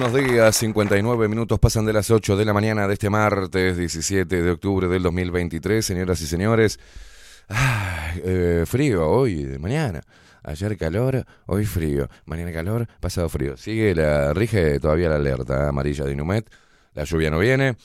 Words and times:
Buenos 0.00 0.30
días. 0.30 0.56
59 0.56 1.28
minutos 1.28 1.58
pasan 1.58 1.84
de 1.84 1.92
las 1.92 2.10
8 2.10 2.34
de 2.38 2.46
la 2.46 2.54
mañana 2.54 2.88
de 2.88 2.94
este 2.94 3.10
martes 3.10 3.76
17 3.76 4.42
de 4.42 4.50
octubre 4.50 4.88
del 4.88 5.02
2023, 5.02 5.84
señoras 5.84 6.22
y 6.22 6.26
señores. 6.26 6.80
Eh, 8.24 8.64
frío 8.66 9.06
hoy, 9.06 9.42
de 9.44 9.58
mañana. 9.58 10.00
Ayer 10.42 10.78
calor, 10.78 11.26
hoy 11.44 11.66
frío. 11.66 12.08
Mañana 12.24 12.50
calor, 12.50 12.88
pasado 12.98 13.28
frío. 13.28 13.58
Sigue 13.58 13.94
la, 13.94 14.32
rige 14.32 14.80
todavía 14.80 15.10
la 15.10 15.16
alerta 15.16 15.68
amarilla 15.68 16.06
de 16.06 16.12
Inumet. 16.12 16.50
La 16.94 17.04
lluvia 17.04 17.30
no 17.30 17.38
viene 17.38 17.76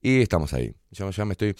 y 0.00 0.22
estamos 0.22 0.54
ahí. 0.54 0.72
Yo 0.92 1.10
ya 1.10 1.24
me 1.24 1.32
estoy 1.32 1.56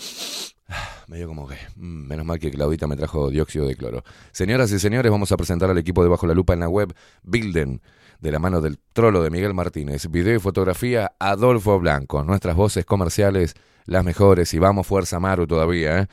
medio 1.09 1.27
como 1.27 1.49
que. 1.49 1.57
Mm, 1.75 2.07
menos 2.07 2.25
mal 2.25 2.39
que 2.39 2.53
Claudita 2.53 2.87
me 2.87 2.97
trajo 2.97 3.31
dióxido 3.31 3.67
de 3.67 3.75
cloro. 3.75 4.05
Señoras 4.31 4.71
y 4.71 4.79
señores, 4.79 5.11
vamos 5.11 5.33
a 5.33 5.37
presentar 5.37 5.71
al 5.71 5.79
equipo 5.79 6.05
de 6.05 6.09
Bajo 6.09 6.29
la 6.29 6.35
Lupa 6.35 6.53
en 6.53 6.61
la 6.61 6.69
web 6.69 6.95
Bilden 7.25 7.83
de 8.25 8.32
la 8.32 8.38
mano 8.38 8.62
del 8.62 8.79
trolo 8.94 9.23
de 9.23 9.29
Miguel 9.29 9.53
Martínez. 9.53 10.11
Video 10.11 10.35
y 10.35 10.38
fotografía 10.38 11.12
Adolfo 11.19 11.79
Blanco. 11.79 12.25
Nuestras 12.25 12.56
voces 12.56 12.87
comerciales, 12.87 13.55
las 13.85 14.03
mejores. 14.03 14.55
Y 14.55 14.59
vamos, 14.59 14.87
fuerza 14.87 15.21
Maru 15.21 15.47
todavía. 15.47 16.00
¿eh? 16.00 16.06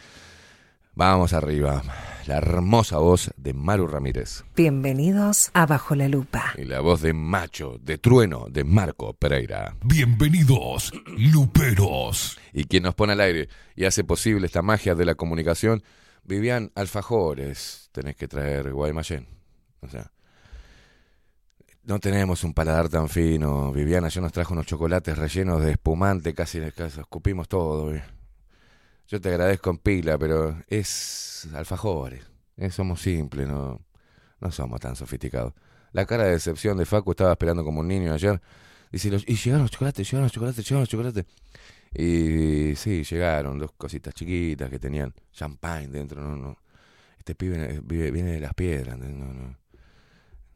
Vamos 0.94 1.32
arriba. 1.32 1.82
La 2.28 2.36
hermosa 2.36 2.98
voz 2.98 3.32
de 3.38 3.54
Maru 3.54 3.88
Ramírez. 3.88 4.44
Bienvenidos 4.58 5.52
a 5.54 5.66
Bajo 5.66 5.96
la 5.96 6.10
Lupa. 6.10 6.54
Y 6.58 6.66
la 6.66 6.82
voz 6.82 7.00
de 7.02 7.14
Macho, 7.14 7.78
de 7.82 7.98
Trueno, 7.98 8.48
de 8.50 8.66
Marco 8.66 9.14
Pereira. 9.14 9.78
Bienvenidos, 9.82 10.92
Luperos. 11.18 12.38
Y 12.52 12.66
quien 12.66 12.84
nos 12.84 12.94
pone 12.94 13.14
al 13.14 13.22
aire 13.22 13.48
y 13.74 13.86
hace 13.86 14.04
posible 14.04 14.48
esta 14.48 14.62
magia 14.62 14.96
de 14.96 15.06
la 15.06 15.16
comunicación, 15.16 15.82
Vivian 16.26 16.74
Alfajores. 16.76 17.88
Tenés 17.94 18.18
que 18.18 18.28
traer 18.28 18.74
Guaymallén. 18.74 19.28
O 19.80 19.88
sea, 19.88 20.12
no 21.84 22.00
tenemos 22.00 22.44
un 22.44 22.54
paladar 22.54 22.90
tan 22.90 23.10
fino. 23.10 23.72
Viviana 23.72 24.08
yo 24.10 24.22
nos 24.22 24.32
trajo 24.32 24.54
unos 24.54 24.66
chocolates 24.66 25.18
rellenos 25.18 25.64
de 25.64 25.72
espumante, 25.72 26.34
casi, 26.34 26.60
casi 26.72 27.00
escupimos 27.00 27.48
todo. 27.48 27.94
Yo 29.08 29.20
te 29.20 29.30
agradezco 29.30 29.70
en 29.72 29.78
pila, 29.78 30.18
pero 30.18 30.58
es 30.68 31.50
alfajores. 31.54 32.24
Eh, 32.58 32.70
somos 32.70 33.02
simples, 33.02 33.48
no, 33.48 33.82
no 34.40 34.52
somos 34.52 34.80
tan 34.80 34.96
sofisticados. 34.96 35.54
La 35.94 36.06
cara 36.06 36.24
de 36.26 36.32
decepción 36.32 36.78
de 36.78 36.86
Facu 36.86 37.12
estaba 37.12 37.32
esperando 37.32 37.64
como 37.64 37.82
un 37.82 37.88
niño 37.88 38.14
ayer. 38.14 38.42
Dice, 38.92 39.10
y 39.28 39.36
llegaron 39.36 39.64
los 39.64 39.72
chocolates, 39.72 40.08
llegaron 40.08 40.24
los 40.24 40.32
chocolates, 40.32 40.64
llegaron 40.66 40.82
los 40.82 40.90
chocolates. 40.90 41.26
Y 41.94 42.76
sí, 42.76 43.04
llegaron 43.04 43.60
dos 43.60 43.72
cositas 43.74 44.14
chiquitas 44.14 44.70
que 44.70 44.80
tenían 44.80 45.14
champagne 45.32 45.88
dentro. 45.88 46.22
No, 46.22 46.38
no. 46.38 46.58
Este 47.18 47.36
pibe 47.36 47.82
viene 47.82 48.34
de 48.34 48.40
las 48.40 48.54
piedras. 48.54 48.98
No, 48.98 49.08
no. 49.08 49.61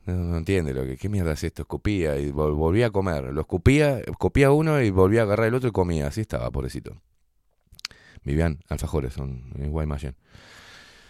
No, 0.06 0.38
entiende 0.38 0.74
lo 0.74 0.86
que, 0.86 0.98
¿qué 0.98 1.10
mierda 1.10 1.34
es 1.34 1.44
esto? 1.44 1.64
Escupía 1.64 2.18
y 2.18 2.32
volvía 2.32 2.88
a 2.88 2.90
comer. 2.92 3.26
Lo 3.34 3.42
escupía, 3.42 4.00
escupía 4.00 4.52
uno 4.52 4.82
y 4.82 4.92
volvía 4.92 5.22
a 5.22 5.24
agarrar 5.24 5.48
el 5.48 5.56
otro 5.56 5.70
y 5.70 5.72
comía. 5.72 6.08
Así 6.08 6.22
estaba, 6.22 6.50
pobrecito. 6.52 6.96
Vivian 8.24 8.60
Alfajores, 8.70 9.14
son 9.14 9.52
Guaymallén. 9.56 10.16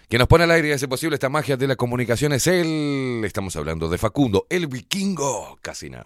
Quien 0.08 0.20
nos 0.20 0.28
pone 0.28 0.44
al 0.44 0.52
aire 0.52 0.70
y 0.70 0.72
hace 0.72 0.88
posible 0.88 1.16
esta 1.16 1.30
magia 1.30 1.58
de 1.58 1.68
la 1.68 1.76
comunicación 1.76 2.32
es 2.34 2.48
él. 2.48 3.24
Estamos 3.26 3.56
hablando 3.56 3.90
de 3.90 3.98
Facundo, 3.98 4.46
el 4.50 4.68
vikingo 4.68 5.58
Casina. 5.62 6.06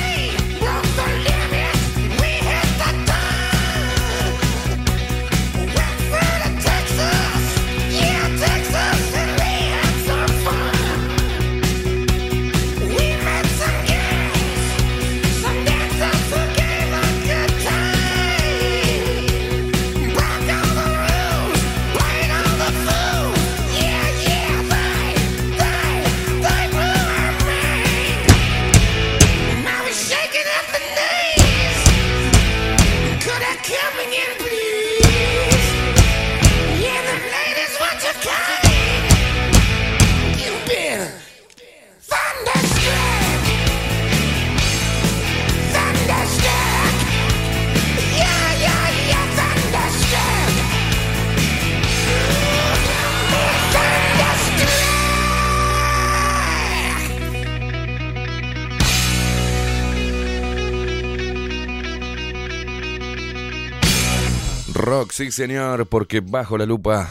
Rock, 65.01 65.13
sí 65.13 65.31
señor, 65.31 65.87
porque 65.87 66.19
bajo 66.19 66.59
la 66.59 66.65
lupa 66.67 67.09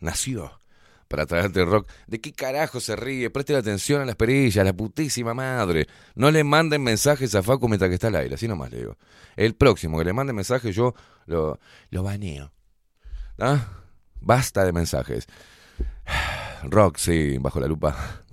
nació 0.00 0.60
para 1.06 1.24
traerte 1.24 1.64
rock. 1.64 1.88
¿De 2.08 2.20
qué 2.20 2.32
carajo 2.32 2.80
se 2.80 2.96
ríe? 2.96 3.30
Preste 3.30 3.54
atención 3.54 4.02
a 4.02 4.04
las 4.04 4.16
perillas, 4.16 4.64
la 4.64 4.72
putísima 4.72 5.34
madre. 5.34 5.86
No 6.16 6.32
le 6.32 6.42
manden 6.42 6.82
mensajes 6.82 7.36
a 7.36 7.44
Facu 7.44 7.68
mientras 7.68 7.90
que 7.90 7.94
está 7.94 8.08
al 8.08 8.16
aire, 8.16 8.34
así 8.34 8.48
nomás 8.48 8.72
le 8.72 8.78
digo. 8.78 8.96
El 9.36 9.54
próximo 9.54 9.98
que 9.98 10.04
le 10.04 10.12
mande 10.12 10.32
mensaje 10.32 10.72
yo 10.72 10.96
lo, 11.26 11.60
lo 11.90 12.02
baneo. 12.02 12.50
¿Ah? 13.38 13.68
Basta 14.20 14.64
de 14.64 14.72
mensajes. 14.72 15.28
Rock, 16.64 16.96
sí, 16.96 17.38
bajo 17.38 17.60
la 17.60 17.68
lupa 17.68 18.24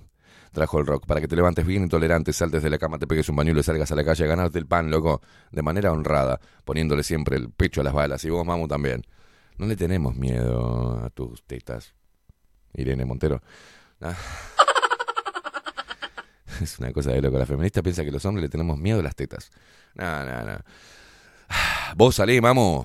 trajo 0.56 0.78
el 0.78 0.86
rock, 0.86 1.04
para 1.06 1.20
que 1.20 1.28
te 1.28 1.36
levantes 1.36 1.66
bien 1.66 1.82
intolerante, 1.82 2.32
saltes 2.32 2.62
de 2.62 2.70
la 2.70 2.78
cama, 2.78 2.98
te 2.98 3.06
pegues 3.06 3.28
un 3.28 3.36
bañuelo 3.36 3.60
y 3.60 3.62
salgas 3.62 3.92
a 3.92 3.94
la 3.94 4.02
calle 4.02 4.24
a 4.24 4.26
ganarte 4.26 4.58
el 4.58 4.66
pan, 4.66 4.90
loco, 4.90 5.20
de 5.52 5.60
manera 5.60 5.92
honrada, 5.92 6.40
poniéndole 6.64 7.02
siempre 7.02 7.36
el 7.36 7.50
pecho 7.50 7.82
a 7.82 7.84
las 7.84 7.92
balas, 7.92 8.24
y 8.24 8.30
vos, 8.30 8.46
mamu, 8.46 8.66
también. 8.66 9.02
No 9.58 9.66
le 9.66 9.76
tenemos 9.76 10.16
miedo 10.16 11.04
a 11.04 11.10
tus 11.10 11.42
tetas, 11.42 11.94
Irene 12.72 13.04
Montero. 13.04 13.42
Ah. 14.00 14.16
Es 16.62 16.78
una 16.78 16.90
cosa 16.90 17.10
de 17.10 17.20
loco. 17.20 17.38
La 17.38 17.44
feminista 17.44 17.82
piensa 17.82 18.02
que 18.02 18.10
los 18.10 18.24
hombres 18.24 18.40
le 18.44 18.48
tenemos 18.48 18.78
miedo 18.78 19.00
a 19.00 19.02
las 19.02 19.14
tetas. 19.14 19.50
No, 19.94 20.24
no, 20.24 20.42
no. 20.42 20.58
Vos 21.96 22.14
salí, 22.14 22.40
mamu, 22.40 22.82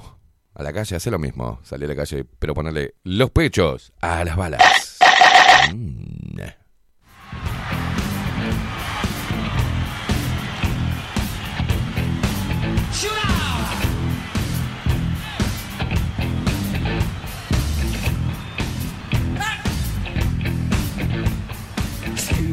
a 0.56 0.62
la 0.62 0.74
calle, 0.74 0.98
hace 0.98 1.10
lo 1.10 1.20
mismo. 1.20 1.62
Salí 1.63 1.86
a 1.86 1.88
la 1.88 1.96
calle, 1.96 2.25
pero 2.38 2.54
ponerle 2.54 2.96
los 3.06 3.32
pechos 3.32 3.94
a 4.01 4.25
las 4.25 4.36
balas. 4.36 5.00
Mm. 5.74 6.61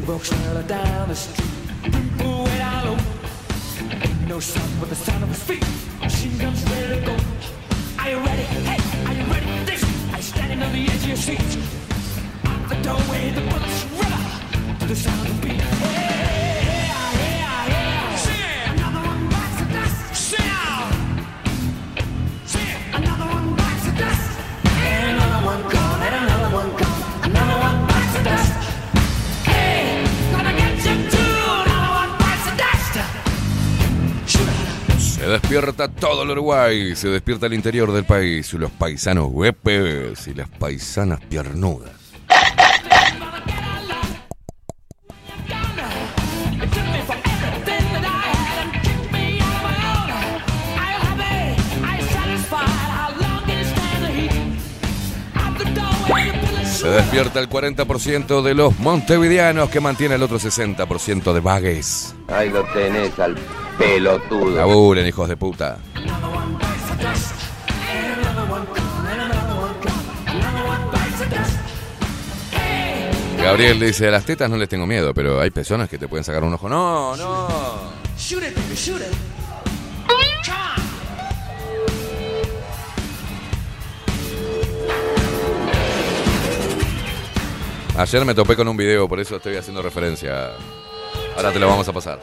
Walks 0.09 0.31
down 0.67 1.07
the 1.07 1.15
street, 1.15 1.51
way 1.85 2.57
down 2.57 2.85
low. 2.87 2.97
No 4.27 4.39
sound 4.39 4.79
but 4.79 4.89
the 4.89 4.95
sound 4.95 5.21
of 5.21 5.29
his 5.29 5.43
feet. 5.43 5.63
Machine 6.01 6.35
guns 6.39 6.63
ready 6.63 6.99
to 6.99 7.05
go. 7.05 7.15
Are 7.99 8.09
you 8.09 8.17
ready? 8.17 8.41
Hey, 8.41 9.05
are 9.05 9.13
you 9.13 9.23
ready 9.31 9.65
this? 9.65 9.83
You 9.83 10.21
standing 10.23 10.63
on 10.63 10.73
the 10.73 10.83
edge 10.85 11.03
of 11.03 11.07
your 11.09 11.15
seat? 11.15 11.39
Out 12.45 12.69
the 12.69 12.75
doorway, 12.81 13.29
the 13.29 13.41
bullets 13.41 13.83
river 13.99 14.79
to 14.79 14.85
the 14.87 14.95
sound 14.95 15.27
of 15.29 15.41
the 15.41 15.47
beat. 15.47 15.61
Hey, 15.61 16.08
despierta 35.29 35.87
todo 35.87 36.23
el 36.23 36.31
Uruguay, 36.31 36.95
se 36.95 37.09
despierta 37.09 37.45
el 37.45 37.53
interior 37.53 37.91
del 37.91 38.03
país, 38.03 38.53
los 38.53 38.71
paisanos 38.71 39.29
huepes 39.31 40.27
y 40.27 40.33
las 40.33 40.49
paisanas 40.49 41.19
piernudas. 41.21 41.98
Se 56.79 56.87
despierta 56.87 57.41
el 57.41 57.49
40% 57.49 58.41
de 58.41 58.53
los 58.53 58.79
montevideanos 58.79 59.69
que 59.69 59.81
mantiene 59.81 60.15
el 60.15 60.23
otro 60.23 60.39
60% 60.39 61.33
de 61.33 61.39
vagues. 61.41 62.15
Ahí 62.29 62.49
lo 62.49 62.63
tenés 62.71 63.19
al 63.19 63.35
pelotudo. 63.77 64.55
Laburen, 64.55 65.05
hijos 65.05 65.27
de 65.27 65.35
puta. 65.35 65.77
Gabriel 73.43 73.77
dice, 73.81 74.07
a 74.07 74.11
las 74.11 74.23
tetas 74.23 74.49
no 74.49 74.55
les 74.55 74.69
tengo 74.69 74.87
miedo, 74.87 75.13
pero 75.13 75.41
hay 75.41 75.49
personas 75.49 75.89
que 75.89 75.97
te 75.97 76.07
pueden 76.07 76.23
sacar 76.23 76.45
un 76.45 76.53
ojo. 76.53 76.69
No, 76.69 77.17
no. 77.17 77.47
Ayer 87.99 88.23
me 88.23 88.33
topé 88.33 88.55
con 88.55 88.65
un 88.65 88.77
video, 88.77 89.09
por 89.09 89.19
eso 89.19 89.35
estoy 89.35 89.57
haciendo 89.57 89.81
referencia. 89.81 90.51
Ahora 91.35 91.51
te 91.51 91.59
lo 91.59 91.67
vamos 91.67 91.85
a 91.89 91.91
pasar. 91.91 92.17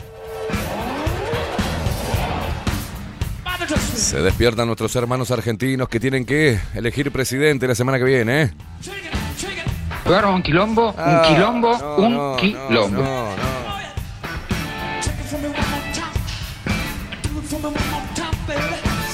Se 3.94 4.22
despiertan 4.22 4.68
nuestros 4.68 4.96
hermanos 4.96 5.30
argentinos 5.30 5.90
que 5.90 6.00
tienen 6.00 6.24
que 6.24 6.58
elegir 6.74 7.12
presidente 7.12 7.68
la 7.68 7.74
semana 7.74 7.98
que 7.98 8.04
viene, 8.04 8.42
¿eh? 8.44 8.50
Un 10.06 10.42
quilombo, 10.42 10.94
Ah, 10.96 11.22
un 11.26 11.34
quilombo, 11.34 11.78
no, 11.78 11.96
un 12.32 12.36
quilombo. 12.38 13.02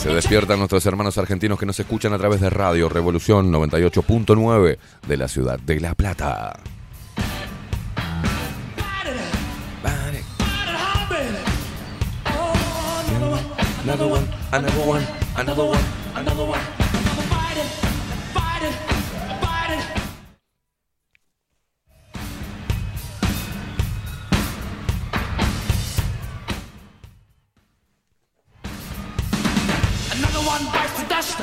Se 0.02 0.12
despiertan 0.12 0.58
nuestros 0.58 0.84
hermanos 0.86 1.16
argentinos 1.16 1.60
que 1.60 1.64
nos 1.64 1.78
escuchan 1.78 2.12
a 2.12 2.18
través 2.18 2.40
de 2.40 2.50
Radio 2.50 2.88
Revolución 2.88 3.52
98.9 3.52 4.76
de 5.06 5.16
la 5.16 5.28
ciudad 5.28 5.60
de 5.60 5.78
La 5.78 5.94
Plata. 5.94 6.54
One 30.52 30.66
bites 30.66 31.00
the 31.00 31.08
dust. 31.08 31.38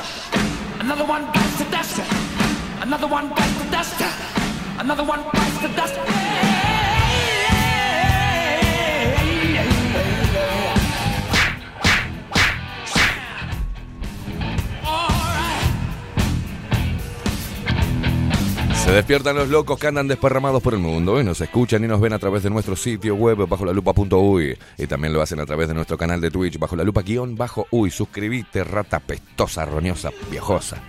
Another 0.78 1.04
one 1.04 1.24
bites 1.32 1.58
the 1.58 1.64
dust. 1.64 1.98
Another 2.80 3.08
one 3.08 3.28
bites 3.30 3.58
the 3.58 3.68
dust. 3.70 4.00
Another 4.78 5.02
one 5.02 5.22
bites 5.32 5.58
the 5.62 5.68
dust. 5.74 6.59
Se 18.90 18.96
despiertan 18.96 19.36
los 19.36 19.48
locos 19.48 19.78
que 19.78 19.86
andan 19.86 20.08
desparramados 20.08 20.60
por 20.60 20.74
el 20.74 20.80
mundo 20.80 21.20
y 21.20 21.22
nos 21.22 21.40
escuchan 21.40 21.84
y 21.84 21.86
nos 21.86 22.00
ven 22.00 22.12
a 22.12 22.18
través 22.18 22.42
de 22.42 22.50
nuestro 22.50 22.74
sitio 22.74 23.14
web 23.14 23.46
bajo 23.46 23.64
la 23.64 23.72
lupa.uy 23.72 24.58
y 24.76 24.86
también 24.88 25.12
lo 25.12 25.22
hacen 25.22 25.38
a 25.38 25.46
través 25.46 25.68
de 25.68 25.74
nuestro 25.74 25.96
canal 25.96 26.20
de 26.20 26.28
Twitch 26.28 26.58
bajo 26.58 26.74
la 26.74 26.82
lupa 26.82 27.02
guion 27.02 27.36
bajo 27.36 27.68
uy. 27.70 27.92
Suscribite, 27.92 28.64
rata 28.64 28.98
pestosa, 28.98 29.64
roñosa, 29.64 30.10
viejosa. 30.28 30.82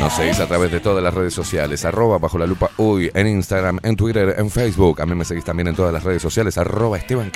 Nos 0.00 0.12
seguís 0.14 0.40
a 0.40 0.48
través 0.48 0.72
de 0.72 0.80
todas 0.80 1.04
las 1.04 1.14
redes 1.14 1.34
sociales, 1.34 1.84
arroba 1.84 2.18
bajo 2.18 2.36
la 2.36 2.46
lupa 2.46 2.68
uy, 2.78 3.12
en 3.14 3.28
Instagram, 3.28 3.78
en 3.84 3.94
Twitter, 3.94 4.34
en 4.36 4.50
Facebook. 4.50 5.02
A 5.02 5.06
mí 5.06 5.14
me 5.14 5.24
seguís 5.24 5.44
también 5.44 5.68
en 5.68 5.76
todas 5.76 5.92
las 5.92 6.02
redes 6.02 6.20
sociales, 6.20 6.58
arroba 6.58 6.98
Esteban. 6.98 7.30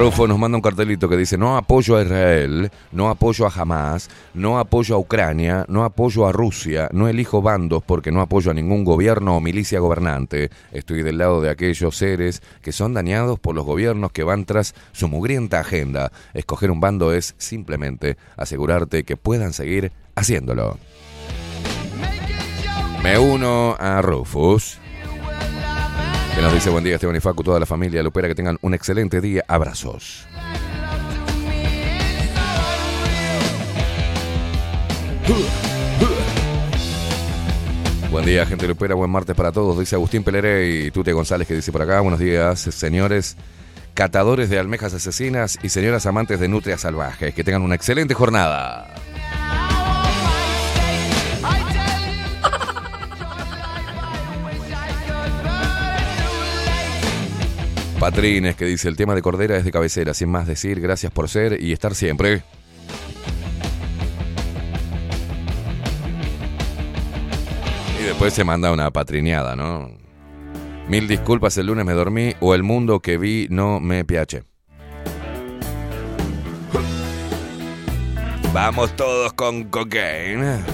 Rufo 0.00 0.26
nos 0.26 0.38
manda 0.38 0.56
un 0.56 0.62
cartelito 0.62 1.10
que 1.10 1.16
dice 1.18 1.36
no 1.36 1.58
apoyo 1.58 1.98
a 1.98 2.02
Israel, 2.02 2.70
no 2.90 3.10
apoyo 3.10 3.46
a 3.46 3.50
Hamas, 3.50 4.08
no 4.32 4.58
apoyo 4.58 4.94
a 4.94 4.98
Ucrania, 4.98 5.66
no 5.68 5.84
apoyo 5.84 6.26
a 6.26 6.32
Rusia, 6.32 6.88
no 6.94 7.06
elijo 7.06 7.42
bandos 7.42 7.82
porque 7.84 8.10
no 8.10 8.22
apoyo 8.22 8.50
a 8.50 8.54
ningún 8.54 8.82
gobierno 8.82 9.36
o 9.36 9.40
milicia 9.42 9.78
gobernante. 9.78 10.48
Estoy 10.72 11.02
del 11.02 11.18
lado 11.18 11.42
de 11.42 11.50
aquellos 11.50 11.98
seres 11.98 12.42
que 12.62 12.72
son 12.72 12.94
dañados 12.94 13.38
por 13.38 13.54
los 13.54 13.66
gobiernos 13.66 14.10
que 14.10 14.24
van 14.24 14.46
tras 14.46 14.74
su 14.92 15.06
mugrienta 15.06 15.60
agenda. 15.60 16.12
Escoger 16.32 16.70
un 16.70 16.80
bando 16.80 17.12
es 17.12 17.34
simplemente 17.36 18.16
asegurarte 18.38 19.04
que 19.04 19.18
puedan 19.18 19.52
seguir 19.52 19.92
haciéndolo. 20.14 20.78
Me 23.02 23.18
uno 23.18 23.76
a 23.78 24.00
Rufus. 24.00 24.79
Que 26.40 26.44
nos 26.44 26.54
dice 26.54 26.70
buen 26.70 26.82
día 26.82 26.94
Esteban 26.94 27.14
y 27.14 27.20
toda 27.20 27.60
la 27.60 27.66
familia 27.66 28.02
Lupera, 28.02 28.26
que 28.26 28.34
tengan 28.34 28.56
un 28.62 28.72
excelente 28.72 29.20
día. 29.20 29.44
Abrazos. 29.46 30.26
Buen 38.10 38.24
día, 38.24 38.46
gente 38.46 38.66
Lupera, 38.66 38.94
buen 38.94 39.10
martes 39.10 39.36
para 39.36 39.52
todos, 39.52 39.78
dice 39.78 39.96
Agustín 39.96 40.24
Peleré 40.24 40.86
y 40.86 40.90
Tute 40.90 41.12
González 41.12 41.46
que 41.46 41.52
dice 41.52 41.72
por 41.72 41.82
acá, 41.82 42.00
buenos 42.00 42.18
días, 42.18 42.58
señores 42.58 43.36
catadores 43.92 44.48
de 44.48 44.58
almejas 44.58 44.94
asesinas 44.94 45.58
y 45.62 45.68
señoras 45.68 46.06
amantes 46.06 46.40
de 46.40 46.48
nutrias 46.48 46.80
salvajes, 46.80 47.34
que 47.34 47.44
tengan 47.44 47.60
una 47.60 47.74
excelente 47.74 48.14
jornada. 48.14 48.94
Patrines 58.00 58.56
que 58.56 58.64
dice 58.64 58.88
el 58.88 58.96
tema 58.96 59.14
de 59.14 59.20
Cordera 59.20 59.58
es 59.58 59.64
de 59.66 59.70
cabecera, 59.70 60.14
sin 60.14 60.30
más 60.30 60.46
decir, 60.46 60.80
gracias 60.80 61.12
por 61.12 61.28
ser 61.28 61.62
y 61.62 61.72
estar 61.72 61.94
siempre. 61.94 62.42
Y 68.00 68.02
después 68.02 68.32
se 68.32 68.42
manda 68.42 68.72
una 68.72 68.90
patrineada, 68.90 69.54
¿no? 69.54 69.90
Mil 70.88 71.08
disculpas, 71.08 71.58
el 71.58 71.66
lunes 71.66 71.84
me 71.84 71.92
dormí 71.92 72.32
o 72.40 72.54
el 72.54 72.62
mundo 72.62 73.00
que 73.00 73.18
vi 73.18 73.48
no 73.50 73.80
me 73.80 74.02
piache. 74.06 74.44
Vamos 78.54 78.96
todos 78.96 79.34
con 79.34 79.64
cocaine. 79.64 80.64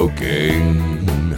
Cocaine. 0.00 1.36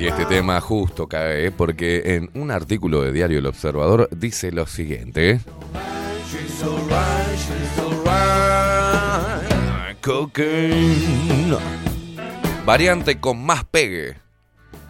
Y 0.00 0.06
este 0.08 0.26
tema 0.26 0.60
justo 0.60 1.06
cae 1.06 1.52
porque 1.52 2.16
en 2.16 2.30
un 2.34 2.50
artículo 2.50 3.02
de 3.02 3.12
Diario 3.12 3.38
El 3.38 3.46
Observador 3.46 4.08
dice 4.10 4.50
lo 4.50 4.66
siguiente. 4.66 5.38
Variante 12.64 13.20
con 13.20 13.46
más 13.46 13.62
pegue. 13.62 14.16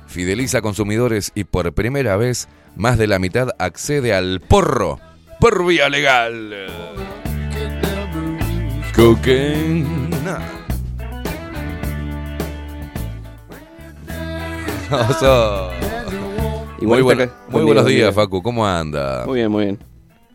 Fideliza 0.07 0.63
consumidores 0.63 1.31
y 1.35 1.45
por 1.45 1.75
primera 1.75 2.17
vez 2.17 2.49
más 2.75 2.97
de 2.97 3.07
la 3.07 3.19
mitad 3.19 3.51
accede 3.59 4.15
al 4.15 4.41
porro 4.41 4.99
por 5.40 5.66
vía 5.66 5.88
legal. 5.88 6.55
Cocaine. 8.94 9.87
Oso. 14.90 15.70
Muy, 16.81 17.03
buen- 17.03 17.18
muy 17.18 17.29
buen 17.51 17.66
buenos 17.66 17.87
día, 17.87 17.96
días. 17.96 18.14
Facu. 18.14 18.42
¿Cómo 18.42 18.66
anda? 18.66 19.25
Muy 19.27 19.37
bien, 19.40 19.51
muy 19.51 19.64
bien. 19.64 19.79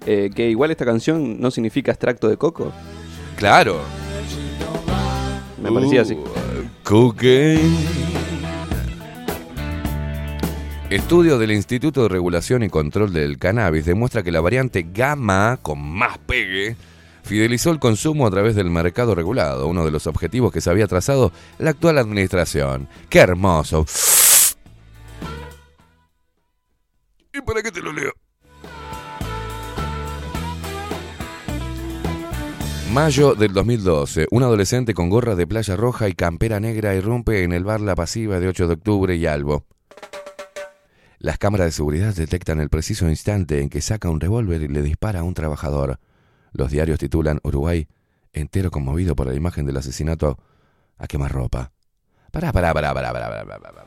Eh, 0.06 0.30
que 0.36 0.50
igual 0.50 0.72
esta 0.72 0.84
canción 0.86 1.40
no 1.40 1.52
significa 1.52 1.92
extracto 1.92 2.28
de 2.28 2.38
coco. 2.38 2.72
Claro. 3.38 3.80
Me 5.62 5.72
parecía 5.72 6.02
así. 6.02 6.16
Uh, 6.16 6.28
Cocaine. 6.84 7.78
Estudio 10.92 11.40
del 11.40 11.54
Instituto 11.54 12.04
de 12.04 12.10
Regulación 12.10 12.64
y 12.64 12.70
Control 12.70 13.14
del 13.14 13.38
Cannabis 13.38 13.86
demuestra 13.86 14.24
que 14.24 14.32
la 14.34 14.42
variante 14.42 14.86
gamma, 14.94 15.58
con 15.62 15.82
más 15.82 16.18
pegue, 16.18 16.76
fidelizó 17.24 17.72
el 17.72 17.80
consumo 17.80 18.28
a 18.28 18.30
través 18.30 18.56
del 18.56 18.70
mercado 18.70 19.16
regulado, 19.16 19.68
uno 19.68 19.86
de 19.86 19.92
los 19.92 20.06
objetivos 20.06 20.52
que 20.52 20.60
se 20.60 20.70
había 20.70 20.88
trazado 20.88 21.32
la 21.60 21.70
actual 21.70 21.98
administración. 21.98 22.90
¡Qué 23.08 23.20
hermoso! 23.20 23.86
¿Y 27.34 27.40
para 27.40 27.64
qué 27.64 27.72
te 27.72 27.82
lo 27.82 27.94
leo? 27.94 28.12
Mayo 32.92 33.34
del 33.36 33.54
2012, 33.54 34.28
un 34.30 34.44
adolescente 34.44 34.94
con 34.94 35.10
gorra 35.10 35.36
de 35.36 35.48
playa 35.48 35.78
roja 35.78 36.10
y 36.10 36.16
campera 36.16 36.60
negra 36.60 36.94
irrumpe 36.96 37.44
en 37.44 37.54
el 37.54 37.64
bar 37.64 37.80
La 37.80 37.96
Pasiva 37.96 38.42
de 38.42 38.50
8 38.50 38.68
de 38.68 38.74
octubre 38.74 39.16
y 39.16 39.26
Albo. 39.26 39.64
Las 41.22 41.38
cámaras 41.38 41.68
de 41.68 41.72
seguridad 41.72 42.16
detectan 42.16 42.60
el 42.62 42.70
preciso 42.70 43.08
instante 43.08 43.62
en 43.62 43.70
que 43.70 43.80
saca 43.80 44.10
un 44.10 44.20
revólver 44.20 44.64
y 44.64 44.68
le 44.68 44.82
dispara 44.82 45.20
a 45.20 45.24
un 45.24 45.36
trabajador. 45.36 46.00
Los 46.52 46.72
diarios 46.72 46.98
titulan 46.98 47.40
Uruguay 47.44 47.88
entero 48.34 48.72
conmovido 48.72 49.16
por 49.16 49.28
la 49.28 49.36
imagen 49.36 49.68
del 49.68 49.78
asesinato 49.78 50.40
a 50.98 51.06
quemarropa. 51.06 51.74
Pará, 52.32 52.52
pará, 52.52 52.74
pará, 52.74 52.92
pará, 52.96 53.14
pará, 53.14 53.30
pará, 53.30 53.46
pará, 53.46 53.72
pará. 53.72 53.86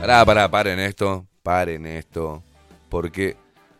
Pará, 0.00 0.24
pará, 0.24 0.50
paren 0.50 0.80
esto, 0.80 1.28
paren 1.44 1.86
esto. 1.86 2.42
Porque 2.88 3.36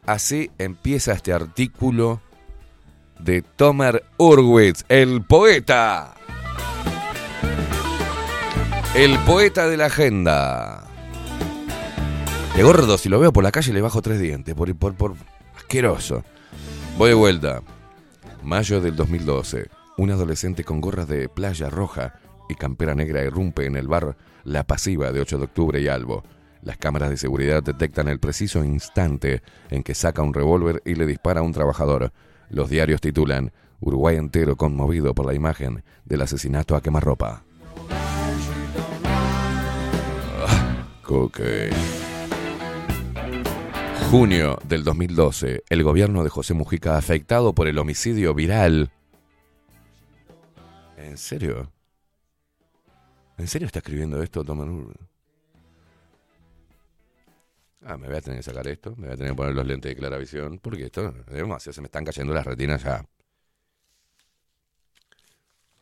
así 0.06 0.52
empieza 0.56 1.12
este 1.12 1.33
artículo 1.33 2.20
de 3.18 3.42
Tomer 3.42 4.04
Urwitz, 4.16 4.85
el 4.88 5.24
poeta. 5.24 6.14
El 8.94 9.18
poeta 9.24 9.66
de 9.66 9.76
la 9.76 9.87
agenda. 9.87 10.89
Gordo, 12.62 12.99
si 12.99 13.09
lo 13.09 13.18
veo 13.18 13.33
por 13.33 13.42
la 13.42 13.53
calle 13.53 13.73
le 13.73 13.81
bajo 13.81 14.03
tres 14.03 14.20
dientes, 14.20 14.55
por, 14.55 14.75
por, 14.77 14.94
por 14.94 15.14
asqueroso. 15.57 16.25
Voy 16.99 17.11
de 17.11 17.14
vuelta. 17.14 17.62
Mayo 18.42 18.81
del 18.81 18.96
2012. 18.96 19.68
Un 19.96 20.11
adolescente 20.11 20.64
con 20.64 20.81
gorras 20.81 21.09
de 21.09 21.29
playa 21.29 21.70
roja 21.70 22.14
y 22.49 22.55
campera 22.55 22.94
negra 22.94 23.25
irrumpe 23.25 23.66
en 23.66 23.77
el 23.77 23.88
bar 23.88 24.16
La 24.44 24.64
Pasiva 24.64 25.12
de 25.12 25.20
8 25.20 25.38
de 25.38 25.44
octubre 25.44 25.81
y 25.81 25.88
Albo. 25.88 26.23
Las 26.62 26.77
cámaras 26.77 27.11
de 27.11 27.16
seguridad 27.16 27.62
detectan 27.62 28.09
el 28.09 28.18
preciso 28.18 28.64
instante 28.64 29.42
en 29.70 29.83
que 29.83 29.94
saca 29.94 30.23
un 30.23 30.35
revólver 30.35 30.83
y 30.85 30.94
le 30.94 31.07
dispara 31.07 31.40
a 31.40 31.44
un 31.44 31.53
trabajador. 31.53 32.12
Los 32.51 32.68
diarios 32.68 33.01
titulan 33.01 33.53
Uruguay 33.81 34.16
entero 34.16 34.57
conmovido 34.57 35.14
por 35.14 35.25
la 35.25 35.35
imagen 35.35 35.83
del 36.05 36.23
asesinato 36.23 36.77
a 36.77 36.83
quemarropa. 36.83 37.42
Ah. 40.46 41.99
Junio 44.11 44.59
del 44.64 44.83
2012, 44.83 45.62
el 45.68 45.85
gobierno 45.85 46.25
de 46.25 46.31
José 46.31 46.53
Mujica 46.53 46.96
afectado 46.96 47.55
por 47.55 47.68
el 47.68 47.79
homicidio 47.79 48.35
viral. 48.35 48.90
¿En 50.96 51.16
serio? 51.16 51.70
¿En 53.38 53.46
serio 53.46 53.66
está 53.66 53.79
escribiendo 53.79 54.20
esto, 54.20 54.42
Toman? 54.42 54.92
Ah, 57.85 57.96
me 57.96 58.09
voy 58.09 58.16
a 58.16 58.20
tener 58.20 58.40
que 58.40 58.42
sacar 58.42 58.66
esto, 58.66 58.96
me 58.96 59.07
voy 59.07 59.14
a 59.14 59.16
tener 59.16 59.31
que 59.31 59.37
poner 59.37 59.55
los 59.55 59.64
lentes 59.64 59.90
de 59.90 59.96
clara 59.96 60.18
visión, 60.18 60.59
porque 60.59 60.87
esto 60.87 61.14
es 61.29 61.33
demasiado, 61.33 61.73
se 61.73 61.81
me 61.81 61.87
están 61.87 62.05
cayendo 62.05 62.35
las 62.35 62.44
retinas 62.44 62.83
ya. 62.83 63.07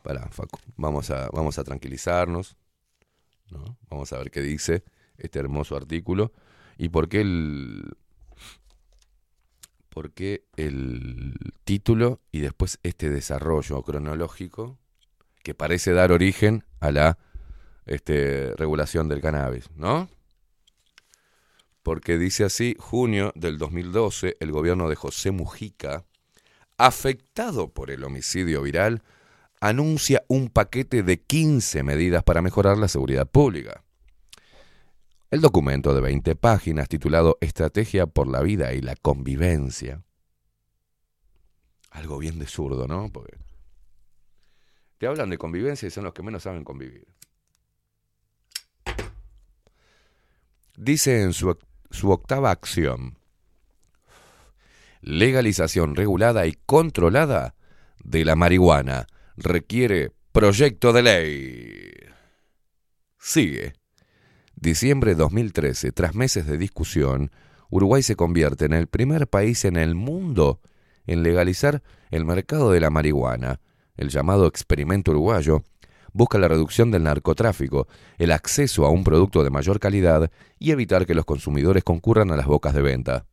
Para, 0.03 0.29
Facu, 0.29 0.59
vamos 0.77 1.09
a, 1.09 1.29
vamos 1.29 1.57
a 1.57 1.63
tranquilizarnos, 1.63 2.57
¿no? 3.49 3.79
Vamos 3.89 4.13
a 4.13 4.19
ver 4.19 4.29
qué 4.29 4.41
dice 4.41 4.83
este 5.17 5.39
hermoso 5.39 5.75
artículo 5.75 6.31
y 6.77 6.89
por 6.89 7.09
qué 7.09 7.21
el, 7.21 7.97
por 9.99 10.13
qué 10.13 10.45
el 10.55 11.35
título 11.65 12.21
y 12.31 12.39
después 12.39 12.79
este 12.83 13.09
desarrollo 13.09 13.83
cronológico 13.83 14.77
que 15.43 15.53
parece 15.53 15.91
dar 15.91 16.13
origen 16.13 16.63
a 16.79 16.91
la 16.91 17.17
este, 17.85 18.55
regulación 18.55 19.09
del 19.09 19.19
cannabis, 19.19 19.69
¿no? 19.75 20.07
porque 21.83 22.17
dice 22.17 22.45
así, 22.45 22.77
junio 22.79 23.33
del 23.35 23.57
2012, 23.57 24.37
el 24.39 24.53
gobierno 24.53 24.87
de 24.87 24.95
José 24.95 25.31
Mujica, 25.31 26.05
afectado 26.77 27.73
por 27.73 27.91
el 27.91 28.05
homicidio 28.05 28.61
viral, 28.61 29.03
anuncia 29.59 30.23
un 30.29 30.47
paquete 30.47 31.03
de 31.03 31.19
15 31.19 31.83
medidas 31.83 32.23
para 32.23 32.41
mejorar 32.41 32.77
la 32.77 32.87
seguridad 32.87 33.27
pública. 33.27 33.83
El 35.31 35.41
documento 35.41 35.93
de 35.93 36.01
20 36.01 36.35
páginas 36.35 36.89
titulado 36.89 37.37
Estrategia 37.39 38.07
por 38.07 38.27
la 38.27 38.41
vida 38.41 38.73
y 38.73 38.81
la 38.81 38.95
convivencia. 38.95 40.03
Algo 41.91 42.17
bien 42.17 42.39
de 42.39 42.47
zurdo, 42.47 42.87
¿no? 42.87 43.11
Porque 43.11 43.37
te 44.97 45.05
hablan 45.05 45.29
de 45.29 45.37
convivencia 45.37 45.87
y 45.87 45.91
son 45.91 46.05
los 46.05 46.13
que 46.13 46.23
menos 46.23 46.43
saben 46.43 46.63
convivir. 46.63 47.07
Dice 50.75 51.21
en 51.21 51.33
su 51.33 51.55
su 51.91 52.11
octava 52.11 52.49
acción. 52.49 53.17
Legalización 55.01 55.95
regulada 55.95 56.47
y 56.47 56.53
controlada 56.65 57.55
de 58.03 58.25
la 58.25 58.35
marihuana. 58.35 59.07
Requiere 59.37 60.11
proyecto 60.31 60.91
de 60.91 61.03
ley. 61.03 61.91
Sigue. 63.17 63.78
Diciembre 64.61 65.15
2013, 65.15 65.93
tras 65.93 66.15
meses 66.15 66.45
de 66.45 66.57
discusión, 66.57 67.31
Uruguay 67.69 68.03
se 68.03 68.17
convierte 68.17 68.65
en 68.65 68.73
el 68.73 68.87
primer 68.87 69.29
país 69.29 69.63
en 69.63 69.77
el 69.77 69.95
mundo 69.95 70.59
en 71.07 71.23
legalizar 71.23 71.81
el 72.11 72.25
mercado 72.25 72.69
de 72.71 72.81
la 72.81 72.89
marihuana, 72.89 73.61
el 73.95 74.09
llamado 74.09 74.47
experimento 74.47 75.11
uruguayo, 75.11 75.63
busca 76.11 76.37
la 76.39 76.49
reducción 76.49 76.91
del 76.91 77.03
narcotráfico, 77.03 77.87
el 78.17 78.33
acceso 78.33 78.85
a 78.85 78.89
un 78.89 79.05
producto 79.05 79.45
de 79.45 79.49
mayor 79.49 79.79
calidad 79.79 80.29
y 80.59 80.71
evitar 80.71 81.05
que 81.05 81.15
los 81.15 81.23
consumidores 81.23 81.85
concurran 81.85 82.29
a 82.29 82.35
las 82.35 82.45
bocas 82.45 82.73
de 82.73 82.81
venta. 82.81 83.27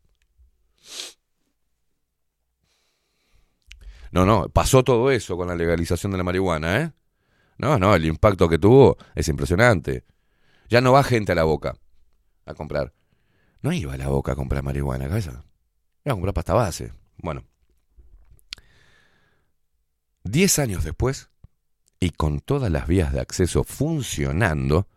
No, 4.13 4.25
no, 4.25 4.49
pasó 4.49 4.85
todo 4.85 5.11
eso 5.11 5.37
con 5.37 5.49
la 5.49 5.57
legalización 5.57 6.13
de 6.13 6.19
la 6.19 6.25
marihuana, 6.25 6.83
¿eh? 6.83 6.93
No, 7.59 7.81
no, 7.81 7.97
el 7.97 8.05
impacto 8.05 8.49
que 8.49 8.61
tuvo 8.61 8.97
es 9.17 9.27
impresionante. 9.27 10.05
Ya 10.69 10.81
no 10.81 10.93
va 10.93 11.05
gente 11.05 11.33
a 11.33 11.35
la 11.35 11.45
boca 11.45 11.77
a 12.45 12.55
comprar. 12.55 12.93
No 13.63 13.73
iba 13.73 13.95
a 13.95 13.97
la 13.97 14.09
boca 14.09 14.33
a 14.33 14.37
comprar 14.37 14.63
marihuana, 14.63 15.09
casa. 15.09 15.45
Iba 16.05 16.13
a 16.13 16.15
comprar 16.15 16.35
pasta 16.35 16.55
base. 16.55 16.93
Bueno. 17.19 17.45
Diez 20.25 20.59
años 20.59 20.85
después, 20.85 21.31
y 22.01 22.11
con 22.11 22.41
todas 22.41 22.71
las 22.71 22.87
vías 22.87 23.13
de 23.13 23.21
acceso 23.21 23.65
funcionando, 23.65 24.89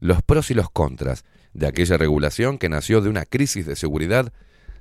los 0.00 0.22
pros 0.22 0.50
y 0.50 0.54
los 0.54 0.70
contras 0.70 1.24
de 1.52 1.66
aquella 1.66 1.96
regulación 1.96 2.58
que 2.58 2.68
nació 2.68 3.00
de 3.00 3.08
una 3.08 3.24
crisis 3.24 3.66
de 3.66 3.76
seguridad 3.76 4.32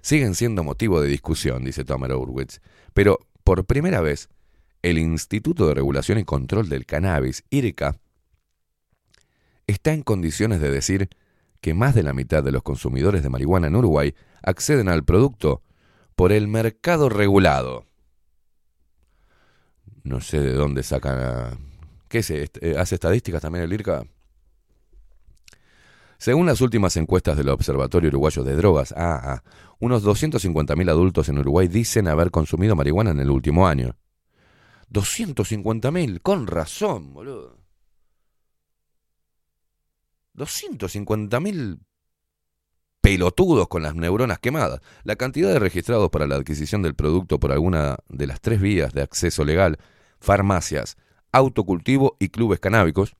siguen 0.02 0.36
siendo 0.36 0.64
motivo 0.64 1.02
de 1.02 1.10
discusión, 1.10 1.64
dice 1.64 1.84
Tomer 1.84 2.14
Urwitz. 2.14 2.62
Pero 2.94 3.20
por 3.44 3.66
primera 3.66 4.02
vez, 4.02 4.30
el 4.82 4.98
Instituto 4.98 5.68
de 5.68 5.74
Regulación 5.74 6.20
y 6.20 6.24
Control 6.24 6.70
del 6.70 6.86
Cannabis, 6.86 7.44
IRCA, 7.50 7.98
está 9.68 9.94
en 9.94 10.02
condiciones 10.02 10.62
de 10.62 10.72
decir 10.72 11.10
que 11.62 11.74
más 11.74 11.94
de 11.96 12.04
la 12.04 12.14
mitad 12.14 12.44
de 12.44 12.52
los 12.52 12.64
consumidores 12.64 13.24
de 13.24 13.30
marihuana 13.30 13.68
en 13.68 13.76
Uruguay 13.76 14.16
acceden 14.42 14.90
al 14.90 15.04
producto 15.04 15.62
por 16.16 16.32
el 16.32 16.48
mercado 16.48 17.10
regulado. 17.10 17.86
No 20.04 20.22
sé 20.22 20.40
de 20.40 20.54
dónde 20.54 20.84
sacan 20.84 21.68
¿Qué 22.08 22.20
es? 22.20 22.30
Eh, 22.32 22.50
¿Hace 22.78 22.96
estadísticas 22.96 23.42
también 23.42 23.66
el 23.66 23.74
IRCA? 23.74 24.06
Según 26.18 26.48
las 26.48 26.62
últimas 26.62 26.96
encuestas 26.98 27.38
del 27.38 27.50
Observatorio 27.50 28.10
Uruguayo 28.10 28.44
de 28.44 28.56
Drogas, 28.56 28.94
ah, 28.98 29.22
ah 29.24 29.44
unos 29.80 30.04
250.000 30.04 30.90
adultos 30.90 31.30
en 31.30 31.38
Uruguay 31.38 31.68
dicen 31.68 32.08
haber 32.08 32.32
consumido 32.32 32.76
marihuana 32.76 33.12
en 33.12 33.20
el 33.20 33.30
último 33.30 33.68
año. 33.68 33.96
250.000, 34.92 36.22
con 36.22 36.48
razón, 36.48 37.14
boludo. 37.14 37.57
250.000 40.38 41.80
pelotudos 43.02 43.68
con 43.68 43.84
las 43.84 43.96
neuronas 43.96 44.40
quemadas. 44.40 44.82
La 45.04 45.16
cantidad 45.16 45.52
de 45.52 45.60
registrados 45.60 46.10
para 46.10 46.28
la 46.28 46.36
adquisición 46.36 46.82
del 46.82 46.96
producto 46.96 47.40
por 47.40 47.52
alguna 47.52 47.98
de 48.10 48.28
las 48.28 48.42
tres 48.42 48.62
vías 48.62 48.94
de 48.94 49.02
acceso 49.02 49.46
legal, 49.46 49.78
farmacias, 50.20 50.98
autocultivo 51.32 52.18
y 52.20 52.30
clubes 52.30 52.60
canábicos, 52.60 53.16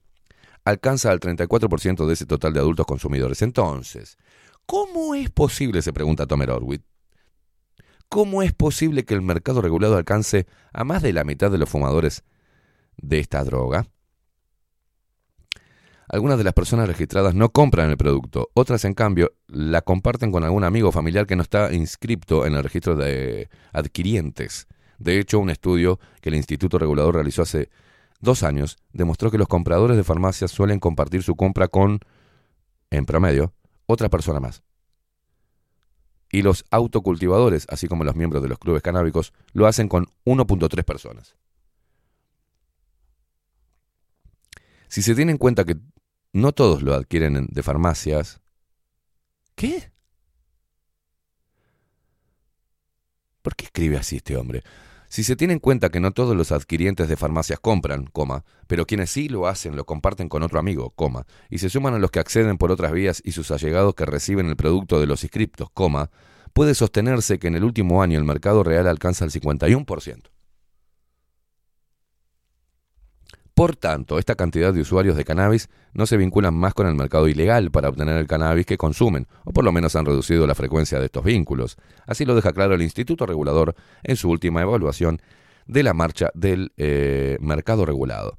alcanza 0.64 1.10
al 1.10 1.20
34% 1.20 2.06
de 2.06 2.12
ese 2.12 2.26
total 2.26 2.52
de 2.52 2.60
adultos 2.60 2.86
consumidores. 2.86 3.42
Entonces, 3.42 4.18
¿cómo 4.66 5.14
es 5.14 5.30
posible, 5.30 5.82
se 5.82 5.92
pregunta 5.92 6.26
Tomer 6.26 6.50
Orwit, 6.50 6.82
cómo 8.08 8.42
es 8.42 8.52
posible 8.52 9.04
que 9.04 9.14
el 9.14 9.22
mercado 9.22 9.62
regulado 9.62 9.96
alcance 9.96 10.46
a 10.72 10.84
más 10.84 11.02
de 11.02 11.12
la 11.12 11.24
mitad 11.24 11.50
de 11.50 11.58
los 11.58 11.68
fumadores 11.68 12.24
de 12.96 13.18
esta 13.18 13.42
droga? 13.44 13.86
Algunas 16.08 16.38
de 16.38 16.44
las 16.44 16.54
personas 16.54 16.88
registradas 16.88 17.34
no 17.34 17.50
compran 17.50 17.90
el 17.90 17.98
producto, 17.98 18.48
otras 18.54 18.84
en 18.86 18.94
cambio 18.94 19.32
la 19.46 19.82
comparten 19.82 20.32
con 20.32 20.42
algún 20.42 20.64
amigo 20.64 20.88
o 20.88 20.92
familiar 20.92 21.26
que 21.26 21.36
no 21.36 21.42
está 21.42 21.72
inscripto 21.74 22.46
en 22.46 22.54
el 22.54 22.62
registro 22.62 22.96
de 22.96 23.50
adquirientes. 23.72 24.68
De 24.98 25.18
hecho, 25.18 25.38
un 25.38 25.50
estudio 25.50 26.00
que 26.22 26.30
el 26.30 26.36
Instituto 26.36 26.78
Regulador 26.78 27.14
realizó 27.14 27.42
hace 27.42 27.68
dos 28.20 28.42
años 28.42 28.78
demostró 28.92 29.30
que 29.30 29.36
los 29.36 29.48
compradores 29.48 29.98
de 29.98 30.04
farmacias 30.04 30.50
suelen 30.50 30.80
compartir 30.80 31.22
su 31.22 31.36
compra 31.36 31.68
con, 31.68 32.00
en 32.90 33.04
promedio, 33.04 33.52
otra 33.86 34.08
persona 34.08 34.40
más. 34.40 34.62
Y 36.32 36.40
los 36.40 36.64
autocultivadores, 36.70 37.66
así 37.68 37.86
como 37.86 38.04
los 38.04 38.16
miembros 38.16 38.42
de 38.42 38.48
los 38.48 38.58
clubes 38.58 38.82
canábicos, 38.82 39.34
lo 39.52 39.66
hacen 39.66 39.88
con 39.88 40.06
1.3 40.24 40.84
personas. 40.84 41.36
Si 44.88 45.02
se 45.02 45.14
tiene 45.14 45.32
en 45.32 45.38
cuenta 45.38 45.64
que 45.64 45.76
no 46.32 46.52
todos 46.52 46.82
lo 46.82 46.94
adquieren 46.94 47.36
en- 47.36 47.46
de 47.46 47.62
farmacias. 47.62 48.40
¿Qué? 49.54 49.90
¿Por 53.42 53.56
qué 53.56 53.66
escribe 53.66 53.96
así 53.96 54.16
este 54.16 54.36
hombre? 54.36 54.62
Si 55.08 55.24
se 55.24 55.36
tiene 55.36 55.54
en 55.54 55.58
cuenta 55.58 55.88
que 55.88 56.00
no 56.00 56.12
todos 56.12 56.36
los 56.36 56.52
adquirientes 56.52 57.08
de 57.08 57.16
farmacias 57.16 57.58
compran, 57.60 58.04
coma, 58.06 58.44
pero 58.66 58.84
quienes 58.84 59.08
sí 59.10 59.28
lo 59.30 59.46
hacen 59.46 59.74
lo 59.74 59.86
comparten 59.86 60.28
con 60.28 60.42
otro 60.42 60.58
amigo, 60.58 60.90
coma, 60.90 61.26
y 61.48 61.58
se 61.58 61.70
suman 61.70 61.94
a 61.94 61.98
los 61.98 62.10
que 62.10 62.20
acceden 62.20 62.58
por 62.58 62.70
otras 62.70 62.92
vías 62.92 63.22
y 63.24 63.32
sus 63.32 63.50
allegados 63.50 63.94
que 63.94 64.04
reciben 64.04 64.48
el 64.48 64.56
producto 64.56 65.00
de 65.00 65.06
los 65.06 65.22
inscriptos, 65.24 65.70
coma, 65.72 66.10
puede 66.52 66.74
sostenerse 66.74 67.38
que 67.38 67.48
en 67.48 67.54
el 67.54 67.64
último 67.64 68.02
año 68.02 68.18
el 68.18 68.24
mercado 68.26 68.62
real 68.64 68.86
alcanza 68.86 69.24
el 69.24 69.30
51%. 69.30 70.30
Por 73.58 73.74
tanto, 73.74 74.20
esta 74.20 74.36
cantidad 74.36 74.72
de 74.72 74.82
usuarios 74.82 75.16
de 75.16 75.24
cannabis 75.24 75.68
no 75.92 76.06
se 76.06 76.16
vinculan 76.16 76.54
más 76.54 76.74
con 76.74 76.86
el 76.86 76.94
mercado 76.94 77.26
ilegal 77.26 77.72
para 77.72 77.88
obtener 77.88 78.16
el 78.16 78.28
cannabis 78.28 78.64
que 78.64 78.78
consumen, 78.78 79.26
o 79.42 79.50
por 79.50 79.64
lo 79.64 79.72
menos 79.72 79.96
han 79.96 80.06
reducido 80.06 80.46
la 80.46 80.54
frecuencia 80.54 81.00
de 81.00 81.06
estos 81.06 81.24
vínculos. 81.24 81.76
Así 82.06 82.24
lo 82.24 82.36
deja 82.36 82.52
claro 82.52 82.76
el 82.76 82.82
Instituto 82.82 83.26
Regulador 83.26 83.74
en 84.04 84.14
su 84.14 84.30
última 84.30 84.62
evaluación 84.62 85.20
de 85.66 85.82
la 85.82 85.92
marcha 85.92 86.30
del 86.34 86.72
eh, 86.76 87.36
mercado 87.40 87.84
regulado. 87.84 88.38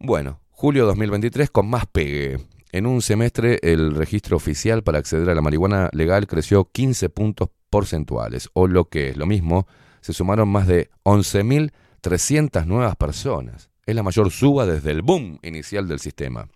Bueno, 0.00 0.40
julio 0.50 0.86
2023 0.86 1.48
con 1.50 1.70
más 1.70 1.86
pegue. 1.86 2.48
En 2.72 2.86
un 2.86 3.02
semestre 3.02 3.60
el 3.62 3.94
registro 3.94 4.38
oficial 4.38 4.82
para 4.82 4.98
acceder 4.98 5.30
a 5.30 5.36
la 5.36 5.40
marihuana 5.40 5.88
legal 5.92 6.26
creció 6.26 6.68
15 6.72 7.10
puntos 7.10 7.50
porcentuales, 7.70 8.50
o 8.54 8.66
lo 8.66 8.88
que 8.88 9.10
es 9.10 9.16
lo 9.16 9.26
mismo, 9.26 9.68
se 10.00 10.12
sumaron 10.12 10.48
más 10.48 10.66
de 10.66 10.90
11.300 11.04 12.66
nuevas 12.66 12.96
personas. 12.96 13.70
Es 13.86 13.94
la 13.94 14.02
mayor 14.02 14.30
suba 14.32 14.66
desde 14.66 14.90
el 14.90 15.02
boom 15.02 15.38
inicial 15.42 15.86
del 15.86 16.00
sistema. 16.00 16.48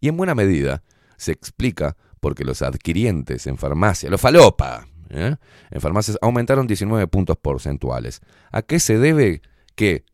Y 0.00 0.08
en 0.08 0.16
buena 0.16 0.34
medida 0.34 0.82
se 1.16 1.32
explica 1.32 1.96
porque 2.20 2.44
los 2.44 2.62
adquirientes 2.62 3.46
en 3.46 3.56
farmacia, 3.56 4.10
los 4.10 4.20
falopa, 4.20 4.86
¿eh? 5.08 5.36
en 5.70 5.80
farmacias 5.80 6.18
aumentaron 6.20 6.66
19 6.66 7.06
puntos 7.08 7.38
porcentuales. 7.38 8.20
¿A 8.52 8.62
qué 8.62 8.80
se 8.80 8.98
debe 8.98 9.40
que, 9.74 10.04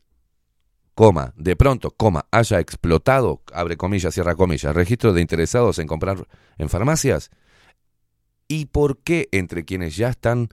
coma, 0.95 1.33
de 1.35 1.55
pronto, 1.57 1.91
coma, 1.91 2.25
haya 2.31 2.59
explotado, 2.59 3.41
abre 3.53 3.75
comillas, 3.75 4.13
cierra 4.13 4.35
comillas, 4.35 4.73
registro 4.73 5.11
de 5.11 5.21
interesados 5.21 5.79
en 5.79 5.87
comprar 5.87 6.25
en 6.57 6.69
farmacias? 6.69 7.31
¿Y 8.47 8.65
por 8.65 8.99
qué 8.99 9.27
entre 9.31 9.65
quienes 9.65 9.95
ya 9.95 10.09
están 10.09 10.49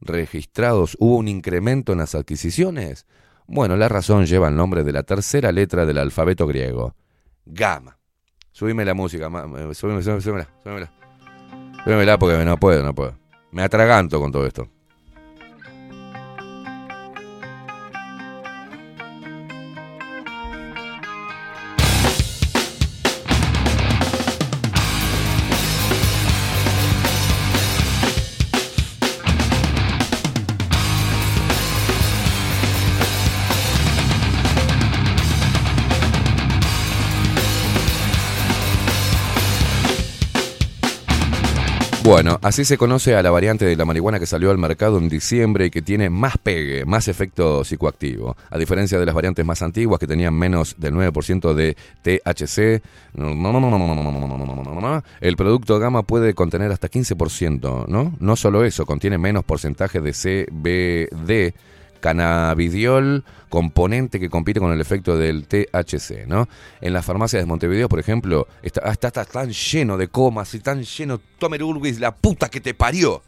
registrados 0.00 0.96
hubo 0.98 1.16
un 1.16 1.28
incremento 1.28 1.92
en 1.92 1.98
las 1.98 2.14
adquisiciones? 2.14 3.06
Bueno, 3.46 3.76
la 3.76 3.88
razón 3.88 4.26
lleva 4.26 4.48
el 4.48 4.56
nombre 4.56 4.84
de 4.84 4.92
la 4.92 5.02
tercera 5.02 5.52
letra 5.52 5.84
del 5.84 5.98
alfabeto 5.98 6.46
griego, 6.46 6.94
gamma. 7.44 7.98
Subime 8.52 8.84
la 8.84 8.94
música, 8.94 9.26
eh, 9.26 9.74
subime, 9.74 10.02
subime, 10.02 10.20
subímela, 10.20 10.48
subímela. 10.62 10.92
Subímela 11.84 12.18
porque 12.18 12.44
no 12.44 12.56
puedo, 12.56 12.82
no 12.82 12.94
puedo. 12.94 13.18
Me 13.50 13.62
atraganto 13.62 14.18
con 14.18 14.32
todo 14.32 14.46
esto. 14.46 14.68
Bueno, 42.14 42.38
así 42.42 42.64
se 42.64 42.78
conoce 42.78 43.16
a 43.16 43.24
la 43.24 43.32
variante 43.32 43.64
de 43.64 43.74
la 43.74 43.84
marihuana 43.84 44.20
que 44.20 44.26
salió 44.26 44.52
al 44.52 44.56
mercado 44.56 44.98
en 44.98 45.08
diciembre 45.08 45.66
y 45.66 45.70
que 45.70 45.82
tiene 45.82 46.10
más 46.10 46.38
pegue, 46.38 46.84
más 46.84 47.08
efecto 47.08 47.64
psicoactivo. 47.64 48.36
A 48.50 48.56
diferencia 48.56 49.00
de 49.00 49.04
las 49.04 49.16
variantes 49.16 49.44
más 49.44 49.62
antiguas 49.62 49.98
que 49.98 50.06
tenían 50.06 50.32
menos 50.32 50.76
del 50.78 50.94
9% 50.94 51.54
de 51.54 51.76
THC, 52.02 52.84
el 55.20 55.36
producto 55.36 55.80
Gamma 55.80 56.04
puede 56.04 56.34
contener 56.34 56.70
hasta 56.70 56.88
15%, 56.88 57.88
¿no? 57.88 58.14
No 58.20 58.36
solo 58.36 58.64
eso, 58.64 58.86
contiene 58.86 59.18
menos 59.18 59.42
porcentaje 59.42 60.00
de 60.00 60.12
CBD, 60.12 61.56
cannabidiol, 62.04 63.24
componente 63.48 64.20
que 64.20 64.28
compite 64.28 64.60
con 64.60 64.70
el 64.70 64.80
efecto 64.82 65.16
del 65.16 65.46
THC, 65.46 66.26
¿no? 66.26 66.50
En 66.82 66.92
las 66.92 67.02
farmacias 67.02 67.40
de 67.40 67.46
Montevideo, 67.46 67.88
por 67.88 67.98
ejemplo, 67.98 68.46
está, 68.62 68.92
está, 68.92 69.08
está 69.08 69.24
tan 69.24 69.50
lleno 69.50 69.96
de 69.96 70.08
comas 70.08 70.52
y 70.52 70.60
tan 70.60 70.82
lleno, 70.82 71.18
Tomer 71.38 71.62
Urwis, 71.62 71.98
la 72.00 72.14
puta 72.14 72.50
que 72.50 72.60
te 72.60 72.74
parió. 72.74 73.22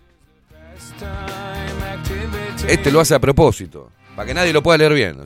Este 2.68 2.92
lo 2.92 3.00
hace 3.00 3.14
a 3.14 3.18
propósito, 3.18 3.92
para 4.14 4.26
que 4.26 4.34
nadie 4.34 4.52
lo 4.52 4.62
pueda 4.62 4.76
leer 4.76 4.92
bien. 4.92 5.16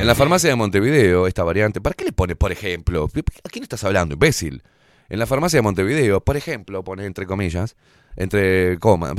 En 0.00 0.06
la 0.06 0.14
farmacia 0.14 0.48
de 0.48 0.56
Montevideo, 0.56 1.26
esta 1.26 1.44
variante, 1.44 1.82
¿para 1.82 1.92
qué 1.92 2.06
le 2.06 2.12
pone, 2.12 2.36
por 2.36 2.52
ejemplo? 2.52 3.06
¿A 3.44 3.48
quién 3.50 3.64
estás 3.64 3.84
hablando, 3.84 4.14
imbécil? 4.14 4.62
En 5.10 5.18
la 5.18 5.26
farmacia 5.26 5.58
de 5.58 5.62
Montevideo, 5.62 6.22
por 6.22 6.38
ejemplo, 6.38 6.82
pone 6.82 7.04
entre 7.04 7.26
comillas, 7.26 7.76
entre 8.16 8.78
comas. 8.78 9.12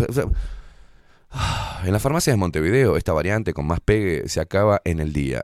en 1.84 1.92
la 1.92 2.00
farmacia 2.00 2.34
de 2.34 2.38
Montevideo, 2.38 2.98
esta 2.98 3.14
variante 3.14 3.54
con 3.54 3.68
más 3.68 3.80
pegue 3.80 4.28
se 4.28 4.40
acaba 4.40 4.82
en 4.86 5.00
el 5.00 5.14
día. 5.14 5.42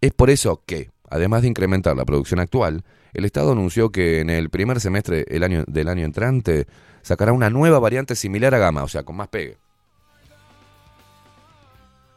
Es 0.00 0.12
por 0.12 0.30
eso 0.30 0.62
que, 0.66 0.90
además 1.08 1.42
de 1.42 1.48
incrementar 1.48 1.96
la 1.96 2.04
producción 2.04 2.40
actual, 2.40 2.84
el 3.12 3.24
Estado 3.24 3.52
anunció 3.52 3.90
que 3.90 4.20
en 4.20 4.30
el 4.30 4.50
primer 4.50 4.80
semestre 4.80 5.24
el 5.28 5.42
año, 5.42 5.64
del 5.66 5.88
año 5.88 6.04
entrante 6.04 6.66
sacará 7.02 7.32
una 7.32 7.50
nueva 7.50 7.78
variante 7.78 8.14
similar 8.14 8.54
a 8.54 8.58
Gamma, 8.58 8.82
o 8.82 8.88
sea, 8.88 9.04
con 9.04 9.16
más 9.16 9.28
pegue. 9.28 9.58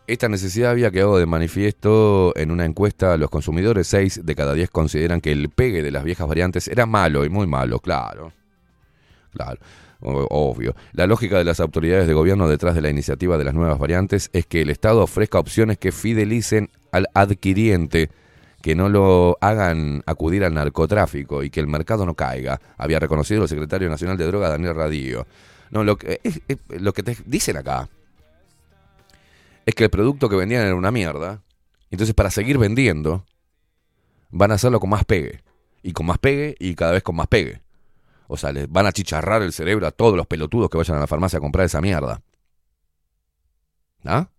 Esta 0.08 0.28
necesidad 0.28 0.72
había 0.72 0.90
quedado 0.90 1.20
de 1.20 1.28
manifiesto 1.28 2.34
en 2.36 2.50
una 2.50 2.66
encuesta 2.66 3.16
los 3.16 3.30
consumidores. 3.30 3.86
6 3.88 4.26
de 4.26 4.36
cada 4.36 4.56
10 4.56 4.72
consideran 4.72 5.22
que 5.22 5.32
el 5.32 5.50
pegue 5.50 5.84
de 5.84 5.92
las 5.92 6.04
viejas 6.04 6.28
variantes 6.28 6.68
era 6.68 6.88
malo 6.88 7.26
y 7.26 7.30
muy 7.30 7.46
malo, 7.46 7.80
claro. 7.80 8.34
Claro, 9.32 9.60
obvio. 10.02 10.76
La 10.94 11.08
lógica 11.08 11.38
de 11.38 11.44
las 11.44 11.60
autoridades 11.60 12.08
de 12.08 12.14
gobierno 12.14 12.48
detrás 12.48 12.76
de 12.76 12.82
la 12.82 12.90
iniciativa 12.90 13.38
de 13.38 13.44
las 13.44 13.54
nuevas 13.54 13.80
variantes 13.80 14.30
es 14.34 14.46
que 14.46 14.62
el 14.62 14.70
Estado 14.70 15.02
ofrezca 15.04 15.40
opciones 15.40 15.78
que 15.78 15.92
fidelicen 15.92 16.70
al 16.92 17.08
adquiriente, 17.14 18.10
que 18.62 18.76
no 18.76 18.90
lo 18.90 19.38
hagan 19.42 20.04
acudir 20.06 20.44
al 20.44 20.54
narcotráfico 20.54 21.44
y 21.44 21.50
que 21.50 21.60
el 21.60 21.68
mercado 21.68 22.06
no 22.06 22.14
caiga, 22.16 22.60
había 22.78 23.00
reconocido 23.00 23.44
el 23.44 23.50
secretario 23.50 23.90
nacional 23.90 24.18
de 24.18 24.26
droga 24.28 24.50
Daniel 24.50 24.76
Radillo. 24.76 25.28
No, 25.72 25.84
lo 25.84 25.98
que, 25.98 26.20
es- 26.24 26.42
lo 26.70 26.94
que 26.94 27.04
te 27.04 27.18
dicen 27.26 27.58
acá 27.58 27.90
es 29.66 29.76
que 29.76 29.84
el 29.84 29.90
producto 29.90 30.30
que 30.30 30.36
vendían 30.36 30.64
era 30.66 30.76
una 30.76 30.92
mierda. 30.92 31.42
Entonces, 31.92 32.16
para 32.16 32.32
seguir 32.32 32.58
vendiendo, 32.58 33.24
van 34.32 34.52
a 34.52 34.56
hacerlo 34.56 34.80
con 34.80 34.90
más 34.90 35.06
pegue. 35.06 35.42
Y 35.84 35.94
con 35.94 36.06
más 36.08 36.18
pegue 36.18 36.56
y 36.60 36.76
cada 36.76 36.92
vez 36.94 37.04
con 37.04 37.16
más 37.16 37.28
pegue. 37.28 37.62
O 38.32 38.38
sea, 38.38 38.52
les 38.52 38.70
van 38.72 38.86
a 38.86 38.92
chicharrar 38.92 39.42
el 39.42 39.52
cerebro 39.52 39.88
a 39.88 39.92
todos 39.92 40.16
los 40.16 40.28
pelotudos 40.28 40.70
que 40.70 40.78
vayan 40.78 40.98
a 40.98 41.00
la 41.00 41.08
farmacia 41.08 41.38
a 41.38 41.42
comprar 41.42 41.66
esa 41.66 41.82
mierda. 41.82 42.22
¿Ah? 44.06 44.30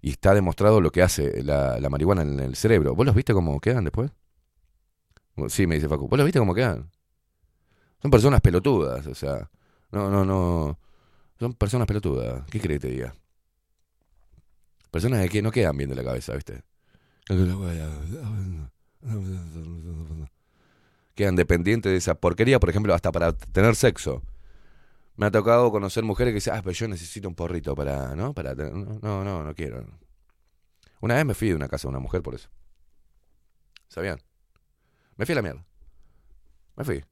Y 0.00 0.10
está 0.12 0.32
demostrado 0.32 0.80
lo 0.80 0.90
que 0.90 1.02
hace 1.02 1.42
la, 1.42 1.78
la 1.78 1.90
marihuana 1.90 2.22
en 2.22 2.40
el 2.40 2.56
cerebro. 2.56 2.94
¿Vos 2.94 3.04
los 3.04 3.14
viste 3.14 3.34
cómo 3.34 3.60
quedan 3.60 3.84
después? 3.84 4.10
Sí, 5.48 5.66
me 5.66 5.74
dice 5.74 5.86
Facu. 5.86 6.08
¿Vos 6.08 6.16
los 6.16 6.24
viste 6.24 6.38
cómo 6.38 6.54
quedan? 6.54 6.90
Son 8.00 8.10
personas 8.10 8.40
pelotudas, 8.40 9.06
o 9.06 9.14
sea. 9.14 9.50
No, 9.90 10.10
no, 10.10 10.24
no. 10.24 10.78
Son 11.38 11.52
personas 11.52 11.86
pelotudas. 11.86 12.42
¿Qué 12.50 12.58
crees 12.58 12.80
que 12.80 12.88
te 12.88 12.94
diga? 12.94 13.14
Personas 14.90 15.28
que 15.28 15.42
no 15.42 15.50
quedan 15.50 15.76
bien 15.76 15.90
de 15.90 15.96
la 15.96 16.04
cabeza, 16.04 16.32
¿viste? 16.34 16.62
Quedan 21.14 21.36
dependientes 21.36 21.92
de 21.92 21.98
esa 21.98 22.14
porquería, 22.14 22.58
por 22.58 22.70
ejemplo, 22.70 22.94
hasta 22.94 23.12
para 23.12 23.32
tener 23.32 23.76
sexo. 23.76 24.22
Me 25.16 25.26
ha 25.26 25.30
tocado 25.30 25.70
conocer 25.70 26.04
mujeres 26.04 26.32
que 26.32 26.36
dicen, 26.36 26.54
ah, 26.54 26.60
pero 26.62 26.72
yo 26.72 26.88
necesito 26.88 27.28
un 27.28 27.34
porrito 27.34 27.74
para, 27.74 28.14
¿no? 28.16 28.32
Para 28.32 28.54
tener- 28.56 28.72
no, 28.74 29.24
no, 29.24 29.42
no, 29.42 29.54
quiero. 29.54 29.84
Una 31.00 31.16
vez 31.16 31.26
me 31.26 31.34
fui 31.34 31.48
de 31.48 31.54
una 31.54 31.68
casa 31.68 31.88
de 31.88 31.90
una 31.90 31.98
mujer 31.98 32.22
por 32.22 32.34
eso. 32.34 32.48
¿Sabían? 33.88 34.18
Me 35.16 35.26
fui 35.26 35.32
a 35.34 35.36
la 35.36 35.42
mierda. 35.42 35.64
Me 36.76 36.84
fui. 36.84 37.04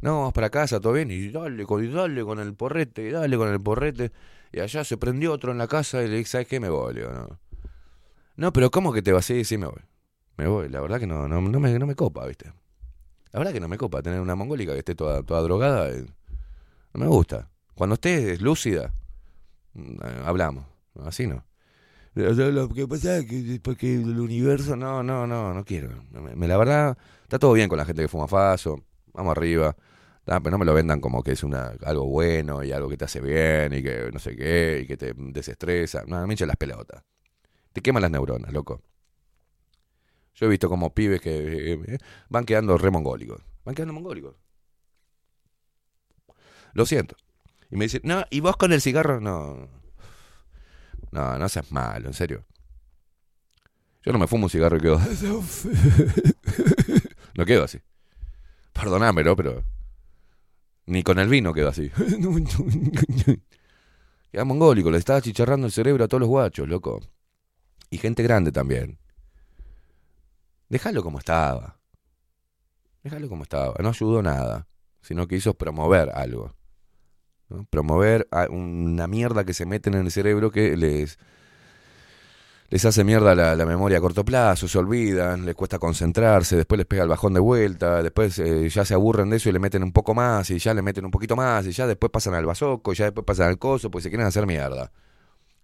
No, 0.00 0.18
vamos 0.18 0.32
para 0.34 0.50
casa, 0.50 0.78
todo 0.80 0.92
bien. 0.92 1.10
Y 1.10 1.30
dale, 1.30 1.64
con, 1.66 1.92
dale 1.92 2.22
con 2.24 2.38
el 2.38 2.54
porrete, 2.54 3.08
y 3.08 3.10
dale 3.10 3.36
con 3.36 3.48
el 3.48 3.60
porrete. 3.60 4.12
Y 4.52 4.60
allá 4.60 4.84
se 4.84 4.96
prendió 4.96 5.32
otro 5.32 5.50
en 5.52 5.58
la 5.58 5.66
casa 5.66 6.02
y 6.02 6.08
le 6.08 6.18
dije, 6.18 6.30
¿sabes 6.30 6.46
qué? 6.46 6.60
Me 6.60 6.68
voy, 6.68 6.94
no. 6.94 7.40
No, 8.36 8.52
pero 8.52 8.70
¿cómo 8.70 8.92
que 8.92 9.02
te 9.02 9.12
vas? 9.12 9.24
Sí, 9.24 9.44
sí, 9.44 9.58
me 9.58 9.66
voy. 9.66 9.82
Me 10.36 10.46
voy. 10.46 10.68
La 10.68 10.80
verdad 10.80 11.00
que 11.00 11.06
no, 11.06 11.26
no, 11.28 11.40
no, 11.40 11.60
me, 11.60 11.78
no 11.78 11.86
me 11.86 11.94
copa, 11.94 12.26
¿viste? 12.26 12.52
La 13.36 13.40
verdad 13.40 13.52
que 13.52 13.60
no 13.60 13.68
me 13.68 13.76
copa 13.76 14.00
tener 14.00 14.18
una 14.18 14.34
mongólica 14.34 14.72
que 14.72 14.78
esté 14.78 14.94
toda, 14.94 15.22
toda 15.22 15.42
drogada. 15.42 15.90
eh, 15.90 16.06
No 16.94 17.00
me 17.00 17.06
gusta. 17.06 17.50
Cuando 17.74 17.96
estés 17.96 18.40
lúcida, 18.40 18.94
mm, 19.74 19.92
eh, 20.02 20.22
hablamos. 20.24 20.64
Así 21.04 21.26
no. 21.26 21.44
Sea, 22.14 22.30
Lo 22.32 22.70
que 22.70 22.88
pasa 22.88 23.18
es 23.18 23.26
que 23.26 23.94
el 23.94 24.18
universo, 24.20 24.74
no, 24.74 25.02
no, 25.02 25.26
no, 25.26 25.52
no 25.52 25.64
quiero. 25.66 25.90
La 26.12 26.56
verdad, 26.56 26.96
está 27.24 27.38
todo 27.38 27.52
bien 27.52 27.68
con 27.68 27.76
la 27.76 27.84
gente 27.84 28.00
que 28.00 28.08
fuma 28.08 28.26
faso. 28.26 28.82
Vamos 29.12 29.32
arriba. 29.36 29.76
Ah, 30.26 30.40
pero 30.40 30.52
no 30.52 30.58
me 30.58 30.64
lo 30.64 30.72
vendan 30.72 31.02
como 31.02 31.22
que 31.22 31.32
es 31.32 31.44
una 31.44 31.74
algo 31.84 32.06
bueno 32.06 32.64
y 32.64 32.72
algo 32.72 32.88
que 32.88 32.96
te 32.96 33.04
hace 33.04 33.20
bien 33.20 33.74
y 33.74 33.82
que 33.82 34.08
no 34.14 34.18
sé 34.18 34.34
qué 34.34 34.80
y 34.82 34.86
que 34.86 34.96
te 34.96 35.12
desestresa. 35.14 36.04
No, 36.06 36.26
me 36.26 36.32
echan 36.32 36.48
las 36.48 36.56
pelotas. 36.56 37.02
Te 37.74 37.82
queman 37.82 38.00
las 38.02 38.10
neuronas, 38.10 38.50
loco. 38.52 38.80
Yo 40.36 40.46
he 40.46 40.50
visto 40.50 40.68
como 40.68 40.94
pibes 40.94 41.20
que 41.20 41.72
eh, 41.72 41.80
eh, 41.86 41.98
van 42.28 42.44
quedando 42.44 42.76
re 42.76 42.90
mongólicos. 42.90 43.40
Van 43.64 43.74
quedando 43.74 43.94
mongólicos. 43.94 44.36
Lo 46.74 46.84
siento. 46.84 47.16
Y 47.70 47.76
me 47.76 47.86
dicen, 47.86 48.02
no, 48.04 48.24
¿y 48.30 48.40
vos 48.40 48.56
con 48.56 48.72
el 48.72 48.82
cigarro? 48.82 49.18
No. 49.18 49.68
No, 51.10 51.38
no 51.38 51.48
seas 51.48 51.72
malo, 51.72 52.08
en 52.08 52.14
serio. 52.14 52.44
Yo 54.04 54.12
no 54.12 54.18
me 54.18 54.26
fumo 54.26 54.44
un 54.44 54.50
cigarro 54.50 54.76
y 54.76 54.80
quedo. 54.80 55.00
no 57.34 57.46
quedo 57.46 57.64
así. 57.64 57.78
Perdóname, 58.74 59.24
¿no? 59.24 59.34
Pero. 59.34 59.64
Ni 60.84 61.02
con 61.02 61.18
el 61.18 61.28
vino 61.28 61.54
quedo 61.54 61.70
así. 61.70 61.90
Queda 64.30 64.44
mongólico, 64.44 64.90
le 64.90 64.98
estaba 64.98 65.22
chicharrando 65.22 65.66
el 65.66 65.72
cerebro 65.72 66.04
a 66.04 66.08
todos 66.08 66.20
los 66.20 66.28
guachos, 66.28 66.68
loco. 66.68 67.00
Y 67.88 67.96
gente 67.96 68.22
grande 68.22 68.52
también. 68.52 68.98
Déjalo 70.68 71.02
como 71.02 71.18
estaba. 71.18 71.78
Déjalo 73.02 73.28
como 73.28 73.44
estaba. 73.44 73.74
No 73.80 73.90
ayudó 73.90 74.22
nada. 74.22 74.66
Sino 75.00 75.28
que 75.28 75.36
hizo 75.36 75.54
promover 75.54 76.10
algo. 76.14 76.54
Promover 77.70 78.28
una 78.50 79.06
mierda 79.06 79.44
que 79.44 79.54
se 79.54 79.66
meten 79.66 79.94
en 79.94 80.06
el 80.06 80.10
cerebro 80.10 80.50
que 80.50 80.76
les, 80.76 81.16
les 82.70 82.84
hace 82.84 83.04
mierda 83.04 83.36
la, 83.36 83.66
memoria 83.66 83.98
a 83.98 84.00
corto 84.00 84.24
plazo, 84.24 84.66
se 84.66 84.76
olvidan, 84.78 85.46
les 85.46 85.54
cuesta 85.54 85.78
concentrarse, 85.78 86.56
después 86.56 86.76
les 86.76 86.86
pega 86.86 87.04
el 87.04 87.08
bajón 87.08 87.34
de 87.34 87.40
vuelta, 87.40 88.02
después 88.02 88.36
eh, 88.40 88.68
ya 88.68 88.84
se 88.84 88.94
aburren 88.94 89.30
de 89.30 89.36
eso 89.36 89.48
y 89.48 89.52
le 89.52 89.60
meten 89.60 89.84
un 89.84 89.92
poco 89.92 90.12
más, 90.12 90.50
y 90.50 90.58
ya 90.58 90.74
le 90.74 90.82
meten 90.82 91.04
un 91.04 91.12
poquito 91.12 91.36
más, 91.36 91.64
y 91.66 91.70
ya 91.70 91.86
después 91.86 92.10
pasan 92.10 92.34
al 92.34 92.44
bazoco, 92.44 92.92
y 92.92 92.96
ya 92.96 93.04
después 93.04 93.24
pasan 93.24 93.48
al 93.48 93.58
coso, 93.58 93.92
pues 93.92 94.02
se 94.02 94.10
quieren 94.10 94.26
hacer 94.26 94.46
mierda. 94.46 94.90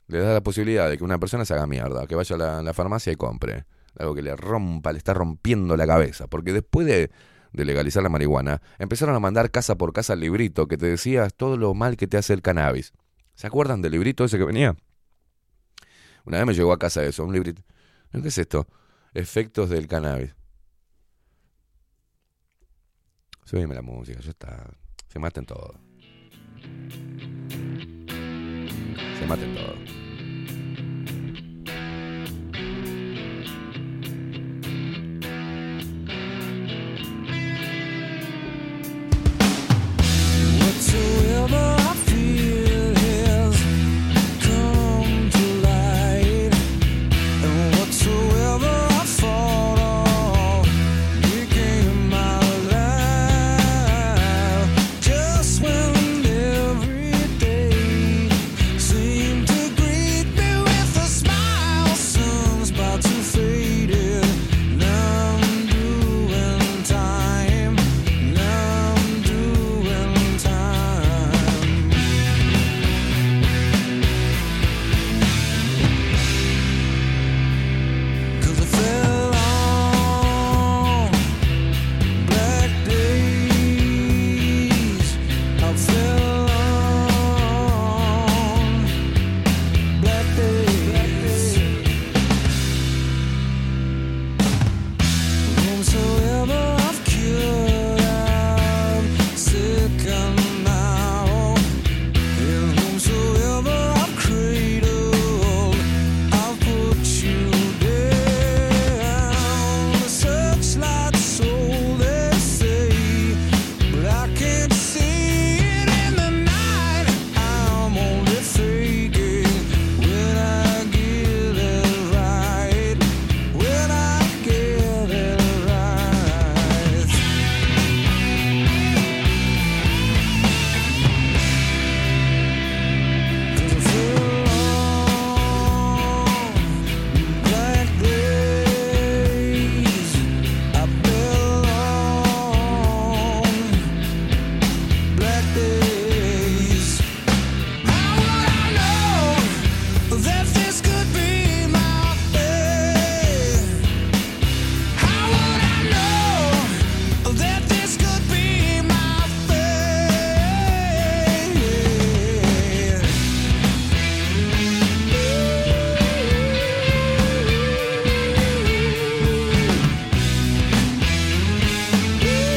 Le 0.06 0.20
da 0.20 0.34
la 0.34 0.42
posibilidad 0.42 0.88
de 0.88 0.98
que 0.98 1.02
una 1.02 1.18
persona 1.18 1.44
se 1.44 1.54
haga 1.54 1.66
mierda, 1.66 2.06
que 2.06 2.14
vaya 2.14 2.36
a 2.36 2.62
la 2.62 2.72
farmacia 2.74 3.12
y 3.12 3.16
compre. 3.16 3.64
Algo 3.98 4.14
que 4.14 4.22
le 4.22 4.36
rompa, 4.36 4.92
le 4.92 4.98
está 4.98 5.14
rompiendo 5.14 5.76
la 5.76 5.86
cabeza. 5.86 6.26
Porque 6.26 6.52
después 6.52 6.86
de, 6.86 7.10
legalizar 7.52 8.02
la 8.02 8.08
marihuana, 8.08 8.62
empezaron 8.78 9.14
a 9.14 9.20
mandar 9.20 9.50
casa 9.50 9.76
por 9.76 9.92
casa 9.92 10.14
el 10.14 10.20
librito 10.20 10.66
que 10.68 10.76
te 10.76 10.86
decía 10.86 11.28
todo 11.30 11.56
lo 11.56 11.74
mal 11.74 11.96
que 11.96 12.06
te 12.06 12.16
hace 12.16 12.32
el 12.32 12.42
cannabis. 12.42 12.92
¿Se 13.34 13.46
acuerdan 13.46 13.82
del 13.82 13.92
librito 13.92 14.24
ese 14.24 14.38
que 14.38 14.44
venía? 14.44 14.76
Una 16.24 16.38
vez 16.38 16.46
me 16.46 16.54
llegó 16.54 16.72
a 16.72 16.78
casa 16.78 17.04
eso, 17.04 17.24
un 17.24 17.32
librito. 17.32 17.62
¿Qué 18.10 18.28
es 18.28 18.38
esto? 18.38 18.66
Efectos 19.14 19.70
del 19.70 19.88
cannabis. 19.88 20.34
Subime 23.44 23.74
la 23.74 23.82
música, 23.82 24.20
ya 24.20 24.30
está. 24.30 24.70
Se 25.08 25.18
maten 25.18 25.44
todos. 25.44 25.76
Se 29.18 29.26
maten 29.26 29.54
todos. 29.54 30.01
summer 41.48 41.81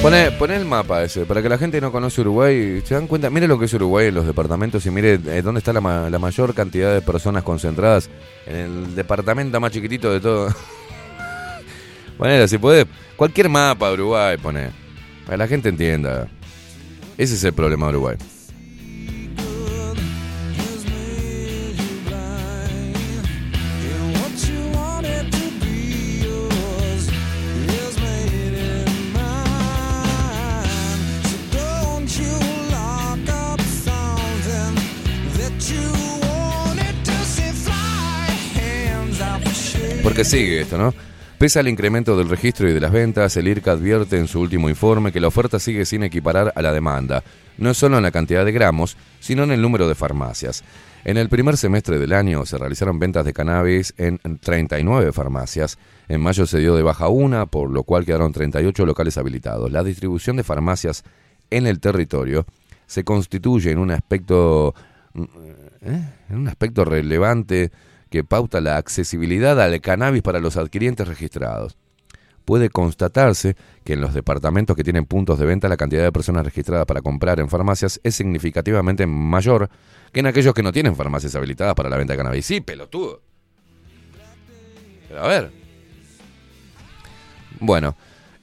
Poné, 0.05 0.29
poné 0.29 0.55
el 0.55 0.65
mapa 0.65 1.01
ese, 1.01 1.25
para 1.25 1.41
que 1.41 1.49
la 1.49 1.57
gente 1.57 1.81
no 1.81 1.91
conoce 1.91 2.21
Uruguay, 2.21 2.79
se 2.85 2.93
dan 2.93 3.07
cuenta, 3.07 3.31
mire 3.31 3.47
lo 3.47 3.57
que 3.57 3.65
es 3.65 3.73
Uruguay 3.73 4.09
en 4.09 4.13
los 4.13 4.27
departamentos 4.27 4.85
y 4.85 4.91
mire 4.91 5.13
eh, 5.15 5.41
dónde 5.41 5.57
está 5.57 5.73
la, 5.73 6.11
la 6.11 6.19
mayor 6.19 6.53
cantidad 6.53 6.93
de 6.93 7.01
personas 7.01 7.41
concentradas 7.41 8.07
en 8.45 8.55
el 8.55 8.93
departamento 8.93 9.59
más 9.59 9.71
chiquitito 9.71 10.13
de 10.13 10.19
todo. 10.19 10.53
Ponelo, 12.19 12.47
si 12.47 12.59
podés, 12.59 12.85
cualquier 13.15 13.49
mapa 13.49 13.87
de 13.87 13.93
Uruguay, 13.95 14.37
poné, 14.37 14.69
para 15.25 15.31
que 15.31 15.37
la 15.37 15.47
gente 15.47 15.69
entienda. 15.69 16.27
Ese 17.17 17.33
es 17.33 17.43
el 17.43 17.53
problema 17.53 17.87
de 17.87 17.93
Uruguay. 17.93 18.15
Porque 40.15 40.29
sigue 40.29 40.61
esto, 40.61 40.77
¿no? 40.77 40.93
Pese 41.37 41.59
al 41.59 41.67
incremento 41.67 42.17
del 42.17 42.29
registro 42.29 42.69
y 42.69 42.71
de 42.71 42.79
las 42.79 42.93
ventas, 42.93 43.35
el 43.35 43.49
IRCA 43.49 43.73
advierte 43.73 44.17
en 44.17 44.29
su 44.29 44.39
último 44.39 44.69
informe 44.69 45.11
que 45.11 45.19
la 45.19 45.27
oferta 45.27 45.59
sigue 45.59 45.85
sin 45.85 46.03
equiparar 46.03 46.53
a 46.55 46.61
la 46.61 46.71
demanda, 46.71 47.21
no 47.57 47.73
solo 47.73 47.97
en 47.97 48.03
la 48.03 48.11
cantidad 48.11 48.45
de 48.45 48.53
gramos, 48.53 48.95
sino 49.19 49.43
en 49.43 49.51
el 49.51 49.61
número 49.61 49.89
de 49.89 49.95
farmacias. 49.95 50.63
En 51.03 51.17
el 51.17 51.27
primer 51.27 51.57
semestre 51.57 51.99
del 51.99 52.13
año 52.13 52.45
se 52.45 52.57
realizaron 52.57 52.97
ventas 52.97 53.25
de 53.25 53.33
cannabis 53.33 53.93
en 53.97 54.19
39 54.39 55.11
farmacias. 55.11 55.77
En 56.07 56.21
mayo 56.21 56.45
se 56.45 56.59
dio 56.59 56.77
de 56.77 56.83
baja 56.83 57.09
una, 57.09 57.45
por 57.45 57.69
lo 57.69 57.83
cual 57.83 58.05
quedaron 58.05 58.31
38 58.31 58.85
locales 58.85 59.17
habilitados. 59.17 59.69
La 59.69 59.83
distribución 59.83 60.37
de 60.37 60.45
farmacias 60.45 61.03
en 61.49 61.67
el 61.67 61.81
territorio 61.81 62.45
se 62.87 63.03
constituye 63.03 63.71
en 63.71 63.79
un 63.79 63.91
aspecto, 63.91 64.75
¿eh? 65.81 66.03
en 66.29 66.37
un 66.37 66.47
aspecto 66.47 66.85
relevante 66.85 67.69
que 68.09 68.23
pauta 68.23 68.61
la 68.61 68.77
accesibilidad 68.77 69.59
al 69.61 69.81
cannabis 69.81 70.21
para 70.21 70.39
los 70.39 70.57
adquirientes 70.57 71.07
registrados. 71.07 71.77
Puede 72.45 72.69
constatarse 72.69 73.55
que 73.83 73.93
en 73.93 74.01
los 74.01 74.13
departamentos 74.13 74.75
que 74.75 74.83
tienen 74.83 75.05
puntos 75.05 75.39
de 75.39 75.45
venta 75.45 75.67
la 75.67 75.77
cantidad 75.77 76.03
de 76.03 76.11
personas 76.11 76.45
registradas 76.45 76.85
para 76.85 77.01
comprar 77.01 77.39
en 77.39 77.49
farmacias 77.49 77.99
es 78.03 78.15
significativamente 78.15 79.07
mayor 79.07 79.69
que 80.11 80.19
en 80.19 80.27
aquellos 80.27 80.53
que 80.53 80.61
no 80.61 80.71
tienen 80.71 80.95
farmacias 80.95 81.35
habilitadas 81.35 81.73
para 81.73 81.89
la 81.89 81.97
venta 81.97 82.13
de 82.13 82.17
cannabis. 82.17 82.45
Sí, 82.45 82.61
pelotudo. 82.61 83.21
Pero 85.07 85.23
a 85.23 85.27
ver. 85.27 85.51
Bueno, 87.59 87.95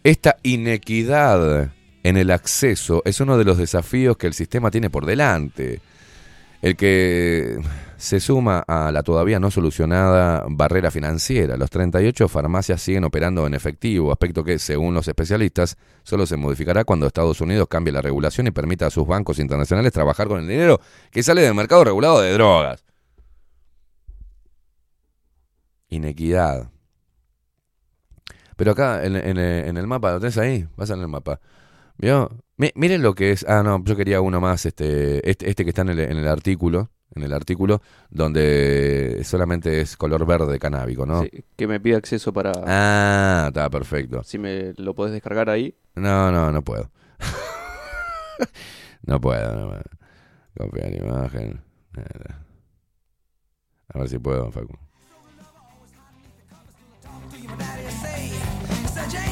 esta 0.03 0.37
inequidad 0.43 1.71
en 2.03 2.17
el 2.17 2.31
acceso 2.31 3.03
es 3.05 3.21
uno 3.21 3.39
de 3.39 3.45
los 3.45 3.59
desafíos 3.59 4.17
que 4.17 4.27
el 4.27 4.35
sistema 4.35 4.71
tiene 4.71 4.91
por 4.91 5.07
delante. 5.07 5.81
El 6.61 6.77
que 6.77 7.59
se 8.03 8.19
suma 8.19 8.65
a 8.67 8.91
la 8.91 9.05
todavía 9.05 9.39
no 9.39 9.53
solucionada 9.53 10.45
barrera 10.49 10.91
financiera. 10.91 11.57
Los 11.57 11.71
38 11.71 12.27
farmacias 12.29 12.83
siguen 12.83 13.05
operando 13.05 13.47
en 13.47 13.55
efectivo, 13.55 14.11
aspecto 14.11 14.43
que, 14.43 14.59
según 14.59 14.93
los 14.93 15.07
especialistas, 15.07 15.77
solo 16.03 16.27
se 16.27 16.37
modificará 16.37 16.83
cuando 16.85 17.07
Estados 17.07 17.41
Unidos 17.41 17.69
cambie 17.71 17.93
la 17.93 18.03
regulación 18.03 18.49
y 18.49 18.51
permita 18.51 18.87
a 18.87 18.91
sus 18.91 19.07
bancos 19.07 19.39
internacionales 19.39 19.93
trabajar 19.93 20.27
con 20.27 20.41
el 20.41 20.49
dinero 20.49 20.81
que 21.13 21.23
sale 21.23 21.43
del 21.43 21.55
mercado 21.55 21.85
regulado 21.85 22.21
de 22.21 22.33
drogas. 22.33 22.85
Inequidad. 25.89 26.71
Pero 28.57 28.73
acá, 28.73 29.05
en, 29.05 29.15
en- 29.17 29.77
el 29.77 29.87
mapa, 29.87 30.13
¿lo 30.13 30.19
tenés 30.21 30.39
ahí? 30.39 30.67
Vas 30.77 30.91
en 30.91 31.01
el 31.01 31.09
mapa. 31.09 31.41
Miren 32.75 33.03
lo 33.03 33.15
que 33.15 33.31
es. 33.33 33.45
Ah, 33.49 33.63
no, 33.63 33.83
yo 33.85 33.97
quería 33.97 34.21
uno 34.21 34.41
más. 34.41 34.67
Este, 34.67 35.29
este, 35.31 35.49
este 35.51 35.65
que 35.65 35.71
está 35.71 35.83
en 35.83 35.91
el, 35.91 36.01
en 36.01 36.17
el 36.17 36.27
artículo. 36.29 36.91
En 37.15 37.23
el 37.23 37.33
artículo, 37.33 37.83
donde 38.11 39.21
solamente 39.25 39.83
es 39.83 39.97
color 39.99 40.25
verde 40.25 40.59
canábico, 40.59 41.05
¿no? 41.05 41.23
Sí, 41.23 41.45
que 41.57 41.67
me 41.67 41.79
pide 41.79 41.97
acceso 41.97 42.33
para... 42.33 42.53
Ah, 42.67 43.45
está 43.49 43.69
perfecto. 43.69 44.23
Si 44.25 44.39
me 44.39 44.73
lo 44.79 44.95
podés 44.95 45.13
descargar 45.13 45.51
ahí. 45.51 45.77
No, 45.95 46.33
no, 46.33 46.51
no 46.51 46.63
puedo. 46.63 46.91
no 49.03 49.21
puedo, 49.21 49.55
no 49.55 49.69
puedo. 49.69 49.83
Copiar 50.57 50.95
imagen. 50.95 51.61
A 53.89 53.99
ver 53.99 54.09
si 54.09 54.19
puedo, 54.19 54.51
Facu. 54.51 54.79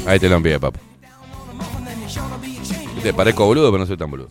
Ahí 0.07 0.18
te 0.18 0.28
lo 0.28 0.37
envié, 0.37 0.59
papu. 0.59 0.78
Te 3.03 3.14
parezco 3.14 3.47
boludo, 3.47 3.70
pero 3.70 3.78
no 3.78 3.87
soy 3.87 3.97
tan 3.97 4.11
boludo. 4.11 4.28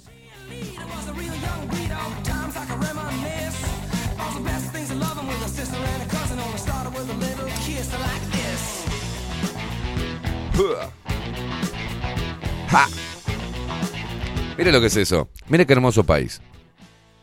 ¡Ja! 12.69 12.87
Lo 14.57 14.81
que 14.81 14.87
es 14.87 14.97
eso. 14.97 15.29
Mire 15.47 15.65
qué 15.65 15.73
hermoso 15.73 16.03
país. 16.03 16.41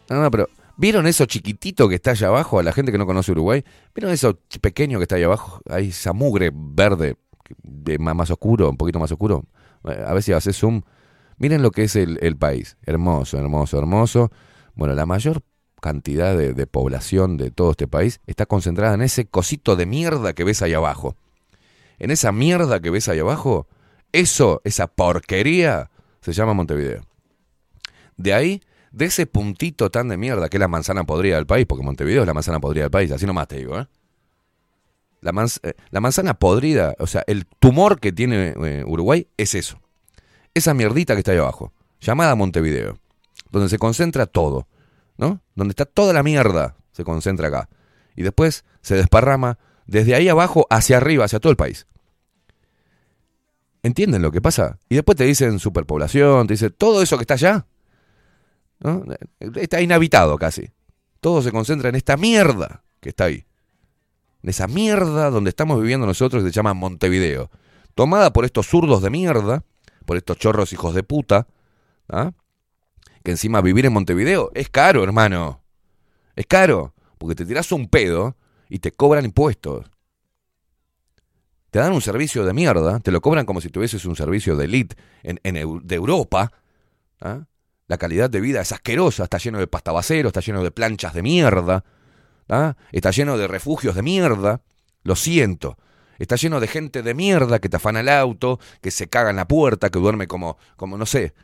No, 0.09 0.21
no, 0.23 0.31
pero 0.31 0.49
¿vieron 0.77 1.07
eso 1.07 1.27
chiquitito 1.27 1.89
que 1.89 1.97
está 1.97 2.13
allá 2.13 2.29
abajo? 2.29 2.59
A 2.59 2.63
la 2.63 2.73
gente 2.73 2.91
que 2.91 2.99
no 2.99 3.07
conoce 3.07 3.33
Uruguay. 3.33 3.63
¿Vieron 3.95 4.13
eso 4.13 4.39
pequeño 4.61 4.99
que 4.99 5.03
está 5.05 5.17
ahí 5.17 5.23
abajo? 5.23 5.61
Hay 5.69 5.89
esa 5.89 6.13
mugre 6.13 6.51
verde, 6.53 7.17
de 7.63 7.99
más 7.99 8.31
oscuro, 8.31 8.71
un 8.71 8.77
poquito 8.77 8.99
más 8.99 9.13
oscuro. 9.13 9.45
Eh, 9.85 10.03
A 10.07 10.15
ver 10.15 10.23
si 10.23 10.33
haces 10.33 10.57
zoom. 10.57 10.83
Miren 11.39 11.63
lo 11.63 11.71
que 11.71 11.85
es 11.85 11.95
el, 11.95 12.19
el 12.23 12.37
país. 12.37 12.79
Hermoso, 12.83 13.39
hermoso, 13.39 13.79
hermoso. 13.79 14.31
Bueno, 14.75 14.95
la 14.95 15.07
mayor 15.07 15.43
cantidad 15.81 16.37
de, 16.37 16.55
de 16.55 16.67
población 16.67 17.37
de 17.37 17.51
todo 17.51 17.73
este 17.73 17.87
país 17.87 18.21
está 18.27 18.47
concentrada 18.47 18.95
en 18.95 19.03
ese 19.03 19.27
cosito 19.27 19.77
de 19.77 19.87
mierda 19.87 20.33
que 20.33 20.43
ves 20.43 20.63
ahí 20.63 20.73
abajo. 20.73 21.15
En 21.99 22.11
esa 22.11 22.33
mierda 22.33 22.81
que 22.81 22.91
ves 22.91 23.09
ahí 23.09 23.19
abajo, 23.19 23.67
eso, 24.13 24.61
esa 24.65 24.87
porquería, 24.87 25.91
se 26.21 26.33
llama 26.33 26.55
Montevideo. 26.55 27.07
De 28.17 28.35
ahí, 28.35 28.63
de 28.93 29.07
ese 29.07 29.27
puntito 29.27 29.91
tan 29.91 30.09
de 30.09 30.17
mierda 30.17 30.49
que 30.49 30.57
es 30.57 30.61
la 30.61 30.69
manzana 30.69 31.05
podrida 31.05 31.37
del 31.37 31.47
país, 31.47 31.67
porque 31.67 31.85
Montevideo 31.85 32.23
es 32.23 32.27
la 32.27 32.35
manzana 32.35 32.61
podrida 32.61 32.85
del 32.85 32.91
país, 32.91 33.11
así 33.13 33.27
nomás 33.27 33.49
te 33.49 33.57
digo, 33.59 33.79
¿eh? 33.79 33.87
La, 35.21 35.33
manz- 35.33 35.61
eh, 35.63 35.75
la 35.91 36.01
manzana 36.01 36.35
podrida, 36.35 36.95
o 36.99 37.07
sea, 37.07 37.25
el 37.27 37.47
tumor 37.47 37.99
que 38.01 38.13
tiene 38.13 38.55
eh, 38.63 38.85
Uruguay 38.87 39.29
es 39.37 39.55
eso. 39.55 39.81
Esa 40.55 40.73
mierdita 40.73 41.15
que 41.15 41.21
está 41.21 41.33
ahí 41.33 41.39
abajo, 41.39 41.73
llamada 42.01 42.35
Montevideo, 42.35 42.99
donde 43.51 43.69
se 43.69 43.79
concentra 43.79 44.27
todo, 44.27 44.69
¿no? 45.17 45.41
Donde 45.55 45.73
está 45.73 45.85
toda 45.85 46.13
la 46.13 46.23
mierda, 46.23 46.77
se 46.93 47.05
concentra 47.05 47.49
acá. 47.49 47.69
Y 48.15 48.23
después 48.23 48.65
se 48.83 48.95
desparrama 48.95 49.59
desde 49.87 50.15
ahí 50.15 50.29
abajo 50.29 50.67
hacia 50.71 50.97
arriba, 50.97 51.25
hacia 51.25 51.41
todo 51.41 51.51
el 51.51 51.57
país. 51.57 51.87
¿Entienden 53.83 54.23
lo 54.23 54.33
que 54.33 54.41
pasa? 54.41 54.79
Y 54.89 54.97
después 54.97 55.17
te 55.17 55.25
dicen 55.25 55.59
superpoblación, 55.59 56.47
te 56.47 56.55
dicen 56.55 56.75
todo 56.77 57.03
eso 57.03 57.17
que 57.17 57.23
está 57.23 57.35
allá. 57.35 57.67
¿no? 58.81 59.05
Está 59.39 59.81
inhabitado 59.81 60.37
casi. 60.39 60.71
Todo 61.21 61.41
se 61.43 61.53
concentra 61.53 61.89
en 61.89 61.95
esta 61.95 62.17
mierda 62.17 62.83
que 63.01 63.11
está 63.11 63.25
ahí. 63.25 63.47
En 64.43 64.51
esa 64.51 64.67
mierda 64.67 65.31
donde 65.31 65.51
estamos 65.51 65.81
viviendo 65.81 66.07
nosotros 66.07 66.43
que 66.43 66.51
se 66.51 66.55
llama 66.55 66.75
Montevideo. 66.75 67.51
Tomada 67.95 68.33
por 68.33 68.45
estos 68.45 68.67
zurdos 68.67 69.03
de 69.03 69.11
mierda, 69.11 69.65
por 70.05 70.17
estos 70.17 70.37
chorros 70.37 70.73
hijos 70.73 70.95
de 70.95 71.03
puta. 71.03 71.47
¿ah? 72.09 72.33
Que 73.23 73.31
encima 73.31 73.61
vivir 73.61 73.87
en 73.87 73.93
Montevideo 73.93 74.51
es 74.55 74.69
caro, 74.69 75.03
hermano. 75.05 75.63
Es 76.35 76.47
caro. 76.47 76.93
Porque 77.19 77.35
te 77.35 77.47
tirás 77.47 77.73
un 77.73 77.89
pedo 77.89 78.37
y 78.69 78.79
te 78.79 78.93
cobran 78.93 79.25
impuestos. 79.25 79.87
Te 81.71 81.79
dan 81.79 81.93
un 81.93 82.01
servicio 82.01 82.45
de 82.45 82.53
mierda, 82.55 83.01
te 83.01 83.11
lo 83.11 83.21
cobran 83.21 83.45
como 83.45 83.61
si 83.61 83.69
tuvieses 83.69 84.05
un 84.07 84.17
servicio 84.17 84.57
de 84.57 84.65
elite 84.65 84.97
en, 85.23 85.41
en 85.43 85.81
de 85.87 85.95
Europa. 85.95 86.53
¿ah? 87.21 87.47
La 87.87 87.99
calidad 87.99 88.31
de 88.31 88.41
vida 88.41 88.61
es 88.61 88.73
asquerosa, 88.73 89.25
está 89.25 89.39
lleno 89.39 89.59
de 89.59 89.67
pastabaceros, 89.67 90.31
está 90.31 90.41
lleno 90.41 90.63
de 90.63 90.71
planchas 90.71 91.13
de 91.13 91.23
mierda, 91.23 91.85
¿ah? 92.49 92.77
está 92.93 93.11
lleno 93.11 93.37
de 93.37 93.47
refugios 93.47 93.95
de 93.95 94.03
mierda. 94.03 94.63
Lo 95.03 95.17
siento. 95.17 95.77
Está 96.19 96.37
lleno 96.37 96.61
de 96.61 96.67
gente 96.67 97.03
de 97.03 97.15
mierda 97.15 97.59
que 97.59 97.69
te 97.69 97.77
afana 97.77 98.01
el 98.01 98.09
auto, 98.09 98.59
que 98.81 98.91
se 98.91 99.09
caga 99.09 99.31
en 99.31 99.37
la 99.37 99.47
puerta, 99.47 99.91
que 99.91 99.99
duerme 99.99 100.27
como, 100.27 100.57
como 100.77 100.97
no 100.97 101.05
sé, 101.05 101.35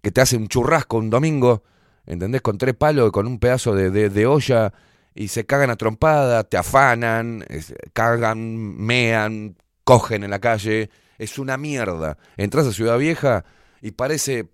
que 0.00 0.10
te 0.10 0.22
hace 0.22 0.36
un 0.38 0.48
churrasco 0.48 0.96
un 0.96 1.10
domingo, 1.10 1.62
¿entendés? 2.06 2.40
Con 2.40 2.56
tres 2.56 2.74
palos, 2.74 3.12
con 3.12 3.26
un 3.26 3.38
pedazo 3.38 3.74
de- 3.74 3.90
de 3.90 4.26
olla 4.26 4.72
y 5.14 5.28
se 5.28 5.46
cagan 5.46 5.70
a 5.70 5.76
trompada, 5.76 6.44
te 6.44 6.56
afanan, 6.56 7.44
cagan, 7.92 8.76
mean, 8.76 9.56
cogen 9.84 10.24
en 10.24 10.30
la 10.30 10.40
calle. 10.40 10.90
Es 11.18 11.38
una 11.38 11.56
mierda. 11.56 12.18
Entras 12.36 12.66
a 12.66 12.72
Ciudad 12.72 12.98
Vieja 12.98 13.44
y 13.80 13.92
parece 13.92 14.50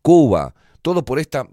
Cuba. 0.00 0.54
Todo 0.80 1.04
por 1.04 1.18
esta 1.18 1.46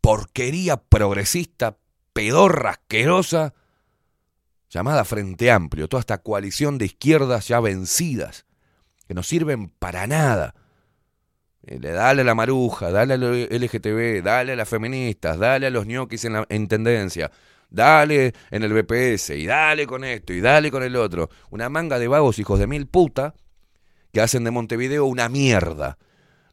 porquería 0.00 0.76
progresista, 0.76 1.78
pedorra, 2.12 2.70
asquerosa, 2.70 3.54
llamada 4.70 5.04
Frente 5.04 5.50
Amplio. 5.50 5.88
Toda 5.88 6.00
esta 6.00 6.18
coalición 6.18 6.78
de 6.78 6.86
izquierdas 6.86 7.48
ya 7.48 7.58
vencidas, 7.58 8.46
que 9.08 9.14
no 9.14 9.24
sirven 9.24 9.68
para 9.68 10.06
nada. 10.06 10.54
Eh, 11.66 11.78
le- 11.80 11.92
Dale 11.92 12.22
a 12.22 12.24
la 12.24 12.34
maruja, 12.34 12.90
dale 12.90 13.14
a 13.14 13.16
los 13.16 13.36
LGTB, 13.50 14.22
dale 14.22 14.52
a 14.52 14.56
las 14.56 14.68
feministas, 14.68 15.38
dale 15.38 15.66
a 15.66 15.70
los 15.70 15.86
ñoquis 15.86 16.24
en, 16.24 16.32
la, 16.34 16.46
en 16.48 16.68
tendencia, 16.68 17.30
dale 17.70 18.32
en 18.50 18.62
el 18.62 18.72
BPS, 18.72 19.30
y 19.36 19.46
dale 19.46 19.86
con 19.86 20.04
esto, 20.04 20.32
y 20.32 20.40
dale 20.40 20.70
con 20.70 20.82
el 20.82 20.96
otro. 20.96 21.30
Una 21.50 21.68
manga 21.68 21.98
de 21.98 22.08
vagos 22.08 22.38
hijos 22.38 22.58
de 22.58 22.66
mil 22.66 22.86
puta 22.86 23.34
que 24.12 24.20
hacen 24.20 24.44
de 24.44 24.50
Montevideo 24.50 25.06
una 25.06 25.28
mierda. 25.28 25.98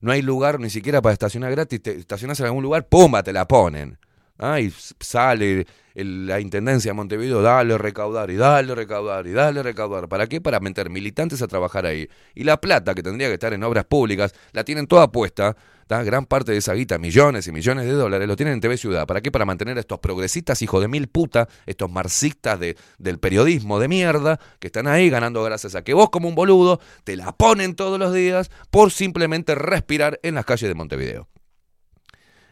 No 0.02 0.12
hay 0.12 0.22
lugar 0.22 0.60
ni 0.60 0.70
siquiera 0.70 1.02
para 1.02 1.14
estacionar 1.14 1.52
gratis, 1.52 1.82
te 1.82 1.92
en 2.10 2.46
algún 2.46 2.64
lugar, 2.64 2.88
¡pumba! 2.88 3.22
te 3.24 3.34
la 3.34 3.48
ponen. 3.48 3.99
Ah, 4.40 4.62
y 4.62 4.74
sale 5.02 5.68
la 5.96 6.40
Intendencia 6.40 6.92
de 6.92 6.94
Montevideo, 6.94 7.42
dale 7.42 7.78
recaudar 7.78 8.32
y 8.32 8.38
dale 8.38 8.74
recaudar 8.74 9.28
y 9.28 9.34
dale 9.34 9.62
recaudar. 9.62 10.08
¿Para 10.08 10.28
qué? 10.28 10.40
Para 10.40 10.62
meter 10.62 10.90
militantes 10.90 11.42
a 11.42 11.48
trabajar 11.48 11.86
ahí. 11.86 12.08
Y 12.36 12.46
la 12.46 12.56
plata 12.56 12.96
que 12.96 13.04
tendría 13.04 13.28
que 13.28 13.34
estar 13.34 13.54
en 13.54 13.62
obras 13.64 13.84
públicas, 13.84 14.34
la 14.54 14.64
tienen 14.64 14.88
toda 14.88 15.12
puesta. 15.12 15.58
¿tá? 15.88 16.04
Gran 16.04 16.26
parte 16.26 16.54
de 16.54 16.60
esa 16.60 16.74
guita, 16.74 16.98
millones 16.98 17.48
y 17.48 17.52
millones 17.52 17.86
de 17.86 17.92
dólares, 17.92 18.30
lo 18.30 18.38
tienen 18.38 18.54
en 18.54 18.62
TV 18.62 18.78
Ciudad. 18.78 19.06
¿Para 19.06 19.20
qué? 19.20 19.30
Para 19.30 19.44
mantener 19.44 19.76
a 19.76 19.82
estos 19.82 20.00
progresistas, 20.00 20.62
hijos 20.62 20.80
de 20.80 20.88
mil 20.88 21.10
puta, 21.10 21.50
estos 21.66 21.92
marxistas 21.92 22.58
de, 22.62 22.78
del 22.98 23.20
periodismo 23.20 23.78
de 23.78 23.90
mierda, 23.90 24.40
que 24.60 24.68
están 24.68 24.88
ahí 24.88 25.10
ganando 25.10 25.44
gracias 25.44 25.76
a 25.76 25.82
que 25.82 25.94
vos, 25.94 26.10
como 26.12 26.30
un 26.30 26.36
boludo, 26.36 26.80
te 27.04 27.18
la 27.18 27.34
ponen 27.34 27.76
todos 27.76 28.00
los 28.00 28.14
días 28.14 28.50
por 28.72 28.92
simplemente 28.92 29.54
respirar 29.54 30.18
en 30.24 30.36
las 30.36 30.46
calles 30.46 30.70
de 30.70 30.76
Montevideo 30.76 31.28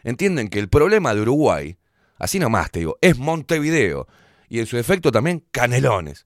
entienden 0.09 0.47
que 0.49 0.59
el 0.59 0.69
problema 0.69 1.13
de 1.13 1.21
Uruguay, 1.21 1.77
así 2.17 2.39
nomás 2.39 2.71
te 2.71 2.79
digo, 2.79 2.97
es 3.01 3.17
Montevideo 3.17 4.07
y 4.49 4.59
en 4.59 4.65
su 4.65 4.77
efecto 4.77 5.11
también 5.11 5.43
Canelones. 5.51 6.25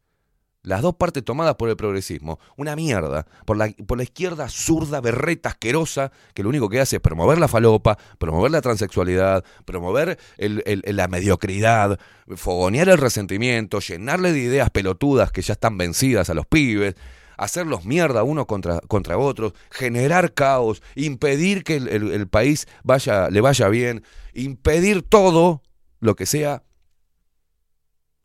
Las 0.63 0.83
dos 0.83 0.93
partes 0.93 1.25
tomadas 1.25 1.55
por 1.55 1.69
el 1.69 1.75
progresismo, 1.75 2.39
una 2.55 2.75
mierda, 2.75 3.25
por 3.47 3.57
la, 3.57 3.73
por 3.87 3.97
la 3.97 4.03
izquierda 4.03 4.47
zurda, 4.47 5.01
berreta, 5.01 5.49
asquerosa, 5.49 6.11
que 6.35 6.43
lo 6.43 6.49
único 6.49 6.69
que 6.69 6.79
hace 6.79 6.97
es 6.97 7.01
promover 7.01 7.39
la 7.39 7.47
falopa, 7.47 7.97
promover 8.19 8.51
la 8.51 8.61
transexualidad, 8.61 9.43
promover 9.65 10.19
el- 10.37 10.61
la 10.85 11.07
mediocridad, 11.07 11.99
fogonear 12.35 12.89
el 12.89 12.99
resentimiento, 12.99 13.79
llenarle 13.79 14.33
de 14.33 14.39
ideas 14.39 14.69
pelotudas 14.69 15.31
que 15.31 15.41
ya 15.41 15.53
están 15.53 15.79
vencidas 15.79 16.29
a 16.29 16.35
los 16.35 16.45
pibes, 16.45 16.93
hacerlos 17.41 17.85
mierda 17.85 18.21
uno 18.23 18.45
contra, 18.45 18.79
contra 18.81 19.17
otros, 19.17 19.53
generar 19.71 20.33
caos, 20.33 20.83
impedir 20.95 21.63
que 21.63 21.77
el, 21.77 21.87
el- 21.87 22.27
país 22.27 22.67
vaya, 22.83 23.29
le 23.29 23.41
vaya 23.41 23.67
bien, 23.67 24.03
impedir 24.33 25.01
todo 25.01 25.63
lo 25.99 26.15
que 26.15 26.27
sea 26.27 26.63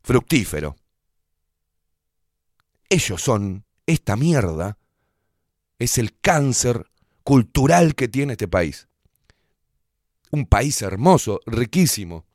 fructífero. 0.03 0.77
Ellos 2.91 3.23
son 3.23 3.65
esta 3.87 4.17
mierda, 4.17 4.79
es 5.79 5.97
el 5.97 6.19
cáncer 6.21 6.85
cultural 7.25 7.95
que 7.95 8.09
tiene 8.09 8.35
este 8.35 8.49
país. 8.49 8.87
Un 10.31 10.45
país 10.45 10.83
hermoso, 10.83 11.41
riquísimo, 11.47 12.27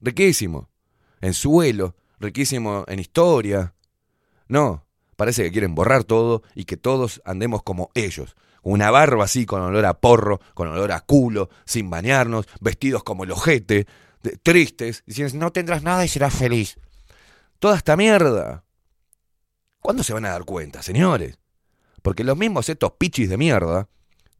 riquísimo 0.00 0.70
en 1.20 1.34
suelo, 1.34 1.96
riquísimo 2.20 2.84
en 2.86 3.00
historia. 3.00 3.74
No, 4.46 4.86
parece 5.18 5.42
que 5.42 5.50
quieren 5.50 5.74
borrar 5.74 6.04
todo 6.04 6.44
y 6.54 6.64
que 6.64 6.76
todos 6.76 7.20
andemos 7.24 7.64
como 7.64 7.90
ellos. 7.94 8.36
Una 8.62 8.92
barba 8.92 9.24
así, 9.24 9.46
con 9.46 9.60
olor 9.60 9.84
a 9.84 9.94
porro, 9.94 10.40
con 10.54 10.68
olor 10.68 10.92
a 10.92 11.00
culo, 11.00 11.50
sin 11.64 11.90
bañarnos, 11.90 12.46
vestidos 12.60 13.02
como 13.02 13.24
el 13.24 13.32
ojete, 13.32 13.88
de- 14.22 14.36
tristes, 14.36 15.02
diciendo, 15.06 15.36
no 15.38 15.50
tendrás 15.50 15.82
nada 15.82 16.04
y 16.04 16.08
serás 16.08 16.34
feliz. 16.34 16.76
Toda 17.58 17.76
esta 17.76 17.96
mierda. 17.96 18.62
¿Cuándo 19.80 20.04
se 20.04 20.12
van 20.12 20.24
a 20.24 20.30
dar 20.30 20.44
cuenta, 20.44 20.82
señores? 20.84 21.40
Porque 22.02 22.22
los 22.22 22.36
mismos 22.36 22.68
estos 22.68 22.92
pichis 22.92 23.28
de 23.28 23.38
mierda, 23.38 23.88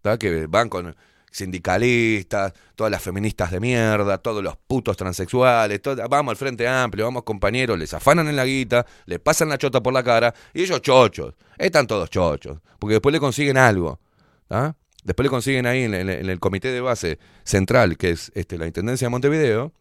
¿tá? 0.01 0.17
que 0.17 0.47
van 0.47 0.69
con 0.69 0.95
sindicalistas, 1.31 2.53
todas 2.75 2.91
las 2.91 3.03
feministas 3.03 3.51
de 3.51 3.61
mierda, 3.61 4.19
todos 4.19 4.43
los 4.43 4.57
putos 4.57 4.97
transexuales, 4.97 5.81
vamos 6.09 6.33
al 6.33 6.37
Frente 6.37 6.67
Amplio, 6.67 7.05
vamos 7.05 7.25
compañeros, 7.25 7.79
les 7.79 7.93
afanan 7.95 8.29
en 8.29 8.37
la 8.37 8.45
guita, 8.45 8.87
le 9.07 9.19
pasan 9.19 9.49
la 9.49 9.59
chota 9.59 9.83
por 9.83 9.93
la 9.93 10.03
cara, 10.03 10.35
y 10.55 10.63
ellos 10.63 10.81
chochos, 10.83 11.35
están 11.57 11.87
todos 11.87 12.11
chochos, 12.11 12.59
porque 12.79 12.95
después 12.95 13.13
le 13.13 13.21
consiguen 13.21 13.57
algo, 13.57 14.01
¿tá? 14.49 14.77
Después 15.05 15.25
le 15.25 15.31
consiguen 15.31 15.67
ahí 15.67 15.85
en, 15.85 15.95
en 15.95 16.09
el 16.09 16.39
comité 16.41 16.71
de 16.71 16.81
base 16.81 17.19
central, 17.45 17.97
que 17.97 18.11
es 18.11 18.31
este, 18.35 18.59
la 18.59 18.67
Intendencia 18.67 19.07
de 19.07 19.11
Montevideo, 19.11 19.73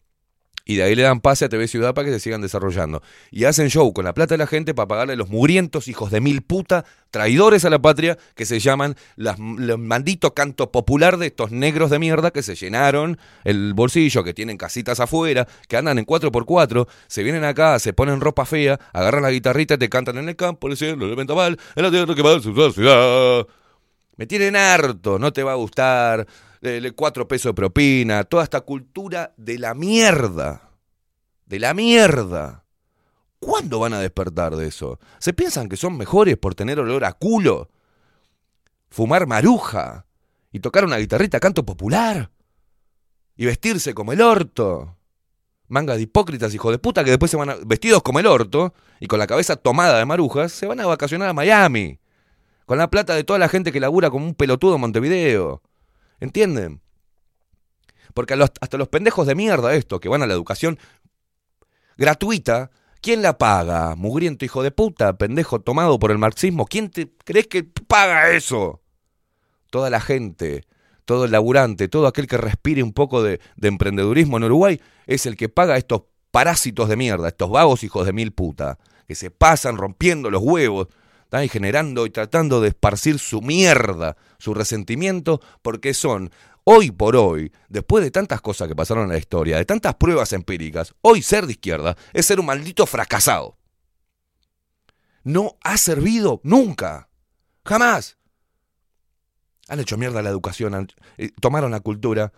y 0.68 0.76
de 0.76 0.82
ahí 0.82 0.94
le 0.94 1.02
dan 1.02 1.20
pase 1.20 1.46
a 1.46 1.48
TV 1.48 1.66
Ciudad 1.66 1.94
para 1.94 2.04
que 2.04 2.12
se 2.12 2.20
sigan 2.20 2.42
desarrollando. 2.42 3.02
Y 3.30 3.44
hacen 3.44 3.70
show 3.70 3.90
con 3.94 4.04
la 4.04 4.12
plata 4.12 4.34
de 4.34 4.38
la 4.38 4.46
gente 4.46 4.74
para 4.74 4.86
pagarle 4.86 5.14
a 5.14 5.16
los 5.16 5.30
mugrientos 5.30 5.88
hijos 5.88 6.10
de 6.10 6.20
mil 6.20 6.42
puta, 6.42 6.84
traidores 7.10 7.64
a 7.64 7.70
la 7.70 7.78
patria, 7.80 8.18
que 8.34 8.44
se 8.44 8.60
llaman 8.60 8.94
las, 9.16 9.38
los 9.38 9.78
maldito 9.78 10.34
canto 10.34 10.70
popular 10.70 11.16
de 11.16 11.28
estos 11.28 11.52
negros 11.52 11.88
de 11.88 11.98
mierda 11.98 12.32
que 12.32 12.42
se 12.42 12.54
llenaron 12.54 13.18
el 13.44 13.72
bolsillo, 13.72 14.22
que 14.24 14.34
tienen 14.34 14.58
casitas 14.58 15.00
afuera, 15.00 15.48
que 15.68 15.78
andan 15.78 15.98
en 15.98 16.04
4x4, 16.04 16.86
se 17.06 17.22
vienen 17.22 17.44
acá, 17.44 17.78
se 17.78 17.94
ponen 17.94 18.20
ropa 18.20 18.44
fea, 18.44 18.78
agarran 18.92 19.22
la 19.22 19.30
guitarrita 19.30 19.74
y 19.74 19.78
te 19.78 19.88
cantan 19.88 20.18
en 20.18 20.28
el 20.28 20.36
campo, 20.36 20.68
el 20.68 20.76
cielo, 20.76 21.06
el 21.06 21.16
vendaval, 21.16 21.58
en 21.76 21.82
la 21.82 21.90
tierra 21.90 22.14
que 22.14 22.22
va 22.22 22.36
a 22.36 22.40
su 22.40 22.52
ciudad. 22.52 23.46
Me 24.18 24.26
tienen 24.26 24.54
harto, 24.54 25.18
no 25.18 25.32
te 25.32 25.42
va 25.42 25.52
a 25.52 25.54
gustar. 25.54 26.26
Cuatro 26.94 27.28
pesos 27.28 27.50
de 27.50 27.54
propina, 27.54 28.24
toda 28.24 28.44
esta 28.44 28.60
cultura 28.60 29.34
de 29.36 29.58
la 29.58 29.74
mierda. 29.74 30.70
De 31.46 31.58
la 31.58 31.74
mierda. 31.74 32.64
¿Cuándo 33.38 33.78
van 33.78 33.94
a 33.94 34.00
despertar 34.00 34.56
de 34.56 34.66
eso? 34.66 34.98
¿Se 35.18 35.32
piensan 35.32 35.68
que 35.68 35.76
son 35.76 35.96
mejores 35.96 36.36
por 36.36 36.54
tener 36.54 36.80
olor 36.80 37.04
a 37.04 37.12
culo? 37.12 37.70
Fumar 38.90 39.26
maruja 39.26 40.06
y 40.50 40.60
tocar 40.60 40.84
una 40.84 40.96
guitarrita 40.96 41.40
canto 41.40 41.64
popular 41.64 42.30
y 43.36 43.46
vestirse 43.46 43.94
como 43.94 44.12
el 44.12 44.20
orto. 44.20 44.96
Manga 45.68 45.94
de 45.94 46.02
hipócritas, 46.02 46.52
hijo 46.54 46.70
de 46.70 46.78
puta, 46.78 47.04
que 47.04 47.10
después 47.10 47.30
se 47.30 47.36
van 47.36 47.50
a, 47.50 47.56
vestidos 47.64 48.02
como 48.02 48.18
el 48.18 48.26
orto 48.26 48.74
y 49.00 49.06
con 49.06 49.18
la 49.18 49.26
cabeza 49.26 49.56
tomada 49.56 49.98
de 49.98 50.06
marujas, 50.06 50.50
se 50.50 50.66
van 50.66 50.80
a 50.80 50.86
vacacionar 50.86 51.28
a 51.28 51.34
Miami. 51.34 52.00
Con 52.66 52.78
la 52.78 52.90
plata 52.90 53.14
de 53.14 53.24
toda 53.24 53.38
la 53.38 53.48
gente 53.48 53.70
que 53.70 53.80
labura 53.80 54.10
como 54.10 54.26
un 54.26 54.34
pelotudo 54.34 54.74
en 54.74 54.80
Montevideo. 54.80 55.62
¿Entienden? 56.20 56.80
Porque 58.14 58.34
hasta 58.34 58.78
los 58.78 58.88
pendejos 58.88 59.26
de 59.26 59.34
mierda 59.34 59.74
esto, 59.74 60.00
que 60.00 60.08
van 60.08 60.22
a 60.22 60.26
la 60.26 60.34
educación 60.34 60.78
gratuita, 61.96 62.70
¿quién 63.00 63.22
la 63.22 63.38
paga? 63.38 63.94
Mugriento 63.96 64.44
hijo 64.44 64.62
de 64.62 64.70
puta, 64.70 65.16
pendejo 65.18 65.60
tomado 65.60 65.98
por 65.98 66.10
el 66.10 66.18
marxismo. 66.18 66.66
¿Quién 66.66 66.90
te 66.90 67.12
crees 67.24 67.46
que 67.46 67.64
paga 67.64 68.30
eso? 68.30 68.82
Toda 69.70 69.90
la 69.90 70.00
gente, 70.00 70.64
todo 71.04 71.26
el 71.26 71.30
laburante, 71.30 71.88
todo 71.88 72.06
aquel 72.06 72.26
que 72.26 72.38
respire 72.38 72.82
un 72.82 72.92
poco 72.92 73.22
de, 73.22 73.40
de 73.56 73.68
emprendedurismo 73.68 74.38
en 74.38 74.44
Uruguay, 74.44 74.80
es 75.06 75.26
el 75.26 75.36
que 75.36 75.48
paga 75.48 75.76
estos 75.76 76.02
parásitos 76.30 76.88
de 76.88 76.96
mierda, 76.96 77.28
estos 77.28 77.50
vagos 77.50 77.84
hijos 77.84 78.06
de 78.06 78.12
mil 78.12 78.32
puta, 78.32 78.78
que 79.06 79.14
se 79.14 79.30
pasan 79.30 79.76
rompiendo 79.76 80.30
los 80.30 80.42
huevos, 80.42 80.88
¿tá? 81.28 81.44
y 81.44 81.48
generando 81.48 82.06
y 82.06 82.10
tratando 82.10 82.60
de 82.60 82.68
esparcir 82.68 83.18
su 83.18 83.40
mierda, 83.42 84.16
su 84.38 84.54
resentimiento, 84.54 85.40
porque 85.62 85.94
son, 85.94 86.30
hoy 86.64 86.90
por 86.90 87.16
hoy, 87.16 87.52
después 87.68 88.04
de 88.04 88.10
tantas 88.10 88.40
cosas 88.40 88.68
que 88.68 88.76
pasaron 88.76 89.04
en 89.04 89.10
la 89.10 89.18
historia, 89.18 89.56
de 89.56 89.64
tantas 89.64 89.94
pruebas 89.94 90.32
empíricas, 90.32 90.94
hoy 91.00 91.22
ser 91.22 91.46
de 91.46 91.52
izquierda 91.52 91.96
es 92.12 92.26
ser 92.26 92.40
un 92.40 92.46
maldito 92.46 92.86
fracasado. 92.86 93.56
No 95.22 95.56
ha 95.62 95.76
servido 95.76 96.40
nunca, 96.42 97.08
jamás. 97.64 98.16
Han 99.68 99.80
hecho 99.80 99.98
mierda 99.98 100.22
la 100.22 100.30
educación, 100.30 100.88
eh, 101.18 101.30
tomaron 101.40 101.70
la 101.70 101.80
cultura, 101.80 102.32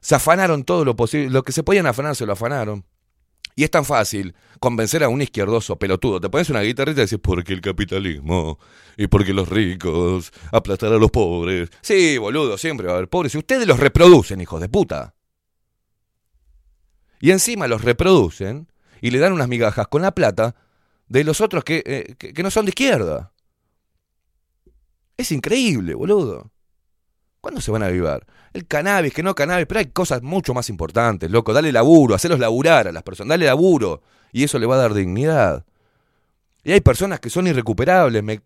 se 0.00 0.14
afanaron 0.14 0.64
todo 0.64 0.84
lo 0.84 0.96
posible, 0.96 1.30
lo 1.30 1.44
que 1.44 1.52
se 1.52 1.62
podían 1.62 1.86
afanar 1.86 2.16
se 2.16 2.26
lo 2.26 2.32
afanaron. 2.32 2.84
Y 3.58 3.64
es 3.64 3.72
tan 3.72 3.84
fácil 3.84 4.36
convencer 4.60 5.02
a 5.02 5.08
un 5.08 5.20
izquierdoso 5.20 5.80
pelotudo. 5.80 6.20
Te 6.20 6.28
pones 6.28 6.48
una 6.48 6.60
guitarrita 6.60 7.00
y 7.00 7.06
decís, 7.06 7.18
porque 7.20 7.52
el 7.52 7.60
capitalismo 7.60 8.56
y 8.96 9.08
porque 9.08 9.32
los 9.32 9.48
ricos 9.48 10.30
aplastar 10.52 10.92
a 10.92 10.96
los 10.96 11.10
pobres. 11.10 11.68
Sí, 11.80 12.18
boludo, 12.18 12.56
siempre 12.56 12.86
va 12.86 12.92
a 12.92 12.96
haber 12.98 13.08
pobres. 13.08 13.34
Y 13.34 13.38
ustedes 13.38 13.66
los 13.66 13.80
reproducen, 13.80 14.40
hijos 14.40 14.60
de 14.60 14.68
puta. 14.68 15.16
Y 17.18 17.32
encima 17.32 17.66
los 17.66 17.82
reproducen 17.82 18.70
y 19.00 19.10
le 19.10 19.18
dan 19.18 19.32
unas 19.32 19.48
migajas 19.48 19.88
con 19.88 20.02
la 20.02 20.12
plata 20.12 20.54
de 21.08 21.24
los 21.24 21.40
otros 21.40 21.64
que, 21.64 21.82
eh, 21.84 22.14
que, 22.16 22.32
que 22.32 22.42
no 22.44 22.52
son 22.52 22.64
de 22.64 22.70
izquierda. 22.70 23.32
Es 25.16 25.32
increíble, 25.32 25.94
boludo. 25.94 26.52
¿Cuándo 27.40 27.60
se 27.60 27.70
van 27.70 27.82
a 27.82 27.86
avivar? 27.86 28.26
El 28.52 28.66
cannabis, 28.66 29.14
que 29.14 29.22
no 29.22 29.34
cannabis, 29.34 29.66
pero 29.66 29.80
hay 29.80 29.86
cosas 29.86 30.22
mucho 30.22 30.54
más 30.54 30.68
importantes, 30.70 31.30
loco. 31.30 31.52
Dale 31.52 31.70
laburo, 31.70 32.14
hacerlos 32.14 32.40
laburar 32.40 32.88
a 32.88 32.92
las 32.92 33.02
personas, 33.02 33.30
dale 33.30 33.46
laburo. 33.46 34.02
Y 34.32 34.44
eso 34.44 34.58
le 34.58 34.66
va 34.66 34.74
a 34.74 34.78
dar 34.78 34.94
dignidad. 34.94 35.64
Y 36.64 36.72
hay 36.72 36.80
personas 36.80 37.20
que 37.20 37.30
son 37.30 37.46
irrecuperables. 37.46 38.22
Me, 38.22 38.42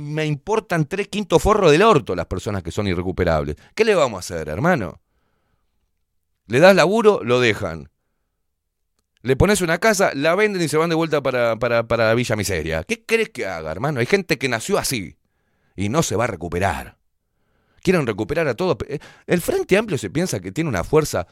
me, 0.00 0.26
importan 0.26 0.86
tres 0.86 1.08
quintos 1.08 1.40
forros 1.42 1.70
del 1.70 1.82
orto 1.82 2.14
las 2.14 2.26
personas 2.26 2.62
que 2.62 2.72
son 2.72 2.88
irrecuperables. 2.88 3.56
¿Qué 3.74 3.84
le 3.84 3.94
vamos 3.94 4.18
a 4.18 4.20
hacer, 4.20 4.48
hermano? 4.48 5.00
Le 6.46 6.58
das 6.58 6.74
laburo, 6.74 7.20
lo 7.22 7.40
dejan. 7.40 7.90
Le 9.22 9.36
pones 9.36 9.60
una 9.60 9.78
casa, 9.78 10.10
la 10.14 10.34
venden 10.34 10.60
y 10.60 10.68
se 10.68 10.76
van 10.76 10.90
de 10.90 10.96
vuelta 10.96 11.22
para, 11.22 11.56
para, 11.56 11.86
para 11.86 12.12
Villa 12.14 12.34
Miseria. 12.34 12.82
¿Qué 12.82 13.04
crees 13.06 13.30
que 13.30 13.46
haga, 13.46 13.70
hermano? 13.70 14.00
Hay 14.00 14.06
gente 14.06 14.36
que 14.36 14.48
nació 14.48 14.78
así 14.78 15.16
y 15.76 15.88
no 15.88 16.02
se 16.02 16.16
va 16.16 16.24
a 16.24 16.26
recuperar. 16.26 16.98
Quieren 17.82 18.06
recuperar 18.06 18.48
a 18.48 18.54
todos. 18.54 18.76
El 19.26 19.40
Frente 19.40 19.76
Amplio 19.76 19.98
se 19.98 20.10
piensa 20.10 20.40
que 20.40 20.52
tiene 20.52 20.70
una 20.70 20.84
fuerza 20.84 21.26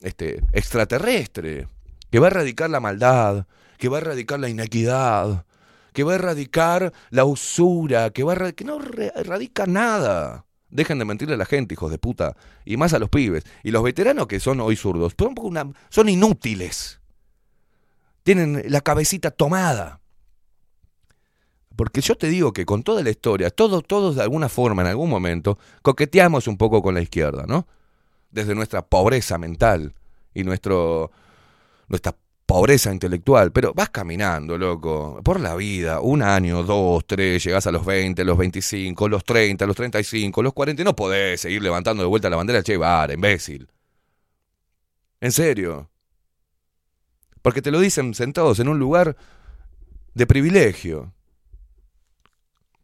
este, 0.00 0.42
extraterrestre, 0.52 1.68
que 2.10 2.18
va 2.18 2.28
a 2.28 2.30
erradicar 2.30 2.70
la 2.70 2.80
maldad, 2.80 3.46
que 3.78 3.88
va 3.88 3.98
a 3.98 4.00
erradicar 4.00 4.40
la 4.40 4.48
inequidad, 4.48 5.44
que 5.92 6.04
va 6.04 6.12
a 6.12 6.14
erradicar 6.16 6.92
la 7.10 7.24
usura, 7.24 8.10
que 8.10 8.22
va 8.22 8.32
a 8.32 8.52
que 8.52 8.64
no 8.64 8.80
erradica 9.14 9.66
nada. 9.66 10.46
Dejen 10.70 10.98
de 10.98 11.04
mentirle 11.04 11.34
a 11.34 11.38
la 11.38 11.46
gente, 11.46 11.74
hijos 11.74 11.90
de 11.90 11.98
puta. 11.98 12.36
Y 12.64 12.76
más 12.76 12.94
a 12.94 12.98
los 12.98 13.10
pibes. 13.10 13.44
Y 13.64 13.72
los 13.72 13.82
veteranos 13.82 14.28
que 14.28 14.38
son 14.38 14.60
hoy 14.60 14.76
zurdos, 14.76 15.14
son 15.90 16.08
inútiles. 16.08 17.00
Tienen 18.22 18.62
la 18.68 18.80
cabecita 18.80 19.30
tomada. 19.30 20.00
Porque 21.76 22.00
yo 22.00 22.16
te 22.16 22.28
digo 22.28 22.52
que 22.52 22.66
con 22.66 22.82
toda 22.82 23.02
la 23.02 23.10
historia, 23.10 23.50
todos, 23.50 23.84
todos 23.86 24.16
de 24.16 24.22
alguna 24.22 24.48
forma, 24.48 24.82
en 24.82 24.88
algún 24.88 25.08
momento, 25.08 25.58
coqueteamos 25.82 26.46
un 26.46 26.56
poco 26.56 26.82
con 26.82 26.94
la 26.94 27.00
izquierda, 27.00 27.44
¿no? 27.46 27.66
Desde 28.30 28.54
nuestra 28.54 28.82
pobreza 28.82 29.38
mental 29.38 29.94
y 30.34 30.44
nuestro, 30.44 31.10
nuestra 31.88 32.14
pobreza 32.50 32.92
intelectual. 32.92 33.52
Pero 33.52 33.72
vas 33.72 33.90
caminando, 33.90 34.58
loco, 34.58 35.20
por 35.22 35.38
la 35.40 35.54
vida, 35.54 36.00
un 36.00 36.22
año, 36.22 36.64
dos, 36.64 37.04
tres, 37.06 37.44
llegás 37.44 37.66
a 37.68 37.72
los 37.72 37.86
20, 37.86 38.24
los 38.24 38.36
25, 38.36 39.08
los 39.08 39.24
30, 39.24 39.66
los 39.66 39.76
35, 39.76 40.42
los 40.42 40.52
40, 40.52 40.82
y 40.82 40.84
no 40.84 40.96
podés 40.96 41.40
seguir 41.40 41.62
levantando 41.62 42.02
de 42.02 42.08
vuelta 42.08 42.28
la 42.28 42.36
bandera 42.36 42.58
de 42.58 42.64
Che 42.64 42.72
Guevara, 42.72 43.14
imbécil. 43.14 43.68
En 45.20 45.30
serio. 45.32 45.90
Porque 47.40 47.62
te 47.62 47.70
lo 47.70 47.78
dicen 47.78 48.14
sentados 48.14 48.58
en 48.58 48.68
un 48.68 48.78
lugar 48.78 49.16
de 50.14 50.26
privilegio. 50.26 51.14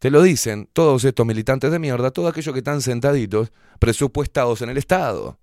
Te 0.06 0.10
lo 0.12 0.22
dicen 0.22 0.68
todos 0.72 1.04
estos 1.04 1.26
militantes 1.26 1.72
de 1.72 1.80
mierda, 1.80 2.12
todos 2.12 2.30
aquellos 2.30 2.52
que 2.52 2.60
están 2.60 2.80
sentaditos, 2.80 3.50
presupuestados 3.80 4.62
en 4.62 4.70
el 4.70 4.76
Estado. 4.76 5.40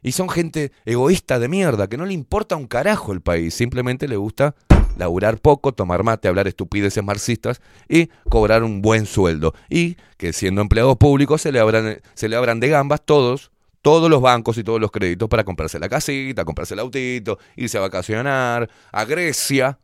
Y 0.00 0.12
son 0.12 0.30
gente 0.30 0.72
egoísta 0.86 1.38
de 1.38 1.46
mierda, 1.46 1.86
que 1.86 1.98
no 1.98 2.06
le 2.06 2.14
importa 2.14 2.56
un 2.56 2.66
carajo 2.66 3.12
el 3.12 3.20
país, 3.20 3.52
simplemente 3.52 4.08
le 4.08 4.16
gusta 4.16 4.54
laburar 4.96 5.38
poco, 5.38 5.72
tomar 5.72 6.02
mate, 6.02 6.28
hablar 6.28 6.48
estupideces 6.48 7.04
marxistas 7.04 7.60
y 7.90 8.06
cobrar 8.30 8.62
un 8.62 8.80
buen 8.80 9.04
sueldo. 9.04 9.52
Y 9.68 9.98
que 10.16 10.32
siendo 10.32 10.62
empleados 10.62 10.96
públicos 10.96 11.42
se 11.42 11.52
le 11.52 11.60
abran, 11.60 12.00
se 12.14 12.30
le 12.30 12.36
abran 12.36 12.58
de 12.58 12.68
gambas 12.68 13.02
todos, 13.04 13.50
todos 13.82 14.08
los 14.08 14.22
bancos 14.22 14.56
y 14.56 14.64
todos 14.64 14.80
los 14.80 14.90
créditos 14.90 15.28
para 15.28 15.44
comprarse 15.44 15.78
la 15.78 15.90
casita, 15.90 16.46
comprarse 16.46 16.72
el 16.72 16.80
autito, 16.80 17.38
irse 17.54 17.76
a 17.76 17.82
vacacionar, 17.82 18.70
a 18.92 19.04
Grecia, 19.04 19.78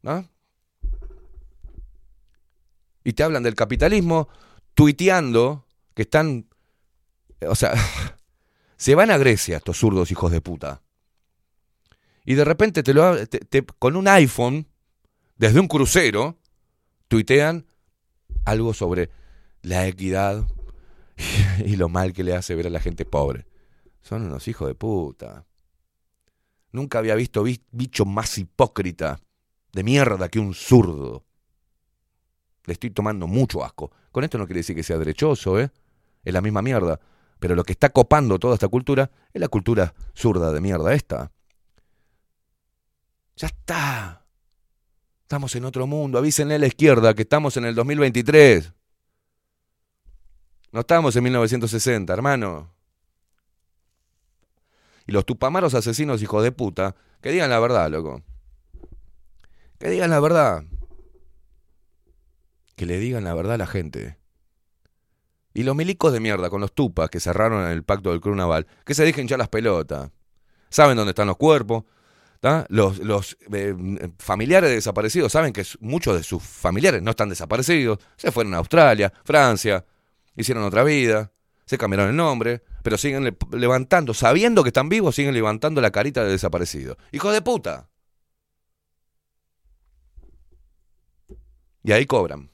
¿no? 0.00 0.26
Y 3.04 3.12
te 3.12 3.22
hablan 3.22 3.42
del 3.42 3.54
capitalismo 3.54 4.28
tuiteando 4.74 5.66
que 5.94 6.02
están, 6.02 6.46
o 7.46 7.54
sea, 7.54 7.74
se 8.76 8.94
van 8.94 9.10
a 9.10 9.18
Grecia 9.18 9.58
estos 9.58 9.78
zurdos 9.78 10.10
hijos 10.10 10.32
de 10.32 10.40
puta. 10.40 10.82
Y 12.24 12.34
de 12.34 12.44
repente 12.44 12.82
te 12.82 12.94
lo 12.94 13.14
con 13.78 13.96
un 13.96 14.08
iPhone 14.08 14.66
desde 15.36 15.60
un 15.60 15.68
crucero 15.68 16.38
tuitean 17.08 17.66
algo 18.44 18.72
sobre 18.72 19.10
la 19.62 19.86
equidad 19.86 20.46
y 21.64 21.76
lo 21.76 21.88
mal 21.88 22.12
que 22.12 22.24
le 22.24 22.34
hace 22.34 22.54
ver 22.54 22.66
a 22.66 22.70
la 22.70 22.80
gente 22.80 23.04
pobre. 23.04 23.46
Son 24.00 24.22
unos 24.22 24.48
hijos 24.48 24.68
de 24.68 24.74
puta. 24.74 25.46
Nunca 26.72 26.98
había 26.98 27.14
visto 27.14 27.42
bi- 27.42 27.62
bicho 27.70 28.04
más 28.04 28.36
hipócrita 28.38 29.20
de 29.72 29.82
mierda 29.84 30.28
que 30.28 30.38
un 30.40 30.54
zurdo. 30.54 31.24
Le 32.64 32.72
estoy 32.72 32.90
tomando 32.90 33.26
mucho 33.26 33.64
asco. 33.64 33.90
Con 34.10 34.24
esto 34.24 34.38
no 34.38 34.46
quiere 34.46 34.60
decir 34.60 34.74
que 34.74 34.82
sea 34.82 34.98
derechoso, 34.98 35.60
¿eh? 35.60 35.70
Es 36.24 36.32
la 36.32 36.40
misma 36.40 36.62
mierda. 36.62 36.98
Pero 37.38 37.54
lo 37.54 37.64
que 37.64 37.72
está 37.72 37.90
copando 37.90 38.38
toda 38.38 38.54
esta 38.54 38.68
cultura 38.68 39.10
es 39.32 39.40
la 39.40 39.48
cultura 39.48 39.94
zurda 40.14 40.52
de 40.52 40.60
mierda 40.60 40.94
esta. 40.94 41.30
Ya 43.36 43.48
está. 43.48 44.24
Estamos 45.22 45.54
en 45.56 45.64
otro 45.64 45.86
mundo. 45.86 46.18
Avísenle 46.18 46.54
a 46.54 46.58
la 46.58 46.66
izquierda 46.66 47.14
que 47.14 47.22
estamos 47.22 47.56
en 47.56 47.66
el 47.66 47.74
2023. 47.74 48.72
No 50.72 50.80
estamos 50.80 51.14
en 51.16 51.24
1960, 51.24 52.12
hermano. 52.12 52.72
Y 55.06 55.12
los 55.12 55.26
tupamaros 55.26 55.74
asesinos 55.74 56.22
hijos 56.22 56.42
de 56.42 56.50
puta, 56.50 56.96
que 57.20 57.30
digan 57.30 57.50
la 57.50 57.60
verdad, 57.60 57.90
loco. 57.90 58.22
Que 59.78 59.90
digan 59.90 60.08
la 60.08 60.20
verdad 60.20 60.64
que 62.76 62.86
le 62.86 62.98
digan 62.98 63.24
la 63.24 63.34
verdad 63.34 63.54
a 63.54 63.58
la 63.58 63.66
gente. 63.66 64.18
Y 65.52 65.62
los 65.62 65.76
milicos 65.76 66.12
de 66.12 66.20
mierda 66.20 66.50
con 66.50 66.60
los 66.60 66.72
tupas 66.74 67.08
que 67.10 67.20
cerraron 67.20 67.70
el 67.70 67.84
pacto 67.84 68.10
del 68.10 68.36
Naval, 68.36 68.66
que 68.84 68.94
se 68.94 69.04
dejen 69.04 69.28
ya 69.28 69.36
las 69.36 69.48
pelotas. 69.48 70.10
Saben 70.68 70.96
dónde 70.96 71.10
están 71.10 71.28
los 71.28 71.36
cuerpos. 71.36 71.84
Los, 72.68 73.38
eh, 73.52 73.74
familiares 74.18 74.68
de 74.68 74.74
desaparecidos 74.74 75.32
saben 75.32 75.52
que 75.52 75.64
muchos 75.80 76.14
de 76.16 76.22
sus 76.22 76.42
familiares 76.42 77.00
no 77.00 77.12
están 77.12 77.30
desaparecidos. 77.30 78.00
Se 78.16 78.32
fueron 78.32 78.52
a 78.54 78.58
Australia, 78.58 79.12
Francia, 79.24 79.86
hicieron 80.36 80.64
otra 80.64 80.82
vida, 80.84 81.32
se 81.64 81.78
cambiaron 81.78 82.10
el 82.10 82.16
nombre, 82.16 82.62
pero 82.82 82.98
siguen 82.98 83.24
le- 83.24 83.36
levantando, 83.52 84.12
sabiendo 84.12 84.62
que 84.62 84.68
están 84.68 84.90
vivos, 84.90 85.14
siguen 85.14 85.32
levantando 85.32 85.80
la 85.80 85.90
carita 85.90 86.22
de 86.22 86.32
desaparecido. 86.32 86.98
¡Hijo 87.12 87.30
de 87.32 87.40
puta! 87.40 87.88
Y 91.82 91.92
ahí 91.92 92.04
cobran. 92.04 92.50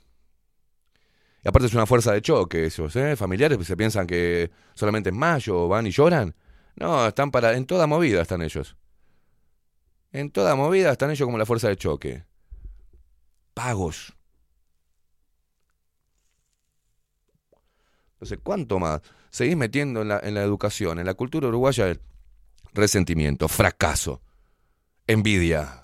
Y 1.43 1.49
aparte 1.49 1.67
es 1.67 1.75
una 1.75 1.87
fuerza 1.87 2.13
de 2.13 2.21
choque 2.21 2.67
esos, 2.67 2.95
¿eh? 2.97 3.17
Familiares 3.17 3.57
que 3.57 3.65
se 3.65 3.77
piensan 3.77 4.07
que 4.07 4.51
solamente 4.75 5.09
en 5.09 5.17
mayo 5.17 5.69
van 5.69 5.87
y 5.87 5.91
lloran. 5.91 6.35
No, 6.77 7.07
están 7.07 7.31
para. 7.31 7.57
En 7.57 7.67
toda 7.67 7.87
movida 7.87 8.23
están 8.23 8.43
ellos. 8.43 8.77
En 10.13 10.31
toda 10.31 10.55
movida 10.55 10.91
están 10.91 11.11
ellos 11.11 11.27
como 11.27 11.39
la 11.39 11.47
fuerza 11.47 11.69
de 11.69 11.77
choque. 11.77 12.25
Pagos. 13.55 14.15
No 18.21 18.27
sé 18.27 18.37
cuánto 18.37 18.79
más. 18.79 19.01
Seguís 19.31 19.57
metiendo 19.57 20.03
en 20.03 20.09
la, 20.09 20.21
en 20.23 20.35
la 20.35 20.43
educación, 20.43 20.99
en 20.99 21.07
la 21.07 21.15
cultura 21.15 21.49
uruguaya, 21.49 21.87
el 21.89 22.01
resentimiento, 22.75 23.49
fracaso, 23.49 24.21
envidia. 25.07 25.81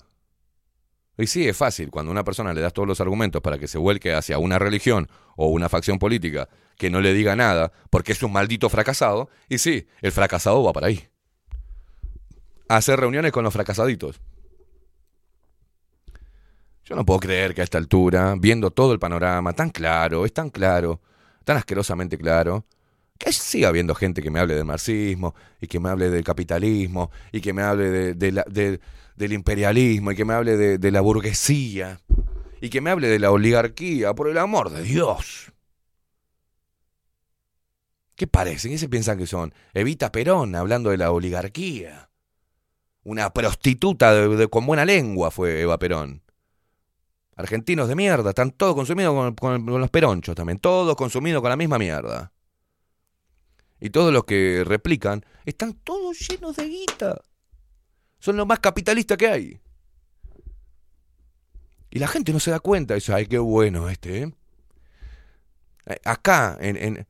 Y 1.17 1.27
sí, 1.27 1.47
es 1.47 1.57
fácil. 1.57 1.89
Cuando 1.89 2.11
a 2.11 2.13
una 2.13 2.23
persona 2.23 2.53
le 2.53 2.61
das 2.61 2.73
todos 2.73 2.87
los 2.87 3.01
argumentos 3.01 3.41
para 3.41 3.57
que 3.57 3.67
se 3.67 3.77
vuelque 3.77 4.13
hacia 4.13 4.37
una 4.37 4.59
religión 4.59 5.09
o 5.35 5.47
una 5.47 5.69
facción 5.69 5.97
política 5.97 6.47
que 6.77 6.89
no 6.89 7.01
le 7.01 7.13
diga 7.13 7.35
nada 7.35 7.71
porque 7.89 8.11
es 8.11 8.21
un 8.21 8.31
maldito 8.31 8.69
fracasado, 8.69 9.29
y 9.49 9.57
sí, 9.57 9.87
el 10.01 10.11
fracasado 10.11 10.63
va 10.63 10.73
para 10.73 10.87
ahí. 10.87 11.07
Hacer 12.69 12.99
reuniones 12.99 13.31
con 13.31 13.43
los 13.43 13.53
fracasaditos. 13.53 14.21
Yo 16.85 16.95
no 16.95 17.05
puedo 17.05 17.19
creer 17.19 17.53
que 17.53 17.61
a 17.61 17.63
esta 17.63 17.77
altura, 17.77 18.35
viendo 18.37 18.71
todo 18.71 18.93
el 18.93 18.99
panorama 18.99 19.53
tan 19.53 19.71
claro, 19.71 20.25
es 20.25 20.33
tan 20.33 20.49
claro, 20.49 21.01
tan 21.43 21.57
asquerosamente 21.57 22.17
claro, 22.17 22.65
que 23.17 23.31
siga 23.31 23.69
habiendo 23.69 23.95
gente 23.95 24.21
que 24.21 24.29
me 24.31 24.39
hable 24.39 24.55
del 24.55 24.65
marxismo 24.65 25.35
y 25.59 25.67
que 25.67 25.79
me 25.79 25.89
hable 25.89 26.09
del 26.09 26.23
capitalismo 26.23 27.11
y 27.31 27.41
que 27.41 27.53
me 27.53 27.61
hable 27.63 28.13
del 28.13 29.33
imperialismo 29.33 30.11
y 30.11 30.15
que 30.15 30.25
me 30.25 30.33
hable 30.33 30.77
de, 30.77 30.91
la 30.91 31.01
burguesía 31.01 31.99
y 32.61 32.69
que 32.69 32.81
me 32.81 32.89
hable 32.89 33.07
de 33.07 33.19
la 33.19 33.31
oligarquía, 33.31 34.13
por 34.13 34.29
el 34.29 34.37
amor 34.37 34.69
de 34.71 34.83
Dios. 34.83 35.51
¿Qué 38.15 38.25
parecen? 38.25 38.71
¿Qué 38.71 38.77
se 38.79 38.89
piensan 38.89 39.17
que 39.17 39.27
son? 39.27 39.53
Evita 39.73 40.11
Perón 40.11 40.55
hablando 40.55 40.89
de 40.89 40.97
la 40.97 41.11
oligarquía. 41.11 42.09
Una 43.03 43.31
prostituta 43.31 44.11
con 44.49 44.65
buena 44.65 44.85
lengua 44.85 45.29
fue 45.31 45.61
Eva 45.61 45.77
Perón. 45.77 46.23
Argentinos 47.35 47.87
de 47.87 47.95
mierda, 47.95 48.29
están 48.29 48.49
todos 48.51 48.73
consumidos 48.73 49.13
con, 49.13 49.35
con- 49.35 49.65
con 49.65 49.79
los 49.79 49.91
peronchos 49.91 50.35
también, 50.35 50.57
todos 50.57 50.95
consumidos 50.95 51.41
con 51.41 51.51
la 51.51 51.55
misma 51.55 51.77
mierda. 51.77 52.31
Y 53.79 53.89
todos 53.89 54.11
los 54.11 54.23
que 54.25 54.63
replican 54.65 55.25
están 55.45 55.73
todos 55.73 56.17
llenos 56.19 56.55
de 56.55 56.65
guita. 56.65 57.21
Son 58.19 58.35
los 58.35 58.47
más 58.47 58.59
capitalistas 58.59 59.17
que 59.17 59.27
hay. 59.27 59.61
Y 61.89 61.99
la 61.99 62.07
gente 62.07 62.33
no 62.33 62.39
se 62.39 62.51
da 62.51 62.59
cuenta. 62.59 62.95
Dice, 62.95 63.13
ay, 63.13 63.27
qué 63.27 63.37
bueno 63.37 63.89
este, 63.89 64.23
¿eh? 64.23 64.33
Eh, 65.85 65.99
Acá, 66.03 66.57
en, 66.59 66.77
en 66.77 67.07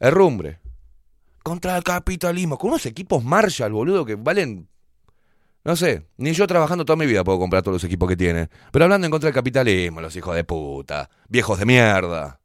Herrumbre. 0.00 0.60
Contra 1.42 1.76
el 1.76 1.84
capitalismo. 1.84 2.58
Con 2.58 2.70
unos 2.70 2.86
equipos 2.86 3.22
Marshall, 3.22 3.72
boludo, 3.72 4.04
que 4.04 4.16
valen... 4.16 4.68
No 5.64 5.76
sé, 5.76 6.08
ni 6.16 6.32
yo 6.32 6.44
trabajando 6.48 6.84
toda 6.84 6.96
mi 6.96 7.06
vida 7.06 7.22
puedo 7.22 7.38
comprar 7.38 7.62
todos 7.62 7.76
los 7.76 7.84
equipos 7.84 8.08
que 8.08 8.16
tienen. 8.16 8.50
Pero 8.72 8.84
hablando 8.84 9.06
en 9.06 9.12
contra 9.12 9.28
del 9.28 9.34
capitalismo, 9.34 10.00
los 10.00 10.16
hijos 10.16 10.34
de 10.34 10.42
puta. 10.42 11.08
Viejos 11.28 11.56
de 11.60 11.66
mierda. 11.66 12.41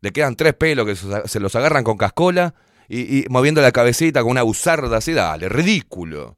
Le 0.00 0.12
quedan 0.12 0.36
tres 0.36 0.54
pelos 0.54 0.86
que 0.86 0.96
se 1.28 1.40
los 1.40 1.54
agarran 1.56 1.84
con 1.84 1.96
cascola 1.96 2.54
y, 2.88 3.24
moviendo 3.28 3.62
la 3.62 3.70
cabecita 3.70 4.22
con 4.22 4.32
una 4.32 4.42
buzarda 4.42 4.96
así, 4.96 5.12
dale, 5.12 5.48
ridículo. 5.48 6.36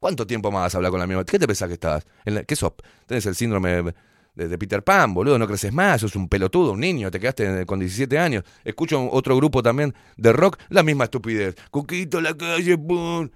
¿Cuánto 0.00 0.26
tiempo 0.26 0.50
más 0.50 0.74
vas 0.74 0.90
con 0.90 0.98
la 0.98 1.06
misma? 1.06 1.24
¿Qué 1.24 1.38
te 1.38 1.46
pensás 1.46 1.68
que 1.68 1.74
estás? 1.74 2.04
¿En 2.24 2.34
la- 2.34 2.44
¿Qué 2.44 2.56
sos? 2.56 2.72
¿Tenés 3.06 3.24
el 3.26 3.36
síndrome 3.36 3.94
de, 4.34 4.58
Peter 4.58 4.82
Pan, 4.82 5.14
boludo? 5.14 5.38
No 5.38 5.46
creces 5.46 5.72
más, 5.72 6.00
sos 6.00 6.16
un 6.16 6.28
pelotudo, 6.28 6.72
un 6.72 6.80
niño, 6.80 7.10
te 7.12 7.20
quedaste 7.20 7.64
con 7.66 7.78
17 7.78 8.18
años. 8.18 8.42
Escucho 8.64 9.08
otro 9.12 9.36
grupo 9.36 9.62
también 9.62 9.94
de 10.16 10.32
rock, 10.32 10.58
la 10.70 10.82
misma 10.82 11.04
estupidez. 11.04 11.54
Cuquito, 11.70 12.20
la 12.20 12.36
calle, 12.36 12.76
pum. 12.76 13.30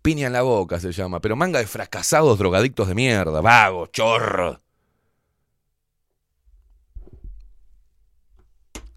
Piña 0.00 0.28
en 0.28 0.32
la 0.32 0.42
boca 0.42 0.80
se 0.80 0.92
llama, 0.92 1.20
pero 1.20 1.36
manga 1.36 1.58
de 1.58 1.66
fracasados 1.66 2.38
drogadictos 2.38 2.88
de 2.88 2.94
mierda, 2.94 3.42
vagos, 3.42 3.92
chorro. 3.92 4.58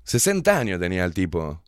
60 0.06 0.58
años 0.58 0.80
tenía 0.80 1.04
el 1.06 1.14
tipo 1.14 1.62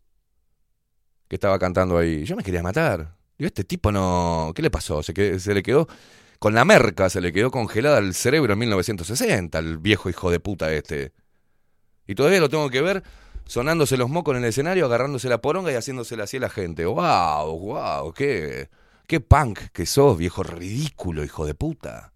que 1.28 1.36
estaba 1.36 1.60
cantando 1.60 1.98
ahí. 1.98 2.24
Yo 2.24 2.36
me 2.36 2.44
quería 2.44 2.64
matar. 2.64 3.16
Digo, 3.38 3.48
este 3.48 3.64
tipo 3.64 3.92
no... 3.92 4.52
¿Qué 4.56 4.62
le 4.62 4.72
pasó? 4.72 5.04
Se, 5.04 5.14
que- 5.14 5.40
se 5.40 5.54
le 5.54 5.64
quedó... 5.64 5.88
Con 6.40 6.54
la 6.54 6.66
merca 6.66 7.10
se 7.10 7.20
le 7.20 7.34
quedó 7.34 7.50
congelada 7.50 7.98
el 7.98 8.14
cerebro 8.14 8.54
en 8.54 8.60
1960, 8.60 9.58
el 9.58 9.80
viejo 9.80 10.08
hijo 10.10 10.30
de 10.30 10.40
puta 10.40 10.72
este. 10.72 11.12
Y 12.06 12.14
todavía 12.16 12.40
lo 12.40 12.48
tengo 12.50 12.70
que 12.70 12.82
ver 12.82 13.04
sonándose 13.46 13.98
los 13.98 14.10
mocos 14.10 14.36
en 14.38 14.44
el 14.44 14.50
escenario, 14.50 14.86
agarrándose 14.86 15.30
la 15.30 15.42
poronga 15.42 15.72
y 15.72 15.76
haciéndosela 15.76 16.26
así 16.26 16.38
a 16.38 16.42
la 16.42 16.50
gente. 16.50 16.86
¡Wow! 16.86 17.58
¡Wow! 17.60 18.14
¡Qué, 18.14 18.70
qué 19.08 19.20
punk 19.20 19.60
que 19.74 19.88
sos, 19.88 20.18
viejo 20.18 20.44
ridículo, 20.44 21.24
hijo 21.24 21.46
de 21.46 21.56
puta! 21.56 22.14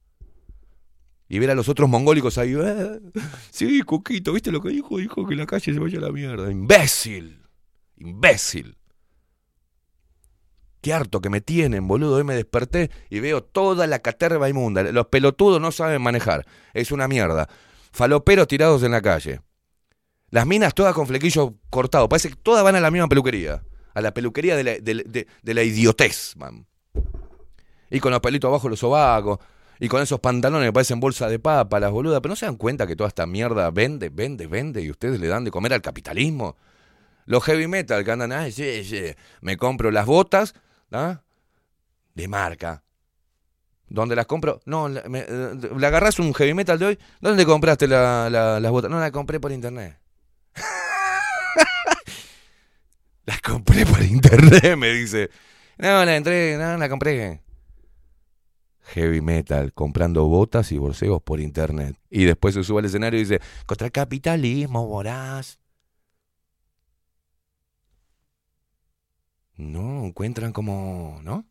Y 1.33 1.39
ver 1.39 1.49
a 1.49 1.55
los 1.55 1.69
otros 1.69 1.87
mongólicos 1.87 2.37
ahí. 2.37 2.53
"Eh, 2.61 2.99
sí, 3.51 3.81
Cuquito, 3.83 4.33
¿viste 4.33 4.51
lo 4.51 4.59
que 4.59 4.67
dijo? 4.67 4.97
Dijo 4.97 5.25
que 5.25 5.33
la 5.33 5.45
calle 5.45 5.73
se 5.73 5.79
vaya 5.79 5.97
a 5.99 6.01
la 6.01 6.11
mierda. 6.11 6.51
¡Imbécil! 6.51 7.41
¡Imbécil! 7.95 8.77
Qué 10.81 10.91
harto 10.91 11.21
que 11.21 11.29
me 11.29 11.39
tienen, 11.39 11.87
boludo. 11.87 12.17
Hoy 12.17 12.25
me 12.25 12.35
desperté 12.35 12.91
y 13.09 13.21
veo 13.21 13.41
toda 13.41 13.87
la 13.87 13.99
caterva 13.99 14.49
inmunda. 14.49 14.83
Los 14.83 15.07
pelotudos 15.07 15.61
no 15.61 15.71
saben 15.71 16.01
manejar. 16.01 16.45
Es 16.73 16.91
una 16.91 17.07
mierda. 17.07 17.47
Faloperos 17.93 18.49
tirados 18.49 18.83
en 18.83 18.91
la 18.91 19.01
calle. 19.01 19.39
Las 20.31 20.45
minas 20.45 20.73
todas 20.73 20.93
con 20.93 21.07
flequillo 21.07 21.55
cortado. 21.69 22.09
Parece 22.09 22.27
que 22.27 22.35
todas 22.35 22.61
van 22.65 22.75
a 22.75 22.81
la 22.81 22.91
misma 22.91 23.07
peluquería. 23.07 23.63
A 23.93 24.01
la 24.01 24.13
peluquería 24.13 24.57
de 24.57 24.63
la, 24.65 24.73
de 24.73 25.53
la 25.53 25.63
idiotez, 25.63 26.35
man. 26.35 26.67
Y 27.89 28.01
con 28.01 28.11
los 28.11 28.19
pelitos 28.19 28.49
abajo 28.49 28.67
los 28.67 28.79
sobacos. 28.79 29.39
Y 29.83 29.87
con 29.89 29.99
esos 30.01 30.19
pantalones 30.19 30.67
que 30.69 30.73
parecen 30.73 30.99
bolsa 30.99 31.27
de 31.27 31.39
papa, 31.39 31.79
las 31.79 31.91
boludas. 31.91 32.21
Pero 32.21 32.33
no 32.33 32.35
se 32.35 32.45
dan 32.45 32.55
cuenta 32.55 32.85
que 32.85 32.95
toda 32.95 33.07
esta 33.07 33.25
mierda 33.25 33.71
vende, 33.71 34.09
vende, 34.09 34.45
vende. 34.45 34.81
Y 34.83 34.91
ustedes 34.91 35.19
le 35.19 35.27
dan 35.27 35.43
de 35.43 35.49
comer 35.49 35.73
al 35.73 35.81
capitalismo. 35.81 36.55
Los 37.25 37.43
heavy 37.43 37.67
metal 37.67 38.05
que 38.05 38.11
andan, 38.11 38.31
ay, 38.31 38.51
sí, 38.51 38.83
sí, 38.83 39.01
me 39.41 39.57
compro 39.57 39.89
las 39.89 40.05
botas 40.05 40.53
¿ah? 40.91 41.21
de 42.13 42.27
marca. 42.27 42.83
¿Dónde 43.87 44.15
las 44.15 44.27
compro? 44.27 44.61
No, 44.65 44.87
la- 44.87 45.01
me- 45.09 45.25
eh, 45.27 45.51
¿le 45.75 45.87
agarrás 45.87 46.19
un 46.19 46.31
heavy 46.35 46.53
metal 46.53 46.77
de 46.77 46.85
hoy? 46.85 46.99
¿Dónde 47.19 47.43
compraste 47.45 47.87
la- 47.87 48.29
la- 48.29 48.59
las 48.59 48.71
botas? 48.71 48.91
No, 48.91 48.99
las 48.99 49.11
compré 49.11 49.39
por 49.39 49.51
internet. 49.51 49.97
las 53.25 53.41
compré 53.41 53.85
por 53.85 54.01
internet, 54.03 54.77
me 54.77 54.91
dice. 54.93 55.29
No, 55.77 56.05
la 56.05 56.15
entré, 56.15 56.55
no, 56.57 56.77
la 56.77 56.87
compré. 56.87 57.41
Heavy 58.83 59.21
metal, 59.21 59.73
comprando 59.73 60.25
botas 60.25 60.71
y 60.71 60.77
borseos 60.77 61.21
por 61.21 61.39
internet. 61.39 61.97
Y 62.09 62.25
después 62.25 62.55
se 62.55 62.63
sube 62.63 62.79
al 62.79 62.85
escenario 62.85 63.19
y 63.19 63.23
dice, 63.23 63.39
contra 63.65 63.87
el 63.87 63.91
capitalismo, 63.91 64.87
voraz. 64.87 65.59
No, 69.55 70.05
encuentran 70.05 70.53
como, 70.53 71.19
¿no? 71.23 71.45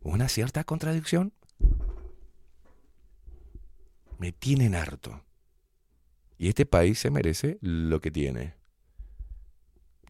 Una 0.00 0.28
cierta 0.28 0.64
contradicción. 0.64 1.32
Me 4.18 4.32
tienen 4.32 4.74
harto. 4.74 5.22
Y 6.38 6.48
este 6.48 6.66
país 6.66 6.98
se 6.98 7.10
merece 7.10 7.58
lo 7.60 8.00
que 8.00 8.10
tiene. 8.10 8.54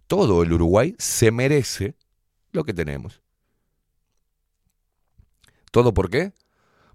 Todo 0.07 0.43
el 0.43 0.53
Uruguay 0.53 0.95
se 0.99 1.31
merece 1.31 1.97
lo 2.53 2.65
que 2.65 2.73
tenemos. 2.73 3.23
¿Todo 5.71 5.95
por 5.95 6.11
qué? 6.11 6.33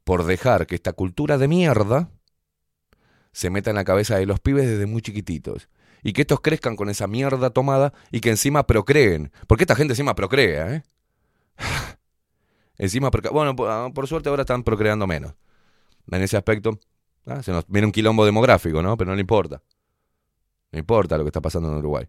Por 0.04 0.26
dejar 0.26 0.68
que 0.68 0.76
esta 0.76 0.94
cultura 0.94 1.38
de 1.38 1.48
mierda 1.48 2.10
se 3.32 3.50
meta 3.50 3.70
en 3.70 3.76
la 3.76 3.84
cabeza 3.84 4.18
de 4.18 4.26
los 4.26 4.40
pibes 4.40 4.68
desde 4.68 4.86
muy 4.86 5.02
chiquititos. 5.02 5.70
Y 6.04 6.14
que 6.14 6.22
estos 6.22 6.42
crezcan 6.42 6.76
con 6.76 6.90
esa 6.90 7.08
mierda 7.08 7.52
tomada 7.52 7.94
y 8.12 8.22
que 8.22 8.30
encima 8.30 8.66
procreen. 8.66 9.32
Porque 9.48 9.64
esta 9.64 9.76
gente 9.76 9.94
encima 9.94 10.16
procrea, 10.16 10.76
¿eh? 10.76 10.84
encima 12.78 13.12
procrea. 13.12 13.32
Bueno, 13.32 13.56
por, 13.56 13.94
por 13.94 14.08
suerte 14.08 14.30
ahora 14.30 14.42
están 14.42 14.64
procreando 14.64 15.06
menos. 15.06 15.36
En 16.10 16.22
ese 16.22 16.38
aspecto, 16.38 16.80
ah, 17.28 17.44
se 17.44 17.52
nos 17.52 17.68
viene 17.68 17.86
un 17.86 17.92
quilombo 17.92 18.26
demográfico, 18.26 18.82
¿no? 18.82 18.98
Pero 18.98 19.12
no 19.12 19.16
le 19.16 19.22
importa. 19.22 19.62
No 20.72 20.80
importa 20.80 21.18
lo 21.18 21.24
que 21.24 21.30
está 21.30 21.42
pasando 21.42 21.70
en 21.70 21.76
Uruguay. 21.76 22.08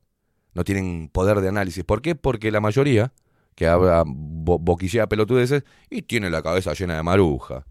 No 0.54 0.64
tienen 0.64 1.08
poder 1.08 1.40
de 1.40 1.48
análisis. 1.48 1.84
¿Por 1.84 2.02
qué? 2.02 2.14
Porque 2.14 2.50
la 2.50 2.60
mayoría 2.60 3.12
que 3.54 3.66
habla 3.66 4.04
bo 4.06 4.58
pelotudeces 5.08 5.64
y 5.90 6.02
tiene 6.02 6.30
la 6.30 6.42
cabeza 6.42 6.72
llena 6.72 6.96
de 6.96 7.02
maruja. 7.02 7.66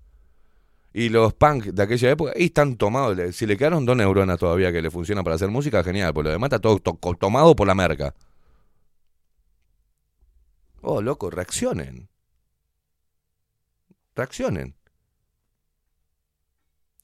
Y 0.94 1.10
los 1.10 1.34
punk 1.34 1.66
de 1.68 1.84
aquella 1.84 2.12
época, 2.12 2.34
y 2.36 2.46
están 2.46 2.76
tomados. 2.76 3.36
Si 3.36 3.46
le 3.46 3.56
quedaron 3.56 3.86
dos 3.86 3.96
neuronas 3.96 4.38
todavía 4.38 4.72
que 4.72 4.82
le 4.82 4.92
funcionan 4.92 5.24
para 5.24 5.36
hacer 5.36 5.50
música, 5.50 5.84
genial. 5.84 6.14
Por 6.14 6.26
lo 6.26 6.32
demás 6.32 6.48
está 6.48 6.60
todo 6.60 6.80
tomado 6.80 7.56
por 7.56 7.66
la 7.66 7.76
merca. 7.76 8.14
Oh, 10.82 11.02
loco, 11.02 11.30
reaccionen. 11.30 12.10
Reaccionen. 14.16 14.76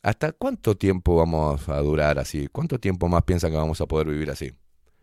¿Hasta 0.04 0.32
cuánto 0.34 0.76
tiempo 0.78 1.16
vamos 1.16 1.68
a 1.70 1.80
durar 1.80 2.20
así? 2.20 2.48
¿Cuánto 2.48 2.80
tiempo 2.80 3.08
más 3.08 3.24
piensan 3.24 3.52
que 3.52 3.58
vamos 3.58 3.80
a 3.82 3.86
poder 3.88 4.08
vivir 4.08 4.30
así? 4.32 4.52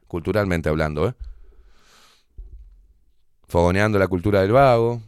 Culturalmente 0.06 0.68
hablando, 0.68 1.08
¿eh? 1.08 1.14
Fogoneando 3.54 4.00
la 4.00 4.08
cultura 4.08 4.40
del 4.40 4.50
vago, 4.50 5.00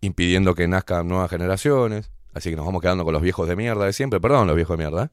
impidiendo 0.00 0.54
que 0.54 0.66
nazcan 0.66 1.06
nuevas 1.06 1.28
generaciones. 1.28 2.10
Así 2.32 2.48
que 2.48 2.56
nos 2.56 2.64
vamos 2.64 2.80
quedando 2.80 3.04
con 3.04 3.12
los 3.12 3.20
viejos 3.20 3.46
de 3.46 3.54
mierda 3.54 3.84
de 3.84 3.92
siempre. 3.92 4.18
Perdón, 4.18 4.46
los 4.46 4.56
viejos 4.56 4.78
de 4.78 4.82
mierda. 4.82 5.04
¿eh? 5.04 5.08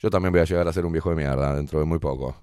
Yo 0.00 0.10
también 0.10 0.32
voy 0.32 0.42
a 0.42 0.44
llegar 0.44 0.68
a 0.68 0.72
ser 0.74 0.84
un 0.84 0.92
viejo 0.92 1.08
de 1.08 1.16
mierda 1.16 1.56
dentro 1.56 1.78
de 1.78 1.86
muy 1.86 1.98
poco. 1.98 2.36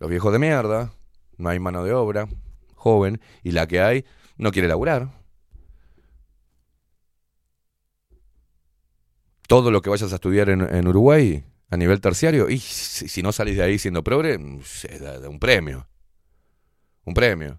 Los 0.00 0.10
viejos 0.10 0.30
de 0.30 0.38
mierda, 0.38 0.92
no 1.38 1.48
hay 1.48 1.58
mano 1.60 1.82
de 1.82 1.94
obra, 1.94 2.28
joven, 2.74 3.22
y 3.42 3.52
la 3.52 3.66
que 3.66 3.80
hay 3.80 4.04
no 4.36 4.52
quiere 4.52 4.68
laburar. 4.68 5.08
Todo 9.46 9.70
lo 9.70 9.80
que 9.80 9.88
vayas 9.88 10.12
a 10.12 10.16
estudiar 10.16 10.50
en, 10.50 10.88
Uruguay 10.88 11.42
a 11.70 11.78
nivel 11.78 12.02
terciario, 12.02 12.50
y 12.50 12.58
si, 12.58 13.22
no 13.22 13.32
salís 13.32 13.56
de 13.56 13.62
ahí 13.62 13.78
siendo 13.78 14.04
progre, 14.04 14.36
mm, 14.36 14.60
da 15.00 15.26
un 15.30 15.38
premio. 15.38 15.86
Un 17.08 17.14
premio. 17.14 17.58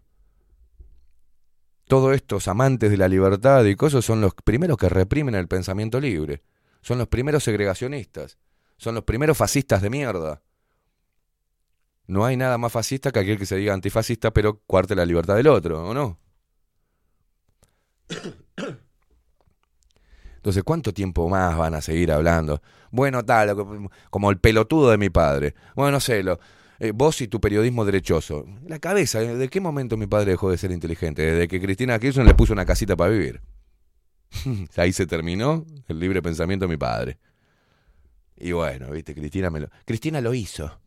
Todos 1.87 2.13
estos 2.13 2.47
amantes 2.47 2.91
de 2.91 2.97
la 2.97 3.07
libertad 3.07 3.65
y 3.65 3.75
cosas 3.75 4.05
son 4.05 4.21
los 4.21 4.35
primeros 4.35 4.77
que 4.77 4.89
reprimen 4.89 5.33
el 5.33 5.47
pensamiento 5.47 5.99
libre. 5.99 6.43
Son 6.81 6.99
los 6.99 7.07
primeros 7.07 7.43
segregacionistas. 7.43 8.37
Son 8.77 8.93
los 8.93 9.05
primeros 9.05 9.35
fascistas 9.35 9.81
de 9.81 9.89
mierda. 9.89 10.43
No 12.05 12.25
hay 12.25 12.37
nada 12.37 12.59
más 12.59 12.71
fascista 12.71 13.11
que 13.11 13.17
aquel 13.17 13.39
que 13.39 13.47
se 13.47 13.55
diga 13.55 13.73
antifascista 13.73 14.29
pero 14.31 14.61
cuarte 14.67 14.93
la 14.93 15.03
libertad 15.03 15.35
del 15.35 15.47
otro, 15.47 15.83
¿o 15.83 15.95
no? 15.95 16.19
Entonces, 20.35 20.63
¿cuánto 20.63 20.93
tiempo 20.93 21.27
más 21.27 21.57
van 21.57 21.73
a 21.73 21.81
seguir 21.81 22.11
hablando? 22.11 22.61
Bueno, 22.91 23.25
tal, 23.25 23.89
como 24.11 24.29
el 24.29 24.37
pelotudo 24.37 24.91
de 24.91 24.99
mi 24.99 25.09
padre. 25.09 25.55
Bueno, 25.75 25.93
no 25.93 25.99
sé, 25.99 26.21
lo, 26.21 26.39
eh, 26.79 26.91
vos 26.91 27.19
y 27.21 27.27
tu 27.27 27.41
periodismo 27.41 27.83
derechoso. 27.83 28.45
La 28.65 28.79
cabeza, 28.79 29.21
¿eh? 29.21 29.35
¿de 29.35 29.49
qué 29.49 29.59
momento 29.59 29.97
mi 29.97 30.07
padre 30.07 30.31
dejó 30.31 30.49
de 30.49 30.57
ser 30.57 30.71
inteligente? 30.71 31.21
Desde 31.23 31.47
que 31.47 31.59
Cristina 31.59 31.99
Kirchner 31.99 32.25
le 32.25 32.33
puso 32.33 32.53
una 32.53 32.65
casita 32.65 32.95
para 32.95 33.11
vivir. 33.11 33.41
Ahí 34.77 34.93
se 34.93 35.05
terminó 35.05 35.65
el 35.87 35.99
libre 35.99 36.21
pensamiento 36.21 36.65
de 36.65 36.69
mi 36.69 36.77
padre. 36.77 37.17
Y 38.37 38.53
bueno, 38.53 38.91
viste, 38.91 39.13
Cristina 39.13 39.49
me 39.49 39.59
lo. 39.59 39.69
Cristina 39.85 40.21
lo 40.21 40.33
hizo. 40.33 40.79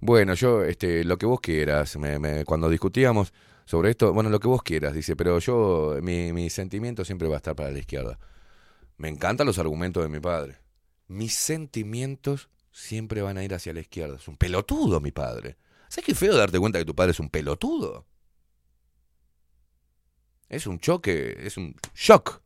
Bueno, 0.00 0.34
yo, 0.34 0.62
este, 0.62 1.02
lo 1.04 1.16
que 1.16 1.26
vos 1.26 1.40
quieras, 1.40 1.96
cuando 2.44 2.68
discutíamos 2.68 3.32
sobre 3.64 3.90
esto, 3.90 4.12
bueno, 4.12 4.30
lo 4.30 4.38
que 4.38 4.46
vos 4.46 4.62
quieras, 4.62 4.94
dice, 4.94 5.16
pero 5.16 5.38
yo, 5.40 5.98
mi, 6.02 6.32
mi 6.32 6.50
sentimiento 6.50 7.04
siempre 7.04 7.26
va 7.26 7.34
a 7.34 7.38
estar 7.38 7.56
para 7.56 7.70
la 7.70 7.78
izquierda. 7.78 8.18
Me 8.96 9.08
encantan 9.08 9.46
los 9.46 9.58
argumentos 9.58 10.02
de 10.02 10.08
mi 10.08 10.20
padre. 10.20 10.58
Mis 11.08 11.34
sentimientos 11.34 12.48
siempre 12.78 13.22
van 13.22 13.36
a 13.36 13.44
ir 13.44 13.52
hacia 13.54 13.72
la 13.72 13.80
izquierda. 13.80 14.16
Es 14.16 14.28
un 14.28 14.36
pelotudo, 14.36 15.00
mi 15.00 15.10
padre. 15.10 15.56
¿Sabes 15.88 16.06
qué 16.06 16.14
feo 16.14 16.36
darte 16.36 16.58
cuenta 16.58 16.78
que 16.78 16.84
tu 16.84 16.94
padre 16.94 17.10
es 17.10 17.20
un 17.20 17.28
pelotudo? 17.28 18.06
Es 20.48 20.66
un 20.66 20.78
choque, 20.78 21.36
es 21.46 21.56
un 21.56 21.74
shock. 21.94 22.40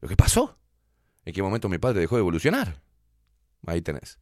¿Lo 0.00 0.08
que 0.08 0.16
pasó? 0.16 0.56
¿En 1.24 1.34
qué 1.34 1.42
momento 1.42 1.68
mi 1.68 1.78
padre 1.78 2.00
dejó 2.00 2.16
de 2.16 2.20
evolucionar? 2.20 2.80
Ahí 3.66 3.82
tenés. 3.82 4.18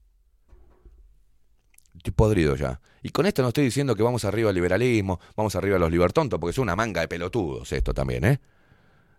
Estoy 1.96 2.12
podrido 2.12 2.56
ya. 2.56 2.80
Y 3.02 3.10
con 3.10 3.26
esto 3.26 3.42
no 3.42 3.48
estoy 3.48 3.64
diciendo 3.64 3.94
que 3.94 4.02
vamos 4.02 4.24
arriba 4.24 4.50
al 4.50 4.54
liberalismo, 4.54 5.20
vamos 5.36 5.54
arriba 5.54 5.76
a 5.76 5.78
los 5.78 5.90
libertontos, 5.90 6.38
porque 6.40 6.50
es 6.50 6.58
una 6.58 6.76
manga 6.76 7.00
de 7.00 7.08
pelotudos 7.08 7.72
esto 7.72 7.94
también, 7.94 8.24
¿eh? 8.24 8.40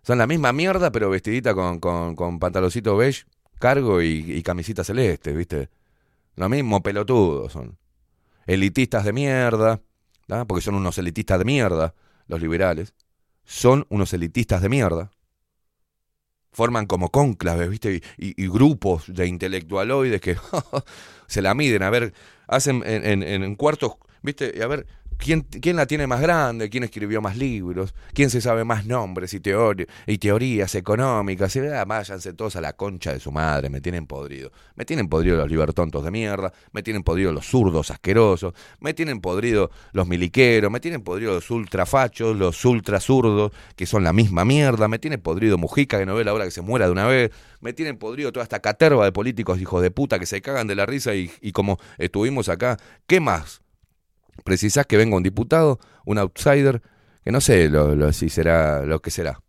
Son 0.02 0.18
la 0.18 0.26
misma 0.26 0.52
mierda, 0.52 0.92
pero 0.92 1.10
vestidita 1.10 1.54
con, 1.54 1.80
con, 1.80 2.14
con 2.14 2.38
pantaloncito 2.38 2.96
beige, 2.96 3.24
cargo 3.58 4.00
y, 4.00 4.32
y 4.32 4.42
camisita 4.42 4.84
celeste, 4.84 5.32
¿viste? 5.32 5.70
Lo 6.38 6.48
mismo 6.48 6.82
pelotudos 6.82 7.52
son. 7.52 7.76
Elitistas 8.46 9.04
de 9.04 9.12
mierda, 9.12 9.80
¿tá? 10.26 10.46
porque 10.46 10.62
son 10.62 10.76
unos 10.76 10.98
elitistas 10.98 11.38
de 11.38 11.44
mierda, 11.46 11.94
los 12.28 12.40
liberales. 12.40 12.94
Son 13.44 13.86
unos 13.90 14.12
elitistas 14.14 14.62
de 14.62 14.68
mierda. 14.70 15.10
Forman 16.52 16.86
como 16.86 17.10
cónclaves, 17.10 17.68
¿viste? 17.68 17.94
Y, 18.16 18.28
y- 18.30 18.44
y 18.44 18.48
grupos 18.48 19.04
de 19.14 19.26
intelectualoides 19.26 20.20
que 20.20 20.36
se 21.26 21.42
la 21.42 21.54
miden, 21.54 21.82
a 21.82 21.90
ver, 21.90 22.14
hacen 22.46 22.82
en, 22.86 23.22
en- 23.22 23.22
en 23.44 23.54
cuartos, 23.54 23.92
¿viste? 24.22 24.52
Y 24.56 24.60
a 24.62 24.66
ver, 24.66 24.86
¿quién, 25.18 25.42
¿quién 25.42 25.76
la 25.76 25.86
tiene 25.86 26.06
más 26.06 26.20
grande? 26.20 26.70
¿Quién 26.70 26.84
escribió 26.84 27.20
más 27.20 27.36
libros? 27.36 27.94
¿Quién 28.14 28.30
se 28.30 28.40
sabe 28.40 28.64
más 28.64 28.86
nombres 28.86 29.34
y, 29.34 29.42
y 30.06 30.18
teorías 30.18 30.74
económicas? 30.74 31.54
Y 31.56 31.60
ah, 31.60 31.84
váyanse 31.84 32.32
todos 32.32 32.56
a 32.56 32.60
la 32.60 32.72
concha 32.74 33.12
de 33.12 33.20
su 33.20 33.30
madre, 33.30 33.68
me 33.68 33.80
tienen 33.80 34.06
podrido. 34.06 34.52
Me 34.76 34.84
tienen 34.84 35.08
podrido 35.08 35.36
los 35.36 35.50
libertontos 35.50 36.04
de 36.04 36.10
mierda, 36.10 36.52
me 36.72 36.82
tienen 36.82 37.02
podrido 37.02 37.32
los 37.32 37.46
zurdos 37.46 37.90
asquerosos, 37.90 38.54
me 38.80 38.94
tienen 38.94 39.20
podrido 39.20 39.70
los 39.92 40.06
miliqueros, 40.06 40.70
me 40.70 40.80
tienen 40.80 41.02
podrido 41.02 41.34
los 41.34 41.50
ultrafachos, 41.50 42.36
los 42.36 42.64
ultra 42.64 43.00
zurdos, 43.00 43.52
que 43.76 43.86
son 43.86 44.04
la 44.04 44.12
misma 44.12 44.44
mierda, 44.44 44.88
me 44.88 44.98
tienen 44.98 45.20
podrido 45.20 45.58
Mujica, 45.58 45.98
que 45.98 46.06
no 46.06 46.14
ve 46.14 46.24
la 46.24 46.32
hora 46.32 46.44
que 46.44 46.50
se 46.50 46.62
muera 46.62 46.86
de 46.86 46.92
una 46.92 47.06
vez, 47.06 47.30
me 47.60 47.72
tienen 47.72 47.98
podrido 47.98 48.32
toda 48.32 48.44
esta 48.44 48.60
caterva 48.60 49.04
de 49.04 49.12
políticos 49.12 49.60
hijos 49.60 49.82
de 49.82 49.90
puta 49.90 50.18
que 50.18 50.26
se 50.26 50.40
cagan 50.40 50.66
de 50.66 50.76
la 50.76 50.86
risa 50.86 51.14
y 51.14 51.52
como 51.52 51.78
estuvimos 51.98 52.48
acá, 52.48 52.76
¿qué 53.06 53.20
más? 53.20 53.62
¿Precisás 54.48 54.86
que 54.86 54.96
venga 54.96 55.14
un 55.14 55.22
diputado, 55.22 55.78
un 56.06 56.16
outsider? 56.18 56.80
Que 57.22 57.30
no 57.30 57.40
sé 57.42 57.68
lo, 57.68 57.94
lo- 57.94 58.12
si 58.14 58.30
será 58.30 58.84
lo 58.86 59.00
que 59.02 59.10
será. 59.10 59.42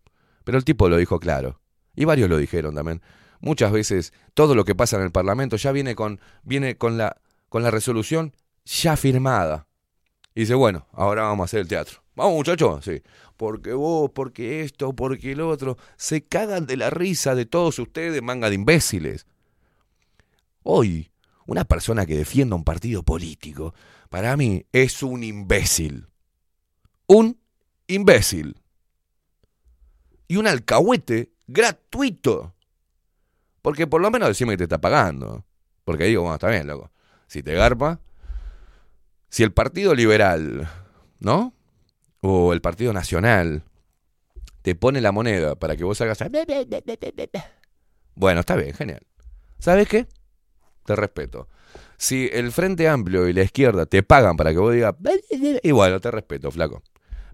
Pero 0.43 0.58
el 0.58 0.66
tipo 0.66 0.89
lo 0.89 0.97
dijo 0.97 1.20
claro. 1.22 1.62
Y 1.95 2.04
varios 2.04 2.30
lo 2.30 2.38
dijeron 2.38 2.76
también. 2.76 3.02
Muchas 3.39 3.72
veces 3.72 4.12
todo 4.34 4.56
lo 4.56 4.66
que 4.66 4.76
pasa 4.76 4.97
en 4.97 5.04
el 5.04 5.12
Parlamento 5.12 5.56
ya 5.56 5.72
viene 5.72 5.95
con, 5.95 6.20
viene 6.43 6.76
con, 6.76 6.97
la, 6.97 7.16
con 7.47 7.64
la 7.64 7.72
resolución 7.72 8.34
ya 8.66 8.97
firmada. 8.97 9.68
Y 10.36 10.41
dice, 10.41 10.54
bueno, 10.56 10.88
ahora 10.91 11.24
vamos 11.24 11.43
a 11.43 11.45
hacer 11.45 11.62
el 11.62 11.68
teatro. 11.70 12.04
Vamos 12.16 12.34
muchachos, 12.34 12.84
sí. 12.84 13.02
Porque 13.38 13.72
vos, 13.72 14.12
porque 14.14 14.64
esto, 14.64 14.93
porque 14.93 15.32
el 15.32 15.39
otro. 15.39 15.78
Se 15.95 16.26
cagan 16.26 16.66
de 16.68 16.76
la 16.76 16.89
risa 16.89 17.36
de 17.36 17.45
todos 17.45 17.80
ustedes, 17.80 18.22
manga 18.22 18.50
de 18.50 18.56
imbéciles. 18.56 19.26
Hoy, 20.64 21.12
una 21.45 21.64
persona 21.64 22.06
que 22.06 22.18
defienda 22.18 22.56
un 22.56 22.64
partido 22.66 23.04
político, 23.04 23.74
para 24.10 24.36
mí 24.36 24.66
es 24.72 25.03
un 25.03 25.24
imbécil. 25.24 26.07
Un 27.07 27.39
imbécil. 27.88 28.55
Y 30.28 30.38
un 30.38 30.47
alcahuete 30.47 31.32
gratuito. 31.47 32.55
Porque 33.62 33.88
por 33.88 34.01
lo 34.01 34.12
menos 34.12 34.30
decime 34.30 34.53
que 34.53 34.57
te 34.57 34.64
está 34.64 34.82
pagando. 34.82 35.45
Porque 35.84 36.05
digo, 36.05 36.22
bueno, 36.22 36.36
está 36.36 36.49
bien, 36.49 36.68
loco. 36.68 36.91
Si 37.28 37.43
te 37.43 37.53
garpa. 37.53 37.99
Si 39.30 39.43
el 39.43 39.51
Partido 39.51 39.93
Liberal, 39.93 40.68
¿no? 41.20 41.53
O 42.22 42.53
el 42.53 42.62
Partido 42.62 42.93
Nacional 42.93 43.64
te 44.64 44.76
pone 44.76 45.01
la 45.01 45.12
moneda 45.12 45.55
para 45.55 45.76
que 45.78 45.84
vos 45.84 46.01
hagas. 46.01 46.20
Bueno, 48.16 48.39
está 48.39 48.55
bien, 48.55 48.74
genial. 48.74 49.05
¿Sabes 49.60 49.88
qué? 49.88 50.07
Te 50.86 50.95
respeto. 50.95 51.47
Si 52.02 52.30
el 52.32 52.54
Frente 52.54 52.88
Amplio 52.88 53.28
y 53.28 53.34
la 53.34 53.43
izquierda 53.43 53.86
te 53.86 54.04
pagan 54.04 54.38
para 54.38 54.52
que 54.54 54.58
vos 54.58 54.74
digas. 54.74 54.95
Y 55.62 55.72
bueno, 55.72 56.00
te 56.00 56.10
respeto, 56.10 56.50
flaco. 56.50 56.82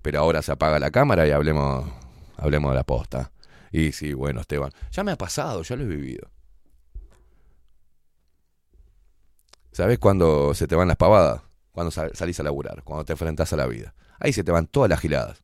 Pero 0.02 0.20
ahora 0.20 0.42
se 0.42 0.52
apaga 0.52 0.80
la 0.80 0.90
cámara 0.90 1.28
y 1.28 1.32
hablemos, 1.32 1.88
hablemos 2.36 2.72
de 2.72 2.76
la 2.76 2.84
posta. 2.84 3.32
Y 3.72 3.92
sí, 3.92 4.14
bueno, 4.14 4.42
Esteban. 4.42 4.72
Ya 4.92 5.04
me 5.04 5.12
ha 5.12 5.18
pasado, 5.18 5.62
ya 5.62 5.76
lo 5.76 5.84
he 5.84 5.88
vivido. 5.88 6.32
¿Sabes 9.72 10.00
cuándo 10.00 10.56
se 10.56 10.66
te 10.68 10.76
van 10.76 10.88
las 10.88 10.98
pavadas? 10.98 11.42
Cuando 11.72 11.92
sal- 11.92 12.12
salís 12.16 12.40
a 12.40 12.44
laburar, 12.44 12.82
cuando 12.84 13.06
te 13.06 13.14
enfrentás 13.14 13.54
a 13.54 13.58
la 13.58 13.68
vida. 13.68 13.94
Ahí 14.20 14.34
se 14.34 14.44
te 14.44 14.52
van 14.52 14.66
todas 14.66 14.90
las 14.90 15.00
giladas. 15.00 15.44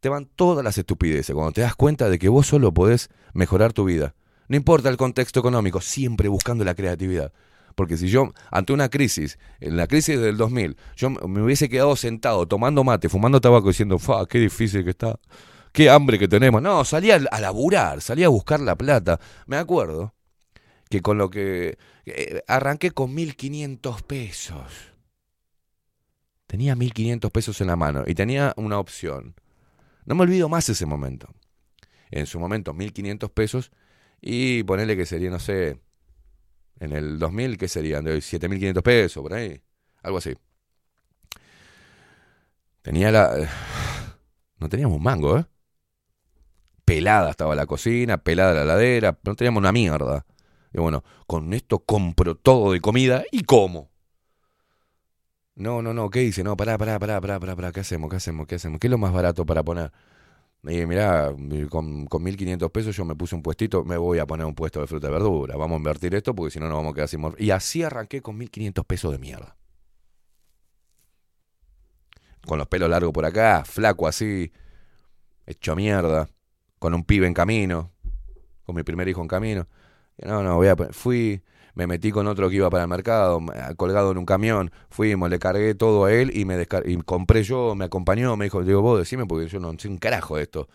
Te 0.00 0.10
van 0.10 0.26
todas 0.26 0.62
las 0.62 0.76
estupideces. 0.76 1.34
Cuando 1.34 1.52
te 1.52 1.62
das 1.62 1.74
cuenta 1.74 2.10
de 2.10 2.18
que 2.18 2.28
vos 2.28 2.46
solo 2.46 2.74
podés 2.74 3.08
mejorar 3.32 3.72
tu 3.72 3.84
vida. 3.84 4.14
No 4.48 4.56
importa 4.56 4.90
el 4.90 4.96
contexto 4.98 5.40
económico, 5.40 5.80
siempre 5.80 6.28
buscando 6.28 6.64
la 6.64 6.74
creatividad. 6.74 7.32
Porque 7.74 7.96
si 7.96 8.08
yo, 8.08 8.32
ante 8.50 8.72
una 8.72 8.88
crisis, 8.88 9.38
en 9.60 9.76
la 9.76 9.86
crisis 9.86 10.18
del 10.20 10.36
2000, 10.36 10.76
yo 10.96 11.10
me 11.10 11.42
hubiese 11.42 11.68
quedado 11.68 11.96
sentado 11.96 12.46
tomando 12.46 12.84
mate, 12.84 13.08
fumando 13.08 13.40
tabaco, 13.40 13.68
diciendo, 13.68 13.98
fa, 13.98 14.26
qué 14.26 14.38
difícil 14.38 14.84
que 14.84 14.90
está, 14.90 15.18
qué 15.72 15.90
hambre 15.90 16.18
que 16.18 16.28
tenemos. 16.28 16.62
No, 16.62 16.84
salía 16.84 17.20
a 17.30 17.40
laburar, 17.40 18.00
salía 18.00 18.26
a 18.26 18.30
buscar 18.30 18.60
la 18.60 18.76
plata. 18.76 19.20
Me 19.46 19.56
acuerdo 19.56 20.14
que 20.88 21.02
con 21.02 21.18
lo 21.18 21.30
que 21.30 21.78
eh, 22.04 22.42
arranqué 22.48 22.90
con 22.90 23.14
1500 23.14 24.02
pesos. 24.02 24.92
Tenía 26.46 26.74
1500 26.74 27.30
pesos 27.30 27.60
en 27.60 27.68
la 27.68 27.76
mano 27.76 28.02
y 28.06 28.14
tenía 28.14 28.52
una 28.56 28.78
opción. 28.78 29.36
No 30.04 30.16
me 30.16 30.22
olvido 30.22 30.48
más 30.48 30.68
ese 30.68 30.86
momento. 30.86 31.28
En 32.10 32.26
su 32.26 32.40
momento, 32.40 32.74
1500 32.74 33.30
pesos 33.30 33.70
y 34.20 34.64
ponerle 34.64 34.96
que 34.96 35.06
sería, 35.06 35.30
no 35.30 35.38
sé, 35.38 35.78
en 36.80 36.92
el 36.92 37.18
2000, 37.18 37.58
¿qué 37.58 37.68
serían? 37.68 38.04
De 38.04 38.20
7500 38.20 38.82
pesos, 38.82 39.22
por 39.22 39.34
ahí. 39.34 39.62
Algo 40.02 40.18
así. 40.18 40.34
Tenía 42.82 43.12
la. 43.12 43.48
No 44.58 44.68
teníamos 44.68 44.98
un 44.98 45.02
mango, 45.02 45.38
¿eh? 45.38 45.46
Pelada 46.84 47.30
estaba 47.30 47.54
la 47.54 47.64
cocina, 47.64 48.18
pelada 48.18 48.52
la 48.52 48.66
ladera, 48.66 49.18
no 49.24 49.34
teníamos 49.34 49.60
una 49.60 49.72
mierda. 49.72 50.26
Y 50.74 50.78
bueno, 50.78 51.02
con 51.26 51.54
esto 51.54 51.78
compro 51.78 52.34
todo 52.34 52.72
de 52.72 52.80
comida 52.82 53.24
y 53.32 53.44
como. 53.44 53.90
No, 55.54 55.80
no, 55.80 55.94
no, 55.94 56.10
¿qué 56.10 56.20
dice? 56.20 56.44
No, 56.44 56.58
pará, 56.58 56.76
pará, 56.76 56.98
pará, 56.98 57.22
pará, 57.22 57.40
pará, 57.40 57.56
pará, 57.56 57.72
¿qué 57.72 57.80
hacemos? 57.80 58.10
¿Qué 58.10 58.16
hacemos? 58.16 58.46
¿Qué 58.46 58.56
hacemos? 58.56 58.80
¿Qué 58.80 58.88
es 58.88 58.90
lo 58.90 58.98
más 58.98 59.14
barato 59.14 59.46
para 59.46 59.62
poner? 59.62 59.92
Y 60.62 60.84
mirá, 60.84 61.34
con, 61.70 62.06
con 62.06 62.22
1.500 62.22 62.70
pesos 62.70 62.94
yo 62.94 63.04
me 63.06 63.14
puse 63.14 63.34
un 63.34 63.42
puestito, 63.42 63.82
me 63.82 63.96
voy 63.96 64.18
a 64.18 64.26
poner 64.26 64.44
un 64.44 64.54
puesto 64.54 64.80
de 64.80 64.86
fruta 64.86 65.08
y 65.08 65.10
verdura. 65.10 65.56
Vamos 65.56 65.76
a 65.76 65.78
invertir 65.78 66.14
esto 66.14 66.34
porque 66.34 66.50
si 66.50 66.60
no 66.60 66.68
nos 66.68 66.76
vamos 66.76 66.92
a 66.92 66.94
quedar 66.94 67.08
sin 67.08 67.22
Y 67.38 67.50
así 67.50 67.82
arranqué 67.82 68.20
con 68.20 68.38
1.500 68.38 68.84
pesos 68.84 69.12
de 69.12 69.18
mierda. 69.18 69.56
Con 72.46 72.58
los 72.58 72.68
pelos 72.68 72.90
largos 72.90 73.12
por 73.12 73.24
acá, 73.24 73.64
flaco 73.64 74.06
así, 74.06 74.52
hecho 75.46 75.74
mierda, 75.76 76.28
con 76.78 76.94
un 76.94 77.04
pibe 77.04 77.26
en 77.26 77.34
camino, 77.34 77.90
con 78.64 78.76
mi 78.76 78.82
primer 78.82 79.08
hijo 79.08 79.22
en 79.22 79.28
camino. 79.28 79.66
No, 80.18 80.42
no, 80.42 80.56
voy 80.56 80.68
a, 80.68 80.76
fui, 80.90 81.42
me 81.74 81.86
metí 81.86 82.10
con 82.10 82.26
otro 82.26 82.48
que 82.50 82.56
iba 82.56 82.70
para 82.70 82.84
el 82.84 82.88
mercado, 82.88 83.40
me- 83.40 83.52
colgado 83.76 84.10
en 84.12 84.18
un 84.18 84.26
camión, 84.26 84.70
fuimos, 84.90 85.30
le 85.30 85.38
cargué 85.38 85.74
todo 85.74 86.04
a 86.06 86.12
él 86.12 86.30
y 86.36 86.44
me 86.44 86.66
y 86.86 86.96
compré 86.98 87.42
yo, 87.42 87.74
me 87.74 87.84
acompañó, 87.86 88.36
me 88.36 88.46
dijo, 88.46 88.62
digo, 88.64 88.82
vos 88.82 88.98
decime 88.98 89.26
porque 89.26 89.48
yo 89.48 89.60
no 89.60 89.72
sé 89.78 89.88
un 89.88 89.98
carajo 89.98 90.36
de 90.36 90.42
esto. 90.42 90.68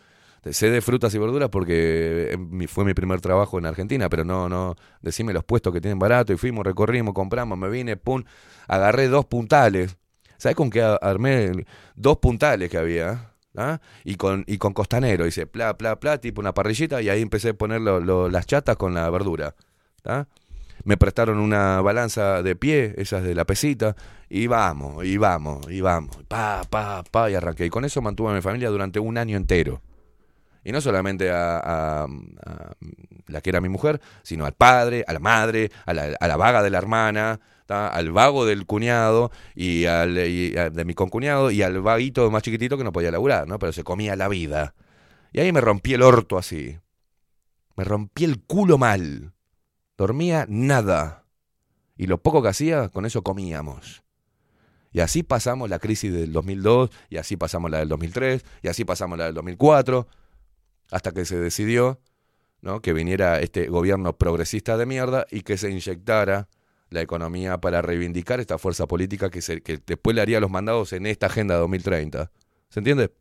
Sé 0.52 0.70
de 0.70 0.80
frutas 0.82 1.14
y 1.16 1.18
verduras 1.18 1.50
porque 1.50 2.30
eh, 2.34 2.38
mi- 2.38 2.68
fue 2.68 2.86
mi 2.86 2.94
primer 2.94 3.20
trabajo 3.20 3.58
en 3.58 3.66
Argentina, 3.66 4.10
pero 4.10 4.24
no, 4.24 4.48
no, 4.48 4.76
decime 5.02 5.34
los 5.34 5.44
puestos 5.44 5.74
que 5.74 5.82
tienen 5.82 5.98
barato 5.98 6.34
y 6.34 6.38
fuimos, 6.38 6.64
recorrimos, 6.64 7.16
compramos, 7.16 7.58
me 7.58 7.68
vine, 7.68 7.98
pum, 7.98 8.24
agarré 8.68 9.08
dos 9.08 9.26
puntales. 9.26 9.98
¿Sabes 10.38 10.56
con 10.56 10.70
qué 10.70 10.82
armé? 11.02 11.66
Dos 11.96 12.18
puntales 12.18 12.70
que 12.70 12.78
había. 12.78 13.32
¿ah? 13.58 13.80
Y 14.04 14.16
con, 14.16 14.44
y 14.48 14.58
con 14.60 14.74
costanero, 14.74 15.26
hice 15.26 15.48
pla, 15.48 15.78
pla, 15.78 16.00
pla, 16.00 16.20
tipo 16.20 16.42
una 16.42 16.54
parrillita, 16.54 17.02
y 17.02 17.10
ahí 17.10 17.22
empecé 17.24 17.50
a 17.50 17.54
poner 17.56 17.82
lo- 17.82 18.00
lo- 18.00 18.30
las 18.30 18.46
chatas 18.46 18.76
con 18.78 18.94
la 18.94 19.10
verdura. 19.10 19.56
¿tá? 20.04 20.28
Me 20.86 20.98
prestaron 20.98 21.40
una 21.40 21.82
balanza 21.82 22.42
de 22.42 22.56
pie, 22.56 22.94
esas 22.98 23.24
de 23.24 23.36
la 23.36 23.44
pesita, 23.46 23.96
y 24.30 24.48
vamos, 24.48 25.04
y 25.04 25.18
vamos, 25.18 25.70
y 25.70 25.82
vamos, 25.82 26.16
pa, 26.28 26.62
pa, 26.70 27.04
pa, 27.04 27.30
y 27.30 27.36
arranqué. 27.36 27.66
Y 27.66 27.70
con 27.70 27.86
eso 27.86 28.02
mantuve 28.02 28.32
a 28.32 28.34
mi 28.34 28.42
familia 28.42 28.70
durante 28.70 29.00
un 29.00 29.18
año 29.18 29.36
entero. 29.36 29.82
Y 30.64 30.72
no 30.72 30.82
solamente 30.82 31.30
a, 31.32 32.08
la 33.28 33.42
que 33.42 33.50
era 33.50 33.62
mi 33.62 33.70
mujer, 33.70 34.00
sino 34.24 34.46
al 34.46 34.54
padre, 34.54 35.04
a 35.08 35.14
la 35.14 35.20
madre, 35.20 35.72
a 35.86 35.94
la, 35.94 36.16
a 36.20 36.28
la 36.28 36.38
vaga 36.38 36.64
de 36.64 36.70
la 36.70 36.78
hermana, 36.78 37.40
al 37.68 38.12
vago 38.12 38.46
del 38.46 38.66
cuñado 38.66 39.32
y 39.56 39.86
al 39.86 40.14
de 40.16 40.84
mi 40.86 40.94
concuñado 40.94 41.52
y 41.52 41.62
al 41.62 41.82
vaguito 41.82 42.30
más 42.32 42.44
chiquitito 42.44 42.78
que 42.78 42.84
no 42.84 42.92
podía 42.92 43.12
laburar, 43.12 43.48
¿no? 43.48 43.60
Pero 43.60 43.74
se 43.74 43.84
comía 43.84 44.16
la 44.16 44.28
vida. 44.28 44.76
Y 45.32 45.40
ahí 45.40 45.52
me 45.52 45.62
rompí 45.62 45.94
el 45.94 46.02
orto 46.02 46.38
así. 46.38 46.78
Me 47.76 47.84
rompí 47.84 48.24
el 48.24 48.42
culo 48.42 48.78
mal. 48.78 49.35
Dormía 49.98 50.46
nada. 50.50 51.26
Y 51.98 52.08
lo 52.08 52.22
poco 52.22 52.42
que 52.42 52.50
hacía, 52.50 52.90
con 52.90 53.06
eso 53.06 53.24
comíamos. 53.24 54.04
Y 54.92 55.02
así 55.02 55.24
pasamos 55.24 55.70
la 55.70 55.80
crisis 55.80 56.14
del 56.14 56.32
2002, 56.32 56.90
y 57.10 57.18
así 57.18 57.36
pasamos 57.36 57.70
la 57.70 57.80
del 57.80 57.90
2003, 57.90 58.46
y 58.62 58.68
así 58.68 58.86
pasamos 58.86 59.18
la 59.18 59.26
del 59.26 59.34
2004, 59.34 60.08
hasta 60.92 61.12
que 61.12 61.26
se 61.26 61.38
decidió 61.38 62.00
¿no? 62.62 62.82
que 62.82 62.94
viniera 62.94 63.40
este 63.40 63.68
gobierno 63.68 64.18
progresista 64.18 64.78
de 64.78 64.86
mierda 64.86 65.26
y 65.30 65.42
que 65.42 65.58
se 65.58 65.70
inyectara 65.70 66.48
la 66.90 67.02
economía 67.02 67.60
para 67.60 67.82
reivindicar 67.82 68.40
esta 68.40 68.58
fuerza 68.58 68.88
política 68.88 69.30
que, 69.30 69.42
se, 69.42 69.62
que 69.62 69.82
después 69.86 70.16
le 70.16 70.22
haría 70.22 70.40
los 70.40 70.50
mandados 70.50 70.94
en 70.94 71.06
esta 71.06 71.28
agenda 71.28 71.56
2030. 71.56 72.32
¿Se 72.70 72.80
entiende? 72.80 73.12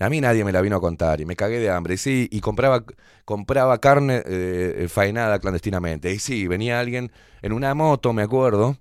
A 0.00 0.08
mí 0.08 0.20
nadie 0.20 0.44
me 0.44 0.52
la 0.52 0.62
vino 0.62 0.76
a 0.76 0.80
contar 0.80 1.20
y 1.20 1.26
me 1.26 1.36
cagué 1.36 1.58
de 1.58 1.70
hambre. 1.70 1.94
Y 1.94 1.98
sí, 1.98 2.28
y 2.32 2.40
compraba, 2.40 2.84
compraba 3.26 3.78
carne 3.78 4.22
eh, 4.24 4.86
faenada 4.90 5.38
clandestinamente. 5.38 6.10
Y 6.10 6.18
sí, 6.18 6.46
venía 6.46 6.80
alguien 6.80 7.12
en 7.42 7.52
una 7.52 7.74
moto, 7.74 8.14
me 8.14 8.22
acuerdo, 8.22 8.78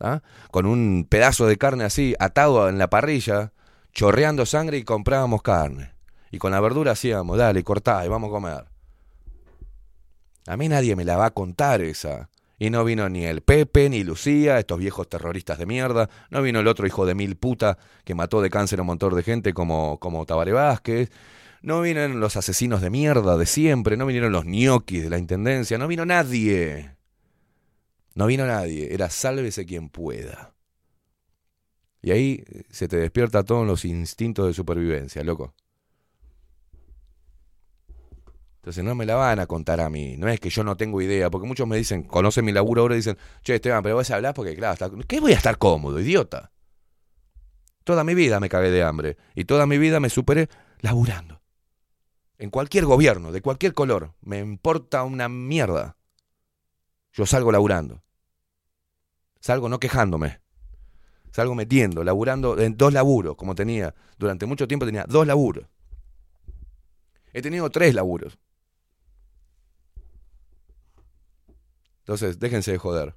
¿ah? 0.00 0.22
con 0.50 0.66
un 0.66 1.06
pedazo 1.08 1.46
de 1.46 1.56
carne 1.56 1.84
así 1.84 2.16
atado 2.18 2.68
en 2.68 2.78
la 2.78 2.90
parrilla, 2.90 3.52
chorreando 3.92 4.44
sangre 4.44 4.78
y 4.78 4.82
comprábamos 4.82 5.42
carne. 5.42 5.92
Y 6.32 6.38
con 6.38 6.50
la 6.50 6.60
verdura 6.60 6.92
hacíamos, 6.92 7.38
dale, 7.38 7.62
cortá 7.62 8.04
y 8.04 8.08
vamos 8.08 8.28
a 8.28 8.32
comer. 8.32 8.64
A 10.48 10.56
mí 10.56 10.68
nadie 10.68 10.96
me 10.96 11.04
la 11.04 11.16
va 11.16 11.26
a 11.26 11.30
contar 11.30 11.80
esa. 11.80 12.28
Y 12.58 12.70
no 12.70 12.84
vino 12.84 13.08
ni 13.08 13.24
el 13.24 13.42
Pepe, 13.42 13.90
ni 13.90 14.02
Lucía, 14.02 14.58
estos 14.58 14.78
viejos 14.78 15.08
terroristas 15.08 15.58
de 15.58 15.66
mierda. 15.66 16.08
No 16.30 16.40
vino 16.40 16.60
el 16.60 16.68
otro 16.68 16.86
hijo 16.86 17.04
de 17.04 17.14
mil 17.14 17.36
puta 17.36 17.76
que 18.04 18.14
mató 18.14 18.40
de 18.40 18.48
cáncer 18.48 18.78
a 18.78 18.82
un 18.82 18.86
montón 18.86 19.14
de 19.14 19.22
gente 19.22 19.52
como, 19.52 19.98
como 20.00 20.24
Tabaré 20.24 20.52
Vázquez. 20.52 21.10
No 21.60 21.82
vinieron 21.82 22.20
los 22.20 22.36
asesinos 22.36 22.80
de 22.80 22.90
mierda 22.90 23.36
de 23.36 23.44
siempre. 23.44 23.96
No 23.96 24.06
vinieron 24.06 24.32
los 24.32 24.46
ñoquis 24.46 25.02
de 25.02 25.10
la 25.10 25.18
intendencia. 25.18 25.76
No 25.76 25.86
vino 25.86 26.06
nadie. 26.06 26.96
No 28.14 28.26
vino 28.26 28.46
nadie. 28.46 28.94
Era 28.94 29.10
sálvese 29.10 29.66
quien 29.66 29.90
pueda. 29.90 30.54
Y 32.00 32.12
ahí 32.12 32.44
se 32.70 32.88
te 32.88 32.96
despierta 32.96 33.42
todos 33.42 33.66
los 33.66 33.84
instintos 33.84 34.46
de 34.46 34.54
supervivencia, 34.54 35.24
loco. 35.24 35.54
Entonces 38.66 38.82
no 38.82 38.96
me 38.96 39.06
la 39.06 39.14
van 39.14 39.38
a 39.38 39.46
contar 39.46 39.80
a 39.80 39.88
mí. 39.88 40.16
No 40.16 40.26
es 40.26 40.40
que 40.40 40.50
yo 40.50 40.64
no 40.64 40.76
tengo 40.76 41.00
idea, 41.00 41.30
porque 41.30 41.46
muchos 41.46 41.68
me 41.68 41.76
dicen, 41.76 42.02
conocen 42.02 42.44
mi 42.44 42.50
laburo 42.50 42.82
ahora 42.82 42.94
y 42.94 42.96
dicen, 42.96 43.16
che, 43.44 43.54
Esteban, 43.54 43.80
pero 43.80 43.94
vos 43.94 44.10
hablar 44.10 44.34
porque, 44.34 44.56
claro, 44.56 44.90
¿qué 45.06 45.20
voy 45.20 45.34
a 45.34 45.36
estar 45.36 45.56
cómodo, 45.56 46.00
idiota? 46.00 46.50
Toda 47.84 48.02
mi 48.02 48.16
vida 48.16 48.40
me 48.40 48.48
cagué 48.48 48.72
de 48.72 48.82
hambre 48.82 49.18
y 49.36 49.44
toda 49.44 49.66
mi 49.66 49.78
vida 49.78 50.00
me 50.00 50.10
superé 50.10 50.48
laburando. 50.80 51.40
En 52.38 52.50
cualquier 52.50 52.86
gobierno, 52.86 53.30
de 53.30 53.40
cualquier 53.40 53.72
color, 53.72 54.14
me 54.20 54.40
importa 54.40 55.04
una 55.04 55.28
mierda. 55.28 55.96
Yo 57.12 57.24
salgo 57.24 57.52
laburando. 57.52 58.02
Salgo 59.38 59.68
no 59.68 59.78
quejándome. 59.78 60.40
Salgo 61.30 61.54
metiendo, 61.54 62.02
laburando 62.02 62.58
en 62.58 62.76
dos 62.76 62.92
laburos, 62.92 63.36
como 63.36 63.54
tenía. 63.54 63.94
Durante 64.18 64.44
mucho 64.44 64.66
tiempo 64.66 64.86
tenía 64.86 65.04
dos 65.08 65.24
laburos. 65.24 65.66
He 67.32 67.42
tenido 67.42 67.70
tres 67.70 67.94
laburos. 67.94 68.36
Entonces, 72.06 72.38
déjense 72.38 72.70
de 72.70 72.78
joder. 72.78 73.16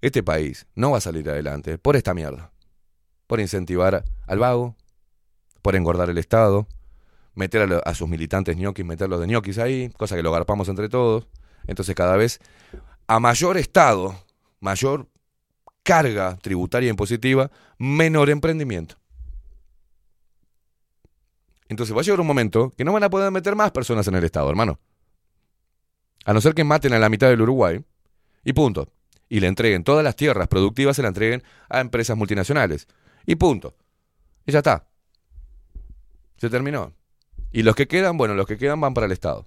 Este 0.00 0.22
país 0.22 0.66
no 0.74 0.92
va 0.92 0.98
a 0.98 1.02
salir 1.02 1.28
adelante 1.28 1.76
por 1.76 1.94
esta 1.94 2.14
mierda. 2.14 2.52
Por 3.26 3.38
incentivar 3.38 4.02
al 4.26 4.38
vago, 4.38 4.76
por 5.60 5.76
engordar 5.76 6.08
el 6.08 6.16
Estado, 6.16 6.66
meter 7.34 7.70
a, 7.70 7.78
a 7.80 7.94
sus 7.94 8.08
militantes 8.08 8.56
ñoquis, 8.56 8.86
meterlos 8.86 9.20
de 9.20 9.26
ñoquis 9.26 9.58
ahí, 9.58 9.90
cosa 9.90 10.16
que 10.16 10.22
lo 10.22 10.32
garpamos 10.32 10.70
entre 10.70 10.88
todos. 10.88 11.28
Entonces, 11.66 11.94
cada 11.94 12.16
vez 12.16 12.40
a 13.06 13.20
mayor 13.20 13.58
Estado, 13.58 14.18
mayor 14.60 15.06
carga 15.82 16.38
tributaria 16.40 16.88
impositiva, 16.88 17.50
menor 17.76 18.30
emprendimiento. 18.30 18.96
Entonces 21.68 21.94
va 21.94 22.00
a 22.00 22.04
llegar 22.04 22.20
un 22.20 22.26
momento 22.26 22.72
que 22.74 22.84
no 22.84 22.94
van 22.94 23.04
a 23.04 23.10
poder 23.10 23.30
meter 23.30 23.54
más 23.54 23.70
personas 23.70 24.08
en 24.08 24.14
el 24.14 24.24
Estado, 24.24 24.48
hermano. 24.48 24.80
A 26.24 26.32
no 26.32 26.40
ser 26.40 26.54
que 26.54 26.64
maten 26.64 26.94
a 26.94 26.98
la 26.98 27.10
mitad 27.10 27.28
del 27.28 27.42
Uruguay 27.42 27.84
y 28.44 28.52
punto. 28.52 28.88
Y 29.28 29.40
le 29.40 29.46
entreguen 29.46 29.84
todas 29.84 30.02
las 30.04 30.16
tierras 30.16 30.48
productivas, 30.48 30.96
se 30.96 31.02
la 31.02 31.08
entreguen 31.08 31.42
a 31.68 31.80
empresas 31.80 32.16
multinacionales. 32.16 32.88
Y 33.26 33.36
punto. 33.36 33.74
Y 34.46 34.52
ya 34.52 34.58
está. 34.58 34.86
Se 36.36 36.48
terminó. 36.48 36.94
Y 37.52 37.62
los 37.62 37.74
que 37.74 37.86
quedan, 37.88 38.16
bueno, 38.16 38.34
los 38.34 38.46
que 38.46 38.56
quedan 38.56 38.80
van 38.80 38.94
para 38.94 39.06
el 39.06 39.12
Estado. 39.12 39.46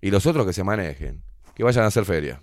Y 0.00 0.10
los 0.10 0.26
otros 0.26 0.46
que 0.46 0.52
se 0.52 0.64
manejen, 0.64 1.22
que 1.54 1.64
vayan 1.64 1.84
a 1.84 1.88
hacer 1.88 2.04
feria. 2.04 2.42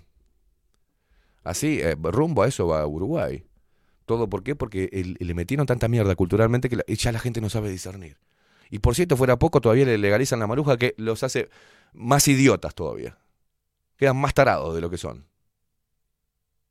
Así, 1.44 1.80
eh, 1.80 1.96
rumbo 2.00 2.42
a 2.42 2.48
eso 2.48 2.66
va 2.66 2.86
Uruguay. 2.86 3.44
¿Todo 4.06 4.28
por 4.28 4.42
qué? 4.42 4.54
Porque 4.54 4.88
el- 4.92 5.16
le 5.18 5.34
metieron 5.34 5.66
tanta 5.66 5.88
mierda 5.88 6.14
culturalmente 6.14 6.68
que 6.68 6.96
ya 6.96 7.12
la 7.12 7.18
gente 7.20 7.40
no 7.40 7.48
sabe 7.48 7.70
discernir. 7.70 8.18
Y 8.70 8.78
por 8.80 8.94
cierto, 8.94 9.16
fuera 9.16 9.38
poco, 9.38 9.60
todavía 9.60 9.84
le 9.84 9.98
legalizan 9.98 10.40
la 10.40 10.46
maruja 10.46 10.76
que 10.76 10.94
los 10.96 11.22
hace 11.22 11.48
más 11.92 12.26
idiotas 12.28 12.74
todavía. 12.74 13.18
Quedan 13.96 14.16
más 14.16 14.34
tarados 14.34 14.74
de 14.74 14.80
lo 14.80 14.90
que 14.90 14.98
son. 14.98 15.26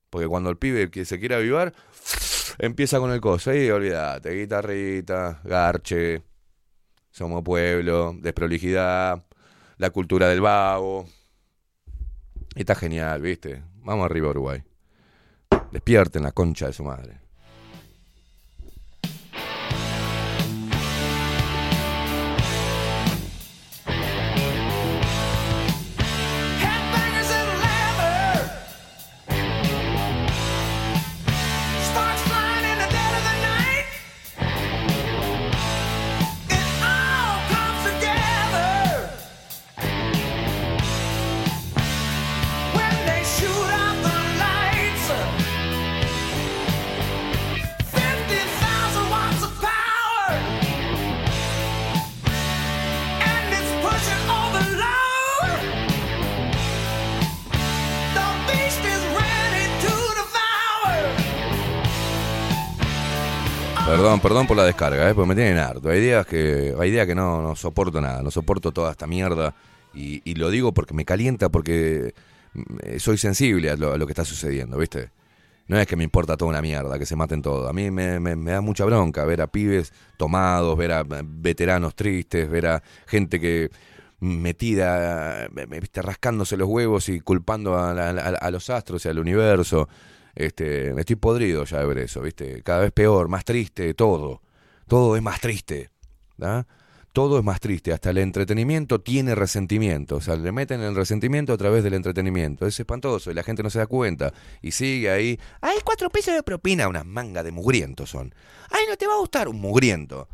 Porque 0.10 0.28
cuando 0.28 0.50
el 0.50 0.58
pibe 0.58 0.92
que 0.92 1.06
se 1.06 1.20
quiere 1.20 1.36
avivar, 1.36 1.74
empieza 2.60 3.00
con 3.00 3.12
el 3.12 3.22
coso. 3.22 3.54
Y 3.54 3.70
olvídate, 3.70 4.32
guitarrita, 4.32 5.42
garche, 5.44 6.24
somos 7.12 7.44
pueblo, 7.44 8.14
desprolijidad, 8.20 9.24
la 9.78 9.90
cultura 9.90 10.28
del 10.28 10.42
vago. 10.42 11.08
Está 12.56 12.76
genial, 12.76 13.22
¿viste? 13.22 13.64
Vamos 13.84 14.06
arriba, 14.06 14.30
Uruguay. 14.30 14.62
Despierten 15.72 16.24
la 16.24 16.34
concha 16.34 16.68
de 16.68 16.74
su 16.74 16.84
madre. 16.84 17.21
Perdón, 64.22 64.46
por 64.46 64.56
la 64.56 64.66
descarga, 64.66 65.10
¿eh? 65.10 65.16
porque 65.16 65.28
me 65.30 65.36
tienen 65.36 65.58
harto. 65.58 65.90
Hay 65.90 66.00
días 66.00 66.26
que, 66.28 66.76
hay 66.80 66.92
días 66.92 67.08
que 67.08 67.16
no, 67.16 67.42
no 67.42 67.56
soporto 67.56 68.00
nada, 68.02 68.22
no 68.22 68.30
soporto 68.30 68.72
toda 68.72 68.92
esta 68.92 69.08
mierda. 69.08 69.56
Y, 69.96 70.22
y 70.30 70.36
lo 70.36 70.50
digo 70.52 70.74
porque 70.74 70.94
me 70.94 71.06
calienta, 71.06 71.50
porque 71.50 72.14
mm, 72.54 72.98
soy 73.00 73.18
sensible 73.18 73.72
a 73.72 73.76
lo, 73.76 74.06
que 74.06 74.12
está 74.12 74.24
sucediendo, 74.24 74.78
¿viste? 74.78 75.10
No 75.68 75.80
es 75.80 75.88
que 75.88 75.96
me 75.96 76.04
importa 76.04 76.38
toda 76.38 76.50
una 76.50 76.62
mierda, 76.62 77.00
que 77.00 77.06
se 77.08 77.16
maten 77.16 77.42
todos. 77.42 77.68
A 77.68 77.74
mí 77.74 77.90
me, 77.90 78.20
me- 78.20 78.36
me 78.36 78.52
da 78.52 78.62
mucha 78.62 78.86
bronca 78.86 79.26
ver 79.26 79.42
a 79.42 79.48
pibes 79.48 79.92
tomados, 80.18 80.78
ver 80.78 80.92
a 80.92 81.00
eh, 81.02 81.24
veteranos 81.26 81.96
tristes, 81.96 82.48
ver 82.50 82.68
a 82.68 82.84
gente 83.08 83.40
que 83.40 83.72
metida, 84.20 85.46
eh, 85.46 85.50
¿viste? 85.80 86.02
rascándose 86.04 86.58
los 86.58 86.68
huevos 86.70 87.10
y 87.10 87.22
culpando 87.22 87.76
a- 87.76 87.92
a 87.92 88.52
los 88.52 88.70
astros 88.70 89.04
y 89.06 89.10
al 89.10 89.18
universo. 89.18 89.90
Este, 90.36 91.00
estoy 91.00 91.16
podrido 91.16 91.66
ya 91.66 91.80
de 91.80 91.86
ver 91.86 91.98
eso, 92.00 92.22
¿viste? 92.22 92.62
Cada 92.64 92.82
vez 92.82 92.92
peor, 92.92 93.28
más 93.28 93.46
triste, 93.46 93.94
todo. 93.94 94.42
Todo 94.88 95.16
es 95.16 95.22
más 95.22 95.40
triste. 95.40 95.90
¿da? 96.38 96.68
Todo 97.14 97.38
es 97.38 97.44
más 97.44 97.60
triste. 97.60 97.92
Hasta 97.94 98.10
el 98.10 98.18
entretenimiento 98.18 99.02
tiene 99.02 99.36
resentimiento. 99.36 100.18
O 100.18 100.22
sea, 100.22 100.36
le 100.36 100.52
meten 100.52 100.82
el 100.82 100.96
resentimiento 100.96 101.54
a 101.54 101.58
través 101.58 101.84
del 101.84 101.94
entretenimiento. 101.94 102.66
Es 102.66 102.80
espantoso 102.80 103.32
y 103.32 103.34
la 103.34 103.44
gente 103.44 103.64
no 103.64 103.70
se 103.70 103.80
da 103.80 103.88
cuenta. 103.88 104.34
Y 104.62 104.72
sigue 104.72 105.12
ahí. 105.12 105.40
¡Ay, 105.60 105.80
cuatro 105.84 106.10
pesos 106.10 106.34
de 106.34 106.44
propina! 106.44 106.88
Una 106.88 107.04
manga 107.04 107.44
de 107.44 107.52
mugrientos 107.52 108.10
son. 108.10 108.34
¡Ay, 108.70 108.86
no 108.90 108.96
te 108.96 109.08
va 109.08 109.16
a 109.16 109.20
gustar! 109.20 109.50
Un 109.50 109.60
mugriento. 109.60 110.30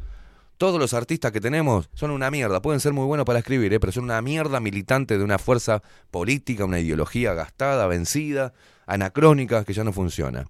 Todos 0.58 0.80
los 0.80 0.94
artistas 0.96 1.32
que 1.32 1.42
tenemos 1.42 1.90
son 1.94 2.12
una 2.12 2.32
mierda. 2.32 2.62
Pueden 2.62 2.80
ser 2.80 2.94
muy 2.94 3.06
buenos 3.06 3.26
para 3.26 3.40
escribir, 3.40 3.74
¿eh? 3.74 3.80
pero 3.80 3.92
son 3.92 4.06
una 4.06 4.22
mierda 4.24 4.60
militante 4.60 5.18
de 5.18 5.24
una 5.24 5.38
fuerza 5.38 5.84
política, 6.10 6.66
una 6.66 6.80
ideología 6.80 7.36
gastada, 7.36 7.86
vencida, 7.86 8.54
anacrónica, 8.88 9.64
que 9.64 9.74
ya 9.74 9.84
no 9.84 9.94
funciona. 9.94 10.48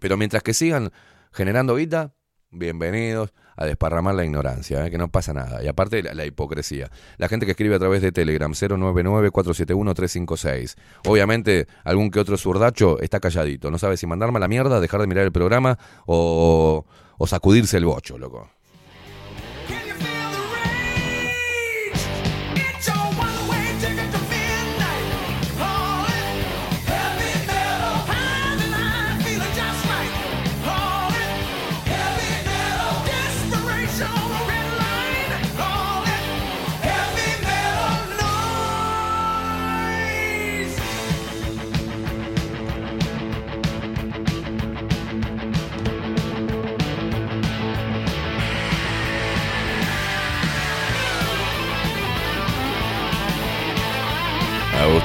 Pero 0.00 0.16
mientras 0.16 0.42
que 0.42 0.54
sigan 0.54 0.90
generando 1.32 1.76
guita, 1.76 2.14
bienvenidos 2.50 3.32
a 3.56 3.64
desparramar 3.64 4.14
la 4.14 4.24
ignorancia, 4.24 4.86
¿eh? 4.86 4.90
que 4.90 4.98
no 4.98 5.08
pasa 5.08 5.32
nada. 5.32 5.62
Y 5.62 5.68
aparte 5.68 6.02
la, 6.02 6.12
la 6.14 6.26
hipocresía. 6.26 6.90
La 7.16 7.28
gente 7.28 7.46
que 7.46 7.52
escribe 7.52 7.76
a 7.76 7.78
través 7.78 8.02
de 8.02 8.12
Telegram 8.12 8.52
099-471-356. 8.52 10.74
Obviamente 11.06 11.66
algún 11.84 12.10
que 12.10 12.20
otro 12.20 12.36
zurdacho 12.36 13.00
está 13.00 13.20
calladito. 13.20 13.70
No 13.70 13.78
sabe 13.78 13.96
si 13.96 14.06
mandarme 14.06 14.36
a 14.38 14.40
la 14.40 14.48
mierda, 14.48 14.80
dejar 14.80 15.00
de 15.00 15.06
mirar 15.06 15.24
el 15.24 15.32
programa 15.32 15.78
o, 16.06 16.84
o 17.16 17.26
sacudirse 17.26 17.78
el 17.78 17.86
bocho, 17.86 18.18
loco. 18.18 18.50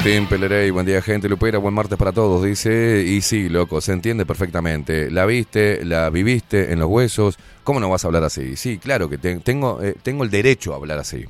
Agustín 0.02 0.26
Pelerey, 0.26 0.72
buen 0.72 0.84
día 0.88 1.00
gente, 1.00 1.30
Lupera, 1.30 1.60
buen 1.60 1.76
martes 1.76 1.96
para 1.96 2.12
todos, 2.12 2.44
dice, 2.44 3.04
y 3.06 3.22
sí, 3.22 3.50
loco, 3.50 3.82
se 3.82 3.94
entiende 3.94 4.26
perfectamente, 4.26 5.12
la 5.12 5.28
viste, 5.28 5.86
la 5.86 6.10
viviste 6.10 6.74
en 6.74 6.80
los 6.80 6.90
huesos, 6.90 7.38
¿cómo 7.64 7.80
no 7.80 7.88
vas 7.88 8.04
a 8.04 8.08
hablar 8.08 8.24
así? 8.24 8.56
Sí, 8.56 8.80
claro 8.80 9.08
que 9.12 9.20
te- 9.20 9.36
tengo, 9.42 9.80
eh, 9.84 9.96
tengo 10.02 10.24
el 10.24 10.32
derecho 10.32 10.74
a 10.74 10.78
hablar 10.78 10.98
así, 10.98 11.26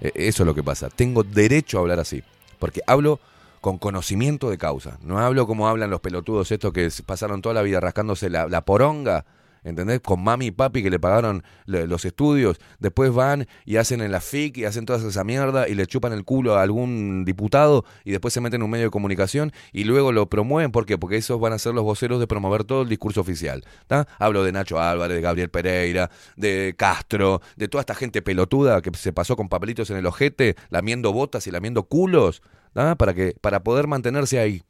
Eh, 0.00 0.10
eso 0.16 0.42
es 0.42 0.46
lo 0.48 0.56
que 0.56 0.64
pasa, 0.64 0.88
tengo 0.90 1.22
derecho 1.22 1.78
a 1.78 1.82
hablar 1.82 2.00
así, 2.00 2.24
porque 2.58 2.80
hablo 2.84 3.20
con 3.60 3.78
conocimiento 3.78 4.50
de 4.50 4.58
causa, 4.58 4.98
no 5.00 5.20
hablo 5.20 5.46
como 5.46 5.68
hablan 5.68 5.88
los 5.90 6.00
pelotudos 6.00 6.50
estos 6.50 6.72
que 6.72 6.90
pasaron 7.06 7.42
toda 7.42 7.54
la 7.54 7.62
vida 7.62 7.78
rascándose 7.78 8.28
la 8.28 8.64
poronga, 8.64 9.24
¿entendés? 9.64 10.00
Con 10.00 10.22
mami 10.22 10.46
y 10.46 10.50
papi 10.50 10.82
que 10.82 10.90
le 10.90 11.00
pagaron 11.00 11.42
los 11.66 12.04
estudios, 12.04 12.58
después 12.78 13.12
van 13.12 13.46
y 13.64 13.76
hacen 13.76 14.00
en 14.00 14.12
la 14.12 14.20
FIC 14.20 14.58
y 14.58 14.64
hacen 14.66 14.86
toda 14.86 15.06
esa 15.06 15.24
mierda 15.24 15.68
y 15.68 15.74
le 15.74 15.86
chupan 15.86 16.12
el 16.12 16.24
culo 16.24 16.56
a 16.56 16.62
algún 16.62 17.24
diputado 17.24 17.84
y 18.04 18.12
después 18.12 18.32
se 18.32 18.40
meten 18.40 18.60
en 18.60 18.64
un 18.64 18.70
medio 18.70 18.84
de 18.84 18.90
comunicación 18.90 19.52
y 19.72 19.84
luego 19.84 20.12
lo 20.12 20.28
promueven, 20.28 20.70
¿por 20.70 20.86
qué? 20.86 20.98
Porque 20.98 21.16
esos 21.16 21.40
van 21.40 21.52
a 21.52 21.58
ser 21.58 21.74
los 21.74 21.82
voceros 21.82 22.20
de 22.20 22.26
promover 22.26 22.64
todo 22.64 22.82
el 22.82 22.88
discurso 22.88 23.22
oficial, 23.22 23.64
¿tá? 23.86 24.06
Hablo 24.18 24.44
de 24.44 24.52
Nacho 24.52 24.78
Álvarez, 24.78 25.16
de 25.16 25.22
Gabriel 25.22 25.50
Pereira, 25.50 26.10
de 26.36 26.74
Castro, 26.76 27.40
de 27.56 27.68
toda 27.68 27.80
esta 27.80 27.94
gente 27.94 28.22
pelotuda 28.22 28.82
que 28.82 28.90
se 28.96 29.12
pasó 29.12 29.34
con 29.36 29.48
papelitos 29.48 29.90
en 29.90 29.96
el 29.96 30.06
ojete, 30.06 30.56
lamiendo 30.68 31.12
botas 31.12 31.46
y 31.46 31.50
lamiendo 31.50 31.84
culos, 31.84 32.42
¿tá? 32.74 32.94
Para, 32.96 33.14
que, 33.14 33.34
para 33.40 33.64
poder 33.64 33.86
mantenerse 33.86 34.38
ahí, 34.38 34.62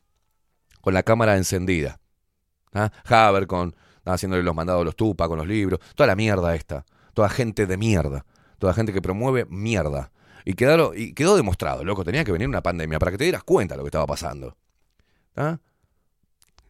con 0.81 0.95
la 0.95 1.03
cámara 1.03 1.37
encendida. 1.37 1.99
¿tá? 2.71 2.93
Haber 3.05 3.47
con 3.47 3.75
haciéndole 4.13 4.43
los 4.43 4.55
mandados 4.55 4.83
a 4.83 4.85
los 4.85 4.97
tupa 4.97 5.29
con 5.29 5.39
los 5.39 5.47
libros, 5.47 5.81
toda 5.95 6.07
la 6.07 6.17
mierda 6.17 6.55
esta, 6.55 6.85
toda 7.15 7.29
gente 7.29 7.67
de 7.67 7.77
mierda, 7.77 8.25
toda 8.59 8.75
gente 8.75 8.93
que 8.93 9.03
promueve 9.03 9.47
mierda. 9.47 10.11
Y, 10.45 10.55
quedó 10.55 11.37
demostrado, 11.37 11.85
loco, 11.85 12.05
tenía 12.05 12.23
que 12.25 12.33
venir 12.33 12.49
una 12.49 12.63
pandemia 12.63 12.99
para 12.99 13.13
que 13.13 13.19
te 13.19 13.25
dieras 13.25 13.45
cuenta 13.45 13.75
de 13.75 13.79
lo 13.79 13.85
que 13.85 13.89
estaba 13.89 14.07
pasando. 14.07 14.57
¿tá? 15.33 15.59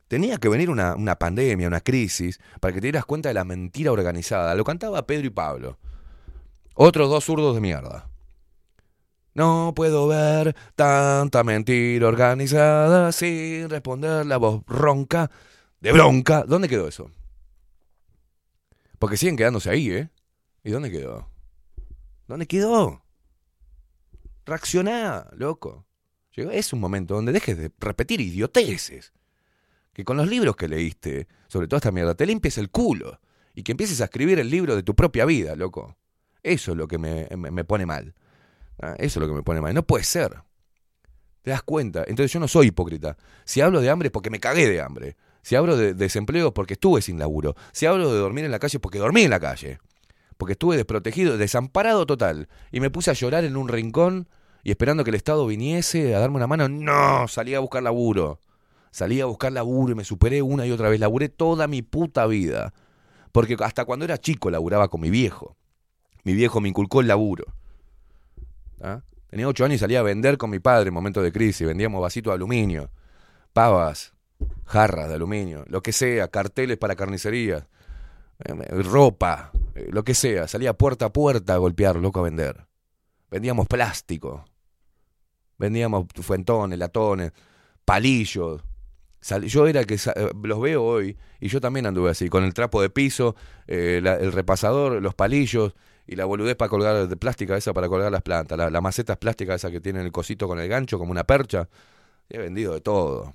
Tenía 0.07 0.39
que 0.39 0.49
venir 0.49 0.71
una, 0.71 0.95
una 0.95 1.17
pandemia, 1.17 1.67
una 1.67 1.81
crisis, 1.81 2.39
para 2.61 2.73
que 2.73 2.81
te 2.81 2.87
dieras 2.87 3.05
cuenta 3.05 3.31
de 3.31 3.35
la 3.35 3.45
mentira 3.45 3.91
organizada. 3.91 4.55
Lo 4.55 4.63
cantaba 4.63 5.07
Pedro 5.07 5.27
y 5.27 5.31
Pablo. 5.31 5.79
Otros 6.75 7.11
dos 7.11 7.25
zurdos 7.25 7.55
de 7.57 7.61
mierda. 7.61 8.09
No 9.35 9.73
puedo 9.75 10.07
ver 10.07 10.55
tanta 10.77 11.43
mentira 11.43 12.07
organizada 12.07 13.11
sin 13.11 13.69
responder 13.69 14.25
la 14.25 14.37
voz 14.37 14.63
ronca 14.69 15.29
de 15.81 15.93
bronca. 15.93 16.45
¿Dónde 16.47 16.69
quedó 16.69 16.87
eso? 16.87 17.11
Porque 18.99 19.17
siguen 19.17 19.37
quedándose 19.37 19.71
ahí, 19.71 19.91
¿eh? 19.91 20.11
¿Y 20.63 20.71
dónde 20.71 20.91
quedó? 20.91 21.29
¿Dónde 22.27 22.47
quedó? 22.47 23.03
Reaccioná, 24.47 25.29
loco. 25.37 25.87
Llegó- 26.37 26.51
Es 26.51 26.73
un 26.73 26.81
momento 26.81 27.15
donde 27.15 27.33
dejes 27.33 27.57
de 27.57 27.71
repetir 27.79 28.21
idioteces. 28.21 29.13
Que 29.93 30.05
con 30.05 30.17
los 30.17 30.29
libros 30.29 30.57
que 30.57 30.69
leíste, 30.69 31.29
sobre 31.49 31.69
toda 31.69 31.79
esta 31.79 31.93
mierda, 31.93 32.15
te 32.15 32.27
limpies 32.27 32.59
el 32.59 32.71
culo. 32.71 33.21
Y 33.55 33.63
que 33.63 33.73
empieces 33.73 34.01
a 34.01 34.05
escribir 34.05 34.39
el 34.41 34.51
libro 34.51 34.75
de 34.75 34.83
tu 34.83 34.95
propia 34.95 35.25
vida, 35.25 35.55
loco. 35.55 35.97
Eso 36.43 36.73
es 36.73 36.77
lo 36.77 36.89
que 36.89 36.99
me, 36.99 37.29
me- 37.37 37.51
me 37.51 37.65
pone 37.65 37.87
mal. 37.87 38.15
Ah, 38.81 38.95
Eso 38.99 39.21
es 39.21 39.23
lo 39.23 39.29
que 39.29 39.35
me 39.35 39.43
pone 39.43 39.61
mal. 39.61 39.73
No 39.75 39.87
puede 39.87 40.05
ser. 40.05 40.43
¿Te 41.43 41.51
das 41.51 41.63
cuenta? 41.63 42.01
Entonces 42.07 42.33
yo 42.33 42.41
no 42.41 42.49
soy 42.49 42.69
hipócrita. 42.69 43.17
Si 43.45 43.61
hablo 43.61 43.81
de 43.81 43.91
hambre 43.91 44.09
es 44.09 44.13
porque 44.13 44.31
me 44.31 44.41
cagué 44.41 44.69
de 44.69 44.81
hambre. 44.81 45.17
Si 45.45 45.57
hablo 45.57 45.77
de 45.77 45.93
desempleo 45.93 46.49
es 46.49 46.53
porque 46.55 46.73
estuve 46.73 47.03
sin 47.03 47.19
laburo. 47.19 47.55
Si 47.73 47.85
hablo 47.85 48.11
de 48.11 48.19
dormir 48.19 48.47
en 48.47 48.51
la 48.51 48.59
calle 48.59 48.81
porque 48.81 48.99
dormí 48.99 49.23
en 49.23 49.31
la 49.31 49.39
calle. 49.39 49.79
Porque 50.39 50.53
estuve 50.53 50.77
desprotegido, 50.77 51.37
desamparado 51.37 52.07
total. 52.07 52.49
Y 52.73 52.81
me 52.81 52.89
puse 52.89 53.11
a 53.11 53.15
llorar 53.15 53.45
en 53.45 53.59
un 53.59 53.69
rincón 53.69 54.27
y 54.63 54.71
esperando 54.71 55.05
que 55.05 55.11
el 55.11 55.17
Estado 55.17 55.47
viniese 55.47 56.15
a 56.15 56.19
darme 56.19 56.37
una 56.37 56.47
mano. 56.47 56.71
No, 56.71 57.29
salí 57.29 57.55
a 57.55 57.61
buscar 57.61 57.83
laburo. 57.83 58.41
Salí 58.91 59.21
a 59.21 59.27
buscar 59.27 59.53
laburo 59.53 59.93
y 59.93 59.95
me 59.95 60.05
superé 60.05 60.41
una 60.41 60.65
y 60.65 60.71
otra 60.71 60.89
vez. 60.89 60.99
Laburé 60.99 61.29
toda 61.29 61.69
mi 61.69 61.83
puta 61.83 62.25
vida. 62.27 62.73
Porque 63.31 63.55
hasta 63.61 63.85
cuando 63.85 64.07
era 64.07 64.17
chico 64.17 64.51
laburaba 64.51 64.89
con 64.89 65.03
mi 65.03 65.11
viejo. 65.11 65.59
Mi 66.23 66.33
viejo 66.33 66.63
me 66.63 66.71
inculcó 66.71 67.03
el 67.03 67.09
laburo. 67.09 67.45
¿Ah? 68.81 69.03
Tenía 69.29 69.47
ocho 69.47 69.67
años 69.67 69.77
y 69.77 69.79
salía 69.81 70.01
a 70.01 70.05
vender 70.05 70.39
con 70.39 70.49
mi 70.49 70.59
padre 70.59 70.89
en 70.89 70.95
momentos 70.95 71.23
de 71.23 71.33
crisis. 71.33 71.67
Vendíamos 71.67 72.01
vasitos 72.01 72.31
de 72.31 72.37
aluminio, 72.37 72.91
pavas, 73.53 74.14
jarras 74.67 75.09
de 75.09 75.15
aluminio, 75.15 75.65
lo 75.69 75.83
que 75.83 75.93
sea, 75.93 76.29
carteles 76.29 76.79
para 76.79 76.97
carnicerías, 76.97 77.65
eh, 78.45 78.55
ropa, 78.83 79.53
eh, 79.75 79.89
lo 79.91 80.05
que 80.05 80.15
sea. 80.15 80.49
Salía 80.49 80.73
puerta 80.75 81.07
a 81.07 81.13
puerta 81.13 81.55
a 81.55 81.59
golpear, 81.59 81.97
loco, 81.97 82.21
a 82.21 82.25
vender. 82.25 82.67
Vendíamos 83.31 83.67
plástico. 83.67 84.45
Vendíamos 85.59 86.07
fuentones, 86.21 86.79
latones, 86.79 87.33
palillos. 87.85 88.63
Yo 89.47 89.67
era 89.67 89.85
que 89.85 89.95
eh, 89.95 90.31
los 90.43 90.61
veo 90.61 90.83
hoy 90.85 91.17
y 91.41 91.49
yo 91.49 91.61
también 91.61 91.87
anduve 91.87 92.11
así, 92.11 92.29
con 92.29 92.45
el 92.45 92.53
trapo 92.53 92.83
de 92.83 92.91
piso, 92.91 93.37
eh, 93.67 94.01
la- 94.03 94.17
el 94.17 94.33
repasador, 94.33 95.01
los 95.01 95.15
palillos 95.15 95.75
y 96.07 96.17
la 96.17 96.27
boludez 96.27 96.57
para 96.57 96.69
colgar 96.69 97.09
de 97.09 97.17
plástica 97.17 97.57
esa 97.57 97.73
para 97.73 97.89
colgar 97.89 98.13
las 98.13 98.21
plantas, 98.23 98.59
la, 98.59 98.69
la 98.69 98.81
maceta 98.83 99.17
plástica 99.17 99.55
esa 99.55 99.71
que 99.71 99.81
tiene 99.81 100.03
el 100.03 100.13
cosito 100.13 100.47
con 100.49 100.59
el 100.59 100.69
gancho 100.69 100.99
como 100.99 101.11
una 101.13 101.25
percha. 101.25 101.69
He 102.29 102.39
vendido 102.39 102.75
de 102.75 102.81
todo. 102.83 103.35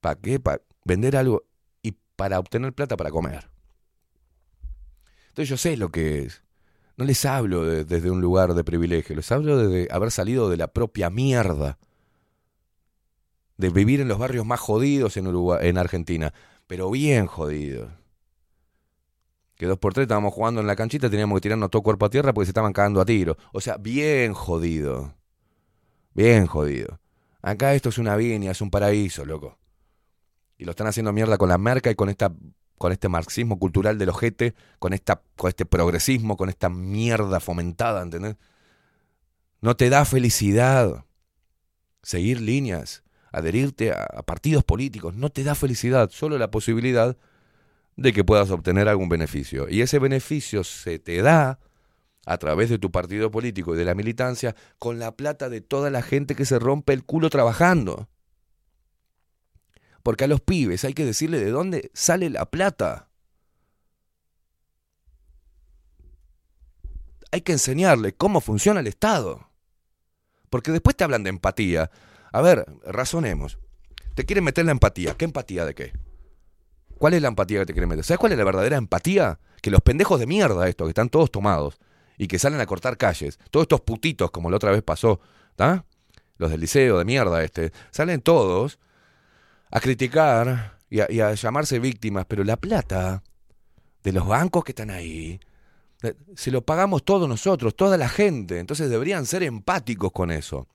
¿Para 0.00 0.16
qué? 0.20 0.40
Para 0.40 0.62
vender 0.84 1.16
algo 1.16 1.44
y 1.82 1.92
para 2.16 2.38
obtener 2.38 2.72
plata 2.72 2.96
para 2.96 3.10
comer. 3.10 3.48
Entonces 5.28 5.48
yo 5.48 5.56
sé 5.56 5.76
lo 5.76 5.90
que 5.90 6.20
es. 6.24 6.42
No 6.96 7.04
les 7.04 7.24
hablo 7.24 7.64
de- 7.64 7.84
desde 7.84 8.10
un 8.10 8.20
lugar 8.20 8.54
de 8.54 8.64
privilegio, 8.64 9.16
les 9.16 9.30
hablo 9.32 9.56
desde 9.56 9.92
haber 9.92 10.10
salido 10.10 10.50
de 10.50 10.56
la 10.58 10.68
propia 10.68 11.08
mierda. 11.10 11.78
De 13.56 13.70
vivir 13.70 14.00
en 14.00 14.08
los 14.08 14.18
barrios 14.18 14.44
más 14.46 14.60
jodidos 14.60 15.16
en, 15.16 15.26
Uruguay, 15.28 15.68
en 15.68 15.78
Argentina, 15.78 16.32
pero 16.66 16.90
bien 16.90 17.26
jodidos. 17.26 17.90
Que 19.56 19.66
dos 19.66 19.78
por 19.78 19.92
tres 19.92 20.04
estábamos 20.04 20.32
jugando 20.32 20.60
en 20.62 20.66
la 20.66 20.74
canchita, 20.76 21.10
teníamos 21.10 21.36
que 21.36 21.42
tirarnos 21.42 21.70
todo 21.70 21.82
cuerpo 21.82 22.06
a 22.06 22.10
tierra 22.10 22.32
porque 22.32 22.46
se 22.46 22.50
estaban 22.50 22.72
cagando 22.72 23.00
a 23.00 23.04
tiro. 23.04 23.36
O 23.52 23.60
sea, 23.60 23.76
bien 23.76 24.32
jodido. 24.32 25.14
Bien 26.14 26.46
jodido. 26.46 27.00
Acá 27.42 27.74
esto 27.74 27.90
es 27.90 27.98
una 27.98 28.16
viña, 28.16 28.50
es 28.52 28.60
un 28.62 28.70
paraíso, 28.70 29.24
loco. 29.24 29.59
Y 30.60 30.66
lo 30.66 30.72
están 30.72 30.86
haciendo 30.86 31.14
mierda 31.14 31.38
con 31.38 31.48
la 31.48 31.56
merca 31.56 31.90
y 31.90 31.94
con 31.94 32.10
esta 32.10 32.34
con 32.76 32.92
este 32.92 33.08
marxismo 33.08 33.58
cultural 33.58 33.96
del 33.96 34.10
ojete, 34.10 34.54
con 34.78 34.92
esta 34.92 35.22
con 35.36 35.48
este 35.48 35.64
progresismo, 35.64 36.36
con 36.36 36.50
esta 36.50 36.68
mierda 36.68 37.40
fomentada, 37.40 38.02
¿entendés? 38.02 38.36
No 39.62 39.74
te 39.74 39.88
da 39.88 40.04
felicidad 40.04 41.06
seguir 42.02 42.42
líneas, 42.42 43.02
adherirte 43.32 43.92
a, 43.92 44.02
a 44.02 44.22
partidos 44.22 44.62
políticos, 44.62 45.14
no 45.14 45.30
te 45.30 45.44
da 45.44 45.54
felicidad, 45.54 46.10
solo 46.10 46.36
la 46.36 46.50
posibilidad 46.50 47.16
de 47.96 48.12
que 48.12 48.22
puedas 48.22 48.50
obtener 48.50 48.86
algún 48.86 49.08
beneficio. 49.08 49.66
Y 49.66 49.80
ese 49.80 49.98
beneficio 49.98 50.62
se 50.62 50.98
te 50.98 51.22
da 51.22 51.58
a 52.26 52.36
través 52.36 52.68
de 52.68 52.78
tu 52.78 52.90
partido 52.90 53.30
político 53.30 53.74
y 53.74 53.78
de 53.78 53.86
la 53.86 53.94
militancia 53.94 54.54
con 54.78 54.98
la 54.98 55.16
plata 55.16 55.48
de 55.48 55.62
toda 55.62 55.88
la 55.88 56.02
gente 56.02 56.34
que 56.34 56.44
se 56.44 56.58
rompe 56.58 56.92
el 56.92 57.02
culo 57.02 57.30
trabajando. 57.30 58.10
Porque 60.02 60.24
a 60.24 60.28
los 60.28 60.40
pibes 60.40 60.84
hay 60.84 60.94
que 60.94 61.04
decirle 61.04 61.38
de 61.38 61.50
dónde 61.50 61.90
sale 61.94 62.30
la 62.30 62.46
plata. 62.46 63.08
Hay 67.32 67.42
que 67.42 67.52
enseñarle 67.52 68.14
cómo 68.14 68.40
funciona 68.40 68.80
el 68.80 68.86
Estado. 68.86 69.48
Porque 70.48 70.72
después 70.72 70.96
te 70.96 71.04
hablan 71.04 71.22
de 71.22 71.30
empatía. 71.30 71.90
A 72.32 72.40
ver, 72.40 72.66
razonemos. 72.84 73.58
Te 74.14 74.24
quieren 74.24 74.44
meter 74.44 74.64
la 74.64 74.72
empatía. 74.72 75.14
¿Qué 75.14 75.24
empatía 75.24 75.64
de 75.64 75.74
qué? 75.74 75.92
¿Cuál 76.98 77.14
es 77.14 77.22
la 77.22 77.28
empatía 77.28 77.60
que 77.60 77.66
te 77.66 77.72
quieren 77.72 77.88
meter? 77.88 78.04
¿Sabes 78.04 78.18
cuál 78.18 78.32
es 78.32 78.38
la 78.38 78.44
verdadera 78.44 78.76
empatía? 78.76 79.38
Que 79.62 79.70
los 79.70 79.80
pendejos 79.80 80.18
de 80.18 80.26
mierda 80.26 80.68
estos, 80.68 80.86
que 80.86 80.90
están 80.90 81.08
todos 81.08 81.30
tomados 81.30 81.78
y 82.18 82.28
que 82.28 82.38
salen 82.38 82.60
a 82.60 82.66
cortar 82.66 82.98
calles, 82.98 83.38
todos 83.50 83.64
estos 83.64 83.80
putitos, 83.80 84.30
como 84.30 84.50
la 84.50 84.56
otra 84.56 84.70
vez 84.70 84.82
pasó, 84.82 85.20
¿está? 85.52 85.86
Los 86.36 86.50
del 86.50 86.60
liceo 86.60 86.98
de 86.98 87.06
mierda 87.06 87.42
este, 87.42 87.72
salen 87.90 88.20
todos 88.20 88.78
a 89.70 89.80
criticar 89.80 90.78
y 90.88 91.00
a, 91.00 91.06
y 91.10 91.20
a 91.20 91.34
llamarse 91.34 91.78
víctimas, 91.78 92.26
pero 92.26 92.44
la 92.44 92.56
plata 92.56 93.22
de 94.02 94.12
los 94.12 94.26
bancos 94.26 94.64
que 94.64 94.72
están 94.72 94.90
ahí, 94.90 95.40
eh, 96.02 96.14
se 96.34 96.50
lo 96.50 96.62
pagamos 96.62 97.04
todos 97.04 97.28
nosotros, 97.28 97.76
toda 97.76 97.96
la 97.96 98.08
gente, 98.08 98.58
entonces 98.58 98.90
deberían 98.90 99.26
ser 99.26 99.42
empáticos 99.42 100.12
con 100.12 100.30
eso. 100.30 100.66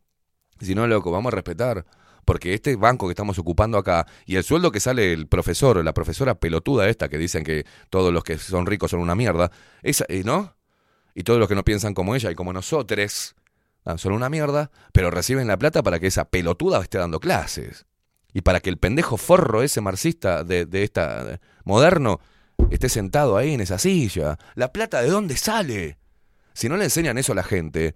Si 0.60 0.76
no, 0.76 0.88
loco, 0.88 1.12
vamos 1.12 1.34
a 1.34 1.36
respetar. 1.36 1.86
Porque 2.24 2.56
este 2.56 2.76
banco 2.76 3.06
que 3.08 3.12
estamos 3.12 3.38
ocupando 3.38 3.78
acá 3.78 4.08
y 4.26 4.36
el 4.36 4.44
sueldo 4.44 4.72
que 4.72 4.80
sale 4.80 5.14
el 5.14 5.28
profesor 5.28 5.78
o 5.78 5.84
la 5.84 5.94
profesora 5.94 6.34
pelotuda 6.34 6.90
esta 6.90 7.08
que 7.08 7.20
dicen 7.20 7.44
que 7.44 7.66
todos 7.92 8.12
los 8.12 8.24
que 8.24 8.40
son 8.40 8.66
ricos 8.66 8.92
son 8.92 9.00
una 9.00 9.14
mierda, 9.14 9.52
esa, 9.84 10.06
eh, 10.10 10.24
¿no? 10.24 10.56
Y 11.14 11.24
todos 11.24 11.40
los 11.40 11.48
que 11.48 11.54
no 11.54 11.64
piensan 11.64 11.94
como 11.94 12.16
ella 12.16 12.32
y 12.32 12.36
como 12.36 12.52
nosotros 12.52 13.36
ah, 13.86 14.00
son 14.00 14.14
una 14.14 14.30
mierda, 14.30 14.72
pero 14.92 15.12
reciben 15.12 15.48
la 15.48 15.58
plata 15.58 15.84
para 15.84 16.00
que 16.00 16.08
esa 16.08 16.26
pelotuda 16.26 16.82
esté 16.82 16.98
dando 16.98 17.20
clases. 17.20 17.86
Y 18.36 18.42
para 18.42 18.60
que 18.60 18.70
el 18.70 18.78
pendejo 18.78 19.16
forro 19.16 19.64
ese 19.64 19.80
marxista 19.80 20.44
de, 20.44 20.66
de 20.66 20.84
esta 20.84 21.24
de- 21.24 21.40
moderno 21.64 22.20
esté 22.70 22.90
sentado 22.90 23.38
ahí 23.38 23.54
en 23.54 23.62
esa 23.62 23.80
silla. 23.80 24.38
¿La 24.56 24.74
plata 24.74 25.02
de 25.02 25.10
dónde 25.10 25.38
sale? 25.38 25.98
Si 26.54 26.68
no 26.68 26.76
le 26.76 26.84
enseñan 26.84 27.18
eso 27.18 27.32
a 27.32 27.36
la 27.36 27.44
gente, 27.44 27.96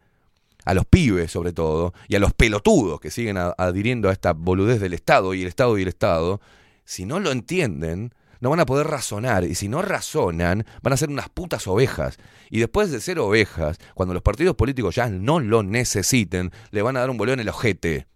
a 0.64 0.74
los 0.74 0.86
pibes 0.86 1.30
sobre 1.30 1.52
todo, 1.52 1.94
y 2.08 2.16
a 2.16 2.20
los 2.20 2.34
pelotudos 2.34 3.02
que 3.02 3.12
siguen 3.12 3.38
adhiriendo 3.38 4.08
a 4.08 4.14
esta 4.14 4.32
boludez 4.32 4.80
del 4.80 4.94
Estado 4.94 5.34
y 5.34 5.42
el 5.42 5.50
Estado 5.50 5.78
y 5.78 5.82
el 5.82 5.90
Estado, 5.90 6.40
si 6.86 7.06
no 7.06 7.20
lo 7.20 7.32
entienden, 7.32 8.14
no 8.40 8.50
van 8.50 8.62
a 8.62 8.66
poder 8.66 8.88
razonar. 8.88 9.44
Y 9.44 9.56
si 9.56 9.68
no 9.68 9.82
razonan, 9.82 10.66
van 10.82 10.94
a 10.94 10.98
ser 10.98 11.10
unas 11.10 11.28
putas 11.28 11.68
ovejas. 11.68 12.18
Y 12.50 12.60
después 12.60 12.92
de 12.92 13.02
ser 13.02 13.20
ovejas, 13.20 13.78
cuando 13.94 14.14
los 14.14 14.24
partidos 14.24 14.56
políticos 14.56 14.96
ya 14.96 15.10
no 15.10 15.42
lo 15.42 15.64
necesiten, 15.64 16.52
le 16.72 16.82
van 16.82 16.96
a 16.96 17.02
dar 17.02 17.10
un 17.10 17.18
bolón 17.18 17.34
en 17.36 17.40
el 17.42 17.50
ojete. 17.50 18.08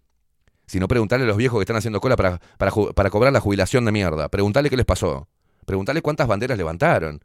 Si 0.66 0.80
no, 0.80 0.88
preguntarle 0.88 1.24
a 1.24 1.28
los 1.28 1.36
viejos 1.36 1.58
que 1.58 1.62
están 1.62 1.76
haciendo 1.76 2.00
cola 2.00 2.16
para, 2.16 2.40
para, 2.58 2.72
para 2.72 3.10
cobrar 3.10 3.32
la 3.32 3.40
jubilación 3.40 3.84
de 3.84 3.92
mierda. 3.92 4.28
Preguntarle 4.28 4.70
qué 4.70 4.76
les 4.76 4.86
pasó. 4.86 5.28
Preguntarle 5.66 6.02
cuántas 6.02 6.26
banderas 6.26 6.56
levantaron. 6.56 7.22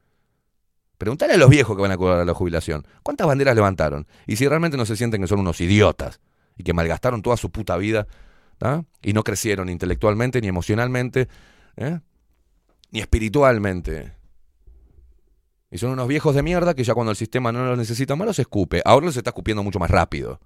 Preguntarle 0.98 1.36
a 1.36 1.38
los 1.38 1.50
viejos 1.50 1.76
que 1.76 1.82
van 1.82 1.92
a 1.92 1.98
cobrar 1.98 2.26
la 2.26 2.34
jubilación. 2.34 2.86
¿Cuántas 3.04 3.26
banderas 3.26 3.56
levantaron? 3.56 4.06
Y 4.28 4.36
si 4.36 4.48
realmente 4.48 4.76
no 4.76 4.86
se 4.86 4.98
sienten 4.98 5.22
que 5.22 5.28
son 5.28 5.40
unos 5.40 5.62
idiotas 5.62 6.20
y 6.58 6.64
que 6.64 6.74
malgastaron 6.74 7.22
toda 7.22 7.38
su 7.38 7.50
puta 7.52 7.78
vida 7.78 8.06
¿tá? 8.58 8.84
y 9.02 9.14
no 9.14 9.24
crecieron 9.24 9.70
intelectualmente 9.70 10.42
ni 10.42 10.50
emocionalmente 10.50 11.30
¿eh? 11.78 12.00
ni 12.92 13.00
espiritualmente. 13.00 14.14
Y 15.72 15.78
son 15.78 15.92
unos 15.92 16.08
viejos 16.08 16.36
de 16.36 16.44
mierda 16.44 16.74
que 16.74 16.84
ya 16.84 16.94
cuando 16.94 17.12
el 17.12 17.18
sistema 17.18 17.52
no 17.52 17.66
los 17.66 17.78
necesita 17.78 18.16
más 18.16 18.28
los 18.28 18.40
escupe. 18.40 18.82
Ahora 18.84 19.06
los 19.06 19.18
está 19.18 19.30
escupiendo 19.30 19.64
mucho 19.64 19.80
más 19.80 19.90
rápido. 19.90 20.40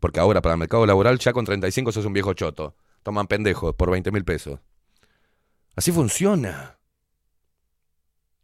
Porque 0.00 0.20
ahora 0.20 0.42
para 0.42 0.54
el 0.54 0.58
mercado 0.58 0.86
laboral 0.86 1.18
ya 1.18 1.32
con 1.32 1.44
35 1.44 1.92
sos 1.92 2.04
un 2.04 2.12
viejo 2.12 2.34
choto. 2.34 2.76
Toman 3.02 3.26
pendejos 3.26 3.74
por 3.74 3.90
20 3.90 4.10
mil 4.12 4.24
pesos. 4.24 4.60
Así 5.76 5.92
funciona. 5.92 6.78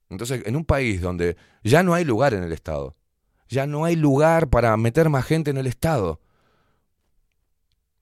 Entonces, 0.08 0.42
en 0.46 0.56
un 0.56 0.64
país 0.64 1.00
donde 1.00 1.36
ya 1.62 1.82
no 1.82 1.94
hay 1.94 2.04
lugar 2.04 2.34
en 2.34 2.42
el 2.42 2.52
Estado, 2.52 2.96
ya 3.48 3.66
no 3.66 3.84
hay 3.84 3.96
lugar 3.96 4.48
para 4.48 4.76
meter 4.76 5.08
más 5.08 5.24
gente 5.24 5.50
en 5.50 5.56
el 5.56 5.66
Estado, 5.66 6.20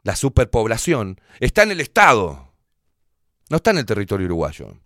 la 0.03 0.17
superpoblación 0.17 1.21
está 1.39 1.63
en 1.63 1.71
el 1.71 1.81
Estado, 1.81 2.53
no 3.49 3.57
está 3.57 3.71
en 3.71 3.79
el 3.79 3.87
territorio 3.87 4.27
uruguayo. 4.27 4.77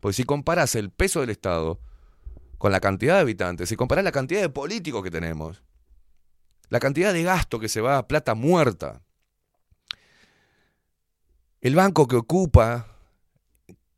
Porque 0.00 0.14
si 0.14 0.24
comparas 0.24 0.74
el 0.76 0.90
peso 0.90 1.20
del 1.20 1.30
Estado 1.30 1.80
con 2.56 2.70
la 2.70 2.80
cantidad 2.80 3.16
de 3.16 3.20
habitantes, 3.20 3.68
si 3.68 3.76
comparas 3.76 4.04
la 4.04 4.12
cantidad 4.12 4.40
de 4.40 4.48
políticos 4.48 5.02
que 5.02 5.10
tenemos, 5.10 5.62
la 6.68 6.80
cantidad 6.80 7.12
de 7.12 7.22
gasto 7.22 7.58
que 7.58 7.68
se 7.68 7.80
va 7.80 7.98
a 7.98 8.08
plata 8.08 8.34
muerta, 8.34 9.02
el 11.60 11.74
banco 11.74 12.06
que 12.06 12.16
ocupa 12.16 12.86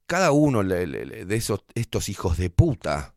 cada 0.06 0.32
uno 0.32 0.64
de 0.64 1.36
esos, 1.36 1.64
estos 1.74 2.09
hijos 2.09 2.36
de 2.36 2.51
puta 2.51 3.14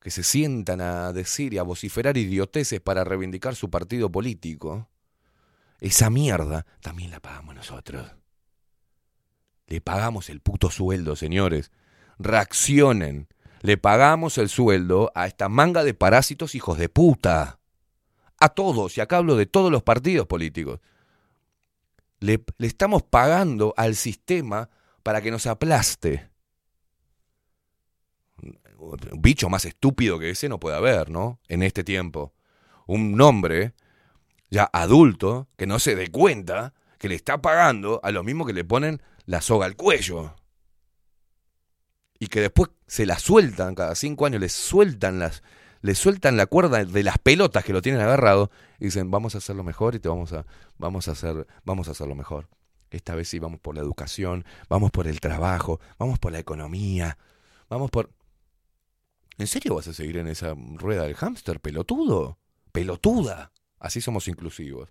que 0.00 0.10
se 0.10 0.22
sientan 0.22 0.82
a 0.82 1.12
decir 1.12 1.54
y 1.54 1.58
a 1.58 1.62
vociferar 1.62 2.18
idioteces 2.18 2.80
para 2.80 3.04
reivindicar 3.04 3.54
su 3.54 3.70
partido 3.70 4.12
político, 4.12 4.90
esa 5.80 6.10
mierda 6.10 6.66
también 6.80 7.10
la 7.10 7.20
pagamos 7.20 7.54
nosotros. 7.54 8.12
Le 9.66 9.80
pagamos 9.80 10.28
el 10.28 10.40
puto 10.40 10.70
sueldo, 10.70 11.16
señores. 11.16 11.72
Reaccionen. 12.18 13.28
Le 13.62 13.78
pagamos 13.78 14.36
el 14.36 14.50
sueldo 14.50 15.10
a 15.14 15.26
esta 15.26 15.48
manga 15.48 15.84
de 15.84 15.94
parásitos 15.94 16.54
hijos 16.54 16.76
de 16.76 16.90
puta. 16.90 17.60
A 18.38 18.48
todos, 18.48 18.96
y 18.98 19.00
acá 19.00 19.18
hablo 19.18 19.36
de 19.36 19.46
todos 19.46 19.70
los 19.70 19.82
partidos 19.82 20.26
políticos. 20.26 20.80
Le, 22.20 22.42
estamos 22.58 23.02
pagando 23.02 23.74
al 23.76 23.96
sistema 23.96 24.68
para 25.02 25.20
que 25.20 25.30
nos 25.30 25.46
aplaste. 25.46 26.30
Un 28.78 29.22
bicho 29.22 29.48
más 29.48 29.64
estúpido 29.64 30.18
que 30.18 30.30
ese 30.30 30.48
no 30.48 30.60
puede 30.60 30.76
haber, 30.76 31.10
¿no? 31.10 31.40
En 31.48 31.62
este 31.62 31.84
tiempo. 31.84 32.34
Un 32.86 33.20
hombre 33.20 33.74
ya 34.50 34.68
adulto 34.72 35.48
que 35.56 35.66
no 35.66 35.78
se 35.78 35.96
dé 35.96 36.10
cuenta 36.10 36.74
que 36.98 37.08
le 37.08 37.14
está 37.14 37.40
pagando 37.40 38.00
a 38.02 38.10
lo 38.10 38.22
mismo 38.22 38.46
que 38.46 38.52
le 38.52 38.64
ponen 38.64 39.02
la 39.26 39.40
soga 39.40 39.66
al 39.66 39.76
cuello. 39.76 40.34
Y 42.18 42.28
que 42.28 42.40
después 42.40 42.70
se 42.86 43.06
la 43.06 43.18
sueltan, 43.18 43.74
cada 43.74 43.94
cinco 43.94 44.26
años 44.26 44.40
le 44.40 44.48
sueltan 44.48 45.18
las, 45.18 45.42
le 45.84 45.94
sueltan 45.94 46.38
la 46.38 46.46
cuerda 46.46 46.82
de 46.82 47.02
las 47.02 47.18
pelotas 47.18 47.62
que 47.62 47.74
lo 47.74 47.82
tienen 47.82 48.00
agarrado 48.00 48.50
y 48.80 48.86
dicen 48.86 49.10
vamos 49.10 49.34
a 49.34 49.38
hacerlo 49.38 49.64
mejor 49.64 49.94
y 49.94 49.98
te 49.98 50.08
vamos 50.08 50.32
a, 50.32 50.46
vamos 50.78 51.08
a 51.08 51.10
hacer, 51.10 51.46
vamos 51.62 51.88
a 51.88 51.90
hacerlo 51.90 52.14
mejor. 52.14 52.48
Esta 52.90 53.14
vez 53.14 53.28
sí 53.28 53.38
vamos 53.38 53.60
por 53.60 53.74
la 53.74 53.82
educación, 53.82 54.46
vamos 54.70 54.90
por 54.90 55.06
el 55.06 55.20
trabajo, 55.20 55.80
vamos 55.98 56.18
por 56.18 56.32
la 56.32 56.38
economía, 56.38 57.18
vamos 57.68 57.90
por. 57.90 58.10
¿En 59.36 59.46
serio 59.46 59.74
vas 59.74 59.86
a 59.86 59.92
seguir 59.92 60.16
en 60.16 60.26
esa 60.26 60.54
rueda 60.56 61.02
del 61.02 61.16
hámster, 61.16 61.60
pelotudo? 61.60 62.38
Pelotuda. 62.72 63.52
Así 63.78 64.00
somos 64.00 64.26
inclusivos. 64.26 64.88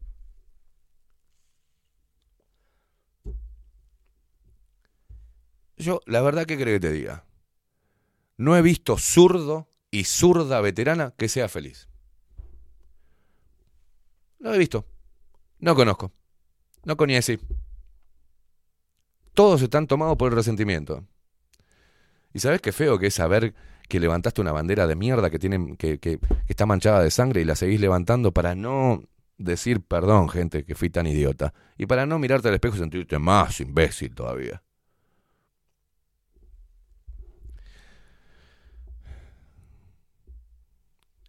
Yo, 5.75 6.01
la 6.05 6.21
verdad, 6.21 6.45
¿qué 6.45 6.55
creo 6.55 6.75
que 6.75 6.87
te 6.87 6.91
diga? 6.91 7.25
No 8.37 8.55
he 8.55 8.61
visto 8.61 8.99
zurdo 8.99 9.72
y 9.93 10.05
zurda 10.05 10.59
veterana 10.59 11.13
que 11.15 11.29
sea 11.29 11.47
feliz. 11.47 11.87
No 14.39 14.51
he 14.51 14.57
visto. 14.57 14.85
No 15.59 15.75
conozco. 15.75 16.11
No 16.83 16.97
conocí. 16.97 17.39
Todos 19.35 19.61
están 19.61 19.85
tomados 19.85 20.17
por 20.17 20.31
el 20.31 20.35
resentimiento. 20.35 21.05
¿Y 22.33 22.39
sabes 22.39 22.59
qué 22.59 22.71
feo 22.71 22.97
que 22.97 23.07
es 23.07 23.13
saber 23.13 23.53
que 23.87 23.99
levantaste 23.99 24.41
una 24.41 24.51
bandera 24.51 24.87
de 24.87 24.95
mierda 24.95 25.29
que, 25.29 25.37
tiene, 25.37 25.77
que, 25.77 25.99
que- 25.99 26.17
que 26.17 26.27
está 26.47 26.65
manchada 26.65 27.03
de 27.03 27.11
sangre 27.11 27.41
y 27.41 27.45
la 27.45 27.55
seguís 27.55 27.79
levantando 27.79 28.31
para 28.31 28.55
no 28.55 29.03
decir 29.37 29.79
perdón, 29.85 30.27
gente, 30.27 30.65
que 30.65 30.73
fui 30.73 30.89
tan 30.89 31.05
idiota? 31.05 31.53
Y 31.77 31.85
para 31.85 32.07
no 32.07 32.17
mirarte 32.17 32.47
al 32.47 32.55
espejo 32.55 32.77
y 32.77 32.79
sentirte 32.79 33.19
más 33.19 33.59
imbécil 33.61 34.15
todavía. 34.15 34.63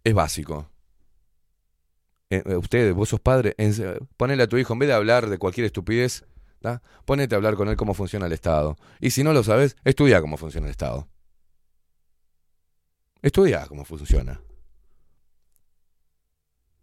Es 0.05 0.13
básico. 0.13 0.69
Eh, 2.29 2.43
eh, 2.45 2.55
ustedes, 2.55 2.93
vos 2.93 3.09
sos 3.09 3.19
padre, 3.19 3.55
ponele 4.17 4.43
a 4.43 4.47
tu 4.47 4.57
hijo, 4.57 4.73
en 4.73 4.79
vez 4.79 4.87
de 4.87 4.93
hablar 4.93 5.27
de 5.27 5.39
cualquier 5.39 5.65
estupidez, 5.65 6.25
¿tá? 6.61 6.83
ponete 7.05 7.33
a 7.33 7.37
hablar 7.37 7.55
con 7.55 7.69
él 7.69 7.75
cómo 7.75 7.95
funciona 7.95 8.27
el 8.27 8.31
Estado. 8.31 8.77
Y 9.01 9.09
si 9.09 9.23
no 9.23 9.33
lo 9.33 9.43
sabes, 9.43 9.75
estudia 9.83 10.21
cómo 10.21 10.37
funciona 10.37 10.67
el 10.67 10.71
Estado. 10.71 11.07
Estudia 13.23 13.65
cómo 13.65 13.83
funciona. 13.83 14.39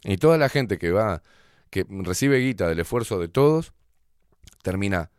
Y 0.02 0.16
toda 0.16 0.36
la 0.36 0.48
gente 0.48 0.76
que 0.76 0.90
va, 0.90 1.22
que 1.70 1.86
recibe 1.88 2.38
guita 2.38 2.66
del 2.66 2.80
esfuerzo 2.80 3.20
de 3.20 3.28
todos, 3.28 3.72
termina 4.62 5.12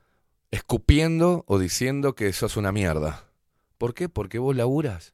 escupiendo 0.51 1.45
o 1.47 1.57
diciendo 1.57 2.15
que 2.15 2.33
sos 2.33 2.57
una 2.57 2.73
mierda. 2.73 3.29
¿Por 3.77 3.93
qué? 3.93 4.09
Porque 4.09 4.39
vos 4.39 4.53
laburas. 4.57 5.13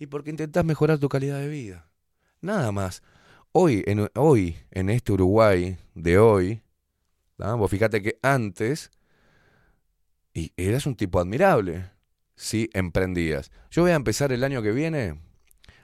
Y 0.00 0.06
porque 0.06 0.30
intentás 0.30 0.64
mejorar 0.64 0.98
tu 0.98 1.08
calidad 1.08 1.38
de 1.38 1.46
vida. 1.46 1.91
Nada 2.42 2.72
más. 2.72 3.02
Hoy, 3.52 3.84
en, 3.86 4.08
hoy, 4.16 4.56
en 4.70 4.90
este 4.90 5.12
Uruguay 5.12 5.78
de 5.94 6.18
hoy, 6.18 6.62
¿tá? 7.36 7.54
vos 7.54 7.70
fíjate 7.70 8.02
que 8.02 8.18
antes 8.22 8.90
y 10.34 10.52
eras 10.56 10.86
un 10.86 10.96
tipo 10.96 11.20
admirable 11.20 11.90
si 12.34 12.68
emprendías. 12.72 13.50
Yo 13.70 13.82
voy 13.82 13.92
a 13.92 13.96
empezar 13.96 14.32
el 14.32 14.44
año 14.44 14.62
que 14.62 14.72
viene. 14.72 15.20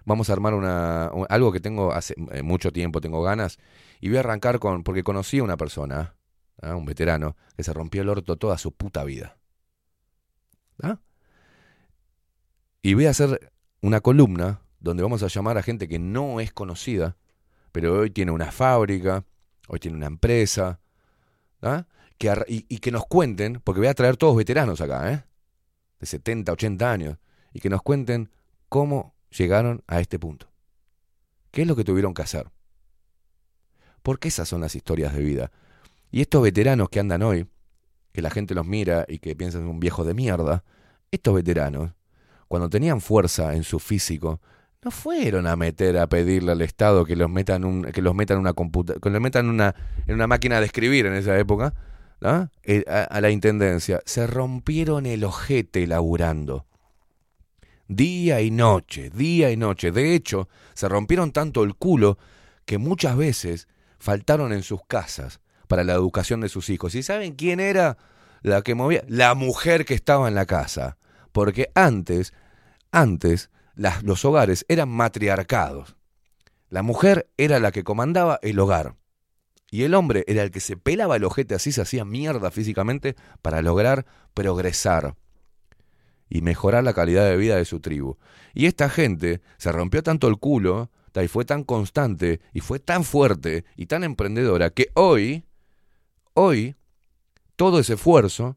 Vamos 0.05 0.31
a 0.31 0.33
armar 0.33 0.55
una, 0.55 1.11
un- 1.15 1.27
algo 1.29 1.53
que 1.53 1.61
tengo 1.61 1.93
hace 1.93 2.15
eh, 2.33 2.43
mucho 2.43 2.73
tiempo, 2.73 3.01
tengo 3.01 3.23
ganas. 3.23 3.59
Y 4.01 4.09
voy 4.09 4.17
a 4.17 4.21
arrancar 4.21 4.59
con, 4.59 4.83
porque 4.83 5.05
conocí 5.05 5.39
a 5.39 5.45
una 5.45 5.57
persona, 5.57 6.17
un 6.63 6.87
veterano, 6.87 7.37
que 7.57 7.63
se 7.65 7.73
rompió 7.73 8.03
el 8.03 8.09
orto 8.09 8.37
toda 8.37 8.59
su 8.59 8.73
puta 8.73 9.05
vida. 9.05 9.39
¿Ah? 10.83 10.99
Y 12.83 12.95
voy 12.95 13.07
a 13.07 13.11
hacer 13.11 13.53
una 13.83 14.01
columna 14.01 14.63
donde 14.81 15.03
vamos 15.03 15.23
a 15.23 15.29
llamar 15.29 15.59
a 15.59 15.63
gente 15.63 15.89
que 15.89 15.99
no 15.99 16.41
es 16.41 16.53
conocida, 16.53 17.17
pero 17.73 18.01
hoy 18.01 18.11
tiene 18.11 18.33
una 18.33 18.51
fábrica, 18.51 19.25
hoy 19.69 19.79
tiene 19.79 19.97
una 19.97 20.07
empresa, 20.07 20.81
¿ah? 21.63 21.87
que 22.17 22.33
y, 22.49 22.79
que 22.79 22.91
nos 22.91 23.07
cuenten, 23.07 23.61
porque 23.63 23.81
voy 23.81 23.89
a 23.89 23.95
traer 23.95 24.17
todos 24.17 24.37
veteranos 24.37 24.81
acá, 24.81 25.13
¿eh? 25.13 25.25
de 26.01 26.07
70, 26.07 26.53
80 26.53 26.91
años, 26.91 27.19
y 27.53 27.61
que 27.61 27.71
nos 27.71 27.83
cuenten 27.83 28.31
cómo 28.69 29.15
llegaron 29.31 29.83
a 29.87 30.01
este 30.01 30.19
punto. 30.19 30.51
¿Qué 31.51 31.63
es 31.63 31.69
lo 31.69 31.77
que 31.77 31.85
tuvieron 31.85 32.15
que 32.15 32.23
hacer? 32.23 32.51
Porque 34.03 34.29
esas 34.29 34.49
son 34.49 34.61
las 34.61 34.75
historias 34.75 35.15
de 35.15 35.23
vida. 35.23 35.51
Y 36.11 36.21
estos 36.21 36.43
veteranos 36.43 36.89
que 36.89 37.01
andan 37.01 37.23
hoy, 37.23 37.47
que 38.13 38.23
la 38.23 38.31
gente 38.31 38.55
los 38.55 38.67
mira 38.67 39.05
y 39.09 39.19
que 39.19 39.37
piensan 39.37 39.63
en 39.63 39.69
un 39.69 39.81
viejo 39.81 40.05
de 40.05 40.15
mierda, 40.15 40.65
estos 41.11 41.35
veteranos, 41.35 41.93
cuando 42.49 42.71
tenían 42.71 43.01
fuerza 43.01 43.55
en 43.55 43.65
su 43.65 43.79
físico, 43.79 44.41
no 44.83 44.91
fueron 44.91 45.47
a 45.47 45.57
meter 45.57 45.99
a 45.99 46.09
pedirle 46.09 46.53
al 46.53 46.63
Estado 46.63 47.05
que 47.05 47.17
los 47.17 47.29
metan 47.29 47.65
un, 47.65 47.83
que 47.85 48.03
los 48.03 48.15
metan 48.15 48.39
una 48.39 48.53
computa, 48.53 48.95
que 49.03 49.11
los 49.11 49.21
metan 49.21 49.49
una, 49.49 49.75
en 50.07 50.15
una 50.15 50.27
máquina 50.27 50.61
de 50.61 50.67
escribir 50.67 51.07
en 51.07 51.15
esa 51.15 51.39
época, 51.39 51.75
¿no? 52.21 52.51
Eh, 52.63 52.85
a, 52.89 53.03
a 53.03 53.21
la 53.21 53.31
intendencia. 53.31 54.01
Se 54.05 54.27
rompieron 54.27 55.07
el 55.07 55.25
ojete 55.25 55.87
laburando. 55.87 56.67
Día 57.89 58.41
y 58.41 58.51
noche, 58.51 59.11
día 59.11 59.51
y 59.51 59.57
noche. 59.57 59.91
De 59.91 60.15
hecho, 60.15 60.49
se 60.75 60.89
rompieron 60.89 61.33
tanto 61.33 61.65
el 61.65 61.75
culo 61.75 62.19
que 62.67 62.79
muchas 62.79 63.17
veces 63.17 63.67
faltaron 63.99 64.53
en 64.53 64.63
sus 64.63 64.81
casas 64.87 65.41
para 65.67 65.85
la 65.85 65.95
educación 65.95 66.41
de 66.41 66.49
sus 66.49 66.71
hijos. 66.71 66.95
¿Y 66.95 67.03
saben 67.03 67.35
quién 67.35 67.61
era 67.61 67.97
la 68.43 68.63
que 68.63 68.75
movía? 68.75 69.03
La 69.09 69.35
mujer 69.35 69.85
que 69.85 69.95
estaba 69.95 70.29
en 70.29 70.35
la 70.35 70.47
casa. 70.47 70.99
Porque 71.33 71.71
antes, 71.75 72.35
antes, 72.93 73.51
los 74.03 74.25
hogares 74.25 74.67
eran 74.69 74.89
matriarcados. 74.89 75.97
La 76.69 76.83
mujer 76.83 77.31
era 77.37 77.61
la 77.61 77.73
que 77.73 77.85
comandaba 77.85 78.39
el 78.43 78.59
hogar. 78.59 78.97
Y 79.71 79.85
el 79.85 79.95
hombre 79.95 80.25
era 80.27 80.43
el 80.43 80.51
que 80.51 80.61
se 80.61 80.77
pelaba 80.77 81.17
el 81.17 81.25
ojete 81.25 81.55
así, 81.55 81.73
se 81.73 81.83
hacía 81.83 82.05
mierda 82.05 82.51
físicamente 82.51 83.17
para 83.43 83.63
lograr 83.63 84.07
progresar 84.35 85.15
y 86.31 86.43
mejorar 86.43 86.85
la 86.85 86.95
calidad 86.95 87.25
de 87.25 87.37
vida 87.37 87.57
de 87.57 87.65
su 87.65 87.81
tribu. 87.81 88.17
Y 88.55 88.67
esta 88.67 88.89
gente 88.91 89.41
se 89.57 89.73
rompió 89.73 90.03
tanto 90.03 90.29
el 90.29 90.39
culo 90.39 90.91
y 91.25 91.29
fue 91.29 91.45
tan 91.45 91.65
constante 91.65 92.41
y 92.53 92.61
fue 92.61 92.79
tan 92.79 93.05
fuerte 93.05 93.65
y 93.77 93.87
tan 93.87 94.05
emprendedora 94.05 94.71
que 94.71 94.89
hoy, 94.95 95.45
hoy, 96.35 96.77
todo 97.57 97.81
ese 97.81 97.95
esfuerzo 97.95 98.57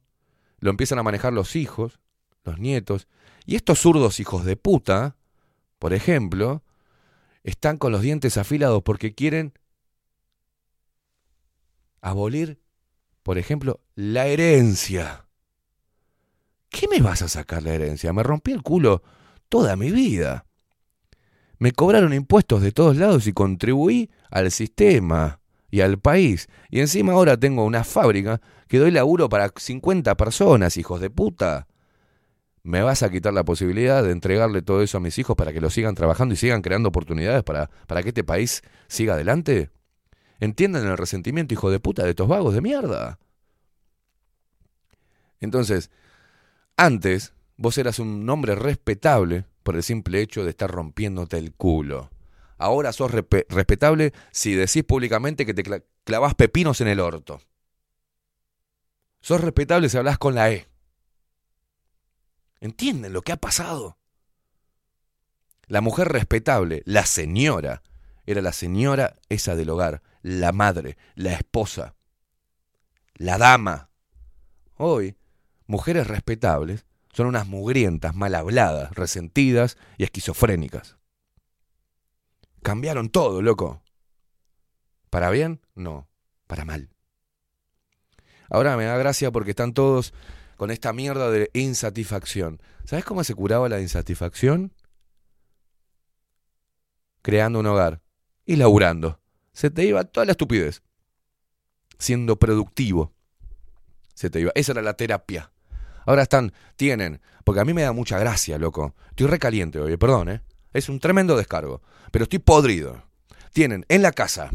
lo 0.60 0.70
empiezan 0.70 1.00
a 1.00 1.04
manejar 1.04 1.34
los 1.34 1.56
hijos, 1.56 2.00
los 2.44 2.60
nietos, 2.60 3.08
y 3.46 3.56
estos 3.56 3.80
zurdos 3.80 4.20
hijos 4.20 4.46
de 4.46 4.56
puta, 4.56 5.16
por 5.80 5.94
ejemplo, 5.94 6.64
están 7.44 7.78
con 7.78 7.92
los 7.92 8.02
dientes 8.02 8.38
afilados 8.38 8.84
porque 8.84 9.14
quieren 9.14 9.54
abolir, 12.02 12.60
por 13.24 13.38
ejemplo, 13.38 13.80
la 13.96 14.28
herencia. 14.28 15.26
¿Qué 16.70 16.88
me 16.88 17.02
vas 17.02 17.22
a 17.22 17.28
sacar 17.28 17.64
la 17.64 17.74
herencia? 17.74 18.14
Me 18.14 18.24
rompí 18.24 18.52
el 18.52 18.64
culo 18.64 19.04
toda 19.50 19.76
mi 19.76 19.92
vida. 19.92 20.46
Me 21.60 21.74
cobraron 21.74 22.14
impuestos 22.14 22.62
de 22.62 22.72
todos 22.72 22.98
lados 22.98 23.28
y 23.28 23.34
contribuí 23.34 24.10
al 24.32 24.52
sistema 24.52 25.42
y 25.70 25.82
al 25.82 26.00
país. 26.00 26.48
Y 26.70 26.80
encima 26.80 27.14
ahora 27.14 27.38
tengo 27.38 27.66
una 27.66 27.84
fábrica 27.84 28.42
que 28.68 28.80
doy 28.80 28.92
laburo 28.92 29.30
para 29.30 29.52
50 29.56 30.16
personas, 30.16 30.78
hijos 30.78 31.02
de 31.02 31.10
puta. 31.10 31.68
¿Me 32.64 32.84
vas 32.84 33.02
a 33.02 33.10
quitar 33.10 33.34
la 33.34 33.44
posibilidad 33.44 34.04
de 34.04 34.12
entregarle 34.12 34.62
todo 34.62 34.84
eso 34.84 34.98
a 34.98 35.02
mis 35.02 35.18
hijos 35.18 35.36
para 35.36 35.52
que 35.52 35.62
lo 35.62 35.70
sigan 35.70 35.96
trabajando 35.96 36.34
y 36.34 36.38
sigan 36.38 36.62
creando 36.62 36.90
oportunidades 36.90 37.44
para, 37.44 37.70
para 37.88 38.04
que 38.04 38.10
este 38.10 38.24
país 38.24 38.62
siga 38.88 39.16
adelante? 39.16 39.72
¿Entienden 40.40 40.88
el 40.88 40.98
resentimiento, 40.98 41.54
hijo 41.54 41.72
de 41.72 41.80
puta, 41.80 42.04
de 42.04 42.12
estos 42.12 42.28
vagos 42.28 42.54
de 42.54 42.62
mierda? 42.62 43.20
Entonces, 45.40 45.90
antes 46.78 47.34
vos 47.58 47.78
eras 47.78 48.00
un 48.00 48.30
hombre 48.30 48.56
respetable 48.56 49.46
por 49.64 49.76
el 49.76 49.84
simple 49.84 50.22
hecho 50.22 50.44
de 50.44 50.52
estar 50.52 50.72
rompiéndote 50.72 51.38
el 51.38 51.54
culo. 51.54 52.12
Ahora 52.58 52.94
sos 52.94 53.12
respe- 53.12 53.46
respetable 53.50 54.14
si 54.32 54.56
decís 54.56 54.84
públicamente 54.84 55.46
que 55.46 55.54
te 55.54 55.64
cla- 55.64 55.84
clavás 56.04 56.36
pepinos 56.36 56.82
en 56.82 56.88
el 56.90 57.00
orto. 57.00 57.42
Sos 59.22 59.42
respetable 59.42 59.90
si 59.90 59.98
hablas 59.98 60.18
con 60.20 60.36
la 60.36 60.52
E. 60.52 60.68
¿Entienden 62.62 63.12
lo 63.12 63.24
que 63.24 63.32
ha 63.32 63.38
pasado? 63.38 63.98
La 65.66 65.82
mujer 65.82 66.10
respetable, 66.10 66.84
la 66.86 67.06
señora, 67.06 67.82
era 68.28 68.42
la 68.42 68.54
señora 68.54 69.18
esa 69.30 69.56
del 69.56 69.72
hogar, 69.72 70.04
la 70.22 70.52
madre, 70.52 70.98
la 71.16 71.34
esposa, 71.34 71.96
la 73.16 73.40
dama. 73.40 73.90
Hoy, 74.76 75.18
mujeres 75.66 76.06
respetables 76.08 76.86
son 77.14 77.28
unas 77.28 77.48
mugrientas, 77.48 78.16
mal 78.16 78.36
habladas, 78.36 78.92
resentidas 78.92 79.78
y 79.98 80.04
esquizofrénicas. 80.04 80.98
Cambiaron 82.62 83.10
todo, 83.10 83.42
loco. 83.42 83.82
¿Para 85.10 85.32
bien? 85.32 85.62
No, 85.74 86.08
para 86.46 86.64
mal. 86.64 86.90
Ahora 88.52 88.78
me 88.78 88.86
da 88.86 88.98
gracia 88.98 89.32
porque 89.32 89.52
están 89.52 89.74
todos 89.74 90.14
con 90.62 90.70
esta 90.70 90.94
mierda 90.94 91.32
de 91.32 91.50
insatisfacción. 91.56 92.62
¿Sabes 92.86 93.04
cómo 93.04 93.24
se 93.24 93.34
curaba 93.34 93.68
la 93.68 93.82
insatisfacción? 93.82 94.72
Creando 97.24 97.62
un 97.62 97.66
hogar 97.66 98.04
y 98.46 98.58
laburando. 98.58 99.20
Se 99.54 99.72
te 99.72 99.86
iba 99.86 100.04
toda 100.04 100.28
la 100.28 100.34
estupidez. 100.34 100.84
Siendo 101.98 102.38
productivo. 102.38 103.12
Se 104.14 104.30
te 104.30 104.42
iba. 104.42 104.52
Esa 104.54 104.74
era 104.74 104.84
la 104.84 104.94
terapia. 104.94 105.52
Ahora 106.06 106.22
están, 106.22 106.54
tienen, 106.76 107.22
porque 107.44 107.62
a 107.62 107.66
mí 107.66 107.74
me 107.74 107.82
da 107.82 107.92
mucha 107.92 108.20
gracia, 108.20 108.60
loco. 108.60 108.94
Estoy 109.10 109.26
recaliente 109.26 109.80
hoy, 109.80 109.98
perdón, 109.98 110.30
¿eh? 110.30 110.44
Es 110.74 110.90
un 110.90 111.00
tremendo 111.00 111.36
descargo. 111.36 111.82
Pero 112.12 112.22
estoy 112.22 112.38
podrido. 112.38 113.02
Tienen 113.52 113.84
en 113.90 114.04
la 114.04 114.12
casa. 114.12 114.52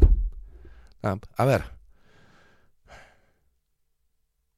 Ah, 1.03 1.17
a 1.35 1.43
ver. 1.43 1.76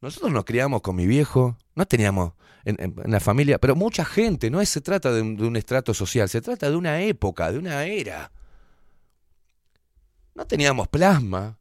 Nosotros 0.02 0.32
nos 0.32 0.46
criamos 0.46 0.82
con 0.82 0.96
mi 0.96 1.06
viejo, 1.08 1.58
no 1.76 1.86
teníamos 1.86 2.34
en, 2.64 2.96
la 3.06 3.20
familia, 3.20 3.60
pero 3.60 3.76
mucha 3.76 4.06
gente, 4.06 4.50
no 4.50 4.64
se 4.66 4.82
trata 4.82 5.12
de 5.12 5.22
un, 5.22 5.36
de 5.36 5.46
un 5.46 5.56
estrato 5.56 5.94
social, 5.94 6.30
se 6.30 6.42
trata 6.42 6.70
de 6.70 6.76
una 6.76 7.02
época, 7.02 7.52
de 7.52 7.58
una 7.58 7.84
era. 7.84 8.32
No 10.36 10.46
teníamos 10.46 10.88
plasma, 10.88 11.60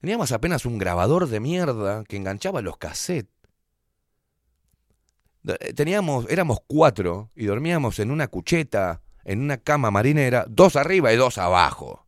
teníamos 0.00 0.32
apenas 0.32 0.66
un 0.66 0.78
grabador 0.78 1.26
de 1.28 1.40
mierda 1.40 2.04
que 2.04 2.16
enganchaba 2.16 2.60
los 2.60 2.76
cassettes. 2.76 3.32
Eh, 5.44 5.72
Teníamos, 5.74 6.26
éramos 6.28 6.58
cuatro 6.66 7.30
y 7.34 7.46
dormíamos 7.46 7.98
en 7.98 8.10
una 8.10 8.28
cucheta, 8.28 9.02
en 9.24 9.40
una 9.40 9.56
cama 9.56 9.90
marinera, 9.90 10.44
dos 10.48 10.76
arriba 10.76 11.12
y 11.12 11.16
dos 11.16 11.38
abajo. 11.38 12.06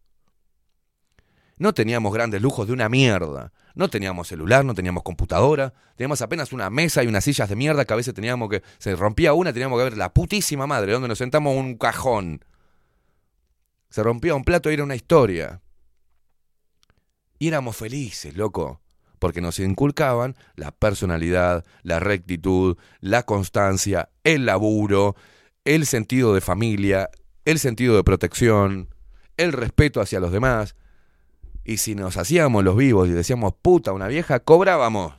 No 1.59 1.73
teníamos 1.73 2.13
grandes 2.13 2.43
lujos 2.43 2.67
de 2.67 2.73
una 2.73 2.89
mierda. 2.89 3.53
No 3.75 3.91
teníamos 3.91 4.29
celular, 4.29 4.65
no 4.65 4.75
teníamos 4.75 5.03
computadora, 5.03 5.75
teníamos 5.97 6.23
apenas 6.23 6.53
una 6.53 6.71
mesa 6.71 7.03
y 7.03 7.09
unas 7.09 7.25
sillas 7.25 7.49
de 7.49 7.57
mierda 7.57 7.85
que 7.85 7.93
a 7.93 7.97
veces 7.97 8.15
teníamos 8.15 8.49
que. 8.49 8.63
Se 8.79 8.95
rompía 8.95 9.33
una, 9.33 9.53
teníamos 9.53 9.79
que 9.79 9.85
ver 9.85 9.97
la 9.97 10.13
putísima 10.15 10.67
madre, 10.67 10.93
donde 10.93 11.09
nos 11.09 11.19
sentamos 11.19 11.55
en 11.55 11.65
un 11.65 11.77
cajón. 11.77 12.45
Se 13.91 14.03
rompía 14.03 14.35
un 14.35 14.45
plato 14.45 14.71
y 14.71 14.75
era 14.75 14.85
una 14.85 14.95
historia. 14.95 15.61
Y 17.39 17.49
éramos 17.49 17.77
felices, 17.77 18.37
loco, 18.37 18.81
porque 19.19 19.41
nos 19.41 19.59
inculcaban 19.59 20.37
la 20.55 20.71
personalidad, 20.71 21.65
la 21.83 21.99
rectitud, 21.99 22.77
la 23.01 23.25
constancia, 23.25 24.11
el 24.23 24.47
laburo, 24.47 25.17
el 25.65 25.87
sentido 25.87 26.33
de 26.33 26.41
familia, 26.41 27.11
el 27.45 27.59
sentido 27.59 27.97
de 27.97 28.05
protección, 28.05 28.95
el 29.37 29.53
respeto 29.53 30.01
hacia 30.01 30.21
los 30.21 30.31
demás. 30.31 30.77
Y 31.65 31.79
si 31.79 31.95
nos 31.95 32.17
hacíamos 32.17 32.63
los 32.63 32.77
vivos 32.77 33.09
y 33.09 33.13
decíamos 33.13 33.55
puta 33.61 33.93
una 33.93 34.07
vieja, 34.07 34.41
cobrábamos. 34.41 35.15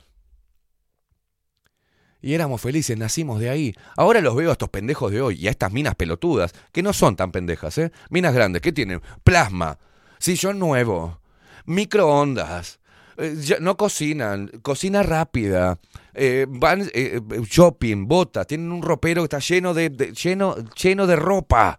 Y 2.22 2.34
éramos 2.34 2.60
felices, 2.60 2.96
nacimos 2.96 3.40
de 3.40 3.50
ahí. 3.50 3.74
Ahora 3.96 4.20
los 4.20 4.34
veo 4.34 4.50
a 4.50 4.52
estos 4.52 4.70
pendejos 4.70 5.12
de 5.12 5.20
hoy 5.20 5.36
y 5.36 5.48
a 5.48 5.50
estas 5.50 5.72
minas 5.72 5.94
pelotudas, 5.96 6.54
que 6.72 6.82
no 6.82 6.92
son 6.92 7.16
tan 7.16 7.30
pendejas, 7.30 7.76
¿eh? 7.78 7.92
Minas 8.10 8.34
grandes, 8.34 8.62
¿qué 8.62 8.72
tienen? 8.72 9.00
Plasma, 9.22 9.78
sillón 10.18 10.58
nuevo, 10.58 11.20
microondas, 11.66 12.80
eh, 13.16 13.58
no 13.60 13.76
cocinan, 13.76 14.48
cocina 14.62 15.02
rápida, 15.02 15.78
eh, 16.14 16.46
van 16.48 16.82
eh, 16.82 16.90
eh, 16.94 17.20
shopping, 17.48 18.06
botas, 18.06 18.46
tienen 18.46 18.72
un 18.72 18.82
ropero 18.82 19.22
que 19.22 19.36
está 19.36 19.38
lleno 19.38 19.74
de, 19.74 19.90
lleno, 20.12 20.56
lleno 20.74 21.06
de 21.06 21.16
ropa. 21.16 21.78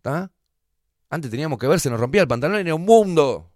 ¿tá? 0.00 0.30
Antes 1.10 1.30
teníamos 1.30 1.58
que 1.58 1.66
ver, 1.66 1.80
se 1.80 1.90
nos 1.90 2.00
rompía 2.00 2.22
el 2.22 2.28
pantalón 2.28 2.60
era 2.60 2.74
un 2.74 2.84
mundo 2.84 3.50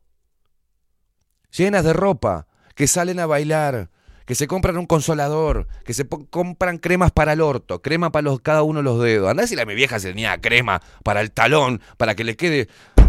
llenas 1.51 1.85
de 1.85 1.93
ropa, 1.93 2.47
que 2.75 2.87
salen 2.87 3.21
a 3.21 3.27
bailar, 3.27 3.91
que 4.31 4.35
se 4.35 4.47
compran 4.47 4.77
un 4.79 4.87
consolador, 4.87 5.67
que 5.85 5.93
se 5.93 6.07
compran 6.07 6.79
cremas 6.79 7.11
para 7.11 7.33
el 7.33 7.41
orto, 7.41 7.83
crema 7.83 8.13
para 8.13 8.23
los, 8.23 8.41
cada 8.41 8.63
uno 8.63 8.81
los 8.81 9.03
dedos. 9.03 9.29
Andá 9.29 9.43
a 9.43 9.45
decirle 9.45 9.63
a 9.63 9.67
mi 9.67 9.75
vieja 9.75 9.99
si 9.99 10.07
tenía 10.07 10.41
crema 10.41 10.81
para 11.03 11.21
el 11.21 11.33
talón, 11.33 11.81
para 11.97 12.15
que 12.15 12.25
le 12.25 12.37
quede... 12.37 12.69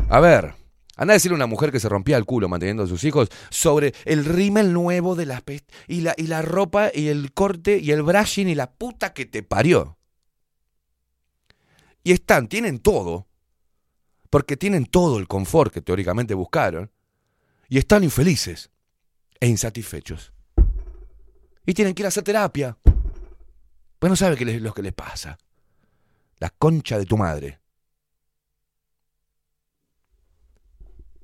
A 0.10 0.20
ver, 0.20 0.56
andá 0.98 1.14
a 1.14 1.16
decirle 1.16 1.36
a 1.36 1.38
una 1.38 1.46
mujer 1.46 1.72
que 1.72 1.80
se 1.80 1.90
rompía 1.90 2.18
el 2.18 2.26
culo 2.26 2.50
manteniendo 2.50 2.84
a 2.84 2.88
sus 2.88 3.04
hijos 3.04 3.30
sobre 3.50 3.94
el 4.06 4.26
rímel 4.26 4.74
nuevo 4.74 5.16
de 5.16 5.28
la 5.28 5.42
pest 5.42 5.72
y 5.88 6.02
la, 6.02 6.16
y 6.18 6.28
la 6.28 6.42
ropa 6.42 6.90
y 6.94 7.10
el 7.10 7.34
corte 7.34 7.78
y 7.78 7.92
el 7.92 8.02
brushing 8.02 8.50
y 8.50 8.56
la 8.56 8.72
puta 8.72 9.14
que 9.14 9.26
te 9.26 9.44
parió. 9.44 9.98
Y 12.04 12.14
están, 12.14 12.48
tienen 12.48 12.80
todo, 12.80 13.28
porque 14.32 14.58
tienen 14.58 14.86
todo 14.86 15.20
el 15.20 15.28
confort 15.28 15.72
que 15.72 15.82
teóricamente 15.82 16.34
buscaron, 16.34 16.90
y 17.72 17.78
están 17.78 18.04
infelices 18.04 18.70
e 19.40 19.48
insatisfechos. 19.48 20.34
Y 21.66 21.74
tienen 21.74 21.94
que 21.94 22.02
ir 22.02 22.06
a 22.06 22.10
hacer 22.10 22.22
terapia. 22.22 22.78
Pues 23.98 24.10
no 24.10 24.18
sabe 24.18 24.36
qué 24.36 24.44
les- 24.44 24.62
lo 24.62 24.74
que 24.74 24.82
les 24.82 24.92
pasa. 24.92 25.38
La 26.40 26.50
concha 26.50 27.00
de 27.00 27.06
tu 27.06 27.18
madre. 27.18 27.62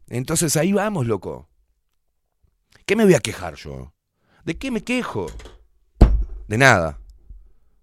Entonces 0.08 0.56
ahí 0.56 0.72
vamos, 0.72 1.06
loco. 1.06 1.50
¿Qué 2.86 2.96
me 2.96 3.04
voy 3.04 3.16
a 3.16 3.20
quejar 3.20 3.56
yo? 3.56 3.94
¿De 4.46 4.58
qué 4.58 4.72
me 4.72 4.82
quejo? 4.86 5.28
De 6.48 6.58
nada. 6.58 7.02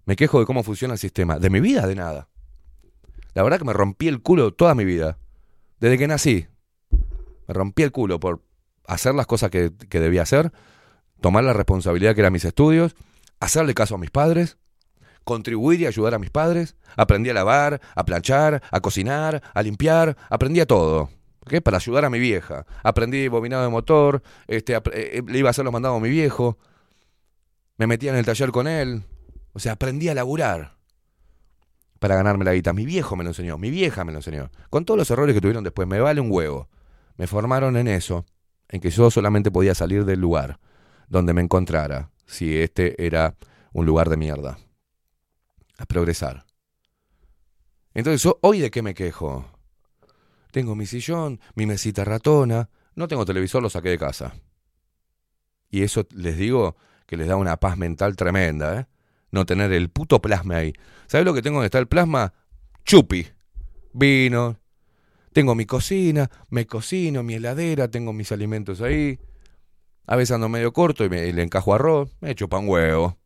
Me 0.06 0.16
quejo 0.16 0.40
de 0.40 0.46
cómo 0.46 0.62
funciona 0.62 0.94
el 0.94 0.98
sistema. 0.98 1.38
De 1.38 1.50
mi 1.50 1.60
vida, 1.60 1.86
de 1.86 1.96
nada. 1.96 2.30
La 3.34 3.42
verdad 3.42 3.58
que 3.58 3.66
me 3.66 3.74
rompí 3.74 4.08
el 4.08 4.22
culo 4.22 4.54
toda 4.54 4.74
mi 4.74 4.86
vida. 4.86 5.18
Desde 5.80 5.98
que 5.98 6.08
nací. 6.08 6.46
Me 7.46 7.52
rompí 7.52 7.82
el 7.82 7.92
culo 7.92 8.18
por 8.18 8.42
hacer 8.86 9.14
las 9.14 9.26
cosas 9.26 9.50
que, 9.50 9.72
que 9.88 10.00
debía 10.00 10.22
hacer, 10.22 10.52
tomar 11.20 11.44
la 11.44 11.52
responsabilidad 11.52 12.14
que 12.14 12.20
eran 12.20 12.32
mis 12.32 12.44
estudios, 12.44 12.94
hacerle 13.40 13.74
caso 13.74 13.94
a 13.94 13.98
mis 13.98 14.10
padres, 14.10 14.58
contribuir 15.24 15.80
y 15.80 15.86
ayudar 15.86 16.14
a 16.14 16.18
mis 16.18 16.30
padres. 16.30 16.76
Aprendí 16.96 17.30
a 17.30 17.34
lavar, 17.34 17.80
a 17.94 18.04
planchar, 18.04 18.62
a 18.70 18.80
cocinar, 18.80 19.42
a 19.52 19.62
limpiar, 19.62 20.16
aprendí 20.30 20.60
a 20.60 20.66
todo. 20.66 21.10
¿ok? 21.40 21.60
Para 21.62 21.78
ayudar 21.78 22.04
a 22.04 22.10
mi 22.10 22.18
vieja. 22.18 22.66
Aprendí 22.82 23.28
bobinado 23.28 23.64
de 23.64 23.70
motor, 23.70 24.22
este, 24.46 24.74
eh, 24.74 24.80
eh, 24.92 25.22
le 25.26 25.38
iba 25.38 25.48
a 25.48 25.50
hacer 25.50 25.64
los 25.64 25.72
mandados 25.72 25.98
a 25.98 26.00
mi 26.00 26.10
viejo. 26.10 26.58
Me 27.76 27.86
metía 27.86 28.12
en 28.12 28.16
el 28.16 28.24
taller 28.24 28.50
con 28.50 28.68
él. 28.68 29.02
O 29.52 29.58
sea, 29.58 29.72
aprendí 29.72 30.08
a 30.08 30.14
laburar 30.14 30.76
para 31.98 32.16
ganarme 32.16 32.44
la 32.44 32.52
guita. 32.52 32.72
Mi 32.72 32.84
viejo 32.84 33.16
me 33.16 33.24
lo 33.24 33.30
enseñó, 33.30 33.58
mi 33.58 33.70
vieja 33.70 34.04
me 34.04 34.12
lo 34.12 34.18
enseñó. 34.18 34.50
Con 34.70 34.84
todos 34.84 34.98
los 34.98 35.10
errores 35.10 35.34
que 35.34 35.40
tuvieron 35.40 35.64
después, 35.64 35.88
me 35.88 36.00
vale 36.00 36.20
un 36.20 36.30
huevo. 36.30 36.68
Me 37.16 37.26
formaron 37.26 37.76
en 37.76 37.88
eso, 37.88 38.26
en 38.74 38.80
que 38.80 38.90
yo 38.90 39.08
solamente 39.08 39.52
podía 39.52 39.72
salir 39.72 40.04
del 40.04 40.18
lugar 40.18 40.58
donde 41.06 41.32
me 41.32 41.40
encontrara, 41.40 42.10
si 42.26 42.58
este 42.58 43.06
era 43.06 43.36
un 43.72 43.86
lugar 43.86 44.10
de 44.10 44.16
mierda. 44.16 44.58
A 45.78 45.86
progresar. 45.86 46.44
Entonces, 47.94 48.20
yo, 48.24 48.36
¿hoy 48.42 48.58
de 48.58 48.72
qué 48.72 48.82
me 48.82 48.94
quejo? 48.94 49.46
Tengo 50.50 50.74
mi 50.74 50.86
sillón, 50.86 51.38
mi 51.54 51.66
mesita 51.66 52.02
ratona, 52.02 52.68
no 52.96 53.06
tengo 53.06 53.24
televisor, 53.24 53.62
lo 53.62 53.70
saqué 53.70 53.90
de 53.90 53.98
casa. 53.98 54.34
Y 55.70 55.84
eso 55.84 56.04
les 56.10 56.36
digo 56.36 56.76
que 57.06 57.16
les 57.16 57.28
da 57.28 57.36
una 57.36 57.58
paz 57.58 57.76
mental 57.76 58.16
tremenda, 58.16 58.80
¿eh? 58.80 58.86
No 59.30 59.46
tener 59.46 59.72
el 59.72 59.88
puto 59.88 60.20
plasma 60.20 60.56
ahí. 60.56 60.72
¿Sabes 61.06 61.24
lo 61.24 61.32
que 61.32 61.42
tengo 61.42 61.58
donde 61.58 61.66
está 61.66 61.78
el 61.78 61.86
plasma? 61.86 62.32
Chupi. 62.84 63.24
Vino. 63.92 64.58
Tengo 65.34 65.56
mi 65.56 65.66
cocina, 65.66 66.30
me 66.48 66.64
cocino, 66.64 67.24
mi 67.24 67.34
heladera, 67.34 67.88
tengo 67.88 68.12
mis 68.12 68.30
alimentos 68.30 68.80
ahí. 68.80 69.18
A 70.06 70.14
veces 70.14 70.32
ando 70.36 70.48
medio 70.48 70.72
corto 70.72 71.04
y, 71.04 71.08
me, 71.08 71.26
y 71.26 71.32
le 71.32 71.42
encajo 71.42 71.74
arroz, 71.74 72.08
me 72.20 72.36
chupan 72.36 72.68
huevo. 72.68 73.18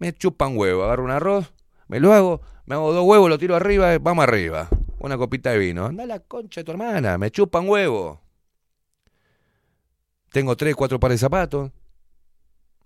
Me 0.00 0.12
chupan 0.12 0.56
huevo, 0.56 0.82
agarro 0.82 1.04
un 1.04 1.12
arroz, 1.12 1.54
me 1.86 2.00
lo 2.00 2.12
hago, 2.12 2.40
me 2.66 2.74
hago 2.74 2.92
dos 2.92 3.04
huevos, 3.06 3.30
lo 3.30 3.38
tiro 3.38 3.54
arriba, 3.54 3.94
eh, 3.94 3.98
vamos 3.98 4.24
arriba. 4.24 4.68
Una 4.98 5.16
copita 5.16 5.52
de 5.52 5.58
vino. 5.58 5.86
Anda 5.86 6.04
la 6.04 6.18
concha 6.18 6.62
de 6.62 6.64
tu 6.64 6.72
hermana, 6.72 7.16
me 7.16 7.30
chupan 7.30 7.68
huevo. 7.68 8.20
Tengo 10.32 10.56
tres, 10.56 10.74
cuatro 10.74 10.98
pares 10.98 11.20
de 11.20 11.26
zapatos. 11.26 11.70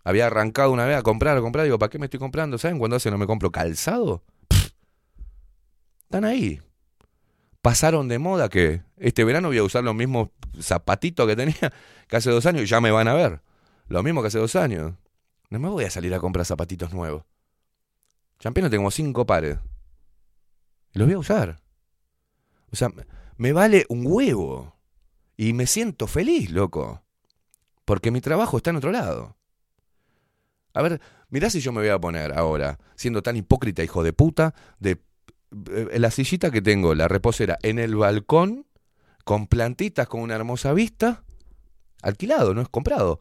Había 0.04 0.26
arrancado 0.26 0.70
una 0.70 0.84
vez 0.84 0.98
a 0.98 1.02
comprar, 1.02 1.38
a 1.38 1.40
comprar. 1.40 1.64
Digo, 1.64 1.78
¿para 1.78 1.88
qué 1.88 1.98
me 1.98 2.04
estoy 2.04 2.20
comprando? 2.20 2.58
¿Saben 2.58 2.78
cuándo 2.78 2.96
hace 2.96 3.10
no 3.10 3.16
me 3.16 3.26
compro 3.26 3.50
calzado? 3.50 4.22
Están 6.04 6.26
ahí. 6.26 6.60
Pasaron 7.62 8.08
de 8.08 8.18
moda 8.18 8.48
que 8.48 8.82
este 8.96 9.24
verano 9.24 9.48
voy 9.48 9.58
a 9.58 9.62
usar 9.62 9.84
los 9.84 9.94
mismos 9.94 10.30
zapatitos 10.60 11.26
que 11.26 11.36
tenía 11.36 11.72
que 12.08 12.16
hace 12.16 12.30
dos 12.30 12.44
años 12.44 12.64
y 12.64 12.66
ya 12.66 12.80
me 12.80 12.90
van 12.90 13.08
a 13.08 13.14
ver. 13.14 13.40
Lo 13.86 14.02
mismo 14.02 14.20
que 14.20 14.28
hace 14.28 14.38
dos 14.38 14.56
años. 14.56 14.94
No 15.48 15.58
me 15.58 15.68
voy 15.68 15.84
a 15.84 15.90
salir 15.90 16.12
a 16.12 16.20
comprar 16.20 16.44
zapatitos 16.44 16.92
nuevos. 16.92 17.24
Champion 18.40 18.68
tengo 18.68 18.90
cinco 18.90 19.24
pares. 19.26 19.58
Los 20.92 21.06
voy 21.06 21.14
a 21.14 21.18
usar. 21.18 21.62
O 22.72 22.76
sea, 22.76 22.90
me 23.36 23.52
vale 23.52 23.86
un 23.88 24.04
huevo. 24.06 24.76
Y 25.36 25.52
me 25.52 25.66
siento 25.66 26.06
feliz, 26.06 26.50
loco. 26.50 27.02
Porque 27.84 28.10
mi 28.10 28.20
trabajo 28.20 28.56
está 28.56 28.70
en 28.70 28.76
otro 28.76 28.90
lado. 28.90 29.36
A 30.74 30.82
ver, 30.82 31.00
mirá 31.28 31.50
si 31.50 31.60
yo 31.60 31.72
me 31.72 31.80
voy 31.80 31.90
a 31.90 32.00
poner 32.00 32.32
ahora, 32.32 32.78
siendo 32.96 33.22
tan 33.22 33.36
hipócrita, 33.36 33.84
hijo 33.84 34.02
de 34.02 34.12
puta, 34.12 34.54
de 34.78 35.02
la 35.92 36.10
sillita 36.10 36.50
que 36.50 36.62
tengo, 36.62 36.94
la 36.94 37.08
reposera, 37.08 37.58
en 37.62 37.78
el 37.78 37.94
balcón, 37.96 38.66
con 39.24 39.46
plantitas, 39.46 40.08
con 40.08 40.20
una 40.20 40.34
hermosa 40.34 40.72
vista, 40.72 41.24
alquilado, 42.02 42.54
no 42.54 42.62
es 42.62 42.68
comprado. 42.68 43.18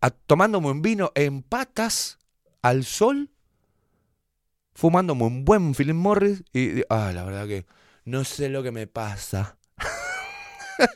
A- 0.00 0.10
tomándome 0.10 0.70
un 0.70 0.82
vino 0.82 1.12
en 1.14 1.42
patas, 1.42 2.18
al 2.62 2.84
sol, 2.84 3.30
fumándome 4.74 5.24
un 5.24 5.44
buen 5.44 5.74
Philip 5.74 5.94
Morris, 5.94 6.42
y, 6.52 6.80
y- 6.80 6.84
ah, 6.88 7.12
la 7.14 7.24
verdad 7.24 7.46
que 7.46 7.66
no 8.04 8.24
sé 8.24 8.48
lo 8.48 8.62
que 8.62 8.72
me 8.72 8.86
pasa. 8.86 9.58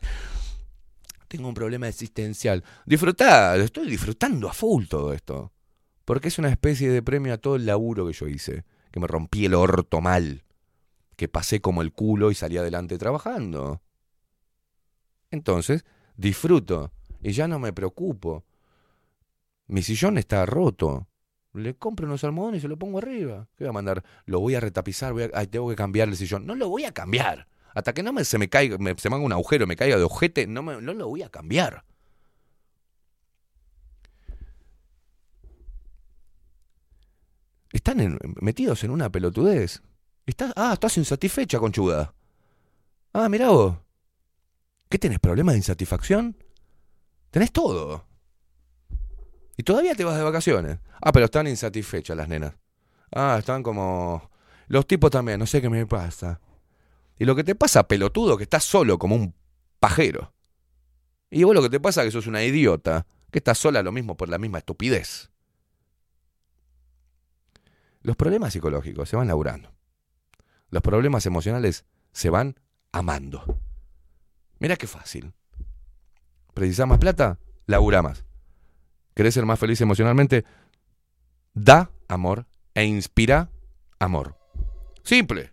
Tengo 1.29 1.49
un 1.49 1.55
problema 1.55 1.89
existencial. 1.89 2.65
Disfrutar, 2.87 3.61
estoy 3.61 3.89
disfrutando 3.89 4.49
a 4.49 4.53
full 4.55 4.87
todo 4.87 5.13
esto. 5.13 5.53
Porque 6.05 6.29
es 6.29 6.39
una 6.39 6.49
especie 6.49 6.91
de 6.91 7.03
premio 7.03 7.35
a 7.35 7.39
todo 7.39 7.57
el 7.57 7.67
laburo 7.67 8.07
que 8.07 8.15
yo 8.15 8.27
hice. 8.29 8.65
Que 8.91 9.01
me 9.01 9.07
rompí 9.07 9.45
el 9.45 9.55
orto 9.55 10.01
mal. 10.01 10.45
Que 11.17 11.29
pasé 11.29 11.61
como 11.61 11.83
el 11.83 11.93
culo 11.93 12.31
y 12.31 12.35
salí 12.35 12.57
adelante 12.57 12.97
trabajando. 12.99 13.83
Entonces, 15.31 15.85
disfruto. 16.17 16.93
Y 17.23 17.33
ya 17.33 17.49
no 17.49 17.59
me 17.59 17.73
preocupo. 17.73 18.45
Mi 19.67 19.83
sillón 19.83 20.19
está 20.19 20.47
roto. 20.47 21.09
Le 21.53 21.75
compro 21.75 22.07
unos 22.07 22.25
almohadones 22.25 22.59
y 22.59 22.63
se 22.63 22.69
lo 22.69 22.79
pongo 22.79 22.99
arriba. 22.99 23.49
¿Qué 23.57 23.65
voy 23.65 23.71
a 23.71 23.73
mandar? 23.73 24.05
Lo 24.27 24.41
voy 24.41 24.55
a 24.55 24.61
retapizar. 24.61 25.13
Voy 25.13 25.25
a- 25.25 25.31
ay, 25.35 25.49
tengo 25.49 25.69
que 25.69 25.77
cambiar 25.77 26.09
el 26.09 26.17
sillón. 26.17 26.47
No 26.47 26.55
lo 26.55 26.69
voy 26.69 26.85
a 26.85 26.93
cambiar. 26.93 27.49
Hasta 27.75 27.93
que 27.93 28.03
no 28.03 28.13
me, 28.13 28.25
se 28.25 28.39
me 28.39 28.49
caiga, 28.49 28.79
me- 28.79 28.97
se 28.97 29.11
me 29.11 29.17
haga 29.17 29.25
un 29.25 29.33
agujero, 29.33 29.67
me 29.67 29.77
caiga 29.77 29.97
de 29.97 30.05
ojete, 30.05 30.47
no, 30.47 30.63
me- 30.63 30.81
no 30.81 30.95
lo 30.95 31.09
voy 31.09 31.23
a 31.23 31.29
cambiar. 31.29 31.85
Están 37.73 38.19
metidos 38.41 38.85
en 38.85 38.91
una 38.91 39.11
pelotudez. 39.11 39.83
Estás, 40.27 40.53
ah, 40.57 40.73
estás 40.75 40.97
insatisfecha, 40.97 41.59
conchuda. 41.59 42.15
Ah, 43.13 43.29
mirá 43.29 43.51
vos. 43.51 43.77
¿Qué 44.89 44.99
tenés? 44.99 45.19
¿Problemas 45.19 45.55
de 45.55 45.59
insatisfacción? 45.59 46.37
Tenés 47.31 47.53
todo. 47.53 48.07
Y 49.57 49.63
todavía 49.63 49.95
te 49.95 50.05
vas 50.05 50.17
de 50.17 50.23
vacaciones. 50.23 50.79
Ah, 51.01 51.13
pero 51.13 51.27
están 51.27 51.47
insatisfechas 51.47 52.17
las 52.17 52.29
nenas. 52.29 52.55
Ah, 53.13 53.37
están 53.39 53.63
como... 53.63 54.31
Los 54.69 54.87
tipos 54.87 55.11
también, 55.11 55.39
no 55.39 55.47
sé 55.47 55.61
qué 55.61 55.69
me 55.69 55.87
pasa. 55.87 56.41
Y 57.19 57.25
lo 57.25 57.35
que 57.35 57.45
te 57.45 57.55
pasa, 57.55 57.89
pelotudo, 57.89 58.37
que 58.37 58.45
estás 58.45 58.65
solo 58.65 58.99
como 58.99 59.17
un 59.17 59.35
pajero. 59.81 60.33
Y 61.31 61.43
vos 61.45 61.55
lo 61.55 61.63
que 61.63 61.71
te 61.71 61.81
pasa 61.81 62.03
es 62.03 62.09
que 62.09 62.13
sos 62.13 62.27
una 62.27 62.45
idiota, 62.45 63.07
que 63.31 63.39
estás 63.39 63.59
sola 63.59 63.83
lo 63.83 63.93
mismo 63.93 64.17
por 64.17 64.29
la 64.29 64.39
misma 64.39 64.59
estupidez. 64.59 65.31
Los 68.01 68.17
problemas 68.17 68.53
psicológicos 68.53 69.09
se 69.09 69.17
van 69.17 69.29
laburando. 69.29 69.73
Los 70.71 70.83
problemas 70.83 71.27
emocionales 71.27 71.85
se 72.13 72.31
van 72.31 72.61
amando. 72.93 73.61
Mira 74.59 74.77
qué 74.77 74.87
fácil. 74.87 75.35
¿Precisás 76.55 76.87
más 76.87 76.99
plata? 76.99 77.39
Labura 77.67 78.03
más. 78.03 78.25
¿Querés 79.15 79.35
ser 79.35 79.47
más 79.47 79.59
feliz 79.59 79.81
emocionalmente? 79.81 80.45
Da 81.55 81.91
amor 82.09 82.47
e 82.75 82.85
inspira 82.85 83.51
amor. 83.99 84.37
Simple. 85.03 85.53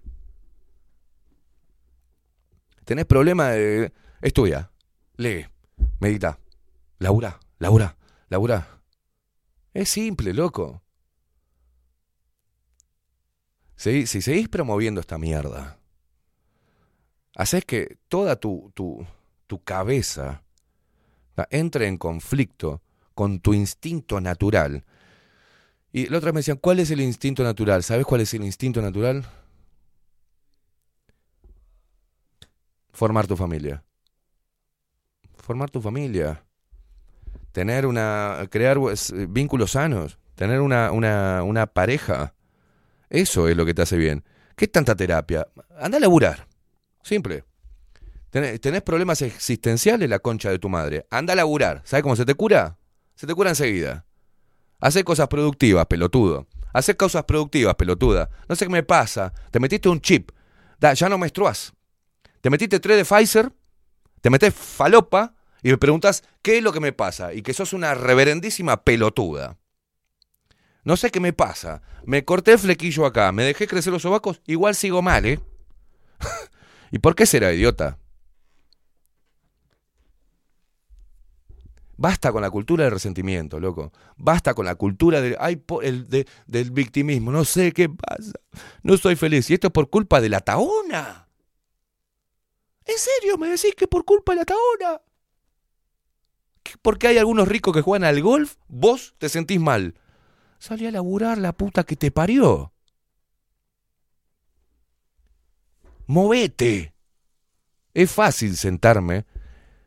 ¿Tenés 2.83 3.05
problema 3.05 3.49
de... 3.49 3.91
Estudia, 4.21 4.71
lee, 5.17 5.47
medita, 5.99 6.39
labura, 6.99 7.39
labura, 7.59 7.97
labura. 8.29 8.81
Es 9.73 9.89
simple, 9.89 10.33
loco. 10.33 10.84
Si, 13.75 14.05
seguís 14.07 14.47
promoviendo 14.47 15.01
esta 15.01 15.17
mierda, 15.17 15.77
haces 17.35 17.65
que 17.65 17.97
toda 18.07 18.37
tu, 18.37 18.71
tu, 18.73 19.05
tu 19.47 19.63
cabeza 19.63 20.43
entre 21.49 21.87
en 21.87 21.97
conflicto 21.97 22.81
con 23.13 23.39
tu 23.39 23.53
instinto 23.53 24.21
natural. 24.21 24.83
Y 25.91 26.07
la 26.07 26.17
otra 26.17 26.31
me 26.31 26.39
decían, 26.39 26.57
¿cuál 26.57 26.79
es 26.79 26.91
el 26.91 27.01
instinto 27.01 27.43
natural? 27.43 27.83
¿Sabes 27.83 28.05
cuál 28.05 28.21
es 28.21 28.33
el 28.33 28.43
instinto 28.43 28.81
natural? 28.81 29.25
Formar 32.91 33.27
tu 33.27 33.35
familia. 33.35 33.83
Formar 35.37 35.69
tu 35.69 35.81
familia. 35.81 36.43
Tener 37.51 37.85
una. 37.85 38.47
crear 38.49 38.77
vínculos 39.29 39.71
sanos. 39.71 40.17
Tener 40.35 40.59
una, 40.59 40.91
una, 40.91 41.43
una 41.43 41.65
pareja. 41.65 42.34
Eso 43.09 43.47
es 43.47 43.55
lo 43.55 43.65
que 43.65 43.73
te 43.73 43.81
hace 43.81 43.97
bien. 43.97 44.23
¿Qué 44.55 44.67
tanta 44.67 44.95
terapia? 44.95 45.47
Anda 45.79 45.97
a 45.97 46.01
laburar. 46.01 46.47
Simple. 47.03 47.43
Tenés, 48.29 48.81
problemas 48.81 49.21
existenciales, 49.21 50.09
la 50.09 50.19
concha 50.19 50.49
de 50.49 50.59
tu 50.59 50.69
madre. 50.69 51.05
Anda 51.09 51.33
a 51.33 51.35
laburar. 51.35 51.81
¿Sabes 51.85 52.03
cómo 52.03 52.15
se 52.15 52.25
te 52.25 52.35
cura? 52.35 52.77
Se 53.15 53.25
te 53.27 53.33
cura 53.33 53.49
enseguida. 53.49 54.05
Hacé 54.79 55.03
cosas 55.03 55.27
productivas, 55.27 55.85
pelotudo. 55.85 56.47
Hacé 56.73 56.97
cosas 56.97 57.23
productivas, 57.23 57.75
pelotuda. 57.75 58.29
No 58.49 58.55
sé 58.55 58.65
qué 58.65 58.71
me 58.71 58.83
pasa. 58.83 59.33
Te 59.51 59.59
metiste 59.59 59.87
un 59.87 60.01
chip. 60.01 60.31
Ya 60.81 61.09
no 61.09 61.17
menstruás. 61.17 61.73
Te 62.41 62.51
metiste 62.51 62.79
tres 62.79 62.97
de 62.97 63.05
Pfizer, 63.05 63.51
te 64.21 64.29
metes 64.29 64.53
falopa 64.53 65.33
y 65.63 65.69
me 65.69 65.79
preguntas 65.79 66.23
qué 66.43 66.59
es 66.59 66.63
lo 66.63 66.71
que 66.71 66.79
me 66.79 66.93
pasa 66.93 67.33
y 67.33 67.41
que 67.41 67.55
sos 67.55 67.73
una 67.73 67.95
reverendísima 67.95 68.83
pelotuda. 68.83 69.57
No 70.85 70.95
sé 70.95 71.11
qué 71.11 71.19
me 71.19 71.33
pasa. 71.33 71.81
Me 72.05 72.23
corté 72.23 72.53
el 72.53 72.59
flequillo 72.59 73.05
acá, 73.05 73.31
me 73.31 73.43
dejé 73.43 73.67
crecer 73.67 73.91
los 73.91 74.03
sobacos, 74.03 74.41
igual 74.45 74.75
sigo 74.75 75.01
mal, 75.01 75.25
¿eh? 75.25 75.39
¿Y 76.91 76.99
por 76.99 77.15
qué 77.15 77.25
será 77.25 77.51
idiota? 77.51 77.97
Basta 81.97 82.31
con 82.31 82.41
la 82.41 82.51
cultura 82.51 82.83
del 82.83 82.93
resentimiento, 82.93 83.59
loco. 83.59 83.91
Basta 84.15 84.53
con 84.53 84.65
la 84.65 84.75
cultura 84.75 85.21
del, 85.21 85.37
del 86.45 86.71
victimismo. 86.71 87.31
No 87.31 87.45
sé 87.45 87.71
qué 87.71 87.89
pasa. 87.89 88.33
No 88.83 88.97
soy 88.97 89.15
feliz. 89.15 89.49
Y 89.49 89.55
esto 89.55 89.67
es 89.67 89.73
por 89.73 89.89
culpa 89.89 90.21
de 90.21 90.29
la 90.29 90.41
taona. 90.41 91.27
¿En 92.85 92.97
serio 92.97 93.37
me 93.37 93.47
decís 93.47 93.73
que 93.75 93.87
por 93.87 94.05
culpa 94.05 94.33
de 94.33 94.39
la 94.39 94.45
taona? 94.45 95.01
¿Que 96.61 96.73
Porque 96.81 97.07
hay 97.07 97.17
algunos 97.17 97.47
ricos 97.47 97.73
que 97.73 97.81
juegan 97.81 98.03
al 98.03 98.21
golf, 98.21 98.57
vos 98.67 99.15
te 99.17 99.29
sentís 99.29 99.59
mal. 99.59 99.95
Salí 100.59 100.85
a 100.87 100.91
laburar 100.91 101.37
la 101.37 101.53
puta 101.53 101.83
que 101.83 101.95
te 101.95 102.11
parió. 102.11 102.71
Movete. 106.07 106.93
Es 107.93 108.11
fácil 108.11 108.55
sentarme, 108.57 109.25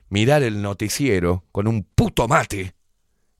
mirar 0.08 0.42
el 0.42 0.62
noticiero 0.62 1.44
con 1.52 1.68
un 1.68 1.82
puto 1.84 2.26
mate 2.26 2.74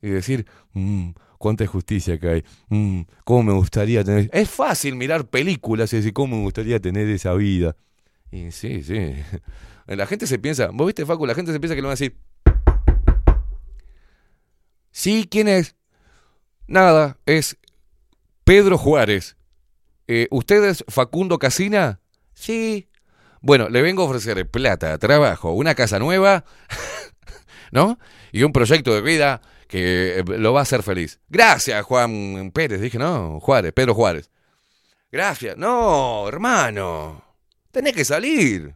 y 0.03 0.09
decir, 0.11 0.47
"Mm, 0.73 1.11
cuánta 1.39 1.65
injusticia 1.65 2.19
que 2.19 2.29
hay, 2.29 2.45
Mm, 2.69 3.03
cómo 3.25 3.43
me 3.45 3.53
gustaría 3.53 4.05
tener... 4.05 4.29
Es 4.33 4.51
fácil 4.51 4.97
mirar 4.97 5.27
películas 5.29 5.93
y 5.93 5.97
decir, 5.97 6.13
cómo 6.13 6.37
me 6.37 6.43
gustaría 6.43 6.81
tener 6.81 7.09
esa 7.09 7.33
vida. 7.35 7.77
Y 8.31 8.51
sí, 8.51 8.83
sí. 8.83 9.15
La 9.87 10.07
gente 10.07 10.27
se 10.27 10.39
piensa, 10.39 10.69
vos 10.73 10.87
viste, 10.87 11.07
Facu, 11.07 11.25
la 11.27 11.35
gente 11.35 11.51
se 11.51 11.59
piensa 11.61 11.75
que 11.75 11.81
le 11.81 11.87
van 11.87 11.93
a 11.93 11.99
decir, 11.99 12.19
sí, 14.91 15.27
¿quién 15.31 15.49
es? 15.49 15.78
Nada, 16.69 17.19
es 17.25 17.57
Pedro 18.45 18.77
Juárez. 18.77 19.37
Eh, 20.07 20.29
¿Usted 20.31 20.63
es 20.65 20.85
Facundo 20.87 21.39
Casina? 21.39 22.01
Sí. 22.35 22.89
Bueno, 23.41 23.71
le 23.71 23.81
vengo 23.81 24.03
a 24.03 24.07
ofrecer 24.07 24.49
plata, 24.51 24.99
trabajo, 24.99 25.53
una 25.53 25.75
casa 25.75 25.99
nueva, 25.99 26.45
¿no? 27.73 27.99
Y 28.33 28.43
un 28.43 28.53
proyecto 28.53 28.95
de 28.95 29.01
vida 29.01 29.41
que 29.67 30.19
eh, 30.19 30.25
lo 30.27 30.53
va 30.53 30.61
a 30.61 30.63
hacer 30.65 30.83
feliz. 30.83 31.21
Gracias, 31.29 31.83
Juan 31.87 32.51
Pérez. 32.53 32.83
Dije, 32.83 32.99
no, 32.99 33.41
Juárez, 33.41 33.73
Pedro 33.73 33.95
Juárez. 33.95 34.31
Gracias. 35.11 35.57
No, 35.57 36.29
hermano. 36.29 37.25
Tenés 37.71 37.95
que 37.95 38.05
salir. 38.05 38.75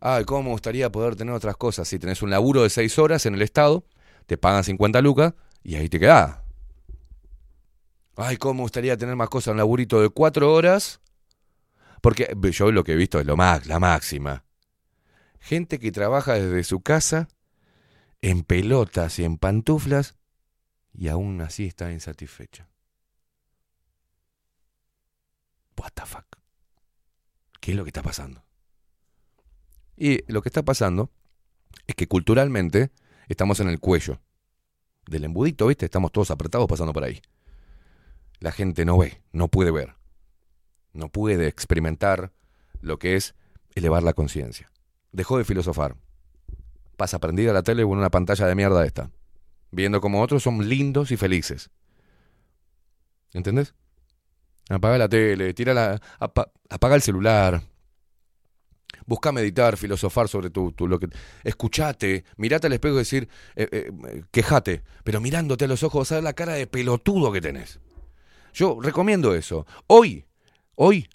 Ay, 0.00 0.24
cómo 0.24 0.42
me 0.42 0.50
gustaría 0.50 0.90
poder 0.90 1.14
tener 1.14 1.32
otras 1.34 1.56
cosas. 1.56 1.86
Si 1.86 2.00
tenés 2.00 2.20
un 2.20 2.30
laburo 2.30 2.64
de 2.64 2.70
seis 2.70 2.98
horas 2.98 3.26
en 3.26 3.34
el 3.34 3.42
Estado, 3.42 3.84
te 4.26 4.36
pagan 4.38 4.64
50 4.64 5.00
lucas 5.00 5.34
y 5.62 5.76
ahí 5.76 5.88
te 5.88 6.00
quedás. 6.00 6.38
Ay, 8.16 8.36
cómo 8.36 8.62
gustaría 8.62 8.96
tener 8.96 9.16
más 9.16 9.28
cosas. 9.28 9.52
Un 9.52 9.58
laburito 9.58 10.00
de 10.00 10.08
cuatro 10.08 10.52
horas. 10.52 11.00
Porque 12.00 12.34
yo 12.52 12.70
lo 12.70 12.84
que 12.84 12.92
he 12.92 12.96
visto 12.96 13.18
es 13.18 13.26
lo 13.26 13.36
más, 13.36 13.66
la 13.66 13.78
máxima. 13.78 14.44
Gente 15.40 15.78
que 15.78 15.90
trabaja 15.90 16.34
desde 16.34 16.62
su 16.64 16.80
casa, 16.80 17.28
en 18.20 18.44
pelotas 18.44 19.18
y 19.18 19.24
en 19.24 19.38
pantuflas, 19.38 20.14
y 20.92 21.08
aún 21.08 21.40
así 21.40 21.66
está 21.66 21.90
insatisfecha. 21.92 22.68
What 25.78 25.92
the 25.94 26.06
fuck? 26.06 26.26
¿Qué 27.60 27.72
es 27.72 27.76
lo 27.76 27.84
que 27.84 27.88
está 27.88 28.02
pasando? 28.02 28.44
Y 29.96 30.30
lo 30.30 30.42
que 30.42 30.50
está 30.50 30.62
pasando 30.62 31.10
es 31.86 31.94
que 31.94 32.06
culturalmente 32.06 32.90
estamos 33.28 33.60
en 33.60 33.68
el 33.68 33.80
cuello 33.80 34.20
del 35.06 35.24
embudito, 35.24 35.66
¿viste? 35.66 35.84
Estamos 35.84 36.12
todos 36.12 36.30
apretados 36.30 36.66
pasando 36.68 36.92
por 36.92 37.04
ahí. 37.04 37.20
La 38.40 38.52
gente 38.52 38.84
no 38.84 38.98
ve, 38.98 39.22
no 39.32 39.48
puede 39.48 39.70
ver, 39.70 39.94
no 40.92 41.08
puede 41.08 41.46
experimentar 41.46 42.32
lo 42.80 42.98
que 42.98 43.16
es 43.16 43.34
elevar 43.74 44.02
la 44.02 44.12
conciencia. 44.12 44.70
Dejó 45.12 45.38
de 45.38 45.44
filosofar. 45.44 45.96
Pasa 46.96 47.18
prendida 47.18 47.52
la 47.52 47.62
tele 47.62 47.82
con 47.82 47.98
una 47.98 48.10
pantalla 48.10 48.46
de 48.46 48.54
mierda 48.54 48.84
esta, 48.84 49.10
viendo 49.70 50.00
como 50.00 50.22
otros 50.22 50.42
son 50.42 50.68
lindos 50.68 51.10
y 51.10 51.16
felices. 51.16 51.70
¿Entendés? 53.32 53.74
Apaga 54.68 54.96
la 54.98 55.08
tele, 55.08 55.52
tira 55.54 55.74
la, 55.74 56.00
apa- 56.18 56.50
apaga 56.70 56.94
el 56.94 57.02
celular. 57.02 57.62
Busca 59.06 59.32
meditar, 59.32 59.76
filosofar 59.76 60.28
sobre 60.28 60.50
tu, 60.50 60.72
tu- 60.72 60.86
lo 60.88 60.98
que. 60.98 61.08
Escuchate, 61.42 62.24
mirate 62.36 62.66
al 62.66 62.72
espejo 62.72 62.94
y 62.96 62.98
decir, 62.98 63.28
eh, 63.56 63.68
eh, 63.70 64.22
quejate, 64.30 64.82
pero 65.04 65.20
mirándote 65.20 65.64
a 65.64 65.68
los 65.68 65.82
ojos, 65.82 66.00
vas 66.00 66.12
a 66.12 66.14
ver 66.16 66.24
la 66.24 66.32
cara 66.32 66.54
de 66.54 66.66
pelotudo 66.66 67.32
que 67.32 67.40
tenés. 67.40 67.80
Yo 68.52 68.78
recomiendo 68.80 69.34
eso. 69.34 69.66
Hoy, 69.86 70.26
hoy, 70.76 71.08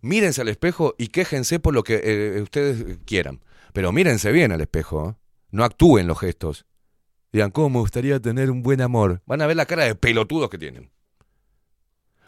mírense 0.00 0.40
al 0.40 0.48
espejo 0.48 0.94
y 0.98 1.08
quéjense 1.08 1.60
por 1.60 1.74
lo 1.74 1.82
que 1.84 2.00
eh, 2.02 2.42
ustedes 2.42 2.98
quieran. 3.04 3.40
Pero 3.72 3.92
mírense 3.92 4.32
bien 4.32 4.50
al 4.52 4.60
espejo. 4.60 5.16
No 5.52 5.64
actúen 5.64 6.06
los 6.06 6.18
gestos. 6.18 6.66
Digan, 7.32 7.50
¿cómo 7.52 7.70
me 7.70 7.78
gustaría 7.78 8.18
tener 8.20 8.50
un 8.50 8.62
buen 8.62 8.80
amor? 8.80 9.22
Van 9.26 9.40
a 9.40 9.46
ver 9.46 9.56
la 9.56 9.66
cara 9.66 9.84
de 9.84 9.94
pelotudos 9.94 10.50
que 10.50 10.58
tienen. 10.58 10.90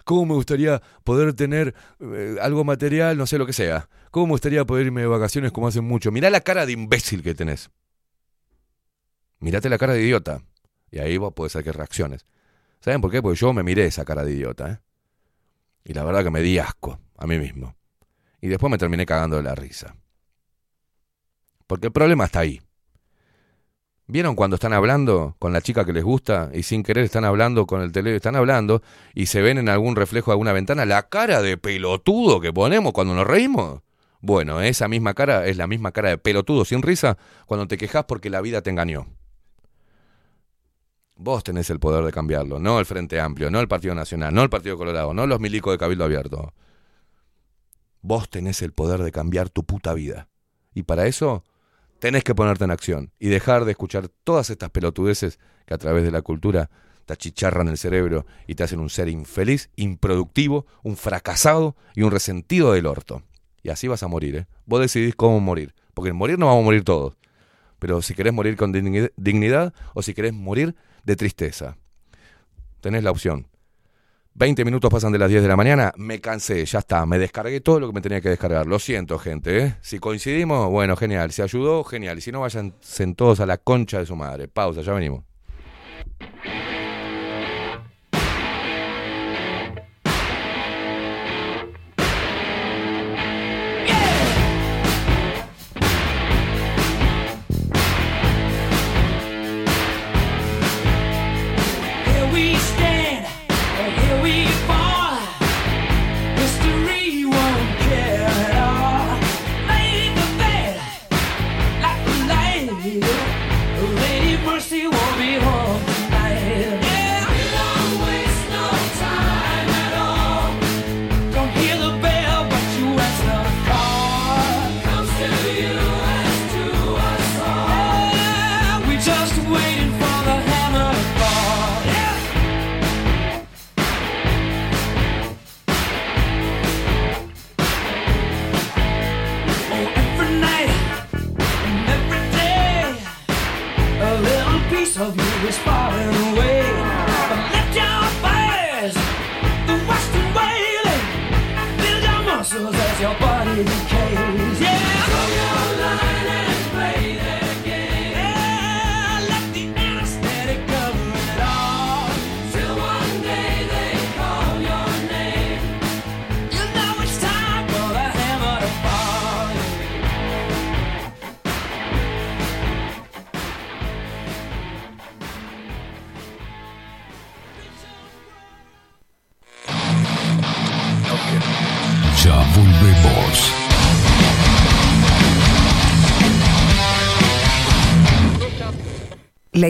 ¿Cómo 0.05 0.27
me 0.27 0.35
gustaría 0.35 0.83
poder 1.05 1.35
tener 1.35 1.75
eh, 2.01 2.37
algo 2.41 2.65
material, 2.65 3.17
no 3.17 3.27
sé 3.27 3.39
lo 3.39 3.47
que 3.47 3.53
sea? 3.53 3.89
¿Cómo 4.11 4.27
me 4.27 4.33
gustaría 4.33 4.65
poder 4.65 4.87
irme 4.87 5.03
de 5.03 5.07
vacaciones 5.07 5.53
como 5.53 5.69
hacen 5.69 5.85
mucho? 5.85 6.11
Mirá 6.11 6.31
la 6.31 6.41
cara 6.41 6.67
de 6.67 6.73
imbécil 6.73 7.23
que 7.23 7.35
tenés. 7.35 7.71
Mirate 9.41 9.69
la 9.69 9.79
cara 9.79 9.95
de 9.95 10.03
idiota. 10.03 10.43
Y 10.91 10.99
ahí 10.99 11.17
vos 11.17 11.33
podés 11.33 11.57
hacer 11.57 11.77
reacciones. 11.77 12.27
¿Saben 12.81 13.01
por 13.01 13.11
qué? 13.11 13.23
Porque 13.23 13.39
yo 13.39 13.53
me 13.53 13.63
miré 13.63 13.87
esa 13.87 14.05
cara 14.05 14.25
de 14.25 14.33
idiota, 14.33 14.71
¿eh? 14.71 14.79
Y 15.85 15.95
la 15.95 16.05
verdad 16.05 16.23
que 16.23 16.31
me 16.31 16.41
di 16.41 16.59
asco 16.59 17.01
a 17.17 17.27
mí 17.27 17.39
mismo. 17.39 17.75
Y 18.41 18.49
después 18.49 18.71
me 18.71 18.79
terminé 18.79 19.07
cagando 19.07 19.37
de 19.37 19.43
la 19.43 19.55
risa. 19.55 19.97
Porque 21.67 21.87
el 21.87 21.93
problema 21.93 22.25
está 22.25 22.41
ahí. 22.41 22.61
¿Vieron 24.13 24.35
cuando 24.35 24.57
están 24.57 24.75
hablando 24.75 25.37
con 25.39 25.55
la 25.55 25.63
chica 25.63 25.87
que 25.87 25.95
les 25.95 26.05
gusta 26.05 26.51
y 26.53 26.65
sin 26.65 26.83
querer 26.83 27.05
están 27.05 27.25
hablando 27.25 27.67
con 27.67 27.81
el 27.81 27.93
tele, 27.93 28.15
están 28.15 28.37
hablando 28.37 28.83
y 29.15 29.25
se 29.25 29.41
ven 29.41 29.57
en 29.57 29.71
algún 29.71 29.97
reflejo 29.97 30.31
de 30.31 30.35
alguna 30.35 30.53
ventana 30.53 30.85
la 30.85 31.09
cara 31.09 31.41
de 31.41 31.57
pelotudo 31.57 32.39
que 32.39 32.53
ponemos 32.53 32.93
cuando 32.93 33.15
nos 33.15 33.27
reímos? 33.27 33.81
Bueno, 34.21 34.61
esa 34.61 34.87
misma 34.87 35.15
cara 35.15 35.47
es 35.47 35.57
la 35.57 35.67
misma 35.67 35.93
cara 35.93 36.11
de 36.11 36.19
pelotudo 36.19 36.67
sin 36.67 36.83
risa 36.83 37.17
cuando 37.47 37.67
te 37.67 37.79
quejas 37.79 38.05
porque 38.05 38.29
la 38.29 38.43
vida 38.43 38.61
te 38.61 38.69
engañó. 38.69 39.07
Vos 41.17 41.43
tenés 41.43 41.71
el 41.71 41.81
poder 41.81 42.05
de 42.05 42.13
cambiarlo, 42.13 42.59
no 42.59 42.81
el 42.81 42.85
Frente 42.85 43.19
Amplio, 43.19 43.51
no 43.51 43.61
el 43.61 43.69
Partido 43.69 43.95
Nacional, 43.95 44.35
no 44.35 44.43
el 44.43 44.51
Partido 44.51 44.77
Colorado, 44.77 45.15
no 45.15 45.27
los 45.27 45.41
milicos 45.41 45.73
de 45.73 45.79
Cabildo 45.79 46.05
Abierto. 46.05 46.53
Vos 48.03 48.29
tenés 48.29 48.61
el 48.61 48.75
poder 48.75 49.03
de 49.03 49.11
cambiar 49.11 49.49
tu 49.49 49.65
puta 49.65 49.95
vida. 49.95 50.29
Y 50.75 50.83
para 50.83 51.07
eso 51.07 51.45
tenés 52.03 52.25
que 52.25 52.35
ponerte 52.35 52.65
en 52.65 52.73
acción 52.73 53.13
y 53.21 53.29
dejar 53.29 53.65
de 53.65 53.71
escuchar 53.71 54.09
todas 54.25 54.51
estas 54.51 54.71
pelotudeces 54.71 55.39
que 55.67 55.75
a 55.75 55.79
través 55.79 56.03
de 56.03 56.11
la 56.11 56.21
cultura 56.21 56.69
te 57.07 57.13
achicharran 57.13 57.69
el 57.69 57.79
cerebro 57.79 58.27
y 58.49 58.57
te 58.57 58.65
hacen 58.65 58.81
un 58.81 58.91
ser 58.91 59.09
infeliz, 59.09 59.71
improductivo, 59.77 60.67
un 60.83 60.97
fracasado 60.97 61.77
y 61.95 62.03
un 62.03 62.11
resentido 62.11 62.73
del 62.73 62.87
orto. 62.87 63.23
Y 63.63 63.69
así 63.69 63.87
vas 63.87 64.03
a 64.03 64.09
morir, 64.09 64.35
¿eh? 64.35 64.47
Vos 64.67 64.81
decidís 64.81 65.15
cómo 65.15 65.39
morir. 65.39 65.77
Porque 65.95 66.11
en 66.11 66.17
morir 66.17 66.41
no 66.41 66.47
vamos 66.47 66.63
a 66.63 66.65
morir 66.65 66.83
todos. 66.83 67.17
Pero 67.79 68.03
si 68.03 68.15
querés 68.15 68.33
morir 68.33 68.57
con 68.57 68.75
digni- 68.75 69.13
dignidad 69.17 69.73
o 69.95 70.03
si 70.03 70.13
querés 70.13 70.33
morir 70.33 70.75
de 71.05 71.15
tristeza. 71.15 71.77
Tenés 72.81 73.05
la 73.05 73.13
opción. 73.13 73.47
20 74.35 74.65
minutos 74.65 74.91
pasan 74.91 75.13
de 75.13 75.19
las 75.19 75.29
10 75.29 75.43
de 75.43 75.49
la 75.49 75.57
mañana, 75.57 75.93
me 75.97 76.21
cansé, 76.21 76.65
ya 76.65 76.79
está, 76.79 77.05
me 77.05 77.19
descargué 77.19 77.61
todo 77.61 77.81
lo 77.81 77.89
que 77.89 77.93
me 77.93 78.01
tenía 78.01 78.21
que 78.21 78.31
descargar. 78.31 78.67
Lo 78.67 78.79
siento, 78.79 79.19
gente, 79.19 79.59
¿eh? 79.59 79.77
Si 79.83 79.99
coincidimos, 79.99 80.71
bueno, 80.71 80.97
genial. 80.97 81.33
Si 81.33 81.43
ayudó, 81.43 81.85
genial. 81.85 82.19
Y 82.19 82.21
si 82.23 82.33
no, 82.33 82.41
vayan 82.41 82.75
todos 83.17 83.41
a 83.41 83.47
la 83.47 83.59
concha 83.59 83.99
de 83.99 84.07
su 84.07 84.17
madre. 84.17 84.49
Pausa, 84.49 84.81
ya 84.81 84.93
venimos. 84.93 85.25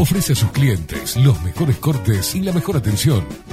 Ofrece 0.00 0.32
a 0.32 0.36
sus 0.36 0.50
clientes 0.50 1.14
los 1.16 1.42
mejores 1.42 1.76
cortes 1.76 2.34
y 2.34 2.40
la 2.40 2.52
mejor 2.54 2.74
atención. 2.78 3.22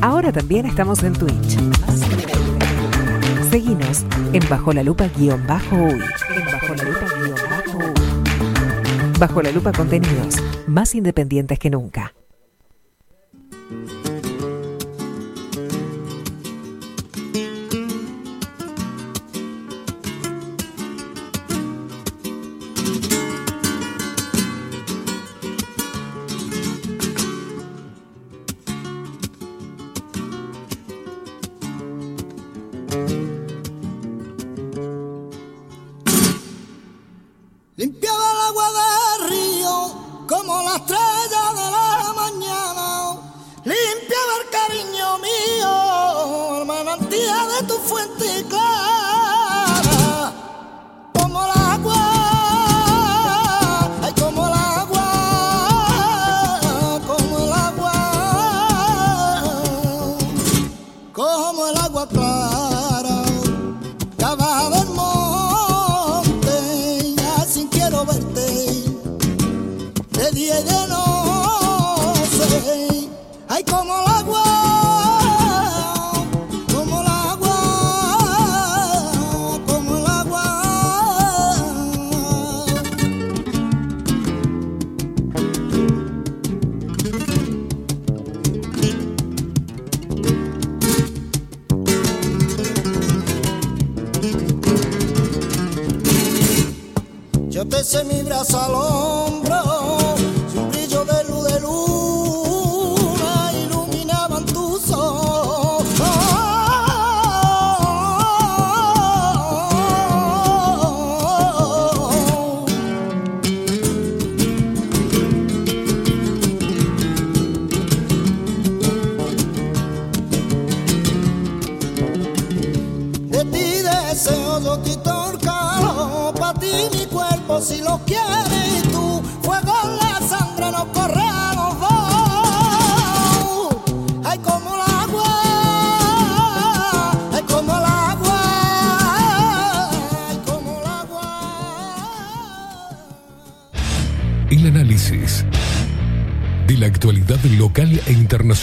Ahora 0.00 0.30
también 0.32 0.64
estamos 0.66 1.02
en 1.02 1.12
Twitch. 1.12 1.58
Seguinos 3.50 4.04
en 4.32 4.48
Bajo 4.48 4.72
la 4.72 4.82
Lupa 4.84 5.08
guion 5.08 5.44
bajo 5.46 5.76
uy. 5.76 6.00
En 6.34 6.44
Bajo 6.44 6.74
la 6.74 6.84
Lupa 6.84 7.06
guion 7.16 7.34
bajo 7.50 7.78
uy. 7.78 9.18
Bajo 9.18 9.42
la 9.42 9.50
Lupa 9.50 9.72
contenidos 9.72 10.36
más 10.68 10.94
independientes 10.94 11.58
que 11.58 11.70
nunca. 11.70 12.14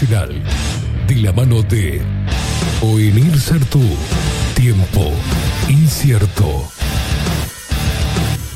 De 0.02 1.16
la 1.22 1.32
mano 1.32 1.64
de 1.64 2.02
Oenir 2.82 3.40
Sartú. 3.40 3.80
Tiempo 4.54 5.10
incierto. 5.70 6.66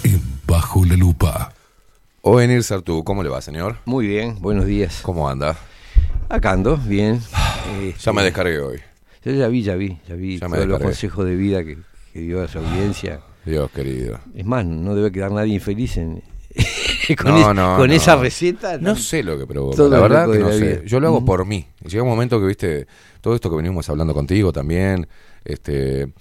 En 0.03 0.21
Bajo 0.45 0.83
la 0.83 0.97
Lupa. 0.97 1.53
Ovenir 2.23 2.61
Sartú, 2.61 3.05
¿cómo 3.05 3.23
le 3.23 3.29
va, 3.29 3.41
señor? 3.41 3.77
Muy 3.85 4.05
bien, 4.05 4.41
buenos 4.41 4.65
días. 4.65 4.99
¿Cómo 5.01 5.29
anda? 5.29 5.55
Acá 6.27 6.51
ando, 6.51 6.75
bien. 6.75 7.21
Ya 8.01 8.11
me 8.11 8.21
descargué 8.21 8.59
hoy. 8.59 8.79
Yo 9.23 9.31
ya 9.31 9.47
vi, 9.47 9.63
ya 9.63 9.75
vi, 9.75 9.97
ya 10.09 10.15
vi 10.15 10.39
Ya 10.39 10.49
me 10.49 10.57
todos 10.57 10.67
los 10.67 10.81
consejos 10.81 11.25
de 11.25 11.35
vida 11.35 11.63
que, 11.63 11.77
que 12.11 12.19
dio 12.19 12.43
a 12.43 12.49
su 12.49 12.59
audiencia. 12.59 13.21
Dios 13.45 13.71
querido. 13.71 14.19
Es 14.35 14.45
más, 14.45 14.65
no 14.65 14.93
debe 14.93 15.09
quedar 15.09 15.31
nadie 15.31 15.53
infeliz 15.53 15.95
en, 15.95 16.21
con, 17.21 17.31
No, 17.31 17.49
es- 17.49 17.55
no, 17.55 17.77
con 17.77 17.87
no. 17.87 17.93
esa 17.93 18.15
receta. 18.15 18.77
No 18.77 18.95
sé 18.95 19.23
lo 19.23 19.37
que 19.37 19.45
provoca. 19.47 19.77
Todo 19.77 19.89
la 19.89 19.99
verdad 19.99 20.31
que 20.31 20.39
no 20.39 20.47
la 20.49 20.53
sé. 20.53 20.59
vida. 20.61 20.81
Yo 20.85 20.99
lo 20.99 21.07
hago 21.07 21.25
por 21.25 21.45
mí. 21.45 21.65
Y 21.83 21.89
llega 21.89 22.03
un 22.03 22.09
momento 22.09 22.39
que, 22.39 22.45
viste, 22.47 22.87
todo 23.21 23.35
esto 23.35 23.49
que 23.49 23.55
venimos 23.57 23.89
hablando 23.89 24.13
contigo 24.13 24.51
también, 24.53 25.07
este, 25.45 26.11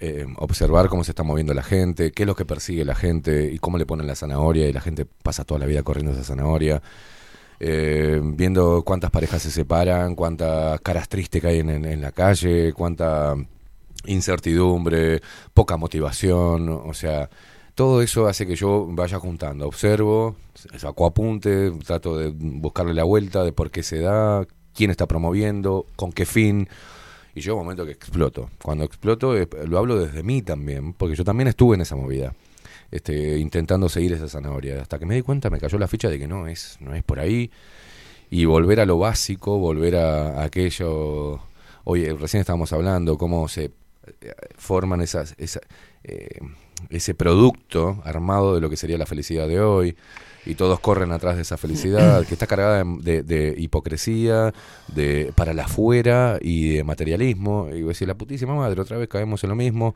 eh, 0.00 0.26
observar 0.36 0.88
cómo 0.88 1.04
se 1.04 1.10
está 1.12 1.22
moviendo 1.22 1.52
la 1.54 1.62
gente, 1.62 2.10
qué 2.12 2.22
es 2.22 2.26
lo 2.26 2.34
que 2.34 2.44
persigue 2.46 2.84
la 2.84 2.94
gente 2.94 3.50
y 3.52 3.58
cómo 3.58 3.76
le 3.78 3.86
ponen 3.86 4.06
la 4.06 4.14
zanahoria 4.14 4.66
y 4.68 4.72
la 4.72 4.80
gente 4.80 5.04
pasa 5.04 5.44
toda 5.44 5.60
la 5.60 5.66
vida 5.66 5.82
corriendo 5.82 6.12
esa 6.12 6.24
zanahoria. 6.24 6.80
Eh, 7.58 8.20
viendo 8.22 8.82
cuántas 8.84 9.10
parejas 9.10 9.40
se 9.42 9.50
separan, 9.50 10.14
cuántas 10.14 10.78
caras 10.82 11.08
tristes 11.08 11.40
que 11.40 11.48
hay 11.48 11.58
en, 11.60 11.70
en- 11.70 11.84
en 11.86 12.00
la 12.02 12.12
calle, 12.12 12.72
cuánta 12.74 13.34
incertidumbre, 14.04 15.20
poca 15.54 15.76
motivación, 15.76 16.68
o 16.68 16.94
sea, 16.94 17.28
todo 17.76 18.00
eso 18.00 18.26
hace 18.26 18.46
que 18.46 18.56
yo 18.56 18.86
vaya 18.88 19.20
juntando, 19.20 19.68
observo, 19.68 20.34
saco 20.78 21.04
apunte, 21.04 21.70
trato 21.84 22.16
de 22.16 22.32
buscarle 22.34 22.94
la 22.94 23.04
vuelta 23.04 23.44
de 23.44 23.52
por 23.52 23.70
qué 23.70 23.82
se 23.82 24.00
da, 24.00 24.46
quién 24.74 24.90
está 24.90 25.06
promoviendo, 25.06 25.84
con 25.94 26.10
qué 26.10 26.24
fin, 26.24 26.68
y 27.34 27.42
llega 27.42 27.52
un 27.52 27.60
momento 27.60 27.84
que 27.84 27.92
exploto. 27.92 28.48
Cuando 28.62 28.82
exploto 28.82 29.36
eh, 29.36 29.46
lo 29.68 29.76
hablo 29.76 29.98
desde 29.98 30.22
mí 30.22 30.40
también, 30.40 30.94
porque 30.94 31.14
yo 31.14 31.22
también 31.22 31.48
estuve 31.48 31.74
en 31.74 31.82
esa 31.82 31.96
movida. 31.96 32.34
Este, 32.90 33.36
intentando 33.38 33.90
seguir 33.90 34.14
esa 34.14 34.28
zanahoria, 34.28 34.80
hasta 34.80 34.98
que 34.98 35.04
me 35.04 35.14
di 35.14 35.20
cuenta, 35.20 35.50
me 35.50 35.60
cayó 35.60 35.78
la 35.78 35.86
ficha 35.86 36.08
de 36.08 36.18
que 36.18 36.26
no 36.26 36.46
es, 36.46 36.78
no 36.80 36.94
es 36.94 37.02
por 37.02 37.20
ahí, 37.20 37.50
y 38.30 38.46
volver 38.46 38.80
a 38.80 38.86
lo 38.86 38.98
básico, 38.98 39.58
volver 39.58 39.96
a, 39.96 40.40
a 40.40 40.44
aquello. 40.44 41.40
Oye, 41.84 42.14
recién 42.14 42.40
estábamos 42.40 42.72
hablando 42.72 43.18
cómo 43.18 43.48
se 43.48 43.64
eh, 43.66 44.32
forman 44.56 45.02
esas, 45.02 45.34
esa, 45.36 45.60
eh, 46.04 46.38
ese 46.90 47.14
producto 47.14 48.00
armado 48.04 48.54
de 48.54 48.60
lo 48.60 48.70
que 48.70 48.76
sería 48.76 48.98
la 48.98 49.06
felicidad 49.06 49.48
de 49.48 49.60
hoy 49.60 49.96
y 50.44 50.54
todos 50.54 50.78
corren 50.80 51.10
atrás 51.10 51.36
de 51.36 51.42
esa 51.42 51.56
felicidad 51.56 52.24
que 52.24 52.34
está 52.34 52.46
cargada 52.46 52.84
de, 52.84 53.00
de- 53.02 53.22
de 53.22 53.54
hipocresía, 53.60 54.54
de 54.94 55.32
para 55.34 55.52
la 55.54 55.64
afuera 55.64 56.38
y 56.40 56.74
de 56.76 56.84
materialismo. 56.84 57.68
Y 57.70 57.80
voy 57.80 57.84
a 57.84 57.88
decir, 57.88 58.06
la 58.06 58.14
putísima 58.14 58.54
madre, 58.54 58.80
otra 58.80 58.96
vez 58.96 59.08
caemos 59.08 59.42
en 59.42 59.50
lo 59.50 59.56
mismo. 59.56 59.94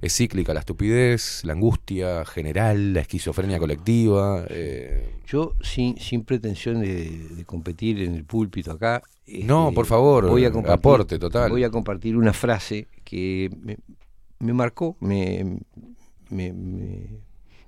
Es 0.00 0.16
cíclica 0.16 0.52
la 0.52 0.58
estupidez, 0.58 1.42
la 1.44 1.52
angustia 1.52 2.24
general, 2.24 2.92
la 2.94 3.02
esquizofrenia 3.02 3.60
colectiva. 3.60 4.44
eh, 4.50 5.14
Yo, 5.28 5.54
sin, 5.62 5.96
sin 5.98 6.24
pretensión 6.24 6.80
de, 6.80 7.28
de 7.36 7.44
competir 7.44 8.02
en 8.02 8.16
el 8.16 8.24
púlpito 8.24 8.72
acá. 8.72 9.00
No, 9.28 9.70
por 9.72 9.86
favor, 9.86 10.26
voy 10.26 10.44
a 10.44 10.48
aporte 10.48 11.20
total. 11.20 11.48
Voy 11.52 11.62
a 11.62 11.70
compartir 11.70 12.16
una 12.16 12.32
frase 12.32 12.88
que 13.04 13.48
me, 13.62 13.78
me 14.40 14.52
marcó, 14.52 14.96
me, 14.98 15.60
me- 16.32 16.52
me- 16.52 17.06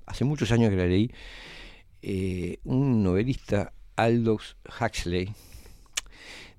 hace 0.06 0.24
muchos 0.24 0.50
años 0.52 0.70
que 0.70 0.76
la 0.76 0.86
leí. 0.86 1.10
eh, 2.02 2.58
un 2.64 3.02
novelista 3.02 3.72
Aldous 3.96 4.56
Huxley 4.80 5.30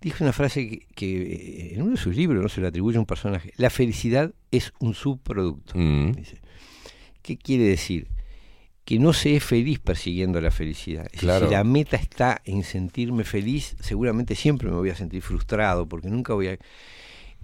dijo 0.01 0.23
una 0.23 0.33
frase 0.33 0.67
que, 0.69 0.85
que, 0.95 1.21
eh, 1.21 1.73
en 1.75 1.81
uno 1.83 1.91
de 1.91 1.97
sus 1.97 2.15
libros 2.15 2.41
no 2.41 2.49
se 2.49 2.61
le 2.61 2.67
atribuye 2.67 2.97
a 2.97 2.99
un 2.99 3.05
personaje. 3.05 3.53
La 3.57 3.69
felicidad 3.69 4.33
es 4.51 4.71
un 4.79 4.93
subproducto. 4.93 5.73
Mm. 5.77 6.11
Dice. 6.13 6.37
¿Qué 7.21 7.37
quiere 7.37 7.63
decir? 7.65 8.07
Que 8.85 8.99
no 8.99 9.13
se 9.13 9.35
es 9.35 9.43
feliz 9.43 9.79
persiguiendo 9.79 10.39
la 10.41 10.51
felicidad. 10.51 11.07
Claro. 11.17 11.47
Si 11.47 11.51
la 11.53 11.63
meta 11.63 11.97
está 11.97 12.41
en 12.45 12.63
sentirme 12.63 13.23
feliz, 13.23 13.75
seguramente 13.79 14.35
siempre 14.35 14.69
me 14.69 14.75
voy 14.75 14.91
a 14.91 14.95
sentir 14.95 15.23
frustrado, 15.23 15.87
porque 15.87 16.07
nunca 16.09 16.33
voy 16.35 16.47
a... 16.49 16.57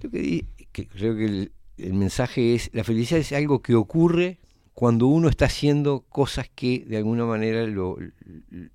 Lo 0.00 0.10
que, 0.10 0.44
que 0.70 0.86
creo 0.86 1.16
que 1.16 1.24
el, 1.24 1.52
el 1.78 1.94
mensaje 1.94 2.54
es, 2.54 2.70
la 2.72 2.84
felicidad 2.84 3.20
es 3.20 3.32
algo 3.32 3.60
que 3.60 3.74
ocurre 3.74 4.38
cuando 4.74 5.06
uno 5.06 5.28
está 5.28 5.44
haciendo 5.46 6.00
cosas 6.08 6.48
que 6.54 6.84
de 6.86 6.96
alguna 6.96 7.24
manera 7.26 7.66
lo, 7.66 7.98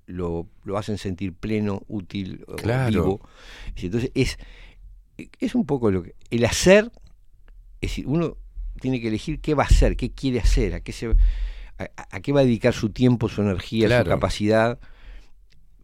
lo, 0.06 0.46
lo 0.64 0.78
hacen 0.78 0.96
sentir 0.98 1.32
pleno, 1.32 1.82
útil, 1.88 2.44
Claro. 2.56 2.90
vivo. 2.90 3.20
Entonces 3.76 4.10
es, 4.14 4.38
es 5.40 5.54
un 5.54 5.66
poco 5.66 5.90
lo 5.90 6.02
que... 6.04 6.14
El 6.30 6.44
hacer, 6.44 6.90
es 7.80 7.90
decir, 7.90 8.06
uno 8.06 8.36
tiene 8.80 9.00
que 9.00 9.08
elegir 9.08 9.40
qué 9.40 9.54
va 9.54 9.64
a 9.64 9.66
hacer, 9.66 9.96
qué 9.96 10.10
quiere 10.12 10.38
hacer, 10.38 10.74
a 10.74 10.80
qué, 10.80 10.92
se, 10.92 11.08
a, 11.78 11.88
a- 12.10 12.20
qué 12.20 12.32
va 12.32 12.40
a 12.40 12.44
dedicar 12.44 12.74
su 12.74 12.90
tiempo, 12.90 13.28
su 13.28 13.42
energía, 13.42 13.86
Claro. 13.88 14.04
su 14.04 14.10
capacidad. 14.10 14.78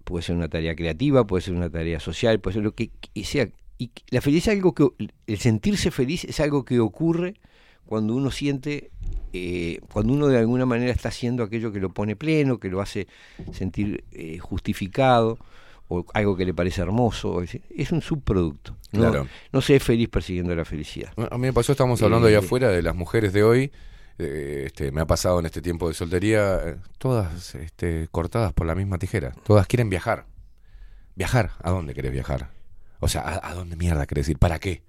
Puede 0.05 0.23
ser 0.23 0.37
una 0.37 0.49
tarea 0.49 0.77
creativa, 0.77 1.27
puede 1.27 1.43
ser 1.43 1.55
una 1.55 1.71
tarea 1.71 1.99
social, 1.99 2.39
puede 2.39 2.55
ser 2.55 2.63
lo 2.63 2.73
que, 2.73 2.91
que 3.13 3.25
sea. 3.25 3.49
Y 3.79 3.91
la 4.11 4.21
felicidad 4.21 4.53
es 4.55 4.59
algo 4.59 4.75
que, 4.75 4.87
el 5.27 5.39
sentirse 5.39 5.91
feliz 5.91 6.23
es 6.25 6.39
algo 6.39 6.65
que 6.65 6.79
ocurre 6.79 7.35
cuando 7.87 8.15
uno 8.15 8.31
siente, 8.31 8.91
eh, 9.33 9.81
cuando 9.93 10.13
uno 10.13 10.29
de 10.29 10.39
alguna 10.39 10.67
manera 10.67 10.91
está 10.93 11.09
haciendo 11.09 11.43
aquello 11.43 11.73
que 11.73 11.81
lo 11.81 11.91
pone 11.91 12.17
pleno, 12.17 12.59
que 12.59 12.69
lo 12.69 12.81
hace 12.81 13.07
sentir 13.53 14.05
eh, 14.13 14.39
justificado, 14.39 15.39
o 15.89 16.05
algo 16.15 16.35
que 16.37 16.47
le 16.47 16.55
parece 16.55 16.81
hermoso. 16.81 17.43
Es, 17.43 17.93
un 17.93 18.01
subproducto. 18.01 18.75
No, 18.93 19.01
Claro. 19.01 19.27
no 19.53 19.61
se 19.61 19.77
es 19.77 19.83
feliz 19.83 20.09
persiguiendo 20.09 20.55
la 20.55 20.65
felicidad. 20.65 21.13
A 21.31 21.37
mí 21.37 21.43
me 21.43 21.53
pasó, 21.53 21.73
estamos 21.73 22.01
hablando 22.03 22.27
allá 22.29 22.37
Eh, 22.39 22.45
afuera 22.45 22.69
de 22.71 22.81
las 22.83 22.95
mujeres 22.97 23.33
de 23.33 23.43
hoy. 23.45 23.71
eh, 24.19 24.63
este, 24.67 24.93
me 24.93 25.01
ha 25.01 25.07
pasado 25.07 25.41
en 25.41 25.47
este 25.47 25.61
tiempo 25.61 25.89
de 25.89 25.95
soltería, 25.95 26.79
todas 26.99 27.55
este, 27.57 28.09
cortadas 28.13 28.53
por 28.53 28.67
la 28.67 28.75
misma 28.77 28.97
tijera. 28.97 29.33
Todas 29.45 29.67
quieren 29.67 29.91
viajar. 29.91 30.25
¿Viajar? 31.17 31.51
¿A 31.63 31.71
dónde 31.71 31.95
querés 31.95 32.13
viajar? 32.13 32.49
O 33.01 33.09
sea, 33.09 33.23
¿a, 33.23 33.51
a 33.51 33.55
dónde 33.55 33.77
mierda 33.77 34.07
querés 34.07 34.29
ir? 34.29 34.39
¿Para 34.39 34.59
qué? 34.59 34.83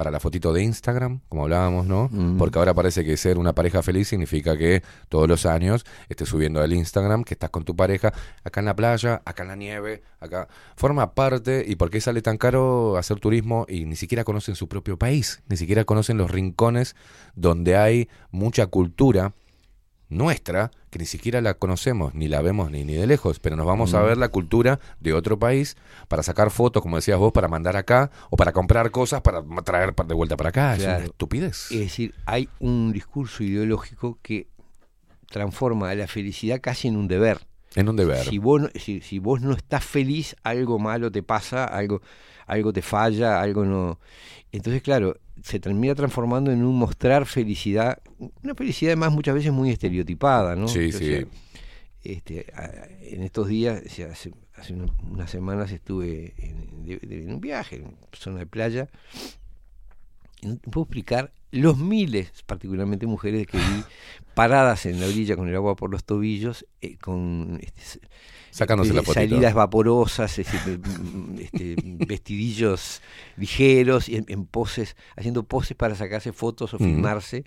¿Para 0.00 0.10
la 0.10 0.18
fotito 0.18 0.54
de 0.54 0.62
Instagram? 0.62 1.20
Como 1.28 1.42
hablábamos, 1.42 1.86
¿no? 1.86 2.08
Mm. 2.10 2.38
Porque 2.38 2.58
ahora 2.58 2.72
parece 2.72 3.04
que 3.04 3.18
ser 3.18 3.36
una 3.36 3.54
pareja 3.54 3.82
feliz 3.82 4.08
significa 4.08 4.56
que 4.56 4.82
todos 5.10 5.28
los 5.28 5.44
años 5.44 5.84
estés 6.08 6.26
subiendo 6.26 6.62
al 6.62 6.72
Instagram 6.72 7.22
que 7.22 7.34
estás 7.34 7.50
con 7.50 7.66
tu 7.66 7.76
pareja 7.76 8.10
acá 8.42 8.60
en 8.60 8.64
la 8.64 8.74
playa, 8.74 9.20
acá 9.26 9.42
en 9.42 9.48
la 9.50 9.56
nieve, 9.56 10.02
acá. 10.18 10.48
Forma 10.74 11.12
parte, 11.12 11.66
¿y 11.68 11.76
por 11.76 11.90
qué 11.90 12.00
sale 12.00 12.22
tan 12.22 12.38
caro 12.38 12.96
hacer 12.96 13.20
turismo? 13.20 13.66
Y 13.68 13.84
ni 13.84 13.94
siquiera 13.94 14.24
conocen 14.24 14.54
su 14.54 14.68
propio 14.68 14.98
país, 14.98 15.42
ni 15.50 15.58
siquiera 15.58 15.84
conocen 15.84 16.16
los 16.16 16.30
rincones 16.30 16.96
donde 17.34 17.76
hay 17.76 18.08
mucha 18.30 18.68
cultura 18.68 19.34
nuestra, 20.10 20.70
que 20.90 20.98
ni 20.98 21.06
siquiera 21.06 21.40
la 21.40 21.54
conocemos, 21.54 22.14
ni 22.14 22.28
la 22.28 22.42
vemos 22.42 22.70
ni, 22.70 22.84
ni 22.84 22.94
de 22.94 23.06
lejos, 23.06 23.38
pero 23.38 23.56
nos 23.56 23.64
vamos 23.64 23.94
a 23.94 24.02
ver 24.02 24.18
la 24.18 24.28
cultura 24.28 24.80
de 24.98 25.14
otro 25.14 25.38
país 25.38 25.76
para 26.08 26.22
sacar 26.22 26.50
fotos, 26.50 26.82
como 26.82 26.96
decías 26.96 27.18
vos, 27.18 27.32
para 27.32 27.48
mandar 27.48 27.76
acá, 27.76 28.10
o 28.28 28.36
para 28.36 28.52
comprar 28.52 28.90
cosas 28.90 29.22
para 29.22 29.42
traer 29.64 29.94
de 29.94 30.14
vuelta 30.14 30.36
para 30.36 30.50
acá. 30.50 30.74
Es 30.76 30.82
una 30.82 30.98
estupidez. 30.98 31.70
Es 31.70 31.78
decir, 31.78 32.14
hay 32.26 32.48
un 32.58 32.92
discurso 32.92 33.42
ideológico 33.44 34.18
que 34.20 34.48
transforma 35.30 35.90
a 35.90 35.94
la 35.94 36.08
felicidad 36.08 36.60
casi 36.60 36.88
en 36.88 36.96
un 36.96 37.08
deber. 37.08 37.46
En 37.76 37.88
un 37.88 37.96
deber. 37.96 38.24
Si 38.24 38.38
vos, 38.38 38.60
no, 38.62 38.68
si, 38.74 39.00
si 39.00 39.20
vos 39.20 39.40
no 39.40 39.52
estás 39.52 39.84
feliz, 39.84 40.34
algo 40.42 40.80
malo 40.80 41.12
te 41.12 41.22
pasa, 41.22 41.64
algo, 41.64 42.02
algo 42.46 42.72
te 42.72 42.82
falla, 42.82 43.40
algo 43.40 43.64
no. 43.64 44.00
Entonces, 44.50 44.82
claro, 44.82 45.16
se 45.42 45.60
termina 45.60 45.94
transformando 45.94 46.50
en 46.52 46.64
un 46.64 46.76
mostrar 46.76 47.26
felicidad, 47.26 47.98
una 48.42 48.54
felicidad 48.54 48.90
además 48.92 49.12
muchas 49.12 49.34
veces 49.34 49.52
muy 49.52 49.70
estereotipada, 49.70 50.56
¿no? 50.56 50.68
Sí, 50.68 50.90
sí. 50.92 51.04
este, 52.02 52.46
a- 52.54 52.88
en 53.02 53.22
estos 53.22 53.48
días, 53.48 53.82
hace, 53.84 54.32
hace 54.54 54.72
una- 54.74 54.92
unas 55.10 55.30
semanas 55.30 55.70
estuve 55.70 56.34
en, 56.38 56.84
de- 56.84 56.98
de- 56.98 57.22
en 57.24 57.34
un 57.34 57.40
viaje, 57.40 57.76
en 57.76 57.94
zona 58.12 58.38
de 58.38 58.46
playa, 58.46 58.88
y 60.42 60.46
no 60.48 60.56
te 60.56 60.70
puedo 60.70 60.84
explicar 60.84 61.32
los 61.50 61.76
miles, 61.78 62.30
particularmente 62.46 63.06
mujeres 63.06 63.46
que 63.46 63.58
vi 63.58 63.64
paradas 64.34 64.86
en 64.86 65.00
la 65.00 65.06
orilla 65.06 65.36
con 65.36 65.48
el 65.48 65.54
agua 65.56 65.76
por 65.76 65.90
los 65.90 66.04
tobillos, 66.04 66.64
eh, 66.80 66.96
con 66.96 67.58
este, 67.62 68.00
Sacándose 68.50 68.92
eh, 68.92 68.94
la 68.94 69.02
salidas 69.02 69.54
vaporosas, 69.54 70.38
es 70.38 70.50
decir, 70.50 70.78
mm, 70.78 71.38
este, 71.40 71.76
vestidillos 72.06 73.02
ligeros, 73.36 74.08
y 74.08 74.16
en, 74.16 74.24
en 74.28 74.44
poses, 74.46 74.96
haciendo 75.16 75.44
poses 75.44 75.76
para 75.76 75.94
sacarse 75.94 76.32
fotos 76.32 76.74
o 76.74 76.76
Ujú. 76.76 76.84
filmarse 76.84 77.44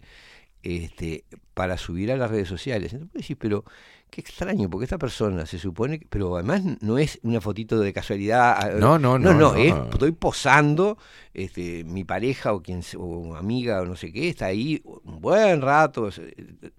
este, 0.64 1.26
para 1.54 1.78
subir 1.78 2.12
a 2.12 2.18
las 2.18 2.32
redes 2.32 2.48
sociales. 2.48 2.94
Entonces, 2.94 3.22
decís, 3.22 3.38
pero 3.40 3.66
qué 4.14 4.22
extraño, 4.22 4.70
porque 4.70 4.84
esta 4.86 4.98
persona 5.00 5.46
se 5.48 5.58
supone, 5.58 5.98
que, 6.00 6.06
pero 6.08 6.36
además 6.36 6.62
no 6.82 6.98
es 7.00 7.20
una 7.24 7.42
fotito 7.42 7.80
de 7.80 7.92
casualidad. 7.92 8.56
ah, 8.58 8.70
No, 8.80 9.00
no, 9.00 9.18
no, 9.18 9.34
no, 9.34 9.40
no. 9.52 9.56
es, 9.56 9.74
estoy 9.92 10.12
posando, 10.12 10.98
este, 11.34 11.84
mi 11.84 12.04
pareja 12.04 12.54
o 12.54 12.62
quien 12.62 12.82
o 12.98 13.36
amiga 13.36 13.82
o 13.82 13.86
no 13.86 13.96
sé 13.96 14.12
qué, 14.12 14.30
está 14.30 14.46
ahí 14.46 14.82
un 14.86 15.20
buen 15.20 15.62
rato, 15.62 16.10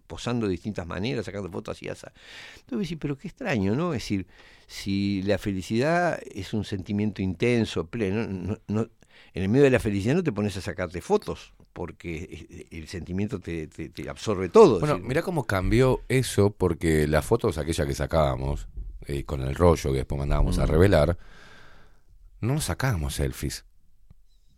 posando 0.07 0.47
de 0.47 0.53
distintas 0.53 0.87
maneras, 0.87 1.25
sacando 1.25 1.51
fotos 1.51 1.77
así, 1.77 1.89
así. 1.89 2.07
Entonces 2.61 2.89
decís, 2.89 2.99
pero 3.01 3.19
qué 3.19 3.29
extraño, 3.29 3.75
¿no? 3.75 3.93
Es 3.95 4.03
decir, 4.03 4.27
si 4.67 5.23
la 5.23 5.39
felicidad 5.39 6.21
es 6.35 6.55
un 6.55 6.65
sentimiento 6.65 7.21
intenso, 7.21 7.87
pleno, 7.87 8.27
no- 8.29 8.59
no- 8.69 8.89
en 9.33 9.43
el 9.43 9.49
medio 9.49 9.65
de 9.65 9.71
la 9.71 9.81
felicidad 9.81 10.15
no 10.15 10.23
te 10.23 10.33
pones 10.33 10.57
a 10.57 10.61
sacarte 10.61 11.01
fotos, 11.01 11.53
porque 11.75 12.47
eh, 12.51 12.67
el 12.71 12.89
sentimiento 12.89 13.39
te, 13.41 13.67
te- 13.67 13.91
te 13.91 14.09
absorbe 14.09 14.49
todo. 14.49 14.81
Bueno, 14.81 14.95
decir, 14.95 15.07
mira 15.09 15.21
cómo 15.23 15.45
cambió 15.45 16.01
eso, 16.09 16.49
porque 16.51 17.07
las 17.07 17.27
fotos, 17.27 17.59
aquellas 17.59 17.87
que 17.87 17.95
sacábamos, 17.95 18.67
eh, 19.07 19.25
con 19.25 19.43
el 19.43 19.55
rollo 19.55 19.91
que 19.91 19.99
después 19.99 20.19
mandábamos 20.19 20.59
a 20.59 20.65
revelar, 20.65 21.19
no 22.41 22.55
nos 22.55 22.65
sacábamos 22.65 23.15
selfies. 23.15 23.65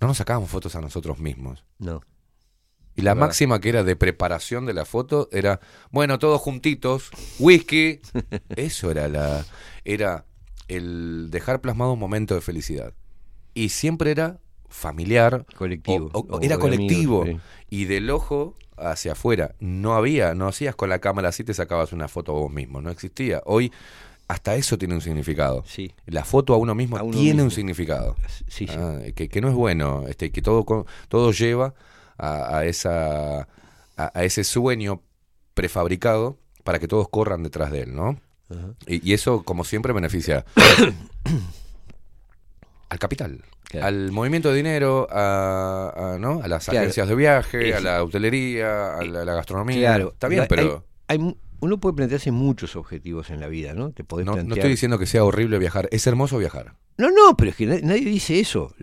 No 0.01 0.07
nos 0.09 0.19
sacábamos 0.19 0.51
fotos 0.51 0.77
a 0.77 0.81
nosotros 0.81 1.19
mismos. 1.19 1.65
no. 1.79 2.01
Y 2.99 3.03
la 3.03 3.13
Verdad. 3.13 3.27
máxima 3.27 3.61
que 3.61 3.69
era 3.69 3.85
de 3.85 3.95
preparación 3.95 4.65
de 4.65 4.73
la 4.73 4.87
foto 4.87 5.29
era, 5.31 5.61
bueno, 5.91 6.19
todos 6.19 6.41
juntitos, 6.41 7.11
whisky. 7.39 8.01
Eso 8.57 8.91
era 8.91 9.07
la 9.09 9.45
era 9.85 10.25
el 10.67 11.29
dejar 11.31 11.61
plasmado 11.61 11.93
un 11.93 11.99
momento 11.99 12.35
de 12.35 12.41
felicidad. 12.41 12.95
Y 13.53 13.69
siempre 13.69 14.13
era 14.13 14.41
familiar, 14.69 15.47
Colectivo. 15.57 16.11
o- 16.13 16.19
o- 16.21 16.37
o 16.37 16.41
era 16.41 16.59
colectivo. 16.59 17.23
amigos, 17.23 17.43
y 17.71 17.85
del 17.87 18.11
ojo 18.11 18.55
hacia 18.77 19.13
afuera. 19.13 19.55
No 19.61 19.95
había, 19.95 20.35
no 20.35 20.49
hacías 20.49 20.75
con 20.75 20.89
la 20.89 20.99
cámara 20.99 21.29
así 21.31 21.45
te 21.45 21.55
sacabas 21.55 21.93
una 21.93 22.09
foto 22.09 22.33
vos 22.33 22.53
mismo, 22.53 22.81
no 22.81 22.91
existía. 22.91 23.43
Hoy 23.47 23.73
hasta 24.29 24.55
eso 24.57 24.77
tiene 24.77 24.95
un 24.95 25.01
significado. 25.01 25.63
Sí. 25.67 25.93
La 26.07 26.25
foto 26.25 26.53
a 26.53 26.57
uno 26.57 26.75
mismo 26.75 26.97
A 26.97 27.03
uno 27.03 27.17
tiene 27.17 27.43
un 27.43 27.51
significado. 27.51 28.17
Sí, 28.49 28.67
sí. 28.67 28.75
Ah, 28.77 28.99
que, 29.15 29.29
que 29.29 29.41
no 29.41 29.49
es 29.49 29.55
bueno, 29.55 30.05
este, 30.09 30.31
que 30.33 30.43
todo, 30.43 30.85
todo 31.09 31.31
lleva 31.33 31.75
a, 32.19 32.59
a 32.59 32.65
esa, 32.67 33.43
a, 33.43 33.47
a 33.97 34.25
ese 34.25 34.43
sueño 34.45 35.01
prefabricado 35.55 36.39
para 36.65 36.79
que 36.81 36.89
todos 36.89 37.09
corran 37.09 37.43
detrás 37.45 37.71
de 37.71 37.83
él, 37.83 37.95
¿no? 37.95 38.19
Y 38.87 39.13
eso, 39.13 39.43
como 39.43 39.65
siempre, 39.65 39.93
beneficia 39.93 40.45
al 42.89 42.99
capital, 42.99 43.43
Claro. 43.69 43.87
al 43.87 44.13
movimiento 44.13 44.51
de 44.51 44.57
dinero, 44.57 45.09
a, 45.11 46.15
a, 46.15 46.19
¿no? 46.19 46.41
a 46.43 46.49
las 46.49 46.65
Claro. 46.67 46.81
agencias 46.81 47.09
de 47.09 47.15
viaje, 47.17 47.75
a 47.75 47.79
Es- 47.79 47.83
la 47.83 48.03
hotelería, 48.05 48.97
a 48.99 49.05
la, 49.05 49.25
la 49.25 49.35
gastronomía. 49.35 49.79
Claro. 49.95 50.11
Está 50.13 50.29
bien, 50.29 50.47
pero 50.49 50.85
hay 51.09 51.19
uno 51.59 51.79
puede 51.81 51.97
plantearse 51.97 52.31
muchos 52.31 52.77
objetivos 52.77 53.31
en 53.31 53.41
la 53.41 53.49
vida, 53.49 53.73
¿no? 53.75 53.91
Te 53.91 54.05
podés 54.05 54.27
no, 54.27 54.37
estoy 54.37 54.71
diciendo 54.71 54.99
que 54.99 55.07
sea 55.07 55.25
horrible 55.25 55.59
viajar. 55.59 55.89
Es 55.91 56.07
hermoso 56.07 56.37
viajar. 56.39 56.75
No, 56.99 57.11
no, 57.11 57.35
pero 57.37 57.51
es 57.51 57.57
que 57.57 57.67
na- 57.67 57.79
nadie 57.83 58.05
dice 58.05 58.39
eso. 58.39 58.75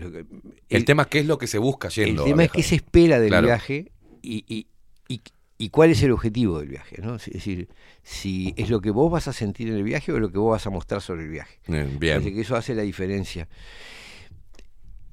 El, 0.69 0.83
tema 0.85 1.03
es 1.03 1.07
qué 1.09 1.19
es 1.19 1.27
lo 1.27 1.37
que 1.37 1.47
se 1.47 1.59
busca 1.59 1.87
el 1.89 1.93
yendo. 1.93 2.23
a 2.23 2.25
tema 2.25 2.43
es 2.43 2.51
qué 2.51 2.63
se 2.63 2.75
espera 2.75 3.19
del 3.19 3.29
Claro. 3.29 3.47
viaje 3.47 3.91
y, 4.21 4.43
y, 4.47 4.67
y, 5.07 5.21
y 5.57 5.69
cuál 5.69 5.91
es 5.91 6.01
el 6.03 6.11
objetivo 6.11 6.59
del 6.59 6.67
viaje, 6.69 6.97
¿no? 7.01 7.15
Es 7.15 7.25
decir, 7.25 7.69
si 8.03 8.53
es 8.57 8.69
lo 8.69 8.81
que 8.81 8.89
vos 8.91 9.11
vas 9.11 9.27
a 9.27 9.33
sentir 9.33 9.69
en 9.69 9.75
el 9.75 9.83
viaje 9.83 10.11
o 10.11 10.19
lo 10.19 10.31
que 10.31 10.37
vos 10.37 10.51
vas 10.51 10.65
a 10.67 10.69
mostrar 10.69 11.01
sobre 11.01 11.23
el 11.23 11.29
viaje. 11.29 11.59
Eh, 11.67 11.87
Bien. 11.99 12.21
que 12.23 12.41
eso 12.41 12.55
hace 12.55 12.73
la 12.75 12.81
diferencia. 12.81 13.47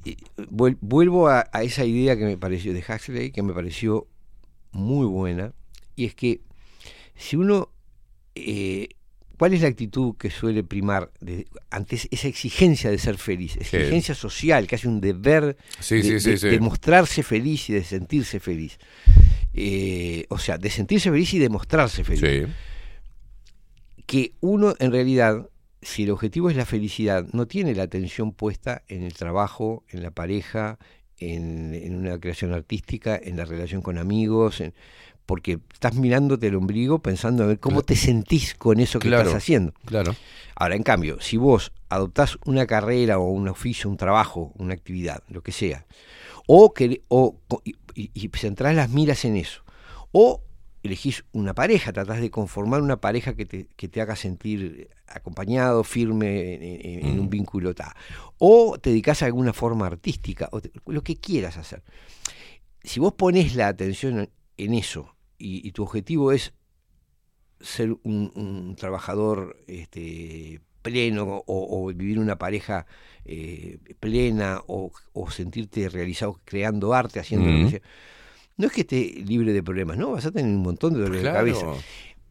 Y, 0.05 0.17
vuelvo 0.49 1.29
a, 1.29 1.47
a 1.53 1.63
esa 1.63 1.85
idea 1.85 2.17
que 2.17 2.25
me 2.25 2.39
pareció 2.39 2.73
de 2.73 2.81
Huxley, 2.87 3.31
que 3.33 3.43
me 3.43 3.53
pareció 3.53 4.07
muy 4.73 5.07
buena, 5.07 5.53
y 5.95 6.07
es 6.07 6.15
que 6.15 6.41
si 7.15 7.37
uno, 7.37 7.69
eh, 8.35 8.89
¿cuál 9.37 9.53
es 9.53 9.61
la 9.61 9.69
actitud 9.69 10.17
que 10.17 10.31
suele 10.31 10.65
primar 10.65 11.11
de- 11.21 11.47
ante 11.71 11.97
esa 12.11 12.29
exigencia 12.29 12.91
de 12.91 12.97
ser 12.99 13.19
feliz? 13.19 13.57
Exigencia 13.59 14.15
social, 14.15 14.67
casi 14.67 14.89
un 14.89 15.03
deber 15.03 15.59
Sí, 15.81 15.97
de, 15.97 16.03
sí, 16.03 16.21
sí, 16.21 16.31
de- 16.31 16.37
sí. 16.39 16.49
de 16.49 16.61
mostrarse 16.61 17.23
feliz 17.23 17.69
y 17.69 17.75
de 17.75 17.85
sentirse 17.85 18.41
feliz. 18.41 18.79
Eh, 19.55 20.27
o 20.29 20.39
sea, 20.39 20.59
de 20.59 20.71
sentirse 20.71 21.11
feliz 21.11 21.35
y 21.35 21.39
de 21.39 21.49
mostrarse 21.49 22.05
feliz 22.05 22.21
Sí. 22.21 22.53
que 24.07 24.33
uno 24.41 24.75
en 24.79 24.93
realidad 24.93 25.49
si 25.83 26.03
el 26.05 26.11
objetivo 26.11 26.51
es 26.51 26.57
la 26.57 26.67
felicidad, 26.67 27.27
no 27.33 27.47
tiene 27.47 27.75
la 27.75 27.85
atención 27.85 28.33
puesta 28.33 28.83
en 28.89 29.03
el 29.03 29.15
trabajo, 29.15 29.83
en 29.89 30.03
la 30.03 30.11
pareja, 30.11 30.79
en, 31.17 31.73
en 31.75 31.97
una 31.97 32.21
creación 32.21 32.53
artística, 32.53 33.19
en 33.23 33.37
la 33.39 33.47
relación 33.47 33.81
con 33.81 33.97
amigos, 33.97 34.61
en- 34.61 34.75
porque 35.25 35.59
estás 35.73 35.95
mirándote 35.95 36.49
el 36.49 36.57
ombligo 36.57 36.99
pensando 36.99 37.45
a 37.45 37.47
ver 37.47 37.61
cómo 37.61 37.83
te 37.83 37.97
sentís 37.97 38.55
con 38.55 38.79
eso 38.81 38.99
que 38.99 39.09
Claro. 39.09 39.23
estás 39.29 39.43
haciendo. 39.43 39.73
Claro. 39.87 40.15
Ahora, 40.57 40.75
en 40.77 40.83
cambio, 40.83 41.19
si 41.21 41.37
vos 41.39 41.73
adoptás 41.89 42.37
una 42.45 42.67
carrera 42.67 43.19
o 43.19 43.31
un 43.31 43.49
oficio, 43.49 43.89
un 43.89 43.97
trabajo, 43.97 44.53
una 44.57 44.75
actividad, 44.75 45.23
lo 45.29 45.43
que 45.43 45.53
sea, 45.53 45.87
o, 46.47 46.75
que, 46.75 47.03
o 47.09 47.37
y, 48.15 48.29
centrás 48.37 48.75
las 48.75 48.91
miras 48.91 49.25
en 49.25 49.37
eso, 49.37 49.63
o 50.13 50.43
elegís 50.83 51.25
una 51.33 51.55
pareja, 51.55 51.93
tratás 51.93 52.21
de 52.21 52.31
conformar 52.31 52.81
una 52.81 53.01
pareja 53.01 53.35
que 53.37 53.45
te, 53.45 53.67
que 53.77 53.89
te 53.89 54.01
haga 54.01 54.17
sentir 54.17 54.89
acompañado, 55.07 55.85
firme 55.85 56.55
en, 56.55 56.63
en- 56.63 57.07
en 57.07 57.21
un 57.21 57.29
vínculo 57.29 57.75
tal, 57.75 57.93
o 58.39 58.79
te 58.79 58.91
dedicás 58.91 59.23
a 59.23 59.27
alguna 59.27 59.53
forma 59.53 59.87
artística, 59.87 60.49
o 60.53 60.61
te- 60.61 60.73
lo 60.87 61.03
que 61.03 61.17
quieras 61.17 61.57
hacer. 61.59 61.83
Si 62.83 62.99
vos 62.99 63.13
pones 63.13 63.55
la 63.57 63.69
atención 63.69 64.31
en 64.57 64.75
eso 64.75 65.15
y, 65.37 65.67
y 65.69 65.73
tu 65.73 65.83
objetivo 65.83 66.33
es 66.33 66.55
ser 67.61 67.93
un, 68.05 68.33
un 68.35 68.75
trabajador 68.77 69.63
este, 69.67 70.63
pleno 70.83 71.25
o, 71.25 71.45
o 71.47 71.87
vivir 71.95 72.19
una 72.19 72.37
pareja 72.37 72.87
eh, 73.25 73.79
plena 74.01 74.61
o, 74.67 74.91
o 75.13 75.31
sentirte 75.31 75.89
realizado 75.89 76.39
creando 76.45 76.95
arte, 76.95 77.21
haciendo 77.21 77.47
lo 77.47 77.53
que 77.57 77.61
Ujú. 77.63 77.71
sea. 77.71 77.81
No 78.57 78.67
es 78.67 78.73
que 78.73 78.81
esté 78.83 79.01
libre 79.27 79.53
de 79.53 79.63
problemas, 79.63 79.97
¿no? 79.97 80.13
Vas 80.13 80.27
a 80.27 80.31
tener 80.33 80.51
un 80.55 80.63
montón 80.63 80.93
de 80.95 81.01
dolores 81.01 81.23
Claro. 81.23 81.47
de 81.47 81.53
cabeza. 81.53 81.67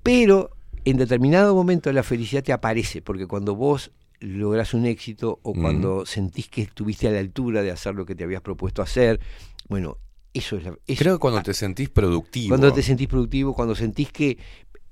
Pero 0.03 0.51
en 0.85 0.97
determinado 0.97 1.55
momento 1.55 1.91
la 1.91 2.03
felicidad 2.03 2.43
te 2.43 2.53
aparece, 2.53 3.01
porque 3.01 3.27
cuando 3.27 3.55
vos 3.55 3.91
lográs 4.19 4.73
un 4.73 4.85
éxito 4.85 5.39
o 5.43 5.53
cuando 5.53 6.05
sentís 6.05 6.49
que 6.49 6.61
estuviste 6.63 7.07
a 7.07 7.11
la 7.11 7.19
altura 7.19 7.61
de 7.63 7.71
hacer 7.71 7.95
lo 7.95 8.05
que 8.05 8.15
te 8.15 8.23
habías 8.25 8.41
propuesto 8.41 8.81
hacer, 8.81 9.19
bueno, 9.69 9.97
eso 10.33 10.57
es 10.57 10.63
la... 10.63 10.77
eso- 10.87 10.99
Creo 11.03 11.15
que 11.15 11.19
cuando 11.19 11.41
te 11.41 11.53
sentís 11.53 11.89
productivo. 11.89 12.49
cuando 12.49 12.71
te 12.73 12.83
sentís 12.83 13.07
productivo, 13.07 13.53
cuando 13.55 13.75
sentís 13.75 14.11
que, 14.11 14.37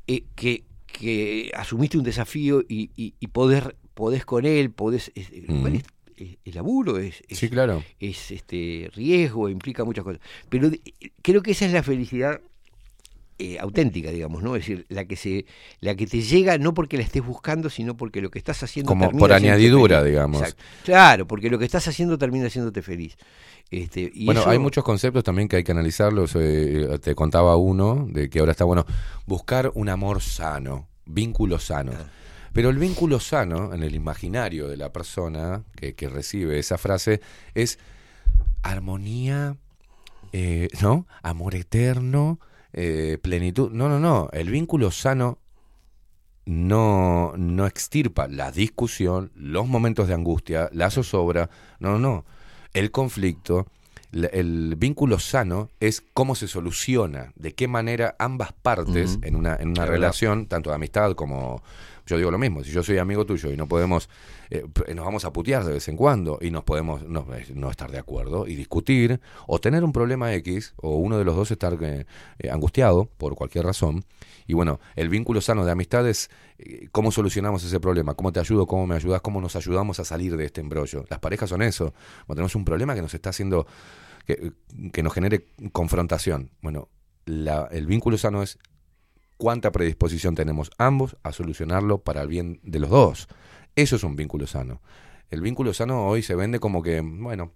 eh, 0.08 0.24
que, 0.36 0.64
que 0.88 1.52
asumiste 1.56 1.98
un 1.98 2.04
desafío 2.04 2.64
y, 2.68 2.90
y, 2.96 3.14
y 3.20 3.28
podés, 3.28 3.64
podés 3.94 4.26
con 4.26 4.46
él, 4.46 4.72
podés... 4.72 5.12
Es, 5.16 5.30
eh, 5.32 5.46
Mm. 5.48 5.68
es- 5.68 5.84
es- 6.18 6.38
el 6.46 6.56
laburo 6.56 6.98
es, 6.98 7.22
Sí, 7.30 7.48
claro. 7.50 7.84
es, 8.00 8.32
este 8.32 8.90
riesgo, 8.96 9.50
implica 9.50 9.84
muchas 9.86 10.04
cosas. 10.04 10.20
Pero 10.50 10.70
de- 10.72 10.82
creo 11.22 11.44
que 11.44 11.52
esa 11.52 11.66
es 11.68 11.74
la 11.74 11.84
felicidad 11.84 12.42
eh, 13.40 13.58
auténtica, 13.60 14.10
digamos, 14.12 14.42
¿no? 14.44 14.56
Es 14.56 14.64
decir, 14.64 14.86
la 14.90 15.06
que 15.06 15.16
se, 15.16 15.46
la 15.80 15.96
que 15.96 16.08
te 16.08 16.22
llega 16.22 16.58
no 16.58 16.74
porque 16.74 16.98
la 16.98 17.04
estés 17.04 17.24
buscando, 17.26 17.70
sino 17.70 17.96
porque 17.96 18.22
lo 18.22 18.32
que 18.32 18.40
estás 18.40 18.64
haciendo 18.64 18.88
Como 18.90 19.12
por 19.12 19.32
añadidura, 19.32 20.00
feliz. 20.00 20.12
digamos. 20.12 20.42
Exacto. 20.42 20.64
Claro, 20.84 21.28
porque 21.28 21.50
lo 21.50 21.60
que 21.60 21.66
estás 21.66 21.88
haciendo 21.88 22.18
termina 22.18 22.48
haciéndote 22.48 22.82
feliz. 22.82 23.16
Este, 23.70 24.10
y 24.14 24.26
bueno, 24.26 24.42
eso- 24.42 24.50
hay 24.50 24.60
muchos 24.60 24.84
conceptos 24.84 25.24
también 25.24 25.48
que 25.48 25.58
hay 25.58 25.64
que 25.64 25.72
analizarlos. 25.72 26.32
eh, 26.36 26.98
te 27.02 27.14
contaba 27.16 27.58
uno 27.58 28.08
de 28.10 28.30
que 28.30 28.40
ahora 28.40 28.52
está 28.54 28.64
bueno 28.64 28.86
buscar 29.26 29.72
un 29.76 29.90
amor 29.90 30.22
sano, 30.22 30.88
vínculos 31.06 31.66
sanos. 31.66 31.96
Ah. 32.00 32.10
Pero 32.54 32.70
el 32.70 32.78
vínculo 32.80 33.20
sano 33.20 33.72
en 33.74 33.84
el 33.84 33.94
imaginario 33.94 34.68
de 34.68 34.78
la 34.78 34.92
persona 34.92 35.64
que, 35.76 35.94
que 35.94 36.10
recibe 36.10 36.58
esa 36.58 36.80
frase 36.80 37.22
es 37.54 37.78
armonía, 38.64 39.58
eh, 40.34 40.68
¿no? 40.82 41.06
Amor 41.22 41.56
eterno, 41.56 42.40
eh, 42.80 43.18
plenitud. 43.20 43.72
No, 43.72 43.90
no, 43.90 44.00
no. 44.00 44.30
El 44.32 44.52
vínculo 44.52 44.92
sano 44.92 45.40
no, 46.46 47.34
no 47.36 47.66
extirpa 47.66 48.28
la 48.28 48.52
discusión, 48.52 49.32
los 49.34 49.68
momentos 49.68 50.08
de 50.08 50.14
angustia, 50.14 50.70
la 50.72 50.92
zozobra. 50.92 51.50
No, 51.80 51.94
no, 51.94 52.00
no. 52.00 52.26
El 52.74 52.92
conflicto, 52.92 53.66
el 54.12 54.76
vínculo 54.78 55.18
sano 55.18 55.70
es 55.80 56.04
cómo 56.14 56.36
se 56.36 56.48
soluciona, 56.48 57.34
de 57.36 57.56
qué 57.56 57.68
manera 57.68 58.16
ambas 58.20 58.54
partes 58.54 59.18
en 59.24 59.36
una, 59.36 59.56
en 59.56 59.70
una 59.70 59.88
relación, 59.88 60.46
tanto 60.46 60.70
de 60.70 60.76
amistad 60.76 61.14
como... 61.14 61.64
Yo 62.08 62.18
digo 62.18 62.32
lo 62.32 62.38
mismo, 62.38 62.64
si 62.64 62.72
yo 62.72 62.82
soy 62.84 62.98
amigo 63.00 63.26
tuyo 63.26 63.52
y 63.52 63.58
no 63.58 63.68
podemos, 63.68 64.10
eh, 64.50 64.64
nos 64.96 65.06
vamos 65.06 65.26
a 65.26 65.34
putear 65.34 65.66
de 65.66 65.74
vez 65.74 65.90
en 65.90 65.98
cuando 65.98 66.40
y 66.42 66.52
nos 66.52 66.64
podemos 66.64 67.04
no, 67.04 67.28
eh, 67.36 67.46
no 67.54 67.70
estar 67.70 67.92
de 67.92 68.00
acuerdo 68.00 68.48
y 68.48 68.56
discutir 68.56 69.20
o 69.46 69.60
tener 69.60 69.84
un 69.84 69.92
problema 69.92 70.34
X 70.36 70.74
o 70.78 70.96
uno 70.96 71.18
de 71.18 71.26
los 71.26 71.36
dos 71.36 71.52
estar 71.52 71.78
eh, 71.82 72.06
angustiado 72.50 73.10
por 73.18 73.36
cualquier 73.36 73.66
razón. 73.66 74.06
Y 74.48 74.54
bueno, 74.54 74.80
el 74.96 75.10
vínculo 75.10 75.42
sano 75.42 75.66
de 75.66 75.72
amistad 75.72 76.08
es 76.08 76.30
cómo 76.94 77.12
solucionamos 77.12 77.66
ese 77.66 77.82
problema, 77.82 78.14
cómo 78.14 78.32
te 78.32 78.40
ayudo, 78.40 78.68
cómo 78.68 78.88
me 78.88 78.96
ayudas, 78.96 79.20
cómo 79.20 79.42
nos 79.42 79.58
ayudamos 79.58 80.00
a 80.00 80.06
salir 80.06 80.38
de 80.38 80.46
este 80.46 80.62
embrollo. 80.62 81.04
Las 81.10 81.20
parejas 81.20 81.50
son 81.50 81.62
eso. 81.62 81.94
Cuando 82.26 82.36
tenemos 82.36 82.56
un 82.56 82.64
problema 82.64 82.96
que 82.96 83.02
nos 83.02 83.14
está 83.14 83.32
haciendo, 83.32 83.68
que, 84.26 84.54
que 84.94 85.04
nos 85.04 85.14
genere 85.14 85.48
confrontación. 85.74 86.52
Bueno, 86.62 86.88
el 87.26 87.86
vínculo 87.86 88.18
sano 88.18 88.42
es 88.42 88.58
cuánta 89.38 89.72
predisposición 89.72 90.36
tenemos 90.36 90.72
ambos 90.78 91.18
a 91.24 91.32
solucionarlo 91.32 92.00
para 92.00 92.22
el 92.22 92.28
bien 92.28 92.60
de 92.64 92.80
los 92.80 92.90
dos. 92.90 93.28
Eso 93.76 93.96
es 93.96 94.04
un 94.04 94.16
vínculo 94.16 94.48
sano. 94.48 94.82
El 95.30 95.42
vínculo 95.42 95.74
sano 95.74 96.08
hoy 96.08 96.24
se 96.24 96.36
vende 96.36 96.60
como 96.60 96.82
que, 96.82 97.02
bueno, 97.02 97.52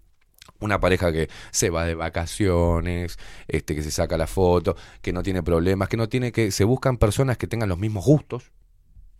una 0.60 0.80
pareja 0.80 1.12
que 1.12 1.28
se 1.50 1.70
va 1.70 1.84
de 1.84 1.94
vacaciones, 1.94 3.18
este 3.48 3.74
que 3.74 3.82
se 3.82 3.90
saca 3.90 4.16
la 4.16 4.26
foto, 4.26 4.76
que 5.00 5.12
no 5.12 5.22
tiene 5.22 5.42
problemas, 5.42 5.88
que 5.88 5.96
no 5.96 6.08
tiene 6.08 6.32
que 6.32 6.50
se 6.50 6.64
buscan 6.64 6.96
personas 6.96 7.36
que 7.36 7.46
tengan 7.46 7.68
los 7.68 7.78
mismos 7.78 8.04
gustos, 8.04 8.52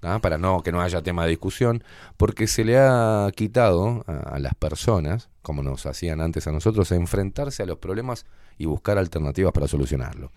¿ah? 0.03 0.21
para 0.21 0.39
no 0.39 0.63
que 0.63 0.73
no 0.73 0.81
haya 0.81 1.03
tema 1.03 1.25
de 1.25 1.31
discusión, 1.31 1.85
porque 2.17 2.47
se 2.47 2.65
le 2.65 2.79
ha 2.79 3.31
quitado 3.35 4.05
a, 4.07 4.39
las 4.39 4.55
personas, 4.55 5.31
como 5.43 5.63
nos 5.63 5.87
hacían 5.87 6.21
antes 6.21 6.47
a 6.47 6.53
nosotros, 6.53 6.93
a 6.93 6.97
enfrentarse 6.97 7.63
a 7.63 7.67
los 7.67 7.79
problemas 7.79 8.27
y 8.59 8.67
buscar 8.67 8.99
alternativas 8.99 9.53
para 9.53 9.69
solucionarlo. 9.69 10.31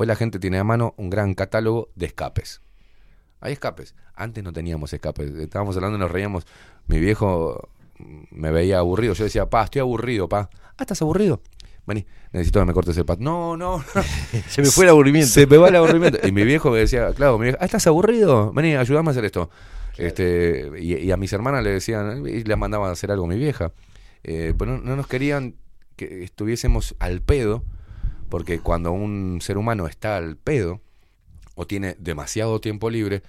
Hoy 0.00 0.06
la 0.06 0.14
gente 0.14 0.38
tiene 0.38 0.60
a 0.60 0.62
mano 0.62 0.94
un 0.96 1.10
gran 1.10 1.34
catálogo 1.34 1.90
de 1.96 2.06
escapes. 2.06 2.62
Hay 3.40 3.54
escapes. 3.54 3.96
Antes 4.14 4.44
no 4.44 4.52
teníamos 4.52 4.92
escapes. 4.92 5.28
Estábamos 5.34 5.74
hablando 5.74 5.96
y 5.96 6.00
nos 6.00 6.08
reíamos. 6.08 6.46
Mi 6.86 7.00
viejo 7.00 7.68
me 8.30 8.52
veía 8.52 8.78
aburrido. 8.78 9.14
Yo 9.14 9.24
decía, 9.24 9.50
pa, 9.50 9.64
estoy 9.64 9.80
aburrido, 9.80 10.28
pa. 10.28 10.50
Ah, 10.76 10.82
¿estás 10.82 11.02
aburrido? 11.02 11.42
Vení, 11.84 12.06
necesito 12.30 12.60
que 12.60 12.66
me 12.66 12.74
cortes 12.74 12.96
el 12.96 13.06
pato. 13.06 13.24
No, 13.24 13.56
no, 13.56 13.78
no. 13.78 14.02
Se 14.48 14.62
me 14.62 14.68
fue 14.68 14.84
el 14.84 14.90
aburrimiento. 14.90 15.30
Se 15.30 15.48
me 15.48 15.56
va 15.56 15.66
el 15.66 15.74
aburrimiento. 15.74 16.24
Y 16.24 16.30
mi 16.30 16.44
viejo 16.44 16.70
me 16.70 16.78
decía, 16.78 17.12
claro, 17.12 17.36
mi 17.36 17.46
viejo, 17.46 17.58
ah, 17.60 17.64
¿estás 17.64 17.88
aburrido? 17.88 18.52
Vení, 18.52 18.76
ayúdame 18.76 19.08
a 19.08 19.10
hacer 19.10 19.24
esto. 19.24 19.50
Este, 19.96 20.70
y, 20.78 20.94
y 20.94 21.10
a 21.10 21.16
mis 21.16 21.32
hermanas 21.32 21.64
le 21.64 21.70
decían, 21.70 22.24
y 22.24 22.44
le 22.44 22.54
mandaban 22.54 22.90
a 22.90 22.92
hacer 22.92 23.10
algo 23.10 23.24
a 23.24 23.28
mi 23.28 23.36
vieja. 23.36 23.72
Eh, 24.22 24.54
pero 24.56 24.76
no, 24.76 24.78
no 24.78 24.94
nos 24.94 25.08
querían 25.08 25.56
que 25.96 26.22
estuviésemos 26.22 26.94
al 27.00 27.20
pedo, 27.20 27.64
porque 28.28 28.60
cuando 28.60 28.92
un 28.92 29.40
ser 29.40 29.58
humano 29.58 29.86
está 29.86 30.16
al 30.16 30.36
pedo 30.36 30.80
o 31.54 31.66
tiene 31.66 31.96
demasiado 31.98 32.60
tiempo 32.60 32.90
libre, 32.90 33.22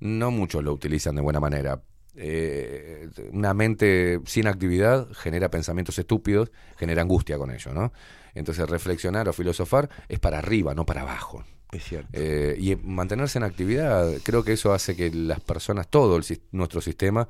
no 0.00 0.30
muchos 0.30 0.62
lo 0.64 0.72
utilizan 0.72 1.14
de 1.14 1.22
buena 1.22 1.40
manera. 1.40 1.80
Eh, 2.16 3.08
una 3.32 3.54
mente 3.54 4.20
sin 4.26 4.46
actividad 4.46 5.08
genera 5.12 5.50
pensamientos 5.50 5.98
estúpidos, 5.98 6.50
genera 6.76 7.02
angustia 7.02 7.38
con 7.38 7.50
ello, 7.50 7.72
¿no? 7.72 7.92
Entonces 8.34 8.68
reflexionar 8.68 9.28
o 9.28 9.32
filosofar 9.32 9.88
es 10.08 10.18
para 10.18 10.38
arriba, 10.38 10.74
no 10.74 10.84
para 10.84 11.02
abajo. 11.02 11.44
Es 11.72 11.84
cierto. 11.84 12.10
Eh, 12.12 12.56
y 12.58 12.74
mantenerse 12.76 13.38
en 13.38 13.44
actividad, 13.44 14.12
creo 14.24 14.42
que 14.42 14.52
eso 14.52 14.72
hace 14.72 14.96
que 14.96 15.10
las 15.10 15.40
personas, 15.40 15.88
todo 15.88 16.16
el 16.16 16.24
nuestro 16.50 16.80
sistema, 16.80 17.28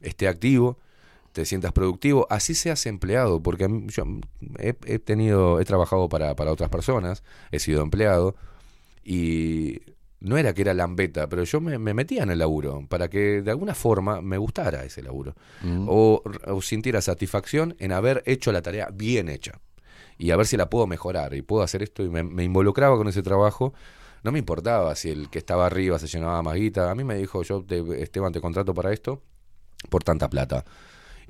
esté 0.00 0.28
activo, 0.28 0.78
te 1.32 1.44
sientas 1.44 1.72
productivo, 1.72 2.26
así 2.30 2.54
seas 2.54 2.84
empleado, 2.86 3.42
porque 3.42 3.68
yo 3.88 4.04
he, 4.58 4.74
he 4.86 4.98
tenido, 4.98 5.60
he 5.60 5.64
trabajado 5.64 6.08
para, 6.08 6.34
para 6.36 6.52
otras 6.52 6.70
personas, 6.70 7.22
he 7.52 7.58
sido 7.58 7.82
empleado, 7.82 8.34
y 9.04 9.80
no 10.20 10.36
era 10.36 10.52
que 10.52 10.62
era 10.62 10.74
lambeta, 10.74 11.28
pero 11.28 11.44
yo 11.44 11.60
me, 11.60 11.78
me 11.78 11.94
metía 11.94 12.22
en 12.22 12.30
el 12.30 12.38
laburo, 12.38 12.84
para 12.88 13.08
que 13.08 13.42
de 13.42 13.50
alguna 13.50 13.74
forma 13.74 14.20
me 14.20 14.36
gustara 14.38 14.84
ese 14.84 15.02
laburo, 15.02 15.34
Mm. 15.62 15.86
o, 15.88 16.22
o 16.46 16.62
sintiera 16.62 17.00
satisfacción 17.00 17.74
en 17.78 17.92
haber 17.92 18.22
hecho 18.26 18.52
la 18.52 18.60
tarea 18.62 18.88
bien 18.92 19.28
hecha 19.28 19.60
y 20.18 20.30
a 20.32 20.36
ver 20.36 20.46
si 20.46 20.56
la 20.58 20.68
puedo 20.68 20.86
mejorar 20.86 21.32
y 21.34 21.40
puedo 21.42 21.62
hacer 21.62 21.82
esto 21.82 22.02
y 22.02 22.10
me, 22.10 22.22
me 22.22 22.44
involucraba 22.44 22.96
con 22.98 23.08
ese 23.08 23.22
trabajo. 23.22 23.72
No 24.22 24.32
me 24.32 24.38
importaba 24.38 24.94
si 24.94 25.08
el 25.08 25.30
que 25.30 25.38
estaba 25.38 25.64
arriba 25.64 25.98
se 25.98 26.08
llenaba 26.08 26.42
más 26.42 26.56
guita. 26.56 26.90
A 26.90 26.94
mí 26.94 27.04
me 27.04 27.14
dijo, 27.14 27.42
yo 27.42 27.64
te, 27.64 28.02
Esteban 28.02 28.30
te 28.30 28.38
contrato 28.42 28.74
para 28.74 28.92
esto 28.92 29.22
por 29.88 30.04
tanta 30.04 30.28
plata. 30.28 30.66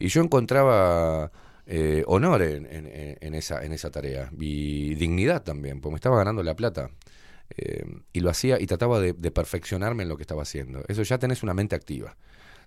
Y 0.01 0.09
yo 0.09 0.23
encontraba 0.23 1.31
eh, 1.67 2.03
honor 2.09 2.43
en, 2.43 2.67
en- 2.67 3.17
en 3.21 3.35
esa, 3.35 3.65
en 3.65 3.73
esa 3.73 3.91
tarea 3.91 4.31
y 4.39 4.95
dignidad 4.97 5.43
también, 5.45 5.81
porque 5.81 5.93
me 5.93 5.97
estaba 5.97 6.17
ganando 6.17 6.43
la 6.43 6.57
plata. 6.57 6.91
Eh, 7.57 7.85
y 8.13 8.21
lo 8.21 8.31
hacía 8.31 8.61
y 8.61 8.67
trataba 8.67 9.01
de, 9.01 9.13
de 9.13 9.31
perfeccionarme 9.31 10.03
en 10.05 10.09
lo 10.09 10.17
que 10.17 10.23
estaba 10.23 10.43
haciendo. 10.43 10.83
Eso 10.89 11.03
ya 11.03 11.19
tenés 11.19 11.43
una 11.43 11.55
mente 11.55 11.75
activa. 11.77 12.17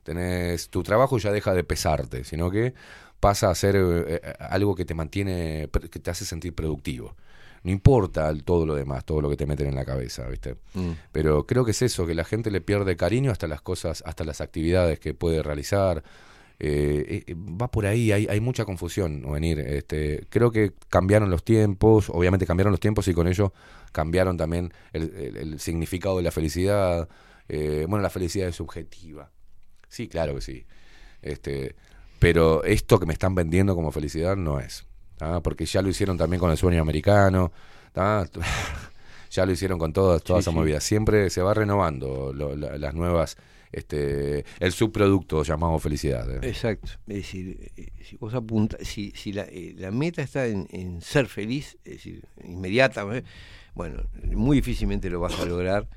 Tenés, 0.03 0.69
tu 0.69 0.83
trabajo 0.83 1.17
ya 1.17 1.31
deja 1.31 1.53
de 1.53 1.63
pesarte, 1.63 2.23
sino 2.25 2.51
que 2.51 2.73
pasa 3.19 3.49
a 3.49 3.55
ser 3.55 3.75
eh, 3.77 4.19
eh, 4.21 4.33
algo 4.39 4.75
que 4.75 4.83
te 4.85 4.93
mantiene, 4.93 5.69
que 5.89 5.99
te 5.99 6.11
hace 6.11 6.25
sentir 6.25 6.53
productivo. 6.53 7.15
No 7.63 7.71
importa 7.71 8.29
el- 8.29 8.43
todo 8.43 8.65
lo 8.65 8.75
demás, 8.75 9.05
todo 9.05 9.21
lo 9.21 9.29
que 9.29 9.37
te 9.37 9.45
meten 9.45 9.67
en 9.67 9.75
la 9.75 9.85
cabeza, 9.85 10.27
¿viste? 10.27 10.55
Mm. 10.73 10.91
Pero 11.13 11.45
creo 11.47 11.63
que 11.63 11.71
es 11.71 11.81
eso, 11.81 12.05
que 12.05 12.13
la 12.15 12.25
gente 12.25 12.51
le 12.51 12.59
pierde 12.59 12.97
cariño 12.97 13.31
hasta 13.31 13.47
las 13.47 13.61
cosas, 13.61 14.03
hasta 14.05 14.25
las 14.25 14.41
actividades 14.41 14.99
que 14.99 15.13
puede 15.13 15.41
realizar. 15.41 16.03
Eh, 16.65 17.23
eh, 17.27 17.35
va 17.35 17.69
por 17.69 17.85
ahí, 17.85 18.11
hay, 18.13 18.25
hay 18.29 18.39
mucha 18.39 18.63
confusión, 18.63 19.29
venir. 19.29 19.59
Este, 19.59 20.25
creo 20.29 20.49
que 20.51 20.71
cambiaron 20.89 21.29
los 21.29 21.43
tiempos, 21.43 22.09
obviamente 22.09 22.45
cambiaron 22.45 22.71
los 22.71 22.79
tiempos 22.79 23.05
y 23.09 23.13
con 23.13 23.27
ello 23.27 23.51
cambiaron 23.91 24.37
también 24.37 24.71
el, 24.93 25.13
el- 25.15 25.37
el 25.37 25.59
significado 25.59 26.15
de 26.17 26.23
la 26.23 26.31
felicidad. 26.31 27.09
Eh, 27.49 27.85
bueno, 27.89 28.01
la 28.01 28.09
felicidad 28.09 28.47
es 28.47 28.55
subjetiva. 28.55 29.29
Sí, 29.89 30.07
claro 30.07 30.35
que 30.35 30.41
sí. 30.41 30.65
Este, 31.21 31.75
pero 32.19 32.63
esto 32.63 32.97
que 32.99 33.05
me 33.05 33.13
están 33.13 33.35
vendiendo 33.35 33.75
como 33.75 33.91
felicidad 33.91 34.37
no 34.37 34.59
es. 34.61 34.85
¿tá? 35.17 35.41
Porque 35.41 35.65
ya 35.65 35.81
lo 35.81 35.89
hicieron 35.89 36.17
también 36.17 36.39
con 36.39 36.49
el 36.49 36.57
sueño 36.57 36.81
americano. 36.81 37.51
ya 39.31 39.45
lo 39.45 39.51
hicieron 39.51 39.79
con 39.79 39.93
todas, 39.93 40.23
todas 40.23 40.43
Sí, 40.43 40.49
esas 40.49 40.53
sí. 40.53 40.59
movidas. 40.59 40.83
Siempre 40.83 41.29
se 41.29 41.41
va 41.41 41.53
renovando 41.53 42.31
lo- 42.33 42.55
la- 42.55 42.77
las 42.77 42.93
nuevas, 42.93 43.37
este, 43.73 44.45
el 44.59 44.71
subproducto 44.71 45.43
llamado 45.43 45.77
felicidad. 45.79 46.29
¿eh? 46.31 46.47
Exacto. 46.47 46.91
Es 47.07 47.15
decir, 47.17 47.71
eh, 47.75 47.87
si 48.03 48.15
vos 48.17 48.33
apuntas, 48.33 48.87
si, 48.87 49.11
si 49.15 49.33
la, 49.33 49.43
eh, 49.43 49.73
la 49.77 49.91
meta 49.91 50.21
está 50.21 50.45
en, 50.47 50.67
en 50.71 51.01
ser 51.01 51.27
feliz, 51.27 51.77
es 51.83 51.93
decir, 51.93 52.23
inmediata, 52.43 53.03
bueno, 53.73 54.03
muy 54.31 54.57
difícilmente 54.57 55.09
lo 55.09 55.19
vas 55.19 55.37
a 55.39 55.45
lograr. 55.45 55.89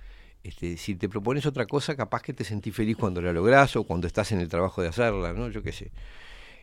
Este, 0.43 0.77
si 0.77 0.94
te 0.94 1.09
propones 1.09 1.44
otra 1.47 1.66
cosa, 1.66 1.97
capaz 1.97 2.23
que 2.23 2.32
te 2.32 2.44
sentís 2.44 2.74
feliz 2.74 2.97
cuando 2.97 3.20
la 3.20 3.32
lográs 3.32 3.74
o 3.77 3.85
cuando 3.85 4.07
estás 4.07 4.32
en 4.32 4.40
el 4.40 4.48
trabajo 4.48 4.81
de 4.81 4.89
hacerla, 4.89 5.32
¿no? 5.32 5.51
Yo 5.51 5.62
qué 5.62 5.73
sé. 5.73 5.90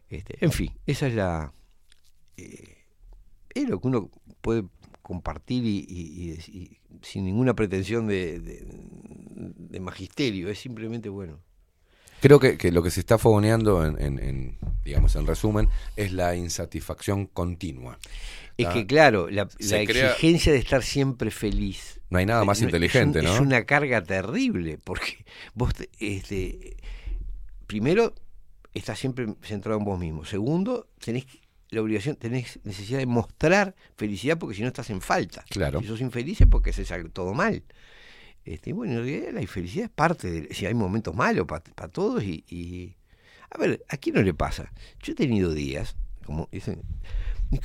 Este, 0.10 0.38
en 0.44 0.52
fin, 0.52 0.72
esa 0.86 1.08
es 1.08 1.16
la. 1.16 1.54
es 2.38 3.70
lo 3.70 3.80
que 3.80 3.88
uno 3.88 4.10
puede 4.42 4.64
compartir 5.02 5.66
y, 5.66 5.86
y- 5.88 6.32
y 6.60 6.78
sin 7.02 7.26
ninguna 7.26 7.54
pretensión 7.56 8.08
de, 8.08 8.40
de- 8.40 8.64
de 8.66 9.80
magisterio, 9.80 10.50
es 10.50 10.60
simplemente 10.60 11.10
bueno. 11.10 11.40
Creo 12.22 12.40
que, 12.40 12.58
que 12.58 12.72
lo 12.72 12.82
que 12.84 12.90
se 12.92 13.02
está 13.02 13.18
fogoneando, 13.18 13.86
en, 13.86 14.00
en- 14.02 14.20
en, 14.20 14.58
digamos, 14.86 15.16
en 15.18 15.28
resumen, 15.28 15.68
es 15.98 16.14
la 16.14 16.36
insatisfacción 16.36 17.26
continua. 17.26 17.98
Es 18.58 18.68
¿tá? 18.68 18.74
que 18.74 18.86
claro, 18.88 19.30
la, 19.30 19.50
Se 19.60 19.80
la 19.80 19.86
crea- 19.92 20.12
exigencia 20.12 20.54
de 20.54 20.60
estar 20.60 20.84
siempre 20.84 21.32
feliz. 21.32 22.00
No 22.10 22.20
hay 22.20 22.26
nada 22.26 22.46
más 22.46 22.62
no- 22.62 22.68
inteligente, 22.68 23.20
es 23.20 23.26
un- 23.26 23.30
¿no? 23.30 23.36
Es 23.36 23.42
una 23.42 23.66
carga 23.66 24.02
terrible, 24.04 24.78
porque 24.84 25.26
vos, 25.54 25.74
te- 25.74 25.90
este, 26.00 26.78
primero, 27.68 28.14
estás 28.74 29.00
siempre 29.00 29.28
centrado 29.42 29.80
en 29.80 29.86
vos 29.86 30.00
mismo. 30.00 30.24
Segundo, 30.24 30.88
tenés 31.04 31.26
que- 31.26 31.40
la 31.74 31.82
obligación, 31.82 32.16
tenés 32.16 32.60
necesidad 32.64 33.00
de 33.00 33.06
mostrar 33.06 33.76
felicidad 33.98 34.38
porque 34.38 34.56
si 34.56 34.62
no 34.62 34.68
estás 34.68 34.90
en 34.90 35.02
falta. 35.02 35.44
Claro. 35.50 35.82
Si 35.82 35.88
sos 35.88 36.02
infeliz 36.02 36.42
es 36.42 36.48
porque 36.48 36.70
haces 36.72 36.92
algo- 36.92 37.10
todo 37.10 37.34
mal. 37.34 37.64
Este, 38.46 38.72
y 38.72 38.74
bueno, 38.74 38.94
en 38.94 39.06
realidad 39.06 39.34
la 39.34 39.42
infelicidad 39.42 39.86
es 39.86 39.92
parte 39.92 40.30
de... 40.30 40.54
Si 40.54 40.66
hay 40.66 40.74
momentos 40.74 41.16
malos 41.16 41.46
para 41.48 41.88
todos 41.90 42.24
y, 42.24 42.44
y- 42.50 42.96
A 43.52 43.58
ver, 43.58 43.86
¿a 43.90 43.98
quién 43.98 44.16
no 44.16 44.22
le 44.22 44.34
pasa? 44.34 44.72
Yo 45.02 45.14
he 45.14 45.16
tenido 45.16 45.54
días, 45.54 45.96
como 46.26 46.50
dicen... 46.52 46.82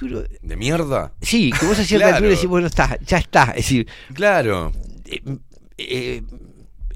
uno- 0.03 0.23
¿De 0.43 0.57
mierda? 0.57 1.15
Sí, 1.23 1.51
que 1.59 1.67
vos 1.67 1.79
a 1.79 1.85
cierta 1.85 2.07
Claro. 2.09 2.17
altura 2.17 2.31
decís, 2.35 2.49
bueno, 2.49 2.67
está, 2.69 2.99
ya 3.01 3.19
está. 3.19 3.45
Es 3.51 3.57
decir, 3.57 3.89
Claro. 4.15 4.71
eh, 5.07 5.23
eh, 5.79 6.23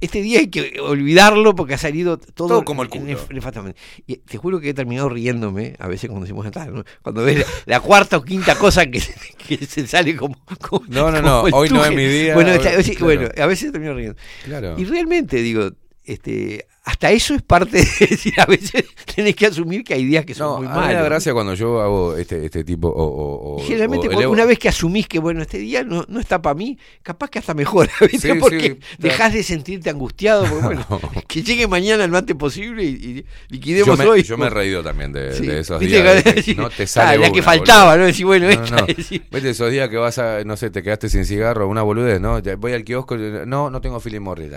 este 0.03 0.21
día 0.21 0.41
hay 0.41 0.49
que 0.49 0.79
olvidarlo 0.81 1.55
porque 1.55 1.75
ha 1.75 1.79
salido 1.79 2.19
todo, 2.19 2.49
Todo 2.49 2.65
como 2.65 2.83
el 2.83 2.89
culo. 2.89 3.05
nefastamente. 3.31 3.81
Y 4.07 4.17
te 4.19 4.37
juro 4.37 4.61
que 4.61 4.71
he 4.71 4.75
terminado 4.75 5.09
riéndome, 5.09 5.75
a 5.79 5.89
veces 5.89 6.11
cuando 6.11 6.25
decimos 6.27 6.47
"Ah", 6.55 6.67
¿no? 6.67 6.85
cuando 7.03 7.23
ves 7.25 7.39
la, 7.39 7.45
la 7.67 7.81
cuarta 7.81 8.17
o 8.19 8.23
quinta 8.25 8.57
cosa 8.57 8.85
que, 8.87 9.01
se- 9.01 9.15
que 9.49 9.65
se 9.65 9.87
sale 9.87 10.15
como, 10.17 10.37
como- 10.61 10.85
No, 10.89 11.11
no, 11.11 11.19
como 11.23 11.49
no, 11.49 11.57
hoy 11.57 11.69
no 11.71 11.85
es 11.85 11.91
mi 11.95 12.07
día, 12.07 12.35
Bueno, 12.35 12.51
hoy- 12.51 12.57
está- 12.57 12.83
sí, 12.83 12.95
claro. 12.97 13.05
bueno, 13.21 13.31
a 13.43 13.47
veces 13.47 13.73
termino 13.73 13.95
riendo. 13.95 14.17
Claro. 14.45 14.75
Y 14.79 14.85
realmente 14.85 15.37
digo, 15.39 15.71
este, 16.05 16.67
hasta 16.85 17.13
eso 17.13 17.35
es 17.35 17.43
parte 17.43 17.77
de 17.79 17.85
decir, 18.11 18.35
a 18.41 18.47
veces 18.47 18.85
tenés 19.15 19.37
que 19.37 19.47
asumir 19.47 19.85
que 19.85 19.95
hay 19.95 20.05
días 20.05 20.25
que 20.25 20.35
son 20.35 20.47
No, 20.49 20.57
muy 20.59 20.67
mí 20.67 20.73
me 20.73 20.81
da 20.81 20.87
malos. 20.87 21.05
gracia 21.05 21.33
cuando 21.33 21.55
yo 21.55 21.81
hago 21.81 22.17
este, 22.17 22.45
este 22.45 22.65
tipo 22.65 22.89
o, 22.89 23.05
o- 23.05 23.55
o- 23.57 23.65
Generalmente 23.65 24.09
o 24.09 24.31
una 24.31 24.45
vez 24.45 24.59
que 24.59 24.69
asumís 24.69 25.07
que 25.07 25.21
bueno 25.21 25.43
este 25.43 25.59
día 25.59 25.85
no, 25.85 26.05
no 26.09 26.19
está 26.19 26.43
para 26.43 26.55
mí, 26.55 26.77
capaz 27.03 27.31
que 27.31 27.39
hasta 27.39 27.55
mejor. 27.55 27.89
Sí, 28.19 28.29
porque 28.41 28.79
sí, 28.81 28.97
dejás 28.99 29.33
de 29.33 29.43
sentirte 29.45 29.91
angustiado, 29.91 30.45
porque 30.45 30.65
bueno, 30.67 30.87
No. 30.91 31.01
que 31.29 31.43
llegue 31.43 31.69
mañana 31.69 32.07
lo 32.09 32.19
antes 32.19 32.35
posible 32.37 32.83
y, 32.85 32.89
y 32.89 33.15
yo 33.17 33.23
liquidemos 33.49 33.99
me, 33.99 34.07
hoy. 34.07 34.23
yo 34.25 34.37
me 34.37 34.47
he 34.47 34.51
reído 34.51 34.83
también 34.83 35.13
de, 35.13 35.35
Sí, 35.35 35.47
de 35.47 35.61
esos 35.61 35.79
días. 35.81 36.25
de 36.25 36.35
que 36.35 36.43
Sí. 36.43 36.55
no 36.57 36.69
te 36.69 36.83
Ah, 36.83 36.87
sale 36.89 37.19
la 37.19 37.31
que 37.31 37.43
faltaba, 37.43 37.93
boludo. 37.93 37.99
¿no? 38.01 38.07
Decir, 38.07 38.27
bueno, 38.27 38.49
No, 38.49 38.55
no, 38.57 38.65
esta, 38.65 38.87
decir- 38.87 39.23
esos 39.47 39.71
días 39.71 39.89
que 39.89 39.97
vas 39.99 40.19
a, 40.19 40.43
no 40.45 40.57
sé, 40.57 40.71
te 40.71 40.83
quedaste 40.83 41.09
sin 41.09 41.25
cigarro, 41.25 41.69
una 41.69 41.83
boludez, 41.83 42.21
¿no? 42.21 42.41
Voy 42.59 42.73
al 42.73 42.83
kiosco, 42.83 43.17
no, 43.17 43.71
no 43.71 43.81
tengo 43.81 44.01
Philip 44.01 44.21
Morris, 44.21 44.51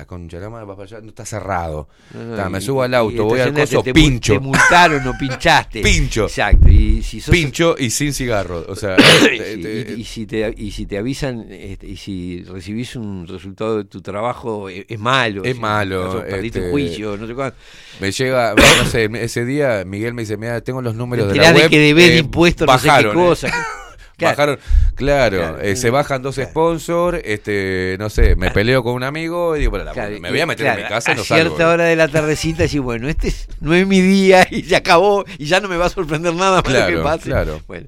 vas 0.65 0.75
para 0.75 0.87
allá, 0.87 1.01
no 1.01 1.09
está 1.09 1.23
cerrado. 1.25 1.87
No, 2.15 2.35
Ta, 2.35 2.49
me 2.49 2.61
subo 2.61 2.83
al 2.83 2.93
auto, 2.93 3.25
voy 3.25 3.39
al 3.39 3.53
coso, 3.53 3.83
te, 3.83 3.93
pincho. 3.93 4.33
Te 4.33 4.39
multaron, 4.39 5.03
no 5.03 5.13
pinchaste. 5.17 5.81
Pincho. 5.85 6.25
Exacto. 6.25 6.69
Y 6.69 7.03
si 7.03 7.19
sos 7.19 7.31
Pincho 7.31 7.75
y 7.77 7.89
sin 7.89 8.13
cigarro. 8.13 8.65
O 8.67 8.75
sea, 8.75 8.95
te- 9.23 9.95
y, 9.97 10.01
y 10.01 10.03
si 10.05 10.25
te, 10.25 10.53
y 10.57 10.71
si 10.71 10.85
te 10.85 10.97
avisan 10.97 11.45
este, 11.49 11.87
y 11.87 11.97
si 11.97 12.43
recibís 12.43 12.95
un 12.95 13.27
resultado 13.27 13.77
de 13.77 13.85
tu 13.85 14.01
trabajo 14.01 14.69
eh, 14.69 14.85
es, 14.87 14.99
malo 14.99 15.43
Es 15.43 15.55
si 15.55 15.59
malo, 15.59 16.23
perdiste 16.27 16.59
este, 16.59 16.71
juicio 16.71 17.17
no 17.17 17.27
sé 17.27 17.33
cuánto 17.33 17.57
me 17.99 18.11
llega, 18.11 18.55
no 18.77 18.85
sé, 18.85 19.09
ese 19.13 19.45
día 19.45 19.83
Miguel 19.85 20.13
me 20.13 20.23
dice, 20.23 20.37
mira, 20.37 20.61
tengo 20.61 20.81
los 20.81 20.95
números 20.95 21.27
de 21.29 21.35
la 21.35 21.51
web. 21.51 21.63
de 21.63 21.69
que 21.69 21.79
debés 21.79 22.09
de 22.09 22.15
eh, 22.15 22.19
impuestos 22.19 22.67
no 22.67 22.77
sé 22.77 22.89
qué 22.89 23.07
eh. 23.07 23.13
cosa 23.13 23.47
Claro. 24.17 24.35
Bajaron, 24.37 24.59
claro, 24.95 25.37
Claro. 25.39 25.59
eh, 25.61 25.75
se 25.75 25.89
bajan 25.89 26.21
dos 26.21 26.35
sponsors, 26.35 27.19
este, 27.25 27.97
no 27.99 28.09
sé, 28.09 28.35
me 28.37 28.49
peleo 28.51 28.81
con 28.81 28.93
un 28.93 29.03
amigo 29.03 29.55
y 29.55 29.59
digo, 29.59 29.71
"Para 29.73 29.83
la 29.83 29.91
Claro, 29.91 30.19
me 30.21 30.29
voy 30.29 30.39
a 30.39 30.45
meter 30.45 30.65
claro, 30.65 30.79
en 30.79 30.85
mi 30.85 30.89
casa 30.89 31.11
y 31.11 31.13
a 31.13 31.17
no 31.17 31.23
cierta 31.23 31.57
salgo. 31.57 31.73
hora 31.73 31.83
de 31.85 31.95
la 31.97 32.07
tardecita 32.07 32.63
decís 32.63 32.79
bueno 32.79 33.09
este 33.09 33.27
es- 33.27 33.47
no 33.59 33.73
es 33.73 33.85
mi 33.85 33.99
día 34.01 34.47
y 34.49 34.63
se 34.63 34.75
acabó 34.75 35.25
y 35.37 35.45
ya 35.45 35.59
no 35.59 35.67
me 35.67 35.75
va 35.77 35.87
a 35.87 35.89
sorprender 35.89 36.33
nada 36.33 36.61
más 36.61 36.71
lo 36.71 36.79
Claro, 36.79 36.95
que 36.97 37.03
pase 37.03 37.23
claro. 37.29 37.61
bueno 37.67 37.87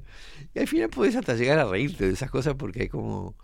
y 0.54 0.58
al 0.58 0.68
final 0.68 0.88
podés 0.90 1.16
hasta 1.16 1.34
llegar 1.34 1.58
a 1.58 1.64
reírte 1.64 2.06
de 2.06 2.12
esas 2.12 2.30
cosas 2.30 2.54
porque 2.58 2.82
hay 2.82 2.88
como 2.88 3.34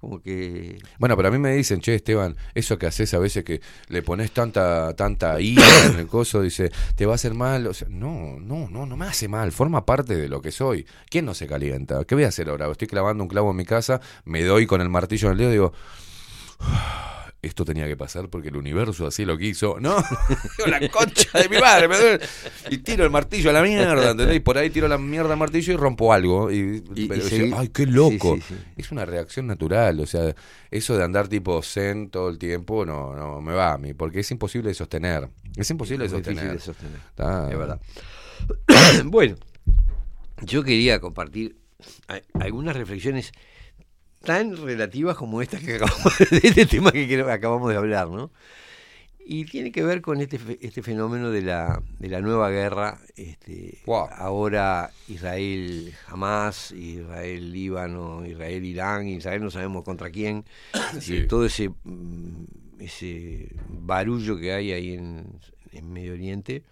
como 0.00 0.20
que 0.22 0.78
Bueno, 0.98 1.16
pero 1.16 1.28
a 1.28 1.30
mí 1.30 1.38
me 1.38 1.54
dicen, 1.54 1.80
che, 1.80 1.94
Esteban, 1.94 2.36
eso 2.54 2.78
que 2.78 2.86
haces 2.86 3.12
a 3.14 3.18
veces 3.18 3.44
que 3.44 3.60
le 3.88 4.02
pones 4.02 4.32
tanta 4.32 4.94
tanta 4.96 5.40
ira 5.40 5.62
en 5.86 5.98
el 5.98 6.06
coso, 6.06 6.42
dice, 6.42 6.70
te 6.96 7.06
va 7.06 7.12
a 7.12 7.14
hacer 7.16 7.34
mal. 7.34 7.70
No, 7.88 8.38
no, 8.40 8.68
no, 8.68 8.86
no 8.86 8.96
me 8.96 9.06
hace 9.06 9.28
mal, 9.28 9.52
forma 9.52 9.84
parte 9.84 10.16
de 10.16 10.28
lo 10.28 10.40
que 10.40 10.50
soy. 10.52 10.86
¿Quién 11.08 11.24
no 11.26 11.34
se 11.34 11.46
calienta? 11.46 12.04
¿Qué 12.04 12.14
voy 12.14 12.24
a 12.24 12.28
hacer 12.28 12.48
ahora? 12.48 12.70
Estoy 12.70 12.88
clavando 12.88 13.22
un 13.22 13.28
clavo 13.28 13.50
en 13.50 13.56
mi 13.56 13.64
casa, 13.64 14.00
me 14.24 14.42
doy 14.42 14.66
con 14.66 14.80
el 14.80 14.88
martillo 14.88 15.28
en 15.28 15.32
el 15.32 15.38
dedo 15.38 15.50
digo, 15.50 15.72
"Ah, 16.60 17.19
esto 17.42 17.64
tenía 17.64 17.86
que 17.86 17.96
pasar 17.96 18.28
porque 18.28 18.48
el 18.48 18.56
universo 18.56 19.06
así 19.06 19.24
lo 19.24 19.36
quiso. 19.38 19.78
No, 19.80 19.96
la 20.66 20.88
concha 20.90 21.38
de 21.38 21.48
mi 21.48 21.58
madre, 21.58 21.88
me 21.88 21.96
duele. 21.98 22.20
Y 22.70 22.78
tiro 22.78 23.04
el 23.04 23.10
martillo 23.10 23.50
a 23.50 23.52
la 23.52 23.62
mierda, 23.62 24.10
¿entendés? 24.10 24.36
Y 24.36 24.40
por 24.40 24.58
ahí 24.58 24.68
tiro 24.70 24.88
la 24.88 24.98
mierda 24.98 25.32
al 25.32 25.38
martillo 25.38 25.72
y 25.72 25.76
rompo 25.76 26.12
algo. 26.12 26.50
Y, 26.50 26.82
Y- 26.94 27.06
pero 27.08 27.24
ay, 27.56 27.68
qué 27.68 27.86
loco. 27.86 28.36
Sí, 28.36 28.42
sí, 28.42 28.54
sí. 28.54 28.60
Es 28.76 28.92
una 28.92 29.04
reacción 29.06 29.46
natural, 29.46 30.00
o 30.00 30.06
sea, 30.06 30.34
eso 30.70 30.96
de 30.96 31.04
andar 31.04 31.28
tipo 31.28 31.62
zen 31.62 32.10
todo 32.10 32.28
el 32.28 32.38
tiempo 32.38 32.84
no, 32.84 33.14
no 33.14 33.40
me 33.40 33.52
va 33.54 33.72
a 33.72 33.78
mí, 33.78 33.94
porque 33.94 34.20
es 34.20 34.30
imposible 34.30 34.68
de 34.68 34.74
sostener. 34.74 35.28
Es 35.56 35.70
imposible 35.70 36.04
de 36.04 36.10
sostener. 36.10 36.52
de 36.52 36.58
sostener. 36.60 36.98
Es 37.16 37.58
verdad. 37.58 37.80
bueno, 39.04 39.36
yo 40.42 40.62
quería 40.62 41.00
compartir 41.00 41.56
algunas 42.34 42.76
reflexiones 42.76 43.32
tan 44.22 44.56
relativas 44.56 45.16
como 45.16 45.42
estas 45.42 45.62
que 45.62 45.76
acabamos 45.76 46.18
de, 46.18 46.40
este 46.42 46.66
tema 46.66 46.92
que 46.92 47.20
acabamos 47.20 47.70
de 47.70 47.76
hablar, 47.76 48.08
¿no? 48.08 48.30
Y 49.32 49.44
tiene 49.44 49.70
que 49.70 49.84
ver 49.84 50.00
con 50.00 50.20
este, 50.20 50.40
este 50.60 50.82
fenómeno 50.82 51.30
de 51.30 51.42
la, 51.42 51.80
de 52.00 52.08
la 52.08 52.20
nueva 52.20 52.50
guerra. 52.50 52.98
Este, 53.14 53.78
Wow. 53.86 54.08
Ahora 54.16 54.90
Israel 55.06 55.94
Hamas, 56.08 56.72
Israel 56.72 57.52
Líbano, 57.52 58.26
Israel 58.26 58.64
Irán, 58.64 59.06
Israel 59.06 59.42
no 59.42 59.50
sabemos 59.50 59.84
contra 59.84 60.10
quién. 60.10 60.44
Sí. 61.00 61.18
Eh, 61.18 61.26
todo 61.28 61.46
ese, 61.46 61.68
mm, 61.68 62.44
ese 62.80 63.50
barullo 63.68 64.36
que 64.36 64.52
hay 64.52 64.72
ahí 64.72 64.94
en, 64.94 65.26
en 65.72 65.92
Medio 65.92 66.14
Oriente. 66.14 66.64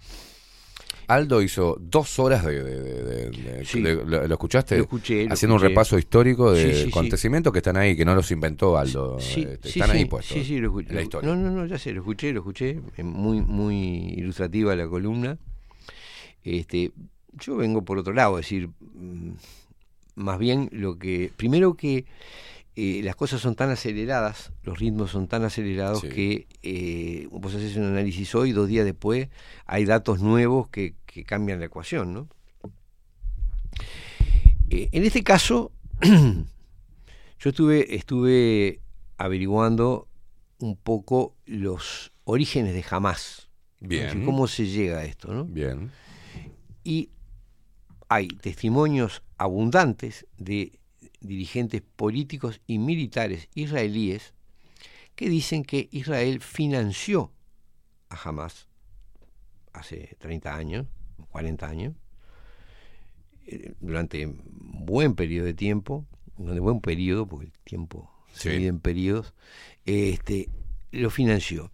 Aldo 1.09 1.43
hizo 1.43 1.76
dos 1.80 2.18
horas 2.18 2.44
de... 2.44 2.62
de- 2.62 2.80
de- 2.80 3.02
de- 3.02 3.30
de- 3.30 3.64
Sí. 3.64 3.80
de- 3.82 3.94
lo, 3.97 4.26
lo 4.28 4.35
escuchaste? 4.35 4.76
Lo 4.76 4.82
escuché, 4.85 5.24
lo 5.26 5.32
Haciendo 5.32 5.56
un 5.56 5.60
repaso 5.62 5.98
histórico 5.98 6.52
de 6.52 6.62
Sí, 6.64 6.74
sí, 6.76 6.82
sí. 6.85 6.89
acontecimientos 6.90 7.52
que 7.52 7.59
están 7.60 7.76
ahí, 7.76 7.97
que 7.97 8.05
no 8.05 8.14
los 8.14 8.30
inventó 8.30 8.76
Aldo. 8.78 9.18
Este, 9.18 9.59
están 9.68 9.90
ahí 9.90 10.05
puestos. 10.05 10.36
Sí, 10.36 10.44
sí, 10.44 10.59
lo 10.59 10.68
escuché. 10.68 10.93
la 10.94 11.02
historia. 11.02 11.28
No, 11.28 11.35
no, 11.36 11.51
no, 11.51 11.66
ya 11.66 11.78
sé, 11.78 11.93
lo 11.93 12.01
escuché, 12.02 12.32
lo 12.32 12.40
escuché. 12.40 12.80
Muy, 13.02 13.40
muy 13.40 13.74
ilustrativa 14.16 14.76
la 14.76 14.86
columna. 14.86 15.39
Este, 16.44 16.93
yo 17.32 17.56
vengo 17.56 17.82
por 17.82 17.98
otro 17.98 18.12
lado, 18.12 18.39
es 18.39 18.44
decir, 18.47 18.68
mm, 18.94 19.30
más 20.16 20.39
bien 20.39 20.68
lo 20.72 20.98
que. 20.98 21.30
Primero 21.36 21.74
que 21.74 22.05
eh, 22.80 23.02
las 23.02 23.16
cosas 23.16 23.40
son 23.40 23.56
tan 23.56 23.70
aceleradas, 23.70 24.52
los 24.62 24.78
ritmos 24.78 25.10
son 25.10 25.26
tan 25.26 25.42
acelerados 25.42 26.00
Sí. 26.02 26.09
que 26.10 26.46
eh, 26.62 27.26
vos 27.32 27.52
haces 27.52 27.76
un 27.76 27.84
análisis 27.86 28.32
hoy, 28.36 28.52
dos 28.52 28.68
días 28.68 28.84
después, 28.84 29.28
hay 29.66 29.84
datos 29.84 30.20
nuevos 30.20 30.68
que, 30.68 30.94
que 31.05 31.24
cambian 31.24 31.59
la 31.59 31.66
ecuación, 31.66 32.14
¿no? 32.14 32.28
Eh, 34.70 34.88
en 34.92 35.05
este 35.05 35.24
caso, 35.24 35.72
Yo 37.40 37.50
estuve, 37.50 37.94
estuve 37.94 38.80
averiguando 39.16 40.09
un 40.59 40.76
poco 40.76 41.36
los 41.46 42.12
orígenes 42.24 42.74
de 42.74 42.84
Hamas. 42.90 43.48
Bien. 43.80 44.06
Decir, 44.06 44.24
¿Cómo 44.24 44.48
se 44.48 44.66
llega 44.66 44.98
a 44.98 45.05
esto? 45.05 45.32
¿no? 45.32 45.44
Bien. 45.44 45.92
Y 46.82 47.10
hay 48.09 48.26
testimonios 48.28 49.22
abundantes 49.36 50.26
de 50.36 50.80
dirigentes 51.20 51.82
políticos 51.82 52.61
y 52.66 52.78
militares 52.78 53.49
israelíes 53.55 54.35
que 55.15 55.28
dicen 55.28 55.65
que 55.65 55.89
Israel 55.90 56.40
financió 56.40 57.32
a 58.09 58.16
Hamas 58.28 58.69
hace 59.73 60.16
30 60.19 60.55
años, 60.55 60.86
40 61.31 61.66
años, 61.69 61.95
eh, 63.47 63.74
durante 63.81 64.27
un 64.27 64.86
buen 64.86 65.15
periodo 65.15 65.47
de 65.47 65.55
tiempo, 65.55 66.07
no 66.36 66.53
de 66.55 66.61
buen 66.61 66.81
periodo, 66.81 67.27
porque 67.27 67.47
el 67.47 67.53
tiempo 67.65 68.11
se 68.32 68.51
Sí. 68.51 68.57
mide 68.57 68.69
en 68.69 68.78
periodos, 68.81 69.35
este, 69.85 70.49
lo 70.93 71.11
financió. 71.11 71.73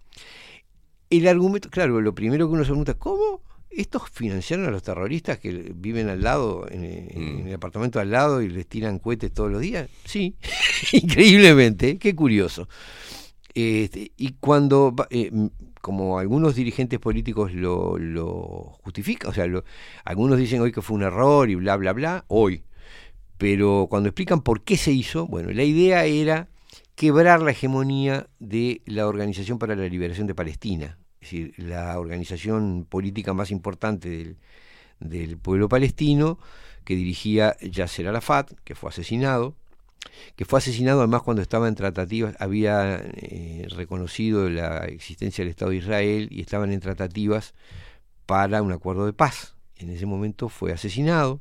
El 1.10 1.28
argumento, 1.28 1.68
claro, 1.70 2.00
lo 2.00 2.14
primero 2.14 2.48
que 2.48 2.54
uno 2.54 2.64
se 2.64 2.70
pregunta, 2.70 2.94
¿cómo 2.94 3.42
estos 3.76 4.10
financiaron 4.10 4.66
a 4.66 4.70
los 4.70 4.82
terroristas 4.82 5.38
que 5.38 5.72
viven 5.74 6.08
al 6.08 6.22
lado, 6.22 6.66
en, 6.70 6.84
en 6.84 7.48
el 7.48 7.54
apartamento 7.54 8.00
al 8.00 8.10
lado 8.10 8.42
y 8.42 8.48
les 8.48 8.66
tiran 8.66 8.98
cohetes 8.98 9.32
todos 9.32 9.50
los 9.50 9.60
días? 9.60 9.88
Sí, 10.04 10.36
increíblemente, 10.92 11.98
qué 11.98 12.14
curioso. 12.14 12.68
Este, 13.54 14.12
y 14.16 14.32
cuando, 14.40 14.94
eh, 15.10 15.30
como 15.80 16.18
algunos 16.18 16.54
dirigentes 16.56 16.98
políticos 16.98 17.52
lo, 17.52 17.98
lo 17.98 18.78
justifican, 18.82 19.30
o 19.30 19.34
sea, 19.34 19.46
lo- 19.46 19.64
algunos 20.04 20.38
dicen 20.38 20.60
hoy 20.60 20.72
que 20.72 20.82
fue 20.82 20.96
un 20.96 21.02
error 21.04 21.48
y 21.50 21.54
bla, 21.54 21.76
bla, 21.76 21.92
bla, 21.92 22.24
hoy. 22.28 22.62
Pero 23.38 23.86
cuando 23.90 24.08
explican 24.08 24.42
por 24.42 24.62
qué 24.62 24.76
se 24.76 24.92
hizo, 24.92 25.26
bueno, 25.26 25.50
la 25.52 25.64
idea 25.64 26.04
era 26.06 26.48
quebrar 26.94 27.42
la 27.42 27.50
hegemonía 27.50 28.28
de 28.38 28.82
la 28.86 29.06
Organización 29.08 29.58
para 29.58 29.74
la 29.76 29.88
Liberación 29.88 30.26
de 30.26 30.34
Palestina, 30.34 30.98
es 31.24 31.30
decir, 31.30 31.54
la 31.56 31.98
organización 31.98 32.86
política 32.86 33.32
más 33.32 33.50
importante 33.50 34.36
del, 35.00 35.38
pueblo 35.38 35.70
palestino, 35.70 36.38
que 36.84 36.96
dirigía 36.96 37.56
Yasser 37.62 38.08
Arafat, 38.08 38.52
que 38.62 38.74
fue 38.74 38.90
asesinado, 38.90 39.56
que 40.36 40.44
fue 40.44 40.58
asesinado 40.58 41.00
además 41.00 41.22
cuando 41.22 41.40
estaba 41.40 41.66
en 41.66 41.76
tratativas, 41.76 42.36
había 42.40 42.96
eh, 42.96 43.66
reconocido 43.70 44.50
la 44.50 44.84
existencia 44.84 45.42
del 45.42 45.50
Estado 45.50 45.70
de 45.70 45.78
Israel 45.78 46.28
y 46.30 46.42
estaban 46.42 46.72
en 46.72 46.80
tratativas 46.80 47.54
para 48.26 48.60
un 48.60 48.72
acuerdo 48.72 49.06
de 49.06 49.14
paz. 49.14 49.56
En 49.76 49.88
ese 49.88 50.04
momento 50.04 50.50
fue 50.50 50.72
asesinado 50.72 51.40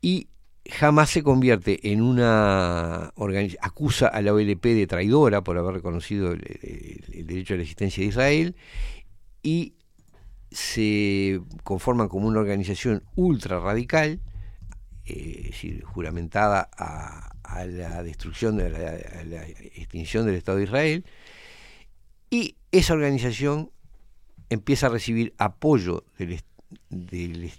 y 0.00 0.28
jamás 0.70 1.10
se 1.10 1.22
convierte 1.22 1.92
en 1.92 2.00
una 2.00 3.12
acusa 3.60 4.08
a 4.08 4.22
la 4.22 4.32
OLP 4.32 4.64
de 4.64 4.86
traidora 4.86 5.44
por 5.44 5.58
haber 5.58 5.74
reconocido 5.74 6.32
el, 6.32 6.40
derecho 7.26 7.54
a 7.54 7.56
la 7.58 7.62
existencia 7.62 8.02
de 8.02 8.08
Israel 8.08 8.56
y 9.42 9.74
se 10.50 11.40
conforman 11.64 12.08
como 12.08 12.28
una 12.28 12.40
organización 12.40 13.02
ultra 13.16 13.60
radical, 13.60 14.20
eh, 15.04 15.34
es 15.38 15.44
decir, 15.50 15.82
juramentada 15.84 16.70
a, 16.76 17.30
la 17.66 18.02
destrucción, 18.02 18.56
de 18.56 18.70
la, 18.70 18.78
a 19.20 19.24
la 19.24 19.46
extinción 19.48 20.26
del 20.26 20.36
Estado 20.36 20.58
de 20.58 20.64
Israel, 20.64 21.04
y 22.30 22.56
esa 22.72 22.94
organización 22.94 23.70
empieza 24.48 24.86
a 24.86 24.90
recibir 24.90 25.34
apoyo 25.38 26.04
del, 26.18 26.32
est- 26.32 26.46
del, 26.90 27.50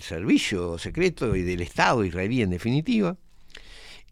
servicio 0.00 0.78
secreto 0.78 1.34
y 1.36 1.42
del 1.42 1.60
Estado 1.60 2.04
israelí 2.04 2.42
en 2.42 2.50
definitiva, 2.50 3.16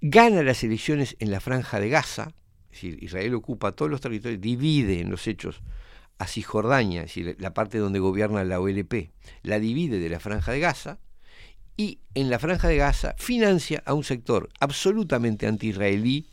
gana 0.00 0.42
las 0.42 0.62
elecciones 0.64 1.16
en 1.18 1.30
la 1.30 1.40
franja 1.40 1.80
de 1.80 1.88
Gaza, 1.88 2.32
es 2.70 2.82
decir, 2.82 3.02
Israel 3.02 3.34
ocupa 3.34 3.72
todos 3.72 3.90
los 3.90 4.00
territorios, 4.00 4.40
divide 4.40 5.00
en 5.00 5.10
los 5.10 5.26
hechos 5.26 5.62
a 6.18 6.26
Cisjordania, 6.26 7.02
es 7.02 7.14
decir, 7.14 7.36
la 7.38 7.54
parte 7.54 7.78
donde 7.78 7.98
gobierna 7.98 8.44
la 8.44 8.60
OLP, 8.60 9.10
la 9.42 9.58
divide 9.58 9.98
de 9.98 10.08
la 10.08 10.20
franja 10.20 10.52
de 10.52 10.60
Gaza, 10.60 10.98
y 11.76 11.98
en 12.14 12.30
la 12.30 12.38
franja 12.38 12.68
de 12.68 12.76
Gaza 12.76 13.14
financia 13.18 13.82
a 13.84 13.94
un 13.94 14.04
sector 14.04 14.48
absolutamente 14.60 15.46
anti-israelí 15.46 16.28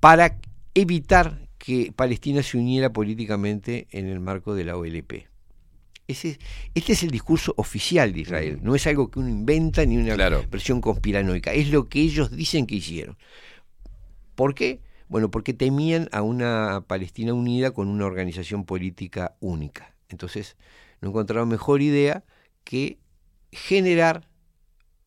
para 0.00 0.38
evitar 0.74 1.48
que 1.58 1.92
Palestina 1.94 2.42
se 2.42 2.56
uniera 2.56 2.92
políticamente 2.92 3.88
en 3.90 4.06
el 4.06 4.20
marco 4.20 4.54
de 4.54 4.64
la 4.64 4.76
OLP. 4.76 5.27
Ese, 6.08 6.38
este 6.74 6.94
es 6.94 7.02
el 7.02 7.10
discurso 7.10 7.52
oficial 7.58 8.14
de 8.14 8.20
Israel, 8.20 8.58
no 8.62 8.74
es 8.74 8.86
algo 8.86 9.10
que 9.10 9.18
uno 9.18 9.28
inventa 9.28 9.84
ni 9.84 9.98
una 9.98 10.14
Claro. 10.14 10.42
conspiranoica, 10.80 11.52
es 11.52 11.70
lo 11.70 11.86
que 11.90 12.00
ellos 12.00 12.30
dicen 12.34 12.66
que 12.66 12.76
hicieron. 12.76 13.18
¿Por 14.34 14.54
qué? 14.54 14.80
Bueno, 15.08 15.30
porque 15.30 15.52
temían 15.52 16.08
a 16.10 16.22
una 16.22 16.82
Palestina 16.86 17.34
unida 17.34 17.72
con 17.72 17.88
una 17.88 18.06
organización 18.06 18.64
política 18.64 19.36
única. 19.40 19.94
Entonces, 20.08 20.56
no 21.02 21.10
encontraron 21.10 21.46
mejor 21.50 21.82
idea 21.82 22.24
que 22.64 22.98
generar 23.52 24.30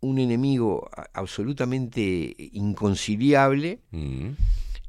un 0.01 0.19
enemigo 0.19 0.87
absolutamente 1.13 2.35
inconciliable, 2.53 3.79
Mm. 3.89 4.29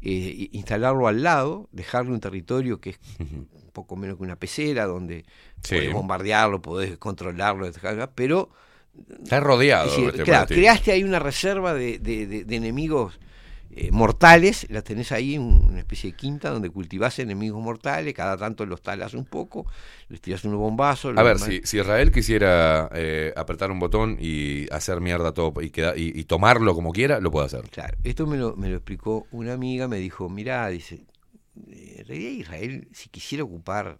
eh, 0.02 0.48
instalarlo 0.52 1.06
al 1.08 1.22
lado, 1.22 1.68
dejarle 1.72 2.12
un 2.12 2.20
territorio 2.20 2.80
que 2.82 2.90
es 2.90 2.98
un 3.20 3.48
poco 3.72 3.94
menos 3.96 4.16
que 4.18 4.24
una 4.24 4.36
pecera, 4.36 4.84
donde 4.86 5.24
Sí. 5.62 5.76
podés 5.76 5.92
bombardearlo, 5.92 6.60
podés 6.62 6.98
controlarlo, 6.98 7.70
pero 8.14 8.50
Está 9.22 9.40
rodeado. 9.40 9.86
es 9.86 9.92
decir, 9.92 10.08
este 10.10 10.22
claro, 10.24 10.46
creaste 10.46 10.92
ahí 10.92 11.02
una 11.04 11.18
reserva 11.18 11.72
de, 11.74 11.98
de- 11.98 12.26
de- 12.26 12.44
de 12.44 12.56
enemigos 12.56 13.18
eh, 13.74 13.90
mortales, 13.90 14.66
las 14.68 14.84
tenés 14.84 15.12
ahí 15.12 15.34
en 15.36 15.42
una 15.42 15.78
especie 15.78 16.10
de 16.10 16.16
quinta 16.16 16.50
donde 16.50 16.68
cultivás 16.68 17.18
enemigos 17.18 17.62
mortales, 17.62 18.12
cada 18.12 18.36
tanto 18.36 18.66
los 18.66 18.82
talas 18.82 19.14
un 19.14 19.24
poco, 19.24 19.64
les 20.10 20.20
tirás 20.20 20.44
unos 20.44 20.58
bombazos. 20.58 21.16
A 21.16 21.22
ver, 21.22 21.38
si, 21.38 21.62
si 21.64 21.78
Israel 21.78 22.12
quisiera 22.12 22.90
eh, 22.92 23.32
apretar 23.34 23.70
un 23.70 23.78
botón 23.78 24.18
y 24.20 24.66
hacer 24.70 25.00
mierda 25.00 25.32
todo 25.32 25.54
y, 25.62 25.70
queda- 25.70 25.96
y, 25.96 26.12
y 26.14 26.24
tomarlo 26.24 26.74
como 26.74 26.92
quiera, 26.92 27.18
lo 27.18 27.30
puede 27.30 27.46
hacer. 27.46 27.62
Claro, 27.70 27.96
esto 28.04 28.26
me 28.26 28.36
lo, 28.36 28.56
me 28.56 28.68
lo 28.68 28.76
explicó 28.76 29.26
una 29.30 29.54
amiga, 29.54 29.88
me 29.88 29.96
dijo, 29.96 30.28
mirá, 30.28 30.68
dice, 30.68 31.06
eh, 31.68 31.96
en 32.00 32.04
realidad 32.06 32.30
Israel, 32.32 32.88
si 32.92 33.08
quisiera 33.08 33.42
ocupar 33.44 33.98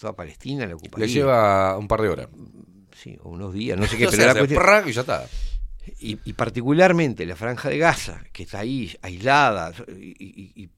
toda 0.00 0.14
Palestina, 0.16 0.66
la 0.66 0.74
ocuparía. 0.74 1.06
Le 1.06 1.12
lleva 1.12 1.76
un 1.78 1.86
par 1.86 2.00
de 2.02 2.08
horas. 2.08 2.28
Sí, 2.96 3.16
o 3.22 3.30
unos 3.30 3.52
días, 3.54 3.78
no 3.78 3.86
sé 3.86 3.96
qué, 3.96 4.04
pero 4.10 4.16
sea, 4.16 4.26
la 4.34 4.40
cuestión- 4.40 4.88
y 4.88 4.92
ya 4.92 5.00
está. 5.02 5.28
y, 5.98 6.18
y 6.24 6.32
particularmente 6.32 7.24
la 7.26 7.36
franja 7.36 7.68
de 7.68 7.78
Gaza, 7.78 8.22
que 8.32 8.42
está 8.44 8.58
ahí 8.60 8.92
aislada 9.02 9.72
y, 9.88 10.68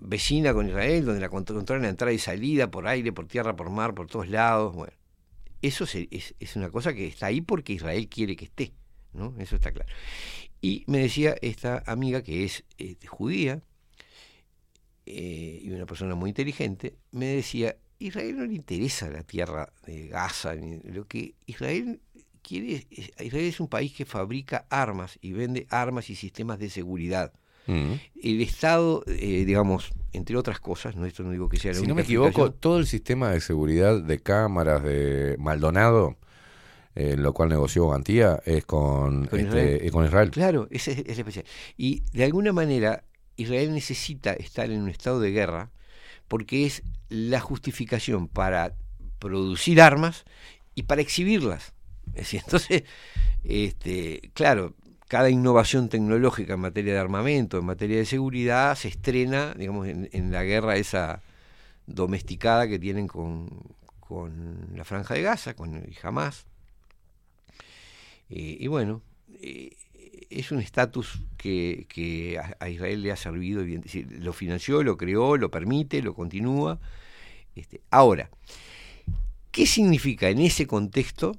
vecina 0.00 0.54
con 0.54 0.68
Israel, 0.68 1.04
donde 1.04 1.20
la 1.20 1.28
contro- 1.28 1.56
controlan 1.56 1.82
la 1.82 1.88
entrada 1.88 2.12
y 2.12 2.18
salida 2.18 2.70
por 2.70 2.86
aire, 2.86 3.12
por 3.12 3.26
tierra, 3.26 3.56
por 3.56 3.68
mar, 3.70 3.94
por 3.94 4.06
todos 4.06 4.28
lados. 4.28 4.74
Bueno, 4.74 4.92
eso 5.60 5.86
se- 5.86 6.06
es, 6.12 6.34
es 6.38 6.54
una 6.56 6.70
cosa 6.70 6.94
que 6.94 7.06
está 7.08 7.26
ahí 7.26 7.40
porque 7.40 7.72
Israel 7.72 8.08
quiere 8.08 8.36
que 8.36 8.44
esté, 8.44 8.72
¿no? 9.12 9.34
Eso 9.38 9.56
está 9.56 9.72
claro. 9.72 9.90
Y 10.60 10.84
me 10.86 10.98
decía 10.98 11.34
esta 11.42 11.82
amiga 11.86 12.22
que 12.22 12.44
es 12.44 12.64
este, 12.78 13.06
judía 13.08 13.60
eh, 15.06 15.60
y 15.62 15.70
una 15.70 15.86
persona 15.86 16.14
muy 16.14 16.30
inteligente, 16.30 16.94
me 17.12 17.26
decía, 17.26 17.76
Israel 17.98 18.36
no 18.36 18.44
le 18.46 18.54
interesa 18.54 19.08
la 19.10 19.22
tierra 19.22 19.72
de 19.86 20.08
Gaza, 20.08 20.54
ni- 20.54 20.78
lo 20.92 21.06
que 21.06 21.34
Israel 21.46 22.00
quiere, 22.42 22.86
es- 22.90 23.10
Israel 23.20 23.44
es 23.46 23.60
un 23.60 23.68
país 23.68 23.92
que 23.92 24.04
fabrica 24.04 24.66
armas 24.70 25.18
y 25.20 25.32
vende 25.32 25.66
armas 25.70 26.08
y 26.10 26.14
sistemas 26.14 26.58
de 26.58 26.70
seguridad. 26.70 27.32
Mm. 27.66 27.92
El 28.22 28.40
Estado, 28.40 29.02
eh, 29.06 29.44
digamos, 29.44 29.90
entre 30.12 30.36
otras 30.36 30.58
cosas, 30.60 30.96
no 30.96 31.04
esto 31.04 31.22
no 31.22 31.32
digo 31.32 31.48
que 31.50 31.58
sea 31.58 31.72
la 31.72 31.78
Si 31.80 31.86
no 31.86 31.94
me 31.94 32.02
equivoco, 32.02 32.50
todo 32.52 32.78
el 32.78 32.86
sistema 32.86 33.30
de 33.32 33.40
seguridad 33.40 34.00
de 34.00 34.20
cámaras 34.20 34.82
de 34.82 35.36
Maldonado, 35.38 36.16
eh, 36.94 37.16
lo 37.18 37.34
cual 37.34 37.50
negoció 37.50 37.88
Gantía, 37.90 38.40
es 38.46 38.64
con, 38.64 39.26
Con 39.26 39.38
este, 39.40 39.74
Israel. 39.76 39.90
con 39.92 40.04
Israel. 40.06 40.30
Claro, 40.30 40.68
ese 40.70 40.92
es, 40.92 40.98
es 41.00 41.18
especial. 41.18 41.44
Y 41.76 42.02
de 42.12 42.24
alguna 42.24 42.52
manera 42.52 43.04
Israel 43.36 43.72
necesita 43.74 44.32
estar 44.32 44.70
en 44.70 44.80
un 44.80 44.88
estado 44.88 45.20
de 45.20 45.30
guerra 45.30 45.70
porque 46.28 46.66
es 46.66 46.82
la 47.08 47.40
justificación 47.40 48.28
para 48.28 48.74
producir 49.18 49.80
armas 49.80 50.24
y 50.74 50.84
para 50.84 51.00
exhibirlas. 51.00 51.72
Entonces, 52.32 52.84
este, 53.44 54.30
claro, 54.34 54.74
cada 55.08 55.30
innovación 55.30 55.88
tecnológica 55.88 56.54
en 56.54 56.60
materia 56.60 56.92
de 56.92 57.00
armamento, 57.00 57.58
en 57.58 57.64
materia 57.64 57.96
de 57.96 58.04
seguridad, 58.04 58.76
se 58.76 58.88
estrena, 58.88 59.54
digamos, 59.54 59.88
en, 59.88 60.08
en 60.12 60.30
la 60.30 60.44
guerra 60.44 60.76
esa 60.76 61.22
domesticada 61.86 62.68
que 62.68 62.78
tienen 62.78 63.08
con, 63.08 63.48
con 64.00 64.68
la 64.74 64.84
Franja 64.84 65.14
de 65.14 65.22
Gaza, 65.22 65.54
con 65.54 65.74
el 65.74 65.96
Hamas. 66.02 66.46
Eh, 68.30 68.58
y 68.60 68.66
bueno, 68.66 69.02
eh, 69.40 69.76
es 70.30 70.52
un 70.52 70.60
estatus 70.60 71.20
que, 71.36 72.40
a, 72.60 72.68
Israel 72.68 73.02
le 73.02 73.12
ha 73.12 73.16
servido, 73.16 73.64
lo 74.20 74.32
financió, 74.32 74.82
lo 74.82 74.96
creó, 74.96 75.36
lo 75.36 75.50
permite, 75.50 76.02
lo 76.02 76.14
continúa. 76.14 76.78
Este, 77.54 77.80
ahora, 77.90 78.30
¿qué 79.50 79.66
significa 79.66 80.28
en 80.28 80.40
ese 80.40 80.66
contexto 80.66 81.36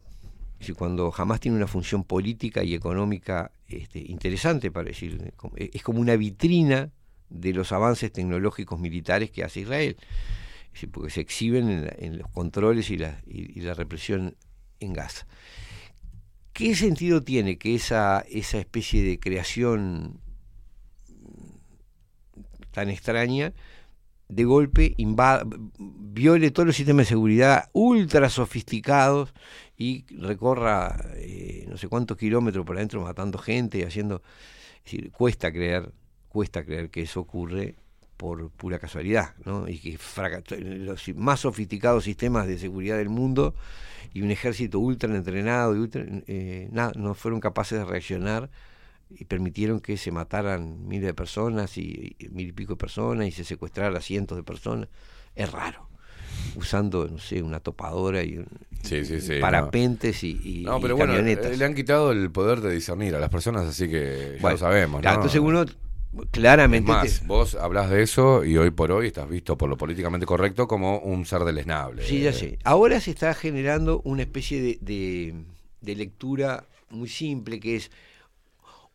cuando 0.77 1.09
jamás 1.11 1.39
tiene 1.39 1.57
una 1.57 1.67
función 1.67 2.03
política 2.03 2.63
y 2.63 2.73
económica 2.73 3.51
este, 3.67 3.99
interesante, 3.99 4.71
para 4.71 4.89
decir, 4.89 5.33
como- 5.37 5.55
es 5.57 5.81
como 5.83 5.99
una 5.99 6.15
vitrina 6.15 6.91
de 7.29 7.53
los 7.53 7.71
avances 7.71 8.11
tecnológicos 8.11 8.79
militares 8.79 9.31
que 9.31 9.43
hace 9.43 9.61
Israel. 9.61 9.97
Porque 10.91 11.09
se 11.09 11.21
exhiben 11.21 11.69
en, 11.69 11.89
en 11.97 12.17
los 12.19 12.29
controles 12.29 12.89
y 12.89 12.97
la, 12.97 13.21
y 13.25 13.61
la 13.61 13.73
represión 13.73 14.35
en 14.79 14.93
Gaza. 14.93 15.25
¿Qué 16.59 16.75
sentido 16.75 17.23
tiene 17.23 17.57
que 17.57 17.73
esa, 17.73 18.19
esa 18.29 18.57
especie 18.57 19.01
de 19.01 19.17
creación 19.17 20.19
tan 22.71 22.89
extraña 22.89 23.53
de 24.27 24.43
golpe 24.43 24.93
invada, 24.97 25.45
viole 25.77 26.51
todos 26.51 26.67
los 26.67 26.75
sistemas 26.75 27.05
de 27.05 27.11
seguridad 27.11 27.69
ultra 27.71 28.29
sofisticados 28.29 29.33
y 29.77 30.03
recorra 30.17 30.97
eh, 31.15 31.65
no 31.69 31.77
sé 31.77 31.87
cuántos 31.87 32.17
kilómetros 32.17 32.65
por 32.65 32.75
adentro 32.75 33.01
matando 33.01 33.37
gente, 33.37 33.85
haciendo... 33.85 34.21
Es 34.79 34.91
decir, 34.91 35.11
cuesta 35.11 35.53
creer, 35.53 35.93
cuesta 36.27 36.65
creer 36.65 36.89
que 36.89 37.03
eso 37.03 37.21
ocurre 37.21 37.77
por 38.19 38.49
pura 38.51 38.79
casualidad, 38.79 39.33
¿no? 39.45 39.69
Y 39.69 39.79
que 39.79 39.97
fraca- 39.97 40.43
los 40.59 41.07
más 41.15 41.39
sofisticados 41.39 42.03
sistemas 42.03 42.47
de 42.47 42.57
seguridad 42.59 42.97
del 42.97 43.07
mundo 43.07 43.55
y 44.13 44.23
un 44.23 44.29
ejército 44.29 44.77
ultra 44.79 45.15
entrenado 45.15 45.73
y 45.73 45.79
ultra, 45.79 46.03
eh, 46.27 46.67
nada, 46.73 46.91
no 46.97 47.13
fueron 47.13 47.39
capaces 47.39 47.79
de 47.79 47.85
reaccionar 47.85 48.49
y 49.09 49.23
permitieron 49.23 49.79
que 49.79 49.95
se 49.95 50.11
mataran 50.11 50.85
miles 50.85 51.05
de 51.05 51.13
personas 51.13 51.77
y, 51.77 52.17
y 52.19 52.27
mil 52.27 52.49
y 52.49 52.51
pico 52.51 52.73
de 52.73 52.77
personas 52.77 53.25
y 53.25 53.31
se 53.31 53.45
secuestrara 53.45 53.97
a 53.97 54.01
cientos 54.01 54.37
de 54.37 54.43
personas. 54.43 54.89
Es 55.33 55.49
raro. 55.49 55.87
Usando, 56.55 57.07
no 57.07 57.19
sé, 57.19 57.41
una 57.41 57.61
topadora 57.61 58.21
y, 58.21 58.37
un- 58.37 58.47
Sí, 58.83 59.05
sí, 59.05 59.21
sí, 59.21 59.35
no. 59.35 59.39
parapentes 59.41 60.25
y, 60.25 60.41
y- 60.43 60.63
No, 60.63 60.77
y 60.79 60.81
pero 60.81 60.97
bueno, 60.97 61.13
camionetas. 61.13 61.53
eh, 61.53 61.57
le 61.57 61.63
han 61.63 61.73
quitado 61.73 62.11
el 62.11 62.29
poder 62.31 62.59
de 62.59 62.73
discernir 62.73 63.15
a 63.15 63.19
las 63.19 63.29
personas, 63.29 63.65
así 63.65 63.87
que 63.87 64.37
ya 64.41 64.51
lo 64.51 64.57
sabemos. 64.57 64.99
claro, 64.99 65.19
¿no? 65.19 65.23
Entonces 65.23 65.39
uno 65.39 65.65
Es 66.17 66.25
claramente... 66.31 66.87
más, 66.91 67.19
te- 67.21 67.25
vos 67.27 67.55
hablas 67.55 67.89
de 67.89 68.01
eso 68.01 68.43
y 68.43 68.57
hoy 68.57 68.71
por 68.71 68.91
hoy 68.91 69.07
estás 69.07 69.29
visto 69.29 69.57
por 69.57 69.69
lo 69.69 69.77
políticamente 69.77 70.25
correcto 70.25 70.67
como 70.67 70.97
un 70.99 71.25
ser 71.25 71.43
deleznable. 71.43 72.03
Sí, 72.05 72.21
ya 72.21 72.33
sé. 72.33 72.57
Ahora 72.63 72.99
se 72.99 73.11
está 73.11 73.33
generando 73.33 74.01
una 74.03 74.23
especie 74.23 74.61
de, 74.61 74.77
de- 74.81 75.35
de 75.81 75.95
lectura 75.95 76.65
muy 76.89 77.07
simple 77.09 77.59
que 77.59 77.75
es 77.77 77.91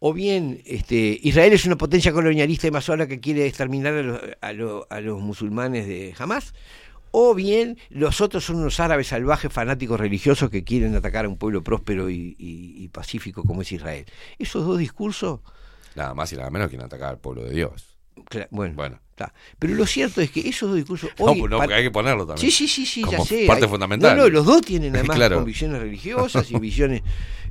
o 0.01 0.13
bien 0.13 0.61
este, 0.67 1.19
Israel 1.23 1.53
es 1.55 1.65
una 1.65 1.77
potencia 1.79 2.13
colonialista 2.13 2.67
y 2.67 2.71
masona 2.71 3.07
que 3.07 3.21
quiere 3.21 3.47
exterminar 3.47 3.95
a 3.95 4.03
los, 4.03 4.21
a 4.41 4.53
lo- 4.53 4.87
a 4.91 5.01
los 5.01 5.21
musulmanes 5.23 5.87
de 5.87 6.15
Hamas, 6.19 6.53
o 7.11 7.35
bien 7.35 7.79
los 7.91 8.21
otros 8.21 8.45
son 8.45 8.57
unos 8.57 8.81
árabes 8.81 9.07
salvajes 9.07 9.51
fanáticos 9.53 9.99
religiosos 9.99 10.51
que 10.51 10.65
quieren 10.65 10.95
atacar 10.97 11.25
a 11.25 11.29
un 11.29 11.37
pueblo 11.39 11.63
próspero 11.63 12.11
y, 12.11 12.35
y- 12.39 12.75
y 12.85 12.89
pacífico 12.89 13.45
como 13.45 13.63
es 13.63 13.73
Israel. 13.73 14.05
Esos 14.39 14.67
dos 14.67 14.79
discursos, 14.79 15.41
Nada 15.95 16.15
más 16.15 16.33
y 16.33 16.37
nada 16.37 16.51
menos 16.51 16.69
quieren 16.69 16.87
atacar 16.87 17.11
al 17.11 17.19
pueblo 17.19 17.45
de 17.45 17.51
Dios. 17.55 17.97
bueno, 18.51 18.75
Bueno. 18.75 19.01
pero 19.59 19.75
lo 19.75 19.87
cierto 19.87 20.21
es 20.21 20.31
que 20.31 20.49
esos 20.49 20.69
dos 20.71 20.77
discursos... 20.77 21.11
No, 21.19 21.27
hoy 21.27 21.41
pues 21.41 21.51
no, 21.51 21.59
pa- 21.59 21.65
porque 21.65 21.75
hay 21.75 21.83
que 21.85 21.91
ponerlo 21.91 22.27
también. 22.27 22.51
Sí, 22.51 22.51
sí, 22.51 22.69
sí, 22.69 22.87
sí, 22.87 23.05
ya 23.11 23.21
sé. 23.25 23.47
parte 23.47 23.65
hay- 23.65 23.71
fundamental. 23.71 24.17
No, 24.17 24.23
no, 24.25 24.29
los 24.29 24.45
dos 24.47 24.63
tienen 24.63 24.93
además 24.97 25.17
Claro. 25.17 25.37
convicciones 25.37 25.81
religiosas 25.81 26.51
y 26.51 26.59
visiones. 26.59 27.03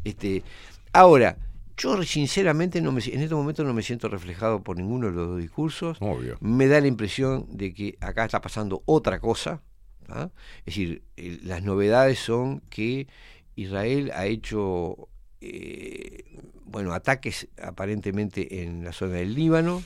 Este, 0.03 0.43
ahora, 0.91 1.37
yo 1.77 2.03
sinceramente 2.03 2.81
no 2.81 2.91
me, 2.91 3.01
en 3.03 3.21
este 3.21 3.33
momento 3.35 3.63
no 3.63 3.73
me 3.73 3.81
siento 3.81 4.07
reflejado 4.09 4.61
por 4.63 4.77
ninguno 4.77 5.07
de 5.07 5.13
los 5.13 5.27
dos 5.29 5.39
discursos. 5.39 5.97
Obvio. 6.01 6.37
Me 6.41 6.67
da 6.67 6.79
la 6.81 6.87
impresión 6.87 7.45
de 7.49 7.73
que 7.73 7.97
acá 8.01 8.25
está 8.25 8.41
pasando 8.41 8.83
otra 8.85 9.19
cosa. 9.19 9.61
¿ah? 10.09 10.29
Es 10.59 10.65
decir, 10.75 11.03
las 11.43 11.63
novedades 11.63 12.19
son 12.19 12.59
que 12.69 13.07
Israel 13.55 14.11
ha 14.15 14.25
hecho 14.25 15.07
eh, 15.41 16.39
bueno 16.65 16.93
ataques 16.93 17.47
aparentemente 17.61 18.63
en 18.63 18.83
la 18.83 18.93
zona 18.93 19.15
del 19.15 19.33
Líbano, 19.35 19.83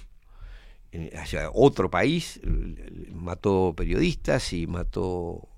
hacia 1.16 1.50
otro 1.54 1.90
país, 1.92 2.40
mató 3.12 3.74
periodistas 3.76 4.54
y 4.54 4.66
mató, 4.68 5.50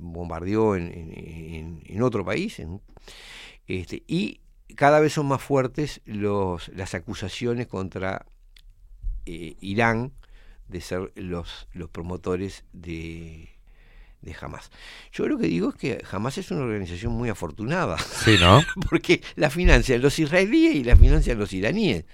bombardeó 0.00 0.76
en, 0.76 1.82
en- 1.86 2.02
otro 2.02 2.24
país. 2.24 2.60
este, 3.66 4.02
y 4.06 4.40
cada 4.76 5.00
vez 5.00 5.12
son 5.14 5.26
más 5.26 5.42
fuertes 5.42 6.00
los, 6.04 6.68
las 6.68 6.94
acusaciones 6.94 7.66
contra 7.66 8.26
eh, 9.26 9.56
Irán 9.60 10.12
de 10.68 10.80
ser 10.80 11.12
los, 11.16 11.68
los 11.72 11.90
promotores 11.90 12.64
de, 12.72 13.55
de 14.26 14.36
Hamas. 14.38 14.70
Yo 15.12 15.26
lo 15.26 15.38
que 15.38 15.46
digo 15.46 15.70
es 15.70 15.76
que 15.76 16.04
Hamas 16.10 16.36
es 16.36 16.50
una 16.50 16.62
organización 16.62 17.12
muy 17.12 17.30
afortunada, 17.30 17.96
Sí, 17.98 18.36
¿no? 18.38 18.60
porque 18.90 19.22
la 19.36 19.48
financian 19.48 20.02
los 20.02 20.18
israelíes 20.18 20.74
y 20.74 20.84
la 20.84 20.96
financian 20.96 21.38
los 21.38 21.52
iraníes. 21.54 22.04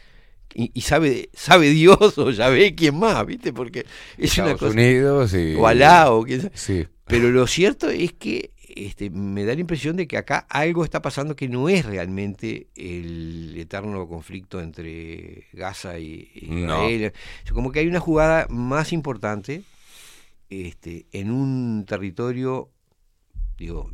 Y, 0.54 0.70
y 0.74 0.82
sabe 0.82 1.30
sabe 1.32 1.70
Dios 1.70 2.18
o 2.18 2.30
ya 2.30 2.48
ve 2.50 2.74
quién 2.74 2.98
más, 2.98 3.24
¿viste? 3.26 3.52
Porque 3.52 3.86
es 4.18 4.36
una 4.38 4.52
Estados 4.52 4.60
cosa... 4.60 4.72
Unidos 4.72 5.34
y... 5.34 5.54
O 5.54 5.66
Alá 5.66 6.12
o 6.12 6.22
quién 6.22 6.42
sabe. 6.42 6.52
Sí. 6.54 6.86
Pero 7.06 7.30
lo 7.30 7.46
cierto 7.46 7.88
es 7.88 8.12
que 8.12 8.52
este, 8.74 9.10
me 9.10 9.44
da 9.44 9.54
la 9.54 9.60
impresión 9.60 9.96
de 9.96 10.06
que 10.06 10.16
acá 10.16 10.46
algo 10.48 10.84
está 10.84 11.02
pasando 11.02 11.36
que 11.36 11.48
no 11.48 11.68
es 11.68 11.84
realmente 11.84 12.68
el 12.76 13.54
eterno 13.56 14.06
conflicto 14.08 14.60
entre 14.60 15.46
Gaza 15.52 15.98
y 15.98 16.30
y 16.34 16.46
No. 16.50 16.88
Israel. 16.88 17.12
O 17.14 17.46
sea, 17.46 17.54
Como 17.54 17.72
que 17.72 17.80
hay 17.80 17.86
una 17.86 18.00
jugada 18.00 18.46
más 18.50 18.92
importante 18.92 19.62
este, 20.52 21.06
en 21.12 21.30
un 21.30 21.84
territorio, 21.86 22.70
digo, 23.56 23.90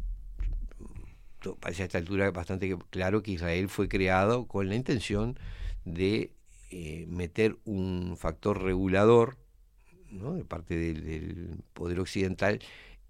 parece 1.60 1.82
a 1.82 1.86
esta 1.86 1.98
altura 1.98 2.30
bastante 2.30 2.76
claro 2.90 3.22
que 3.22 3.32
Israel 3.32 3.68
fue 3.68 3.89
creado 3.89 4.47
con 4.47 4.68
la 4.68 4.74
intención 4.74 5.39
de 5.85 6.32
eh, 6.70 7.06
meter 7.09 7.56
un 7.64 8.16
factor 8.18 8.62
regulador 8.62 9.36
¿no? 10.10 10.35
de 10.35 10.44
parte 10.44 10.76
del, 10.76 11.05
del 11.05 11.48
poder 11.72 12.01
occidental 12.01 12.60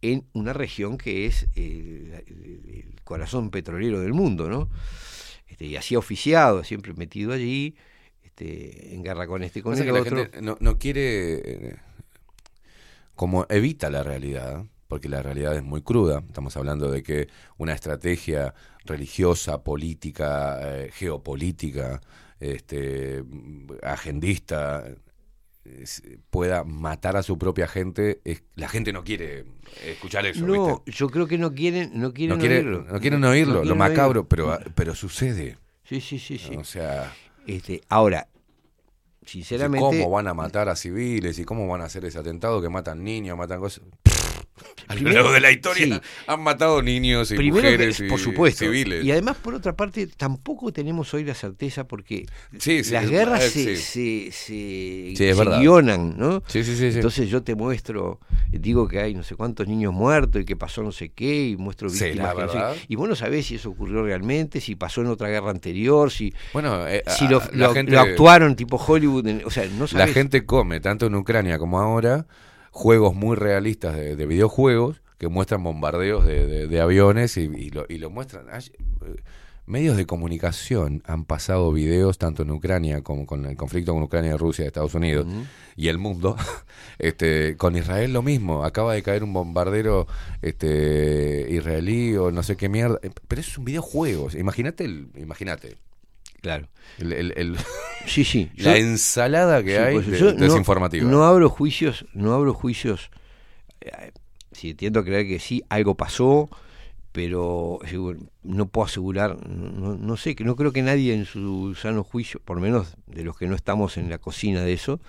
en 0.03 0.25
una 0.33 0.53
región 0.53 0.97
que 0.99 1.27
es 1.27 1.49
el, 1.57 2.23
el- 2.27 2.85
el 2.95 3.01
corazón 3.03 3.51
petrolero 3.51 4.01
del 4.01 4.13
mundo, 4.13 4.49
¿no? 4.49 4.69
Este, 5.49 5.65
y 5.65 5.77
así 5.77 5.97
oficiado, 5.97 6.63
siempre 6.63 6.93
metido 6.93 7.33
allí, 7.33 7.75
este, 8.23 8.95
en 8.95 9.03
guerra 9.03 9.27
con 9.27 9.43
este 9.43 9.59
y 9.61 9.63
con 9.63 9.73
el 9.83 9.89
otro. 10.03 10.17
no, 10.43 10.57
no 10.61 10.79
quiere, 10.79 11.35
eh, 11.71 11.77
como 13.19 13.47
evita 13.51 13.91
la 13.91 14.05
realidad, 14.05 14.65
porque 14.87 15.09
la 15.09 15.23
realidad 15.23 15.57
es 15.57 15.65
muy 15.65 15.83
cruda. 15.83 16.23
Estamos 16.29 16.57
hablando 16.57 16.89
de 16.91 17.03
que 17.03 17.27
una 17.57 17.73
estrategia 17.73 18.55
religiosa, 18.85 19.65
política, 19.65 20.59
eh, 20.63 20.91
geopolítica, 20.93 22.01
este, 22.39 23.25
agendista, 23.83 24.85
es- 25.65 26.03
pueda 26.31 26.63
matar 26.65 27.17
a 27.17 27.23
su 27.25 27.37
propia 27.39 27.67
gente. 27.67 28.21
es- 28.25 28.45
la 28.55 28.69
gente 28.69 28.93
no 28.93 29.03
quiere 29.03 29.45
escuchar 29.85 30.25
eso. 30.25 30.47
no, 30.47 30.77
¿viste? 30.85 30.93
yo 30.93 31.11
creo 31.11 31.27
que 31.27 31.39
no 31.39 31.53
quieren, 31.53 31.91
no 31.95 32.13
quieren 32.15 32.37
no, 32.37 32.41
quiere- 32.41 32.57
oírlo. 32.59 32.85
no 32.85 33.01
quieren 33.01 33.25
oírlo, 33.25 33.53
No 33.55 33.59
lo 33.59 33.63
quieren 33.63 33.79
macabro, 33.79 34.21
oírlo. 34.21 34.29
pero, 34.29 34.59
pero 34.77 34.95
sucede. 34.95 35.59
Sí, 35.85 36.01
sí, 36.01 36.19
sí, 36.21 36.39
sí. 36.39 36.55
O 36.57 36.63
sea, 36.65 37.13
Este, 37.49 37.81
ahora, 37.89 38.29
¿cómo 39.79 40.11
van 40.11 40.29
a 40.29 40.35
matar 40.35 40.69
a 40.69 40.77
civiles 40.77 41.39
y 41.39 41.45
cómo 41.45 41.67
van 41.69 41.83
a 41.83 41.85
hacer 41.85 42.05
ese 42.05 42.19
atentado 42.19 42.63
que 42.63 42.69
matan 42.69 43.05
niños, 43.05 43.37
matan 43.37 43.61
cosas? 43.61 43.85
A 44.87 44.95
lo 44.95 44.95
Primero- 45.01 45.15
largo 45.17 45.33
de 45.33 45.41
la 45.41 45.51
historia 45.53 45.87
sí. 45.87 46.01
han 46.27 46.41
matado 46.43 46.83
niños 46.83 47.31
y 47.31 47.37
Primero 47.37 47.57
que- 47.63 47.63
mujeres 47.73 48.01
y 48.01 48.09
por 48.09 48.19
supuesto. 48.19 48.65
civiles. 48.65 49.05
Y 49.05 49.11
además, 49.13 49.37
por 49.37 49.55
otra 49.55 49.77
parte, 49.77 50.07
tampoco 50.07 50.73
tenemos 50.73 51.13
hoy 51.15 51.25
la 51.25 51.35
certeza 51.35 51.87
porque 51.87 52.27
Sí, 52.59 52.85
sí, 52.85 52.93
las 52.93 53.09
guerras 53.09 53.45
eh, 53.57 53.77
se, 53.77 54.31
se, 54.33 54.33
se, 54.33 55.59
guionan, 55.59 56.17
¿no? 56.19 56.43
Sí, 56.47 56.65
sí, 56.65 56.77
sí, 56.77 56.91
sí. 56.91 56.97
Entonces 56.97 57.29
yo 57.29 57.43
te 57.43 57.55
muestro, 57.55 58.21
digo 58.51 58.89
que 58.89 59.01
hay 59.01 59.15
no 59.15 59.23
sé 59.23 59.35
cuántos 59.37 59.67
niños 59.69 59.93
muertos 59.93 60.43
y 60.43 60.45
que 60.45 60.57
pasó 60.57 60.83
no 60.83 60.93
sé 60.93 61.11
qué, 61.11 61.49
y 61.51 61.57
muestro 61.57 61.89
víctimas. 61.91 62.17
la 62.17 62.35
que 62.35 62.41
no 62.43 62.49
sé 62.49 62.55
verdad. 62.59 62.75
qué. 62.75 62.81
y 62.89 62.97
vos 62.97 63.09
no 63.09 63.15
sabés 63.17 63.47
si 63.47 63.57
eso 63.57 63.71
ocurrió 63.71 64.03
realmente, 64.05 64.61
si 64.61 64.75
pasó 64.75 65.01
en 65.01 65.09
otra 65.09 65.29
guerra 65.29 65.51
anterior, 65.51 66.11
si, 66.11 66.33
bueno, 66.53 66.87
eh, 66.89 67.03
si 67.07 67.27
a- 67.27 67.31
lo, 67.31 67.39
la 67.53 67.67
lo- 67.69 67.75
gente- 67.75 67.93
lo 67.93 68.01
actuaron 68.01 68.57
tipo 68.57 68.77
Hollywood, 68.77 69.27
en- 69.27 69.43
o 69.45 69.51
sea, 69.51 69.67
no 69.67 69.83
La 69.83 69.87
sabés. 69.89 70.15
gente 70.15 70.45
come, 70.47 70.81
tanto 70.81 71.07
en 71.07 71.15
Ucrania 71.15 71.59
como 71.59 71.79
ahora, 71.81 72.27
juegos 72.79 73.15
muy 73.15 73.35
realistas 73.37 73.97
de, 73.97 74.15
de 74.15 74.27
videojuegos 74.27 75.03
que 75.19 75.27
muestran 75.29 75.65
bombardeos 75.65 76.25
de, 76.25 76.47
de- 76.47 76.67
de 76.69 76.81
aviones 76.81 77.37
y, 77.37 77.43
y 77.43 77.71
lo, 77.71 77.85
y 77.89 77.99
lo 77.99 78.09
muestran. 78.09 78.47
Eh, 78.49 79.17
Medios 79.67 79.99
de 79.99 80.07
comunicación 80.07 81.03
han 81.05 81.27
pasado 81.27 81.71
videos 81.73 82.17
tanto 82.17 82.43
en 82.43 82.51
Ucrania 82.53 83.03
como 83.03 83.27
con 83.27 83.45
el 83.45 83.55
conflicto 83.57 83.93
con 83.93 84.03
Ucrania, 84.03 84.35
Rusia, 84.39 84.65
Estados 84.65 84.95
Unidos 84.95 85.27
y 85.77 85.89
el 85.89 85.99
mundo. 85.99 86.37
Este, 86.99 87.57
con 87.57 87.77
Israel 87.77 88.13
lo 88.13 88.23
mismo. 88.23 88.65
Acaba 88.65 88.93
de 88.95 89.03
caer 89.05 89.23
un 89.23 89.33
bombardero 89.33 90.07
este, 90.43 91.47
israelí 91.51 92.17
o 92.17 92.31
no 92.33 92.43
sé 92.43 92.57
qué 92.57 92.69
mierda. 92.69 92.99
Eh, 93.03 93.11
Pero 93.29 93.41
es 93.41 93.57
un 93.59 93.65
videojuego. 93.65 94.29
Imagínate, 94.37 94.85
imagínate. 95.17 95.77
Claro. 96.41 96.69
El, 96.99 97.13
el- 97.13 97.33
el- 97.37 97.57
Sí, 98.07 98.25
sí. 98.25 98.51
la 98.57 98.73
Yo- 98.79 98.85
ensalada 98.85 99.63
que 99.63 99.71
Sí, 99.73 99.77
hay 99.77 99.95
pues, 99.95 100.07
de- 100.11 100.21
no- 100.21 100.33
desinformativa. 100.33 101.09
No, 101.11 101.25
abro 101.25 101.49
juicios, 101.51 102.07
no 102.15 102.33
abro 102.35 102.55
juicios. 102.55 103.11
eh, 103.81 104.13
si 104.53 104.75
tiendo 104.75 105.01
a 105.01 105.05
creer 105.05 105.27
que 105.27 105.39
sí, 105.39 105.63
algo 105.69 105.97
pasó, 105.97 106.49
pero 107.13 107.79
no 108.43 108.69
puedo 108.69 108.87
asegurar, 108.87 109.37
no, 109.49 109.71
no- 109.71 109.97
no 109.97 110.17
sé, 110.17 110.35
que 110.37 110.45
no 110.45 110.57
creo 110.57 110.73
que 110.73 110.83
nadie 110.83 111.15
en 111.15 111.25
su 111.27 111.75
sano 111.75 112.03
juicio, 112.05 112.41
por 112.45 112.57
lo 112.57 112.63
menos 112.63 112.95
de 113.07 113.25
los 113.25 113.37
que 113.37 113.47
no 113.47 113.55
estamos 113.55 113.97
en 113.97 114.09
la 114.11 114.19
cocina 114.19 114.63
de 114.63 114.73
eso, 114.73 115.01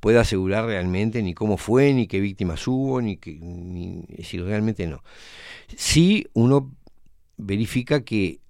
pueda 0.00 0.20
asegurar 0.20 0.66
realmente 0.66 1.22
ni 1.22 1.34
cómo 1.34 1.56
fue, 1.56 1.92
ni 1.94 2.06
qué 2.06 2.20
víctimas 2.20 2.66
hubo, 2.68 3.00
ni 3.00 3.16
que, 3.16 3.32
ni, 3.40 4.04
es 4.10 4.16
decir, 4.18 4.44
realmente 4.44 4.86
no. 4.86 5.02
Sí, 5.76 6.26
uno 6.34 6.72
verifica 7.36 8.02
que 8.04 8.40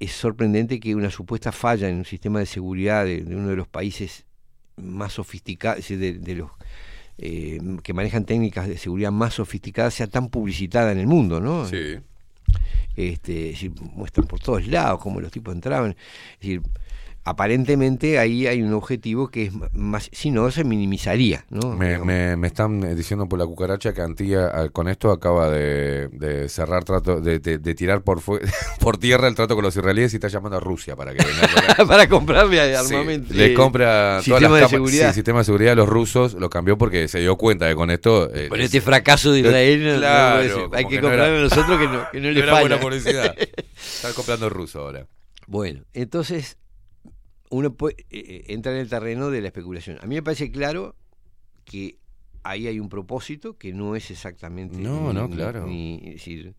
es 0.00 0.12
sorprendente 0.12 0.78
que 0.80 0.94
una 0.94 1.10
supuesta 1.10 1.52
falla 1.52 1.88
en 1.88 1.96
un 1.96 2.04
sistema 2.04 2.38
de 2.38 2.46
seguridad 2.46 3.04
de, 3.04 3.22
de 3.22 3.36
uno 3.36 3.48
de 3.48 3.56
los 3.56 3.68
países 3.68 4.24
más 4.76 5.14
sofisticados, 5.14 5.88
de, 5.88 6.14
de 6.14 6.34
los 6.34 6.50
eh, 7.18 7.60
que 7.82 7.92
manejan 7.92 8.24
técnicas 8.24 8.68
de 8.68 8.78
seguridad 8.78 9.10
más 9.10 9.34
sofisticadas, 9.34 9.94
sea 9.94 10.06
tan 10.06 10.28
publicitada 10.28 10.92
en 10.92 10.98
el 10.98 11.08
mundo, 11.08 11.40
¿no? 11.40 11.66
Sí. 11.66 11.98
Este, 12.96 13.50
es 13.50 13.54
decir, 13.54 13.72
muestran 13.80 14.26
por 14.26 14.40
todos 14.40 14.66
lados 14.66 15.00
cómo 15.00 15.20
los 15.20 15.32
tipos 15.32 15.54
entraban. 15.54 15.96
Es 16.34 16.40
decir, 16.40 16.62
aparentemente 17.28 18.18
ahí 18.18 18.46
hay 18.46 18.62
un 18.62 18.72
objetivo 18.74 19.28
que 19.28 19.44
es 19.46 19.52
más, 19.74 20.08
si 20.12 20.30
no, 20.30 20.50
se 20.50 20.64
minimizaría, 20.64 21.44
¿no? 21.50 21.72
Me, 21.76 21.86
Digamos. 21.86 22.06
me, 22.06 22.36
me 22.36 22.46
están 22.46 22.82
eh, 22.84 22.94
diciendo 22.94 23.28
por 23.28 23.38
la 23.38 23.46
cucaracha 23.46 23.92
que 23.92 24.00
Antía 24.02 24.46
ah, 24.52 24.68
con 24.70 24.88
esto 24.88 25.10
acaba 25.10 25.50
de, 25.50 26.08
de 26.08 26.48
cerrar 26.48 26.84
trato, 26.84 27.20
de, 27.20 27.38
de- 27.38 27.58
de 27.58 27.74
tirar 27.74 28.02
por, 28.02 28.20
por 28.80 28.98
tierra 28.98 29.28
el 29.28 29.34
trato 29.34 29.54
con 29.54 29.64
los 29.64 29.76
israelíes 29.76 30.12
y 30.12 30.16
está 30.16 30.28
llamando 30.28 30.56
a 30.56 30.60
Rusia 30.60 30.96
para 30.96 31.14
que 31.14 31.24
venga 31.24 31.84
para 31.86 32.08
comprarle 32.08 32.56
Sí, 32.58 32.94
armamento. 32.94 33.34
le 33.34 33.46
eh, 33.46 33.54
compra 33.54 34.20
todas 34.24 34.24
sistema 34.24 34.60
las 34.60 34.70
de 34.70 34.76
seguridad. 34.76 35.08
Sí, 35.08 35.14
sistema 35.14 35.38
de 35.40 35.44
seguridad 35.44 35.70
de 35.72 35.76
los 35.76 35.88
rusos 35.88 36.34
lo 36.34 36.50
cambió 36.50 36.76
porque 36.78 37.08
se 37.08 37.20
dio 37.20 37.36
cuenta 37.36 37.66
de 37.66 37.74
con 37.74 37.90
esto. 37.90 38.32
eh, 38.34 38.48
Con 38.48 38.58
es- 38.60 38.66
este 38.66 38.80
fracaso 38.80 39.32
de 39.32 39.40
Israel, 39.40 39.84
no- 39.94 39.98
Claro, 39.98 40.70
hay 40.72 40.84
que, 40.86 40.96
no 40.96 41.02
comprarle 41.08 41.38
a 41.38 41.42
nosotros 41.42 41.78
que 41.78 41.86
no, 41.86 42.10
que 42.10 42.20
no 42.20 42.30
le 42.32 42.40
era 42.40 42.48
falla. 42.52 42.60
buena 42.60 42.80
publicidad. 42.80 43.34
Están 43.38 44.12
comprando 44.14 44.48
ruso 44.48 44.80
ahora. 44.80 45.06
Bueno, 45.46 45.84
entonces 45.94 46.58
uno 47.50 47.72
puede 47.74 47.96
eh, 48.10 48.44
entra 48.48 48.72
en 48.72 48.78
el 48.78 48.88
terreno 48.88 49.30
de 49.30 49.40
la 49.40 49.48
especulación. 49.48 49.98
A 50.02 50.06
mí 50.06 50.14
me 50.14 50.22
parece 50.22 50.50
claro 50.50 50.94
que 51.64 51.98
ahí 52.42 52.66
hay 52.66 52.80
un 52.80 52.88
propósito 52.88 53.56
que 53.58 53.72
no 53.72 53.96
es 53.96 54.10
exactamente. 54.10 54.78
No, 54.78 55.12
no, 55.12 55.28
claro. 55.28 55.66
ni- 55.66 56.00
es 56.04 56.14
decir, 56.14 56.54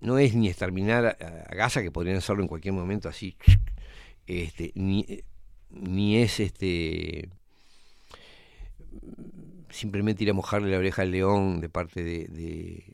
no 0.00 0.18
es 0.18 0.34
ni 0.34 0.48
exterminar 0.48 1.04
a, 1.06 1.10
a 1.50 1.54
Gaza, 1.54 1.82
que 1.82 1.90
podrían 1.90 2.16
hacerlo 2.16 2.42
en 2.42 2.48
cualquier 2.48 2.74
momento 2.74 3.08
así, 3.08 3.36
este, 4.26 4.72
ni, 4.74 5.06
ni 5.70 6.18
es 6.18 6.40
este 6.40 7.28
simplemente 9.70 10.22
ir 10.24 10.30
a 10.30 10.34
mojarle 10.34 10.70
la 10.70 10.78
oreja 10.78 11.02
al 11.02 11.10
león 11.10 11.60
de 11.60 11.68
parte 11.70 12.02
de, 12.04 12.26
de, 12.28 12.91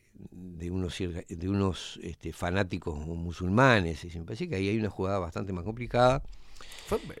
de 0.59 0.69
unos 0.71 0.97
de 0.97 1.49
unos 1.49 1.99
este, 2.03 2.33
fanáticos 2.33 2.97
musulmanes. 3.07 4.03
Y 4.05 4.19
me 4.19 4.25
parece 4.25 4.47
que 4.49 4.55
ahí 4.55 4.69
hay 4.69 4.77
una 4.77 4.89
jugada 4.89 5.19
bastante 5.19 5.53
más 5.53 5.63
complicada. 5.63 6.21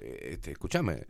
Eh, 0.01 0.29
este, 0.33 0.51
escúchame, 0.51 1.03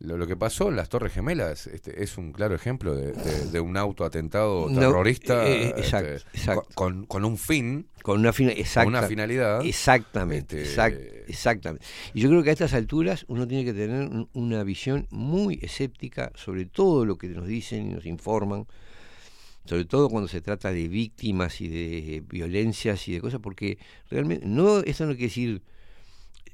lo, 0.00 0.16
lo 0.18 0.26
que 0.26 0.36
pasó 0.36 0.68
en 0.68 0.76
las 0.76 0.88
Torres 0.88 1.12
Gemelas 1.12 1.66
este, 1.66 2.02
es 2.02 2.18
un 2.18 2.32
claro 2.32 2.54
ejemplo 2.54 2.94
de, 2.94 3.12
de- 3.12 3.46
de 3.50 3.60
un 3.60 3.76
autoatentado 3.76 4.68
No, 4.68 4.80
terrorista 4.80 5.46
eh, 5.48 5.68
este, 5.68 5.80
exacto, 5.80 6.12
exacto. 6.34 6.68
Con, 6.74 7.06
con 7.06 7.24
un 7.24 7.38
fin, 7.38 7.86
Con 8.02 8.20
una, 8.20 8.32
fina- 8.32 8.52
exacta- 8.52 8.84
con 8.84 8.94
una 8.94 9.06
finalidad. 9.06 9.64
Exactamente, 9.64 10.62
Este, 10.62 10.74
exact- 10.74 11.24
exactamente. 11.28 11.86
Y 12.14 12.20
yo 12.20 12.28
creo 12.28 12.42
que 12.42 12.50
a 12.50 12.52
estas 12.52 12.74
alturas 12.74 13.24
uno 13.28 13.46
tiene 13.46 13.64
que 13.64 13.72
tener 13.72 14.08
un- 14.08 14.28
una 14.34 14.62
visión 14.64 15.06
muy 15.10 15.58
escéptica 15.62 16.32
sobre 16.34 16.66
todo 16.66 17.04
lo 17.06 17.16
que 17.16 17.28
nos 17.28 17.46
dicen 17.46 17.90
y 17.90 17.94
nos 17.94 18.04
informan, 18.06 18.66
sobre 19.64 19.84
todo 19.84 20.08
cuando 20.08 20.28
se 20.28 20.40
trata 20.40 20.72
de 20.72 20.88
víctimas 20.88 21.60
y 21.60 21.68
de 21.68 22.22
violencias 22.28 23.06
y 23.08 23.12
de 23.12 23.20
cosas, 23.20 23.40
porque 23.40 23.78
realmente, 24.10 24.46
no, 24.46 24.80
eso 24.80 25.04
no 25.06 25.12
quiere 25.12 25.24
decir, 25.28 25.62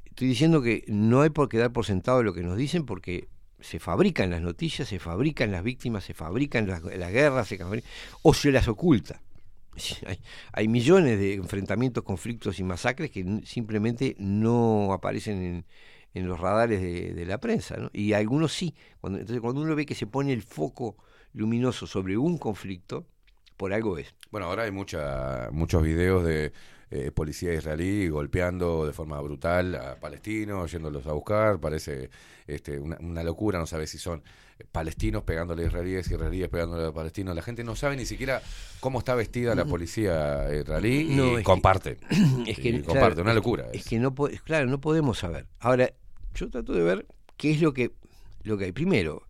estoy 0.07 0.29
diciendo 0.29 0.63
que 0.63 0.85
no 0.89 1.23
hay 1.23 1.31
por 1.31 1.49
qué 1.49 1.59
dar 1.59 1.73
por 1.73 1.85
sentado 1.87 2.23
lo 2.23 2.35
que 2.35 2.43
nos 2.43 2.57
dicen, 2.57 2.85
porque 2.85 3.29
se 3.61 3.79
fabrican 3.79 4.31
las 4.31 4.41
noticias, 4.43 4.89
se 4.89 4.99
fabrican 4.99 5.51
las 5.53 5.63
víctimas, 5.63 6.05
se 6.05 6.15
fabrican 6.15 6.67
las, 6.67 6.83
guerras, 6.83 7.49
se 7.49 7.59
fabrican- 7.59 7.85
o 8.23 8.35
se 8.35 8.53
las 8.53 8.69
oculta. 8.69 9.21
Hay, 10.07 10.19
hay 10.53 10.67
millones 10.69 11.19
de 11.21 11.35
enfrentamientos, 11.35 12.03
conflictos 12.03 12.59
y 12.59 12.65
masacres 12.65 13.11
que 13.13 13.43
simplemente 13.45 14.17
no 14.19 14.93
aparecen 14.93 15.41
en, 15.43 15.67
en 16.15 16.27
los 16.27 16.41
radares 16.41 16.81
de, 16.81 17.15
de 17.15 17.27
la 17.27 17.39
prensa, 17.39 17.77
¿no? 17.77 17.91
Y 17.93 18.13
algunos 18.13 18.53
sí. 18.53 18.75
Cuando, 19.01 19.21
entonces, 19.21 19.41
cuando 19.41 19.61
uno 19.61 19.77
ve 19.77 19.87
que 19.87 19.95
se 19.95 20.07
pone 20.09 20.33
el 20.33 20.43
foco 20.43 20.97
luminoso 21.39 21.87
sobre 21.87 22.17
un 22.19 22.37
conflicto, 22.39 23.07
por 23.57 23.73
algo 23.73 23.97
es. 23.99 24.15
Bueno, 24.31 24.47
ahora 24.47 24.65
hay 24.65 24.71
mucha, 24.71 25.49
muchos 25.53 25.83
videos 25.83 26.25
de 26.25 26.53
eh, 26.91 27.11
policía 27.13 27.53
israelí 27.55 28.09
golpeando 28.09 28.87
de 28.87 28.93
forma 28.93 29.21
brutal 29.21 29.75
a 29.75 29.97
palestinos, 30.01 30.71
yéndolos 30.73 31.07
a 31.07 31.13
buscar. 31.13 31.61
Parece 31.61 32.11
este, 32.47 32.79
una, 32.79 32.97
una 33.01 33.23
locura, 33.23 33.59
no 33.59 33.67
sabe 33.67 33.87
si 33.87 33.99
son 33.99 34.23
palestinos 34.73 35.23
pegándole 35.23 35.63
a 35.65 35.67
israelíes, 35.67 36.11
israelíes 36.11 36.49
pegándole 36.49 36.87
a 36.89 36.93
palestinos. 36.93 37.35
La 37.37 37.43
gente 37.43 37.63
no 37.63 37.77
sabe 37.77 37.97
ni 37.97 38.07
siquiera 38.07 38.43
cómo 38.81 38.99
está 38.99 39.15
vestida 39.15 39.55
la 39.55 39.65
policía 39.65 40.47
israelí 40.55 41.05
Mm. 41.11 41.17
No, 41.17 41.25
y 41.27 41.31
es 41.33 41.37
que- 41.39 41.43
comparten. 41.45 41.99
Es 42.47 42.59
Y 42.59 42.63
que, 42.63 42.73
comparten, 42.83 42.93
claro, 42.95 43.23
una 43.23 43.31
es- 43.31 43.37
locura. 43.37 43.67
Es, 43.73 43.85
que 43.85 43.99
no 43.99 44.13
claro, 44.45 44.67
no 44.67 44.81
podemos 44.81 45.19
saber. 45.19 45.47
Ahora, 45.61 45.91
yo 46.35 46.51
trato 46.51 46.73
de 46.73 46.83
ver 46.83 47.07
qué 47.37 47.51
es 47.53 47.61
lo 47.61 47.73
que, 47.73 47.93
lo 48.43 48.57
que 48.59 48.65
hay. 48.67 48.73
Primero, 48.73 49.23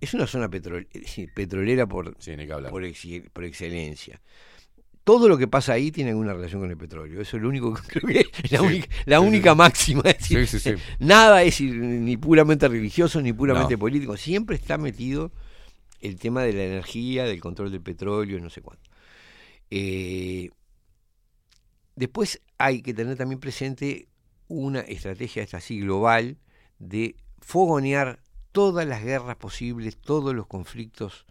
es 0.00 0.14
una 0.14 0.26
zona 0.26 0.48
petrol- 0.50 0.88
decir, 0.92 1.32
petrolera 1.34 1.86
por, 1.86 2.16
Sí, 2.18 2.36
por, 3.32 3.44
excelencia. 3.44 4.20
Todo 5.04 5.28
lo 5.28 5.38
que 5.38 5.46
pasa 5.46 5.72
ahí 5.74 5.92
tiene 5.92 6.10
alguna 6.10 6.34
relación 6.34 6.60
con 6.60 6.70
el 6.70 6.76
petróleo. 6.76 7.20
Eso 7.20 7.36
es 7.36 7.42
lo 7.42 7.48
único 7.48 7.74
que 7.74 7.82
creo 7.86 8.06
que 8.08 8.20
es 8.42 8.50
la 8.52 8.58
Sí. 8.58 8.64
única, 8.66 8.88
la 9.06 9.20
Sí, 9.20 9.24
única 9.26 9.54
máxima. 9.54 10.02
Es 10.04 10.18
decir, 10.18 10.46
Sí, 10.46 10.58
sí, 10.58 10.76
sí. 10.76 10.82
Nada 10.98 11.42
es 11.44 11.60
ni 11.60 12.16
puramente 12.16 12.66
religioso 12.68 13.20
ni 13.22 13.32
puramente 13.32 13.74
No. 13.74 13.78
político. 13.78 14.16
Siempre 14.16 14.56
está 14.56 14.78
metido 14.78 15.32
el 16.00 16.18
tema 16.18 16.42
de 16.42 16.52
la 16.52 16.64
energía, 16.64 17.24
del 17.24 17.40
control 17.40 17.70
del 17.70 17.80
petróleo, 17.82 18.40
no 18.40 18.50
sé 18.50 18.62
cuánto. 18.62 18.90
Eh, 19.70 20.50
después 21.94 22.40
hay 22.58 22.82
que 22.82 22.94
tener 22.94 23.16
también 23.16 23.40
presente 23.40 24.08
una 24.48 24.80
estrategia 24.80 25.42
esta 25.42 25.56
así 25.58 25.80
global 25.80 26.36
de 26.78 27.16
fogonear 27.40 28.20
todas 28.56 28.86
las 28.86 29.04
guerras 29.04 29.36
posibles, 29.36 29.98
todos 29.98 30.34
los 30.34 30.46
conflictos 30.46 31.26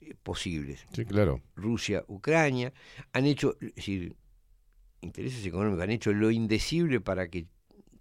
eh, 0.00 0.14
posibles. 0.24 0.84
Sí, 0.92 1.04
claro. 1.04 1.40
Rusia, 1.54 2.02
Ucrania, 2.08 2.72
han 3.12 3.26
hecho, 3.26 3.56
es 3.60 3.76
decir, 3.76 4.16
intereses 5.00 5.46
económicos, 5.46 5.84
han 5.84 5.90
hecho 5.90 6.12
lo 6.12 6.32
indecible 6.32 7.00
para 7.00 7.28
que 7.28 7.46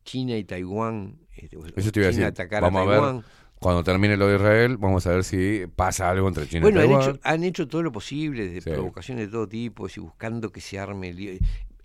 China 0.04 0.36
y 0.38 0.44
Taiwán, 0.44 1.20
este, 1.36 1.56
Eso 1.76 1.92
te 1.92 2.00
iba 2.00 2.10
a 2.10 2.12
China 2.12 2.26
decir. 2.26 2.26
atacara 2.26 2.68
Vamos 2.68 2.88
a 2.88 2.92
Taiwán. 2.92 3.16
ver, 3.18 3.26
cuando 3.60 3.84
termine 3.84 4.18
lo 4.18 4.28
de 4.28 4.36
Israel, 4.38 4.78
vamos 4.78 5.06
a 5.06 5.12
ver 5.12 5.24
si 5.24 5.66
pasa 5.76 6.10
algo 6.10 6.28
entre 6.28 6.48
China 6.48 6.64
Bueno, 6.64 6.80
y 6.80 6.84
han 6.84 6.90
Taiwán. 6.90 7.10
hecho, 7.12 7.20
han 7.24 7.44
hecho 7.44 7.68
todo 7.68 7.84
lo 7.84 7.92
posible, 7.92 8.48
desde 8.48 8.62
Sí. 8.62 8.70
provocaciones 8.72 9.28
de 9.28 9.32
todo 9.32 9.48
tipo, 9.48 9.88
y 9.88 10.00
buscando 10.00 10.52
que 10.52 10.62
se 10.62 10.80
arme 10.80 11.10
el 11.10 11.16
lío. 11.16 11.34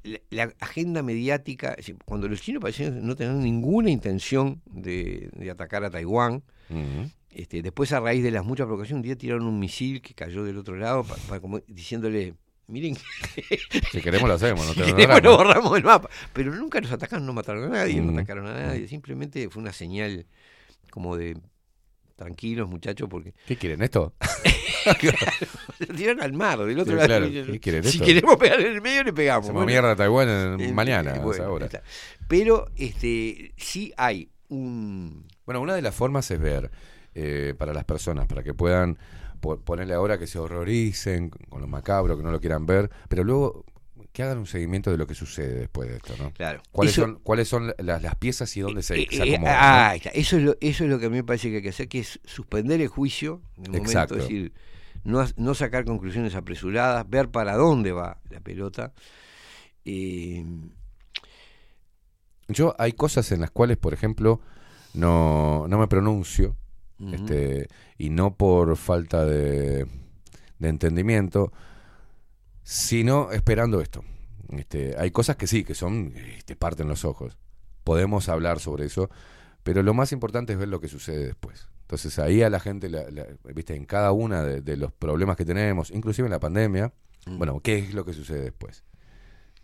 La, 0.04 0.20
la 0.30 0.54
agenda 0.60 1.02
mediática, 1.02 1.74
decir, 1.76 1.96
cuando 2.06 2.28
los 2.28 2.40
chinos 2.40 2.62
parecían 2.62 3.06
no 3.06 3.14
tener 3.14 3.34
ninguna 3.34 3.90
intención 3.90 4.62
de, 4.64 5.28
de 5.34 5.50
atacar 5.50 5.84
a 5.84 5.90
Taiwán, 5.90 6.42
Este, 7.30 7.62
después 7.62 7.92
a 7.92 8.00
raíz 8.00 8.22
de 8.22 8.30
las 8.30 8.44
muchas 8.44 8.66
provocaciones, 8.66 8.96
un 9.00 9.02
día 9.02 9.16
tiraron 9.16 9.46
un 9.46 9.58
misil 9.58 10.00
que 10.02 10.14
cayó 10.14 10.44
del 10.44 10.56
otro 10.58 10.76
lado, 10.76 11.04
como 11.40 11.60
diciéndole, 11.60 12.34
miren, 12.66 12.96
Si 13.92 14.00
queremos 14.00 14.28
lo 14.28 14.34
hacemos, 14.34 14.66
no 14.66 14.72
si 14.72 14.80
tenemos 14.80 14.96
queremos 14.96 15.22
lo 15.22 15.36
borramos 15.36 15.72
del 15.74 15.84
mapa. 15.84 16.08
Pero 16.32 16.54
nunca 16.54 16.80
nos 16.80 16.90
atacaron, 16.92 17.24
no 17.26 17.32
mataron 17.32 17.64
a 17.64 17.68
nadie, 17.68 18.00
no 18.00 18.12
atacaron 18.12 18.46
a 18.46 18.54
nadie, 18.66 18.88
simplemente 18.88 19.48
fue 19.50 19.62
una 19.62 19.72
señal 19.72 20.26
como 20.90 21.16
de 21.16 21.36
tranquilos 22.16 22.68
muchachos 22.68 23.08
porque 23.08 23.32
¿Qué 23.46 23.56
quieren 23.56 23.82
esto? 23.82 24.14
lo 25.78 25.94
tiraron 25.94 26.22
al 26.22 26.32
mar 26.32 26.58
del 26.64 26.80
otro 26.80 26.92
Sí, 26.94 26.96
lado. 27.08 27.28
claro, 27.28 27.52
¿qué 27.52 27.60
quieren 27.60 27.84
si 27.84 27.90
esto? 27.98 28.04
queremos 28.04 28.36
pegar 28.36 28.60
en 28.60 28.66
el 28.74 28.80
medio 28.80 29.04
le 29.04 29.12
pegamos. 29.12 29.50
Bueno, 29.52 29.66
mierda 29.66 29.92
a 29.92 29.96
Taiwán 29.96 30.60
en- 30.60 30.74
mañana, 30.74 31.14
o 31.18 31.22
bueno, 31.22 31.34
sea, 31.34 31.44
ahora. 31.46 31.68
Pero 32.26 32.66
este 32.76 33.52
sí 33.56 33.92
hay 33.96 34.30
un 34.48 35.26
Bueno, 35.48 35.62
una 35.62 35.74
de 35.74 35.80
las 35.80 35.94
formas 35.94 36.30
es 36.30 36.38
ver 36.38 36.70
eh, 37.14 37.54
para 37.56 37.72
las 37.72 37.84
personas, 37.86 38.26
para 38.26 38.42
que 38.42 38.52
puedan 38.52 38.98
po- 39.40 39.58
ponerle 39.58 39.94
ahora 39.94 40.18
que 40.18 40.26
se 40.26 40.38
horroricen 40.38 41.30
con 41.30 41.62
lo 41.62 41.66
macabro, 41.66 42.18
que 42.18 42.22
no 42.22 42.30
lo 42.30 42.38
quieran 42.38 42.66
ver, 42.66 42.90
pero 43.08 43.24
luego 43.24 43.64
que 44.12 44.22
hagan 44.22 44.36
un 44.36 44.44
seguimiento 44.46 44.90
de 44.90 44.98
lo 44.98 45.06
que 45.06 45.14
sucede 45.14 45.54
después 45.60 45.88
de 45.88 45.96
esto, 45.96 46.12
¿no? 46.22 46.32
Claro. 46.32 46.60
¿Cuáles 46.70 46.92
Eso- 46.92 47.00
son, 47.06 47.20
cuáles 47.22 47.48
son 47.48 47.72
las, 47.78 48.02
las 48.02 48.14
piezas 48.16 48.54
y 48.58 48.60
dónde 48.60 48.82
se, 48.82 49.00
Eh, 49.00 49.06
se 49.10 49.22
eh, 49.22 49.36
acomodan? 49.36 49.56
ah. 49.58 49.96
Eso 50.12 50.36
es 50.36 50.42
lo, 50.42 50.54
eso 50.60 50.84
es 50.84 50.90
lo 50.90 50.98
que 50.98 51.06
a 51.06 51.08
mí 51.08 51.16
me 51.16 51.24
parece 51.24 51.48
que 51.48 51.56
hay 51.56 51.62
que 51.62 51.70
hacer, 51.70 51.88
que 51.88 52.00
es 52.00 52.20
suspender 52.26 52.82
el 52.82 52.88
juicio 52.88 53.40
en 53.56 53.64
el 53.64 53.70
momento, 53.70 53.90
Exacto. 53.90 54.16
es 54.16 54.20
decir, 54.24 54.52
no, 55.02 55.24
no 55.38 55.54
sacar 55.54 55.86
conclusiones 55.86 56.34
apresuradas, 56.34 57.08
ver 57.08 57.30
para 57.30 57.56
dónde 57.56 57.92
va 57.92 58.20
la 58.28 58.40
pelota. 58.40 58.92
Eh, 59.86 60.44
Yo 62.48 62.74
hay 62.78 62.92
cosas 62.92 63.30
en 63.32 63.40
las 63.40 63.50
cuales, 63.50 63.76
por 63.76 63.92
ejemplo, 63.94 64.40
no, 64.94 65.66
no 65.68 65.78
me 65.78 65.88
pronuncio, 65.88 66.56
este, 67.14 67.68
y 67.96 68.10
no 68.10 68.34
por 68.36 68.76
falta 68.76 69.24
de, 69.24 69.86
de 70.58 70.68
entendimiento, 70.68 71.52
sino 72.62 73.30
esperando 73.32 73.80
esto. 73.80 74.04
Este, 74.50 74.94
hay 74.98 75.10
cosas 75.10 75.36
que 75.36 75.46
sí, 75.46 75.64
que 75.64 75.74
son, 75.74 76.12
te 76.44 76.56
parten 76.56 76.88
los 76.88 77.04
ojos. 77.04 77.36
Podemos 77.84 78.28
hablar 78.28 78.60
sobre 78.60 78.86
eso, 78.86 79.10
pero 79.62 79.82
lo 79.82 79.94
más 79.94 80.12
importante 80.12 80.52
es 80.52 80.58
ver 80.58 80.68
lo 80.68 80.80
que 80.80 80.88
sucede 80.88 81.26
después. 81.26 81.68
Entonces 81.82 82.18
ahí 82.18 82.42
a 82.42 82.50
la 82.50 82.60
gente, 82.60 82.88
la- 82.88 83.10
la- 83.10 83.26
viste, 83.54 83.74
en 83.74 83.84
cada 83.86 84.12
una 84.12 84.42
de, 84.42 84.60
de 84.60 84.76
los 84.76 84.92
problemas 84.92 85.36
que 85.36 85.44
tenemos, 85.44 85.90
inclusive 85.90 86.26
en 86.26 86.32
la 86.32 86.40
pandemia, 86.40 86.92
bueno, 87.26 87.60
¿qué 87.60 87.78
es 87.78 87.94
lo 87.94 88.04
que 88.04 88.12
sucede 88.14 88.40
después? 88.42 88.84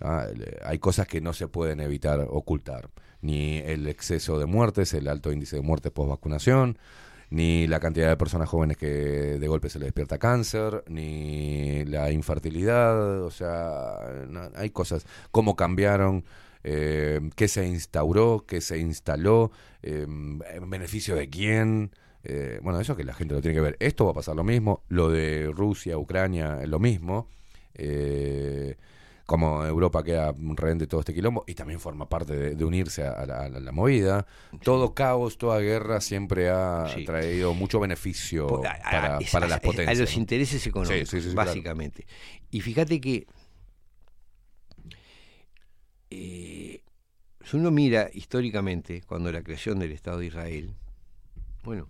Ah, 0.00 0.26
hay 0.64 0.78
cosas 0.78 1.06
que 1.06 1.20
no 1.20 1.32
se 1.32 1.48
pueden 1.48 1.80
evitar 1.80 2.20
ocultar, 2.28 2.90
ni 3.22 3.58
el 3.58 3.86
exceso 3.88 4.38
de 4.38 4.46
muertes, 4.46 4.92
el 4.94 5.08
alto 5.08 5.32
índice 5.32 5.56
de 5.56 5.62
muertes 5.62 5.92
post 5.92 6.10
vacunación, 6.10 6.78
ni 7.30 7.66
la 7.66 7.80
cantidad 7.80 8.08
de 8.08 8.16
personas 8.16 8.48
jóvenes 8.48 8.76
que 8.76 8.86
de 8.86 9.48
golpe 9.48 9.68
se 9.70 9.78
les 9.78 9.86
despierta 9.86 10.18
cáncer, 10.18 10.84
ni 10.88 11.84
la 11.86 12.10
infertilidad, 12.12 13.22
o 13.22 13.30
sea, 13.30 13.96
hay 14.56 14.70
cosas, 14.70 15.06
cómo 15.30 15.56
cambiaron, 15.56 16.24
eh, 16.64 17.20
qué 17.36 17.48
se 17.48 17.66
instauró, 17.66 18.44
qué 18.46 18.60
se 18.60 18.78
instaló, 18.78 19.52
eh, 19.82 20.06
en 20.08 20.70
beneficio 20.70 21.16
de 21.16 21.28
quién. 21.28 21.90
eh, 22.24 22.58
bueno, 22.62 22.80
eso 22.80 22.96
que 22.96 23.04
la 23.04 23.14
gente 23.14 23.34
lo 23.34 23.40
tiene 23.42 23.54
que 23.54 23.60
ver. 23.60 23.76
Esto 23.80 24.06
va 24.06 24.12
a 24.12 24.14
pasar 24.14 24.34
lo 24.36 24.44
mismo, 24.44 24.82
lo 24.88 25.10
de 25.10 25.50
Rusia, 25.54 25.98
Ucrania, 25.98 26.60
lo 26.66 26.78
mismo. 26.78 27.28
Eh, 27.74 28.76
como 29.26 29.64
Europa 29.64 30.02
queda 30.04 30.34
rehén 30.38 30.76
de 30.78 30.86
todo 30.86 31.00
este 31.00 31.14
quilombo 31.14 31.44
y 31.46 31.54
también 31.54 31.80
forma 31.80 32.08
parte 32.08 32.36
de, 32.36 32.54
de 32.56 32.64
unirse 32.64 33.04
a 33.04 33.24
la, 33.24 33.44
a 33.44 33.48
la- 33.48 33.72
movida. 33.72 34.26
Todo 34.62 34.94
caos, 34.94 35.38
toda 35.38 35.60
guerra 35.60 36.00
siempre 36.02 36.50
ha 36.50 36.86
Sí. 36.94 37.04
traído 37.04 37.54
mucho 37.54 37.80
beneficio 37.80 38.62
a- 38.66 38.70
a- 38.70 38.90
para, 38.90 39.18
es- 39.18 39.30
para 39.30 39.46
a- 39.46 39.48
las 39.48 39.58
a 39.58 39.62
potencias. 39.62 39.98
los 39.98 40.12
¿no? 40.14 40.20
intereses 40.20 40.66
económicos, 40.66 41.08
Sí, 41.08 41.20
claro. 41.20 41.34
básicamente. 41.36 42.06
Y 42.50 42.60
fíjate 42.60 43.00
que 43.00 43.26
eh, 46.10 46.82
si 47.44 47.56
uno 47.56 47.70
mira 47.70 48.10
históricamente, 48.12 49.02
cuando 49.06 49.32
la 49.32 49.42
creación 49.42 49.78
del 49.78 49.92
Estado 49.92 50.18
de 50.18 50.26
Israel, 50.26 50.74
bueno, 51.62 51.88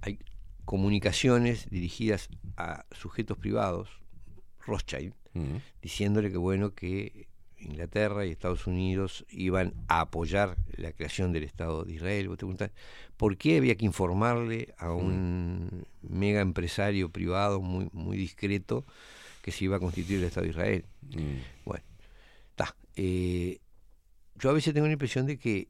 hay 0.00 0.18
comunicaciones 0.64 1.68
dirigidas 1.70 2.28
a 2.56 2.84
sujetos 2.92 3.36
privados, 3.38 3.88
Rothschild, 4.60 5.14
Diciéndole 5.82 6.30
que 6.30 6.36
bueno 6.38 6.74
que 6.74 7.28
Inglaterra 7.58 8.26
y 8.26 8.30
Estados 8.30 8.66
Unidos 8.66 9.24
iban 9.30 9.72
a 9.88 10.00
apoyar 10.02 10.56
la 10.76 10.92
creación 10.92 11.32
del 11.32 11.42
Estado 11.44 11.84
de 11.84 11.94
Israel. 11.94 12.28
Vos 12.28 12.36
te 12.36 12.40
preguntás, 12.40 12.70
¿por 13.16 13.36
qué 13.38 13.56
había 13.56 13.76
que 13.76 13.86
informarle 13.86 14.74
a 14.78 14.92
un 14.92 15.86
mega 16.02 16.40
empresario 16.42 17.08
privado 17.10 17.60
muy, 17.62 17.88
muy 17.92 18.16
discreto 18.16 18.84
que 19.42 19.52
se 19.52 19.64
iba 19.64 19.76
a 19.76 19.80
constituir 19.80 20.18
el 20.18 20.24
Estado 20.26 20.44
de 20.44 20.50
Israel? 20.50 20.84
Mm. 21.10 21.64
Bueno, 21.64 21.84
está. 22.50 22.76
Eh, 22.96 23.58
yo 24.36 24.50
a 24.50 24.52
veces 24.52 24.74
tengo 24.74 24.86
la 24.86 24.92
impresión 24.92 25.24
de 25.26 25.38
que, 25.38 25.68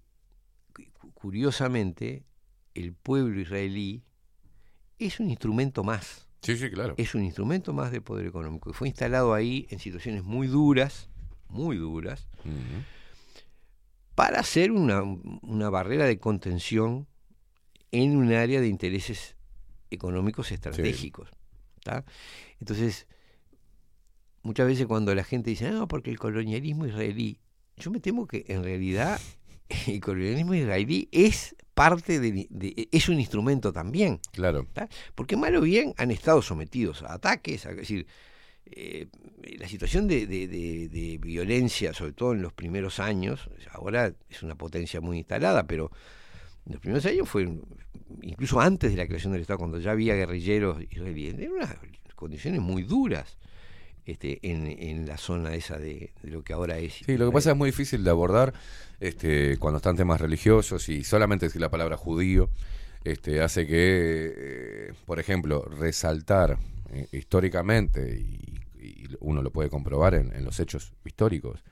cu- 0.73 1.13
curiosamente, 1.13 2.25
el 2.75 2.95
pueblo 2.95 3.41
israelí 3.41 4.03
es 4.99 5.21
un 5.21 5.31
instrumento 5.31 5.85
más 5.85 6.26
Sí, 6.47 6.57
sí, 6.57 6.71
claro. 6.71 6.95
es 6.97 7.15
un 7.15 7.25
instrumento 7.25 7.73
más 7.73 7.91
de 7.91 8.01
poder 8.01 8.27
económico 8.27 8.71
que 8.71 8.77
fue 8.77 8.89
instalado 8.89 9.35
ahí 9.35 9.67
en 9.71 9.79
situaciones 9.79 10.23
muy 10.23 10.47
duras, 10.47 11.09
muy 11.49 11.77
duras, 11.77 12.29
para 14.15 14.41
hacer 14.41 14.71
una, 14.71 15.03
una 15.03 15.71
barrera 15.71 16.05
de 16.07 16.19
contención 16.19 17.07
en 17.91 18.17
un 18.17 18.33
área 18.33 18.61
de 18.61 18.69
intereses 18.69 19.37
económicos 19.91 20.53
estratégicos. 20.53 21.31
Entonces, 22.61 23.07
muchas 24.43 24.67
veces 24.67 24.87
cuando 24.87 25.15
la 25.15 25.25
gente 25.25 25.51
dice, 25.51 25.71
no, 25.71 25.89
porque 25.89 26.11
el 26.11 26.19
colonialismo 26.19 26.87
israelí, 26.87 27.41
yo 27.77 27.91
me 27.91 28.01
temo 28.01 28.27
que 28.27 28.45
en 28.49 28.65
realidad 28.65 29.21
el 29.87 30.01
colonialismo 30.01 30.55
israelí 30.55 31.09
es 31.13 31.57
parte 31.77 32.19
de, 32.19 32.47
de- 32.49 32.89
es 32.91 33.09
un 33.11 33.21
instrumento 33.21 33.71
también. 33.71 34.19
Claro. 34.33 34.67
¿tá? 34.73 34.89
Porque 35.15 35.37
mal 35.37 35.55
o 35.57 35.61
bien 35.61 35.93
han 35.99 36.11
estado 36.11 36.41
sometidos 36.41 37.03
a 37.03 37.13
ataques, 37.13 37.67
a- 37.67 37.71
es 37.73 37.77
decir, 37.77 38.07
eh, 38.65 39.07
la 39.59 39.69
situación 39.69 40.09
de, 40.09 40.27
de- 40.27 40.49
de- 40.49 40.89
de 40.89 41.19
violencia, 41.19 41.93
sobre 41.93 42.15
todo 42.15 42.33
en 42.33 42.41
los 42.41 42.55
primeros 42.55 42.99
años, 42.99 43.51
ahora 43.73 44.15
es 44.31 44.43
una 44.43 44.55
potencia 44.55 45.03
muy 45.03 45.19
instalada, 45.19 45.67
pero 45.67 45.91
en 46.65 46.73
los 46.73 46.81
primeros 46.81 47.05
años 47.05 47.29
fue, 47.29 47.47
incluso 48.23 48.59
antes 48.59 48.91
de 48.93 48.97
la 48.97 49.07
creación 49.07 49.33
del 49.35 49.43
Estado, 49.43 49.59
cuando 49.59 49.79
ya 49.79 49.91
había 49.91 50.15
guerrilleros 50.15 50.83
israelíes, 50.91 51.35
eran 51.39 51.53
unas 51.53 51.77
condiciones 52.15 52.61
muy 52.63 52.83
duras 52.85 53.37
este, 54.07 54.39
en, 54.43 54.67
en 54.67 55.07
la 55.07 55.19
zona 55.19 55.55
esa 55.55 55.79
de, 55.79 56.13
de 56.23 56.31
lo 56.31 56.43
que 56.43 56.53
ahora 56.53 56.79
es. 56.79 56.95
Sí, 57.05 57.17
lo 57.17 57.27
que 57.27 57.33
pasa 57.33 57.51
es 57.51 57.57
muy 57.57 57.71
difícil 57.71 58.05
de 58.05 58.11
abordar 58.11 58.55
este, 59.01 59.59
cuando 59.59 59.79
están 59.79 59.97
temas 59.97 60.21
religiosos 60.21 60.89
y 60.89 61.05
solamente 61.05 61.47
decir 61.47 61.61
la 61.61 61.71
palabra 61.71 61.97
judío 61.97 62.49
este, 63.05 63.41
hace 63.43 63.67
que, 63.67 64.33
eh, 64.37 64.93
por 65.07 65.21
ejemplo, 65.21 65.65
resaltar 65.65 66.59
eh, 66.93 67.09
históricamente, 67.13 68.19
y, 68.19 68.61
y 68.81 69.09
uno 69.21 69.43
lo 69.43 69.51
puede 69.51 69.69
comprobar 69.69 70.15
en, 70.15 70.33
en 70.35 70.45
los 70.45 70.59
hechos 70.61 70.93
históricos, 71.05 71.63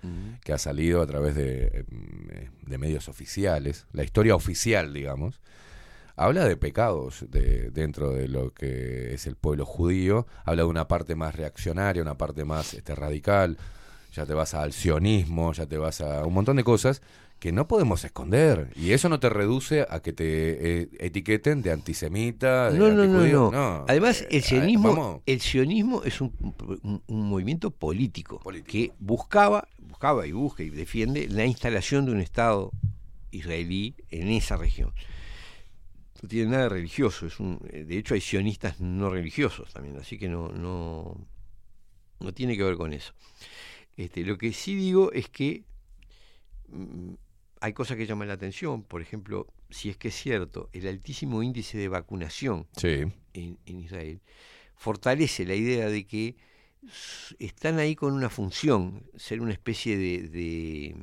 que 0.42 0.52
ha 0.52 0.58
salido 0.58 1.02
a 1.02 1.06
través 1.06 1.34
de, 1.34 1.70
eh, 1.72 2.50
de 2.66 2.78
medios 2.78 3.08
oficiales, 3.08 3.86
la 3.92 4.04
historia 4.04 4.34
oficial, 4.34 4.92
digamos, 4.92 5.40
habla 6.17 6.44
de 6.47 6.57
pecados 6.57 7.25
de, 7.31 7.70
dentro 7.70 8.10
de 8.12 8.28
lo 8.28 8.52
que 8.52 9.15
es 9.15 9.26
el 9.26 9.36
pueblo 9.36 9.65
judío, 9.67 10.26
habla 10.44 10.62
de 10.62 10.68
una 10.68 10.89
parte 10.89 11.15
más 11.15 11.34
reaccionaria, 11.34 12.02
una 12.02 12.17
parte 12.17 12.44
más 12.44 12.75
este, 12.75 12.94
radical, 12.94 13.57
ya 14.12 14.25
te 14.26 14.34
vas 14.34 14.55
al 14.55 14.73
sionismo, 14.73 15.52
ya 15.52 15.67
te 15.67 15.76
vas 15.76 16.01
a 16.01 16.25
un 16.25 16.34
montón 16.34 16.57
de 16.57 16.65
cosas 16.65 17.02
que 17.41 17.51
no 17.52 17.67
podemos 17.67 18.05
esconder. 18.05 18.68
Y 18.76 18.93
eso 18.93 19.09
no 19.09 19.18
te 19.20 19.28
reduce 19.28 19.84
a 19.91 20.01
que 20.01 20.12
te 20.12 20.83
eh, 20.83 20.89
etiqueten 21.01 21.62
de 21.62 21.73
antisemita, 21.73 22.70
de 22.70 22.78
No, 22.78 22.91
no, 22.91 23.07
no, 23.07 23.51
no. 23.51 23.84
Además, 23.89 24.25
el 24.31 24.39
eh, 24.39 24.43
sionismo, 24.43 25.23
el 25.26 25.41
sionismo 25.41 26.02
es 26.05 26.20
un, 26.20 26.33
un- 26.84 27.02
un 27.07 27.28
movimiento 27.28 27.70
político, 27.73 28.41
que 28.67 28.93
buscaba, 29.01 29.67
buscaba 29.78 30.26
y 30.26 30.33
busca 30.33 30.62
y 30.62 30.70
defiende 30.70 31.26
la 31.28 31.44
instalación 31.44 32.07
de 32.07 32.12
un 32.12 32.20
Estado 32.20 32.70
israelí 33.33 33.94
en 34.10 34.28
esa 34.28 34.57
región. 34.57 34.93
No 36.25 36.28
tiene 36.28 36.53
nada 36.53 36.62
de 36.62 36.69
religioso, 36.70 37.27
es 37.27 37.39
un, 37.39 37.61
eh, 37.70 37.85
de 37.85 37.99
hecho 37.99 38.15
hay 38.15 38.23
sionistas 38.23 38.81
no 38.81 39.11
religiosos 39.11 39.70
también, 39.75 39.99
así 39.99 40.17
que 40.17 40.27
no, 40.27 40.49
no, 40.49 41.28
no 42.19 42.33
tiene 42.33 42.57
que 42.57 42.62
ver 42.62 42.77
con 42.77 42.94
eso. 42.94 43.12
Este, 43.94 44.25
lo 44.25 44.39
que 44.39 44.51
sí 44.55 44.75
digo 44.75 45.12
es 45.12 45.28
que 45.28 45.65
mm, 46.69 47.12
hay 47.61 47.73
cosas 47.75 47.99
que 47.99 48.07
llaman 48.07 48.28
la 48.28 48.35
atención, 48.35 48.85
por 48.85 49.03
ejemplo, 49.03 49.53
si 49.69 49.91
es 49.91 49.99
que 49.99 50.09
es 50.09 50.15
cierto, 50.15 50.70
el 50.73 50.86
altísimo 50.89 51.43
índice 51.43 51.77
de 51.77 51.89
vacunación 51.89 52.69
Sí. 52.75 53.05
en, 53.35 53.59
en 53.67 53.81
Israel 53.81 54.23
fortalece 54.77 55.44
la 55.44 55.55
idea 55.55 55.91
de 55.91 56.07
que 56.07 56.36
están 57.39 57.78
ahí 57.78 57.94
con 57.94 58.15
una 58.15 58.31
función, 58.31 59.05
ser 59.15 59.43
una 59.43 59.53
especie 59.53 59.99
de, 59.99 60.28
de, 60.28 60.97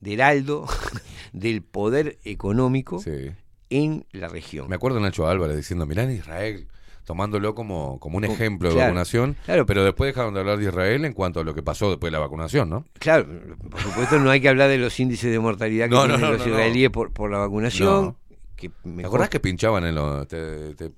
de 0.00 0.12
heraldo 0.14 0.66
del 1.32 1.62
poder 1.62 2.18
económico 2.24 3.00
Sí. 3.00 3.30
en 3.70 4.06
la 4.12 4.28
región. 4.28 4.68
Me 4.68 4.76
acuerdo 4.76 4.96
de 4.98 5.02
Nacho 5.04 5.26
Álvarez 5.28 5.56
diciendo, 5.56 5.86
mirá 5.86 6.04
en 6.04 6.12
Israel, 6.12 6.68
tomándolo 7.04 7.54
como, 7.54 7.98
como 8.00 8.18
un 8.18 8.22
Como- 8.24 8.34
ejemplo 8.34 8.68
de 8.68 8.74
claro, 8.74 8.88
vacunación, 8.88 9.36
claro. 9.44 9.66
pero 9.66 9.82
después 9.84 10.08
dejaron 10.14 10.34
de 10.34 10.40
hablar 10.40 10.58
de 10.58 10.64
Israel 10.66 11.04
en 11.04 11.12
cuanto 11.14 11.40
a 11.40 11.44
lo 11.44 11.54
que 11.54 11.62
pasó 11.62 11.88
después 11.90 12.08
de 12.10 12.12
la 12.12 12.18
vacunación, 12.20 12.68
¿no? 12.70 12.84
Claro, 12.98 13.26
por 13.70 13.80
supuesto 13.80 14.18
no 14.18 14.30
hay 14.30 14.40
que 14.40 14.48
hablar 14.48 14.68
de 14.68 14.78
los 14.78 14.98
índices 15.00 15.30
de 15.32 15.38
mortalidad 15.38 15.86
que 15.86 15.94
No, 15.94 16.02
tienen 16.02 16.20
no, 16.20 16.32
los 16.32 16.40
no, 16.40 16.46
israelíes 16.52 16.90
por, 16.90 17.12
por 17.12 17.30
la 17.30 17.38
vacunación. 17.38 18.04
No. 18.04 18.16
Que 18.56 18.70
¿Te 18.70 19.06
acordás 19.06 19.28
que 19.28 19.38
pinchaban 19.38 19.84
en 19.84 19.94
los, 19.94 20.26
te- 20.26 20.74
te- 20.74 20.90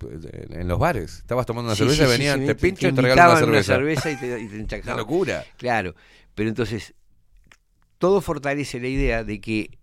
en 0.58 0.66
los 0.66 0.78
bares? 0.78 1.18
Estabas 1.18 1.44
tomando 1.44 1.68
una 1.68 1.76
Sí, 1.76 1.82
cerveza 1.82 2.04
sí, 2.06 2.08
y 2.08 2.12
venían, 2.12 2.46
te 2.46 2.54
pinchan 2.54 2.92
y 2.92 2.94
te 2.94 3.02
regalan 3.02 3.48
una 3.50 3.62
cerveza. 3.62 4.10
y 4.10 4.16
te, 4.16 4.40
y 4.40 4.64
te. 4.64 4.80
Una 4.84 4.96
locura. 4.96 5.44
Claro, 5.58 5.94
pero 6.34 6.48
entonces 6.48 6.94
todo 8.00 8.20
fortalece 8.22 8.80
la 8.80 8.88
idea 8.88 9.22
de 9.24 9.40
que 9.42 9.78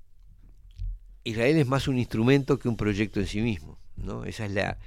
Israel 1.23 1.57
es 1.57 1.67
más 1.67 1.87
un 1.87 1.97
instrumento 1.99 2.57
que 2.57 2.67
un 2.67 2.75
proyecto 2.75 3.19
en 3.19 3.27
sí 3.27 3.41
mismo, 3.41 3.77
¿no? 3.95 4.25
Esa 4.25 4.45
es 4.45 4.51
la, 4.51 4.79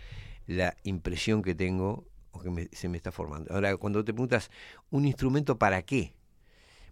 la 0.46 0.76
impresión 0.84 1.40
que 1.42 1.54
tengo 1.54 2.06
o 2.32 2.40
que 2.40 2.50
me- 2.50 2.68
se 2.72 2.88
me 2.88 2.96
está 2.96 3.12
formando. 3.12 3.52
Ahora, 3.54 3.76
cuando 3.76 4.04
te 4.04 4.12
preguntas, 4.12 4.50
¿un 4.90 5.04
instrumento 5.06 5.58
para 5.58 5.82
qué? 5.82 6.12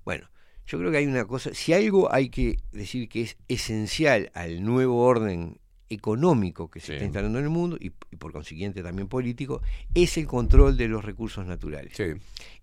Bueno, 0.05 0.29
yo 0.67 0.79
creo 0.79 0.91
que 0.93 0.99
hay 0.99 1.07
una 1.07 1.25
cosa, 1.25 1.53
si 1.55 1.73
algo 1.73 2.13
hay 2.13 2.29
que 2.29 2.59
decir 2.73 3.09
que 3.09 3.23
es 3.23 3.37
esencial 3.49 4.31
al 4.35 4.63
nuevo 4.65 5.03
orden 5.03 5.59
económico 5.91 6.71
que 6.71 6.81
se 6.81 6.87
Sí. 6.87 6.93
está 6.93 7.05
instalando 7.07 7.39
en 7.39 7.45
el 7.47 7.51
mundo 7.51 7.79
y, 7.81 7.87
y 8.11 8.17
por 8.17 8.33
consiguiente 8.33 8.83
también 8.83 9.09
político, 9.09 9.63
es 9.95 10.19
el 10.19 10.27
control 10.27 10.77
de 10.77 10.87
los 10.87 11.05
recursos 11.05 11.47
naturales. 11.47 11.95
Sí. 11.97 12.05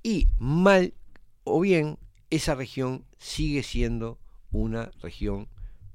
Y 0.03 0.27
mal 0.39 0.93
o 1.43 1.59
bien, 1.59 1.97
esa 2.35 2.55
región 2.55 3.05
sigue 3.17 3.64
siendo 3.64 4.19
una 4.51 4.91
región 5.01 5.47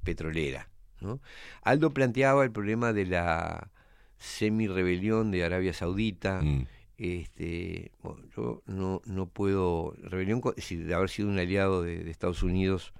petrolera. 0.03 0.69
¿no? 0.99 1.19
Aldo 1.63 1.93
planteaba 1.93 2.43
el 2.43 2.51
problema 2.51 2.93
de 2.93 3.05
la 3.05 3.69
semi-rebelión 4.17 5.31
de 5.31 5.43
Arabia 5.43 5.73
Saudita 5.73 6.41
Mm. 6.41 6.67
Este, 6.97 7.91
bueno, 8.03 8.21
yo 8.37 8.61
no, 8.67 9.01
no 9.05 9.25
puedo, 9.25 9.95
rebelión, 10.03 10.39
si 10.57 10.75
de 10.75 10.93
haber 10.93 11.09
sido 11.09 11.29
un 11.29 11.39
aliado 11.39 11.81
de, 11.81 12.03
de 12.03 12.11
Estados 12.11 12.43
Unidos, 12.43 12.93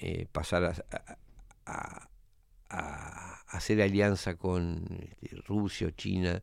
eh, 0.00 0.24
pasar 0.32 0.64
a, 0.64 0.74
a- 0.90 1.16
a- 1.66 2.08
a 2.70 3.40
hacer 3.48 3.82
alianza 3.82 4.36
con 4.36 4.86
este, 5.20 5.36
Rusia 5.46 5.88
o 5.88 5.90
China. 5.90 6.42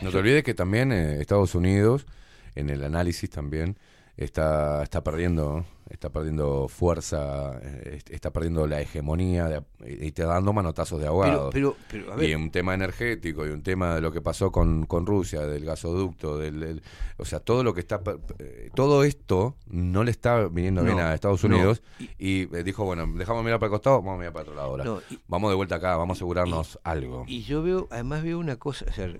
No 0.00 0.10
te 0.10 0.16
olvides 0.18 0.44
que 0.44 0.54
también 0.54 0.92
eh, 0.92 1.20
Estados 1.20 1.56
Unidos, 1.56 2.06
en 2.54 2.70
el 2.70 2.84
análisis 2.84 3.30
también, 3.30 3.76
está, 4.16 4.82
está 4.82 5.02
perdiendo 5.02 5.64
está 5.90 6.08
perdiendo 6.08 6.68
fuerza, 6.68 7.58
eh, 7.62 7.96
est- 7.96 8.08
está 8.10 8.30
perdiendo 8.32 8.66
la 8.66 8.80
hegemonía 8.80 9.44
de- 9.46 9.62
y 10.02 10.06
está 10.06 10.24
dando 10.24 10.50
manotazos 10.54 10.98
de 10.98 11.04
Pero, 11.04 11.12
ahogados. 11.12 11.52
pero, 11.52 11.76
pero, 11.90 12.10
a 12.12 12.16
ver, 12.16 12.30
y 12.30 12.34
un 12.34 12.50
tema 12.50 12.72
energético 12.72 13.46
y 13.46 13.50
un 13.50 13.62
tema 13.62 13.96
de 13.96 14.00
lo 14.00 14.10
que 14.10 14.22
pasó 14.22 14.50
con, 14.50 14.86
con 14.86 15.04
Rusia, 15.04 15.42
del 15.46 15.66
gasoducto, 15.66 16.38
del, 16.38 16.60
del- 16.60 16.82
o 17.18 17.26
sea, 17.26 17.40
todo 17.40 17.62
lo 17.62 17.74
que 17.74 17.80
está, 17.80 18.00
eh, 18.38 18.70
todo 18.74 19.04
esto 19.04 19.54
no 19.66 20.02
le 20.02 20.12
está 20.12 20.46
viniendo 20.48 20.80
No, 20.80 20.86
bien 20.86 20.98
a 21.00 21.12
Estados 21.14 21.44
no. 21.44 21.54
Unidos 21.54 21.82
y, 22.18 22.48
eh, 22.56 22.62
dijo, 22.64 22.86
bueno, 22.86 23.06
dejamos 23.14 23.44
mirar 23.44 23.58
para 23.58 23.66
el 23.66 23.72
costado, 23.72 23.96
vamos 23.98 24.14
a 24.14 24.18
mirar 24.18 24.32
para 24.32 24.42
otro 24.44 24.54
lado 24.54 24.68
ahora. 24.70 24.84
No, 24.84 25.00
y- 25.10 25.18
vamos 25.28 25.50
de 25.50 25.56
vuelta 25.56 25.74
acá, 25.74 25.96
vamos 25.96 26.14
a 26.14 26.18
asegurarnos 26.18 26.78
algo. 26.84 27.24
Y 27.26 27.42
yo 27.42 27.62
veo, 27.62 27.86
además 27.90 28.22
veo 28.22 28.38
una 28.38 28.56
cosa, 28.56 28.86
o 28.88 28.92
sea, 28.94 29.12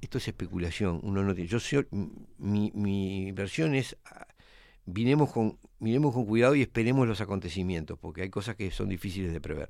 esto 0.00 0.18
es 0.18 0.28
especulación, 0.28 1.00
uno 1.02 1.24
no 1.24 1.34
tiene, 1.34 1.48
yo 1.50 1.58
soy, 1.58 1.84
mi, 2.38 2.70
mi 2.74 3.32
versión 3.32 3.74
es, 3.74 3.96
miremos 4.86 5.30
con, 5.30 5.58
miremos 5.78 6.14
con 6.14 6.26
cuidado 6.26 6.54
y 6.54 6.62
esperemos 6.62 7.06
los 7.06 7.20
acontecimientos, 7.20 7.98
porque 7.98 8.22
hay 8.22 8.30
cosas 8.30 8.56
que 8.56 8.70
son 8.70 8.88
difíciles 8.88 9.32
de 9.32 9.40
prever. 9.40 9.68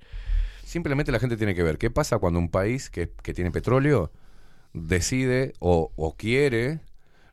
Simplemente 0.65 1.12
la 1.12 1.18
gente 1.18 1.36
tiene 1.36 1.55
que 1.55 1.62
ver 1.62 1.78
qué 1.78 1.91
pasa 1.91 2.18
cuando 2.18 2.39
un 2.39 2.49
país 2.49 2.91
que, 2.91 3.10
que 3.23 3.34
tiene 3.34 3.50
petróleo 3.50 4.12
decide 4.73 5.52
o, 5.58 5.92
o 5.97 6.16
quiere 6.16 6.81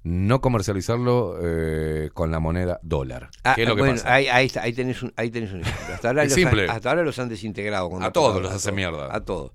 no 0.03 0.41
comercializarlo 0.41 1.37
eh, 1.41 2.09
con 2.13 2.31
la 2.31 2.39
moneda 2.39 2.79
dólar. 2.83 3.29
Ah, 3.43 3.53
¿Qué 3.55 3.63
es 3.63 3.67
lo 3.67 3.75
que 3.75 3.81
bueno, 3.81 3.95
pasa? 3.95 4.13
Ahí, 4.13 4.27
ahí, 4.27 4.45
está, 4.45 4.61
ahí, 4.63 4.73
tenés 4.73 5.03
un, 5.03 5.13
ahí 5.15 5.29
tenés 5.29 5.51
un 5.51 5.61
ejemplo. 5.61 5.93
Hasta 5.93 6.07
ahora, 6.07 6.23
los. 6.25 6.37
Han, 6.37 6.69
hasta 6.69 6.89
ahora 6.89 7.03
los 7.03 7.19
han 7.19 7.29
desintegrado. 7.29 8.01
A 8.01 8.11
todos 8.11 8.41
los 8.41 8.51
a 8.51 8.55
hace 8.55 8.69
todos, 8.69 8.75
mierda. 8.75 9.13
A 9.13 9.25
todos. 9.25 9.51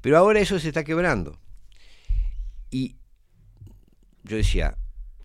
Pero 0.00 0.18
ahora 0.18 0.40
eso 0.40 0.58
se 0.58 0.68
está 0.68 0.84
quebrando. 0.84 1.38
Y 2.70 2.96
yo 4.24 4.36
decía, 4.36 4.76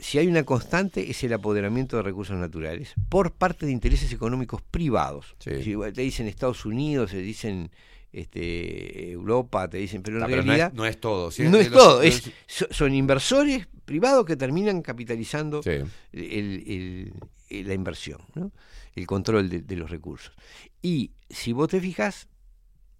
si 0.03 0.17
hay 0.19 0.27
una 0.27 0.43
constante 0.43 1.09
es 1.09 1.23
el 1.23 1.33
apoderamiento 1.33 1.95
de 1.98 2.03
recursos 2.03 2.38
naturales 2.38 2.93
por 3.09 3.32
parte 3.33 3.65
de 3.65 3.72
intereses 3.72 4.11
económicos 4.11 4.61
privados. 4.61 5.35
Sí. 5.40 5.64
Si 5.64 5.75
te 5.93 6.01
dicen 6.01 6.27
Estados 6.27 6.65
Unidos, 6.65 7.11
te 7.11 7.17
dicen 7.22 7.72
este, 8.11 9.11
Europa, 9.11 9.67
te 9.69 9.77
dicen, 9.77 10.03
pero 10.03 10.17
en 10.17 10.23
Ah, 10.23 10.27
pero 10.27 10.43
no 10.43 10.48
realidad 10.48 10.67
es, 10.67 10.73
no 10.75 10.85
es 10.85 10.99
todo. 10.99 11.32
no 11.49 11.57
es 11.57 11.72
los- 11.72 11.82
todo, 11.83 12.01
es, 12.03 12.32
son 12.48 12.93
inversores 12.93 13.67
privados 13.85 14.25
que 14.25 14.35
terminan 14.35 14.82
capitalizando 14.83 15.64
Sí. 15.64 15.72
el- 15.72 15.88
el- 16.14 17.14
el- 17.49 17.67
la 17.67 17.73
inversión, 17.73 18.19
¿no? 18.35 18.51
el 18.95 19.07
control 19.07 19.49
de, 19.49 19.61
de 19.61 19.75
los 19.75 19.90
recursos. 19.90 20.33
Y 20.82 21.11
si 21.30 21.53
vos 21.53 21.69
te 21.69 21.80
fijas, 21.82 22.27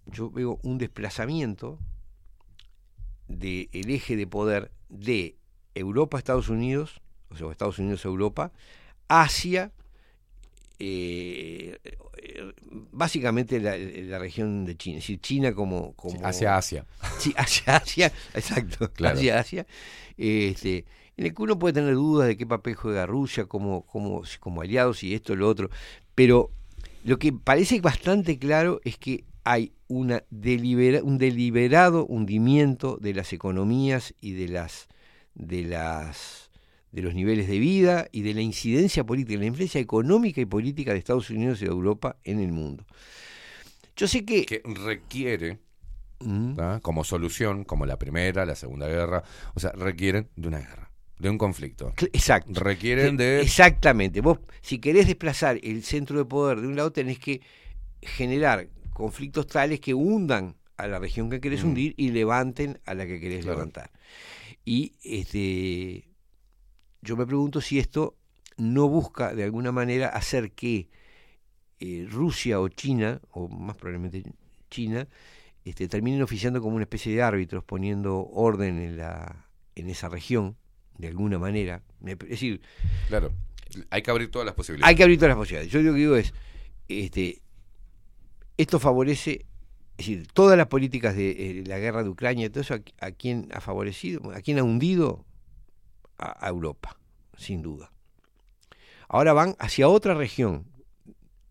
yo 0.06 0.30
veo 0.30 0.58
un 0.62 0.78
desplazamiento 0.78 1.78
del 3.28 3.68
eje 3.72 4.16
de 4.16 4.26
poder 4.26 4.72
de 4.88 5.36
Europa 5.74 6.18
Estados 6.18 6.48
Unidos, 6.48 7.00
o 7.30 7.36
sea, 7.36 7.50
Estados 7.50 7.78
Unidos 7.78 8.04
Europa, 8.04 8.52
hacia 9.08 9.72
eh, 10.78 11.78
básicamente 12.92 13.60
la, 13.60 13.76
la 13.76 14.18
región 14.18 14.64
de 14.64 14.76
China, 14.76 14.98
es 14.98 15.04
decir, 15.04 15.20
China 15.20 15.54
como, 15.54 15.92
como 15.94 16.24
Hacia 16.26 16.56
Asia. 16.56 16.86
Sí, 17.18 17.32
hacia 17.36 17.76
Asia, 17.76 18.12
exacto, 18.34 18.90
Claro. 18.94 19.16
hacia 19.16 19.38
Asia, 19.38 19.66
este, 20.16 20.84
en 21.16 21.26
el 21.26 21.34
que 21.34 21.42
uno 21.42 21.58
puede 21.58 21.74
tener 21.74 21.94
dudas 21.94 22.26
de 22.28 22.36
qué 22.36 22.46
papel 22.46 22.74
juega 22.74 23.06
Rusia 23.06 23.44
como, 23.46 23.82
como, 23.82 24.24
si- 24.24 24.38
como 24.38 24.62
aliados 24.62 25.02
y 25.04 25.14
esto, 25.14 25.36
lo 25.36 25.48
otro, 25.48 25.70
pero 26.14 26.50
lo 27.04 27.18
que 27.18 27.32
parece 27.32 27.80
bastante 27.80 28.38
claro 28.38 28.80
es 28.84 28.96
que 28.98 29.24
hay 29.44 29.72
una 29.88 30.24
delibera- 30.30 31.02
un 31.02 31.18
deliberado 31.18 32.06
hundimiento 32.06 32.96
de 33.00 33.14
las 33.14 33.32
economías 33.32 34.14
y 34.20 34.32
de 34.32 34.48
las 34.48 34.88
de 35.34 35.62
las 35.64 36.50
de 36.92 37.02
los 37.02 37.12
niveles 37.14 37.48
de 37.48 37.58
vida 37.58 38.06
y 38.12 38.22
de 38.22 38.34
la 38.34 38.40
incidencia 38.40 39.02
política, 39.04 39.40
la 39.40 39.46
influencia 39.46 39.80
económica 39.80 40.40
y 40.40 40.44
política 40.46 40.92
de 40.92 40.98
Estados 41.00 41.28
Unidos 41.28 41.60
y 41.60 41.64
de 41.64 41.72
Europa 41.72 42.16
en 42.22 42.38
el 42.38 42.52
mundo. 42.52 42.84
Yo 43.96 44.06
sé 44.06 44.24
que, 44.24 44.46
Que 44.46 44.62
requiere, 44.64 45.58
Mm. 46.20 46.78
como 46.82 47.02
solución, 47.04 47.64
como 47.64 47.84
la 47.84 47.98
primera, 47.98 48.46
la 48.46 48.54
segunda 48.54 48.86
guerra, 48.86 49.24
o 49.54 49.60
sea, 49.60 49.72
requieren 49.72 50.28
de 50.36 50.48
una 50.48 50.58
guerra, 50.60 50.90
de 51.18 51.28
un 51.30 51.36
conflicto. 51.36 51.92
Exacto. 52.12 52.52
Requieren 52.60 53.16
de... 53.16 53.40
Exactamente. 53.42 54.20
Vos, 54.20 54.38
si 54.62 54.78
querés 54.78 55.06
desplazar 55.08 55.58
el 55.64 55.82
centro 55.82 56.16
de 56.18 56.24
poder 56.24 56.60
de 56.60 56.68
un 56.68 56.76
lado, 56.76 56.92
tenés 56.92 57.18
que 57.18 57.40
generar 58.00 58.68
conflictos 58.92 59.48
tales 59.48 59.80
que 59.80 59.92
hundan 59.94 60.54
a 60.76 60.86
la 60.86 60.98
región 61.00 61.28
que 61.28 61.40
querés 61.40 61.64
Mm. 61.64 61.68
hundir 61.68 61.94
y 61.96 62.10
levanten 62.10 62.78
a 62.86 62.94
la 62.94 63.04
que 63.06 63.18
querés 63.20 63.40
Claro. 63.42 63.58
levantar. 63.58 63.90
Y 64.64 64.94
este, 65.02 66.08
yo 67.02 67.16
me 67.16 67.26
pregunto 67.26 67.60
si 67.60 67.78
esto 67.78 68.16
no 68.56 68.88
busca 68.88 69.34
de 69.34 69.44
alguna 69.44 69.72
manera 69.72 70.08
hacer 70.08 70.52
que 70.52 70.88
eh, 71.80 72.06
Rusia 72.08 72.60
o 72.60 72.68
China, 72.68 73.20
o 73.30 73.48
más 73.48 73.76
probablemente 73.76 74.22
China, 74.70 75.06
este, 75.64 75.88
terminen 75.88 76.22
oficiando 76.22 76.60
como 76.60 76.76
una 76.76 76.84
especie 76.84 77.14
de 77.14 77.22
árbitros, 77.22 77.64
poniendo 77.64 78.26
orden 78.26 78.78
en, 78.78 78.96
la, 78.96 79.46
en 79.74 79.90
esa 79.90 80.08
región, 80.08 80.56
de 80.98 81.08
alguna 81.08 81.38
manera. 81.38 81.82
Es 82.06 82.18
decir, 82.18 82.60
Claro, 83.08 83.32
hay 83.90 84.02
que 84.02 84.10
abrir 84.10 84.30
todas 84.30 84.46
las 84.46 84.54
posibilidades. 84.54 84.88
hay 84.88 84.96
que 84.96 85.02
abrir 85.02 85.18
todas 85.18 85.30
las 85.30 85.38
posibilidades. 85.38 85.72
Yo 85.72 85.82
lo 85.82 85.92
que 85.92 85.98
digo 85.98 86.16
es, 86.16 86.32
este, 86.88 87.42
esto 88.56 88.78
favorece, 88.78 89.46
es 89.96 90.06
decir, 90.06 90.26
todas 90.32 90.58
las 90.58 90.66
políticas 90.66 91.16
de 91.16 91.30
eh, 91.60 91.64
la 91.66 91.78
guerra 91.78 92.02
de 92.02 92.08
Ucrania 92.10 92.46
y 92.46 92.50
todo 92.50 92.62
eso, 92.62 92.74
¿a, 92.74 93.06
a 93.06 93.10
quién 93.12 93.48
ha 93.52 93.60
favorecido? 93.60 94.30
¿A 94.32 94.40
quién 94.40 94.58
ha 94.58 94.64
hundido? 94.64 95.24
A, 96.18 96.46
a 96.46 96.48
Europa, 96.48 96.96
sin 97.36 97.62
duda. 97.62 97.90
Ahora 99.08 99.32
van 99.32 99.54
hacia 99.58 99.88
otra 99.88 100.14
región 100.14 100.66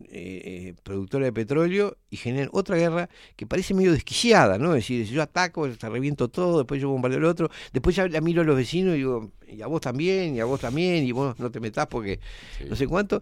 eh, 0.09 0.41
eh, 0.69 0.73
productora 0.83 1.25
de 1.25 1.33
petróleo 1.33 1.97
y 2.09 2.17
generan 2.17 2.49
otra 2.51 2.75
guerra 2.77 3.09
que 3.35 3.47
parece 3.47 3.73
medio 3.73 3.93
desquiciada, 3.93 4.57
¿no? 4.57 4.69
Es 4.75 4.83
decir, 4.83 5.05
yo 5.07 5.21
ataco, 5.21 5.69
te 5.69 5.89
reviento 5.89 6.27
todo, 6.29 6.57
después 6.59 6.81
yo 6.81 6.89
bombardeo 6.89 7.19
al 7.19 7.25
otro, 7.25 7.49
después 7.71 7.95
ya 7.95 8.07
la 8.07 8.19
miro 8.21 8.41
a 8.41 8.45
los 8.45 8.55
vecinos 8.55 8.95
y 8.95 8.97
digo, 8.97 9.31
y 9.47 9.61
a 9.61 9.67
vos 9.67 9.81
también, 9.81 10.35
y 10.35 10.39
a 10.41 10.45
vos 10.45 10.59
también, 10.59 11.05
y 11.05 11.11
vos 11.13 11.39
no 11.39 11.51
te 11.51 11.59
metás 11.59 11.87
porque 11.87 12.19
Sí. 12.57 12.65
no 12.69 12.75
sé 12.75 12.87
cuánto. 12.87 13.21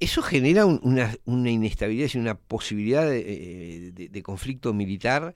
Eso 0.00 0.22
genera 0.22 0.66
un- 0.66 0.80
una, 0.82 1.14
una 1.24 1.50
inestabilidad 1.50 2.08
y 2.12 2.18
una 2.18 2.34
posibilidad 2.36 3.08
de, 3.08 3.20
eh, 3.20 3.92
de- 3.92 4.08
de 4.08 4.22
conflicto 4.22 4.72
militar 4.74 5.34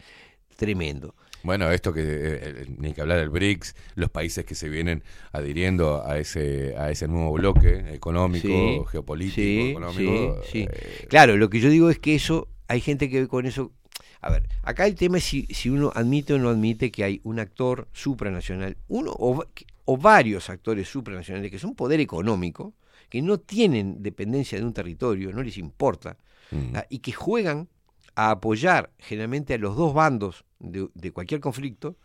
tremendo. 0.56 1.14
Bueno, 1.44 1.70
esto 1.70 1.92
que 1.92 2.00
eh, 2.02 2.40
eh, 2.42 2.66
ni 2.78 2.92
que 2.92 3.00
hablar 3.00 3.18
del 3.18 3.30
BRICS, 3.30 3.76
los 3.94 4.10
países 4.10 4.44
que 4.44 4.56
se 4.56 4.68
vienen 4.68 5.04
adhiriendo 5.32 6.04
a 6.04 6.18
ese 6.18 6.74
a 6.76 6.90
ese 6.90 7.06
nuevo 7.06 7.32
bloque 7.32 7.94
económico, 7.94 8.84
Sí, 8.84 8.90
geopolítico, 8.90 9.40
sí, 9.42 9.70
económico. 9.70 10.34
sí, 10.42 10.50
sí. 10.50 10.68
eh, 10.72 11.06
Claro, 11.08 11.36
lo 11.36 11.48
que 11.48 11.60
yo 11.60 11.70
digo 11.70 11.90
es 11.90 11.98
que 12.00 12.16
eso, 12.16 12.48
hay 12.66 12.80
gente 12.80 13.08
que 13.08 13.20
ve 13.20 13.28
con 13.28 13.46
eso. 13.46 13.72
A 14.20 14.30
ver, 14.30 14.48
acá 14.64 14.86
el 14.86 14.96
tema 14.96 15.18
es 15.18 15.24
si, 15.24 15.46
si 15.46 15.70
uno 15.70 15.92
admite 15.94 16.34
o 16.34 16.38
no 16.38 16.48
admite 16.48 16.90
que 16.90 17.04
hay 17.04 17.20
un 17.22 17.38
actor 17.38 17.86
supranacional, 17.92 18.76
uno 18.88 19.12
o, 19.16 19.44
o 19.84 19.96
varios 19.96 20.50
actores 20.50 20.88
supranacionales 20.88 21.52
que 21.52 21.60
son 21.60 21.76
poder 21.76 22.00
económico, 22.00 22.74
que 23.08 23.22
no 23.22 23.38
tienen 23.38 24.02
dependencia 24.02 24.58
de 24.58 24.64
un 24.64 24.72
territorio, 24.72 25.32
no 25.32 25.42
les 25.42 25.56
importa, 25.58 26.16
mm, 26.50 26.76
ah, 26.76 26.86
y 26.88 26.98
que 26.98 27.12
juegan 27.12 27.68
a 28.14 28.30
apoyar 28.30 28.90
generalmente 28.98 29.54
a 29.54 29.58
los 29.58 29.76
dos 29.76 29.94
bandos 29.94 30.44
de, 30.58 30.88
de 30.94 31.12
cualquier 31.12 31.40
conflicto, 31.40 31.96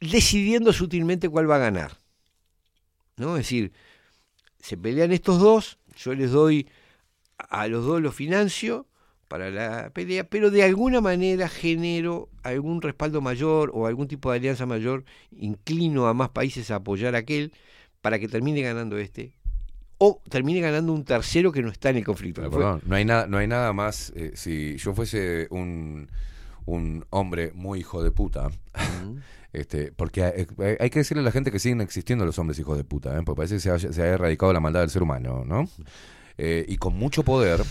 decidiendo 0.00 0.72
sutilmente 0.72 1.28
cuál 1.28 1.50
va 1.50 1.56
a 1.56 1.60
ganar. 1.70 1.98
¿No? 3.16 3.36
Es 3.36 3.44
decir, 3.44 3.72
se 4.58 4.76
pelean 4.76 5.12
estos 5.12 5.40
dos, 5.40 5.78
yo 5.96 6.14
les 6.14 6.30
doy 6.30 6.68
a 7.36 7.66
los 7.68 7.84
dos 7.84 8.00
los 8.00 8.14
financio 8.14 8.86
para 9.28 9.50
la 9.50 9.90
pelea, 9.90 10.24
pero 10.24 10.50
de 10.50 10.64
alguna 10.64 11.00
manera 11.00 11.48
genero 11.48 12.28
algún 12.42 12.82
respaldo 12.82 13.20
mayor 13.20 13.70
o 13.72 13.86
algún 13.86 14.08
tipo 14.08 14.30
de 14.30 14.38
alianza 14.38 14.66
mayor, 14.66 15.04
inclino 15.30 16.08
a 16.08 16.14
más 16.14 16.30
países 16.30 16.70
a 16.70 16.76
apoyar 16.76 17.14
a 17.14 17.18
aquel 17.18 17.52
para 18.00 18.18
que 18.18 18.28
termine 18.28 18.60
ganando 18.62 18.98
este 18.98 19.39
o 20.02 20.22
termine 20.30 20.60
ganando 20.60 20.92
un 20.94 21.04
tercero 21.04 21.52
que 21.52 21.60
no 21.62 21.68
está 21.68 21.90
en 21.90 21.96
el 21.98 22.04
conflicto. 22.04 22.40
pero 22.40 22.50
fue- 22.52 22.62
perdón, 22.62 22.82
no 22.86 22.96
hay 22.96 23.04
nada, 23.04 23.26
no 23.26 23.36
hay 23.38 23.46
nada 23.46 23.72
más. 23.74 24.12
eh, 24.16 24.32
si 24.34 24.76
yo 24.78 24.94
fuese 24.94 25.46
un, 25.50 26.08
un 26.64 27.04
hombre 27.10 27.52
muy 27.54 27.80
hijo 27.80 28.02
de 28.02 28.10
puta, 28.10 28.48
este, 29.52 29.92
porque 29.92 30.24
hay, 30.24 30.46
hay 30.78 30.90
que 30.90 31.00
decirle 31.00 31.20
a 31.22 31.24
la 31.24 31.32
gente 31.32 31.50
que 31.50 31.58
siguen 31.58 31.80
existiendo 31.80 32.24
los 32.24 32.38
hombres 32.38 32.58
hijos 32.58 32.76
de 32.76 32.84
puta, 32.84 33.10
¿eh? 33.18 33.22
porque 33.24 33.36
parece 33.36 33.54
que 33.56 33.60
se, 33.60 33.70
haya- 33.70 33.92
se 33.92 34.02
ha 34.02 34.06
erradicado 34.06 34.52
la 34.52 34.60
maldad 34.60 34.80
del 34.80 34.90
ser 34.90 35.02
humano, 35.02 35.44
¿no? 35.46 35.68
Eh, 36.38 36.64
y 36.68 36.76
con 36.78 36.96
mucho 36.96 37.22
poder, 37.22 37.62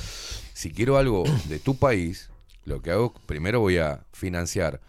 si 0.53 0.72
quiero 0.72 0.98
algo 0.98 1.24
de 1.48 1.58
tu 1.59 1.77
país, 1.77 2.30
lo 2.66 2.82
que 2.82 2.91
hago, 2.91 3.14
primero 3.25 3.59
voy 3.59 3.77
a 3.77 4.03
financiar 4.14 4.82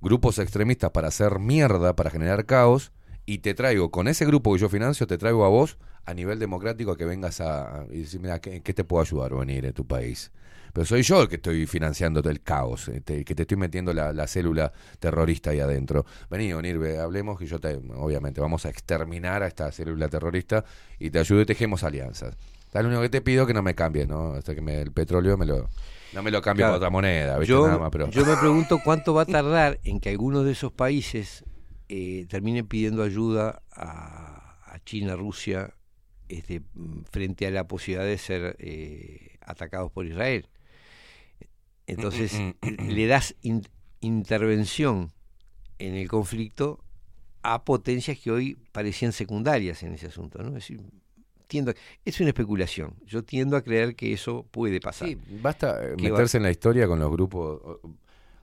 grupos 0.00 0.38
extremistas 0.40 0.90
para 0.90 1.08
hacer 1.08 1.38
mierda, 1.38 1.94
para 1.94 2.10
generar 2.10 2.46
caos, 2.46 2.90
y 3.26 3.38
te 3.38 3.54
traigo, 3.54 3.90
con 3.92 4.08
ese 4.08 4.24
grupo 4.26 4.52
que 4.54 4.58
yo 4.60 4.68
financio, 4.68 5.06
te 5.06 5.18
traigo 5.18 5.44
a 5.44 5.48
vos 5.48 5.76
a 6.10 6.14
nivel 6.14 6.38
democrático 6.38 6.96
que 6.96 7.04
vengas 7.04 7.40
a, 7.40 7.86
y 7.90 8.00
decir, 8.00 8.20
mira, 8.20 8.40
¿qué, 8.40 8.62
qué 8.62 8.74
te 8.74 8.84
puedo 8.84 9.02
ayudar 9.02 9.32
a 9.32 9.36
venir 9.36 9.64
en 9.64 9.72
tu 9.72 9.86
país? 9.86 10.32
Pero 10.72 10.84
soy 10.86 11.02
yo 11.02 11.22
el 11.22 11.28
que 11.28 11.36
estoy 11.36 11.66
financiando 11.66 12.20
el 12.20 12.42
caos, 12.42 12.88
eh, 12.88 13.00
te- 13.00 13.24
que 13.24 13.34
te 13.34 13.42
estoy 13.42 13.56
metiendo 13.56 13.92
la, 13.92 14.12
la 14.12 14.26
célula 14.28 14.72
terrorista 15.00 15.50
ahí 15.50 15.58
adentro. 15.60 16.04
Vení, 16.30 16.52
Onirbe, 16.52 16.98
hablemos 17.00 17.38
que 17.38 17.46
yo 17.46 17.58
te, 17.58 17.74
obviamente, 17.96 18.40
vamos 18.40 18.66
a 18.66 18.68
exterminar 18.70 19.42
a 19.42 19.48
esta 19.48 19.72
célula 19.72 20.08
terrorista 20.08 20.64
y 20.98 21.10
te 21.10 21.18
ayudo 21.18 21.40
y 21.40 21.46
tejemos 21.46 21.82
alianzas. 21.82 22.36
Está 22.66 22.82
lo 22.82 22.88
único 22.88 23.02
que 23.02 23.08
te 23.08 23.20
pido 23.20 23.46
que 23.48 23.54
no 23.54 23.62
me 23.62 23.74
cambies, 23.74 24.06
¿no? 24.06 24.34
Hasta 24.34 24.54
que 24.54 24.60
me- 24.60 24.80
el 24.80 24.92
petróleo 24.92 25.36
me 25.36 25.44
lo, 25.46 25.68
no 26.12 26.22
me 26.22 26.30
lo 26.30 26.40
cambie 26.40 26.62
Claro. 26.62 26.74
por 26.74 26.76
otra 26.76 26.90
moneda, 26.90 27.36
¿viste? 27.38 27.52
Yo, 27.52 27.66
Nada 27.66 27.78
más, 27.78 27.90
pero... 27.90 28.08
yo 28.10 28.24
me 28.24 28.36
pregunto 28.36 28.78
cuánto 28.78 29.12
va 29.12 29.22
a 29.22 29.26
tardar 29.26 29.80
en 29.82 29.98
que 29.98 30.10
algunos 30.10 30.44
de 30.44 30.52
esos 30.52 30.70
países 30.72 31.44
eh, 31.88 32.26
terminen 32.28 32.68
pidiendo 32.68 33.02
ayuda 33.02 33.62
a, 33.72 34.56
a 34.72 34.78
China, 34.84 35.16
Rusia, 35.16 35.74
este, 36.30 36.60
mm, 36.74 37.02
frente 37.10 37.46
a 37.46 37.50
la 37.50 37.66
posibilidad 37.66 38.04
de 38.06 38.18
ser 38.18 38.56
eh, 38.58 39.36
atacados 39.40 39.90
por 39.92 40.06
Israel. 40.06 40.46
Entonces, 41.86 42.32
Mm, 42.34 42.88
le 42.88 43.06
das 43.06 43.34
in- 43.42 43.66
intervención 44.00 45.10
en 45.78 45.94
el 45.94 46.08
conflicto 46.08 46.78
a 47.42 47.64
potencias 47.64 48.18
que 48.18 48.30
hoy 48.30 48.56
parecían 48.72 49.12
secundarias 49.12 49.82
en 49.82 49.94
ese 49.94 50.06
asunto. 50.06 50.38
¿no? 50.42 50.48
Es, 50.48 50.54
decir, 50.54 50.80
tiendo 51.48 51.72
a- 51.72 51.74
es 52.04 52.20
una 52.20 52.28
especulación. 52.30 52.94
Yo 53.06 53.24
tiendo 53.24 53.56
a 53.56 53.62
creer 53.62 53.96
que 53.96 54.12
eso 54.12 54.46
puede 54.50 54.78
pasar. 54.80 55.08
Sí, 55.08 55.18
basta 55.42 55.82
eh, 55.84 55.90
va- 55.96 56.02
meterse 56.02 56.36
en 56.36 56.44
la 56.44 56.50
historia 56.50 56.86
con 56.86 56.98
los 57.00 57.10
grupos 57.10 57.60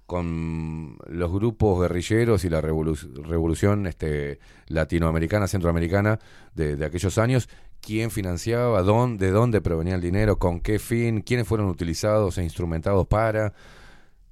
con 0.05 0.97
los 1.09 1.29
grupos 1.33 1.81
guerrilleros 1.81 2.45
y 2.45 2.49
la 2.49 2.61
revolu- 2.61 3.23
revolución 3.25 3.87
este, 3.87 4.39
latinoamericana, 4.67 5.47
centroamericana 5.49 6.17
de, 6.55 6.77
de 6.77 6.85
aquellos 6.85 7.17
años, 7.17 7.49
quién 7.87 8.11
financiaba, 8.11 8.81
dónde, 8.83 9.27
de 9.27 9.31
dónde 9.31 9.61
provenía 9.61 9.95
el 9.95 10.01
dinero, 10.01 10.37
con 10.37 10.59
qué 10.59 10.77
fin, 10.77 11.21
quiénes 11.21 11.47
fueron 11.47 11.67
utilizados 11.69 12.37
e 12.37 12.43
instrumentados 12.43 13.07
para. 13.07 13.53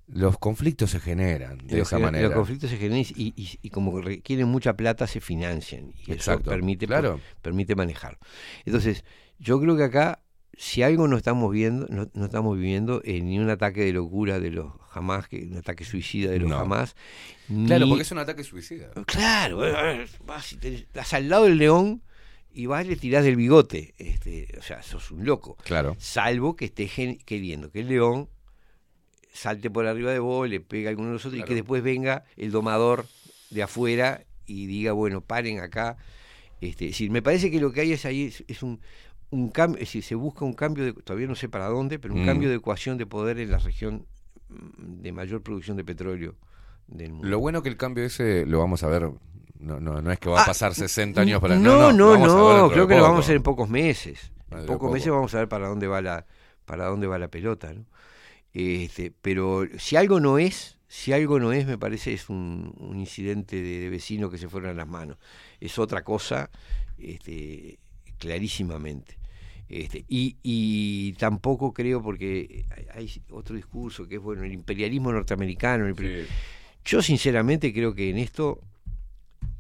Los 0.07 0.37
conflictos 0.37 0.91
se 0.91 0.99
generan 0.99 1.57
de 1.65 1.77
los, 1.77 1.87
esa 1.87 1.97
manera. 1.97 2.27
los 2.27 2.35
conflictos 2.35 2.69
se 2.69 2.77
generan 2.77 2.99
y, 3.15 3.33
y- 3.35 3.59
y 3.61 3.69
como 3.69 4.01
requieren 4.01 4.47
mucha 4.49 4.75
plata 4.75 5.07
se 5.07 5.19
financian 5.21 5.93
y 6.05 6.11
Exacto, 6.11 6.41
eso 6.41 6.49
permite, 6.51 6.85
claro. 6.85 7.19
permite 7.41 7.75
manejar. 7.75 8.19
Entonces, 8.65 9.03
yo 9.39 9.59
creo 9.59 9.75
que 9.77 9.83
acá, 9.83 10.21
si 10.53 10.83
algo 10.83 11.07
no 11.07 11.15
estamos 11.17 11.51
viendo, 11.51 11.87
no, 11.89 12.07
no 12.13 12.25
estamos 12.25 12.55
viviendo 12.57 13.01
eh, 13.05 13.21
ni 13.21 13.39
un 13.39 13.49
ataque 13.49 13.83
de 13.85 13.93
locura 13.93 14.39
de 14.39 14.51
los 14.51 14.73
jamás, 14.89 15.27
que 15.27 15.43
un 15.43 15.57
ataque 15.57 15.85
suicida 15.85 16.29
de 16.29 16.39
los 16.39 16.49
No. 16.49 16.57
jamás. 16.59 16.95
Claro, 17.65 17.85
ni- 17.85 17.89
porque 17.91 18.03
es 18.03 18.11
un 18.11 18.19
ataque 18.19 18.43
suicida. 18.43 18.91
Claro, 19.07 19.65
eh, 19.65 20.05
vas 20.25 20.53
y 20.53 20.57
tenés- 20.57 20.81
estás 20.81 21.13
al 21.15 21.29
lado 21.29 21.45
del 21.45 21.57
león 21.57 22.03
y 22.55 22.65
vas 22.67 22.85
y 22.85 22.89
le 22.89 22.95
tirás 22.95 23.23
del 23.23 23.35
bigote. 23.35 23.93
Este, 23.97 24.47
o 24.57 24.61
sea, 24.61 24.81
sos 24.81 25.11
un 25.11 25.25
loco. 25.25 25.57
Claro. 25.63 25.95
Salvo 25.99 26.55
que 26.55 26.65
estés 26.65 26.91
queriendo 27.25 27.69
que 27.71 27.81
el 27.81 27.89
león 27.89 28.29
salte 29.33 29.69
por 29.69 29.85
arriba 29.85 30.11
de 30.11 30.19
vos, 30.19 30.47
le 30.49 30.61
pegue 30.61 30.87
a 30.87 30.89
alguno 30.91 31.09
de 31.09 31.13
los 31.13 31.25
otros 31.25 31.33
y 31.33 31.37
Claro. 31.39 31.49
que 31.49 31.55
después 31.55 31.83
venga 31.83 32.23
el 32.37 32.51
domador 32.51 33.05
de 33.49 33.63
afuera 33.63 34.23
y 34.45 34.65
diga, 34.67 34.93
bueno, 34.93 35.21
paren 35.21 35.59
acá. 35.59 35.97
Este, 36.61 36.85
es 36.85 36.91
decir, 36.91 37.11
me 37.11 37.21
parece 37.21 37.51
que 37.51 37.59
lo 37.59 37.71
que 37.73 37.81
hay 37.81 37.91
es 37.91 38.05
ahí 38.05 38.23
es, 38.27 38.43
es 38.47 38.63
un, 38.63 38.79
un 39.31 39.49
cambio, 39.49 39.75
es 39.81 39.89
decir, 39.89 40.03
se 40.03 40.15
busca 40.15 40.45
un 40.45 40.53
cambio, 40.53 40.85
de, 40.85 40.93
todavía 40.93 41.27
no 41.27 41.35
sé 41.35 41.49
para 41.49 41.67
dónde, 41.67 41.99
pero 41.99 42.13
un 42.13 42.23
Mm. 42.23 42.25
cambio 42.25 42.49
de 42.49 42.55
ecuación 42.55 42.97
de 42.97 43.05
poder 43.05 43.39
en 43.39 43.51
la 43.51 43.57
región 43.59 44.05
mm, 44.47 45.01
de 45.01 45.11
mayor 45.11 45.41
producción 45.43 45.75
de 45.75 45.83
petróleo 45.83 46.35
del 46.87 47.11
mundo. 47.11 47.27
Lo 47.27 47.39
bueno 47.39 47.61
que 47.61 47.67
el 47.69 47.75
cambio 47.77 48.05
ese 48.05 48.45
lo 48.45 48.59
vamos 48.59 48.83
a 48.83 48.87
ver. 48.87 49.09
No, 49.59 49.79
no, 49.79 50.01
no 50.01 50.11
es 50.11 50.19
que 50.19 50.29
va 50.29 50.39
a 50.39 50.43
Ah, 50.43 50.45
pasar 50.45 50.73
60 50.73 51.21
años 51.21 51.41
para 51.41 51.55
No, 51.55 51.91
no, 51.93 52.15
ver 52.15 52.19
no, 52.19 52.67
dentro 52.67 52.69
creo 52.71 52.87
que 52.87 52.95
lo 52.95 53.03
vamos 53.03 53.19
a 53.19 53.23
hacer 53.25 53.35
en 53.37 53.43
pocos 53.43 53.69
meses. 53.69 54.31
En 54.51 54.65
pocos 54.65 54.77
poco. 54.79 54.89
meses 54.89 55.11
vamos 55.11 55.33
a 55.35 55.39
ver 55.39 55.47
para 55.49 55.67
dónde 55.67 55.87
va 55.87 56.01
la, 56.01 56.25
para 56.65 56.85
dónde 56.85 57.07
va 57.07 57.17
la 57.19 57.29
pelota, 57.29 57.73
¿no? 57.73 57.85
Este, 58.53 59.11
pero 59.21 59.65
si 59.77 59.95
algo 59.97 60.19
no 60.19 60.37
es, 60.39 60.77
si 60.87 61.13
algo 61.13 61.39
no 61.39 61.51
es, 61.53 61.65
me 61.67 61.77
parece 61.77 62.13
es 62.13 62.29
un, 62.29 62.73
un 62.79 62.99
incidente 62.99 63.57
de, 63.61 63.79
de 63.79 63.89
vecinos 63.89 64.31
que 64.31 64.37
se 64.37 64.47
fueron 64.49 64.71
a 64.71 64.73
las 64.73 64.87
manos. 64.87 65.17
Es 65.59 65.77
otra 65.79 66.03
cosa, 66.03 66.49
este, 66.97 67.79
clarísimamente. 68.17 69.17
Este, 69.67 70.05
y, 70.07 70.37
y 70.43 71.13
tampoco 71.13 71.73
creo, 71.73 72.01
porque 72.01 72.65
hay, 72.93 73.11
otro 73.31 73.55
discurso 73.55 74.07
que 74.07 74.15
es 74.15 74.21
bueno, 74.21 74.43
el 74.43 74.53
imperialismo 74.53 75.11
norteamericano. 75.11 75.87
el 75.87 76.27
Yo 76.85 77.01
sinceramente 77.01 77.73
creo 77.73 77.93
que 77.95 78.09
en 78.09 78.17
esto 78.19 78.61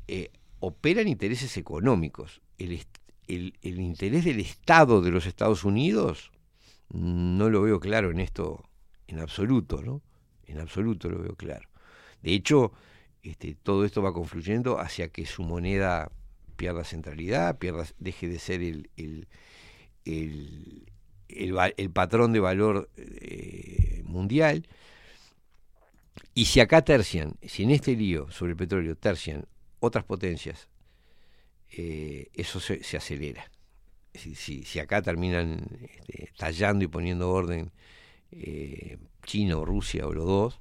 eh, 0.07 0.31
operan 0.59 1.07
intereses 1.07 1.57
económicos. 1.57 2.41
El, 2.57 2.79
el, 3.27 3.53
el 3.61 3.79
interés 3.79 4.25
del 4.25 4.39
Estado 4.39 5.01
de 5.01 5.11
los 5.11 5.25
Estados 5.25 5.63
Unidos 5.63 6.31
no 6.89 7.49
lo 7.49 7.61
veo 7.61 7.79
claro 7.79 8.11
en 8.11 8.19
esto 8.19 8.69
en 9.07 9.19
absoluto, 9.19 9.81
¿no? 9.81 10.01
En 10.45 10.59
absoluto 10.59 11.09
lo 11.09 11.21
veo 11.21 11.35
claro. 11.35 11.67
De 12.21 12.33
hecho, 12.33 12.71
este, 13.23 13.55
todo 13.55 13.85
esto 13.85 14.01
va 14.01 14.13
confluyendo 14.13 14.79
hacia 14.79 15.09
que 15.09 15.25
su 15.25 15.43
moneda 15.43 16.11
pierda 16.55 16.83
centralidad, 16.83 17.57
pierda, 17.57 17.85
deje 17.99 18.27
de 18.27 18.39
ser 18.39 18.61
el, 18.61 18.89
el, 18.95 19.27
el 21.35 21.91
patrón 21.91 22.31
de 22.33 22.39
valor 22.39 22.89
eh, 22.97 24.01
mundial. 24.05 24.67
Y 26.33 26.45
si 26.45 26.59
acá 26.59 26.83
tercian, 26.83 27.35
si 27.43 27.63
en 27.63 27.71
este 27.71 27.95
lío 27.95 28.29
sobre 28.31 28.51
el 28.51 28.57
petróleo 28.57 28.95
tercian 28.95 29.47
otras 29.85 30.03
potencias, 30.05 30.67
eh, 31.71 32.29
eso 32.33 32.59
se, 32.59 32.83
se 32.83 32.97
acelera. 32.97 33.49
Si, 34.13 34.35
si, 34.35 34.63
si 34.63 34.79
acá 34.79 35.01
terminan 35.01 35.67
este, 35.81 36.31
tallando 36.37 36.85
y 36.85 36.87
poniendo 36.87 37.31
orden 37.31 37.71
eh, 38.31 38.97
China 39.25 39.57
o 39.57 39.65
Rusia 39.65 40.07
o 40.07 40.13
los 40.13 40.25
dos, 40.25 40.59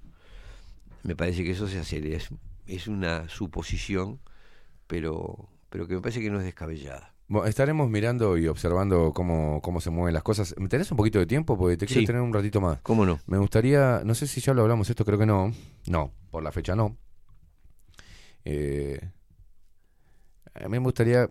me 1.02 1.14
parece 1.14 1.44
que 1.44 1.52
eso 1.52 1.68
se 1.68 1.78
acelera. 1.78 2.16
Es, 2.16 2.30
es 2.66 2.88
una 2.88 3.28
suposición, 3.28 4.20
pero, 4.86 5.48
pero 5.70 5.86
que 5.86 5.94
me 5.94 6.00
parece 6.00 6.20
que 6.20 6.30
no 6.30 6.38
es 6.38 6.44
descabellada. 6.44 7.14
Bueno, 7.26 7.46
estaremos 7.46 7.88
mirando 7.88 8.36
y 8.36 8.48
observando 8.48 9.12
cómo, 9.12 9.60
cómo 9.62 9.80
se 9.80 9.90
mueven 9.90 10.12
las 10.12 10.22
cosas. 10.22 10.54
¿Me 10.58 10.68
tenés 10.68 10.90
un 10.90 10.96
poquito 10.96 11.18
de 11.18 11.26
tiempo? 11.26 11.56
Porque 11.56 11.76
te 11.76 11.86
quiero 11.86 12.06
tener 12.06 12.20
un 12.20 12.34
ratito 12.34 12.60
más. 12.60 12.80
¿Cómo 12.82 13.06
no? 13.06 13.18
Me 13.26 13.38
gustaría, 13.38 14.02
no 14.04 14.14
sé 14.14 14.26
si 14.26 14.40
ya 14.40 14.52
lo 14.52 14.62
hablamos 14.62 14.90
esto, 14.90 15.04
creo 15.04 15.18
que 15.18 15.26
no. 15.26 15.52
No, 15.86 16.12
por 16.30 16.42
la 16.42 16.52
fecha 16.52 16.76
no. 16.76 16.96
Eh, 18.44 19.00
a 20.54 20.60
mí 20.68 20.68
me 20.68 20.78
gustaría, 20.78 21.30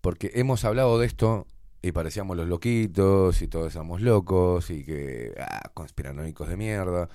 porque 0.00 0.30
hemos 0.34 0.64
hablado 0.64 0.98
de 0.98 1.06
esto 1.06 1.46
y 1.82 1.92
parecíamos 1.92 2.36
los 2.36 2.48
loquitos 2.48 3.40
y 3.42 3.48
todos 3.48 3.74
éramos 3.74 4.00
locos 4.00 4.70
y 4.70 4.84
que, 4.84 5.34
ah, 5.38 5.70
conspiranoicos 5.74 6.48
de 6.48 6.56
mierda. 6.56 7.08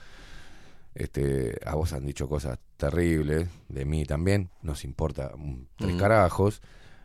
Este, 0.95 1.57
a 1.65 1.75
vos 1.75 1.93
han 1.93 2.05
dicho 2.05 2.27
cosas 2.27 2.59
terribles, 2.77 3.47
de 3.69 3.85
mí 3.85 4.05
también, 4.05 4.49
nos 4.63 4.83
importa 4.83 5.31
tres 5.77 5.95
Mm. 5.95 5.99
carajos, 5.99 6.61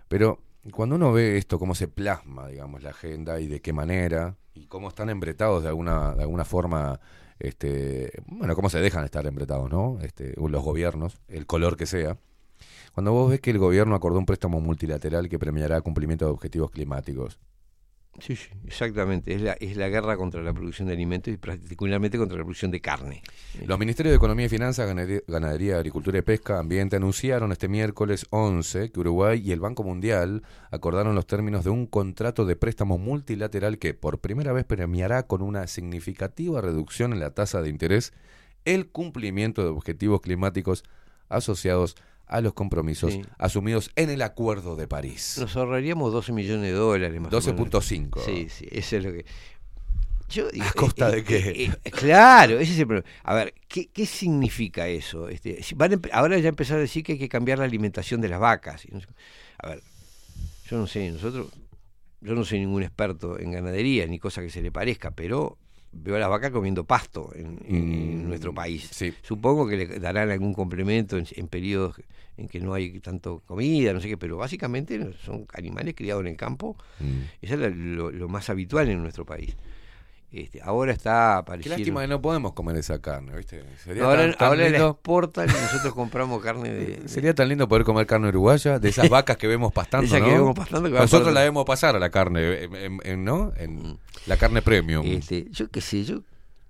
pero 0.09 0.41
cuando 0.73 0.97
uno 0.97 1.13
ve 1.13 1.37
esto, 1.37 1.59
cómo 1.59 1.75
se 1.75 1.87
plasma, 1.89 2.49
digamos, 2.49 2.83
la 2.83 2.91
agenda 2.91 3.39
y 3.41 3.47
de 3.47 3.61
qué 3.61 3.73
manera, 3.73 4.37
y 4.55 4.67
cómo 4.67 4.89
están 4.89 5.11
embretados 5.11 5.63
de 5.63 5.69
alguna, 5.69 6.15
de 6.15 6.23
alguna 6.23 6.45
forma, 6.45 6.99
este, 7.39 8.13
bueno, 8.27 8.55
cómo 8.55 8.71
se 8.71 8.81
dejan 8.81 9.05
estar 9.05 9.27
embretados, 9.27 9.71
¿no? 9.71 9.99
Este, 10.03 10.35
los 10.37 10.63
gobiernos, 10.63 11.19
el 11.29 11.47
color 11.47 11.77
que 11.77 11.87
sea. 11.87 12.17
Cuando 12.93 13.13
vos 13.13 13.31
ves 13.31 13.41
que 13.41 13.51
el 13.51 13.59
gobierno 13.59 13.95
acordó 13.95 14.19
un 14.19 14.27
préstamo 14.27 14.61
multilateral 14.61 15.29
que 15.29 15.39
premiará 15.39 15.81
cumplimiento 15.81 16.27
de 16.27 16.31
objetivos 16.31 16.71
climáticos, 16.71 17.39
Sí, 18.21 18.37
sí, 18.37 18.49
exactamente. 18.67 19.35
Es 19.35 19.43
la, 19.43 19.53
es 19.55 19.77
la 19.77 19.89
guerra 19.89 20.17
contra 20.17 20.43
la 20.43 20.53
producción 20.53 20.87
de 20.87 20.95
alimentos 20.95 21.35
y 21.35 21.37
particularmente 21.37 22.17
contra 22.17 22.39
la 22.39 22.45
producción 22.45 22.71
de 22.71 22.81
carne. 22.81 23.23
Los 23.67 23.79
Ministerios 23.79 24.13
de 24.13 24.17
Economía 24.17 24.47
y 24.47 24.49
Finanzas, 24.49 24.87
Ganadería, 25.27 25.77
Agricultura 25.77 26.19
y 26.19 26.23
Pesca, 26.23 26.59
Ambiente 26.59 26.97
anunciaron 26.97 27.51
este 27.51 27.69
miércoles 27.69 28.27
11 28.31 28.93
que 28.93 29.01
Uruguay 29.01 29.43
y 29.45 29.53
el 29.53 29.61
Banco 29.61 29.83
Mundial 29.83 30.43
acordaron 30.71 31.15
los 31.15 31.27
términos 31.27 31.65
de 31.65 31.71
un 31.71 31.87
contrato 31.87 32.47
de 32.47 32.57
préstamo 32.57 32.99
multilateral 32.99 33.79
que 33.79 33.95
por 33.95 34.21
primera 34.21 34.53
vez 34.53 34.65
premiará 34.65 35.27
con 35.27 35.43
una 35.43 35.67
significativa 35.67 36.61
reducción 36.61 37.13
en 37.13 37.21
la 37.21 37.31
tasa 37.31 37.63
de 37.63 37.69
interés 37.69 38.13
el 38.65 38.89
cumplimiento 38.89 39.63
de 39.63 39.69
objetivos 39.69 40.21
climáticos 40.21 40.85
asociados 41.29 41.97
a 41.97 42.14
los 42.41 42.55
compromisos 42.55 43.13
Sí. 43.13 43.23
asumidos 43.39 43.91
en 43.97 44.11
el 44.11 44.23
Acuerdo 44.23 44.77
de 44.77 44.89
París. 44.89 45.37
Nos 45.41 45.57
ahorraríamos 45.57 46.13
12 46.13 46.33
millones 46.33 46.63
de 46.65 46.73
dólares 46.73 47.21
más 47.21 47.33
o 47.33 47.37
menos. 47.37 47.45
12.5. 47.71 48.25
Sí, 48.25 48.49
sí, 48.49 48.67
eso 48.71 48.97
es 48.97 49.05
lo 49.05 49.13
que... 49.13 49.25
Yo, 50.31 50.47
¿A 50.61 50.73
costa 50.73 51.11
eh, 51.11 51.13
de 51.13 51.19
eh, 51.19 51.25
qué? 51.25 51.73
eh, 51.85 51.91
claro, 51.91 52.59
ese 52.59 52.73
es 52.73 52.79
el 52.79 52.87
problema. 52.87 53.07
A 53.23 53.35
ver, 53.35 53.55
¿qué, 53.69 53.89
qué 53.89 54.07
significa 54.07 54.89
eso? 54.89 55.29
Este, 55.29 55.61
van 55.77 55.93
a 55.93 56.01
ahora 56.13 56.39
ya 56.39 56.49
empezar 56.49 56.79
a 56.79 56.81
decir 56.81 57.05
que 57.05 57.13
hay 57.13 57.19
que 57.19 57.29
cambiar 57.29 57.59
la 57.59 57.67
alimentación 57.67 58.21
de 58.23 58.29
las 58.31 58.41
vacas. 58.41 58.87
A 59.59 59.69
ver, 59.69 59.83
yo 60.71 60.79
no 60.79 60.87
sé, 60.87 61.11
nosotros, 61.11 61.49
yo 62.23 62.35
no 62.35 62.43
soy 62.45 62.59
ningún 62.61 62.83
experto 62.83 63.39
en 63.39 63.53
ganadería, 63.53 64.07
ni 64.07 64.19
cosa 64.19 64.41
que 64.41 64.49
se 64.49 64.63
le 64.63 64.73
parezca, 64.73 65.11
pero 65.11 65.59
veo 65.95 66.17
a 66.17 66.19
las 66.19 66.29
vacas 66.29 66.51
comiendo 66.51 66.85
pasto 66.85 67.31
en, 67.35 67.59
en 67.67 68.25
Mm, 68.25 68.29
nuestro 68.29 68.53
país. 68.55 68.89
sí. 68.91 69.13
Supongo 69.23 69.67
que 69.69 69.77
le 69.77 69.87
darán 70.01 70.31
algún 70.31 70.53
complemento 70.55 71.17
en, 71.17 71.27
en 71.35 71.49
periodos 71.49 72.01
en 72.37 72.49
que 72.49 72.61
no 72.61 72.75
hay 72.75 72.99
tanto 73.01 73.41
comida, 73.47 73.93
no 73.93 74.01
sé 74.01 74.09
qué, 74.09 74.17
pero 74.17 74.37
básicamente 74.37 75.13
son 75.25 75.47
animales 75.55 75.95
criados 75.97 76.23
en 76.23 76.29
el 76.29 76.37
campo. 76.37 76.77
Mm. 77.01 77.21
Eso 77.43 77.55
es 77.65 77.77
lo 77.77 78.29
más 78.29 78.51
habitual 78.51 78.89
en 78.89 79.01
nuestro 79.03 79.25
país. 79.25 79.57
Este, 80.37 80.61
ahora 80.63 80.91
está 80.93 81.35
Qué 81.37 81.39
apareciendo. 81.43 81.79
lástima 81.79 82.01
que 82.01 82.09
no 82.09 82.21
podemos 82.21 82.55
comer 82.55 82.77
esa 82.77 83.01
carne, 83.01 83.37
¿viste? 83.37 83.63
Sería 83.85 84.05
ahora 84.05 84.23
tan, 84.23 84.33
tan 84.37 84.49
ahora 84.49 84.69
la 84.69 84.87
exportan 84.89 85.49
y 85.49 85.53
nosotros 85.53 85.95
compramos 85.95 86.43
carne 86.43 86.73
de. 86.73 86.87
de- 87.03 87.09
sería 87.09 87.35
tan 87.35 87.49
lindo 87.49 87.69
poder 87.69 87.85
comer 87.85 88.07
carne 88.07 88.29
uruguaya, 88.31 88.81
de 88.81 88.89
esas 88.89 89.09
vacas 89.09 89.37
que 89.37 89.47
vemos 89.47 89.73
pastando, 89.73 90.07
Esa 90.07 90.19
¿no? 90.19 90.25
que 90.27 90.33
vemos 90.33 90.55
pastando, 90.57 90.89
que 90.89 90.95
va 90.95 91.03
Nosotros 91.03 91.33
la 91.33 91.41
debemos 91.41 91.65
pasar 91.65 91.95
a 91.95 92.01
la 92.01 92.11
carne, 92.11 92.65
en- 92.65 92.75
en- 92.75 93.01
en- 93.05 93.25
¿no? 93.25 93.53
En 93.57 93.97
la 94.27 94.37
carne 94.37 94.61
premium. 94.61 95.07
Este, 95.07 95.47
yo 95.53 95.69
qué 95.71 95.81
sé, 95.81 96.03
yo. 96.05 96.23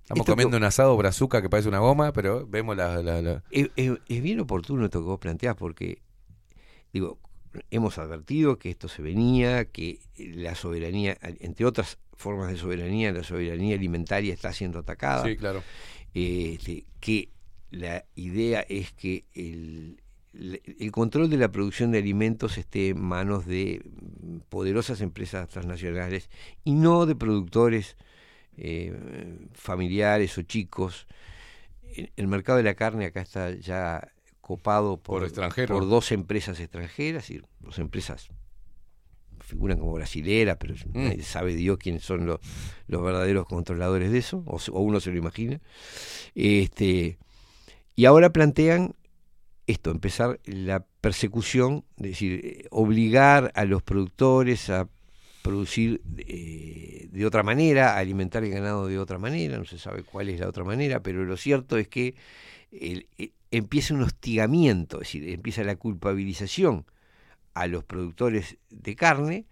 Estamos 0.03 0.27
comiendo 0.27 0.51
que- 0.51 0.57
un 0.59 0.65
asado 0.65 0.95
brazuca 0.99 1.41
que 1.41 1.49
parece 1.49 1.71
una 1.71 1.79
goma, 1.79 2.13
pero 2.13 2.47
vemos 2.47 2.77
la... 2.77 3.03
la- 3.03 3.23
la- 3.23 3.43
Es, 3.51 3.71
es- 3.77 3.93
es 4.07 4.23
bien 4.23 4.41
oportuno 4.41 4.85
esto 4.85 5.01
que 5.01 5.07
vos 5.07 5.19
planteás 5.19 5.57
porque, 5.57 6.03
digo, 6.93 7.19
hemos 7.71 7.99
advertido 7.99 8.59
que 8.59 8.71
esto 8.71 8.89
se 8.89 9.03
venía, 9.03 9.65
que 9.67 10.01
la 10.17 10.55
soberanía, 10.55 11.17
entre 11.23 11.67
otras 11.67 11.99
formas 12.17 12.51
de 12.51 12.57
soberanía, 12.57 13.13
la 13.13 13.23
soberanía 13.23 13.77
alimentaria 13.77 14.33
está 14.33 14.53
siendo 14.53 14.81
atacada. 14.81 15.25
Sí, 15.25 15.37
claro. 15.37 15.63
este, 16.15 16.85
que 17.01 17.29
la 17.71 18.05
idea 18.15 18.65
es 18.69 18.93
que 18.93 19.25
el, 19.35 20.01
control 20.93 21.31
de 21.31 21.37
la 21.37 21.51
producción 21.51 21.93
de 21.93 21.99
alimentos 21.99 22.59
esté 22.59 22.89
en 22.89 23.01
manos 23.01 23.47
de 23.47 23.83
mm, 23.85 24.39
poderosas 24.49 25.01
empresas 25.01 25.49
transnacionales 25.49 26.31
y 26.65 26.73
no 26.73 27.07
de 27.07 27.15
productores 27.15 27.97
eh, 28.57 28.93
familiares 29.53 30.37
o 30.39 30.43
chicos. 30.43 31.07
El, 31.95 32.13
el 32.17 32.27
mercado 32.27 32.59
de 32.59 32.65
la 32.65 32.75
carne 32.75 33.07
acá 33.07 33.23
está 33.23 33.53
ya 33.55 34.14
copado 34.47 34.99
por, 34.99 35.21
Por 35.21 35.25
extranjeros. 35.25 35.79
por 35.79 35.89
dos 35.89 36.13
empresas 36.13 36.61
extranjeras, 36.61 37.31
y 37.31 37.41
dos 37.61 37.79
empresas 37.79 38.29
figuran 39.41 39.79
como 39.79 39.93
brasileras, 39.93 40.57
pero 40.59 40.75
Mm. 40.75 41.05
nadie 41.05 41.23
sabe 41.23 41.55
Dios 41.55 41.79
quiénes 41.79 42.03
son 42.03 42.27
los, 42.27 42.41
los 42.87 43.03
verdaderos 43.03 43.47
controladores 43.47 44.11
de 44.13 44.19
eso, 44.19 44.43
o, 44.47 44.59
uno 44.81 45.01
se 45.01 45.11
lo 45.11 45.19
imagina. 45.19 45.61
Este, 46.35 47.19
y 47.95 48.05
ahora 48.07 48.31
plantean 48.33 48.95
esto, 49.67 49.91
empezar 49.91 50.41
la 50.45 50.85
persecución, 51.01 51.85
es 51.97 52.03
decir, 52.11 52.67
obligar 52.71 53.51
a 53.55 53.65
los 53.65 53.83
productores 53.83 54.69
a 54.71 54.89
producir 55.43 56.01
eh, 56.19 57.09
de 57.11 57.27
otra 57.27 57.43
manera, 57.43 57.95
a 57.95 57.99
alimentar 57.99 58.45
el 58.45 58.51
ganado 58.51 58.87
de 58.87 58.99
otra 58.99 59.19
manera, 59.19 59.59
no 59.59 59.65
se 59.67 59.79
sabe 59.79 60.03
cuál 60.03 60.29
es 60.31 60.41
la 60.41 60.49
otra 60.49 60.65
manera, 60.65 61.01
pero 61.01 61.25
lo 61.25 61.37
cierto 61.37 61.77
es 61.77 61.87
que 61.89 62.15
el- 62.81 63.07
eh, 63.19 63.31
empieza 63.51 63.95
un 63.95 64.03
hostigamiento, 64.03 64.97
es 65.01 65.09
decir, 65.09 65.29
empieza 65.29 65.63
la 65.65 65.77
culpabilización 65.77 66.85
a 67.55 67.67
los 67.67 67.85
productores 67.85 68.57
de 68.71 68.97
carne. 68.97 69.47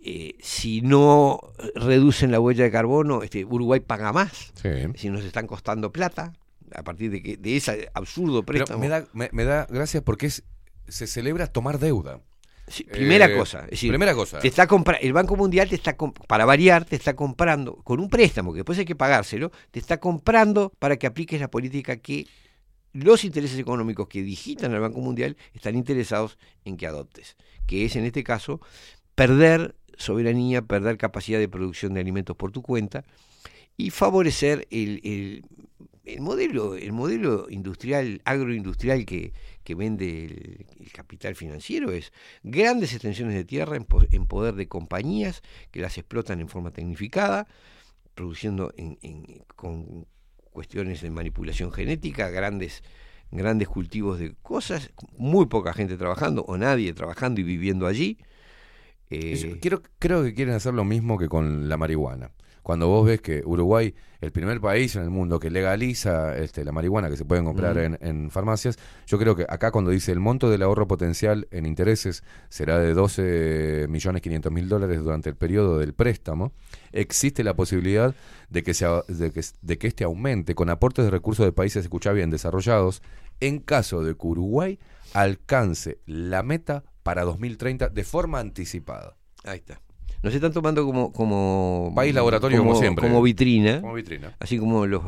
eh, 0.00 0.36
si 0.40 0.80
no 0.80 1.40
reducen 1.74 2.30
la 2.30 2.38
huella 2.38 2.62
de 2.62 2.70
carbono, 2.70 3.24
este, 3.24 3.44
Uruguay 3.44 3.80
paga 3.80 4.12
más. 4.12 4.52
Sí. 4.54 4.68
Si 4.94 5.10
nos 5.10 5.24
están 5.24 5.48
costando 5.48 5.90
plata, 5.90 6.32
a 6.72 6.84
partir 6.84 7.10
de 7.10 7.20
que 7.20 7.36
de 7.36 7.56
ese 7.56 7.90
absurdo 7.94 8.44
Pero 8.44 8.58
préstamo. 8.64 8.78
me 8.80 8.88
da, 8.88 9.06
me, 9.12 9.28
me 9.32 9.42
da 9.44 9.66
gracia 9.68 10.00
porque 10.02 10.26
es, 10.26 10.44
se 10.86 11.08
celebra 11.08 11.48
tomar 11.48 11.80
deuda. 11.80 12.20
Sí, 12.68 12.84
primera 12.84 13.26
Eh, 13.26 13.36
cosa, 13.36 13.64
es 13.64 13.70
decir, 13.70 13.90
primera 13.90 14.14
cosa. 14.14 14.38
te 14.38 14.48
está 14.48 14.66
el 15.00 15.12
Banco 15.12 15.36
Mundial 15.36 15.68
te 15.68 15.74
está 15.74 15.96
para 15.96 16.44
variar 16.44 16.84
te 16.84 16.96
está 16.96 17.14
comprando 17.16 17.76
con 17.82 18.00
un 18.00 18.08
préstamo 18.08 18.52
que 18.52 18.58
después 18.58 18.78
hay 18.78 18.84
que 18.84 18.94
pagárselo, 18.96 19.50
te 19.70 19.78
está 19.78 19.98
comprando 20.00 20.72
para 20.78 20.96
que 20.96 21.06
apliques 21.06 21.40
la 21.40 21.48
política 21.50 21.96
que 21.96 22.26
los 22.92 23.24
intereses 23.24 23.58
económicos 23.58 24.08
que 24.08 24.22
digitan 24.22 24.72
al 24.74 24.80
Banco 24.80 25.00
Mundial 25.00 25.36
están 25.52 25.74
interesados 25.76 26.38
en 26.64 26.76
que 26.76 26.86
adoptes, 26.86 27.36
que 27.66 27.84
es 27.84 27.96
en 27.96 28.04
este 28.04 28.24
caso 28.24 28.60
perder 29.14 29.74
soberanía, 29.96 30.62
perder 30.62 30.96
capacidad 30.96 31.38
de 31.38 31.48
producción 31.48 31.92
de 31.94 32.00
alimentos 32.00 32.36
por 32.36 32.50
tu 32.52 32.62
cuenta 32.62 33.04
y 33.76 33.90
favorecer 33.90 34.66
el, 34.70 35.00
el- 35.04 35.44
el 36.04 36.20
modelo, 36.22 36.74
el 36.74 36.92
modelo 36.92 37.48
industrial, 37.50 38.22
agroindustrial 38.24 39.04
que, 39.04 39.34
que 39.68 39.74
vende 39.74 40.24
el, 40.24 40.66
el 40.80 40.90
capital 40.92 41.34
financiero 41.34 41.92
es 41.92 42.10
grandes 42.42 42.94
extensiones 42.94 43.34
de 43.34 43.44
tierra 43.44 43.76
en, 43.76 43.84
po- 43.84 44.06
en 44.10 44.24
poder 44.24 44.54
de 44.54 44.66
compañías 44.66 45.42
que 45.70 45.82
las 45.82 45.98
explotan 45.98 46.40
en 46.40 46.48
forma 46.48 46.70
tecnificada, 46.70 47.46
produciendo 48.14 48.72
en- 48.78 48.98
en- 49.02 49.42
con 49.56 50.06
cuestiones 50.54 51.02
de 51.02 51.10
manipulación 51.10 51.70
genética, 51.70 52.30
grandes 52.30 52.82
grandes 53.30 53.68
cultivos 53.68 54.18
de 54.18 54.34
cosas, 54.40 54.90
muy 55.18 55.44
poca 55.44 55.74
gente 55.74 55.98
trabajando 55.98 56.44
o 56.48 56.56
nadie 56.56 56.94
trabajando 56.94 57.42
y 57.42 57.44
viviendo 57.44 57.86
allí. 57.86 58.16
Eh, 59.10 59.36
Quiero, 59.60 59.82
creo 59.98 60.24
que 60.24 60.32
quieren 60.32 60.54
hacer 60.54 60.72
lo 60.72 60.84
mismo 60.86 61.18
que 61.18 61.28
con 61.28 61.68
la 61.68 61.76
marihuana. 61.76 62.30
Cuando 62.68 62.86
vos 62.86 63.06
ves 63.06 63.22
que 63.22 63.40
Uruguay, 63.46 63.94
el 64.20 64.30
primer 64.30 64.60
país 64.60 64.94
en 64.94 65.02
el 65.02 65.08
mundo 65.08 65.40
que 65.40 65.48
legaliza 65.48 66.36
este, 66.36 66.66
la 66.66 66.70
marihuana 66.70 67.08
que 67.08 67.16
se 67.16 67.24
pueden 67.24 67.46
comprar 67.46 67.78
en, 67.78 67.96
en 68.02 68.30
farmacias, 68.30 68.76
yo 69.06 69.18
creo 69.18 69.34
que 69.34 69.46
acá 69.48 69.70
cuando 69.70 69.90
dice 69.90 70.12
el 70.12 70.20
monto 70.20 70.50
del 70.50 70.60
ahorro 70.60 70.86
potencial 70.86 71.48
en 71.50 71.64
intereses 71.64 72.22
será 72.50 72.78
de 72.78 72.92
12 72.92 73.86
millones 73.88 74.20
500 74.20 74.52
mil 74.52 74.68
dólares 74.68 75.02
durante 75.02 75.30
el 75.30 75.36
periodo 75.36 75.78
del 75.78 75.94
préstamo, 75.94 76.52
existe 76.92 77.42
la 77.42 77.56
posibilidad 77.56 78.14
de 78.50 78.62
que, 78.62 78.74
de, 79.08 79.32
que, 79.32 79.44
de 79.62 79.78
que 79.78 79.86
este 79.86 80.04
aumente 80.04 80.54
con 80.54 80.68
aportes 80.68 81.06
de 81.06 81.10
recursos 81.10 81.46
de 81.46 81.52
países, 81.52 81.84
escucha 81.84 82.12
bien, 82.12 82.28
desarrollados, 82.28 83.00
en 83.40 83.60
caso 83.60 84.04
de 84.04 84.14
que 84.14 84.26
Uruguay 84.26 84.78
alcance 85.14 86.00
la 86.04 86.42
meta 86.42 86.84
para 87.02 87.24
2030 87.24 87.88
de 87.88 88.04
forma 88.04 88.40
anticipada. 88.40 89.16
Ahí 89.44 89.56
está. 89.56 89.80
Nos 90.22 90.34
están 90.34 90.52
tomando 90.52 90.84
como, 90.84 91.12
como 91.12 91.92
País 91.94 92.14
laboratorio 92.14 92.58
como 92.58 92.74
siempre. 92.74 93.06
como 93.06 93.22
vitrina. 93.22 93.80
Como 93.80 93.94
vitrina. 93.94 94.34
Así 94.40 94.58
como 94.58 94.86
los, 94.86 95.02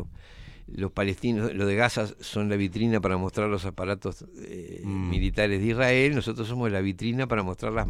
los 0.69 0.93
palestinos, 0.93 1.53
los 1.53 1.67
de 1.67 1.75
Gaza 1.75 2.07
son 2.21 2.49
la 2.49 2.57
vitrina 2.57 3.01
para 3.01 3.17
mostrar 3.17 3.49
los 3.49 3.65
aparatos 3.65 4.25
eh, 4.43 4.83
Mm. 4.85 5.11
militares 5.11 5.61
de 5.61 5.67
Israel, 5.67 6.15
nosotros 6.15 6.47
somos 6.49 6.71
la 6.71 6.81
vitrina 6.81 7.27
para 7.27 7.43
mostrar 7.43 7.73
las 7.73 7.87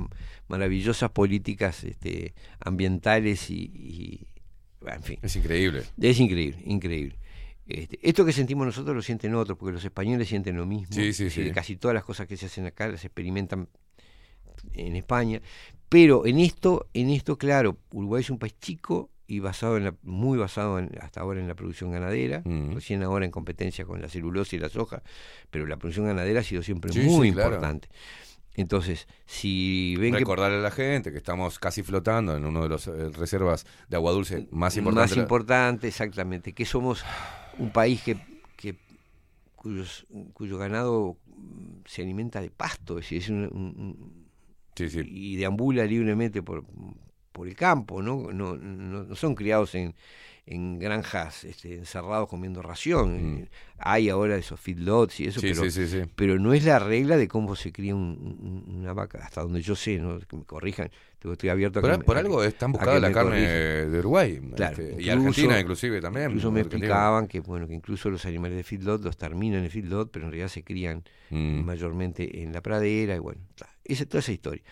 maravillosas 0.49 1.11
políticas 1.11 1.85
este, 1.85 2.33
ambientales 2.59 3.51
y, 3.51 4.27
en 4.87 5.03
fin. 5.03 5.19
Es 5.23 5.37
increíble. 5.37 5.83
Es 6.01 6.19
increíble, 6.21 6.59
increíble. 6.65 7.17
Este, 7.67 7.99
esto 8.03 8.25
que 8.25 8.33
sentimos 8.33 8.67
nosotros 8.67 8.97
lo 8.97 9.03
sienten 9.03 9.35
otros, 9.35 9.57
porque 9.59 9.73
los 9.75 9.85
españoles 9.85 10.29
sienten 10.29 10.57
lo 10.57 10.67
mismo. 10.67 10.89
Sí, 10.91 11.13
sí, 11.13 11.25
decir, 11.25 11.45
sí. 11.49 11.53
Casi 11.53 11.77
todas 11.77 11.95
las 11.95 12.03
cosas 12.03 12.27
que 12.27 12.37
se 12.37 12.47
hacen 12.47 12.67
acá 12.67 12.89
las 12.89 13.05
experimentan 13.05 13.69
en 14.75 14.97
España. 14.97 15.41
Pero 15.89 16.25
en 16.27 16.39
esto, 16.39 16.87
en 16.95 17.11
esto, 17.11 17.37
claro, 17.37 17.77
Uruguay 17.93 18.21
es 18.21 18.31
un 18.31 18.39
país 18.39 18.55
chico 18.61 19.11
y 19.27 19.39
basado 19.41 19.77
en 19.77 19.85
la, 19.85 19.95
muy 20.03 20.39
basado 20.39 20.79
en- 20.79 20.91
hasta 21.01 21.21
ahora 21.21 21.41
en 21.41 21.49
la 21.49 21.55
producción 21.55 21.91
ganadera, 21.93 22.43
Mm. 22.45 22.75
recién 22.75 23.03
ahora 23.03 23.25
en 23.25 23.31
competencia 23.31 23.85
con 23.85 24.01
la 24.01 24.09
celulosa 24.09 24.57
y 24.57 24.59
la 24.59 24.69
soja, 24.69 25.03
pero 25.51 25.67
la 25.67 25.77
producción 25.77 26.07
ganadera 26.07 26.41
ha 26.41 26.45
sido 26.45 26.63
siempre 26.63 26.93
Sí, 26.93 27.01
muy 27.01 27.29
sí, 27.29 27.35
claro. 27.35 27.51
importante. 27.55 27.89
Entonces, 28.55 29.07
si 29.27 29.95
ven 29.99 30.13
que 30.13 30.19
Recordarle 30.19 30.59
a 30.59 30.61
la 30.61 30.71
gente 30.73 31.13
que 31.13 31.19
estamos 31.19 31.59
casi 31.61 31.83
flotando 31.85 32.37
en 32.37 32.45
uno 32.45 32.63
de 32.65 32.69
los 32.69 32.89
eh, 32.89 33.11
reservas 33.11 33.65
de 33.89 33.97
agua 33.97 34.11
dulce 34.13 34.49
más 34.51 34.77
importantes. 34.77 35.17
Más 35.17 35.23
importante, 35.23 35.87
exactamente. 35.89 36.53
Que 36.53 36.65
somos 36.67 37.05
un 37.59 37.71
país 37.71 38.03
que, 38.03 38.17
que 38.57 38.77
cuyos, 39.55 40.07
cuyo 40.33 40.59
ganado 40.59 41.17
se 41.87 42.03
alimenta 42.03 42.41
de 42.41 42.51
pasto, 42.51 42.99
es 42.99 43.05
decir, 43.05 43.19
es 43.23 43.29
un- 43.31 43.45
un- 43.53 44.20
Sí, 44.75 44.89
sí. 44.89 45.01
y 45.05 45.37
deambula 45.37 45.85
libremente 45.85 46.43
por, 46.43 46.65
por 47.33 47.47
el 47.49 47.55
campo, 47.55 48.03
¿no? 48.03 48.33
No, 48.33 48.57
no, 48.57 49.05
no 49.05 49.15
son 49.17 49.35
criados 49.35 49.75
en, 49.75 49.95
en 50.47 50.79
granjas 50.79 51.45
este, 51.45 51.75
encerrados 51.77 52.29
comiendo 52.29 52.61
ración. 52.63 53.41
Mm. 53.43 53.47
Hay 53.79 54.09
ahora 54.09 54.37
esos 54.37 54.59
feedlots 54.59 55.21
y 55.21 55.27
eso, 55.27 55.41
Sí, 55.41 55.49
pero, 55.53 55.63
sí, 55.65 55.71
sí, 55.71 55.87
sí. 55.87 56.03
pero 56.17 56.39
no 56.39 56.53
es 56.53 56.65
la 56.65 56.79
regla 56.79 57.17
de 57.17 57.29
cómo 57.29 57.55
se 57.57 57.73
cría 57.73 57.95
un- 57.95 58.65
un- 58.67 58.75
una 58.81 58.93
vaca, 58.93 59.21
hasta 59.23 59.43
donde 59.43 59.61
yo 59.63 59.77
sé, 59.77 59.99
¿no? 59.99 60.19
que 60.19 60.37
me 60.37 60.45
corrijan, 60.45 60.91
estoy 61.23 61.49
abierto 61.51 61.79
a 61.79 61.83
que 61.83 61.99
Por, 62.05 62.15
me- 62.17 62.21
algo 62.21 62.43
es 62.43 62.57
tan 62.57 62.71
a 62.71 62.73
buscada 62.73 62.99
la 63.01 63.13
carne 63.13 63.31
corrijan. 63.31 63.93
de 63.93 63.99
Uruguay. 64.01 64.41
Claro, 64.57 64.83
este, 64.83 65.03
y 65.03 65.09
Argentina 65.11 65.61
inclusive 65.61 66.01
también. 66.01 66.27
Incluso 66.27 66.51
me 66.51 66.61
Argentina. 66.61 66.79
explicaban 66.87 67.27
que 67.29 67.41
bueno 67.41 67.69
que 67.69 67.75
incluso 67.75 68.11
los 68.11 68.25
animales 68.27 68.57
de 68.57 68.65
feedlot 68.65 69.05
los 69.05 69.17
terminan 69.17 69.63
en 69.65 69.71
feedlot, 69.71 70.11
pero 70.11 70.25
en 70.27 70.33
realidad 70.33 70.49
se 70.49 70.65
crían 70.65 71.05
Mm. 71.31 71.65
mayormente 71.65 72.43
en 72.43 72.53
la 72.53 72.61
pradera 72.61 73.15
y 73.15 73.19
bueno, 73.21 73.41
toda 74.07 74.21
esa 74.21 74.33
historia. 74.33 74.63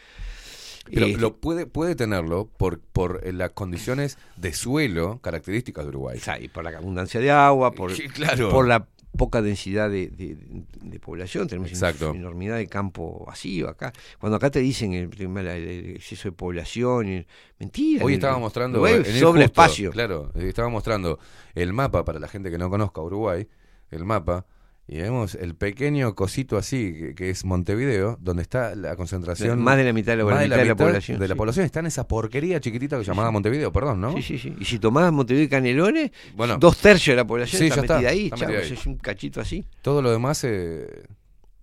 Pero 0.91 1.05
Eh, 1.07 1.17
lo 1.19 1.37
puede, 1.37 1.67
puede 1.67 1.95
tenerlo 1.95 2.47
por, 2.57 2.81
por 2.81 3.21
eh, 3.23 3.33
las 3.33 3.51
condiciones 3.51 4.17
de 4.37 4.53
suelo 4.55 5.19
características 5.21 5.85
de 5.85 5.91
Uruguay. 5.91 6.19
y 6.41 6.49
por 6.49 6.65
la 6.65 6.71
abundancia 6.79 7.21
de 7.21 7.31
agua, 7.31 7.73
por, 7.73 7.93
Sí, 7.95 8.09
claro. 8.09 8.49
por 8.49 8.67
la 8.67 8.87
poca 9.17 9.43
densidad 9.43 9.91
de, 9.91 10.09
de- 10.09 10.37
de 10.81 11.01
población, 11.01 11.49
tenemos 11.49 11.71
Exacto. 11.71 12.11
una 12.11 12.21
enormidad 12.21 12.57
de 12.57 12.69
campo 12.69 13.25
vacío 13.27 13.69
acá. 13.69 13.93
Cuando 14.21 14.37
acá 14.37 14.51
te 14.51 14.61
dicen 14.61 14.93
el, 14.95 15.11
el- 15.19 15.37
el 15.49 15.91
exceso 15.97 16.29
de 16.29 16.33
población, 16.33 17.27
mentira. 17.59 18.05
Hoy 18.05 18.15
estaba 18.15 18.39
mostrando 18.39 18.87
en 18.87 19.05
el 19.05 19.19
sobre 19.19 19.43
justo, 19.43 19.45
espacio. 19.45 19.91
Claro, 19.91 20.31
estaba 20.37 20.69
mostrando 20.69 21.19
el 21.55 21.73
mapa 21.73 22.05
para 22.05 22.19
la 22.21 22.29
gente 22.29 22.51
que 22.51 22.59
no 22.59 22.71
conozca 22.71 23.01
Uruguay, 23.03 23.47
el 23.91 24.05
mapa, 24.05 24.47
y 24.91 24.97
vemos 24.99 25.35
el 25.35 25.55
pequeño 25.55 26.15
cosito 26.15 26.57
así 26.57 26.95
que, 26.95 27.15
que 27.15 27.29
es 27.31 27.45
Montevideo, 27.45 28.17
donde 28.23 28.43
está 28.43 28.75
la 28.75 28.97
concentración. 28.97 29.61
Más 29.63 29.77
de 29.77 29.85
la 29.85 29.93
mitad 29.93 30.13
de 30.13 30.17
la- 30.17 30.25
más 30.25 30.35
la 30.37 30.45
mitad 30.45 30.57
de 30.57 30.65
la 30.65 30.75
población, 30.77 31.19
de 31.21 31.29
la 31.29 31.35
sí. 31.35 31.39
población 31.39 31.67
está 31.67 31.81
en 31.81 31.87
esa 31.87 32.09
porquería 32.09 32.59
chiquitita 32.59 32.99
que 32.99 33.05
llamada 33.05 33.31
Montevideo, 33.31 33.71
perdón, 33.71 34.01
¿no? 34.01 34.13
Sí, 34.17 34.23
sí, 34.23 34.39
sí. 34.39 34.57
Y 34.59 34.65
si 34.65 34.79
tomás 34.79 35.13
Montevideo 35.13 35.45
y 35.45 35.49
Canelones, 35.49 36.11
Bueno. 36.35 36.57
dos 36.57 36.79
tercios 36.79 37.13
de 37.13 37.17
la 37.23 37.27
población 37.27 37.61
Sí, 37.61 37.67
está 37.67 37.77
ya 37.77 37.83
está, 37.83 37.95
metida 37.97 38.11
ahí, 38.11 38.25
está 38.25 38.37
chavos, 38.37 38.57
ahí. 38.63 38.73
es 38.73 38.87
un 38.87 38.97
cachito 38.97 39.41
así. 39.43 39.65
Todo 39.83 40.01
lo 40.01 40.11
demás, 40.11 40.43
eh, 40.45 41.05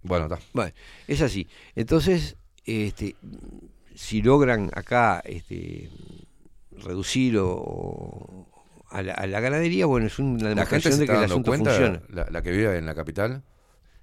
bueno, 0.04 0.26
está. 0.26 0.40
Bueno, 0.54 0.72
es 1.08 1.22
así. 1.22 1.48
Entonces, 1.76 2.38
este, 2.64 3.16
si 3.96 4.22
logran 4.22 4.70
acá 4.76 5.22
este, 5.26 5.90
reducir 6.78 7.38
o 7.40 8.48
a, 8.96 9.04
la, 9.04 9.14
a 9.14 9.28
la 9.28 9.40
ganadería, 9.40 9.86
bueno, 9.86 10.08
es 10.08 10.18
una 10.20 10.50
demostración 10.50 11.00
de 11.00 11.06
que 11.06 11.12
el 11.14 11.24
asunto 11.24 11.52
cuenta, 11.52 11.70
funciona. 11.72 12.02
la, 12.10 12.28
la 12.30 12.42
que 12.42 12.52
vive 12.52 12.78
en 12.78 12.86
la 12.86 12.96
capital, 12.96 13.44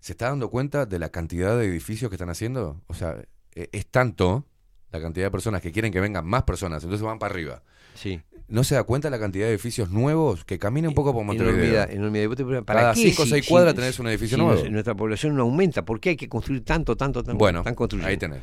se 0.01 0.13
está 0.13 0.29
dando 0.29 0.51
cuenta 0.51 0.87
de 0.87 0.99
la 0.99 1.09
cantidad 1.11 1.57
de 1.59 1.67
edificios 1.67 2.09
que 2.11 2.17
están 2.17 2.31
haciendo. 2.31 2.81
O 2.89 2.95
sea, 2.95 3.17
eh, 3.55 3.69
es 3.73 3.87
tanto 3.87 4.47
la 4.91 5.01
cantidad 5.01 5.27
de 5.27 5.31
personas 5.31 5.61
que 5.63 5.73
quieren 5.73 5.93
que 5.93 6.01
vengan 6.01 6.27
más 6.27 6.43
personas, 6.43 6.83
entonces 6.83 7.05
van 7.05 7.19
para 7.19 7.33
arriba. 7.33 7.63
Sí. 7.95 8.21
¿No 8.49 8.65
se 8.65 8.75
da 8.75 8.83
cuenta 8.83 9.09
la 9.09 9.19
cantidad 9.19 9.47
de 9.47 9.53
edificios 9.53 9.89
nuevos 9.91 10.45
que 10.45 10.59
camina 10.59 10.89
un 10.89 10.95
poco 10.95 11.15
por 11.15 11.25
Montevideo? 11.25 11.85
Enormidad, 11.89 12.65
¿Para 12.65 12.81
Cada 12.81 12.95
qué 12.95 13.01
cinco 13.01 13.23
o 13.23 13.25
si- 13.25 13.31
seis 13.31 13.45
si- 13.47 13.51
cuadras 13.51 13.75
tenés 13.75 13.99
un 13.99 14.09
edificio 14.09 14.37
si 14.37 14.43
nuevo. 14.45 14.63
nuestra 14.69 14.95
población 14.95 15.37
no 15.37 15.43
aumenta. 15.43 15.85
¿Por 15.85 16.01
qué 16.01 16.11
hay 16.11 16.17
que 16.17 16.29
construir 16.29 16.63
tanto, 16.65 16.95
tanto, 16.97 17.23
tanto? 17.23 17.39
Bueno, 17.39 17.61
Están 17.61 17.75
construyendo. 17.75 18.11
ahí 18.11 18.17
tenés. 18.19 18.41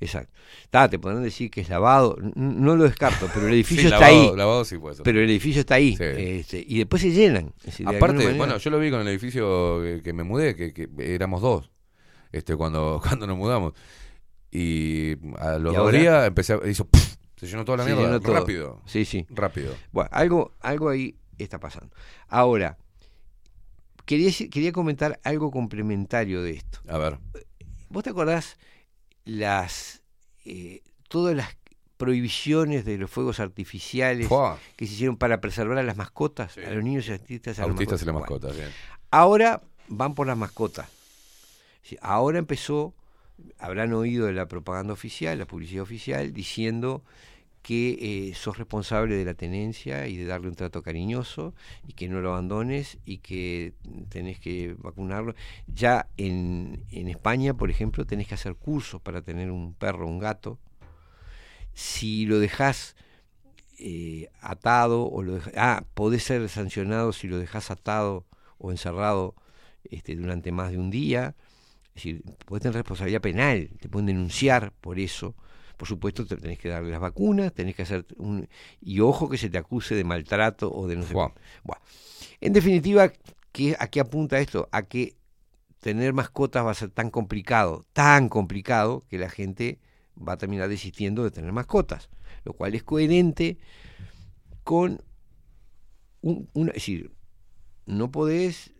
Exacto. 0.00 0.32
Está, 0.62 0.88
te 0.88 0.98
podrán 0.98 1.22
decir 1.22 1.50
que 1.50 1.60
es 1.60 1.68
lavado. 1.68 2.16
No 2.36 2.76
lo 2.76 2.84
descarto, 2.84 3.28
pero 3.34 3.48
el 3.48 3.54
edificio 3.54 3.88
Sí, 3.88 3.94
está 3.94 4.00
lavado- 4.10 4.30
ahí. 4.32 4.36
lavado 4.36 4.64
sí 4.64 4.78
puede 4.78 4.94
ser. 4.96 5.02
Pero 5.04 5.20
el 5.20 5.28
edificio 5.30 5.60
está 5.60 5.74
ahí. 5.74 5.96
Sí. 5.96 6.04
este, 6.04 6.64
y 6.66 6.78
después 6.78 7.02
se 7.02 7.10
llenan. 7.10 7.52
Decir, 7.64 7.86
Aparte, 7.88 8.18
manera- 8.18 8.36
bueno, 8.36 8.58
yo 8.58 8.70
lo 8.70 8.78
vi 8.78 8.90
con 8.90 9.00
el 9.00 9.08
edificio 9.08 9.80
que, 9.82 10.00
que 10.02 10.12
me 10.12 10.22
mudé, 10.22 10.54
que, 10.54 10.72
que 10.72 10.88
éramos 10.98 11.42
dos, 11.42 11.70
este, 12.32 12.54
cuando, 12.56 13.00
cuando 13.06 13.26
nos 13.26 13.36
mudamos. 13.36 13.72
Y 14.50 15.16
a 15.38 15.58
los 15.58 15.74
¿Y 15.74 15.76
dos 15.76 15.92
días 15.92 16.26
empecé 16.26 16.54
a, 16.54 16.60
hizo, 16.68 16.88
se 17.36 17.46
llenó 17.46 17.64
toda 17.64 17.78
la 17.78 17.84
Se 17.84 17.94
mierda 17.94 18.18
todo. 18.20 18.34
rápido. 18.34 18.80
Sí, 18.86 19.04
sí. 19.04 19.26
Rápido. 19.30 19.74
Bueno, 19.92 20.08
algo, 20.12 20.54
algo 20.60 20.88
ahí 20.88 21.16
está 21.38 21.58
pasando. 21.60 21.94
Ahora, 22.28 22.78
quería, 24.04 24.30
quería 24.50 24.72
comentar 24.72 25.20
algo 25.24 25.50
complementario 25.50 26.42
de 26.42 26.52
esto. 26.52 26.78
A 26.88 26.98
ver. 26.98 27.18
¿Vos 27.90 28.04
te 28.04 28.10
acordás 28.10 28.56
las 29.28 30.00
eh, 30.46 30.82
todas 31.08 31.36
las 31.36 31.54
prohibiciones 31.98 32.84
de 32.84 32.96
los 32.96 33.10
fuegos 33.10 33.40
artificiales 33.40 34.26
Fua. 34.28 34.58
que 34.76 34.86
se 34.86 34.94
hicieron 34.94 35.16
para 35.16 35.40
preservar 35.40 35.76
a 35.78 35.82
las 35.82 35.96
mascotas, 35.96 36.56
a 36.56 36.70
los 36.70 36.82
niños 36.82 37.08
y 37.08 37.12
autistas? 37.12 37.58
a 37.58 37.62
las 37.62 37.70
Autistas 37.70 38.02
y 38.02 38.04
las 38.06 38.14
Bueno, 38.14 38.20
mascotas, 38.20 38.56
bien. 38.56 38.70
Ahora 39.10 39.62
van 39.88 40.14
por 40.14 40.26
las 40.26 40.36
mascotas. 40.36 40.88
Ahora 42.00 42.38
empezó, 42.38 42.94
habrán 43.58 43.92
oído 43.92 44.26
de 44.26 44.32
la 44.32 44.46
propaganda 44.46 44.92
oficial, 44.92 45.38
la 45.38 45.46
publicidad 45.46 45.82
oficial, 45.82 46.32
diciendo 46.32 47.02
que 47.68 48.28
eh, 48.30 48.34
sos 48.34 48.56
responsable 48.56 49.14
de 49.14 49.26
la 49.26 49.34
tenencia 49.34 50.06
y 50.06 50.16
de 50.16 50.24
darle 50.24 50.48
un 50.48 50.54
trato 50.54 50.82
cariñoso 50.82 51.54
y 51.86 51.92
que 51.92 52.08
no 52.08 52.22
lo 52.22 52.30
abandones 52.30 52.96
y 53.04 53.18
que 53.18 53.74
tenés 54.08 54.40
que 54.40 54.74
vacunarlo. 54.78 55.34
Ya 55.66 56.08
en, 56.16 56.82
en 56.90 57.08
España, 57.08 57.52
por 57.52 57.68
ejemplo, 57.68 58.06
tenés 58.06 58.26
que 58.26 58.34
hacer 58.36 58.54
cursos 58.54 59.02
para 59.02 59.20
tener 59.20 59.50
un 59.50 59.74
perro 59.74 60.06
un 60.08 60.18
gato. 60.18 60.58
Si 61.74 62.24
lo 62.24 62.38
dejás 62.38 62.96
eh, 63.78 64.30
atado 64.40 65.04
o 65.04 65.22
lo 65.22 65.34
deja- 65.34 65.52
ah, 65.56 65.84
podés 65.94 66.22
ser 66.24 66.48
sancionado 66.48 67.12
si 67.12 67.28
lo 67.28 67.38
dejas 67.38 67.70
atado 67.70 68.24
o 68.58 68.70
encerrado 68.70 69.34
este, 69.84 70.16
durante 70.16 70.52
más 70.52 70.70
de 70.72 70.78
un 70.78 70.88
día. 70.90 71.34
Es 71.94 72.04
podés 72.46 72.62
tener 72.62 72.76
responsabilidad 72.76 73.20
penal, 73.20 73.68
te 73.80 73.88
pueden 73.90 74.06
denunciar 74.06 74.72
por 74.80 74.98
eso. 74.98 75.34
Por 75.78 75.88
supuesto, 75.88 76.26
te- 76.26 76.36
tenés 76.36 76.58
que 76.58 76.68
darle 76.68 76.90
las 76.90 77.00
vacunas, 77.00 77.54
tenés 77.54 77.74
que 77.74 77.82
hacer 77.82 78.04
un... 78.18 78.46
Y 78.82 79.00
ojo 79.00 79.30
que 79.30 79.38
se 79.38 79.48
te 79.48 79.56
acuse 79.56 79.94
de 79.94 80.04
maltrato 80.04 80.70
o 80.70 80.86
de 80.86 80.96
no 80.96 81.04
sé. 81.04 81.14
En 82.40 82.52
definitiva, 82.52 83.10
¿qué, 83.52 83.76
¿a 83.78 83.86
qué 83.86 84.00
apunta 84.00 84.38
esto? 84.40 84.68
A 84.72 84.82
que 84.82 85.16
tener 85.80 86.12
mascotas 86.12 86.66
va 86.66 86.72
a 86.72 86.74
ser 86.74 86.90
tan 86.90 87.10
complicado, 87.10 87.86
tan 87.92 88.28
complicado, 88.28 89.04
que 89.08 89.16
la 89.18 89.30
gente 89.30 89.78
va 90.16 90.32
a 90.34 90.36
terminar 90.36 90.68
desistiendo 90.68 91.22
de 91.24 91.30
tener 91.30 91.52
mascotas. 91.52 92.10
Lo 92.44 92.52
cual 92.52 92.74
es 92.74 92.82
coherente 92.82 93.58
con 94.64 95.00
un, 96.20 96.50
una, 96.52 96.70
es 96.70 96.74
decir, 96.76 97.12
no 97.86 98.10
podés 98.10 98.72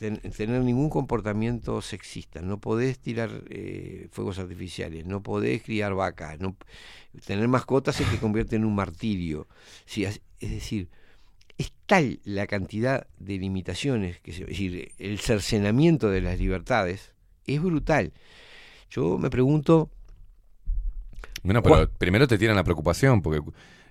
ten- 0.00 0.20
tener 0.40 0.62
ningún 0.62 0.90
comportamiento 0.90 1.82
sexista, 1.82 2.42
no 2.42 2.60
podés 2.60 2.98
tirar 3.00 3.30
eh, 3.50 4.08
fuegos 4.12 4.38
artificiales, 4.40 5.06
no 5.06 5.22
podés 5.22 5.62
criar 5.62 5.94
vacas, 5.94 6.40
no, 6.40 6.56
tener 7.26 7.48
mascotas 7.48 7.96
se 7.96 8.06
te 8.06 8.18
convierte 8.24 8.56
en 8.56 8.64
un 8.66 8.74
martirio. 8.76 9.48
Sí, 9.86 10.04
es 10.04 10.22
es 10.40 10.50
decir, 10.52 10.88
es 11.58 11.72
tal 11.86 12.20
la 12.24 12.46
cantidad 12.48 13.06
de 13.18 13.38
limitaciones, 13.38 14.20
que 14.20 14.32
se- 14.32 14.42
es 14.44 14.48
decir, 14.50 14.92
el 14.98 15.20
cercenamiento 15.20 16.10
de 16.10 16.22
las 16.22 16.38
libertades 16.40 17.14
es 17.46 17.62
brutal. 17.62 18.12
Yo 18.90 19.18
me 19.18 19.30
pregunto, 19.30 19.90
Bueno, 21.42 21.62
pero 21.62 21.88
primero 21.98 22.26
te 22.28 22.36
tiran 22.38 22.56
la 22.56 22.64
preocupación, 22.64 23.22
porque 23.22 23.40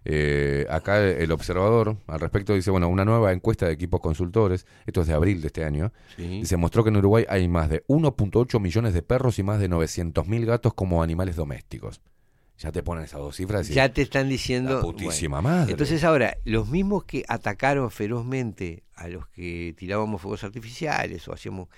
eh, 0.05 0.65
acá 0.69 1.03
el 1.05 1.31
observador 1.31 1.97
al 2.07 2.19
respecto 2.19 2.53
dice, 2.53 2.71
bueno, 2.71 2.87
una 2.89 3.05
nueva 3.05 3.31
encuesta 3.33 3.65
de 3.65 3.73
equipos 3.73 3.99
consultores, 3.99 4.65
esto 4.85 5.01
es 5.01 5.07
de 5.07 5.13
abril 5.13 5.41
de 5.41 5.47
este 5.47 5.63
año, 5.65 5.91
Sí. 6.15 6.45
se 6.45 6.57
mostró 6.57 6.83
que 6.83 6.89
en 6.89 6.97
Uruguay 6.97 7.25
hay 7.29 7.47
más 7.47 7.69
de 7.69 7.83
1.8 7.87 8.59
millones 8.59 8.93
de 8.93 9.01
perros 9.01 9.39
y 9.39 9.43
más 9.43 9.59
de 9.59 9.69
900.000 9.69 10.45
gatos 10.45 10.73
como 10.73 11.03
animales 11.03 11.35
domésticos. 11.35 12.01
Ya 12.57 12.73
te 12.73 12.83
ponen 12.83 13.05
esas 13.05 13.21
dos 13.21 13.37
cifras 13.37 13.69
y 13.69 13.73
ya 13.73 13.87
te 13.93 14.01
están 14.01 14.27
diciendo... 14.27 14.75
La 14.75 14.81
putísima 14.81 15.39
bueno, 15.39 15.57
madre. 15.57 15.71
Entonces 15.71 16.03
ahora, 16.03 16.35
los 16.43 16.67
mismos 16.67 17.05
que 17.05 17.23
atacaron 17.29 17.89
ferozmente 17.89 18.83
a 18.95 19.07
los 19.07 19.27
que 19.29 19.73
tirábamos 19.77 20.21
fuegos 20.21 20.43
artificiales 20.43 21.25
o 21.29 21.33
hacíamos 21.33 21.69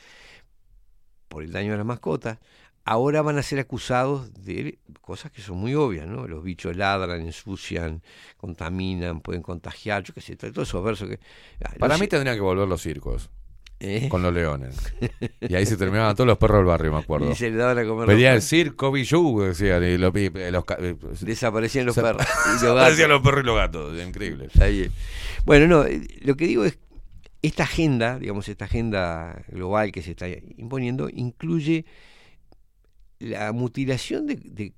por 1.27 1.43
el 1.43 1.51
daño 1.51 1.73
a 1.73 1.77
las 1.77 1.85
mascotas, 1.85 2.39
ahora 2.85 3.21
van 3.21 3.37
a 3.37 3.43
ser 3.43 3.59
acusados 3.59 4.33
de 4.43 4.79
cosas 5.01 5.31
que 5.31 5.41
son 5.41 5.57
muy 5.57 5.75
obvias, 5.75 6.07
¿no? 6.07 6.27
Los 6.27 6.43
bichos 6.43 6.75
ladran, 6.75 7.21
ensucian, 7.21 8.01
contaminan, 8.37 9.21
pueden 9.21 9.41
contagiar, 9.41 10.03
yo 10.03 10.13
qué 10.13 10.21
sé, 10.21 10.35
todos 10.35 10.67
esos 10.67 10.83
versos 10.83 11.09
que... 11.09 11.19
ah, 11.63 11.73
Para 11.79 11.97
mí 11.97 12.07
tendrían 12.07 12.35
que 12.35 12.41
volver 12.41 12.67
los 12.67 12.81
circos. 12.81 13.29
¿Eh? 13.83 14.09
Con 14.09 14.21
los 14.21 14.31
leones. 14.31 14.77
Y 15.41 15.55
ahí 15.55 15.65
se 15.65 15.75
terminaban 15.75 16.15
todos 16.15 16.27
los 16.27 16.37
perros 16.37 16.57
del 16.59 16.65
barrio, 16.65 16.91
me 16.93 16.99
acuerdo. 16.99 17.31
Y 17.31 17.35
se 17.35 17.49
le 17.49 17.57
daban 17.57 17.79
a 17.79 17.83
comer 17.85 18.05
Pedía 18.05 18.33
el 18.33 18.43
circo 18.43 18.91
Bijou, 18.91 19.41
decían, 19.41 19.83
y 19.83 19.97
los, 19.97 20.15
y 20.15 20.29
los 20.29 20.63
eh, 20.77 20.95
Desaparecían 21.21 21.87
los 21.87 21.95
perros. 21.95 22.21
y 22.21 22.51
los 22.51 22.61
Desaparecían 22.61 23.09
los 23.09 23.21
perros 23.21 23.43
y 23.43 23.45
los 23.47 23.55
gatos. 23.55 23.99
Increíble. 23.99 24.49
Bueno, 25.45 25.67
no, 25.67 25.85
eh, 25.85 26.01
lo 26.21 26.35
que 26.35 26.45
digo 26.45 26.63
es, 26.63 26.77
esta 27.41 27.63
agenda, 27.63 28.19
digamos, 28.19 28.47
esta 28.49 28.65
agenda 28.65 29.43
global 29.47 29.91
que 29.91 30.03
se 30.03 30.11
está 30.11 30.27
imponiendo, 30.29 31.09
incluye 31.11 31.85
la 33.21 33.51
mutilación 33.53 34.27
de, 34.27 34.35
de- 34.35 34.73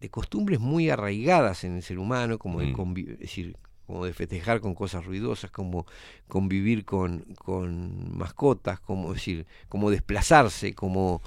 de 0.00 0.08
costumbres 0.10 0.60
muy 0.60 0.90
arraigadas 0.90 1.64
en 1.64 1.76
el 1.76 1.82
ser 1.82 1.98
humano, 1.98 2.38
como 2.38 2.60
de 2.60 2.66
Mm. 2.68 2.96
es 3.12 3.18
decir, 3.18 3.56
como 3.86 4.04
de 4.04 4.12
festejar 4.12 4.60
con 4.60 4.74
cosas 4.74 5.04
ruidosas, 5.06 5.50
como 5.50 5.86
convivir 6.28 6.84
con, 6.84 7.20
con 7.36 8.16
mascotas, 8.16 8.78
como 8.80 9.12
decir, 9.14 9.46
como 9.68 9.90
desplazarse, 9.90 10.74
como 10.74 11.22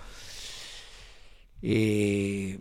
eh, 1.61 2.57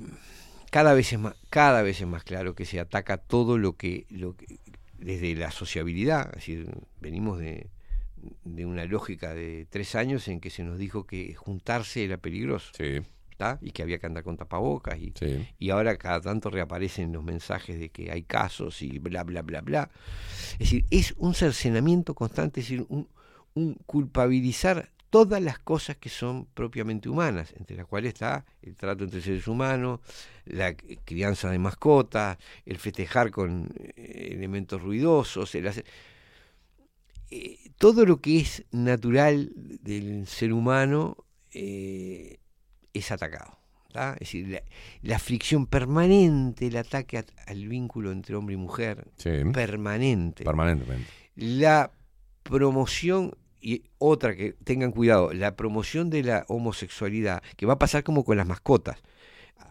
cada 0.70 0.94
vez 0.94 1.12
es 1.12 1.18
más, 1.18 1.34
cada 1.50 1.82
vez 1.82 2.00
es 2.00 2.06
más 2.06 2.24
claro 2.24 2.54
que 2.54 2.64
se 2.64 2.80
ataca 2.80 3.16
todo 3.18 3.58
lo 3.58 3.76
que, 3.76 4.06
lo 4.10 4.36
que 4.36 4.58
desde 4.98 5.34
la 5.34 5.50
sociabilidad, 5.50 6.28
es 6.30 6.34
decir, 6.36 6.68
venimos 7.00 7.38
de, 7.38 7.68
de 8.44 8.66
una 8.66 8.84
lógica 8.84 9.34
de 9.34 9.66
tres 9.70 9.94
años 9.94 10.28
en 10.28 10.40
que 10.40 10.50
se 10.50 10.62
nos 10.64 10.78
dijo 10.78 11.04
que 11.06 11.34
juntarse 11.34 12.04
era 12.04 12.16
peligroso. 12.18 12.72
Sí. 12.76 13.00
Y 13.62 13.70
que 13.72 13.82
había 13.82 13.98
que 13.98 14.06
andar 14.06 14.22
con 14.24 14.36
tapabocas 14.36 14.98
y, 14.98 15.12
Sí. 15.18 15.46
y 15.58 15.70
ahora 15.70 15.96
cada 15.96 16.20
tanto 16.20 16.50
reaparecen 16.50 17.12
los 17.12 17.22
mensajes 17.24 17.78
de 17.78 17.88
que 17.88 18.10
hay 18.10 18.22
casos 18.22 18.82
y 18.82 18.98
bla 18.98 19.22
bla 19.24 19.42
bla 19.42 19.60
bla 19.60 19.90
es 20.54 20.58
decir 20.60 20.84
es 20.90 21.14
un 21.18 21.34
cercenamiento 21.34 22.14
constante 22.14 22.60
es 22.60 22.68
decir 22.68 22.86
un, 22.88 23.08
un 23.54 23.74
culpabilizar 23.86 24.90
todas 25.10 25.42
las 25.42 25.58
cosas 25.58 25.96
que 25.96 26.08
son 26.08 26.46
propiamente 26.54 27.08
humanas 27.08 27.52
entre 27.58 27.76
las 27.76 27.86
cuales 27.86 28.12
está 28.14 28.44
el 28.62 28.76
trato 28.76 29.02
entre 29.04 29.20
seres 29.20 29.48
humanos 29.48 30.00
la 30.44 30.74
crianza 30.74 31.50
de 31.50 31.58
mascotas 31.58 32.38
el 32.66 32.76
festejar 32.78 33.30
con 33.30 33.68
eh, 33.96 34.28
elementos 34.32 34.80
ruidosos 34.80 35.54
el 35.56 35.66
hacer- 35.66 35.84
eh, 37.32 37.58
todo 37.78 38.04
lo 38.06 38.20
que 38.20 38.40
es 38.40 38.64
natural 38.72 39.52
del 39.54 40.26
ser 40.26 40.52
humano 40.52 41.16
eh, 41.52 42.38
es 42.94 43.10
atacado. 43.12 43.58
¿tá? 43.92 44.12
Es 44.14 44.20
decir, 44.20 44.48
la, 44.48 44.62
la 45.02 45.18
fricción 45.18 45.66
permanente, 45.66 46.68
el 46.68 46.76
ataque 46.76 47.18
a- 47.18 47.24
al 47.48 47.66
vínculo 47.66 48.12
entre 48.12 48.36
hombre 48.36 48.54
y 48.54 48.56
mujer, 48.58 49.08
Sí. 49.16 49.30
permanente. 49.52 50.44
Permanentemente. 50.44 51.10
la 51.34 51.90
promoción 52.44 53.34
y 53.60 53.82
otra 53.98 54.34
que 54.36 54.52
tengan 54.64 54.92
cuidado, 54.92 55.32
la 55.32 55.56
promoción 55.56 56.08
de 56.08 56.22
la 56.22 56.44
homosexualidad, 56.48 57.42
que 57.56 57.66
va 57.66 57.74
a 57.74 57.78
pasar 57.78 58.02
como 58.04 58.24
con 58.24 58.36
las 58.36 58.46
mascotas. 58.46 58.98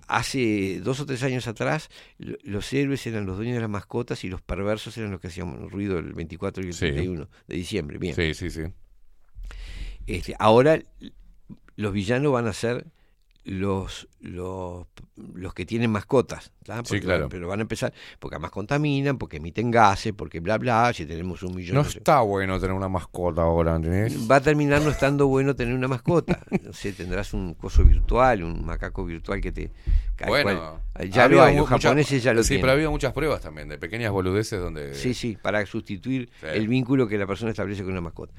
Hace 0.07 0.79
dos 0.81 0.99
o 0.99 1.05
tres 1.05 1.23
años 1.23 1.47
atrás, 1.47 1.89
lo- 2.17 2.37
los 2.43 2.71
héroes 2.73 3.05
eran 3.07 3.25
los 3.25 3.37
dueños 3.37 3.55
de 3.55 3.61
las 3.61 3.69
mascotas 3.69 4.23
y 4.23 4.29
los 4.29 4.41
perversos 4.41 4.97
eran 4.97 5.11
los 5.11 5.19
que 5.21 5.27
hacían 5.27 5.69
ruido 5.69 5.97
el 5.99 6.13
24 6.13 6.63
y 6.63 6.67
el 6.67 6.73
Sí. 6.73 6.79
31 6.79 7.29
de 7.47 7.55
diciembre. 7.55 7.97
Bien. 7.99 8.15
Sí, 8.15 8.33
sí, 8.33 8.49
sí. 8.49 8.61
Este, 10.07 10.35
ahora 10.39 10.81
los 11.75 11.93
villanos 11.93 12.33
van 12.33 12.47
a 12.47 12.53
ser 12.53 12.85
los, 13.45 14.07
los, 14.19 14.85
los 15.15 15.53
que 15.53 15.65
tienen 15.65 15.89
mascotas. 15.91 16.51
Sí, 16.83 16.99
claro. 16.99 17.21
van- 17.21 17.29
pero 17.29 17.47
van 17.47 17.59
a 17.59 17.61
empezar, 17.63 17.93
porque 18.19 18.35
además 18.35 18.51
contaminan, 18.51 19.17
porque 19.17 19.37
emiten 19.37 19.71
gases, 19.71 20.13
porque 20.13 20.39
bla, 20.39 20.57
bla, 20.59 20.91
si 20.93 21.05
tenemos 21.05 21.41
un 21.41 21.55
millón 21.55 21.75
No 21.75 21.83
no 21.83 21.89
sé. 21.89 21.97
está 21.99 22.21
bueno 22.21 22.59
tener 22.59 22.75
una 22.75 22.89
mascota 22.89 23.41
ahora, 23.41 23.75
¿entendés? 23.75 24.29
Va 24.29 24.35
a 24.35 24.41
terminar 24.41 24.81
no 24.81 24.89
estando 24.91 25.25
bueno 25.27 25.55
tener 25.55 25.73
una 25.73 25.87
mascota. 25.87 26.39
No 26.63 26.73
sé, 26.73 26.93
tendrás 26.93 27.33
un 27.33 27.53
coso 27.55 27.83
virtual, 27.83 28.43
un 28.43 28.63
macaco 28.65 29.03
virtual 29.05 29.41
que 29.41 29.51
te... 29.51 29.71
Bueno, 30.27 30.81
cual- 30.93 31.09
ya 31.09 31.27
lo 31.29 31.41
hay, 31.41 31.55
los 31.57 31.69
mucha- 31.69 31.81
japoneses 31.87 32.21
ya 32.21 32.33
lo 32.33 32.43
Sí, 32.43 32.49
tienen. 32.49 32.61
pero 32.63 32.71
ha 32.71 32.75
habido 32.75 32.91
muchas 32.91 33.13
pruebas 33.13 33.41
también 33.41 33.69
de 33.69 33.77
pequeñas 33.77 34.11
boludeces 34.11 34.59
donde. 34.59 34.93
Sí, 34.93 35.13
sí, 35.13 35.37
para 35.41 35.65
sustituir 35.65 36.29
Sí. 36.41 36.47
el 36.53 36.67
vínculo 36.67 37.07
que 37.07 37.17
la 37.17 37.25
persona 37.25 37.51
establece 37.51 37.83
con 37.83 37.93
una 37.93 38.01
mascota. 38.01 38.33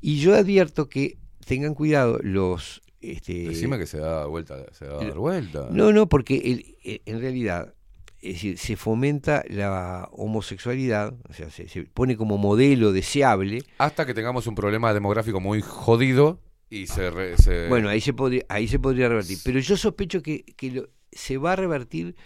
Y 0.00 0.18
yo 0.18 0.34
advierto 0.34 0.88
que 0.88 1.16
tengan 1.46 1.74
cuidado 1.74 2.18
los... 2.22 2.82
Este, 3.12 3.32
Decime 3.48 3.78
que 3.78 3.86
se 3.86 3.98
da 3.98 4.26
vuelta, 4.26 4.64
se 4.72 4.86
da 4.86 4.94
dar 5.04 5.18
vuelta. 5.18 5.68
No, 5.70 5.92
no, 5.92 6.08
porque 6.08 6.36
el- 6.84 7.00
en 7.04 7.20
realidad 7.20 7.74
es 8.22 8.34
decir, 8.36 8.56
se 8.58 8.76
fomenta 8.76 9.44
la 9.50 10.08
homosexualidad, 10.12 11.12
o 11.28 11.32
sea, 11.34 11.50
se, 11.50 11.68
se 11.68 11.82
pone 11.84 12.16
como 12.16 12.38
modelo 12.38 12.90
deseable. 12.92 13.62
Hasta 13.76 14.06
que 14.06 14.14
tengamos 14.14 14.46
un 14.46 14.54
problema 14.54 14.94
demográfico 14.94 15.40
muy 15.40 15.60
jodido 15.60 16.40
y 16.70 16.86
se. 16.86 17.10
re- 17.10 17.36
se- 17.36 17.68
Bueno, 17.68 17.90
ahí 17.90 18.00
se 18.00 18.14
podría, 18.14 18.44
ahí 18.48 18.66
se 18.66 18.78
podría 18.78 19.10
revertir. 19.10 19.36
Pero 19.44 19.58
yo 19.60 19.76
sospecho 19.76 20.22
que, 20.22 20.42
que 20.56 20.70
lo- 20.70 20.88
se 21.12 21.36
va 21.36 21.52
a 21.52 21.56
revertir 21.56 22.16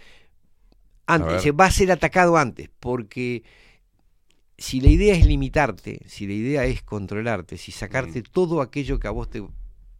antes, 1.05 1.41
se 1.41 1.51
va 1.51 1.65
a 1.65 1.71
ser 1.71 1.91
atacado 1.91 2.37
antes, 2.37 2.69
porque 2.79 3.43
si 4.57 4.79
la 4.81 4.89
idea 4.89 5.15
es 5.15 5.25
limitarte, 5.25 6.01
si 6.05 6.27
la 6.27 6.33
idea 6.33 6.65
es 6.65 6.81
controlarte, 6.81 7.57
si 7.57 7.71
sacarte 7.71 8.21
todo 8.31 8.61
aquello 8.61 8.99
que 8.99 9.07
a 9.07 9.11
vos 9.11 9.29
te, 9.29 9.43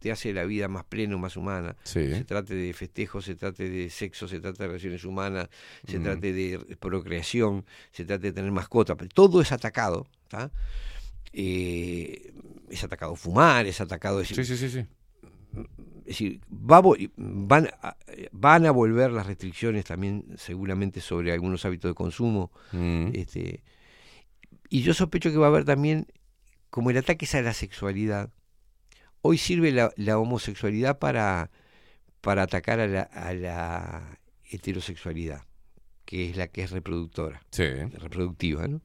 te 0.00 0.10
hace 0.10 0.32
la 0.32 0.44
vida 0.44 0.66
más 0.66 0.84
plena, 0.84 1.16
más 1.16 1.36
humana, 1.36 1.76
Sí. 1.84 2.08
se 2.12 2.24
trate 2.24 2.54
de 2.54 2.72
festejos, 2.72 3.24
se 3.26 3.36
trate 3.36 3.70
de 3.70 3.88
sexo, 3.90 4.26
se 4.26 4.40
trate 4.40 4.62
de 4.62 4.66
relaciones 4.66 5.04
humanas, 5.04 5.48
se 5.86 5.98
Mm. 5.98 6.02
trate 6.02 6.32
de 6.32 6.76
procreación, 6.80 7.64
se 7.92 8.04
trate 8.04 8.28
de 8.28 8.32
tener 8.32 8.50
mascota, 8.50 8.96
pero 8.96 9.08
todo 9.14 9.40
es 9.40 9.52
atacado, 9.52 10.08
¿tá? 10.28 10.50
Eh, 11.32 12.32
es 12.68 12.82
atacado 12.84 13.14
fumar, 13.14 13.66
es 13.66 13.80
atacado... 13.80 14.20
Es, 14.20 14.28
Sí, 14.28 14.42
sí, 14.44 14.56
sí, 14.56 14.68
sí. 14.70 14.78
es 14.78 16.06
decir, 16.06 16.40
va 16.50 16.80
van, 17.16 17.68
a, 17.82 17.96
van 18.32 18.66
a 18.66 18.70
volver 18.72 19.12
las 19.12 19.26
restricciones 19.26 19.84
también 19.84 20.24
seguramente 20.36 21.00
sobre 21.00 21.32
algunos 21.32 21.64
hábitos 21.64 21.90
de 21.90 21.94
consumo. 21.94 22.50
Mm. 22.72 23.10
Este, 23.14 23.62
y 24.68 24.82
yo 24.82 24.94
sospecho 24.94 25.30
que 25.30 25.36
va 25.36 25.46
a 25.46 25.50
haber 25.50 25.64
también, 25.64 26.06
como 26.70 26.90
el 26.90 26.96
ataque 26.96 27.24
es 27.26 27.34
a 27.34 27.42
la 27.42 27.52
sexualidad, 27.52 28.30
hoy 29.22 29.38
sirve 29.38 29.72
la, 29.72 29.92
la 29.96 30.18
homosexualidad 30.18 30.98
para, 30.98 31.50
para 32.20 32.42
atacar 32.42 32.80
a 32.80 32.86
la, 32.86 33.02
a 33.02 33.32
la 33.34 34.18
heterosexualidad, 34.50 35.42
que 36.04 36.30
es 36.30 36.36
la 36.36 36.48
que 36.48 36.62
es 36.62 36.70
reproductora, 36.70 37.42
Sí. 37.50 37.64
reproductiva. 37.98 38.66
¿no? 38.68 38.80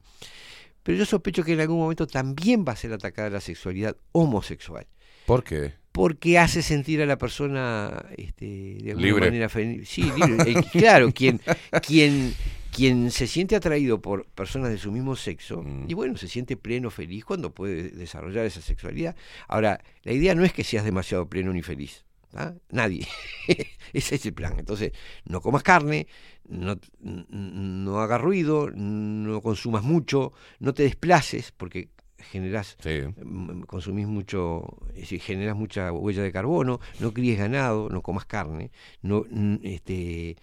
Pero 0.82 0.98
yo 0.98 1.04
sospecho 1.04 1.42
que 1.44 1.52
en 1.54 1.60
algún 1.60 1.78
momento 1.78 2.06
también 2.06 2.64
va 2.66 2.72
a 2.72 2.76
ser 2.76 2.92
atacada 2.92 3.28
la 3.30 3.40
sexualidad 3.40 3.96
homosexual 4.12 4.86
¿Por 5.26 5.42
qué? 5.42 5.74
porque 5.90 6.38
hace 6.38 6.62
sentir 6.62 7.00
a 7.02 7.06
la 7.06 7.16
persona 7.18 8.04
este, 8.16 8.44
de 8.82 8.90
alguna 8.90 9.06
Libre. 9.06 9.26
manera. 9.26 9.48
Sí, 9.48 10.02
libre. 10.02 10.52
El- 10.52 10.64
claro, 10.66 11.10
quien, 11.12 11.40
quien, 11.84 12.34
quien 12.76 13.10
se 13.10 13.26
siente 13.26 13.56
atraído 13.56 14.00
por 14.00 14.26
personas 14.26 14.70
de 14.70 14.78
su 14.78 14.92
mismo 14.92 15.16
sexo, 15.16 15.62
Mm. 15.62 15.86
y 15.88 15.94
bueno, 15.94 16.16
se 16.16 16.28
siente 16.28 16.56
pleno, 16.56 16.90
feliz 16.90 17.24
cuando 17.24 17.52
puede 17.54 17.90
desarrollar 17.90 18.44
esa 18.44 18.60
sexualidad. 18.60 19.16
Ahora, 19.48 19.80
la 20.02 20.12
idea 20.12 20.34
no 20.34 20.44
es 20.44 20.52
que 20.52 20.62
seas 20.64 20.84
demasiado 20.84 21.28
pleno 21.28 21.52
ni 21.52 21.62
feliz. 21.62 22.04
¿ah? 22.34 22.52
Nadie. 22.70 23.06
Ese 23.94 24.16
es 24.16 24.26
el 24.26 24.34
plan. 24.34 24.58
Entonces, 24.58 24.92
no 25.24 25.40
comas 25.40 25.62
carne, 25.62 26.06
no, 26.48 26.76
no 27.00 27.98
hagas 28.00 28.20
ruido, 28.20 28.70
no 28.70 29.40
consumas 29.40 29.82
mucho, 29.82 30.32
no 30.60 30.74
te 30.74 30.82
desplaces, 30.82 31.52
porque 31.56 31.88
generás 32.18 32.76
Sí. 32.80 33.02
mm, 33.22 33.62
consumís 33.62 34.06
mucho, 34.06 34.78
es 34.90 35.02
decir, 35.02 35.20
generas 35.20 35.56
mucha 35.56 35.92
huella 35.92 36.22
de 36.22 36.32
carbono, 36.32 36.80
no 37.00 37.12
críes 37.14 37.38
ganado, 37.38 37.88
no 37.88 38.02
comas 38.02 38.26
carne, 38.26 38.70
no 39.02 39.24
este 39.62 40.36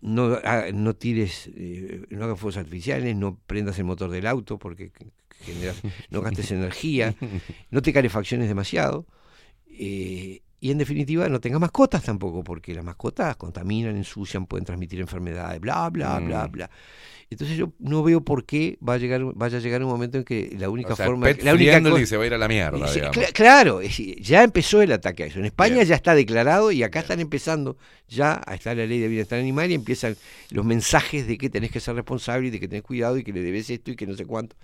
no, 0.00 0.40
no 0.72 0.96
tires, 0.96 1.50
eh, 1.54 2.06
no 2.10 2.24
hagas 2.24 2.38
fuegos 2.38 2.56
artificiales, 2.56 3.16
no 3.16 3.38
prendas 3.46 3.78
el 3.78 3.84
motor 3.84 4.10
del 4.10 4.26
auto 4.26 4.58
porque 4.58 4.92
generas, 5.40 5.82
no 6.10 6.20
gastes 6.22 6.50
energía, 6.52 7.14
no 7.70 7.82
te 7.82 7.92
calefacciones 7.92 8.48
demasiado, 8.48 9.06
eh, 9.68 10.42
y 10.60 10.70
en 10.70 10.78
definitiva 10.78 11.28
no 11.28 11.40
tengas 11.40 11.60
mascotas 11.60 12.02
tampoco, 12.02 12.42
porque 12.42 12.74
las 12.74 12.84
mascotas 12.84 13.36
contaminan, 13.36 13.96
ensucian, 13.96 14.46
pueden 14.46 14.64
transmitir 14.64 15.00
enfermedades, 15.00 15.60
bla, 15.60 15.88
bla, 15.90 16.18
bla, 16.20 16.46
Mm. 16.48 16.52
bla. 16.52 16.70
Entonces 17.28 17.56
yo 17.56 17.72
no 17.80 18.04
veo 18.04 18.20
por 18.20 18.44
qué 18.46 18.78
va 18.88 18.94
a 18.94 18.98
llegar, 18.98 19.20
vaya 19.34 19.58
a 19.58 19.60
llegar 19.60 19.82
un 19.82 19.88
momento 19.90 20.16
en 20.16 20.22
que 20.22 20.54
la 20.56 20.70
única 20.70 20.92
O 20.92 20.96
sea, 20.96 21.06
forma, 21.06 21.26
pet 21.26 21.42
la 21.42 21.54
única 21.54 21.72
friendly 21.72 22.00
co- 22.02 22.06
se 22.06 22.16
va 22.16 22.22
a 22.22 22.26
ir 22.28 22.34
a 22.34 22.38
la 22.38 22.46
mierda, 22.46 22.86
claro, 23.34 23.80
es 23.80 23.96
ya 24.20 24.44
empezó 24.44 24.80
el 24.80 24.92
ataque 24.92 25.24
a 25.24 25.26
eso. 25.26 25.40
En 25.40 25.44
España 25.46 25.74
Bien. 25.74 25.86
ya 25.88 25.96
está 25.96 26.14
declarado 26.14 26.70
y 26.70 26.84
acá 26.84 27.00
están 27.00 27.18
empezando 27.18 27.76
ya 28.08 28.40
a 28.46 28.54
estar 28.54 28.76
la 28.76 28.86
ley 28.86 29.00
de 29.00 29.08
bienestar 29.08 29.40
animal 29.40 29.68
y 29.72 29.74
empiezan 29.74 30.16
los 30.50 30.64
mensajes 30.64 31.26
de 31.26 31.36
que 31.36 31.50
tenés 31.50 31.72
que 31.72 31.80
ser 31.80 31.96
responsable 31.96 32.46
y 32.46 32.50
de 32.50 32.60
que 32.60 32.68
tenés 32.68 32.84
cuidado 32.84 33.18
y 33.18 33.24
que 33.24 33.32
le 33.32 33.42
debes 33.42 33.68
esto 33.70 33.90
y 33.90 33.96
que 33.96 34.06
no 34.06 34.14
sé 34.14 34.24
cuánto. 34.24 34.54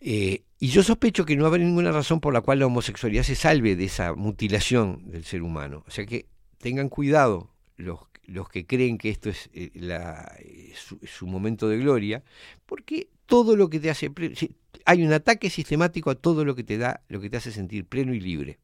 Eh, 0.00 0.42
y 0.60 0.68
yo 0.68 0.82
sospecho 0.82 1.24
que 1.24 1.36
no 1.36 1.46
habrá 1.46 1.62
ninguna 1.64 1.90
razón 1.90 2.20
por 2.20 2.32
la 2.34 2.42
cual 2.42 2.58
la 2.60 2.66
homosexualidad 2.66 3.22
se 3.24 3.34
salve 3.34 3.74
de 3.76 3.84
esa 3.86 4.14
mutilación 4.14 5.02
del 5.10 5.24
ser 5.24 5.42
humano. 5.42 5.82
O 5.86 5.90
sea 5.90 6.06
que 6.06 6.26
tengan 6.58 6.88
cuidado 6.90 7.50
los, 7.76 7.98
los 8.26 8.48
que 8.50 8.66
creen 8.66 8.98
que 8.98 9.08
esto 9.10 9.30
es 9.30 9.48
eh, 9.54 9.70
la- 9.74 10.36
eh, 10.38 10.72
su, 10.76 10.98
su 11.06 11.26
momento 11.26 11.68
de 11.68 11.78
gloria, 11.78 12.22
porque 12.66 13.08
todo 13.26 13.56
lo 13.56 13.68
que 13.70 13.80
te 13.80 13.90
hace 13.90 14.12
hay 14.84 15.02
un 15.02 15.12
ataque 15.12 15.50
sistemático 15.50 16.10
a 16.10 16.14
todo 16.14 16.44
lo 16.44 16.54
que 16.54 16.62
te 16.64 16.76
da, 16.78 17.00
lo 17.08 17.20
que 17.20 17.30
te 17.30 17.36
hace 17.38 17.52
sentir 17.52 17.84
pleno 17.86 18.12
y 18.14 18.20
libre. 18.20 18.58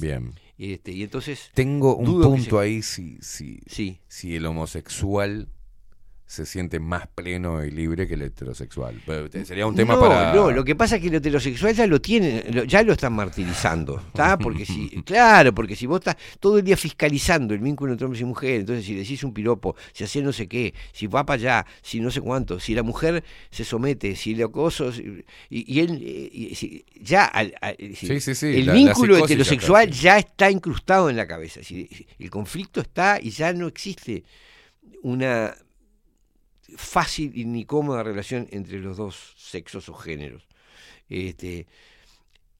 Bien. 0.00 0.32
Este, 0.58 0.92
y 0.92 1.02
entonces, 1.04 1.50
Tengo 1.54 1.94
un 1.96 2.20
punto 2.20 2.56
se- 2.58 2.64
ahí 2.64 2.82
si, 2.82 3.16
si, 3.20 3.60
sí, 3.66 4.00
si 4.08 4.34
el 4.34 4.44
homosexual 4.44 5.48
se 6.28 6.44
siente 6.44 6.78
más 6.78 7.06
pleno 7.06 7.64
y 7.64 7.70
libre 7.70 8.06
que 8.06 8.12
el 8.12 8.20
heterosexual. 8.20 9.00
Pero 9.06 9.28
Sería 9.46 9.66
un 9.66 9.74
tema 9.74 9.94
no, 9.94 10.00
para... 10.00 10.34
no, 10.34 10.50
lo 10.50 10.62
que 10.62 10.76
pasa 10.76 10.96
es 10.96 11.02
que 11.02 11.08
el 11.08 11.14
heterosexual 11.14 11.74
ya 11.74 11.86
lo 11.86 12.02
tiene, 12.02 12.44
lo- 12.52 12.64
ya 12.64 12.82
lo 12.82 12.92
están 12.92 13.14
martirizando, 13.14 13.98
¿está? 14.08 14.36
Porque 14.38 14.66
si, 14.66 14.90
claro, 15.04 15.54
porque 15.54 15.74
si 15.74 15.86
vos 15.86 16.00
estás 16.00 16.16
todo 16.38 16.58
el 16.58 16.64
día 16.64 16.76
fiscalizando 16.76 17.54
el 17.54 17.60
vínculo 17.60 17.92
entre 17.92 18.04
hombres 18.04 18.20
y 18.20 18.26
mujeres, 18.26 18.60
entonces 18.60 18.84
si 18.84 18.94
decís 18.94 19.24
un 19.24 19.32
piropo, 19.32 19.74
si 19.94 20.04
hacés 20.04 20.22
no 20.22 20.34
sé 20.34 20.46
qué, 20.46 20.74
si 20.92 21.06
va 21.06 21.24
para 21.24 21.40
allá, 21.40 21.66
si 21.80 21.98
no 21.98 22.10
sé 22.10 22.20
cuánto, 22.20 22.60
si 22.60 22.74
la 22.74 22.82
mujer 22.82 23.24
se 23.50 23.64
somete, 23.64 24.14
si 24.14 24.34
le 24.34 24.44
acoso, 24.44 24.92
y, 24.94 25.24
y 25.48 25.80
él, 25.80 25.98
eh, 26.04 26.28
y 26.30 26.54
si- 26.54 26.84
ya, 27.00 27.24
al- 27.24 27.54
al- 27.62 27.76
si- 27.78 28.06
Sí, 28.06 28.20
sí, 28.20 28.34
sí, 28.34 28.46
el 28.48 28.66
la- 28.66 28.72
la 28.74 28.78
vínculo 28.78 29.18
ya 29.18 29.24
heterosexual 29.24 29.90
ya 29.90 30.18
está 30.18 30.50
incrustado 30.50 31.08
en 31.08 31.16
la 31.16 31.26
cabeza, 31.26 31.62
si- 31.62 31.88
el 32.18 32.28
conflicto 32.28 32.82
está 32.82 33.18
y 33.18 33.30
ya 33.30 33.54
no 33.54 33.66
existe 33.66 34.24
una 35.02 35.54
fácil 36.76 37.32
y 37.34 37.44
ni 37.44 37.64
cómoda 37.64 38.02
relación 38.02 38.46
entre 38.50 38.78
los 38.78 38.96
dos 38.96 39.34
sexos 39.36 39.88
o 39.88 39.94
géneros. 39.94 40.46
Este, 41.08 41.66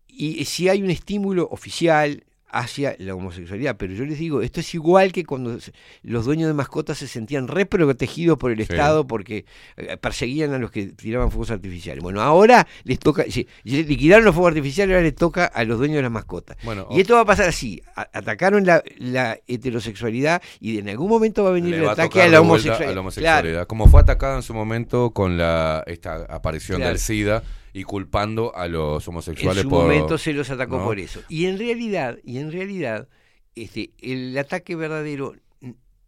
y 0.08 0.44
si 0.44 0.68
hay 0.68 0.82
un 0.82 0.90
estímulo 0.90 1.48
oficial 1.50 2.24
hacia 2.50 2.96
la 2.98 3.14
homosexualidad, 3.14 3.76
pero 3.76 3.92
yo 3.94 4.04
les 4.04 4.18
digo, 4.18 4.40
esto 4.42 4.60
es 4.60 4.74
igual 4.74 5.12
que 5.12 5.24
cuando 5.24 5.58
los 6.02 6.24
dueños 6.24 6.48
de 6.48 6.54
mascotas 6.54 6.98
se 6.98 7.06
sentían 7.06 7.48
reprotegidos 7.48 8.38
por 8.38 8.50
el 8.52 8.58
Sí. 8.58 8.62
Estado 8.64 9.06
porque 9.06 9.44
eh, 9.76 9.96
perseguían 9.98 10.52
a 10.54 10.58
los 10.58 10.70
que 10.70 10.86
tiraban 10.86 11.30
fuegos 11.30 11.50
artificiales. 11.50 12.02
Bueno, 12.02 12.20
ahora 12.22 12.66
les 12.84 12.98
toca, 12.98 13.24
si, 13.28 13.46
liquidaron 13.64 14.24
los 14.24 14.34
fuegos 14.34 14.50
artificiales, 14.50 14.94
ahora 14.94 15.04
les 15.04 15.14
toca 15.14 15.44
a 15.46 15.64
los 15.64 15.78
dueños 15.78 15.96
de 15.96 16.02
las 16.02 16.10
mascotas. 16.10 16.56
Bueno, 16.64 16.86
Y 16.90 17.00
esto 17.00 17.14
va 17.14 17.20
a 17.20 17.24
pasar 17.26 17.48
así, 17.48 17.82
a- 17.96 18.08
atacaron 18.12 18.64
la, 18.66 18.82
la 18.98 19.38
heterosexualidad 19.46 20.42
y 20.60 20.78
en 20.78 20.88
algún 20.88 21.08
momento 21.08 21.44
va 21.44 21.50
a 21.50 21.52
venir 21.52 21.74
el 21.74 21.88
a 21.88 21.92
ataque 21.92 22.22
a 22.22 22.28
la 22.28 22.40
homosexualidad. 22.40 22.90
a 22.90 22.94
la 22.94 23.00
homosexualidad. 23.00 23.66
Como 23.66 23.86
fue 23.88 24.00
atacada 24.00 24.36
en 24.36 24.42
su 24.42 24.54
momento 24.54 25.10
con 25.10 25.36
la 25.38 25.84
esta 25.86 26.24
aparición 26.28 26.78
Claro. 26.78 26.90
del 26.90 26.98
SIDA 26.98 27.42
y 27.72 27.82
culpando 27.84 28.54
a 28.56 28.66
los 28.68 29.04
En 29.06 29.10
homosexuales 29.12 29.62
su 29.62 29.68
por... 29.68 29.82
momento 29.84 30.18
se 30.18 30.32
los 30.32 30.48
atacó 30.50 30.78
¿no? 30.78 30.84
por 30.84 30.98
eso. 30.98 31.20
Y 31.28 31.46
en 31.46 31.58
realidad, 31.58 32.18
y 32.24 32.38
en 32.38 32.50
realidad, 32.52 33.08
este, 33.54 33.90
el 34.00 34.36
ataque 34.38 34.74
verdadero 34.76 35.34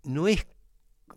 no 0.05 0.29
es 0.29 0.47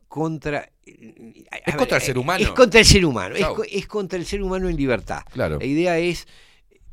contra 0.07 0.69
eh, 0.85 1.43
a- 1.51 1.57
Es 1.57 1.75
contra 1.75 1.97
el 1.97 2.03
ser 2.03 2.17
humano. 2.17 2.43
Es 2.43 2.49
contra 2.51 2.79
el 2.79 2.85
ser 2.85 3.05
humano. 3.05 3.35
Es, 3.69 3.87
contra 3.87 4.19
el 4.19 4.25
ser 4.25 4.41
humano 4.43 4.69
en 4.69 4.75
libertad. 4.75 5.21
Claro. 5.31 5.57
La 5.59 5.65
idea 5.65 5.97
es 5.99 6.27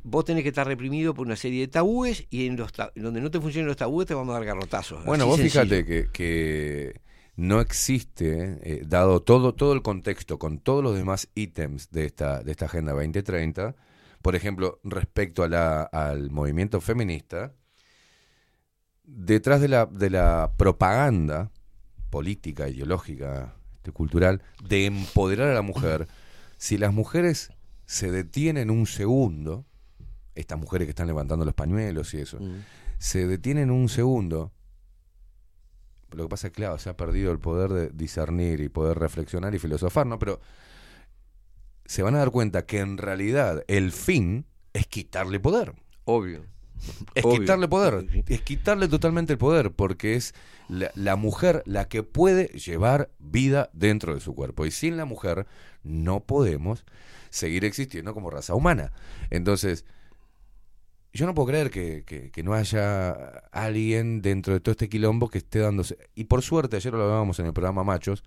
vos 0.03 0.25
tenés 0.25 0.43
que 0.43 0.49
estar 0.49 0.67
reprimido 0.67 1.13
por 1.13 1.27
una 1.27 1.37
serie 1.37 1.61
de 1.61 1.69
tabúes 1.69 2.27
y 2.31 2.47
en 2.47 2.57
los 2.57 2.73
ta- 2.73 2.91
donde 2.95 3.21
no 3.21 3.31
te 3.31 3.39
funcionen 3.41 3.67
los 3.69 3.77
tabúes 3.77 4.07
te 4.07 4.15
vamos 4.15 4.31
a 4.31 4.39
dar 4.39 4.47
garrotazos. 4.47 5.05
Bueno, 5.05 5.27
vos 5.27 5.37
sencillo. 5.39 5.63
fíjate 5.65 5.85
que, 5.85 6.09
que 6.11 7.01
no 7.37 7.61
existe, 7.61 8.59
eh, 8.63 8.83
dado 8.87 9.21
todo, 9.23 9.55
todo 9.55 9.73
el 9.73 9.83
contexto, 9.83 10.39
con 10.39 10.59
todos 10.59 10.83
los 10.83 10.97
demás 10.97 11.29
ítems 11.35 11.91
de 11.91 12.05
esta, 12.05 12.43
de 12.43 12.51
esta 12.53 12.67
Agenda 12.67 12.93
2030, 12.93 13.75
por 14.23 14.37
ejemplo, 14.37 14.81
respecto 14.85 15.43
a 15.43 15.49
la, 15.49 15.83
al 15.83 16.31
movimiento 16.31 16.81
feminista, 16.81 17.55
detrás 19.05 19.61
de 19.61 19.69
la, 19.69 19.87
de 19.87 20.11
la 20.11 20.53
propaganda 20.57 21.51
política, 22.11 22.69
ideológica, 22.69 23.55
este, 23.75 23.93
cultural, 23.93 24.43
de 24.69 24.87
empoderar 24.87 25.49
a 25.51 25.55
la 25.55 25.63
mujer, 25.63 26.09
si 26.59 26.77
las 26.77 26.93
mujeres 26.93 27.51
se 27.87 28.11
detienen 28.11 28.71
un 28.71 28.87
segundo, 28.87 29.65
estas 30.35 30.59
mujeres 30.59 30.87
que 30.87 30.91
están 30.91 31.07
levantando 31.07 31.45
los 31.45 31.55
pañuelos 31.55 32.13
y 32.15 32.19
eso, 32.21 32.39
Mm. 32.39 32.65
se 32.99 33.27
detienen 33.27 33.71
un 33.71 33.89
segundo. 33.89 34.53
Lo 36.13 36.25
que 36.25 36.29
pasa 36.29 36.49
es 36.49 36.53
que, 36.53 36.57
claro, 36.57 36.79
se 36.79 36.91
ha 36.91 36.97
perdido 36.97 37.33
el 37.33 37.39
poder 37.39 37.71
de 37.71 37.91
discernir 37.91 38.61
y 38.61 38.69
poder 38.69 38.99
reflexionar 38.99 39.55
y 39.55 39.59
filosofar, 39.59 40.07
¿no? 40.07 40.19
Pero 40.19 40.41
se 41.85 42.03
van 42.03 42.15
a 42.15 42.19
dar 42.19 42.31
cuenta 42.31 42.67
que 42.67 42.79
en 42.79 42.99
realidad 42.99 43.65
el 43.69 43.93
fin 43.93 44.47
es 44.73 44.87
quitarle 44.87 45.41
poder. 45.41 45.75
Obvio. 46.05 46.45
Es 47.15 47.25
Obvio. 47.25 47.41
quitarle 47.41 47.69
poder. 47.69 48.25
Es 48.27 48.41
quitarle 48.43 48.89
totalmente 48.89 49.33
el 49.33 49.39
poder, 49.39 49.73
porque 49.73 50.15
es 50.15 50.35
la, 50.69 50.91
la 50.95 51.17
mujer 51.17 51.63
la 51.67 51.89
que 51.89 52.03
puede 52.03 52.47
llevar 52.47 53.11
vida 53.19 53.71
dentro 53.73 54.15
de 54.15 54.21
su 54.21 54.35
cuerpo. 54.35 54.67
Y 54.67 54.71
sin 54.71 54.97
la 54.97 55.05
mujer 55.05 55.47
no 55.83 56.21
podemos 56.21 56.85
seguir 57.29 57.65
existiendo 57.65 58.15
como 58.15 58.31
raza 58.31 58.55
humana. 58.55 58.93
Entonces, 59.31 59.85
yo 61.13 61.27
no 61.27 61.35
puedo 61.35 61.49
creer 61.49 61.71
que, 61.71 62.05
que- 62.05 62.43
no 62.43 62.55
haya 62.55 63.11
alguien 63.53 64.23
dentro 64.23 64.53
de 64.55 64.61
todo 64.61 64.73
este 64.73 64.89
quilombo 64.89 65.29
que 65.29 65.39
esté 65.39 65.59
dándose. 65.61 65.99
Y 66.15 66.25
por 66.25 66.43
suerte, 66.43 66.77
ayer 66.77 66.93
lo 66.93 67.03
hablábamos 67.03 67.39
en 67.39 67.47
el 67.47 67.53
programa 67.53 67.85
Machos, 67.85 68.25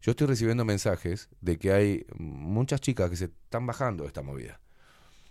yo 0.00 0.10
estoy 0.12 0.26
recibiendo 0.28 0.64
mensajes 0.64 1.28
de 1.40 1.58
que 1.58 1.72
hay 1.72 2.06
muchas 2.18 2.80
chicas 2.80 3.10
que 3.10 3.16
se 3.16 3.24
están 3.26 3.66
bajando 3.66 4.04
de 4.04 4.08
esta 4.08 4.22
movida. 4.22 4.60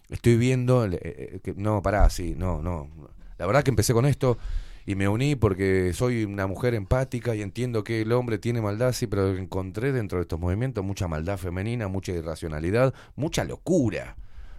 Estoy 0.10 0.38
viendo 0.38 0.86
eh, 0.86 1.00
eh, 1.02 1.40
que 1.44 1.54
no, 1.56 1.82
pará, 1.82 2.10
sí, 2.10 2.36
no, 2.38 2.62
no. 2.62 2.90
La 3.38 3.46
verdad 3.46 3.64
que 3.64 3.72
empecé 3.72 3.94
con 3.94 4.06
esto 4.06 4.38
y 4.86 4.96
me 4.96 5.08
uní 5.10 5.36
porque 5.36 5.92
soy 5.94 6.24
una 6.24 6.48
mujer 6.48 6.74
empática 6.76 7.36
y 7.36 7.42
entiendo 7.42 7.84
que 7.84 8.02
el 8.02 8.12
hombre 8.14 8.38
tiene 8.38 8.62
maldad, 8.62 8.94
sí, 8.94 9.08
pero 9.08 9.36
encontré 9.36 9.92
dentro 9.92 10.18
de 10.20 10.24
estos 10.24 10.40
movimientos 10.40 10.84
mucha 10.84 11.08
maldad 11.08 11.38
femenina, 11.38 11.88
mucha 11.90 12.14
irracionalidad, 12.14 12.94
mucha 13.16 13.44
locura. 13.44 14.16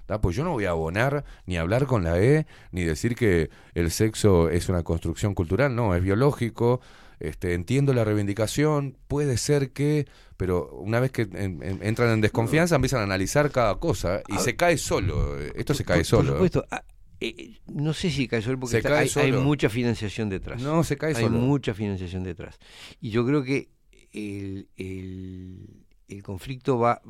¿Tá? 0.08 0.20
Pues 0.22 0.34
yo 0.34 0.42
no 0.42 0.52
voy 0.52 0.64
a 0.64 0.70
abonar 0.70 1.22
ni 1.44 1.58
hablar 1.58 1.84
con 1.86 2.02
la 2.02 2.18
E, 2.18 2.46
ni 2.72 2.82
decir 2.82 3.14
que 3.14 3.50
el 3.74 3.90
sexo 3.90 4.48
es 4.48 4.70
una 4.70 4.82
construcción 4.82 5.34
cultural, 5.34 5.76
no, 5.76 5.94
es 5.94 6.02
biológico. 6.02 6.80
Este, 7.20 7.52
entiendo 7.54 7.92
la 7.92 8.04
reivindicación, 8.04 8.96
puede 9.06 9.36
ser 9.36 9.72
que, 9.72 10.06
pero 10.36 10.70
una 10.72 10.98
vez 11.00 11.10
que 11.12 11.22
en- 11.22 11.62
en- 11.62 11.80
entran 11.82 12.10
en 12.10 12.20
desconfianza 12.22 12.76
empiezan 12.76 13.00
a 13.00 13.02
analizar 13.04 13.50
cada 13.50 13.74
cosa 13.76 14.22
y 14.28 14.34
Ah, 14.36 14.38
se 14.38 14.56
cae 14.56 14.78
solo. 14.78 15.36
Esto 15.38 15.74
se 15.74 15.84
cae 15.84 15.98
Por- 15.98 16.04
solo. 16.06 16.22
Por 16.38 16.48
supuesto. 16.48 16.64
ah, 16.70 16.84
eh, 17.20 17.58
no 17.66 17.92
sé 17.92 18.10
si 18.10 18.28
cae 18.28 18.40
solo 18.40 18.58
porque 18.60 18.70
Se 18.70 18.76
está- 18.78 18.90
cae 18.90 19.10
hay, 19.14 19.32
hay 19.32 19.32
mucha 19.32 19.68
financiación 19.68 20.28
detrás. 20.30 20.62
No, 20.62 20.82
se 20.84 20.96
cae 20.96 21.14
hay 21.16 21.24
solo. 21.24 21.38
mucha 21.38 21.74
financiación 21.74 22.22
detrás. 22.22 22.58
Y 23.00 23.10
yo 23.10 23.26
creo 23.26 23.42
que 23.42 23.68
el, 24.12 24.68
el- 24.76 25.84
el 26.06 26.22
conflicto 26.22 26.78
va, 26.78 27.02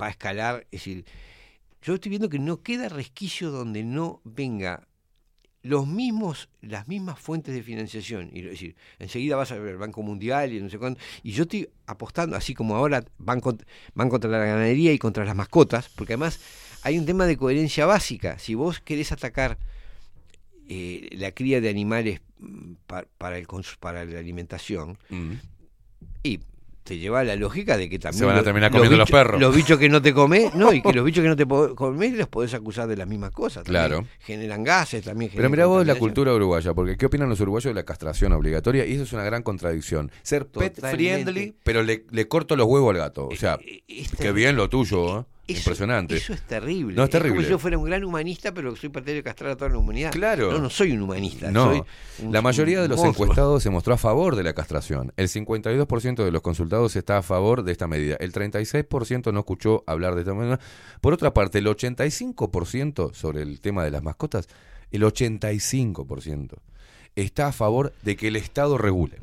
va 0.00 0.06
a 0.06 0.10
escalar. 0.10 0.66
Es 0.70 0.80
decir, 0.84 1.04
yo 1.82 1.94
estoy 1.94 2.10
viendo 2.10 2.28
que 2.28 2.38
no 2.38 2.62
queda 2.62 2.88
resquicio 2.88 3.50
donde 3.50 3.82
no 3.84 4.20
venga 4.24 4.86
los 5.62 5.86
mismos, 5.86 6.50
las 6.60 6.88
mismas 6.88 7.18
fuentes 7.18 7.54
de 7.54 7.62
financiación. 7.62 8.28
Y, 8.32 8.40
es 8.40 8.50
decir, 8.50 8.76
enseguida 8.98 9.36
vas 9.36 9.50
a 9.52 9.58
ver 9.58 9.72
el 9.72 9.78
Banco 9.78 10.02
Mundial 10.02 10.52
y 10.52 10.60
no 10.60 10.68
sé 10.68 10.78
cuánto. 10.78 11.00
Y 11.22 11.32
yo 11.32 11.44
estoy 11.44 11.68
apostando, 11.86 12.36
así 12.36 12.52
como 12.54 12.76
ahora 12.76 13.02
van, 13.18 13.40
van 13.94 14.08
contra 14.10 14.30
la 14.30 14.38
ganadería 14.38 14.92
y 14.92 14.98
contra 14.98 15.24
las 15.24 15.34
mascotas, 15.34 15.88
porque 15.96 16.12
además 16.14 16.38
hay 16.82 16.98
un 16.98 17.06
tema 17.06 17.24
de 17.24 17.38
coherencia 17.38 17.86
básica. 17.86 18.38
Si 18.38 18.54
vos 18.54 18.80
querés 18.80 19.10
atacar 19.12 19.56
eh, 20.68 21.08
la 21.12 21.30
cría 21.32 21.60
de 21.60 21.68
animales 21.70 22.20
mm, 22.38 22.72
pa- 22.86 23.06
para, 23.18 23.38
el 23.38 23.46
para 23.80 24.04
la 24.04 24.18
alimentación, 24.18 24.98
Mm. 25.08 25.32
y 26.22 26.40
te 26.84 26.98
lleva 26.98 27.20
a 27.20 27.24
la 27.24 27.34
lógica 27.34 27.76
de 27.78 27.88
que 27.88 27.98
también 27.98 28.18
Se 28.20 28.24
van 28.26 28.36
a 28.36 28.42
terminar 28.42 28.70
comiendo 28.70 28.96
los 28.98 29.08
bichos- 29.08 29.12
perros. 29.18 29.40
Los 29.40 29.56
bichos 29.56 29.78
que 29.78 29.88
no 29.88 30.02
te 30.02 30.12
comes, 30.12 30.54
no, 30.54 30.72
y 30.72 30.82
que 30.82 30.92
los 30.92 31.04
bichos 31.04 31.22
que 31.22 31.28
no 31.28 31.34
te 31.36 31.46
comes 31.46 32.12
los 32.12 32.28
podés 32.28 32.52
acusar 32.54 32.86
de 32.86 32.96
las 32.96 33.08
mismas 33.08 33.30
cosas. 33.30 33.64
también. 33.64 33.86
Claro. 33.86 34.06
Generan 34.20 34.62
gases, 34.62 35.02
también 35.04 35.30
Pero 35.34 35.48
mira 35.50 35.66
vos 35.66 35.86
la 35.86 35.94
cultura 35.94 36.32
uruguaya, 36.34 36.74
porque 36.74 36.96
¿qué 36.96 37.06
opinan 37.06 37.28
los 37.30 37.40
uruguayos 37.40 37.70
de 37.70 37.74
la 37.74 37.84
castración 37.84 38.32
obligatoria? 38.32 38.84
Y 38.86 38.92
eso 38.92 39.02
es 39.04 39.12
una 39.14 39.24
gran 39.24 39.42
contradicción. 39.42 40.10
Ser 40.22 40.46
pet 40.46 40.78
friendly, 40.78 41.54
pero 41.64 41.82
le, 41.82 42.04
le 42.10 42.28
corto 42.28 42.54
los 42.54 42.66
huevos 42.66 42.90
al 42.90 42.98
gato. 42.98 43.28
O 43.28 43.36
sea, 43.36 43.58
Eh, 43.64 43.82
eh, 43.88 44.02
es 44.02 44.10
qué 44.16 44.32
bien 44.32 44.54
lo 44.56 44.68
tuyo, 44.68 45.20
¿eh? 45.20 45.24
Eso- 45.46 45.58
Impresionante. 45.60 46.16
Eso 46.16 46.32
es 46.32 46.40
terrible. 46.42 46.96
No, 46.96 47.04
es 47.04 47.10
terrible. 47.10 47.34
como 47.36 47.42
si 47.44 47.50
yo 47.50 47.58
fuera 47.58 47.76
un 47.76 47.84
gran 47.84 48.02
humanista, 48.04 48.52
pero 48.54 48.74
soy 48.76 48.88
partidario 48.88 49.20
de 49.20 49.24
castrar 49.24 49.50
a 49.52 49.56
toda 49.56 49.70
la 49.70 49.78
humanidad. 49.78 50.10
Claro. 50.12 50.52
No, 50.52 50.58
no 50.58 50.70
soy 50.70 50.92
un 50.92 51.02
humanista. 51.02 51.50
No, 51.50 51.64
soy 51.70 51.82
un- 52.22 52.32
la 52.32 52.40
mayoría 52.40 52.80
de 52.80 52.88
los 52.88 52.98
monstruo. 52.98 53.24
encuestados 53.26 53.62
se 53.62 53.68
mostró 53.70 53.92
a 53.94 53.98
favor 53.98 54.36
de 54.36 54.42
la 54.42 54.54
castración. 54.54 55.12
El 55.16 55.28
52% 55.28 56.24
de 56.24 56.30
los 56.30 56.40
consultados 56.42 56.96
está 56.96 57.18
a 57.18 57.22
favor 57.22 57.62
de 57.62 57.72
esta 57.72 57.86
medida. 57.86 58.16
El 58.20 58.32
36% 58.32 59.32
no 59.32 59.40
escuchó 59.40 59.84
hablar 59.86 60.14
de 60.14 60.22
esta 60.22 60.32
medida. 60.34 60.60
Por 61.02 61.12
otra 61.12 61.34
parte, 61.34 61.58
el 61.58 61.66
85% 61.66 63.12
sobre 63.12 63.42
el 63.42 63.60
tema 63.60 63.84
de 63.84 63.90
las 63.90 64.02
mascotas, 64.02 64.48
el 64.92 65.02
85% 65.02 66.56
está 67.16 67.48
a 67.48 67.52
favor 67.52 67.92
de 68.02 68.16
que 68.16 68.28
el 68.28 68.36
Estado 68.36 68.78
regule 68.78 69.18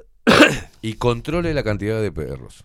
y 0.82 0.94
controle 0.94 1.54
la 1.54 1.64
cantidad 1.64 2.02
de 2.02 2.12
perros. 2.12 2.64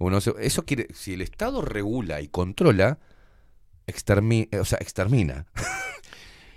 Uno 0.00 0.20
se- 0.20 0.34
eso 0.40 0.64
quiere, 0.64 0.88
si 0.92 1.12
el 1.14 1.20
Estado 1.22 1.62
regula 1.62 2.20
y 2.20 2.28
controla, 2.28 2.98
extermi- 3.86 4.48
o 4.58 4.64
sea, 4.64 4.78
extermina. 4.80 5.46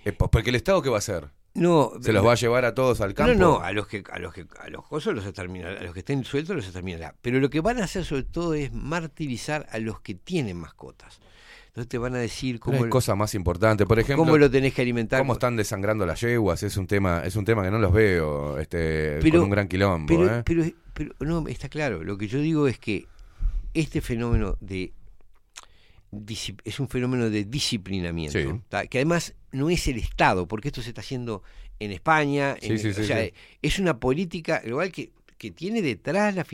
Eh, 0.06 0.12
po- 0.12 0.30
Porque 0.30 0.50
el 0.50 0.58
Estado 0.58 0.82
qué 0.82 0.90
va 0.90 0.98
a 0.98 1.00
hacer? 1.00 1.30
No, 1.54 1.94
Se 2.02 2.12
los 2.12 2.26
va 2.26 2.34
a 2.34 2.36
llevar 2.36 2.66
a 2.66 2.74
todos 2.76 3.00
al 3.00 3.14
campo. 3.14 3.34
No, 3.36 3.40
no, 3.40 3.60
a 3.62 3.72
los 3.72 3.88
que 3.88 4.04
a 4.12 4.20
los 4.20 4.34
que 4.34 4.46
a 4.60 4.70
los 4.70 4.86
cosos 4.86 5.14
los 5.16 5.26
exterminará, 5.26 5.80
a 5.80 5.84
los 5.84 5.94
que 5.94 6.00
estén 6.00 6.26
sueltos 6.26 6.58
los 6.58 6.66
exterminará. 6.66 7.16
Pero 7.22 7.40
lo 7.40 7.50
que 7.50 7.62
van 7.62 7.80
a 7.80 7.86
hacer 7.86 8.04
sobre 8.04 8.24
todo 8.24 8.54
es 8.54 8.74
martirizar 8.74 9.66
a 9.72 9.78
los 9.80 10.02
que 10.02 10.14
tienen 10.16 10.58
mascotas. 10.58 11.22
Entonces 11.68 11.88
te 11.88 11.98
van 12.00 12.16
a 12.16 12.18
decir 12.18 12.60
cómo, 12.60 12.84
hay 12.84 12.90
cosas 12.90 13.16
más 13.16 13.34
importantes. 13.34 13.88
Por 13.88 13.98
ejemplo, 13.98 14.26
cómo 14.26 14.38
lo 14.38 14.52
tenés 14.52 14.74
que 14.74 14.82
alimentar. 14.82 15.20
cómo 15.22 15.32
están 15.34 15.56
desangrando 15.56 16.06
las 16.06 16.20
yeguas. 16.20 16.64
Es 16.64 16.76
un 16.76 16.86
tema, 16.86 17.22
es 17.24 17.38
un 17.38 17.46
tema 17.46 17.64
que 17.64 17.72
no 17.72 17.80
los 17.80 17.94
veo 17.94 18.60
este, 18.60 19.20
Pero- 19.22 19.36
con 19.40 19.44
un 19.46 19.50
gran 19.52 19.70
quilombo. 19.70 20.08
pero, 20.08 20.40
¿eh? 20.40 20.44
pero, 20.44 20.66
pero 20.94 21.14
no, 21.22 21.48
está 21.48 21.70
claro. 21.70 22.04
Lo 22.04 22.18
que 22.18 22.28
yo 22.28 22.40
digo 22.40 22.68
es 22.68 22.78
que 22.78 23.06
este 23.74 24.02
fenómeno 24.02 24.58
de 24.62 24.94
es 26.64 26.80
un 26.80 26.88
fenómeno 26.88 27.30
de 27.30 27.44
disciplinamiento, 27.44 28.38
que 28.88 29.00
además 29.00 29.34
no 29.52 29.70
es 29.72 29.88
el 29.88 29.98
Estado, 29.98 30.48
porque 30.48 30.68
esto 30.68 30.82
se 30.84 30.90
está 30.90 31.02
haciendo 31.02 31.42
en 31.80 31.92
España, 31.92 32.56
Sí, 32.62 32.68
en- 32.74 32.80
sí, 32.80 32.90
o 32.90 32.94
sea, 32.94 33.28
es 33.62 33.80
una 33.80 34.00
política 34.00 34.62
igual 34.64 34.92
que, 34.92 35.12
que 35.40 35.50
tiene 35.50 35.82
detrás 35.82 36.36
la, 36.36 36.46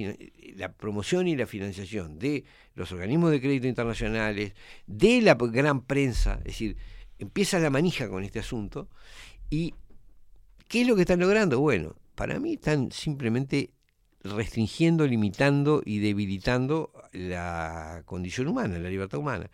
la 0.56 0.72
promoción 0.72 1.28
y 1.28 1.36
la 1.36 1.46
financiación 1.46 2.18
de 2.20 2.46
los 2.76 2.92
organismos 2.94 3.32
de 3.32 3.42
crédito 3.42 3.68
internacionales, 3.68 4.54
de 4.88 5.22
la 5.22 5.36
gran 5.36 5.82
prensa, 5.82 6.36
es 6.40 6.46
decir, 6.46 6.78
empieza 7.18 7.60
la 7.60 7.70
manija 7.70 8.08
con 8.08 8.24
este 8.24 8.40
asunto 8.40 8.88
y 9.50 9.74
¿qué 10.70 10.82
es 10.82 10.88
lo 10.88 10.96
que 10.96 11.02
están 11.02 11.20
logrando? 11.20 11.60
Bueno, 11.60 11.96
para 12.16 12.40
mí 12.40 12.54
están 12.54 12.94
simplemente 12.94 13.72
restringiendo, 14.24 15.08
limitando 15.08 15.82
y 15.86 16.00
debilitando 16.00 16.92
la 17.14 18.04
condición 18.06 18.48
humana, 18.48 18.78
la 18.80 18.90
libertad 18.90 19.20
humana. 19.20 19.50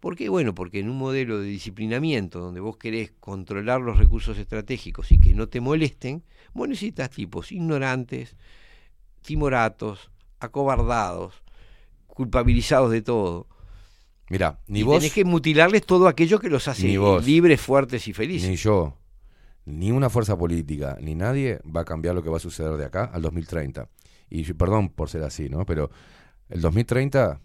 ¿Por 0.00 0.16
qué? 0.16 0.28
Bueno, 0.30 0.54
porque 0.54 0.80
en 0.80 0.88
un 0.88 0.96
modelo 0.96 1.40
de 1.40 1.46
disciplinamiento 1.46 2.40
donde 2.40 2.60
vos 2.60 2.78
querés 2.78 3.12
controlar 3.20 3.82
los 3.82 3.98
recursos 3.98 4.38
estratégicos 4.38 5.12
y 5.12 5.18
que 5.18 5.34
no 5.34 5.48
te 5.48 5.60
molesten, 5.60 6.22
vos 6.54 6.68
necesitas 6.68 7.10
tipos 7.10 7.52
ignorantes, 7.52 8.34
timoratos, 9.20 10.10
acobardados, 10.40 11.34
culpabilizados 12.06 12.90
de 12.90 13.02
todo. 13.02 13.46
Mira, 14.30 14.58
ni 14.68 14.80
y 14.80 14.82
vos, 14.84 14.98
tenés 14.98 15.12
que 15.12 15.24
mutilarles 15.24 15.84
todo 15.84 16.08
aquello 16.08 16.38
que 16.38 16.48
los 16.48 16.66
hace 16.66 16.88
libres, 17.22 17.60
fuertes 17.60 18.08
y 18.08 18.14
felices. 18.14 18.48
ni 18.48 18.56
yo, 18.56 18.96
ni 19.64 19.90
una 19.92 20.10
fuerza 20.10 20.36
política, 20.36 20.96
ni 21.00 21.14
nadie 21.14 21.60
va 21.64 21.82
a 21.82 21.84
cambiar 21.84 22.14
lo 22.14 22.22
que 22.22 22.30
va 22.30 22.38
a 22.38 22.40
suceder 22.40 22.72
de 22.76 22.84
acá 22.84 23.04
al 23.04 23.22
2030. 23.22 23.88
Y 24.28 24.52
perdón 24.54 24.88
por 24.90 25.08
ser 25.10 25.22
así, 25.22 25.48
¿no? 25.48 25.64
Pero 25.66 25.90
el 26.48 26.60
2030 26.60 27.40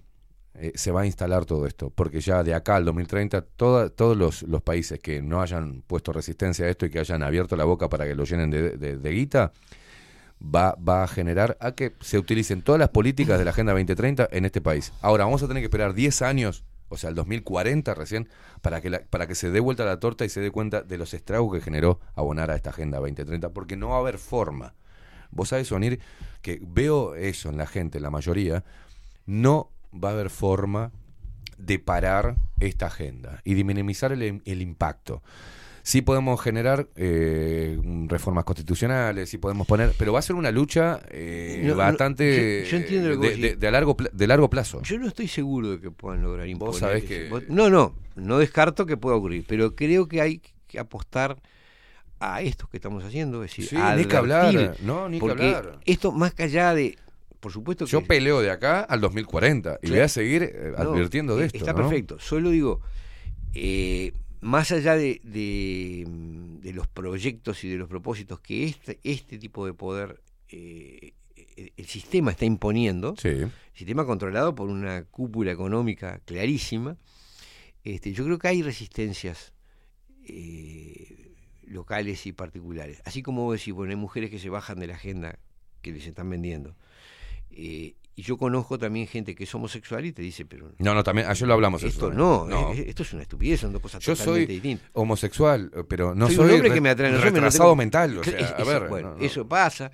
eh, 0.56 0.72
se 0.76 0.92
va 0.92 1.02
a 1.02 1.06
instalar 1.06 1.45
todo 1.45 1.68
esto, 1.68 1.90
porque 1.90 2.22
ya 2.22 2.44
de 2.44 2.53
acá 2.53 2.77
al 2.77 2.85
2030 2.85 3.42
toda- 3.42 3.90
todos 3.90 4.16
los, 4.16 4.45
países 4.64 5.00
que 5.00 5.22
no 5.22 5.42
hayan 5.42 5.84
puesto 5.85 6.14
resistencia 6.14 6.66
a 6.66 6.69
esto 6.69 6.85
y 6.85 6.90
que 6.90 7.00
hayan 7.00 7.24
abierto 7.24 7.56
la 7.58 7.66
boca 7.66 7.90
para 7.90 8.06
que 8.06 8.16
lo 8.16 8.24
llenen 8.24 8.50
de, 8.52 8.77
de- 8.77 8.98
de 8.98 9.10
guita, 9.11 9.52
va, 10.42 10.76
va 10.76 11.03
a 11.03 11.08
generar 11.08 11.58
a 11.60 11.74
que 11.74 11.94
se 12.02 12.18
utilicen 12.18 12.61
todas 12.61 12.80
las 12.80 12.90
políticas 12.90 13.38
de 13.40 13.45
la 13.45 13.52
Agenda 13.52 13.74
2030 13.74 14.30
en 14.32 14.45
este 14.45 14.61
país. 14.61 14.94
Ahora 15.02 15.26
vamos 15.26 15.44
a 15.44 15.48
tener 15.48 15.61
que 15.61 15.66
esperar 15.66 15.94
10 15.94 16.22
años, 16.22 16.64
o 16.95 16.98
sea, 16.98 17.09
el 17.09 17.15
2040 17.15 17.93
recién, 17.93 18.27
para 18.61 18.82
que, 18.82 18.90
la- 18.90 19.01
para 19.03 19.27
que 19.27 19.35
se 19.35 19.51
dé 19.51 19.59
vuelta 19.59 19.85
la 19.85 19.99
torta 19.99 20.25
y 20.25 20.30
se 20.30 20.41
dé 20.41 20.51
cuenta 20.51 20.82
de 20.82 20.98
los 20.98 21.14
estragos 21.14 21.53
que 21.53 21.61
generó 21.61 21.99
abonar 22.15 22.51
a 22.51 22.56
esta 22.56 22.72
Agenda 22.72 22.98
2030, 22.99 23.49
porque 23.49 23.77
no 23.77 23.90
va 23.90 23.98
a 23.98 23.99
haber 23.99 24.17
forma. 24.17 24.74
Vos 25.32 25.49
sabés, 25.49 25.72
Onir, 25.72 25.99
que 26.41 26.59
veo 26.65 27.15
eso 27.15 27.49
en 27.49 27.57
la 27.57 27.67
gente, 27.67 27.98
en 27.99 28.03
la 28.03 28.09
mayoría, 28.09 28.64
no 29.25 29.69
va 29.93 30.09
a 30.09 30.14
haber 30.14 30.30
forma 30.30 30.91
de 31.57 31.80
parar 31.80 32.35
esta 32.59 32.88
agenda 32.88 33.41
y 33.43 33.53
de 33.53 33.64
minimizar 33.64 34.11
el, 34.11 34.41
el 34.43 34.61
impacto. 34.61 35.22
Sí 35.88 36.01
podemos 36.01 36.41
generar 36.41 36.88
eh, 36.95 37.80
reformas 38.07 38.43
constitucionales, 38.43 39.30
sí 39.30 39.38
podemos 39.38 39.67
poner, 39.67 39.93
pero 39.99 40.14
va 40.14 40.17
a 40.17 40.22
ser 40.23 40.35
una 40.35 40.49
lucha 40.49 40.99
eh, 41.11 41.59
No, 41.61 41.69
no, 41.73 41.75
bastante 41.75 42.64
yo- 42.64 42.72
yo 42.72 42.77
entiendo 42.77 43.09
lo 43.09 43.22
que 43.22 43.27
de, 43.27 43.27
vos 43.33 43.35
de- 43.38 43.41
decís. 43.49 43.59
de 43.59 43.67
a 43.67 43.72
largo, 43.72 43.95
de 44.11 44.27
largo 44.27 44.49
plazo. 44.49 44.81
Yo 44.81 44.97
no 44.97 45.07
estoy 45.07 45.27
seguro 45.27 45.69
de 45.69 45.80
que 45.80 45.91
puedan 45.91 46.23
lograr 46.23 46.47
imponer. 46.47 46.72
Vos 46.72 46.80
sabés 46.80 47.03
que- 47.03 47.30
No, 47.49 47.69
no, 47.69 47.93
no 48.15 48.39
descarto 48.39 48.88
que 48.88 48.97
pueda 48.97 49.15
ocurrir, 49.15 49.45
pero 49.47 49.75
creo 49.75 50.07
que 50.07 50.22
hay 50.22 50.41
que 50.67 50.80
apostar 50.80 51.38
a 52.19 52.41
esto 52.41 52.67
que 52.67 52.77
estamos 52.77 53.03
haciendo, 53.03 53.43
es 53.43 53.51
decir, 53.51 53.67
Sí, 53.67 53.75
a 53.77 53.95
ni 53.95 54.05
que 54.05 54.17
hablar, 54.17 54.75
no, 54.81 55.07
ni 55.07 55.19
que 55.19 55.30
hablar. 55.30 55.77
Esto 55.85 56.11
más 56.11 56.33
que 56.33 56.41
allá 56.43 56.73
de, 56.73 56.97
por 57.39 57.51
supuesto 57.51 57.85
que 57.85 57.91
Yo 57.91 58.01
peleo 58.03 58.41
de 58.41 58.49
acá 58.49 58.80
al 58.81 59.01
2040 59.01 59.77
y 59.83 59.91
voy 59.91 59.99
a 59.99 60.07
seguir 60.07 60.41
eh, 60.41 60.73
No, 60.80 60.93
advirtiendo 60.93 61.38
de 61.38 61.43
eh, 61.43 61.45
esto. 61.45 61.59
Está 61.59 61.73
¿no? 61.73 61.77
perfecto. 61.77 62.17
Solo 62.19 62.49
digo, 62.49 62.81
eh, 63.53 64.14
más 64.45 64.72
allá 64.72 64.95
de, 64.95 65.19
de, 65.24 66.06
mm, 66.07 66.59
de 66.61 66.72
los 66.74 66.88
proyectos 66.88 67.64
y 67.64 67.69
de 67.69 67.77
los 67.77 67.90
propósitos 67.90 68.40
que 68.40 68.65
este, 68.65 68.99
este 69.03 69.38
tipo 69.40 69.65
de 69.65 69.74
poder, 69.74 70.22
eh, 70.49 71.14
el, 71.57 71.74
el 71.75 71.85
sistema 71.88 72.32
está 72.32 72.45
imponiendo, 72.45 73.15
Sí. 73.17 73.30
el 73.30 73.51
sistema 73.74 74.06
controlado 74.06 74.53
por 74.53 74.69
una 74.69 75.03
cúpula 75.06 75.51
económica 75.51 76.19
clarísima, 76.25 76.95
este, 77.83 78.14
yo 78.14 78.24
creo 78.25 78.38
que 78.38 78.48
hay 78.48 78.61
resistencias 78.61 79.51
eh, 80.27 81.32
locales 81.67 82.25
y 82.25 82.32
particulares. 82.32 83.01
Así 83.06 83.22
como 83.24 83.43
vos 83.43 83.59
decís, 83.59 83.74
bueno, 83.74 83.91
hay 83.91 83.98
mujeres 83.98 84.30
que 84.30 84.40
se 84.40 84.49
bajan 84.49 84.80
de 84.80 84.88
la 84.88 84.95
agenda 84.95 85.40
que 85.82 85.91
les 85.91 86.06
están 86.07 86.30
vendiendo. 86.30 86.75
Eh, 87.51 87.95
y 88.18 88.22
yo 88.24 88.38
conozco 88.38 88.77
también 88.80 89.08
gente 89.08 89.35
que 89.35 89.44
es 89.44 89.53
homosexual 89.53 90.06
y 90.06 90.14
te 90.14 90.22
dice, 90.22 90.45
pero 90.45 90.72
No, 90.80 90.94
no, 90.94 91.03
también, 91.03 91.27
ayer 91.27 91.48
lo 91.48 91.53
hablamos. 91.53 91.82
eso 91.82 91.88
esto 91.90 92.08
también. 92.10 92.18
no, 92.27 92.45
No. 92.48 92.72
eh, 92.74 92.85
esto 92.88 93.03
es 93.03 93.11
una 93.14 93.24
estupidez, 93.24 93.60
son 93.60 93.74
dos 93.74 93.82
cosas 93.82 94.02
Yo 94.03 94.14
totalmente 94.16 94.45
soy 94.45 94.53
distintas. 94.56 94.90
homosexual, 94.94 95.72
eh, 95.76 95.84
pero 95.88 96.16
no 96.16 96.27
soy, 96.27 96.35
soy, 96.35 96.45
un 96.45 96.52
hombre 96.53 96.69
re- 96.69 96.76
que 96.76 96.82
me 96.82 96.90
atrae 96.90 97.11
retrasado 97.18 97.64
tengo- 97.66 97.76
mental. 97.76 98.18
O 98.18 98.24
sea, 98.24 98.38
Es- 98.40 98.52
a 98.52 98.56
eso, 98.58 98.66
ver, 98.66 98.88
bueno, 98.88 99.10
no, 99.11 99.18
no. 99.18 99.24
eso 99.24 99.48
pasa. 99.48 99.92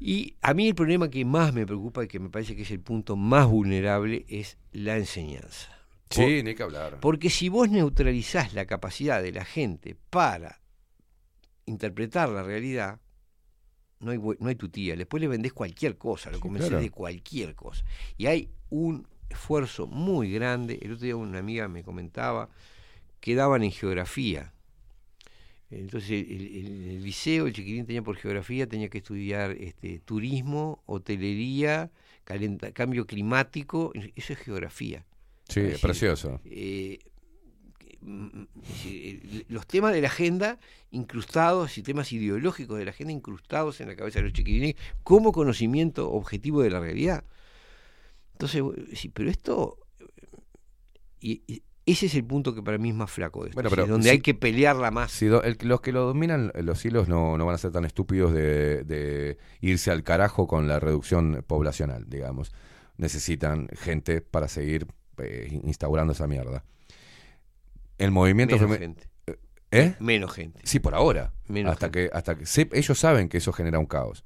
Y 0.00 0.34
a 0.42 0.52
mí 0.54 0.66
el 0.68 0.74
problema 0.74 1.08
que 1.08 1.24
más 1.24 1.54
me 1.54 1.64
preocupa 1.64 2.02
y 2.04 2.08
que 2.08 2.18
me 2.18 2.28
parece 2.28 2.56
que 2.56 2.62
es 2.62 2.70
el 2.72 2.80
punto 2.80 3.14
más 3.14 3.46
vulnerable 3.46 4.24
es 4.28 4.58
la 4.72 4.96
enseñanza. 4.96 5.68
Por- 6.08 6.24
Sí, 6.26 6.42
ni 6.42 6.54
que 6.56 6.62
hablar. 6.64 6.98
porque 7.00 7.30
si 7.30 7.48
vos 7.48 7.70
neutralizás 7.70 8.52
la 8.54 8.66
capacidad 8.66 9.22
de 9.22 9.30
la 9.32 9.44
gente 9.44 9.96
para 10.10 10.60
interpretar 11.64 12.28
la 12.28 12.42
realidad, 12.42 12.98
no 14.02 14.10
hay, 14.10 14.18
no 14.18 14.48
hay 14.48 14.54
tutía. 14.56 14.96
Después 14.96 15.20
le 15.20 15.28
vendés 15.28 15.52
cualquier 15.52 15.96
cosa, 15.96 16.30
lo 16.30 16.36
Sí, 16.36 16.42
convencés 16.42 16.70
claro. 16.70 16.82
de 16.82 16.90
cualquier 16.90 17.54
cosa. 17.54 17.84
Y 18.18 18.26
hay 18.26 18.48
un 18.70 19.06
esfuerzo 19.30 19.86
muy 19.86 20.30
grande. 20.32 20.78
El 20.82 20.92
otro 20.92 21.04
día 21.04 21.16
una 21.16 21.38
amiga 21.38 21.68
me 21.68 21.82
comentaba 21.82 22.48
que 23.20 23.34
daban 23.34 23.62
en 23.62 23.72
geografía. 23.72 24.52
Entonces, 25.70 26.10
el, 26.28 26.42
el- 26.42 26.90
el 26.90 27.02
liceo, 27.02 27.46
el 27.46 27.54
chiquitín 27.54 27.86
tenía 27.86 28.02
por 28.02 28.16
geografía, 28.16 28.66
tenía 28.66 28.88
que 28.90 28.98
estudiar 28.98 29.52
este, 29.52 30.00
turismo, 30.00 30.82
hotelería, 30.86 31.90
calenta- 32.24 32.72
cambio 32.72 33.06
climático. 33.06 33.90
Eso 34.14 34.32
es 34.34 34.38
geografía. 34.38 35.06
Sí, 35.48 35.60
Es 35.60 35.66
es 35.66 35.72
decir, 35.72 35.80
precioso. 35.80 36.40
eh, 36.44 36.98
mm, 37.00 37.08
es 37.10 37.10
decir, 37.10 37.80
el- 37.80 37.90
los 39.48 39.66
temas 39.66 39.92
de 39.92 40.00
la 40.00 40.08
agenda 40.08 40.58
incrustados 40.90 41.78
y 41.78 41.82
temas 41.82 42.12
ideológicos 42.12 42.78
de 42.78 42.84
la 42.84 42.90
agenda 42.90 43.12
incrustados 43.12 43.80
en 43.80 43.88
la 43.88 43.96
cabeza 43.96 44.18
de 44.18 44.24
los 44.24 44.32
chiquilines 44.32 44.74
como 45.02 45.32
conocimiento 45.32 46.10
objetivo 46.10 46.62
de 46.62 46.70
la 46.70 46.80
realidad. 46.80 47.24
Entonces, 48.32 48.62
sí, 48.94 49.08
pero 49.08 49.30
esto 49.30 49.78
y, 51.20 51.42
y 51.46 51.62
ese 51.86 52.06
es 52.06 52.14
el 52.14 52.24
punto 52.24 52.54
que 52.54 52.62
para 52.62 52.78
mí 52.78 52.90
es 52.90 52.94
más 52.94 53.10
flaco 53.10 53.42
de 53.42 53.50
esto, 53.50 53.56
Bueno, 53.56 53.70
pero 53.70 53.86
donde 53.86 54.04
si- 54.08 54.10
hay 54.10 54.20
que 54.20 54.34
pelearla 54.34 54.90
más. 54.90 55.10
Si 55.12 55.26
do- 55.26 55.42
el- 55.42 55.58
los 55.62 55.80
que 55.80 55.92
lo 55.92 56.02
dominan 56.06 56.52
eh, 56.54 56.62
los 56.62 56.84
hilos 56.84 57.08
no, 57.08 57.36
no 57.38 57.46
van 57.46 57.54
a 57.54 57.58
ser 57.58 57.72
tan 57.72 57.84
estúpidos 57.84 58.32
de, 58.32 58.84
de 58.84 59.38
irse 59.60 59.90
al 59.90 60.02
carajo 60.04 60.46
con 60.46 60.68
la 60.68 60.78
reducción 60.80 61.44
poblacional, 61.46 62.08
digamos. 62.08 62.52
Necesitan 62.98 63.68
gente 63.74 64.20
para 64.20 64.48
seguir 64.48 64.86
eh, 65.18 65.60
instaurando 65.64 66.12
esa 66.12 66.26
mierda. 66.26 66.64
El 68.02 68.10
movimiento 68.10 68.58
gente. 68.58 69.08
¿Eh? 69.70 69.94
Menos 70.00 70.32
gente. 70.32 70.60
Sí, 70.64 70.80
por 70.80 70.94
ahora. 70.94 71.32
Menos 71.48 71.72
hasta 71.72 71.86
gente. 71.86 72.08
que 72.10 72.16
hasta 72.16 72.34
que 72.36 72.46
se- 72.46 72.68
ellos 72.72 72.98
saben 72.98 73.28
que 73.28 73.38
eso 73.38 73.52
genera 73.52 73.78
un 73.78 73.86
caos. 73.86 74.24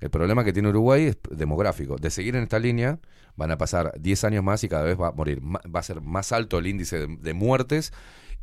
El 0.00 0.10
problema 0.10 0.44
que 0.44 0.52
tiene 0.52 0.68
Uruguay 0.68 1.04
es 1.06 1.18
demográfico. 1.30 1.96
De 1.96 2.10
seguir 2.10 2.36
en 2.36 2.44
esta 2.44 2.58
línea, 2.58 2.98
van 3.36 3.50
a 3.50 3.58
pasar 3.58 3.92
10 4.00 4.24
años 4.24 4.42
más 4.44 4.62
y 4.64 4.68
cada 4.68 4.84
vez 4.84 4.98
va 4.98 5.08
a 5.08 5.12
morir. 5.12 5.42
Va 5.42 5.80
a 5.80 5.82
ser 5.82 6.00
más 6.00 6.32
alto 6.32 6.58
el 6.58 6.68
índice 6.68 7.00
de, 7.00 7.16
de 7.20 7.34
muertes 7.34 7.92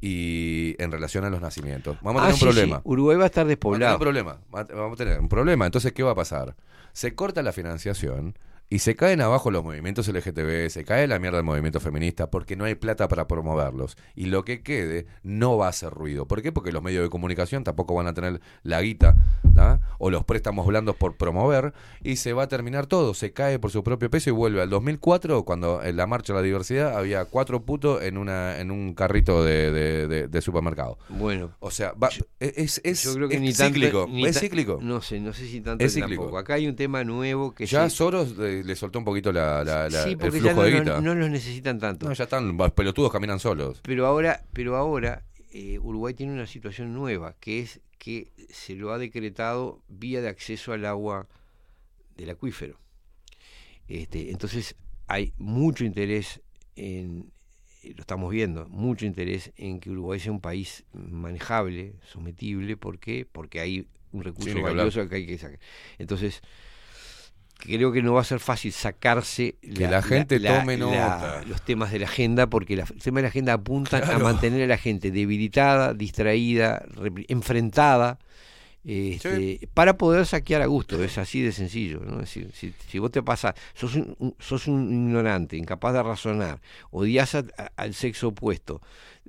y 0.01 0.75
en 0.77 0.91
relación 0.91 1.23
a 1.23 1.29
los 1.29 1.41
nacimientos. 1.41 1.97
Vamos 2.01 2.21
a 2.21 2.25
Ah, 2.25 2.27
tener 2.27 2.39
sí, 2.39 2.45
un 2.45 2.51
sí, 2.51 2.57
problema. 2.59 2.81
Uruguay 2.83 3.17
va 3.17 3.23
a 3.23 3.27
estar 3.27 3.45
Vamos 3.45 3.53
a 3.53 3.55
tener 3.55 3.57
despoblado. 3.57 3.95
un 3.95 3.99
problema. 4.01 4.39
Va- 4.53 4.63
Vamos 4.81 4.93
a 4.99 5.03
tener 5.03 5.19
un 5.19 5.29
problema. 5.29 5.65
Entonces, 5.65 5.93
¿qué 5.93 6.03
va 6.03 6.11
a 6.11 6.15
pasar? 6.15 6.55
Se 6.93 7.15
corta 7.15 7.41
la 7.41 7.53
financiación 7.53 8.37
y 8.69 8.79
se 8.79 8.95
caen 8.95 9.21
abajo 9.21 9.51
los 9.51 9.63
movimientos 9.63 10.07
LGTB, 10.07 10.69
se 10.69 10.83
cae 10.83 11.07
la 11.07 11.19
mierda 11.19 11.37
del 11.37 11.45
movimiento 11.45 11.79
feminista 11.79 12.31
porque 12.31 12.55
no 12.55 12.65
hay 12.65 12.75
plata 12.75 13.07
para 13.07 13.27
promoverlos. 13.27 13.95
Y 14.15 14.25
lo 14.25 14.43
que 14.43 14.61
quede 14.63 15.05
no 15.23 15.55
va 15.57 15.67
a 15.67 15.69
hacer 15.69 15.91
ruido. 15.93 16.27
¿Por 16.27 16.41
qué? 16.41 16.51
Porque 16.51 16.71
los 16.71 16.81
medios 16.81 17.03
de 17.03 17.09
comunicación 17.09 17.63
tampoco 17.63 17.93
van 17.93 18.07
a 18.07 18.13
tener 18.13 18.41
la 18.63 18.81
guita 18.81 19.15
o 19.99 20.09
los 20.09 20.23
préstamos 20.25 20.65
blandos 20.67 20.95
por 20.95 21.15
promover 21.15 21.73
y 22.03 22.17
se 22.17 22.33
va 22.33 22.43
a 22.43 22.47
terminar 22.47 22.87
todo. 22.87 23.13
Se 23.13 23.31
cae 23.33 23.59
por 23.59 23.71
su 23.71 23.83
propio 23.83 24.09
peso 24.09 24.29
y 24.29 24.33
vuelve 24.33 24.61
al 24.61 24.69
2004 24.69 25.43
cuando 25.45 25.81
en 25.83 25.95
la 25.95 26.07
marcha 26.07 26.33
de 26.33 26.39
la 26.39 26.43
diversidad 26.43 26.97
había 26.97 27.25
cuatro 27.25 27.63
putos 27.65 28.01
en, 28.03 28.17
una, 28.17 28.59
en 28.59 28.71
un 28.71 28.93
carrito 28.95 29.43
de, 29.43 29.71
de- 29.71 30.07
de- 30.07 30.27
de 30.27 30.41
supermercado. 30.41 30.97
Bueno, 31.09 31.51
O 31.59 31.71
sea, 31.71 31.93
va- 31.93 32.09
es, 32.39 32.81
es, 32.83 33.03
yo 33.03 33.13
creo 33.13 33.29
que 33.29 33.35
es 33.35 33.41
ni 33.41 33.53
tanto- 33.53 33.73
cíclico. 33.75 34.07
ni 34.09 34.25
es 34.25 34.39
cíclico. 34.39 34.79
No 34.81 35.01
sé, 35.01 35.19
no 35.19 35.33
sé 35.33 35.45
si 35.47 35.61
tanto 35.61 35.83
Es 35.85 35.93
cíclico. 35.93 36.23
tampoco. 36.23 36.37
Acá 36.39 36.55
hay 36.55 36.67
un 36.67 36.75
tema 36.75 37.03
nuevo 37.03 37.53
que 37.53 37.65
ya 37.65 37.89
sí- 37.89 37.95
Soros 37.95 38.35
eh, 38.39 38.54
le 38.63 38.75
soltó 38.75 38.99
un 38.99 39.05
poquito 39.05 39.31
la, 39.31 39.63
la- 39.63 39.89
la- 39.89 40.03
sí, 40.03 40.11
el 40.11 40.17
porque 40.17 40.37
ya 40.39 40.51
flujo 40.53 40.55
no, 40.55 40.61
de 40.63 40.79
guita. 40.79 41.01
no 41.01 41.15
los 41.15 41.29
necesitan 41.29 41.79
tanto. 41.79 42.07
No, 42.07 42.13
ya 42.13 42.23
están, 42.25 42.55
los 42.57 42.71
pelotudos 42.71 43.11
caminan 43.11 43.39
solos. 43.39 43.79
Pero 43.83 44.05
ahora, 44.05 44.43
pero 44.53 44.75
ahora 44.75 45.23
eh, 45.51 45.79
Uruguay 45.79 46.13
tiene 46.13 46.33
una 46.33 46.47
situación 46.47 46.93
nueva, 46.93 47.35
que 47.39 47.59
es 47.61 47.81
que 47.97 48.31
se 48.49 48.75
lo 48.75 48.91
ha 48.91 48.97
decretado 48.97 49.81
vía 49.87 50.21
de 50.21 50.29
acceso 50.29 50.73
al 50.73 50.85
agua 50.85 51.27
del 52.17 52.29
acuífero. 52.29 52.77
Este, 53.87 54.31
entonces 54.31 54.75
hay 55.07 55.33
mucho 55.37 55.85
interés 55.85 56.41
en, 56.75 57.31
eh, 57.83 57.93
lo 57.95 58.01
estamos 58.01 58.31
viendo, 58.31 58.67
mucho 58.69 59.05
interés 59.05 59.51
en 59.57 59.79
que 59.79 59.89
Uruguay 59.91 60.19
sea 60.19 60.31
un 60.31 60.41
país 60.41 60.83
manejable, 60.93 61.95
sometible, 62.11 62.77
¿por 62.77 62.99
qué? 62.99 63.27
Porque 63.31 63.59
hay 63.59 63.87
un 64.11 64.23
recurso 64.23 64.51
hablar. 64.57 64.75
valioso 64.75 65.07
que 65.07 65.15
hay 65.15 65.27
que 65.27 65.37
sacar. 65.37 65.59
Entonces, 65.99 66.41
creo 67.57 67.91
que 67.91 68.01
no 68.01 68.13
va 68.13 68.21
a 68.21 68.25
ser 68.25 68.39
fácil 68.39 68.71
sacarse 68.71 69.55
Que 69.61 69.87
la 69.87 70.01
gente 70.01 70.39
tome 70.39 70.77
nota. 70.77 71.43
los 71.47 71.61
temas 71.63 71.91
de 71.91 71.99
la 71.99 72.05
agenda, 72.05 72.47
porque 72.47 72.75
los 72.75 72.89
temas 72.89 73.17
de 73.17 73.21
la 73.23 73.27
agenda 73.29 73.53
apuntan 73.53 74.03
a 74.09 74.19
mantener 74.19 74.63
a 74.63 74.67
la 74.67 74.77
gente 74.77 75.11
debilitada, 75.11 75.93
distraída, 75.93 76.85
enfrentada, 77.27 78.19
este, 78.83 79.67
para 79.73 79.97
poder 79.97 80.25
saquear 80.27 80.61
a 80.61 80.67
gusto. 80.67 81.03
Es 81.03 81.17
así 81.17 81.41
de 81.41 81.51
sencillo. 81.51 82.01
¿no? 82.05 82.13
Es 82.21 82.33
decir, 82.33 82.51
si, 82.53 82.73
si 82.87 82.99
vos 82.99 83.11
te 83.11 83.23
pasas, 83.23 83.55
sos 83.73 83.95
un, 83.95 84.15
un- 84.19 84.35
sos 84.39 84.67
un 84.67 84.91
ignorante, 84.93 85.57
incapaz 85.57 85.93
de 85.93 86.03
razonar, 86.03 86.61
odias 86.91 87.33
a- 87.35 87.45
a- 87.57 87.71
al 87.77 87.93
sexo 87.95 88.27
opuesto, 88.29 88.81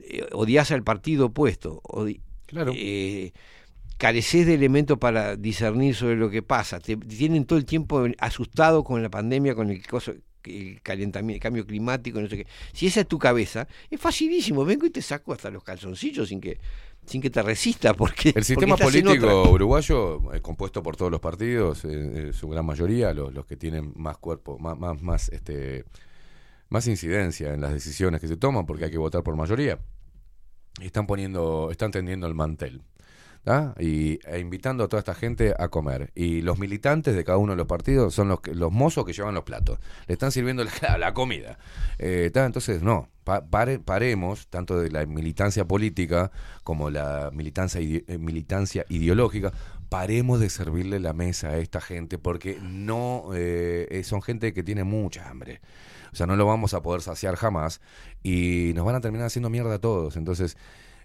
eh, 0.02 0.26
odias 0.32 0.70
al 0.72 0.82
partido 0.82 1.26
opuesto, 1.26 1.80
odi- 1.84 2.20
Claro. 2.46 2.72
eh, 2.76 3.32
careces 3.96 4.46
de 4.46 4.54
elementos 4.54 4.98
para 4.98 5.36
discernir 5.36 5.94
sobre 5.94 6.16
lo 6.16 6.30
que 6.30 6.42
pasa, 6.42 6.80
te 6.80 6.96
tienen 6.96 7.44
todo 7.44 7.58
el 7.58 7.64
tiempo 7.64 8.06
asustado 8.18 8.84
con 8.84 9.02
la 9.02 9.10
pandemia, 9.10 9.54
con 9.54 9.70
el 9.70 9.86
coso 9.86 10.14
el 10.44 10.80
calentamiento, 10.80 11.36
el 11.36 11.42
cambio 11.42 11.66
climático, 11.66 12.20
no 12.20 12.28
sé 12.28 12.36
qué. 12.38 12.46
Si 12.72 12.86
esa 12.86 13.00
es 13.00 13.08
tu 13.08 13.18
cabeza, 13.18 13.66
es 13.90 14.00
facilísimo, 14.00 14.64
vengo 14.64 14.86
y 14.86 14.90
te 14.90 15.02
saco 15.02 15.32
hasta 15.32 15.50
los 15.50 15.64
calzoncillos 15.64 16.28
sin 16.28 16.40
que 16.40 16.58
sin 17.04 17.22
que 17.22 17.30
te 17.30 17.40
resista 17.40 17.94
porque 17.94 18.32
El 18.34 18.42
sistema 18.42 18.76
porque 18.76 19.00
político 19.00 19.50
uruguayo, 19.50 20.34
eh, 20.34 20.40
compuesto 20.40 20.82
por 20.82 20.96
todos 20.96 21.10
los 21.10 21.20
partidos, 21.20 21.84
eh, 21.84 22.28
eh, 22.28 22.32
su 22.32 22.48
gran 22.48 22.66
mayoría, 22.66 23.14
los, 23.14 23.32
los 23.32 23.46
que 23.46 23.56
tienen 23.56 23.92
más 23.94 24.18
cuerpo, 24.18 24.58
más, 24.58 24.76
más, 24.76 25.00
más 25.00 25.28
este, 25.28 25.84
más 26.68 26.86
incidencia 26.88 27.54
en 27.54 27.60
las 27.60 27.72
decisiones 27.72 28.20
que 28.20 28.26
se 28.26 28.36
toman 28.36 28.66
porque 28.66 28.86
hay 28.86 28.90
que 28.90 28.98
votar 28.98 29.22
por 29.22 29.36
mayoría. 29.36 29.78
Están 30.80 31.06
poniendo, 31.06 31.70
están 31.70 31.90
tendiendo 31.90 32.26
el 32.26 32.34
mantel. 32.34 32.82
¿Tá? 33.46 33.76
Y 33.78 34.18
e 34.26 34.40
invitando 34.40 34.82
a 34.82 34.88
toda 34.88 34.98
esta 34.98 35.14
gente 35.14 35.54
a 35.56 35.68
comer. 35.68 36.10
Y 36.16 36.42
los 36.42 36.58
militantes 36.58 37.14
de 37.14 37.22
cada 37.22 37.38
uno 37.38 37.52
de 37.52 37.56
los 37.56 37.68
partidos 37.68 38.12
son 38.12 38.26
los, 38.26 38.40
los 38.52 38.72
mozos 38.72 39.04
que 39.04 39.12
llevan 39.12 39.34
los 39.34 39.44
platos. 39.44 39.78
Le 40.08 40.14
están 40.14 40.32
sirviendo 40.32 40.64
la, 40.98 41.14
comida. 41.14 41.56
Eh. 42.00 42.32
Entonces, 42.34 42.82
no, 42.82 43.08
pa- 43.22 43.46
pare- 43.46 43.78
paremos, 43.78 44.48
tanto 44.48 44.80
de 44.80 44.90
la 44.90 45.06
militancia 45.06 45.64
política 45.64 46.32
como 46.64 46.90
la 46.90 47.30
militancia, 47.32 47.80
ide- 47.80 48.04
eh, 48.08 48.18
militancia 48.18 48.84
ideológica, 48.88 49.52
paremos 49.90 50.40
de 50.40 50.50
servirle 50.50 50.98
la 50.98 51.12
mesa 51.12 51.50
a 51.50 51.58
esta 51.58 51.80
gente 51.80 52.18
porque 52.18 52.58
no 52.60 53.26
eh, 53.32 54.02
son 54.04 54.22
gente 54.22 54.52
que 54.54 54.64
tiene 54.64 54.82
mucha 54.82 55.30
hambre. 55.30 55.60
O 56.12 56.16
sea, 56.16 56.26
no 56.26 56.34
lo 56.34 56.46
vamos 56.46 56.74
a 56.74 56.82
poder 56.82 57.00
saciar 57.00 57.36
jamás 57.36 57.80
y 58.24 58.72
nos 58.74 58.84
van 58.84 58.96
a 58.96 59.00
terminar 59.00 59.28
haciendo 59.28 59.50
mierda 59.50 59.74
a 59.74 59.78
todos. 59.78 60.16
Entonces, 60.16 60.56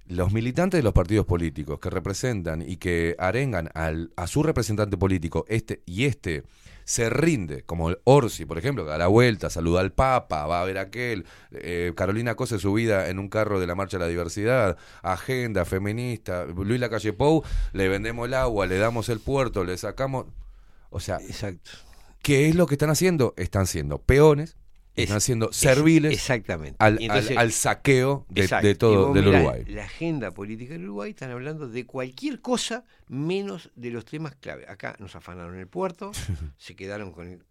los 0.08 0.34
militantes 0.34 0.80
de 0.80 0.84
los 0.84 0.94
partidos 0.94 1.26
políticos 1.26 1.80
que 1.80 1.90
representan 1.90 2.62
y 2.62 2.78
que 2.78 3.16
arengan 3.20 3.70
al, 3.74 4.12
a 4.16 4.28
su 4.28 4.44
representante 4.44 4.98
político 4.98 5.46
este 5.48 5.82
y 5.86 6.06
este 6.06 6.44
se 6.84 7.10
rinde, 7.10 7.64
como 7.64 7.90
el 7.90 8.00
Orsi, 8.04 8.46
por 8.46 8.58
ejemplo, 8.58 8.84
que 8.84 8.90
da 8.90 8.98
la 8.98 9.08
vuelta, 9.08 9.50
saluda 9.50 9.80
al 9.80 9.94
Papa, 9.94 10.46
va 10.48 10.62
a 10.62 10.66
ver 10.66 10.78
aquel, 10.78 11.26
eh, 11.52 11.94
Carolina 11.96 12.36
Cose 12.36 12.60
subida 12.60 13.08
en 13.10 13.20
un 13.20 13.30
carro 13.30 13.60
de 13.60 13.68
la 13.68 13.76
Marcha 13.76 13.98
de 13.98 14.04
la 14.04 14.10
Diversidad, 14.10 14.78
agenda 15.02 15.64
feminista, 15.64 16.46
Luis 16.46 16.80
Lacalle 16.80 17.14
Pou, 17.14 17.44
le 17.74 17.88
vendemos 17.88 18.28
el 18.28 18.34
agua, 18.34 18.66
le 18.66 18.78
damos 18.78 19.10
el 19.10 19.20
puerto, 19.20 19.64
le 19.64 19.78
sacamos... 19.78 20.26
O 20.90 21.00
sea, 21.00 21.18
Exacto. 21.22 21.72
¿qué 22.22 22.50
es 22.50 22.56
lo 22.56 22.68
que 22.68 22.76
están 22.76 22.90
haciendo? 22.90 23.34
Están 23.38 23.68
siendo 23.68 24.00
peones, 24.00 24.58
están 24.96 25.18
Es- 25.18 25.24
siendo 25.24 25.50
es- 25.50 25.56
serviles 25.58 26.14
exactamente. 26.14 26.76
al, 26.80 27.00
Y 27.02 27.06
entonces- 27.06 27.32
al- 27.32 27.38
al 27.38 27.52
saqueo 27.52 28.26
de, 28.30 28.76
todo 28.76 29.14
del 29.14 29.28
Uruguay. 29.30 29.64
La 29.68 29.86
agenda 29.86 30.32
política 30.32 30.74
del 30.74 30.84
Uruguay 30.86 31.12
están 31.12 31.32
hablando 31.32 31.68
de 31.70 31.86
cualquier 31.86 32.42
cosa 32.42 32.84
menos 33.08 33.72
de 33.76 33.90
los 33.92 34.06
temas 34.06 34.36
clave. 34.36 34.66
Acá 34.68 34.96
nos 35.00 35.16
afanaron 35.16 35.58
el 35.58 35.68
puerto, 35.68 36.12
se 36.58 36.76
quedaron 36.76 37.12
con, 37.12 37.28
el- 37.28 37.44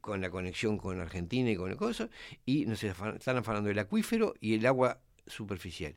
con 0.00 0.20
la 0.20 0.30
conexión 0.30 0.76
con 0.78 1.00
Argentina 1.00 1.50
y 1.50 1.56
con 1.56 1.70
el 1.70 1.76
coso, 1.76 2.08
y 2.44 2.66
nos 2.66 2.82
afan- 2.84 3.16
están 3.16 3.36
afanando 3.38 3.70
el 3.70 3.78
acuífero 3.78 4.34
y 4.40 4.54
el 4.54 4.66
agua 4.66 5.00
superficial. 5.26 5.96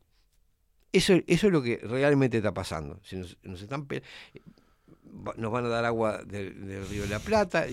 Eso, 0.93 1.13
eso 1.27 1.47
es 1.47 1.53
lo 1.53 1.61
que 1.61 1.77
realmente 1.83 2.37
está 2.37 2.53
pasando. 2.53 2.99
Se 3.03 3.17
nos, 3.17 3.37
nos 3.43 3.61
están 3.61 3.85
nos 5.37 5.51
van 5.51 5.65
a 5.65 5.67
dar 5.69 5.85
agua 5.85 6.23
del, 6.23 6.65
del 6.67 6.87
río 6.87 7.03
de 7.03 7.09
la 7.09 7.19
Plata 7.19 7.65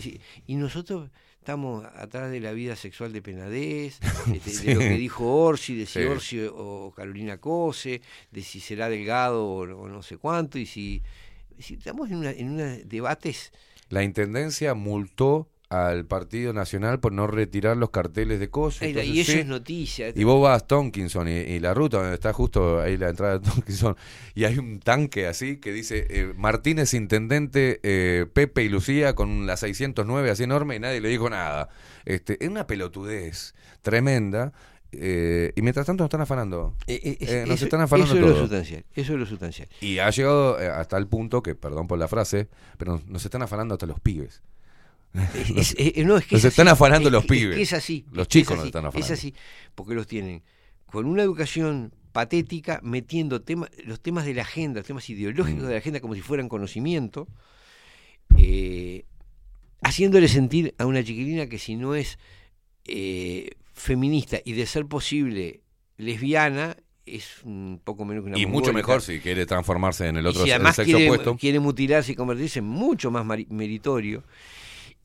y 0.46 0.56
nosotros 0.56 1.10
estamos 1.44 1.84
atrás 1.96 2.30
de 2.30 2.40
la 2.40 2.52
vida 2.52 2.74
sexual 2.74 3.12
de 3.12 3.20
Penadez, 3.20 4.00
de 4.64 4.74
lo 4.74 4.80
que 4.80 4.96
dijo 4.96 5.30
Orsi, 5.30 5.76
de 5.76 5.84
si 5.84 6.00
Sí. 6.00 6.04
Orsi 6.06 6.40
o 6.50 6.90
Carolina 6.96 7.36
Cose, 7.36 8.00
de 8.30 8.42
si 8.42 8.60
será 8.60 8.88
Delgado 8.88 9.44
o, 9.46 9.58
o 9.58 9.86
no 9.86 10.02
sé 10.02 10.16
cuánto, 10.16 10.58
y 10.58 10.64
si, 10.64 11.02
si 11.58 11.74
estamos 11.74 12.10
en, 12.10 12.16
una, 12.16 12.30
en 12.30 12.52
unos 12.52 12.88
debates 12.88 13.52
La 13.90 14.02
Intendencia 14.02 14.72
multó 14.72 15.46
al 15.70 16.04
Partido 16.06 16.52
Nacional 16.52 17.00
por 17.00 17.12
no 17.12 17.26
retirar 17.26 17.76
los 17.76 17.90
carteles 17.90 18.38
de 18.38 18.48
cosas. 18.50 18.88
Y 18.88 19.20
eso 19.20 19.32
es 19.32 19.46
noticia. 19.46 20.12
Y 20.14 20.22
vos 20.24 20.40
vas 20.40 20.62
a 20.62 20.66
Tonkinson 20.66 21.26
y, 21.26 21.32
y 21.32 21.58
la 21.58 21.74
ruta 21.74 21.98
donde 21.98 22.14
está 22.14 22.32
justo 22.32 22.80
ahí 22.80 22.96
la 22.96 23.08
entrada 23.08 23.38
de 23.38 23.48
Tonkinson 23.50 23.96
y 24.34 24.44
hay 24.44 24.58
un 24.58 24.78
tanque 24.80 25.26
así 25.26 25.56
que 25.56 25.72
dice 25.72 26.06
eh, 26.10 26.32
Martínez 26.36 26.94
Intendente, 26.94 27.80
eh, 27.82 28.26
Pepe 28.32 28.62
y 28.62 28.68
Lucía 28.68 29.14
con 29.14 29.46
la 29.46 29.56
609 29.56 30.30
así 30.30 30.44
enorme 30.44 30.76
y 30.76 30.80
nadie 30.80 31.00
le 31.00 31.08
dijo 31.08 31.28
nada. 31.30 31.68
Este, 32.04 32.42
es 32.44 32.48
una 32.50 32.66
pelotudez 32.66 33.54
tremenda 33.82 34.52
eh, 34.92 35.52
y 35.56 35.62
mientras 35.62 35.86
tanto 35.86 36.02
nos 36.04 36.08
están 36.08 36.20
afanando. 36.20 36.76
Eh, 36.86 37.16
eh, 37.20 37.44
nos 37.48 37.56
eso- 37.56 37.64
están 37.64 37.80
afanando 37.80 38.12
eso 38.12 38.14
es 38.16 38.20
lo 38.20 38.28
todo. 38.32 38.40
sustancial. 38.42 38.84
Eso 38.94 39.12
es 39.14 39.18
lo 39.18 39.26
sustancial. 39.26 39.68
Y 39.80 39.98
ha 39.98 40.08
llegado 40.10 40.56
hasta 40.56 40.96
el 40.98 41.08
punto 41.08 41.42
que, 41.42 41.54
perdón 41.56 41.88
por 41.88 41.98
la 41.98 42.06
frase, 42.06 42.48
pero 42.78 42.92
nos, 42.92 43.06
nos 43.06 43.24
están 43.24 43.42
afanando 43.42 43.74
hasta 43.74 43.86
los 43.86 43.98
pibes. 43.98 44.42
Es- 45.34 45.50
Nos- 45.50 45.58
es- 45.72 45.74
eh, 45.96 46.04
no, 46.04 46.16
es 46.16 46.26
que 46.26 46.34
nos 46.36 46.44
es 46.44 46.50
están 46.50 46.68
afanando 46.68 47.08
los 47.10 47.24
pibes. 47.24 47.58
Es 47.58 47.72
así. 47.72 48.04
Los 48.12 48.28
chicos 48.28 48.52
nos 48.56 48.60
así, 48.64 48.68
están 48.68 48.86
afanando. 48.86 49.06
Es 49.06 49.10
así, 49.18 49.34
porque 49.74 49.94
los 49.94 50.06
tienen 50.06 50.42
con 50.86 51.06
una 51.06 51.22
educación 51.22 51.92
patética, 52.12 52.80
metiendo 52.82 53.40
tema- 53.42 53.68
los 53.84 54.00
temas 54.00 54.24
de 54.24 54.34
la 54.34 54.42
agenda, 54.42 54.80
los 54.80 54.86
temas 54.86 55.08
ideológicos 55.10 55.62
Mm. 55.64 55.66
de 55.66 55.72
la 55.72 55.78
agenda 55.78 56.00
como 56.00 56.14
si 56.14 56.20
fueran 56.20 56.48
conocimiento, 56.48 57.26
eh, 58.36 59.04
haciéndole 59.82 60.28
sentir 60.28 60.74
a 60.78 60.86
una 60.86 61.02
chiquilina 61.02 61.46
que 61.48 61.58
si 61.58 61.76
no 61.76 61.94
es 61.94 62.18
eh, 62.86 63.50
feminista 63.72 64.38
y 64.44 64.52
de 64.52 64.66
ser 64.66 64.86
posible 64.86 65.62
lesbiana, 65.96 66.76
es 67.06 67.42
un 67.44 67.80
poco 67.82 68.04
menos 68.04 68.24
que 68.24 68.30
una 68.30 68.38
Y 68.38 68.46
mucho 68.46 68.72
mejor 68.72 69.02
si 69.02 69.20
quiere 69.20 69.46
transformarse 69.46 70.06
en 70.08 70.16
el 70.16 70.24
Y 70.24 70.28
otro 70.28 70.42
si 70.44 70.48
en 70.50 70.54
el 70.54 70.60
además 70.60 70.76
sexo 70.76 70.96
quiere, 70.96 71.10
opuesto. 71.10 71.36
quiere 71.36 71.60
mutilarse 71.60 72.12
y 72.12 72.14
convertirse 72.14 72.58
en 72.60 72.66
mucho 72.66 73.10
más 73.10 73.24
meritorio, 73.48 74.22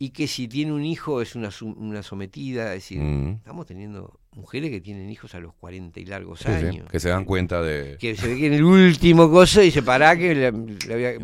y 0.02 0.12
que 0.12 0.28
si 0.28 0.48
tiene 0.48 0.72
un 0.72 0.86
hijo 0.86 1.22
es 1.22 1.36
una, 1.36 1.50
una 1.76 2.02
sometida, 2.04 2.74
es 2.74 2.84
decir, 2.84 3.00
Mm. 3.02 3.30
estamos 3.40 3.66
teniendo 3.68 4.18
mujeres 4.34 4.70
que 4.72 4.80
tienen 4.80 5.10
hijos 5.10 5.36
a 5.36 5.40
los 5.42 5.54
40 5.56 6.00
y 6.00 6.06
largos 6.06 6.40
Sí, 6.40 6.46
sí, 6.48 6.66
años. 6.68 6.90
que 6.90 7.00
se 7.02 7.10
dan 7.10 7.26
cuenta 7.26 7.62
de... 7.62 7.98
Que 8.00 8.16
se 8.16 8.28
ve 8.30 8.38
que 8.38 8.48
en 8.48 8.54
el 8.54 8.64
último 8.64 9.30
coso 9.30 9.60
dice, 9.60 9.84
pará 9.84 10.18
que 10.18 10.34
la- 10.34 10.52
la 10.52 10.96
voy, 10.96 11.06
a, 11.06 11.18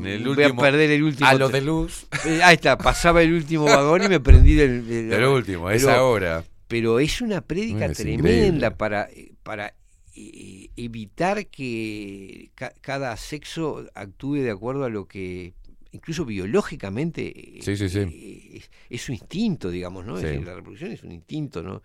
voy 0.51 0.53
perder 0.61 0.91
el 0.91 1.03
último. 1.03 1.25
a 1.29 1.33
lo 1.35 1.49
tren". 1.49 1.61
de 1.63 1.65
luz. 1.65 2.05
Eh, 2.25 2.41
Ahí 2.43 2.55
está, 2.55 2.77
pasaba 2.77 3.21
el 3.23 3.33
último 3.33 3.63
vagón 3.63 4.03
y 4.03 4.09
me 4.09 4.19
prendí 4.19 4.53
del, 4.55 4.85
del- 4.85 5.09
Del 5.09 5.23
último, 5.25 5.69
es 5.69 5.85
ahora. 5.87 6.43
Pero 6.67 6.99
es 6.99 7.21
una 7.21 7.39
prédica 7.41 7.85
Es 7.85 7.97
tremenda 7.97 8.29
increíble. 8.29 8.71
para, 8.71 9.07
para 9.43 9.73
eh, 10.15 10.69
evitar 10.75 11.45
que 11.47 12.49
ca- 12.55 12.73
cada 12.81 13.15
sexo 13.15 13.85
actúe 13.95 14.35
de 14.37 14.51
acuerdo 14.51 14.83
a 14.83 14.89
lo 14.89 15.07
que 15.07 15.53
incluso 15.95 16.25
biológicamente 16.25 17.59
Sí, 17.61 17.75
sí, 17.77 17.90
sí. 17.90 17.99
eh, 17.99 18.57
es, 18.57 18.72
es 18.90 19.01
su 19.01 19.11
instinto, 19.11 19.69
digamos, 19.69 20.06
¿no? 20.06 20.17
Es 20.17 20.24
decir, 20.24 20.45
la 20.45 20.53
reproducción 20.56 20.91
es 20.91 21.03
un 21.03 21.11
instinto, 21.11 21.64
¿no? 21.64 21.82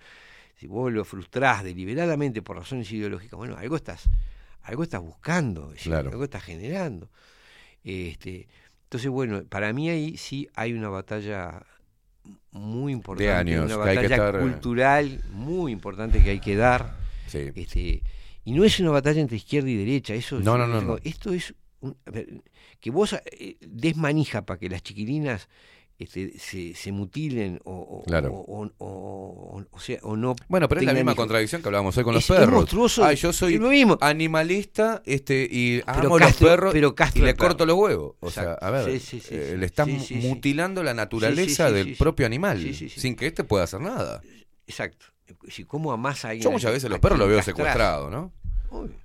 Si 0.57 0.67
vos 0.67 0.93
lo 0.93 1.05
frustrás 1.05 1.65
deliberadamente 1.65 2.43
por 2.43 2.57
razones 2.57 2.91
ideológicas, 2.93 3.37
bueno, 3.39 3.57
algo 3.57 3.77
estás, 3.77 4.09
algo 4.63 4.83
estás 4.83 5.01
buscando, 5.01 5.69
es 5.69 5.75
decir, 5.77 5.93
Claro. 5.93 6.11
algo 6.11 6.25
estás 6.25 6.43
generando. 6.43 7.09
Este, 7.83 8.47
entonces, 8.85 9.11
bueno, 9.11 9.45
para 9.49 9.73
mí 9.73 9.89
ahí 9.89 10.17
sí 10.17 10.49
hay 10.55 10.73
una 10.75 10.89
batalla 10.91 11.63
muy 12.51 12.93
importante, 12.93 13.53
años, 13.55 13.73
una 13.73 13.85
que 13.85 13.91
hay 13.91 13.97
que 13.97 14.03
batalla 14.03 14.15
estar, 14.17 14.37
eh, 14.37 14.41
cultural 14.41 15.21
muy 15.33 15.73
importante 15.73 16.23
que 16.23 16.31
hay 16.31 16.41
que 16.41 16.57
dar. 16.57 16.95
Sí. 17.27 17.49
Este, 17.55 18.03
y 18.45 18.53
no 18.53 18.65
es 18.65 18.79
una 18.81 18.91
batalla 18.91 19.21
entre 19.21 19.37
izquierda 19.37 19.71
y 19.71 19.77
derecha, 19.77 20.15
eso 20.15 20.41
No, 20.41 20.61
es- 20.63 20.69
no, 20.69 20.81
no, 20.83 20.99
esto 21.05 21.33
es 21.33 21.55
un- 21.81 21.97
ver, 22.05 22.43
que 22.81 22.91
vos 22.91 23.13
eh, 23.13 23.57
des 23.61 23.97
manija 23.97 24.47
para 24.47 24.59
que 24.59 24.69
las 24.69 24.83
chiquilinas 24.83 25.49
este, 25.99 26.39
se, 26.39 26.75
se 26.75 26.93
mutilen 26.93 27.61
o, 27.65 27.73
o, 27.75 28.05
Claro. 28.07 28.33
o, 28.33 28.71
o- 28.79 29.63
o- 29.71 29.81
sea, 29.81 29.99
o 30.03 30.17
no 30.17 30.35
Bueno, 30.49 30.67
pero 30.67 30.81
es 30.81 30.87
la 30.87 30.95
misma 30.95 31.11
hijos. 31.13 31.17
contradicción 31.23 31.61
que 31.61 31.69
hablábamos 31.69 31.95
hoy 31.99 32.05
con 32.05 32.15
los 32.15 32.25
Es- 32.25 32.31
es 32.31 32.37
perros. 32.39 32.55
monstruoso. 32.55 33.05
Ay, 33.05 33.17
yo 33.17 33.35
soy 33.35 33.59
mismo. 33.59 33.99
animalista 34.01 35.03
este 35.05 35.47
y 35.51 35.81
Pero 35.81 35.93
amo 35.93 36.17
castro- 36.19 36.19
los 36.19 36.37
perros 36.53 36.73
pero 36.73 36.95
castro 36.95 37.23
y 37.23 37.27
le 37.27 37.35
corto 37.35 37.67
los 37.67 37.77
huevos. 37.77 38.15
O 38.21 38.31
sea, 38.31 38.53
a 38.55 38.71
ver, 38.71 38.91
Sí, 38.93 38.99
sí, 38.99 39.21
sí, 39.21 39.35
eh, 39.35 39.57
le 39.59 39.67
estás 39.67 39.87
mutilando 40.23 40.83
la 40.83 40.95
naturaleza 40.95 41.71
del 41.71 41.95
propio 41.97 42.25
animal 42.25 42.75
sin 42.75 43.15
que 43.15 43.27
éste 43.27 43.45
pueda 43.45 43.65
hacer 43.65 43.83
nada. 43.83 44.23
Exacto. 44.67 45.05
Si 45.49 45.65
cómo 45.65 45.93
amás 45.93 46.25
a 46.25 46.31
alguien. 46.31 46.45
Yo 46.45 46.51
muchas 46.51 46.73
veces 46.73 46.89
los 46.91 46.99
perros 46.99 47.19
los 47.19 47.29
veo 47.29 47.43
secuestrados, 47.43 48.11
¿no? 48.11 48.33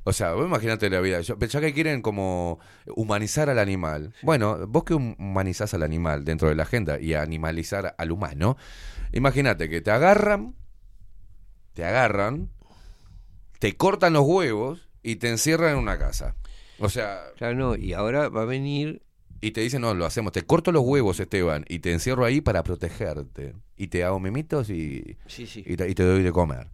O 0.03 0.13
sea, 0.13 0.33
vos 0.33 0.45
imagínate 0.45 0.89
la 0.89 1.01
vida. 1.01 1.21
Yo, 1.21 1.37
ya 1.39 1.61
que 1.61 1.73
quieren 1.73 2.01
como 2.01 2.59
humanizar 2.95 3.49
al 3.49 3.59
animal. 3.59 4.13
Bueno, 4.21 4.67
vos 4.67 4.83
que 4.83 4.93
humanizás 4.93 5.73
al 5.73 5.83
animal 5.83 6.23
dentro 6.23 6.49
de 6.49 6.55
la 6.55 6.63
agenda 6.63 6.99
y 6.99 7.13
animalizar 7.15 7.95
al 7.97 8.11
humano, 8.11 8.57
imagínate 9.11 9.67
que 9.69 9.81
te 9.81 9.91
agarran, 9.91 10.55
te 11.73 11.83
agarran, 11.85 12.49
te 13.59 13.75
cortan 13.75 14.13
los 14.13 14.23
huevos 14.25 14.87
y 15.01 15.15
te 15.17 15.29
encierran 15.29 15.73
en 15.73 15.77
una 15.79 15.97
casa. 15.97 16.35
O 16.79 16.89
sea, 16.89 17.21
Claro, 17.37 17.55
no, 17.55 17.75
y 17.75 17.93
ahora 17.93 18.29
va 18.29 18.43
a 18.43 18.45
venir 18.45 19.01
y 19.41 19.51
te 19.51 19.61
dicen, 19.61 19.81
no, 19.81 19.93
lo 19.93 20.05
hacemos. 20.05 20.31
Te 20.31 20.43
corto 20.43 20.71
los 20.71 20.83
huevos, 20.83 21.19
Esteban, 21.19 21.65
y 21.67 21.79
te 21.79 21.91
encierro 21.91 22.25
ahí 22.25 22.41
para 22.41 22.63
protegerte. 22.63 23.53
Y 23.77 23.87
te 23.87 24.03
hago 24.03 24.19
mimitos 24.19 24.69
y, 24.69 25.17
Sí, 25.27 25.45
sí. 25.45 25.63
y, 25.65 25.75
te, 25.75 25.89
y 25.89 25.93
te 25.95 26.03
doy 26.03 26.23
de 26.23 26.31
comer. 26.31 26.67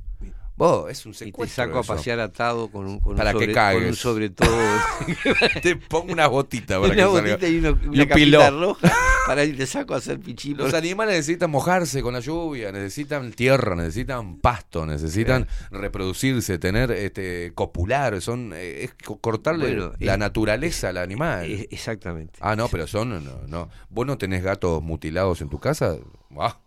Vos, 0.61 0.91
es 0.91 1.03
un 1.07 1.11
Y 1.11 1.13
te 1.15 1.25
secuestro 1.25 1.65
saco 1.65 1.79
a 1.79 1.83
pasear 1.83 2.19
atado 2.19 2.69
con 2.69 2.85
un, 2.85 2.99
con 2.99 3.13
un 3.13 3.17
que 3.19 3.31
sobre, 3.31 3.51
cagues. 3.51 3.79
con 3.81 3.89
un 3.89 3.95
sobre 3.95 4.29
todo. 4.29 4.57
Te 5.63 5.75
pongo 5.75 6.13
una 6.13 6.27
botita 6.27 6.79
para 6.79 6.85
una 6.85 6.95
que 6.95 7.01
salga. 7.01 7.21
botita 7.21 7.47
y, 7.47 7.57
una, 7.57 7.69
Y 7.69 7.71
una 7.87 8.03
un 8.03 8.09
capita 8.09 8.13
piló. 8.15 8.51
roja 8.59 8.93
para 9.27 9.43
ir 9.43 9.57
te 9.57 9.65
saco 9.65 9.95
a 9.95 9.97
hacer 9.97 10.19
pichí. 10.19 10.53
Los 10.53 10.75
animales 10.75 11.15
necesitan 11.15 11.49
mojarse 11.49 12.03
con 12.03 12.13
la 12.13 12.19
lluvia, 12.19 12.71
necesitan 12.71 13.31
tierra, 13.31 13.75
necesitan 13.75 14.35
pasto, 14.37 14.85
necesitan 14.85 15.47
reproducirse, 15.71 16.59
tener 16.59 16.91
este 16.91 17.53
copular, 17.55 18.21
son 18.21 18.53
eh, 18.55 18.83
es 18.83 18.93
co- 19.03 19.17
cortarle 19.19 19.65
Bueno, 19.75 19.93
la 19.99 20.13
es- 20.13 20.19
naturaleza 20.19 20.89
al 20.89 20.97
animal. 20.97 21.45
Exactamente. 21.71 22.37
ah, 22.39 22.55
no, 22.55 22.67
pero 22.67 22.85
son 22.85 23.09
no, 23.25 23.41
no. 23.47 23.69
¿Vos 23.89 24.05
no 24.05 24.17
tenés 24.19 24.43
gatos 24.43 24.81
mutilados 24.83 25.41
en 25.41 25.49
tu 25.49 25.59
casa? 25.59 25.97
Bah. 26.29 26.59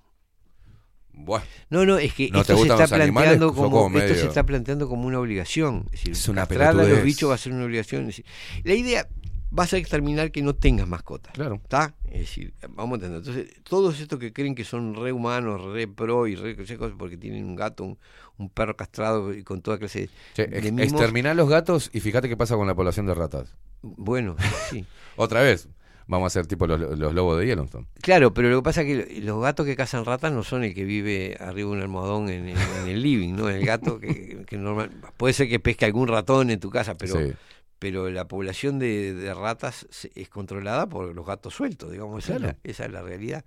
No, 1.71 1.87
no, 1.87 1.99
es 1.99 2.13
que 2.15 2.29
¿No 2.31 2.45
te 2.45 2.53
esto 2.53 2.77
se 2.77 2.83
está 2.83 2.95
animales? 2.97 3.13
planteando 3.39 3.55
como, 3.55 3.71
como 3.85 3.99
esto 3.99 4.15
se 4.15 4.27
está 4.27 4.45
planteando 4.45 4.89
como 4.89 5.07
una 5.07 5.19
obligación. 5.21 5.85
Es, 5.87 5.93
decir, 5.93 6.13
Es 6.13 6.29
una 6.29 6.43
castrar 6.43 6.69
a 6.71 6.73
los 6.85 7.03
bichos 7.03 7.31
va 7.31 7.35
a 7.35 7.39
ser 7.39 7.53
una 7.53 7.65
obligación. 7.65 8.07
decir, 8.07 8.25
la 8.65 8.75
idea 8.75 9.09
va 9.57 9.63
a 9.63 9.67
ser 9.69 9.79
exterminar 9.79 10.33
que 10.33 10.43
no 10.43 10.55
tengas 10.55 10.89
mascotas. 10.89 11.33
claro. 11.33 11.55
¿Está? 11.63 11.95
Es 12.11 12.21
decir, 12.21 12.53
vamos 12.71 12.93
a 13.01 13.07
entender. 13.07 13.19
Entonces, 13.19 13.63
todos 13.63 14.01
estos 14.01 14.19
que 14.19 14.33
creen 14.33 14.55
que 14.55 14.65
son 14.65 14.95
re 14.97 15.13
humanos, 15.13 15.63
re 15.73 15.87
pro 15.87 16.27
y 16.27 16.35
re 16.35 16.57
cosas 16.57 16.95
porque 16.99 17.17
tienen 17.17 17.45
un 17.45 17.55
gato, 17.55 17.85
un, 17.85 17.99
un 18.37 18.51
perro 18.51 18.77
castrado 18.77 19.33
y 19.33 19.45
con 19.45 19.63
toda 19.63 19.79
clase 19.79 20.01
de, 20.01 20.11
Che, 20.35 20.47
de 20.49 20.59
ex- 20.59 20.73
mimos, 20.73 20.93
exterminar 20.93 21.37
los 21.37 21.49
gatos 21.49 21.91
y 21.93 22.01
fíjate 22.01 22.29
qué 22.29 22.37
pasa 22.37 22.57
con 22.57 22.67
la 22.67 22.75
población 22.75 23.07
de 23.07 23.15
ratas. 23.15 23.55
Bueno, 23.83 24.35
sí. 24.71 24.85
Otra 25.17 25.41
vez, 25.43 25.69
vamos 26.07 26.25
a 26.25 26.27
hacer 26.29 26.47
tipo 26.47 26.67
los, 26.67 26.79
los 26.99 27.15
lobos 27.15 27.39
de 27.39 27.47
Yellowstone. 27.47 27.87
Claro, 28.03 28.35
pero 28.35 28.51
lo 28.51 28.59
que 28.59 28.63
pasa 28.63 28.83
es 28.83 29.07
que 29.07 29.21
los 29.23 29.41
gatos 29.41 29.65
que 29.67 29.77
cazan 29.77 30.05
ratas 30.05 30.33
no 30.33 30.43
son 30.43 30.65
el 30.65 30.75
que 30.75 30.85
vive 30.85 31.37
arriba 31.41 31.71
de 31.71 31.77
un 31.77 31.83
almohadón 31.83 32.29
en, 32.29 32.49
en- 32.49 32.57
en 32.59 32.89
el 32.89 33.03
living, 33.03 33.35
¿no? 33.35 33.49
El 33.49 33.65
gato 33.65 33.99
que, 33.99 34.45
que 34.47 34.57
normal, 34.59 34.91
puede 35.17 35.33
ser 35.35 35.49
que 35.49 35.61
pesque 35.61 35.85
algún 35.85 36.09
ratón 36.09 36.51
en 36.51 36.61
tu 36.61 36.71
casa, 36.71 36.97
pero 36.97 37.15
Sí. 37.19 37.33
pero 37.79 38.11
la 38.11 38.27
población 38.29 38.79
de, 38.79 39.15
de 39.15 39.35
ratas 39.35 39.87
es 40.15 40.29
controlada 40.29 40.89
por 40.89 41.15
los 41.15 41.27
gatos 41.27 41.55
sueltos, 41.55 41.91
digamos, 41.93 42.25
esa, 42.25 42.37
Claro. 42.39 42.51
es, 42.53 42.57
la, 42.65 42.71
esa 42.71 42.85
es 42.87 42.93
la 42.93 43.03
realidad. 43.03 43.45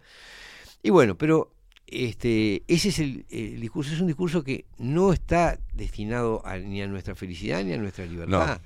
Y 0.84 0.90
bueno, 0.92 1.16
pero 1.18 1.52
este 1.88 2.64
ese 2.68 2.90
es 2.90 3.00
el, 3.00 3.26
el 3.30 3.62
discurso, 3.62 3.94
es 3.94 4.02
un 4.02 4.08
discurso 4.08 4.44
que 4.44 4.66
no 4.78 5.14
está 5.14 5.58
destinado 5.74 6.46
a- 6.46 6.58
ni 6.58 6.82
a 6.82 6.88
nuestra 6.88 7.16
felicidad 7.16 7.64
ni 7.64 7.74
a 7.74 7.78
nuestra 7.78 8.06
libertad. 8.06 8.62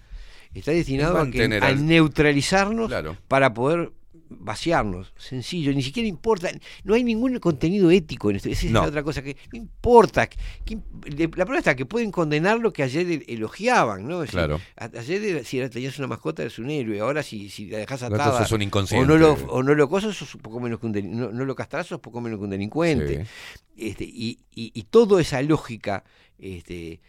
Está 0.54 0.72
destinado 0.72 1.18
a, 1.18 1.30
que- 1.32 1.44
a 1.44 1.66
al- 1.66 1.86
neutralizarnos 1.86 2.88
Claro. 2.90 3.18
para 3.28 3.54
poder 3.54 3.92
vaciarnos, 4.34 5.12
sencillo, 5.18 5.74
ni 5.74 5.82
siquiera 5.84 6.08
importa, 6.08 6.50
no 6.86 6.94
hay 6.94 7.04
ningún 7.04 7.38
contenido 7.40 7.92
ético 7.92 8.30
en 8.30 8.38
esto, 8.38 8.48
esa 8.48 8.66
es 8.66 8.72
No. 8.72 8.82
otra 8.84 9.04
cosa 9.04 9.22
que 9.22 9.36
no 9.52 9.58
importa, 9.58 10.28
que- 10.64 10.78
la 11.18 11.28
prueba 11.46 11.58
está 11.58 11.76
que 11.76 11.86
pueden 11.86 12.12
condenar 12.12 12.58
lo 12.60 12.72
que 12.72 12.82
ayer 12.84 13.06
el- 13.12 13.26
elogiaban, 13.28 14.08
¿no? 14.08 14.24
Es 14.24 14.32
decir, 14.32 14.38
Claro. 14.40 14.62
a- 14.78 14.86
ayer 15.00 15.44
si 15.44 15.60
tenías 15.70 16.00
una 16.00 16.08
mascota 16.08 16.44
eres 16.44 16.60
un 16.60 16.70
héroe, 16.70 17.02
ahora 17.02 17.24
si, 17.24 17.50
si 17.50 17.66
la 17.66 17.80
dejas 17.80 18.04
atada 18.04 18.46
sos 18.46 18.54
un 18.54 18.62
o 18.64 19.06
no 19.06 19.18
lo, 19.18 19.34
o 19.34 19.64
no 19.64 19.76
lo 19.76 19.90
cosas, 19.90 20.16
sos 20.16 20.34
un 20.36 20.42
poco 20.42 20.62
menos 20.62 20.80
que 20.80 20.86
un 20.86 20.94
no, 21.12 21.30
no 21.32 21.44
lo 21.44 21.54
castras, 21.54 21.88
sos 21.88 22.00
poco 22.00 22.22
menos 22.22 22.40
que 22.40 22.46
un 22.46 22.52
delincuente. 22.52 23.26
Sí. 23.26 23.90
Este, 23.90 24.06
y, 24.06 24.40
y, 24.56 24.72
y 24.74 24.84
toda 24.84 25.20
esa 25.20 25.42
lógica 25.42 26.06
este, 26.40 27.02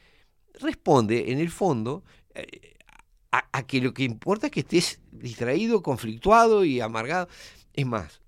responde, 0.61 1.31
en 1.31 1.39
el 1.39 1.51
fondo, 1.51 2.03
eh, 2.35 2.72
a, 3.33 3.49
a 3.53 3.67
que 3.67 3.81
lo 3.81 3.93
que 3.95 4.05
importa 4.05 4.47
es 4.47 4.53
que 4.53 4.61
estés 4.61 5.01
distraído, 5.11 5.83
conflictuado 5.83 6.65
y 6.65 6.81
amargado. 6.81 7.29
Es 7.73 7.87
más, 7.87 8.21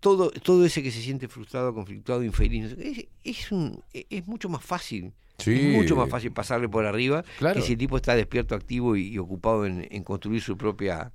todo, 0.00 0.30
todo 0.30 0.64
ese 0.64 0.82
que 0.82 0.90
se 0.90 1.02
siente 1.02 1.28
frustrado, 1.28 1.74
conflictuado, 1.74 2.22
infeliz, 2.24 2.76
es, 2.78 3.06
es, 3.22 3.52
un, 3.52 3.82
es 3.92 4.26
mucho 4.26 4.48
más 4.48 4.64
fácil. 4.64 5.12
Sí. 5.38 5.54
Es 5.54 5.74
mucho 5.76 5.96
más 5.96 6.08
fácil 6.10 6.32
pasarle 6.32 6.68
por 6.68 6.84
arriba 6.84 7.24
Claro. 7.38 7.58
que 7.58 7.66
si 7.66 7.72
el 7.72 7.78
tipo 7.78 7.96
está 7.96 8.14
despierto, 8.14 8.54
activo 8.54 8.94
y, 8.96 9.08
y 9.08 9.18
ocupado 9.18 9.64
en, 9.66 9.86
en 9.90 10.04
construir 10.04 10.42
su 10.42 10.56
propia, 10.56 11.12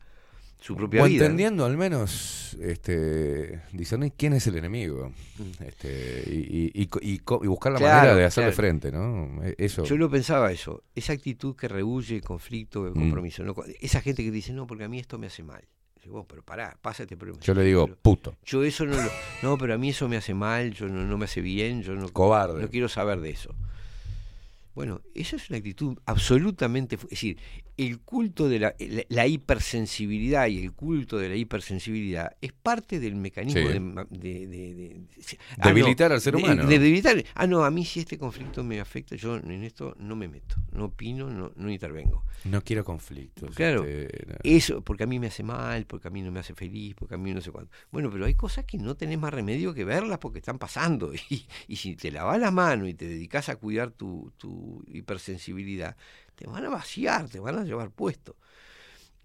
su 0.59 0.75
propia 0.75 1.03
O 1.03 1.05
vida. 1.05 1.19
¿no? 1.19 1.25
entendiendo 1.25 1.65
al 1.65 1.77
menos 1.77 2.55
este, 2.59 3.61
discernir 3.71 4.13
quién 4.17 4.33
es 4.33 4.47
el 4.47 4.57
enemigo 4.57 5.11
este, 5.59 6.23
y, 6.27 6.71
y- 6.81 6.89
y 7.01 7.19
buscar 7.47 7.73
la 7.73 7.79
Claro, 7.79 7.95
manera 7.97 8.15
de 8.15 8.25
hacerle 8.25 8.51
claro. 8.51 8.55
frente, 8.55 8.91
¿no? 8.91 9.43
E- 9.43 9.55
Eso. 9.57 9.83
Yo 9.83 9.95
lo 9.97 10.09
pensaba 10.09 10.51
eso, 10.51 10.83
esa 10.95 11.13
actitud 11.13 11.55
que 11.55 11.67
rehuye 11.67 12.15
el 12.15 12.21
conflicto, 12.23 12.87
el 12.87 12.91
Mm. 12.93 12.99
compromiso. 12.99 13.43
¿no? 13.43 13.53
Esa 13.79 14.01
gente 14.01 14.23
que 14.23 14.31
dice, 14.31 14.53
no, 14.53 14.65
porque 14.65 14.85
a 14.85 14.89
mí 14.89 14.97
esto 14.99 15.17
me 15.19 15.27
hace 15.27 15.43
mal. 15.43 15.63
Digo, 16.03 16.17
"Vos, 16.17 16.25
pero 16.29 16.43
pará, 16.43 16.77
pasa 16.81 17.03
este 17.03 17.17
problema. 17.17 17.39
Yo 17.41 17.53
le 17.55 17.63
digo, 17.63 17.85
pero 17.87 17.97
puto, 18.01 18.35
yo 18.45 18.63
eso 18.63 18.85
no 18.85 18.95
lo, 18.95 19.09
no, 19.43 19.57
pero 19.57 19.73
a 19.73 19.77
mí 19.77 19.89
eso 19.89 20.07
me 20.07 20.17
hace 20.17 20.33
mal, 20.35 20.71
yo 20.71 20.87
no, 20.87 21.03
no 21.03 21.17
me 21.17 21.25
hace 21.25 21.41
bien, 21.41 21.81
yo 21.81 21.95
no, 21.95 22.07
cobarde. 22.09 22.61
no 22.61 22.69
quiero 22.69 22.87
saber 22.89 23.19
de 23.21 23.31
eso. 23.31 23.53
Bueno, 24.75 25.01
eso 25.15 25.35
es 25.37 25.49
una 25.49 25.57
actitud 25.57 25.97
absolutamente, 26.05 26.95
es 26.95 27.07
decir, 27.09 27.37
el 27.77 27.99
culto 27.99 28.47
de 28.47 28.59
la, 28.59 28.75
la, 28.79 29.03
la 29.09 29.27
hipersensibilidad 29.27 30.47
y 30.47 30.59
el 30.63 30.71
culto 30.73 31.17
de 31.17 31.29
la 31.29 31.35
hipersensibilidad 31.35 32.35
es 32.41 32.53
parte 32.53 32.99
del 32.99 33.15
mecanismo 33.15 33.61
Sí. 33.61 33.67
de, 34.17 34.19
de- 34.19 34.47
de- 34.47 34.73
de- 34.75 35.01
ah, 35.57 35.69
no, 35.69 35.75
Debilitar 35.75 36.11
al 36.11 36.21
ser 36.21 36.35
humano. 36.35 36.65
de 36.65 36.79
debilitar. 36.79 37.23
Ah, 37.33 37.47
no, 37.47 37.63
a 37.65 37.71
mí 37.71 37.83
si 37.85 37.99
este 37.99 38.17
conflicto 38.17 38.63
me 38.63 38.79
afecta, 38.79 39.15
yo 39.15 39.35
en 39.37 39.63
esto 39.63 39.95
no 39.99 40.15
me 40.15 40.27
meto, 40.27 40.55
no 40.71 40.85
opino, 40.85 41.29
no, 41.29 41.51
no 41.55 41.69
intervengo. 41.69 42.23
No 42.45 42.61
quiero 42.61 42.83
conflictos. 42.85 43.55
Claro. 43.55 43.83
este, 43.83 44.25
no. 44.27 44.35
Eso, 44.43 44.81
porque 44.81 45.03
a 45.03 45.07
mí 45.07 45.19
me 45.19 45.27
hace 45.27 45.43
mal, 45.43 45.85
porque 45.85 46.07
a 46.07 46.11
mí 46.11 46.21
no 46.21 46.31
me 46.31 46.39
hace 46.39 46.53
feliz, 46.53 46.95
porque 46.95 47.15
a 47.15 47.17
mí 47.17 47.33
no 47.33 47.41
sé 47.41 47.51
cuánto. 47.51 47.71
Bueno, 47.91 48.09
pero 48.11 48.25
hay 48.25 48.35
cosas 48.35 48.65
que 48.65 48.77
no 48.77 48.95
tenés 48.95 49.17
más 49.19 49.33
remedio 49.33 49.73
que 49.73 49.83
verlas 49.83 50.19
porque 50.19 50.39
están 50.39 50.59
pasando. 50.59 51.11
Y, 51.29 51.45
y 51.67 51.75
si 51.77 51.95
te 51.95 52.11
lavas 52.11 52.39
la 52.39 52.51
mano 52.51 52.87
y 52.87 52.93
te 52.93 53.07
dedicas 53.07 53.49
a 53.49 53.55
cuidar 53.55 53.89
tu, 53.91 54.31
tu 54.37 54.83
hipersensibilidad, 54.87 55.97
te 56.35 56.47
van 56.47 56.65
a 56.65 56.69
vaciar, 56.69 57.29
te 57.29 57.39
van 57.39 57.57
a 57.57 57.63
llevar 57.63 57.91
puesto. 57.91 58.35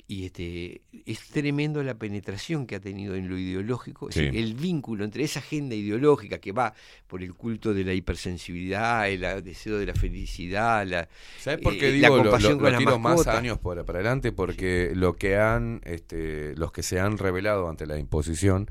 Y 0.07 0.25
este 0.27 0.83
es 1.07 1.29
tremendo 1.29 1.85
la 1.85 1.95
penetración 1.95 2.67
que 2.67 2.75
ha 2.75 2.81
tenido 2.81 3.15
en 3.15 3.29
lo 3.29 3.39
ideológico, 3.39 4.11
Sí. 4.11 4.29
el 4.33 4.55
vínculo 4.55 5.05
entre 5.05 5.23
esa 5.23 5.39
agenda 5.39 5.77
ideológica 5.77 6.39
que 6.41 6.51
va 6.51 6.75
por 7.07 7.23
el 7.23 7.33
culto 7.35 7.73
de 7.73 7.85
la 7.85 7.95
hipersensibilidad, 7.95 9.09
el 9.09 9.45
deseo 9.45 9.79
de 9.79 9.87
la 9.87 9.95
felicidad, 9.95 10.85
la, 10.85 11.09
¿Sabes 11.39 11.61
por 11.61 11.75
eh, 11.75 11.79
qué 11.79 11.93
la 11.99 12.09
lo, 12.09 12.17
compasión 12.25 12.53
lo- 12.55 12.59
con 12.59 12.73
las 12.73 12.99
más 13.01 13.27
años 13.29 13.59
por, 13.59 13.85
para 13.85 14.01
adelante? 14.01 14.33
Porque 14.33 14.91
lo 14.97 15.15
que 15.15 15.37
han, 15.37 15.81
este, 15.85 16.57
los 16.57 16.73
que 16.73 16.83
se 16.83 16.99
han 16.99 17.17
revelado 17.17 17.69
ante 17.69 17.87
la 17.87 17.97
imposición 17.97 18.69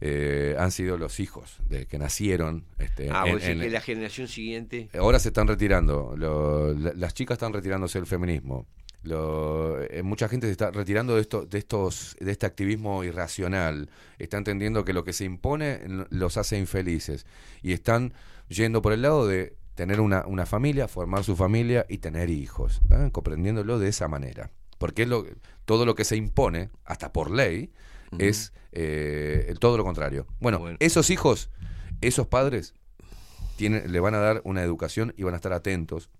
eh, 0.00 0.54
han 0.58 0.70
sido 0.72 0.98
los 0.98 1.20
hijos 1.20 1.58
de 1.68 1.86
que 1.86 1.98
nacieron. 1.98 2.64
Este, 2.78 3.10
Ah, 3.10 3.24
en- 3.26 3.32
vos 3.32 3.40
decís 3.42 3.56
en- 3.56 3.60
que 3.62 3.70
la 3.70 3.80
generación 3.80 4.28
siguiente. 4.28 4.88
Ahora 4.98 5.18
se 5.18 5.28
están 5.28 5.46
retirando, 5.48 6.14
lo- 6.16 6.72
la- 6.74 6.92
las 6.94 7.14
chicas 7.14 7.36
están 7.36 7.52
retirándose 7.52 7.98
del 7.98 8.06
feminismo. 8.06 8.66
Lo- 9.02 9.80
eh, 9.82 10.02
mucha 10.02 10.28
gente 10.28 10.46
se 10.48 10.52
está 10.52 10.70
retirando 10.72 11.14
de 11.14 11.20
esto, 11.20 11.46
de 11.46 11.58
estos, 11.58 12.16
de 12.20 12.32
este 12.32 12.44
activismo 12.46 13.04
irracional. 13.04 13.88
Está 14.18 14.36
entendiendo 14.36 14.84
que 14.84 14.92
lo 14.92 15.04
que 15.04 15.12
se 15.12 15.24
impone 15.24 15.80
los 16.10 16.36
hace 16.36 16.58
infelices 16.58 17.24
y 17.62 17.72
están 17.72 18.12
yendo 18.48 18.82
por 18.82 18.92
el 18.92 19.02
lado 19.02 19.26
de 19.26 19.56
tener 19.76 20.00
una, 20.00 20.26
una 20.26 20.44
familia, 20.46 20.88
formar 20.88 21.22
su 21.22 21.36
familia 21.36 21.86
y 21.88 21.98
tener 21.98 22.30
hijos, 22.30 22.80
¿eh? 22.90 23.10
comprendiéndolo 23.12 23.78
de 23.78 23.88
esa 23.88 24.08
manera. 24.08 24.50
Porque 24.78 25.02
es 25.02 25.08
lo, 25.08 25.24
todo 25.64 25.86
lo 25.86 25.94
que 25.94 26.04
se 26.04 26.16
impone, 26.16 26.70
hasta 26.84 27.12
por 27.12 27.30
ley, 27.30 27.70
es 28.18 28.52
eh, 28.78 29.54
todo 29.58 29.76
lo 29.78 29.84
contrario. 29.84 30.26
Bueno, 30.38 30.58
Bueno. 30.58 30.76
esos 30.80 31.08
hijos, 31.10 31.50
esos 32.02 32.26
padres, 32.26 32.74
tienen, 33.56 33.90
le 33.90 34.00
van 34.00 34.14
a 34.14 34.18
dar 34.18 34.42
una 34.44 34.62
educación 34.62 35.14
y 35.16 35.22
van 35.22 35.32
a 35.32 35.36
estar 35.36 35.52
atentos. 35.54 36.10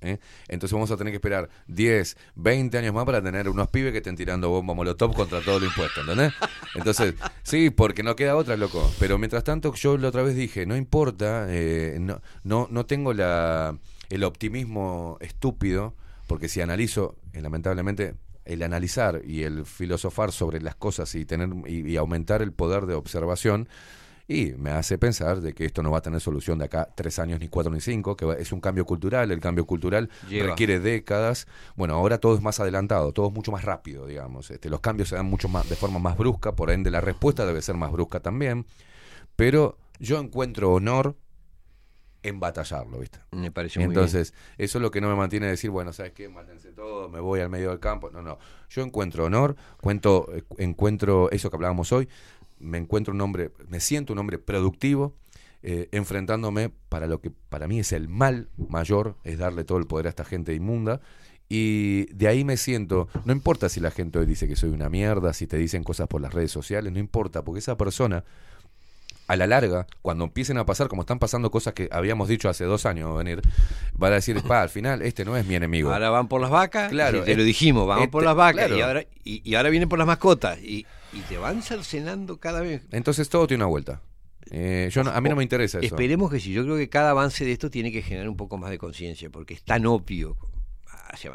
¿eh? 0.00 0.18
Entonces 0.48 0.72
vamos 0.72 0.90
a 0.90 0.96
tener 0.96 1.12
que 1.12 1.16
esperar 1.16 1.48
10, 1.68 2.16
20 2.34 2.78
años 2.78 2.94
más 2.94 3.04
para 3.04 3.22
tener 3.22 3.48
unos 3.48 3.68
pibes 3.68 3.92
que 3.92 3.98
estén 3.98 4.16
tirando 4.16 4.48
bomba 4.48 4.74
molotov 4.74 5.14
contra 5.14 5.40
todo 5.40 5.60
lo 5.60 5.66
impuesto, 5.66 6.00
¿entendés? 6.00 6.32
Entonces, 6.74 7.14
sí, 7.42 7.70
porque 7.70 8.02
no 8.02 8.16
queda 8.16 8.34
otra, 8.36 8.56
loco. 8.56 8.90
Pero 8.98 9.18
mientras 9.18 9.44
tanto, 9.44 9.72
yo 9.74 9.96
la 9.98 10.08
otra 10.08 10.22
vez 10.22 10.34
dije, 10.34 10.66
no 10.66 10.76
importa, 10.76 11.46
eh, 11.48 11.96
no, 12.00 12.20
no, 12.42 12.66
no 12.70 12.86
tengo 12.86 13.12
la, 13.12 13.76
el 14.10 14.24
optimismo 14.24 15.16
estúpido, 15.20 15.94
porque 16.26 16.48
si 16.48 16.60
analizo, 16.60 17.16
eh, 17.32 17.40
lamentablemente, 17.40 18.14
el 18.48 18.62
analizar 18.62 19.22
y 19.24 19.42
el 19.42 19.64
filosofar 19.64 20.32
sobre 20.32 20.60
las 20.60 20.74
cosas 20.74 21.14
y 21.14 21.24
tener 21.24 21.50
y, 21.66 21.88
y 21.90 21.96
aumentar 21.96 22.42
el 22.42 22.52
poder 22.52 22.86
de 22.86 22.94
observación 22.94 23.68
y 24.30 24.52
me 24.58 24.70
hace 24.70 24.98
pensar 24.98 25.40
de 25.40 25.54
que 25.54 25.64
esto 25.64 25.82
no 25.82 25.90
va 25.90 25.98
a 25.98 26.02
tener 26.02 26.20
solución 26.20 26.58
de 26.58 26.66
acá 26.66 26.86
tres 26.94 27.18
años, 27.18 27.40
ni 27.40 27.48
cuatro, 27.48 27.72
ni 27.72 27.80
cinco, 27.80 28.14
que 28.14 28.36
es 28.38 28.52
un 28.52 28.60
cambio 28.60 28.84
cultural, 28.84 29.30
el 29.32 29.40
cambio 29.40 29.64
cultural 29.64 30.10
Lleva. 30.28 30.50
requiere 30.50 30.80
décadas. 30.80 31.46
Bueno, 31.76 31.94
ahora 31.94 32.18
todo 32.18 32.34
es 32.34 32.42
más 32.42 32.60
adelantado, 32.60 33.12
todo 33.12 33.28
es 33.28 33.32
mucho 33.32 33.50
más 33.52 33.64
rápido, 33.64 34.06
digamos. 34.06 34.50
Este, 34.50 34.68
los 34.68 34.80
cambios 34.80 35.08
se 35.08 35.16
dan 35.16 35.24
mucho 35.24 35.48
más 35.48 35.66
de 35.70 35.76
forma 35.76 35.98
más 35.98 36.18
brusca, 36.18 36.54
por 36.54 36.70
ende 36.70 36.90
la 36.90 37.00
respuesta 37.00 37.46
debe 37.46 37.62
ser 37.62 37.76
más 37.76 37.90
brusca 37.90 38.20
también. 38.20 38.66
Pero 39.34 39.78
yo 39.98 40.20
encuentro 40.20 40.74
honor 40.74 41.16
en 42.22 42.38
batallarlo, 42.38 42.98
¿viste? 42.98 43.20
Me 43.30 43.50
pareció 43.50 43.80
muy 43.80 43.88
Entonces, 43.88 44.34
eso 44.58 44.78
es 44.78 44.82
lo 44.82 44.90
que 44.90 45.00
no 45.00 45.08
me 45.08 45.14
mantiene 45.14 45.46
decir, 45.46 45.70
bueno, 45.70 45.94
¿sabes 45.94 46.12
qué? 46.12 46.28
Todos, 46.78 47.10
me 47.10 47.20
voy 47.20 47.40
al 47.40 47.50
medio 47.50 47.70
del 47.70 47.80
campo. 47.80 48.10
No, 48.10 48.22
no. 48.22 48.38
Yo 48.70 48.82
encuentro 48.82 49.24
honor, 49.24 49.56
cuento, 49.80 50.28
eh, 50.32 50.44
encuentro 50.58 51.30
eso 51.30 51.50
que 51.50 51.56
hablábamos 51.56 51.92
hoy, 51.92 52.08
me 52.60 52.78
encuentro 52.78 53.12
un 53.12 53.20
hombre, 53.20 53.50
me 53.68 53.80
siento 53.80 54.12
un 54.12 54.20
hombre 54.20 54.38
productivo, 54.38 55.14
eh, 55.62 55.88
enfrentándome 55.90 56.70
para 56.88 57.06
lo 57.06 57.20
que 57.20 57.30
para 57.30 57.66
mí 57.66 57.80
es 57.80 57.92
el 57.92 58.08
mal 58.08 58.48
mayor, 58.56 59.16
es 59.24 59.38
darle 59.38 59.64
todo 59.64 59.78
el 59.78 59.86
poder 59.86 60.06
a 60.06 60.10
esta 60.10 60.24
gente 60.24 60.54
inmunda. 60.54 61.00
Y 61.48 62.06
de 62.14 62.28
ahí 62.28 62.44
me 62.44 62.56
siento, 62.56 63.08
no 63.24 63.32
importa 63.32 63.68
si 63.68 63.80
la 63.80 63.90
gente 63.90 64.18
hoy 64.18 64.26
dice 64.26 64.46
que 64.46 64.54
soy 64.54 64.70
una 64.70 64.88
mierda, 64.88 65.32
si 65.32 65.46
te 65.46 65.56
dicen 65.56 65.82
cosas 65.82 66.06
por 66.06 66.20
las 66.20 66.32
redes 66.32 66.52
sociales, 66.52 66.92
no 66.92 66.98
importa, 66.98 67.42
porque 67.42 67.60
esa 67.60 67.76
persona 67.76 68.24
a 69.28 69.36
la 69.36 69.46
larga, 69.46 69.86
cuando 70.02 70.24
empiecen 70.24 70.58
a 70.58 70.66
pasar, 70.66 70.88
como 70.88 71.02
están 71.02 71.18
pasando 71.20 71.50
cosas 71.50 71.74
que 71.74 71.88
habíamos 71.92 72.28
dicho 72.28 72.48
hace 72.48 72.64
dos 72.64 72.84
años 72.86 73.16
venir, 73.16 73.40
van 73.96 74.12
a 74.12 74.14
decir, 74.16 74.42
pa, 74.42 74.62
al 74.62 74.70
final 74.70 75.02
este 75.02 75.24
no 75.24 75.36
es 75.36 75.46
mi 75.46 75.54
enemigo. 75.54 75.92
Ahora 75.92 76.10
van 76.10 76.26
por 76.28 76.40
las 76.40 76.50
vacas, 76.50 76.90
Claro, 76.90 77.18
sí, 77.20 77.24
te 77.26 77.32
es- 77.32 77.36
lo 77.38 77.44
dijimos, 77.44 77.94
este- 77.96 78.08
por 78.08 78.24
las 78.24 78.34
vacas 78.34 78.66
claro. 78.66 78.76
y 78.76 78.80
ahora 78.80 79.04
y, 79.24 79.42
y 79.48 79.54
ahora 79.54 79.68
vienen 79.70 79.88
por 79.88 79.98
las 79.98 80.08
mascotas 80.08 80.58
y, 80.60 80.86
y 81.12 81.20
te 81.28 81.38
van 81.38 81.62
cercenando 81.62 82.38
cada 82.38 82.60
vez. 82.62 82.82
Entonces 82.90 83.28
todo 83.28 83.46
tiene 83.46 83.62
una 83.64 83.70
vuelta. 83.70 84.00
Eh, 84.50 84.88
yo 84.90 85.04
no- 85.04 85.10
a 85.10 85.20
mí 85.20 85.28
no 85.28 85.36
me 85.36 85.42
interesa 85.42 85.78
eso. 85.78 85.84
Esperemos 85.86 86.30
que 86.30 86.40
sí. 86.40 86.52
Yo 86.52 86.64
creo 86.64 86.76
que 86.78 86.88
cada 86.88 87.10
avance 87.10 87.44
de 87.44 87.52
esto 87.52 87.68
tiene 87.70 87.92
que 87.92 88.00
generar 88.00 88.30
un 88.30 88.36
poco 88.36 88.56
más 88.56 88.70
de 88.70 88.78
conciencia, 88.78 89.28
porque 89.28 89.52
es 89.52 89.62
tan 89.62 89.84
obvio. 89.84 90.38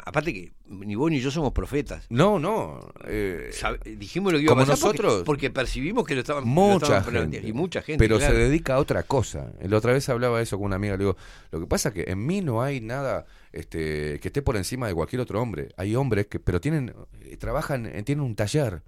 Aparte 0.04 0.32
que 0.32 0.52
ni 0.66 0.94
vos 0.94 1.10
ni 1.10 1.20
yo 1.20 1.30
somos 1.30 1.52
profetas. 1.52 2.06
No, 2.08 2.38
no. 2.38 2.80
eh, 3.06 3.50
dijimos 3.96 4.32
lo 4.32 4.38
que 4.38 4.44
iba 4.44 4.52
a 4.52 4.56
pasar 4.56 4.78
nosotros, 4.78 5.22
porque, 5.24 5.50
percibimos 5.50 6.04
que 6.04 6.14
lo 6.14 6.20
estaban 6.20 6.44
lo 6.44 6.50
mucha 6.50 6.98
estaban 6.98 7.32
gente. 7.32 7.48
y 7.48 7.52
mucha 7.52 7.82
gente. 7.82 8.02
Pero 8.02 8.18
claro. 8.18 8.34
se 8.34 8.40
dedica 8.40 8.74
a 8.74 8.78
otra 8.78 9.02
cosa. 9.02 9.52
La 9.62 9.76
otra 9.76 9.92
vez 9.92 10.08
hablaba 10.08 10.40
eso 10.40 10.56
con 10.56 10.66
una 10.66 10.76
amiga. 10.76 10.94
Le 10.94 11.04
digo, 11.04 11.16
lo 11.50 11.60
que 11.60 11.66
pasa 11.66 11.90
es 11.90 11.94
que 11.94 12.04
en 12.10 12.24
mí 12.24 12.40
no 12.40 12.62
hay 12.62 12.80
nada 12.80 13.26
este, 13.52 14.18
que 14.20 14.28
esté 14.28 14.42
por 14.42 14.56
encima 14.56 14.86
de 14.88 14.94
cualquier 14.94 15.20
otro 15.20 15.40
hombre. 15.40 15.68
Hay 15.76 15.94
hombres 15.94 16.26
que, 16.26 16.40
pero 16.40 16.60
tienen, 16.60 16.94
eh, 17.22 17.36
trabajan, 17.36 17.86
eh, 17.86 18.02
tienen 18.02 18.24
un 18.24 18.34
taller. 18.34 18.82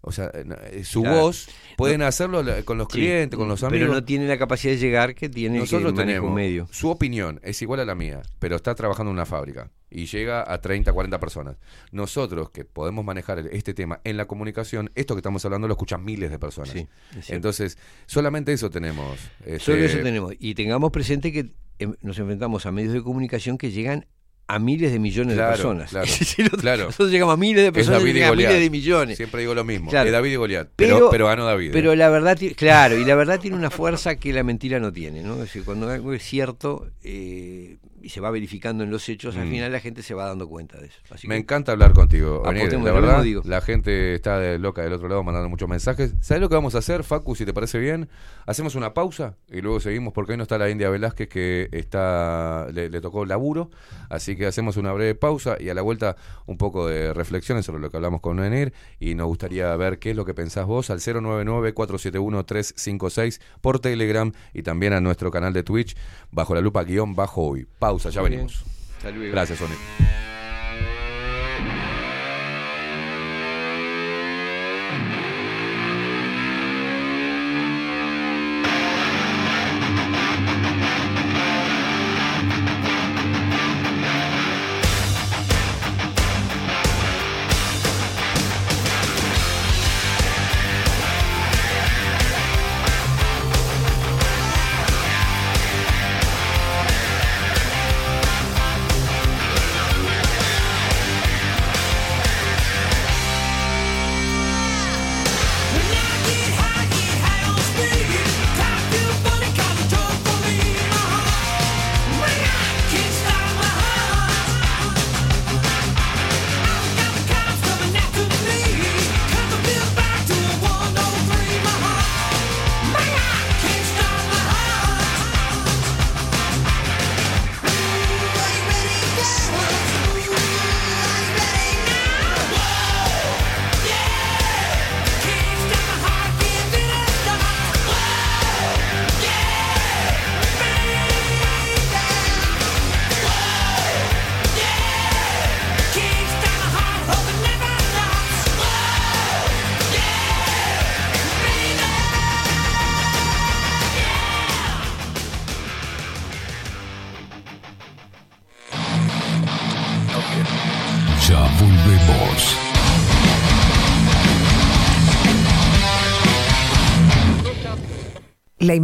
O 0.00 0.12
sea, 0.12 0.30
eh, 0.32 0.84
su 0.84 1.02
Claro. 1.02 1.20
voz 1.22 1.48
pueden 1.76 2.02
hacerlo 2.02 2.42
con 2.64 2.78
los 2.78 2.86
Sí, 2.90 3.00
clientes, 3.00 3.36
con 3.36 3.48
los 3.48 3.62
amigos. 3.64 3.86
Pero 3.88 3.92
no 3.94 4.04
tiene 4.04 4.26
la 4.28 4.38
capacidad 4.38 4.72
de 4.72 4.78
llegar 4.78 5.14
que 5.14 5.28
tiene 5.28 5.58
Nosotros 5.58 5.92
que 5.92 5.98
tenemos 5.98 6.28
un 6.28 6.34
medio. 6.34 6.68
su 6.70 6.88
opinión 6.88 7.40
es 7.42 7.60
igual 7.62 7.80
a 7.80 7.84
la 7.84 7.94
mía, 7.94 8.22
pero 8.38 8.56
está 8.56 8.74
trabajando 8.74 9.10
en 9.10 9.14
una 9.16 9.26
fábrica 9.26 9.70
y 9.90 10.06
llega 10.06 10.44
a 10.50 10.60
30, 10.60 10.92
40 10.92 11.18
personas. 11.18 11.56
Nosotros 11.92 12.50
que 12.50 12.64
podemos 12.64 13.04
manejar 13.04 13.40
este 13.50 13.74
tema 13.74 14.00
en 14.04 14.16
la 14.16 14.26
comunicación, 14.26 14.90
esto 14.94 15.14
que 15.14 15.18
estamos 15.20 15.44
hablando 15.44 15.66
lo 15.66 15.74
escuchan 15.74 16.04
miles 16.04 16.30
de 16.30 16.38
personas. 16.38 16.70
Sí. 16.70 16.86
Entonces, 17.28 17.76
solamente 18.06 18.52
eso 18.52 18.70
tenemos. 18.70 19.18
Solo 19.58 19.78
Este, 19.78 19.84
eso 19.86 19.98
tenemos. 20.02 20.32
Y 20.38 20.54
tengamos 20.54 20.90
presente 20.92 21.32
que 21.32 21.52
em, 21.80 21.94
nos 22.02 22.18
enfrentamos 22.18 22.66
a 22.66 22.72
medios 22.72 22.92
de 22.92 23.02
comunicación 23.02 23.58
que 23.58 23.70
llegan 23.70 24.06
a 24.50 24.58
miles 24.58 24.90
de 24.92 24.98
millones 24.98 25.34
Claro, 25.34 25.50
de 25.50 25.56
personas. 25.56 25.90
claro, 25.90 26.06
decir, 26.18 26.38
nosotros, 26.44 26.62
claro. 26.62 26.84
nosotros 26.86 27.10
llegamos 27.10 27.34
a 27.34 27.36
miles 27.36 27.62
de 27.64 27.72
personas 27.72 28.00
y 28.02 28.22
a 28.22 28.32
miles 28.32 28.50
de 28.60 28.70
millones. 28.70 29.16
Siempre 29.18 29.42
digo 29.42 29.54
lo 29.54 29.62
mismo. 29.64 29.90
Claro. 29.90 30.06
Es 30.06 30.12
David 30.12 30.32
y 30.32 30.36
Goliat. 30.36 30.68
Pero, 30.74 30.94
Pero- 30.96 31.10
pero, 31.10 31.26
ganó 31.26 31.44
David. 31.44 31.68
¿eh? 31.68 31.72
Pero 31.72 31.94
la 31.94 32.08
verdad, 32.08 32.38
claro, 32.56 32.96
y 32.98 33.04
la 33.04 33.14
verdad 33.14 33.38
tiene 33.38 33.56
una 33.56 33.70
fuerza 33.70 34.16
que 34.16 34.32
la 34.32 34.42
mentira 34.42 34.80
no 34.80 34.92
tiene, 34.92 35.22
¿no? 35.22 35.34
Es 35.34 35.40
decir, 35.40 35.64
cuando 35.64 35.90
algo 35.90 36.12
es 36.14 36.22
cierto 36.22 36.86
eh, 37.04 37.76
y 38.02 38.08
se 38.10 38.20
va 38.20 38.30
verificando 38.30 38.84
en 38.84 38.90
los 38.90 39.08
hechos, 39.08 39.36
al 39.36 39.46
Mm. 39.46 39.50
final 39.50 39.72
la 39.72 39.80
gente 39.80 40.02
se 40.02 40.14
va 40.14 40.26
dando 40.26 40.48
cuenta 40.48 40.78
de 40.80 40.86
eso. 40.86 40.98
Así 41.10 41.26
Me 41.28 41.34
que- 41.36 41.40
encanta 41.40 41.72
hablar 41.72 41.92
contigo. 41.92 42.42
Lo 42.44 42.52
la 42.52 42.92
verdad, 42.92 43.22
digo. 43.22 43.42
la 43.44 43.60
gente 43.60 44.14
está 44.14 44.38
de 44.38 44.58
loca 44.58 44.82
del 44.82 44.92
otro 44.92 45.08
lado 45.08 45.22
mandando 45.22 45.48
muchos 45.48 45.68
mensajes. 45.68 46.14
¿Sabes 46.20 46.40
lo 46.40 46.48
que 46.48 46.54
vamos 46.54 46.74
a 46.74 46.78
hacer, 46.78 47.04
Facu, 47.04 47.34
si 47.34 47.44
te 47.44 47.52
parece 47.52 47.78
bien? 47.78 48.08
Hacemos 48.46 48.74
una 48.74 48.94
pausa 48.94 49.36
y 49.50 49.60
luego 49.60 49.80
seguimos 49.80 50.12
porque 50.12 50.32
hoy 50.32 50.38
no 50.38 50.42
está 50.42 50.58
la 50.58 50.70
India 50.70 50.88
Velázquez 50.90 51.28
que 51.28 51.68
está 51.72 52.66
le, 52.72 52.88
le 52.90 53.00
tocó 53.00 53.24
laburo. 53.26 53.70
Así 54.10 54.36
que 54.36 54.46
hacemos 54.46 54.76
una 54.76 54.92
breve 54.92 55.14
pausa 55.14 55.56
y 55.60 55.68
a 55.68 55.74
la 55.74 55.82
vuelta 55.82 56.16
un 56.46 56.56
poco 56.58 56.86
de 56.86 57.12
reflexiones 57.14 57.64
sobre 57.66 57.80
lo 57.80 57.90
que 57.90 57.96
hablamos 57.96 58.20
con 58.20 58.42
Enir 58.42 58.72
y 58.98 59.14
nos 59.14 59.26
gustaría 59.26 59.74
ver 59.76 59.98
qué 59.98 60.10
es 60.10 60.16
lo 60.16 60.24
que 60.24 60.34
pensás 60.34 60.66
vos 60.66 60.90
al 60.90 61.00
099-471-356 61.00 63.40
por 63.60 63.80
Telegram 63.80 64.32
y 64.52 64.62
también 64.62 64.92
a 64.92 65.00
nuestro 65.00 65.30
canal 65.30 65.52
de 65.52 65.62
Twitch 65.62 65.96
bajo 66.30 66.54
la 66.54 66.60
lupa 66.60 66.84
guion 66.84 67.14
bajo 67.14 67.42
hoy. 67.48 67.66
Pausa, 67.88 68.10
ya 68.10 68.20
Muy 68.20 68.28
venimos. 68.28 68.62
bien. 69.14 69.30
Gracias, 69.32 69.58
Onir. 69.62 69.78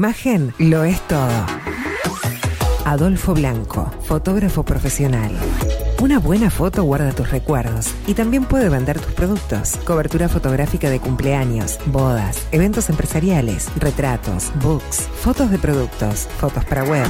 Imagen 0.04 0.52
lo 0.58 0.84
es 0.84 1.00
todo. 1.08 1.46
Adolfo 2.84 3.32
Blanco, 3.32 3.90
fotógrafo 4.02 4.62
profesional. 4.62 5.32
Una 6.02 6.18
buena 6.18 6.50
foto 6.50 6.82
guarda 6.82 7.12
tus 7.12 7.30
recuerdos 7.30 7.86
y 8.06 8.12
también 8.12 8.44
puede 8.44 8.68
vender 8.68 9.00
tus 9.00 9.14
productos. 9.14 9.78
Cobertura 9.86 10.28
fotográfica 10.28 10.90
de 10.90 11.00
cumpleaños, 11.00 11.78
bodas, 11.86 12.46
eventos 12.52 12.90
empresariales, 12.90 13.70
retratos, 13.76 14.52
books, 14.62 15.08
fotos 15.22 15.50
de 15.50 15.58
productos, 15.58 16.28
fotos 16.38 16.66
para 16.66 16.84
web. 16.84 17.08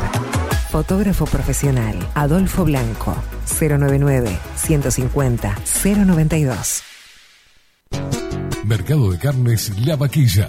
Fotógrafo 0.70 1.24
profesional, 1.24 1.98
Adolfo 2.14 2.64
Blanco, 2.64 3.16
099 3.60 4.38
150 4.54 5.56
092. 5.82 6.82
Mercado 8.64 9.10
de 9.10 9.18
Carnes 9.18 9.72
La 9.84 9.96
Vaquilla. 9.96 10.48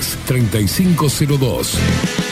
3502. 0.00 2.31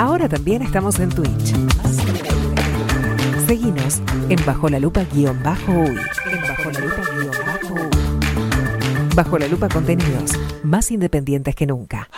Ahora 0.00 0.30
también 0.30 0.62
estamos 0.62 0.98
en 0.98 1.10
Twitch. 1.10 1.54
Seguinos 3.46 4.00
en 4.30 4.42
Bajo 4.46 4.70
la 4.70 4.78
Lupa 4.78 5.04
guion 5.12 5.42
bajo 5.42 5.72
uy. 5.72 6.00
En 6.32 6.40
Bajo 6.40 6.70
la 6.70 6.80
Lupa 6.80 7.02
guion 7.12 7.36
bajo 7.46 7.74
uy. 7.74 9.14
Bajo 9.14 9.38
la 9.38 9.46
Lupa 9.46 9.68
contenidos 9.68 10.32
más 10.62 10.90
independientes 10.90 11.54
que 11.54 11.66
nunca. 11.66 12.08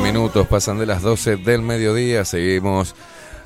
minutos, 0.00 0.46
pasan 0.48 0.78
de 0.78 0.86
las 0.86 1.02
12 1.02 1.36
del 1.36 1.62
mediodía, 1.62 2.24
seguimos 2.24 2.94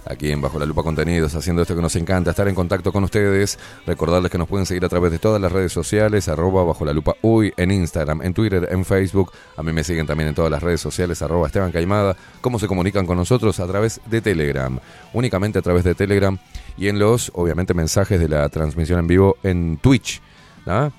aquí 0.07 0.31
en 0.31 0.41
Bajo 0.41 0.59
la 0.59 0.67
Lupa 0.67 0.83
Contenidos, 0.83 1.35
haciendo 1.35 1.63
esto 1.63 1.77
que 1.77 1.83
nos 1.83 1.95
encanta, 1.97 2.31
estar 2.31 2.49
en 2.49 2.55
contacto 2.55 2.93
con 2.93 3.05
ustedes, 3.05 3.59
recordarles 3.87 4.31
que 4.31 4.39
nos 4.39 4.49
pueden 4.49 4.65
seguir 4.65 4.85
a 4.85 4.89
través 4.89 5.13
de 5.13 5.19
todas 5.19 5.41
las 5.41 5.53
redes 5.53 5.73
sociales, 5.73 6.29
arroba 6.29 6.65
Bajo 6.65 6.85
la 6.85 6.93
Lupa 6.93 7.15
Uy, 7.23 7.53
en 7.57 7.71
Instagram, 7.71 8.23
en 8.23 8.35
Twitter, 8.35 8.69
en 8.71 8.85
Facebook, 8.85 9.33
a 9.57 9.63
mí 9.63 9.73
me 9.73 9.85
siguen 9.85 10.07
también 10.07 10.29
en 10.29 10.35
todas 10.35 10.51
las 10.51 10.63
redes 10.63 10.81
sociales, 10.81 11.21
arroba 11.23 11.47
Esteban 11.47 11.73
Caimada, 11.73 12.17
cómo 12.41 12.59
se 12.59 12.67
comunican 12.67 13.07
con 13.07 13.19
nosotros 13.19 13.61
a 13.61 13.67
través 13.67 14.01
de 14.07 14.21
Telegram, 14.21 14.79
únicamente 15.13 15.59
a 15.59 15.63
través 15.63 15.85
de 15.85 15.95
Telegram 15.95 16.39
y 16.77 16.89
en 16.89 16.99
los, 16.99 17.31
obviamente, 17.35 17.75
mensajes 17.75 18.19
de 18.21 18.29
la 18.29 18.49
transmisión 18.49 19.01
en 19.01 19.07
vivo 19.07 19.37
en 19.43 19.77
Twitch, 19.79 20.23
¿no? 20.65 20.93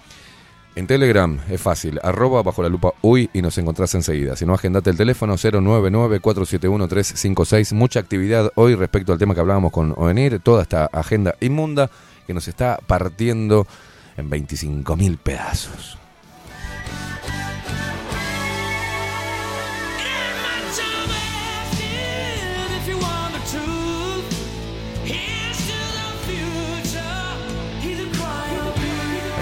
En 0.80 0.88
Telegram 0.88 1.38
es 1.50 1.62
fácil, 1.62 2.00
arroba 2.04 2.42
bajo 2.42 2.64
la 2.64 2.70
lupa 2.70 2.94
uy 3.02 3.30
y 3.34 3.42
nos 3.42 3.58
encontrás 3.58 3.94
enseguida. 3.96 4.38
Si 4.38 4.46
no, 4.46 4.54
agendate 4.54 4.90
el 4.90 4.96
teléfono 4.96 5.34
099-471-356. 5.34 7.74
Mucha 7.74 8.00
actividad 8.00 8.50
hoy 8.56 8.76
respecto 8.76 9.12
al 9.12 9.20
tema 9.20 9.34
que 9.34 9.42
hablábamos 9.42 9.74
con 9.74 9.94
Ovenir, 9.98 10.40
toda 10.40 10.62
esta 10.62 10.86
agenda 10.86 11.36
inmunda 11.42 11.92
que 12.26 12.34
nos 12.34 12.48
está 12.48 12.80
partiendo 12.88 13.68
en 14.16 14.30
25 14.30 14.96
mil 14.96 15.18
pedazos. 15.18 15.99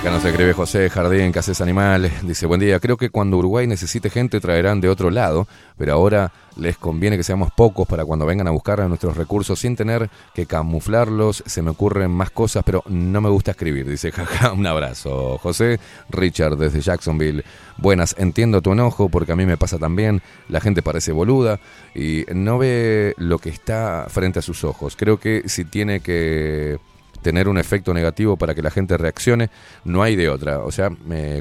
Acá 0.07 0.15
nos 0.15 0.23
escribe 0.23 0.53
José 0.53 0.89
Jardín, 0.89 1.33
Cases 1.33 1.59
Animal. 1.59 2.09
Dice, 2.23 2.45
buen 2.45 2.61
día, 2.61 2.79
creo 2.79 2.95
que 2.95 3.09
cuando 3.09 3.35
Uruguay 3.39 3.67
necesite 3.67 4.09
gente 4.09 4.39
traerán 4.39 4.79
de 4.79 4.87
otro 4.87 5.09
lado, 5.09 5.49
pero 5.77 5.91
ahora 5.91 6.31
les 6.55 6.77
conviene 6.77 7.17
que 7.17 7.23
seamos 7.23 7.51
pocos 7.51 7.85
para 7.85 8.05
cuando 8.05 8.25
vengan 8.25 8.47
a 8.47 8.51
buscar 8.51 8.79
a 8.79 8.87
nuestros 8.87 9.17
recursos 9.17 9.59
sin 9.59 9.75
tener 9.75 10.09
que 10.33 10.45
camuflarlos. 10.45 11.43
Se 11.45 11.61
me 11.61 11.71
ocurren 11.71 12.09
más 12.09 12.29
cosas, 12.29 12.63
pero 12.65 12.83
no 12.87 13.19
me 13.19 13.27
gusta 13.27 13.51
escribir. 13.51 13.85
Dice, 13.85 14.11
jaja, 14.13 14.53
un 14.53 14.65
abrazo. 14.65 15.39
José 15.39 15.77
Richard 16.09 16.55
desde 16.55 16.79
Jacksonville. 16.79 17.43
Buenas, 17.75 18.15
entiendo 18.17 18.61
tu 18.61 18.71
enojo 18.71 19.09
porque 19.09 19.33
a 19.33 19.35
mí 19.35 19.45
me 19.45 19.57
pasa 19.57 19.77
también. 19.77 20.21
La 20.47 20.61
gente 20.61 20.81
parece 20.81 21.11
boluda 21.11 21.59
y 21.93 22.23
no 22.33 22.57
ve 22.57 23.13
lo 23.17 23.39
que 23.39 23.49
está 23.49 24.05
frente 24.07 24.39
a 24.39 24.41
sus 24.41 24.63
ojos. 24.63 24.95
Creo 24.95 25.19
que 25.19 25.43
si 25.47 25.65
tiene 25.65 25.99
que 25.99 26.79
tener 27.27 27.49
un 27.49 27.57
efecto 27.57 27.93
negativo 27.93 28.37
para 28.37 28.55
que 28.55 28.61
la 28.61 28.71
gente 28.71 28.95
reaccione, 28.95 29.49
no 29.83 30.01
hay 30.01 30.15
de 30.15 30.29
otra. 30.29 30.59
O 30.59 30.71
sea, 30.71 30.89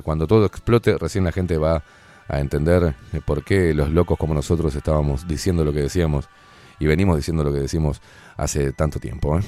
cuando 0.02 0.26
todo 0.26 0.44
explote, 0.44 0.98
recién 0.98 1.22
la 1.22 1.30
gente 1.30 1.58
va 1.58 1.84
a 2.26 2.40
entender 2.40 2.96
eh, 3.12 3.20
por 3.24 3.44
qué 3.44 3.72
los 3.72 3.90
locos 3.90 4.18
como 4.18 4.34
nosotros 4.34 4.74
estábamos 4.74 5.28
diciendo 5.28 5.64
lo 5.64 5.72
que 5.72 5.82
decíamos 5.82 6.28
y 6.80 6.86
venimos 6.86 7.18
diciendo 7.18 7.44
lo 7.44 7.52
que 7.52 7.60
decimos 7.60 8.02
hace 8.36 8.72
tanto 8.72 8.98
tiempo. 8.98 9.38
¿eh? 9.38 9.42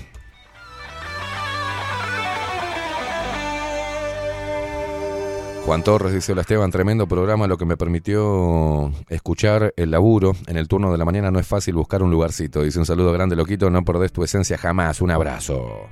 Juan 5.67 5.83
Torres 5.83 6.15
dice, 6.15 6.31
hola 6.31 6.43
Esteban, 6.43 6.71
tremendo 6.71 7.09
programa, 7.09 7.49
lo 7.49 7.59
que 7.59 7.65
me 7.65 7.77
permitió 7.77 8.93
escuchar 9.09 9.75
el 9.77 9.91
laburo 9.91 10.37
en 10.47 10.57
el 10.57 10.69
turno 10.69 10.93
de 10.93 10.99
la 10.99 11.05
mañana 11.05 11.33
no 11.33 11.41
es 11.41 11.49
fácil 11.49 11.75
buscar 11.75 12.05
un 12.05 12.13
lugarcito. 12.13 12.63
Dice 12.63 12.79
un 12.79 12.87
saludo 12.87 13.13
grande, 13.13 13.35
loquito, 13.35 13.69
no 13.71 13.85
perdés 13.85 14.13
tu 14.13 14.23
esencia 14.23 14.57
jamás, 14.57 15.01
un 15.01 15.11
abrazo. 15.11 15.89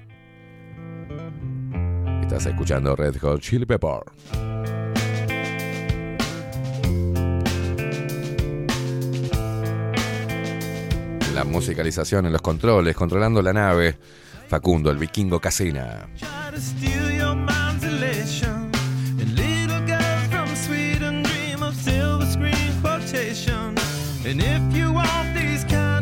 Estás 2.27 2.47
escuchando 2.47 2.97
Red 2.97 3.19
Hot 3.21 3.41
Chili 3.41 3.65
Pepper. 3.67 4.01
La 11.33 11.45
musicalización 11.45 12.27
en 12.27 12.33
los 12.33 12.43
controles, 12.43 12.97
controlando 12.97 13.41
la 13.43 13.53
nave. 13.53 13.97
Facundo, 14.49 14.91
el 14.91 14.99
vikingo 14.99 15.39
Casina. 15.39 16.09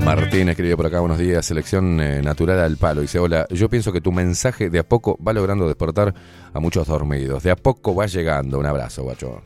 Martín 0.05 0.51
escribió 0.51 0.77
por 0.77 0.85
acá 0.85 1.01
buenos 1.01 1.19
días, 1.19 1.47
selección 1.47 1.99
eh, 1.99 2.21
natural 2.23 2.61
al 2.61 2.77
palo. 2.77 3.01
Dice, 3.01 3.19
hola, 3.19 3.47
yo 3.49 3.71
pienso 3.71 3.91
que 3.91 4.03
tu 4.03 4.13
mensaje 4.13 4.69
de 4.69 4.79
a 4.79 4.83
poco 4.87 5.19
va 5.27 5.33
logrando 5.33 5.67
despertar 5.67 6.15
a 6.53 6.61
muchos 6.61 6.87
dormidos. 6.87 7.43
De 7.43 7.51
a 7.51 7.57
poco 7.57 7.95
va 7.95 8.05
llegando. 8.05 8.59
Un 8.59 8.67
abrazo, 8.67 9.03
guacho. 9.03 9.41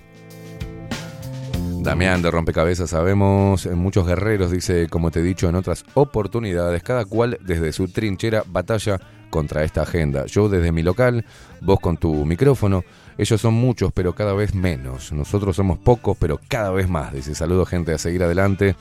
Damián 1.80 2.22
de 2.22 2.30
Rompecabezas, 2.32 2.90
sabemos, 2.90 3.66
eh, 3.66 3.74
muchos 3.76 4.04
guerreros, 4.04 4.50
dice, 4.50 4.88
como 4.88 5.12
te 5.12 5.20
he 5.20 5.22
dicho 5.22 5.48
en 5.48 5.54
otras 5.54 5.84
oportunidades, 5.94 6.82
cada 6.82 7.04
cual 7.04 7.38
desde 7.40 7.72
su 7.72 7.86
trinchera 7.86 8.42
batalla 8.44 9.00
contra 9.30 9.62
esta 9.62 9.82
agenda. 9.82 10.26
Yo 10.26 10.48
desde 10.48 10.72
mi 10.72 10.82
local, 10.82 11.24
vos 11.60 11.78
con 11.78 11.96
tu 11.98 12.24
micrófono, 12.24 12.82
ellos 13.16 13.40
son 13.40 13.54
muchos, 13.54 13.92
pero 13.92 14.12
cada 14.12 14.32
vez 14.32 14.54
menos. 14.54 15.12
Nosotros 15.12 15.54
somos 15.54 15.78
pocos, 15.78 16.16
pero 16.18 16.40
cada 16.48 16.70
vez 16.72 16.88
más. 16.88 17.12
Dice, 17.12 17.36
saludos 17.36 17.68
gente, 17.68 17.92
a 17.94 17.98
seguir 17.98 18.24
adelante. 18.24 18.74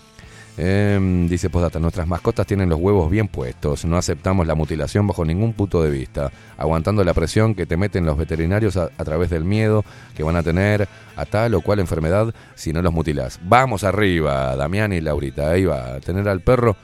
Em, 0.60 1.28
dice 1.28 1.52
Postdata, 1.52 1.80
nuestras 1.80 2.08
mascotas 2.08 2.48
tienen 2.48 2.68
los 2.68 2.80
huevos 2.80 3.12
bien 3.12 3.28
puestos, 3.28 3.86
no 3.86 3.96
aceptamos 3.96 4.48
la 4.48 4.56
mutilación 4.56 5.06
bajo 5.06 5.24
ningún 5.24 5.54
punto 5.54 5.84
de 5.84 5.92
vista, 5.92 6.32
aguantando 6.58 7.04
la 7.04 7.14
presión 7.14 7.54
que 7.54 7.68
te 7.68 7.78
meten 7.78 8.08
los 8.08 8.18
veterinarios 8.18 8.76
a, 8.76 8.90
través 8.90 9.30
del 9.30 9.44
miedo 9.44 9.86
que 10.16 10.24
van 10.24 10.36
a 10.36 10.42
tener 10.42 10.88
a 11.16 11.26
tal 11.26 11.54
o 11.54 11.62
cual 11.62 11.80
enfermedad 11.80 12.34
si 12.56 12.74
no 12.74 12.82
los 12.82 12.92
mutilas. 12.92 13.40
Vamos 13.44 13.84
arriba, 13.84 14.56
Damián 14.56 14.94
y 14.94 15.02
Laurita, 15.02 15.52
ahí 15.52 15.66
va, 15.66 15.94
a 15.94 16.00
tener 16.00 16.28
al 16.28 16.42
perro 16.42 16.76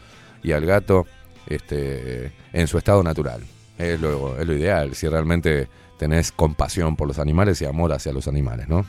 y 0.43 0.51
al 0.51 0.67
gato 0.67 1.07
este, 1.47 2.31
en 2.53 2.67
su 2.67 2.77
estado 2.77 3.01
natural. 3.01 3.41
Es 3.79 3.99
lo, 3.99 4.39
es 4.39 4.45
lo 4.45 4.53
ideal, 4.53 4.93
si 4.93 5.07
realmente 5.07 5.67
tenés 5.97 6.31
compasión 6.31 6.95
por 6.95 7.07
los 7.07 7.17
animales 7.17 7.59
y 7.63 7.65
amor 7.65 7.91
hacia 7.91 8.13
los 8.13 8.27
animales, 8.27 8.67
¿no? 8.69 8.85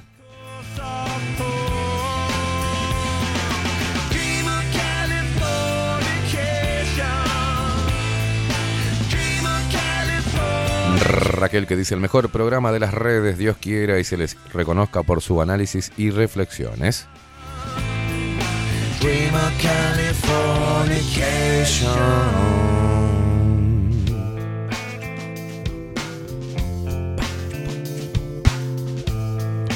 Raquel 11.00 11.66
que 11.66 11.76
dice 11.76 11.94
el 11.94 12.00
mejor 12.00 12.31
programa 12.31 12.73
de 12.73 12.81
las 12.81 12.94
redes, 12.94 13.39
Dios 13.39 13.56
quiera 13.60 13.98
y 13.98 14.05
se 14.05 14.16
les 14.16 14.36
reconozca 14.52 15.02
por 15.02 15.20
su 15.20 15.40
análisis 15.42 15.92
y 15.97 16.10
reflexiones. 16.10 17.06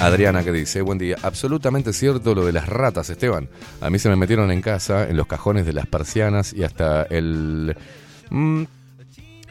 Adriana 0.00 0.44
que 0.44 0.52
dice, 0.52 0.80
buen 0.80 0.98
día, 0.98 1.16
absolutamente 1.22 1.92
cierto 1.92 2.34
lo 2.34 2.47
de 2.47 2.52
las 2.52 2.68
ratas, 2.68 3.10
Esteban. 3.10 3.48
A 3.80 3.90
mí 3.90 3.98
se 3.98 4.08
me 4.08 4.16
metieron 4.16 4.50
en 4.52 4.62
casa, 4.62 5.08
en 5.08 5.16
los 5.16 5.26
cajones 5.26 5.66
de 5.66 5.72
las 5.72 5.86
persianas 5.86 6.52
y 6.52 6.62
hasta 6.62 7.02
el... 7.02 7.76
mm, 8.30 8.62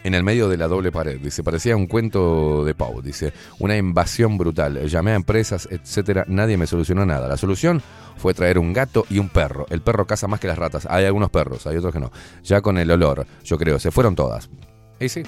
en 0.07 0.15
el 0.15 0.23
medio 0.23 0.47
de 0.47 0.57
la 0.57 0.67
doble 0.67 0.91
pared, 0.91 1.19
dice, 1.19 1.43
parecía 1.43 1.75
un 1.75 1.85
cuento 1.85 2.63
de 2.63 2.73
Pau, 2.73 3.01
dice, 3.01 3.33
una 3.59 3.75
invasión 3.75 4.37
brutal. 4.37 4.87
Llamé 4.87 5.11
a 5.11 5.15
empresas, 5.15 5.67
etcétera, 5.69 6.23
nadie 6.27 6.57
me 6.57 6.65
solucionó 6.65 7.05
nada. 7.05 7.27
La 7.27 7.35
solución 7.35 7.81
fue 8.15 8.33
traer 8.33 8.57
un 8.57 8.71
gato 8.71 9.05
y 9.09 9.19
un 9.19 9.27
perro. 9.29 9.65
El 9.69 9.81
perro 9.81 10.07
caza 10.07 10.27
más 10.27 10.39
que 10.39 10.47
las 10.47 10.57
ratas. 10.57 10.87
Hay 10.89 11.05
algunos 11.05 11.29
perros, 11.29 11.67
hay 11.67 11.77
otros 11.77 11.93
que 11.93 11.99
no. 11.99 12.11
Ya 12.43 12.61
con 12.61 12.77
el 12.77 12.89
olor, 12.89 13.27
yo 13.43 13.57
creo, 13.57 13.79
se 13.79 13.91
fueron 13.91 14.15
todas. 14.15 14.49
Y 14.99 15.09
sí, 15.09 15.23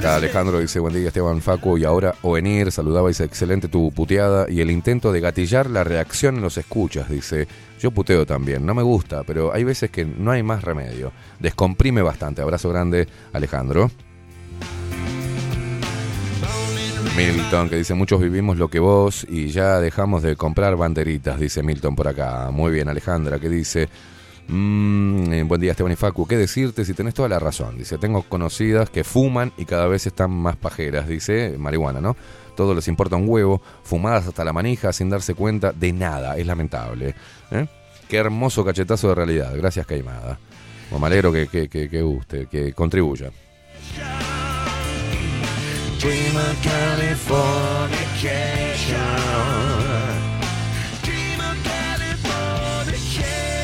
Acá 0.00 0.16
Alejandro 0.16 0.60
dice, 0.60 0.80
buen 0.80 0.94
día 0.94 1.08
Esteban 1.08 1.42
Facu 1.42 1.76
y 1.76 1.84
ahora 1.84 2.14
Ovenir, 2.22 2.72
saludaba, 2.72 3.08
dice, 3.08 3.24
excelente 3.24 3.68
tu 3.68 3.92
puteada 3.92 4.50
y 4.50 4.62
el 4.62 4.70
intento 4.70 5.12
de 5.12 5.20
gatillar 5.20 5.68
la 5.68 5.84
reacción 5.84 6.36
en 6.36 6.40
los 6.40 6.56
escuchas, 6.56 7.10
dice, 7.10 7.46
yo 7.78 7.90
puteo 7.90 8.24
también, 8.24 8.64
no 8.64 8.74
me 8.74 8.82
gusta, 8.82 9.24
pero 9.24 9.52
hay 9.52 9.62
veces 9.62 9.90
que 9.90 10.06
no 10.06 10.30
hay 10.30 10.42
más 10.42 10.64
remedio, 10.64 11.12
descomprime 11.38 12.00
bastante, 12.00 12.40
abrazo 12.40 12.70
grande 12.70 13.08
Alejandro. 13.34 13.90
Milton 17.14 17.68
que 17.68 17.76
dice, 17.76 17.92
muchos 17.92 18.22
vivimos 18.22 18.56
lo 18.56 18.68
que 18.68 18.78
vos 18.78 19.26
y 19.28 19.48
ya 19.48 19.80
dejamos 19.80 20.22
de 20.22 20.34
comprar 20.34 20.76
banderitas, 20.76 21.38
dice 21.38 21.62
Milton 21.62 21.94
por 21.94 22.08
acá. 22.08 22.48
Muy 22.50 22.72
bien, 22.72 22.88
Alejandra, 22.88 23.38
que 23.38 23.50
dice, 23.50 23.90
"Mm, 24.50 25.32
eh, 25.32 25.42
buen 25.44 25.60
día 25.60 25.70
Esteban 25.70 25.92
y 25.92 25.96
Facu, 25.96 26.26
¿qué 26.26 26.36
decirte 26.36 26.84
si 26.84 26.92
tenés 26.92 27.14
toda 27.14 27.28
la 27.28 27.38
razón? 27.38 27.78
Dice, 27.78 27.98
tengo 27.98 28.22
conocidas 28.22 28.90
que 28.90 29.04
fuman 29.04 29.52
y 29.56 29.64
cada 29.64 29.86
vez 29.86 30.06
están 30.06 30.30
más 30.30 30.56
pajeras, 30.56 31.06
dice, 31.06 31.56
marihuana, 31.58 32.00
¿no? 32.00 32.16
Todo 32.56 32.74
les 32.74 32.88
importa 32.88 33.16
un 33.16 33.28
huevo, 33.28 33.62
fumadas 33.82 34.26
hasta 34.26 34.44
la 34.44 34.52
manija 34.52 34.92
sin 34.92 35.08
darse 35.08 35.34
cuenta 35.34 35.72
de 35.72 35.92
nada, 35.92 36.36
es 36.36 36.46
lamentable. 36.46 37.14
¿eh? 37.52 37.66
Qué 38.08 38.16
hermoso 38.16 38.64
cachetazo 38.64 39.08
de 39.08 39.14
realidad. 39.14 39.52
Gracias, 39.56 39.86
Caimada. 39.86 40.38
Que, 40.90 41.46
que, 41.46 41.68
que, 41.68 41.88
que 41.88 42.02
guste, 42.02 42.46
que 42.46 42.72
contribuya. 42.72 43.30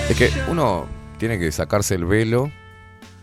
Es 0.08 0.16
que 0.16 0.30
uno 0.48 0.86
tiene 1.18 1.36
que 1.36 1.50
sacarse 1.50 1.96
el 1.96 2.04
velo, 2.04 2.52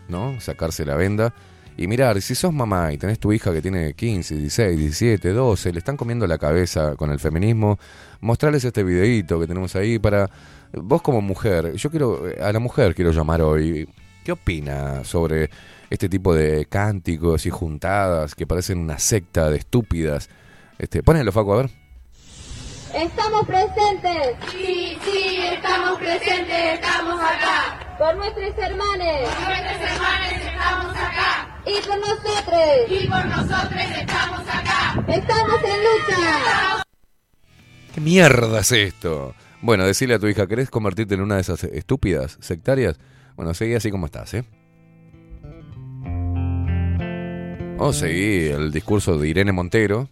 ¿no? 0.08 0.38
Sacarse 0.40 0.84
la 0.84 0.96
venda 0.96 1.32
y 1.78 1.86
mirar, 1.86 2.20
si 2.20 2.34
sos 2.34 2.52
mamá 2.52 2.92
y 2.92 2.98
tenés 2.98 3.18
tu 3.18 3.32
hija 3.32 3.52
que 3.52 3.62
tiene 3.62 3.94
15, 3.94 4.36
16, 4.36 4.78
17, 4.78 5.30
12, 5.30 5.72
le 5.72 5.78
están 5.78 5.96
comiendo 5.96 6.26
la 6.26 6.36
cabeza 6.36 6.94
con 6.96 7.10
el 7.10 7.18
feminismo, 7.18 7.78
mostrarles 8.20 8.64
este 8.64 8.84
videíto 8.84 9.40
que 9.40 9.46
tenemos 9.46 9.74
ahí 9.76 9.98
para 9.98 10.30
vos 10.74 11.00
como 11.00 11.20
mujer, 11.20 11.72
yo 11.74 11.90
quiero 11.90 12.22
a 12.40 12.52
la 12.52 12.58
mujer 12.58 12.94
quiero 12.94 13.12
llamar 13.12 13.40
hoy. 13.42 13.88
¿Qué 14.22 14.32
opina 14.32 15.04
sobre 15.04 15.50
este 15.90 16.08
tipo 16.08 16.34
de 16.34 16.66
cánticos 16.66 17.44
y 17.44 17.50
juntadas 17.50 18.34
que 18.34 18.46
parecen 18.46 18.78
una 18.78 18.98
secta 18.98 19.50
de 19.50 19.58
estúpidas? 19.58 20.30
Este, 20.78 21.02
ponelo 21.02 21.30
Facu 21.30 21.52
a 21.52 21.56
ver. 21.56 21.83
Estamos 22.94 23.44
presentes. 23.44 24.36
Sí, 24.52 24.96
sí, 25.04 25.38
estamos 25.52 25.98
presentes, 25.98 26.74
estamos 26.74 27.20
acá. 27.20 27.96
Por 27.98 28.16
nuestros 28.16 28.56
hermanos. 28.56 29.30
Por 29.34 29.48
nuestros 29.48 29.90
hermanos 29.90 30.32
estamos 30.32 30.96
acá. 30.96 31.62
Y 31.66 31.86
por 31.86 31.98
nosotros. 31.98 32.62
Y 32.88 33.08
por 33.08 33.26
nosotros 33.26 33.80
estamos 33.98 34.40
acá. 34.42 35.04
Estamos 35.08 35.60
en 35.64 35.76
lucha. 35.80 36.84
¿Qué 37.92 38.00
mierda 38.00 38.60
es 38.60 38.70
esto? 38.70 39.34
Bueno, 39.60 39.84
decirle 39.84 40.14
a 40.14 40.18
tu 40.20 40.28
hija, 40.28 40.46
¿querés 40.46 40.70
convertirte 40.70 41.14
en 41.14 41.22
una 41.22 41.34
de 41.34 41.40
esas 41.40 41.64
estúpidas 41.64 42.38
sectarias? 42.40 43.00
Bueno, 43.34 43.54
seguí 43.54 43.74
así 43.74 43.90
como 43.90 44.06
estás, 44.06 44.34
¿eh? 44.34 44.44
O 47.78 47.92
seguí 47.92 48.46
el 48.50 48.70
discurso 48.70 49.18
de 49.18 49.28
Irene 49.28 49.50
Montero, 49.50 50.08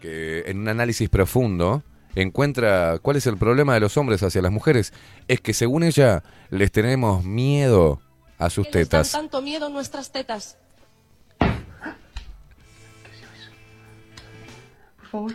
que 0.00 0.42
en 0.46 0.58
un 0.58 0.68
análisis 0.68 1.08
profundo 1.08 1.84
encuentra 2.22 2.98
cuál 3.00 3.16
es 3.16 3.26
el 3.26 3.36
problema 3.36 3.74
de 3.74 3.80
los 3.80 3.96
hombres 3.96 4.22
hacia 4.22 4.42
las 4.42 4.52
mujeres. 4.52 4.92
Es 5.28 5.40
que 5.40 5.54
según 5.54 5.82
ella 5.82 6.22
les 6.50 6.70
tenemos 6.72 7.24
miedo 7.24 8.00
a 8.38 8.50
sus 8.50 8.66
Que 8.66 8.80
nos 8.80 8.88
dan 8.88 9.02
tetas. 9.02 9.12
tanto 9.12 9.42
miedo 9.42 9.68
nuestras 9.68 10.10
tetas. 10.12 10.56
Por 14.98 15.06
favor. 15.10 15.32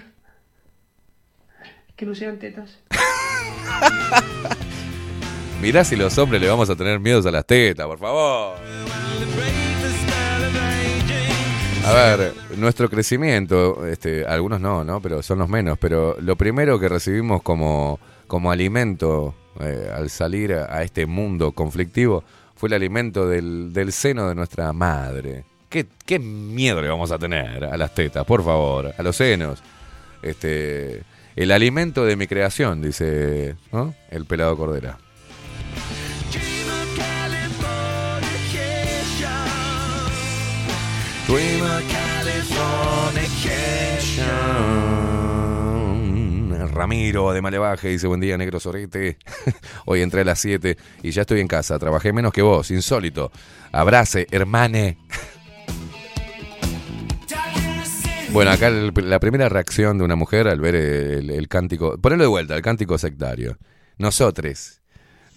Que 1.96 2.06
no 2.06 2.16
sean 2.16 2.40
tetas. 2.40 2.80
Mirá 5.62 5.84
si 5.86 5.96
los 5.96 6.18
hombres 6.18 6.42
le 6.42 6.50
vamos 6.50 6.70
a 6.70 6.76
tener 6.76 7.00
miedos 7.00 7.26
a 7.26 7.32
las 7.32 7.46
tetas, 7.46 7.86
por 7.88 7.98
favor. 8.00 8.58
A 11.86 11.94
ver, 11.94 12.34
nuestro 12.58 12.90
crecimiento, 12.90 13.86
este, 13.86 14.26
algunos 14.26 14.62
no, 14.62 14.84
¿no? 14.84 15.02
Pero 15.02 15.22
son 15.22 15.40
los 15.40 15.50
menos. 15.50 15.78
Pero 15.78 16.16
lo 16.20 16.36
primero 16.36 16.80
que 16.80 16.88
recibimos 16.90 17.42
como, 17.42 18.00
como 18.28 18.52
alimento 18.52 19.36
eh, 19.60 19.92
al 19.94 20.10
salir 20.10 20.54
a, 20.54 20.76
a 20.76 20.84
este 20.84 21.06
mundo 21.06 21.52
conflictivo 21.52 22.24
fue 22.56 22.68
el 22.70 22.74
alimento 22.74 23.28
del, 23.28 23.74
del 23.74 23.92
seno 23.92 24.30
de 24.30 24.36
nuestra 24.36 24.72
madre. 24.72 25.44
¿Qué, 25.70 25.88
¿Qué 26.06 26.20
miedo 26.20 26.82
le 26.82 26.88
vamos 26.88 27.12
a 27.12 27.20
tener 27.20 27.66
a 27.66 27.76
las 27.76 27.94
tetas, 27.94 28.26
por 28.26 28.44
favor? 28.44 28.94
A 28.98 29.04
los 29.04 29.16
senos. 29.16 29.62
Este, 30.22 31.04
el 31.36 31.52
alimento 31.52 32.06
de 32.06 32.16
mi 32.16 32.28
creación, 32.28 32.82
dice 32.82 33.56
¿no? 33.72 33.94
el 34.10 34.26
pelado 34.26 34.56
Cordera. 34.56 34.98
Ramiro 46.74 47.32
de 47.32 47.42
Malevaje 47.42 47.88
dice 47.90 48.08
buen 48.08 48.20
día 48.20 48.38
negro 48.38 48.60
sorete. 48.60 49.18
Hoy 49.86 50.02
entré 50.02 50.22
a 50.22 50.26
las 50.26 50.40
7 50.40 50.78
y 51.02 51.12
ya 51.12 51.22
estoy 51.22 51.40
en 51.40 51.48
casa. 51.48 51.80
Trabajé 51.80 52.12
menos 52.12 52.34
que 52.34 52.42
vos, 52.42 52.72
insólito. 52.72 53.32
Abrace, 53.72 54.28
hermane. 54.32 54.98
Bueno, 58.32 58.52
acá 58.52 58.70
la 58.70 59.20
primera 59.20 59.48
reacción 59.48 59.98
de 59.98 60.04
una 60.04 60.16
mujer 60.16 60.48
al 60.48 60.60
ver 60.60 60.76
el, 60.76 61.48
cántico. 61.48 61.98
Ponelo 62.00 62.24
de 62.24 62.30
vuelta, 62.30 62.56
el 62.56 62.62
cántico 62.62 62.98
sectario. 62.98 63.58
Nosotros. 63.98 64.82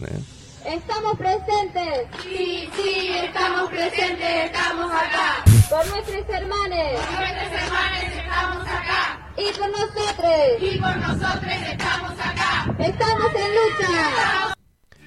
¿eh? 0.01 0.46
Estamos 0.67 1.17
presentes. 1.17 2.09
Sí, 2.25 2.69
sí, 2.75 3.11
estamos 3.25 3.71
presentes, 3.71 4.47
estamos 4.47 4.91
acá. 4.93 5.45
Por 5.71 5.87
nuestros 5.89 6.29
hermanos. 6.29 7.01
Por 7.07 7.21
nuestros 7.21 7.63
hermanos 7.63 8.03
estamos 8.17 8.67
acá. 8.67 9.33
Y 9.37 9.59
por 9.59 9.71
nosotros. 9.71 10.35
Y 10.61 10.79
por 10.79 10.97
nosotros 10.97 11.53
estamos 11.71 12.13
acá. 12.13 12.77
Estamos 12.81 13.33
en 13.35 13.55
lucha. 13.55 14.55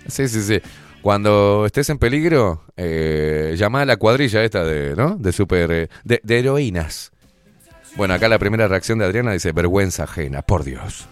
Sí, 0.08 0.28
sí, 0.30 0.42
sí. 0.44 0.62
Cuando 1.02 1.66
estés 1.66 1.90
en 1.90 1.98
peligro, 1.98 2.64
eh, 2.78 3.56
llama 3.58 3.82
a 3.82 3.86
la 3.86 3.98
cuadrilla 3.98 4.44
esta 4.44 4.64
de, 4.64 4.96
¿no? 4.96 5.18
De 5.18 5.34
super, 5.34 5.72
eh, 5.72 5.90
de, 6.06 6.22
de 6.24 6.40
heroínas. 6.40 7.12
Bueno, 7.98 8.14
acá 8.14 8.30
la 8.30 8.40
primera 8.40 8.70
reacción 8.70 9.00
de 9.00 9.06
Adriana 9.06 9.34
dice 9.34 9.52
vergüenza 9.52 10.04
ajena, 10.04 10.42
por 10.42 10.64
Dios. 10.64 11.08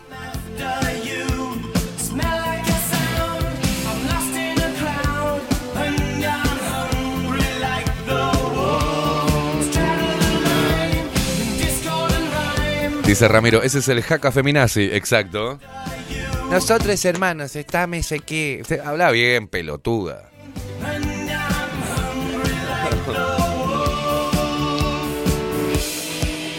Dice 13.07 13.29
Ramiro, 13.29 13.63
ese 13.63 13.79
es 13.79 13.87
el 13.87 14.03
jaca 14.03 14.33
feminazi, 14.33 14.89
exacto. 14.91 15.57
Nosotros 16.51 17.05
hermanos, 17.05 17.55
está 17.55 17.87
me 17.87 18.03
sé 18.03 18.19
qué. 18.19 18.59
Usted 18.61 18.81
habla 18.81 19.11
bien, 19.11 19.47
pelotuda. 19.47 20.29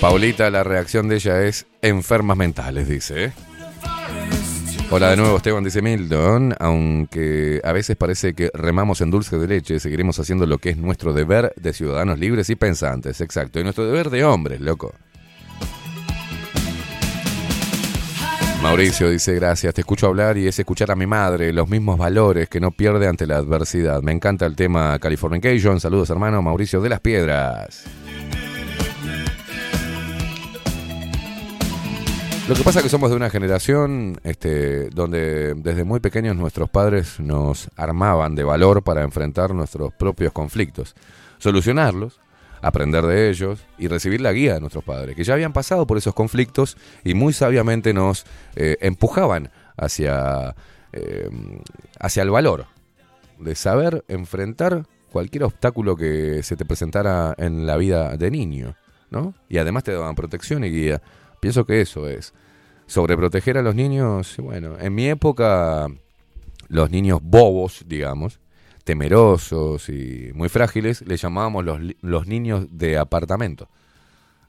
Paulita, 0.01 0.49
la 0.49 0.65
reacción 0.65 1.07
de 1.09 1.17
ella 1.17 1.43
es 1.43 1.67
enfermas 1.83 2.39
mentales, 2.39 2.89
dice. 2.89 3.25
¿eh? 3.27 3.33
Hola 4.91 5.10
de 5.10 5.18
nuevo, 5.18 5.36
Esteban, 5.36 5.65
dice 5.65 5.83
Milton. 5.83 6.55
Aunque 6.59 7.60
a 7.62 7.73
veces 7.73 7.94
parece 7.94 8.33
que 8.33 8.51
remamos 8.55 9.02
en 9.02 9.10
dulce 9.10 9.36
de 9.36 9.49
leche, 9.49 9.81
seguiremos 9.81 10.18
haciendo 10.18 10.47
lo 10.47 10.57
que 10.57 10.70
es 10.70 10.78
nuestro 10.78 11.12
deber 11.12 11.52
de 11.57 11.75
ciudadanos 11.75 12.18
libres 12.18 12.49
y 12.49 12.57
pensantes. 12.57 13.20
Exacto. 13.20 13.60
Y 13.60 13.65
nuestro 13.65 13.85
deber 13.85 14.09
de 14.09 14.25
hombres, 14.25 14.62
loco. 14.62 14.94
Mauricio 18.62 19.09
dice, 19.09 19.35
gracias, 19.35 19.73
te 19.73 19.83
escucho 19.83 20.09
hablar 20.09 20.37
y 20.37 20.49
es 20.49 20.59
escuchar 20.59 20.91
a 20.91 20.97
mi 20.97 21.07
madre, 21.07 21.53
los 21.53 21.69
mismos 21.69 21.97
valores 21.97 22.49
que 22.49 22.61
no 22.61 22.73
pierde 22.73 23.07
ante 23.07 23.27
la 23.27 23.37
adversidad. 23.37 24.03
Me 24.03 24.11
encanta 24.12 24.47
el 24.47 24.57
tema 24.57 24.99
Californication. 24.99 25.78
Saludos, 25.78 26.11
hermano 26.11 26.43
Mauricio 26.43 26.81
de 26.81 26.89
las 26.89 27.01
Piedras. 27.01 27.85
Lo 32.49 32.55
que 32.55 32.62
pasa 32.62 32.81
es 32.81 32.85
que 32.85 32.89
somos 32.89 33.11
de 33.11 33.17
una 33.17 33.31
generación 33.31 34.19
este, 34.25 34.89
donde 34.89 35.55
desde 35.55 35.85
muy 35.85 36.01
pequeños 36.01 36.35
nuestros 36.35 36.69
padres 36.69 37.20
nos 37.20 37.69
armaban 37.77 38.35
de 38.35 38.43
valor 38.43 38.83
para 38.83 39.03
enfrentar 39.03 39.55
nuestros 39.55 39.93
propios 39.93 40.33
conflictos, 40.33 40.95
solucionarlos, 41.39 42.20
aprender 42.62 43.05
de 43.07 43.31
ellos 43.31 43.65
y 43.78 43.89
recibir 43.89 44.20
la 44.20 44.33
guía 44.33 44.55
de 44.55 44.61
nuestros 44.61 44.85
padres, 44.85 45.17
que 45.17 45.25
ya 45.25 45.35
habían 45.35 45.53
pasado 45.53 45.87
por 45.87 45.99
esos 45.99 46.15
conflictos 46.15 46.77
y 47.05 47.15
muy 47.15 47.33
sabiamente 47.33 47.93
nos 47.93 48.27
eh, 48.57 48.77
empujaban 48.81 49.51
hacia, 49.77 50.55
eh, 50.93 51.31
hacia 52.01 52.23
el 52.23 52.31
valor 52.31 52.67
de 53.39 53.55
saber 53.55 54.05
enfrentar 54.09 54.87
cualquier 55.11 55.45
obstáculo 55.45 55.97
que 55.97 56.43
se 56.43 56.57
te 56.57 56.65
presentara 56.65 57.35
en 57.39 57.67
la 57.67 57.77
vida 57.77 58.17
de 58.17 58.31
niño, 58.31 58.77
¿no? 59.11 59.35
Y 59.49 59.59
además 59.59 59.85
te 59.85 59.93
daban 59.93 60.15
protección 60.15 60.65
y 60.65 60.70
guía. 60.70 61.01
Pienso 61.41 61.65
que 61.65 61.81
eso 61.81 62.09
es. 62.09 62.35
Sobreproteger 62.87 63.59
a 63.59 63.62
los 63.62 63.75
niños, 63.75 64.37
bueno, 64.39 64.77
en 64.78 64.95
mi 64.95 65.09
época, 65.09 65.89
los 66.69 66.91
niños 66.91 67.20
bobos, 67.23 67.85
digamos, 67.87 68.41
temerosos 68.89 69.91
y 69.91 70.31
muy 70.33 70.49
frágiles, 70.49 71.02
les 71.07 71.20
llamábamos 71.20 71.62
los, 71.62 71.78
los 72.00 72.26
niños 72.26 72.68
de 72.70 72.97
apartamento. 72.97 73.68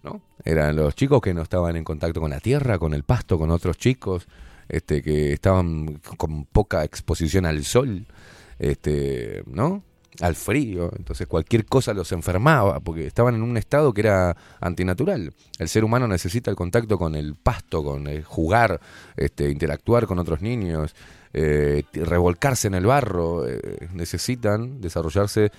¿no? 0.02 0.22
Eran 0.46 0.78
los 0.78 0.96
chicos 0.96 1.20
que 1.20 1.34
no 1.34 1.42
estaban 1.42 1.76
en 1.76 1.84
contacto 1.84 2.22
con 2.22 2.30
la 2.30 2.40
tierra, 2.40 2.80
con 2.80 2.94
el 2.94 3.04
pasto, 3.04 3.38
con 3.38 3.52
otros 3.52 3.78
chicos, 3.78 4.30
este, 4.70 5.02
que 5.02 5.34
estaban 5.34 6.00
con 6.16 6.46
poca 6.46 6.86
exposición 6.86 7.46
al 7.46 7.66
sol, 7.66 8.06
este, 8.60 9.44
¿no? 9.46 9.84
al 10.22 10.36
frío, 10.36 10.90
entonces 10.98 11.28
cualquier 11.28 11.66
cosa 11.66 11.94
los 11.94 12.14
enfermaba, 12.14 12.80
porque 12.80 13.08
estaban 13.08 13.36
en 13.36 13.42
un 13.42 13.58
estado 13.58 13.94
que 13.94 14.02
era 14.02 14.38
antinatural. 14.62 15.34
El 15.58 15.68
ser 15.68 15.84
humano 15.84 16.08
necesita 16.08 16.50
el 16.50 16.56
contacto 16.56 16.98
con 16.98 17.16
el 17.16 17.36
pasto, 17.36 17.84
con 17.84 18.08
el 18.08 18.24
jugar, 18.24 18.80
este, 19.18 19.50
interactuar 19.50 20.08
con 20.08 20.18
otros 20.18 20.42
niños, 20.42 20.96
eh, 21.34 21.84
revolcarse 21.94 22.68
en 22.68 22.74
el 22.76 22.86
barro, 22.86 23.48
eh, 23.48 23.88
necesitan 23.94 24.82
desarrollarse 24.82 25.52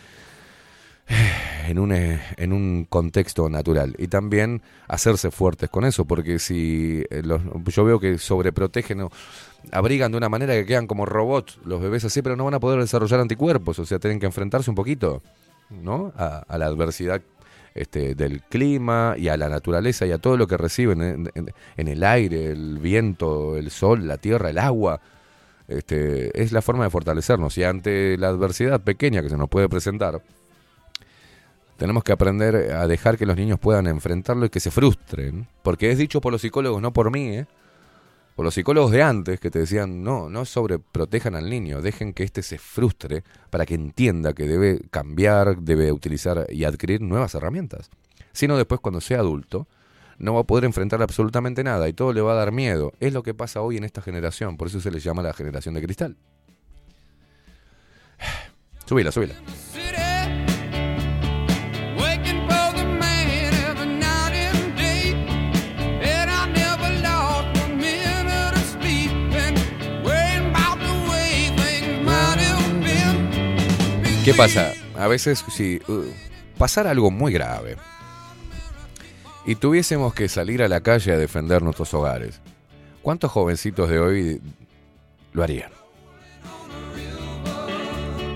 en 1.69 1.79
un, 1.79 1.93
eh, 1.93 2.21
en 2.37 2.53
un 2.53 2.85
contexto 2.89 3.49
natural 3.51 3.95
y 3.99 4.07
también 4.07 4.63
hacerse 4.87 5.31
fuertes 5.33 5.69
con 5.69 5.85
eso, 5.85 6.05
porque 6.05 6.39
si 6.39 7.03
eh, 7.11 7.23
los, 7.25 7.43
yo 7.67 7.85
veo 7.85 7.99
que 7.99 8.17
sobreprotegen 8.19 9.03
o 9.03 9.11
abrigan 9.73 10.13
de 10.13 10.19
una 10.19 10.29
manera 10.29 10.55
que 10.55 10.65
quedan 10.67 10.87
como 10.87 11.07
robots 11.07 11.59
los 11.65 11.81
bebés 11.81 12.05
así, 12.05 12.23
pero 12.23 12.37
no 12.37 12.45
van 12.45 12.55
a 12.55 12.61
poder 12.61 12.81
desarrollar 12.81 13.19
anticuerpos, 13.21 13.79
o 13.81 13.87
sea, 13.87 13.99
tienen 13.99 14.21
que 14.21 14.27
enfrentarse 14.27 14.71
un 14.71 14.77
poquito 14.77 15.21
¿no? 15.69 16.13
a, 16.17 16.45
a 16.47 16.59
la 16.59 16.67
adversidad 16.67 17.21
este, 17.75 18.15
del 18.15 18.43
clima 18.43 19.15
y 19.19 19.29
a 19.29 19.37
la 19.37 19.49
naturaleza 19.49 20.07
y 20.07 20.13
a 20.13 20.19
todo 20.19 20.37
lo 20.37 20.47
que 20.47 20.57
reciben 20.57 21.03
en, 21.03 21.31
en- 21.35 21.53
en 21.77 21.89
el 21.89 22.05
aire, 22.05 22.53
el 22.53 22.79
viento, 22.79 23.57
el 23.57 23.71
sol, 23.71 24.07
la 24.07 24.17
tierra, 24.19 24.51
el 24.51 24.59
agua. 24.59 25.01
Este, 25.71 26.43
es 26.43 26.51
la 26.51 26.63
forma 26.63 26.83
de 26.83 26.91
fortalecernos 26.91 27.57
y 27.57 27.63
ante 27.63 28.19
la 28.19 28.29
adversidad 28.29 28.81
pequeña 28.81 29.23
que 29.23 29.29
se 29.29 29.37
nos 29.37 29.49
puede 29.49 29.69
presentar, 29.69 30.21
tenemos 31.77 32.03
que 32.03 32.11
aprender 32.11 32.73
a 32.73 32.89
dejar 32.89 33.17
que 33.17 33.25
los 33.25 33.37
niños 33.37 33.61
puedan 33.61 33.87
enfrentarlo 33.87 34.47
y 34.47 34.51
que 34.51 34.59
se 34.59 34.73
frustren. 34.73 35.47
Porque 35.63 35.93
es 35.93 35.99
dicho 35.99 36.21
por 36.21 36.33
los 36.33 36.43
psicólogos, 36.43 36.83
no 36.83 36.93
por 36.93 37.13
mí, 37.13 37.29
¿eh? 37.29 37.47
por 38.35 38.45
los 38.45 38.55
psicólogos 38.55 38.91
de 38.91 39.03
antes 39.03 39.39
que 39.39 39.51
te 39.51 39.61
decían, 39.61 40.03
no, 40.03 40.29
no 40.29 40.45
sobreprotejan 40.45 41.37
al 41.37 41.49
niño, 41.49 41.81
dejen 41.81 42.15
que 42.15 42.25
éste 42.25 42.43
se 42.43 42.59
frustre 42.59 43.23
para 43.51 43.65
que 43.65 43.75
entienda 43.75 44.33
que 44.33 44.49
debe 44.49 44.81
cambiar, 44.91 45.59
debe 45.59 45.93
utilizar 45.93 46.47
y 46.51 46.65
adquirir 46.65 47.01
nuevas 47.01 47.35
herramientas. 47.37 47.91
Si 48.33 48.49
no, 48.49 48.57
después 48.57 48.81
cuando 48.81 49.01
sea 49.01 49.21
adulto, 49.21 49.69
no 50.21 50.35
va 50.35 50.41
a 50.41 50.45
poder 50.45 50.65
enfrentar 50.67 51.03
absolutamente 51.03 51.65
nada 51.65 51.89
y 51.89 51.95
todo 51.95 52.13
le 52.13 52.21
va 52.21 52.33
a 52.33 52.37
dar 52.37 52.53
miedo. 52.53 52.93
Es 53.01 53.13
lo 53.13 53.23
que 53.23 53.35
pasa 53.35 53.63
hoy 53.63 53.79
en 53.79 53.85
esta 53.85 54.03
generación, 54.03 54.57
por 54.57 54.69
eso 54.69 54.81
se 54.81 54.91
le 54.91 55.01
llama 55.01 55.23
la 55.23 55.33
generación 55.33 55.75
de 55.75 55.83
cristal. 55.83 56.17
Subila, 58.87 59.11
subila. 59.11 59.35
¿Qué 74.25 74.35
pasa? 74.35 74.75
A 74.97 75.09
veces, 75.09 75.43
si 75.49 75.81
uh, 75.89 76.05
pasara 76.59 76.91
algo 76.91 77.11
muy 77.11 77.33
grave 77.33 77.77
y 79.47 79.55
tuviésemos 79.55 80.15
que 80.15 80.28
salir 80.28 80.62
a 80.62 80.69
la 80.69 80.81
calle 80.81 81.12
a 81.12 81.19
defender 81.19 81.62
nuestros 81.62 81.93
hogares, 81.94 82.41
¿cuántos 83.02 83.31
jovencitos 83.31 83.89
de 83.89 83.99
hoy 83.99 84.41
lo 85.33 85.43
harían? 85.43 85.70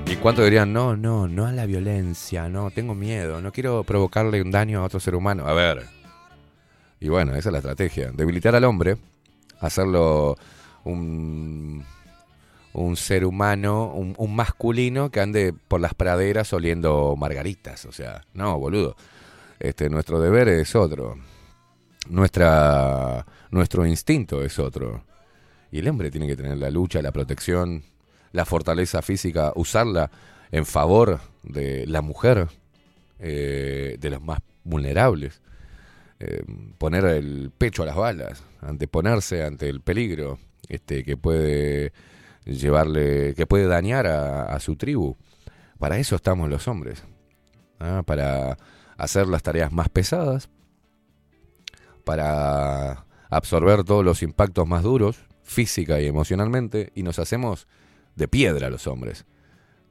¿Y 0.06 0.16
cuántos 0.16 0.44
dirían, 0.44 0.72
no, 0.72 0.96
no, 0.96 1.28
no 1.28 1.46
a 1.46 1.52
la 1.52 1.66
violencia, 1.66 2.48
no, 2.48 2.70
tengo 2.70 2.94
miedo, 2.94 3.40
no 3.40 3.52
quiero 3.52 3.84
provocarle 3.84 4.42
un 4.42 4.50
daño 4.50 4.80
a 4.80 4.84
otro 4.84 5.00
ser 5.00 5.14
humano? 5.14 5.46
A 5.46 5.54
ver. 5.54 5.86
Y 7.00 7.08
bueno, 7.08 7.34
esa 7.34 7.48
es 7.48 7.52
la 7.52 7.58
estrategia. 7.58 8.10
Debilitar 8.12 8.54
al 8.54 8.64
hombre, 8.64 8.96
hacerlo 9.60 10.36
un, 10.84 11.84
un 12.72 12.96
ser 12.96 13.24
humano, 13.24 13.92
un, 13.92 14.14
un 14.16 14.36
masculino 14.36 15.10
que 15.10 15.20
ande 15.20 15.54
por 15.68 15.80
las 15.80 15.94
praderas 15.94 16.52
oliendo 16.52 17.14
margaritas. 17.16 17.84
O 17.86 17.92
sea, 17.92 18.22
no, 18.34 18.58
boludo. 18.58 18.96
Este, 19.64 19.88
nuestro 19.88 20.20
deber 20.20 20.46
es 20.48 20.76
otro. 20.76 21.16
Nuestra, 22.10 23.24
nuestro 23.50 23.86
instinto 23.86 24.42
es 24.42 24.58
otro. 24.58 25.06
Y 25.70 25.78
el 25.78 25.88
hombre 25.88 26.10
tiene 26.10 26.26
que 26.26 26.36
tener 26.36 26.58
la 26.58 26.68
lucha, 26.68 27.00
la 27.00 27.12
protección, 27.12 27.82
la 28.32 28.44
fortaleza 28.44 29.00
física, 29.00 29.54
usarla 29.56 30.10
en 30.52 30.66
favor 30.66 31.18
de 31.42 31.86
la 31.86 32.02
mujer, 32.02 32.48
eh, 33.18 33.96
de 33.98 34.10
los 34.10 34.20
más 34.20 34.40
vulnerables. 34.64 35.40
Eh, 36.20 36.44
poner 36.76 37.06
el 37.06 37.50
pecho 37.56 37.84
a 37.84 37.86
las 37.86 37.96
balas, 37.96 38.44
anteponerse 38.60 39.44
ante 39.44 39.70
el 39.70 39.80
peligro 39.80 40.38
este, 40.68 41.04
que 41.04 41.16
puede 41.16 41.94
llevarle, 42.44 43.32
que 43.34 43.46
puede 43.46 43.66
dañar 43.66 44.06
a, 44.08 44.42
a 44.42 44.60
su 44.60 44.76
tribu. 44.76 45.16
Para 45.78 45.96
eso 45.96 46.16
estamos 46.16 46.50
los 46.50 46.68
hombres, 46.68 47.02
¿ah? 47.80 48.02
para 48.04 48.58
hacer 48.96 49.26
las 49.28 49.42
tareas 49.42 49.72
más 49.72 49.88
pesadas, 49.88 50.48
para 52.04 53.06
absorber 53.30 53.84
todos 53.84 54.04
los 54.04 54.22
impactos 54.22 54.66
más 54.66 54.82
duros, 54.82 55.24
física 55.42 56.00
y 56.00 56.06
emocionalmente, 56.06 56.92
y 56.94 57.02
nos 57.02 57.18
hacemos 57.18 57.66
de 58.14 58.28
piedra 58.28 58.70
los 58.70 58.86
hombres. 58.86 59.24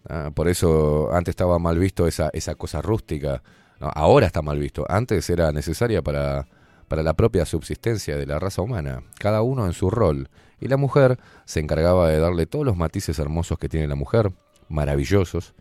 Ah, 0.07 0.31
por 0.33 0.47
eso 0.49 1.13
antes 1.13 1.31
estaba 1.31 1.59
mal 1.59 1.79
visto 1.79 2.07
esa, 2.07 2.31
cosa 2.55 2.81
rústica. 2.81 3.41
Ahora 3.79 4.27
está 4.27 4.41
mal 4.41 4.59
visto. 4.59 4.85
Antes 4.87 5.29
era 5.29 5.51
necesaria 5.51 6.01
para, 6.01 6.47
para 6.87 7.03
la 7.03 7.13
propia 7.13 7.45
subsistencia 7.45 8.17
de 8.17 8.25
la 8.25 8.39
raza 8.39 8.61
humana. 8.61 9.03
Cada 9.19 9.41
uno 9.41 9.65
en 9.65 9.73
su 9.73 9.89
rol. 9.89 10.29
Y 10.59 10.67
la 10.67 10.77
mujer 10.77 11.19
se 11.45 11.59
encargaba 11.59 12.09
de 12.09 12.19
darle 12.19 12.45
todos 12.45 12.65
los 12.65 12.77
matices 12.77 13.19
hermosos 13.19 13.57
que 13.57 13.67
tiene 13.67 13.87
la 13.87 13.95
mujer, 13.95 14.31
maravillosos, 14.69 15.53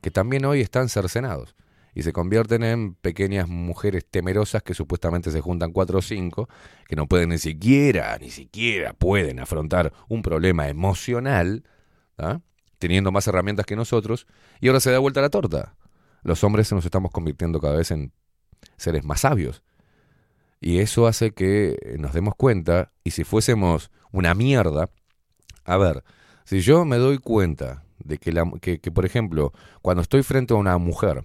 que 0.00 0.10
también 0.10 0.44
hoy 0.44 0.60
están 0.60 0.88
cercenados. 0.88 1.54
Y 1.96 2.02
se 2.02 2.12
convierten 2.12 2.62
en 2.62 2.94
pequeñas 2.94 3.48
mujeres 3.48 4.04
temerosas 4.04 4.62
que 4.62 4.74
supuestamente 4.74 5.30
se 5.30 5.40
juntan 5.40 5.72
cuatro 5.72 6.00
o 6.00 6.02
cinco, 6.02 6.46
que 6.86 6.94
no 6.94 7.06
pueden 7.06 7.30
ni 7.30 7.38
siquiera, 7.38 8.18
ni 8.20 8.28
siquiera 8.28 8.92
pueden 8.92 9.40
afrontar 9.40 9.94
un 10.06 10.20
problema 10.20 10.68
emocional, 10.68 11.64
¿tá? 12.14 12.42
teniendo 12.78 13.12
más 13.12 13.26
herramientas 13.28 13.64
que 13.64 13.76
nosotros, 13.76 14.26
y 14.60 14.68
ahora 14.68 14.80
se 14.80 14.90
da 14.90 14.98
vuelta 14.98 15.22
la 15.22 15.30
torta. 15.30 15.74
Los 16.22 16.44
hombres 16.44 16.70
nos 16.70 16.84
estamos 16.84 17.10
convirtiendo 17.12 17.60
cada 17.60 17.78
vez 17.78 17.90
en 17.90 18.12
seres 18.76 19.02
más 19.02 19.20
sabios. 19.20 19.62
Y 20.60 20.80
eso 20.80 21.06
hace 21.06 21.30
que 21.30 21.96
nos 21.98 22.12
demos 22.12 22.34
cuenta, 22.34 22.92
y 23.04 23.12
si 23.12 23.24
fuésemos 23.24 23.90
una 24.12 24.34
mierda, 24.34 24.90
a 25.64 25.78
ver, 25.78 26.04
si 26.44 26.60
yo 26.60 26.84
me 26.84 26.98
doy 26.98 27.16
cuenta 27.16 27.84
de 28.04 28.18
que, 28.18 28.32
la, 28.32 28.44
que, 28.60 28.80
que, 28.80 28.90
por 28.90 29.06
ejemplo, 29.06 29.54
cuando 29.80 30.02
estoy 30.02 30.22
frente 30.22 30.52
a 30.52 30.58
una 30.58 30.76
mujer, 30.76 31.24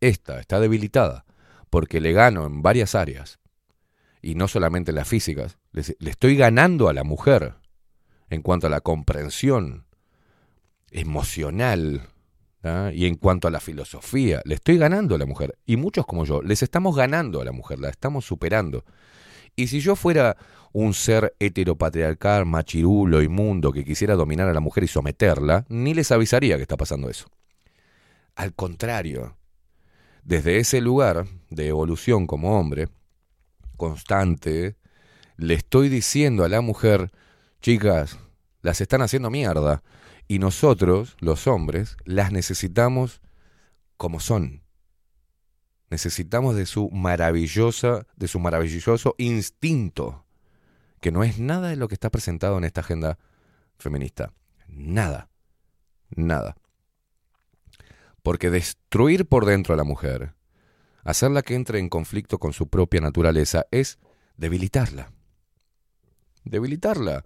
esta 0.00 0.40
está 0.40 0.60
debilitada 0.60 1.24
porque 1.70 2.00
le 2.00 2.12
gano 2.12 2.46
en 2.46 2.62
varias 2.62 2.94
áreas, 2.94 3.38
y 4.22 4.34
no 4.34 4.48
solamente 4.48 4.90
en 4.90 4.96
las 4.96 5.08
físicas, 5.08 5.58
le, 5.72 5.82
estoy 6.10 6.36
ganando 6.36 6.88
a 6.88 6.92
la 6.92 7.04
mujer 7.04 7.54
en 8.28 8.42
cuanto 8.42 8.66
a 8.66 8.70
la 8.70 8.80
comprensión 8.80 9.86
emocional 10.90 12.08
y 12.92 13.06
en 13.06 13.14
cuanto 13.14 13.46
a 13.46 13.52
la 13.52 13.60
filosofía, 13.60 14.42
le 14.44 14.56
estoy 14.56 14.76
ganando 14.76 15.14
a 15.14 15.18
la 15.18 15.26
mujer. 15.26 15.56
Y 15.66 15.76
muchos 15.76 16.04
como 16.04 16.24
yo, 16.24 16.42
les 16.42 16.64
estamos 16.64 16.96
ganando 16.96 17.40
a 17.40 17.44
la 17.44 17.52
mujer, 17.52 17.78
la 17.78 17.90
estamos 17.90 18.24
superando. 18.24 18.84
Y 19.54 19.68
si 19.68 19.78
yo 19.78 19.94
fuera 19.94 20.36
un 20.72 20.92
ser 20.92 21.36
heteropatriarcal, 21.38 22.44
machirulo, 22.44 23.22
inmundo, 23.22 23.70
que 23.72 23.84
quisiera 23.84 24.16
dominar 24.16 24.48
a 24.48 24.52
la 24.52 24.60
mujer 24.60 24.82
y 24.82 24.88
someterla, 24.88 25.64
ni 25.68 25.94
les 25.94 26.10
avisaría 26.10 26.56
que 26.56 26.62
está 26.62 26.76
pasando 26.76 27.08
eso. 27.08 27.28
Al 28.34 28.52
contrario, 28.54 29.36
desde 30.26 30.58
ese 30.58 30.80
lugar 30.80 31.24
de 31.50 31.68
evolución 31.68 32.26
como 32.26 32.58
hombre, 32.58 32.88
constante, 33.76 34.76
le 35.36 35.54
estoy 35.54 35.88
diciendo 35.88 36.44
a 36.44 36.48
la 36.48 36.60
mujer, 36.60 37.12
chicas, 37.60 38.18
las 38.60 38.80
están 38.80 39.02
haciendo 39.02 39.30
mierda, 39.30 39.84
y 40.26 40.40
nosotros, 40.40 41.16
los 41.20 41.46
hombres, 41.46 41.96
las 42.04 42.32
necesitamos 42.32 43.20
como 43.96 44.18
son. 44.18 44.64
Necesitamos 45.90 46.56
de 46.56 46.66
su 46.66 46.90
maravillosa, 46.90 48.08
de 48.16 48.26
su 48.26 48.40
maravilloso 48.40 49.14
instinto, 49.18 50.26
que 51.00 51.12
no 51.12 51.22
es 51.22 51.38
nada 51.38 51.68
de 51.68 51.76
lo 51.76 51.86
que 51.86 51.94
está 51.94 52.10
presentado 52.10 52.58
en 52.58 52.64
esta 52.64 52.80
agenda 52.80 53.16
feminista. 53.78 54.32
Nada. 54.66 55.30
Nada. 56.10 56.56
Porque 58.26 58.50
destruir 58.50 59.26
por 59.26 59.44
dentro 59.44 59.72
a 59.72 59.76
la 59.76 59.84
mujer, 59.84 60.34
hacerla 61.04 61.42
que 61.42 61.54
entre 61.54 61.78
en 61.78 61.88
conflicto 61.88 62.38
con 62.38 62.52
su 62.52 62.66
propia 62.66 63.00
naturaleza, 63.00 63.66
es 63.70 64.00
debilitarla. 64.36 65.12
Debilitarla. 66.42 67.24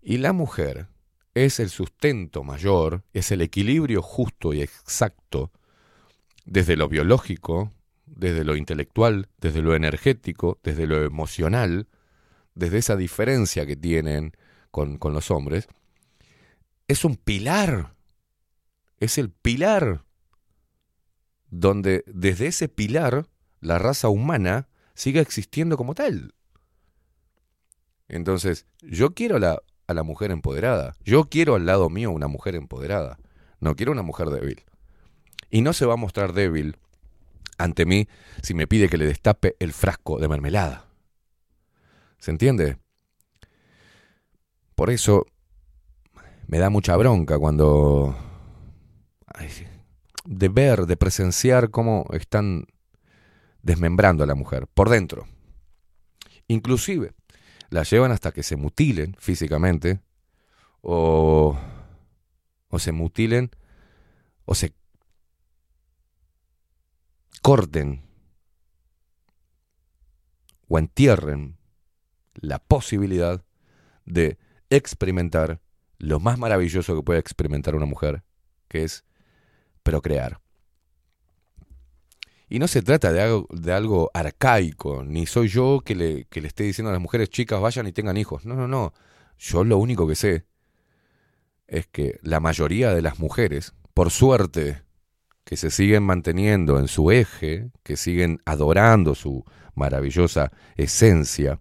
Y 0.00 0.16
la 0.16 0.32
mujer 0.32 0.86
es 1.34 1.60
el 1.60 1.68
sustento 1.68 2.44
mayor, 2.44 3.04
es 3.12 3.30
el 3.30 3.42
equilibrio 3.42 4.00
justo 4.00 4.54
y 4.54 4.62
exacto 4.62 5.52
desde 6.46 6.76
lo 6.76 6.88
biológico, 6.88 7.74
desde 8.06 8.42
lo 8.42 8.56
intelectual, 8.56 9.28
desde 9.36 9.60
lo 9.60 9.74
energético, 9.74 10.58
desde 10.62 10.86
lo 10.86 11.04
emocional, 11.04 11.88
desde 12.54 12.78
esa 12.78 12.96
diferencia 12.96 13.66
que 13.66 13.76
tienen 13.76 14.32
con, 14.70 14.96
con 14.96 15.12
los 15.12 15.30
hombres, 15.30 15.68
es 16.88 17.04
un 17.04 17.16
pilar 17.16 17.99
es 19.00 19.18
el 19.18 19.30
pilar 19.30 20.04
donde 21.48 22.04
desde 22.06 22.46
ese 22.46 22.68
pilar 22.68 23.26
la 23.60 23.78
raza 23.78 24.08
humana 24.08 24.68
siga 24.94 25.20
existiendo 25.20 25.76
como 25.76 25.94
tal. 25.94 26.34
Entonces, 28.08 28.66
yo 28.80 29.14
quiero 29.14 29.38
la, 29.38 29.62
a 29.86 29.94
la 29.94 30.02
mujer 30.02 30.30
empoderada. 30.30 30.94
Yo 31.04 31.24
quiero 31.24 31.54
al 31.54 31.66
lado 31.66 31.88
mío 31.88 32.10
una 32.10 32.28
mujer 32.28 32.54
empoderada. 32.54 33.18
No 33.60 33.74
quiero 33.76 33.92
una 33.92 34.02
mujer 34.02 34.28
débil. 34.30 34.64
Y 35.50 35.62
no 35.62 35.72
se 35.72 35.86
va 35.86 35.94
a 35.94 35.96
mostrar 35.96 36.32
débil 36.32 36.76
ante 37.58 37.86
mí 37.86 38.08
si 38.42 38.54
me 38.54 38.66
pide 38.66 38.88
que 38.88 38.96
le 38.96 39.06
destape 39.06 39.56
el 39.58 39.72
frasco 39.72 40.18
de 40.18 40.28
mermelada. 40.28 40.86
¿Se 42.18 42.30
entiende? 42.30 42.78
Por 44.74 44.90
eso 44.90 45.26
me 46.46 46.58
da 46.58 46.70
mucha 46.70 46.96
bronca 46.96 47.38
cuando... 47.38 48.16
de 50.24 50.48
ver, 50.48 50.86
de 50.86 50.96
presenciar 50.96 51.70
cómo 51.70 52.06
están 52.12 52.66
desmembrando 53.62 54.24
a 54.24 54.26
la 54.26 54.34
mujer 54.34 54.66
por 54.66 54.88
dentro. 54.88 55.26
Inclusive 56.48 57.12
la 57.70 57.84
llevan 57.84 58.12
hasta 58.12 58.32
que 58.32 58.42
se 58.42 58.56
mutilen 58.56 59.16
físicamente 59.18 60.00
o, 60.80 61.58
o 62.68 62.78
se 62.78 62.92
mutilen 62.92 63.50
o 64.44 64.54
se 64.54 64.74
corten 67.42 68.02
o 70.68 70.78
entierren 70.78 71.56
la 72.34 72.58
posibilidad 72.58 73.44
de 74.04 74.38
experimentar 74.70 75.60
lo 75.98 76.20
más 76.20 76.38
maravilloso 76.38 76.96
que 76.96 77.02
puede 77.02 77.20
experimentar 77.20 77.74
una 77.74 77.86
mujer, 77.86 78.22
que 78.68 78.84
es 78.84 79.04
procrear. 79.82 80.40
Y 82.48 82.58
no 82.58 82.66
se 82.66 82.82
trata 82.82 83.12
de 83.12 83.22
algo, 83.22 83.46
de 83.50 83.72
algo 83.72 84.10
arcaico, 84.12 85.04
ni 85.04 85.26
soy 85.26 85.48
yo 85.48 85.82
que 85.84 85.94
le, 85.94 86.24
que 86.24 86.40
le 86.40 86.48
esté 86.48 86.64
diciendo 86.64 86.90
a 86.90 86.92
las 86.92 87.00
mujeres 87.00 87.30
chicas 87.30 87.60
vayan 87.60 87.86
y 87.86 87.92
tengan 87.92 88.16
hijos. 88.16 88.44
No, 88.44 88.56
no, 88.56 88.66
no. 88.66 88.92
Yo 89.38 89.62
lo 89.62 89.78
único 89.78 90.08
que 90.08 90.16
sé 90.16 90.44
es 91.68 91.86
que 91.86 92.18
la 92.22 92.40
mayoría 92.40 92.92
de 92.92 93.02
las 93.02 93.20
mujeres, 93.20 93.74
por 93.94 94.10
suerte, 94.10 94.82
que 95.44 95.56
se 95.56 95.70
siguen 95.70 96.02
manteniendo 96.02 96.78
en 96.78 96.88
su 96.88 97.10
eje, 97.10 97.70
que 97.82 97.96
siguen 97.96 98.40
adorando 98.44 99.14
su 99.14 99.44
maravillosa 99.74 100.50
esencia 100.76 101.60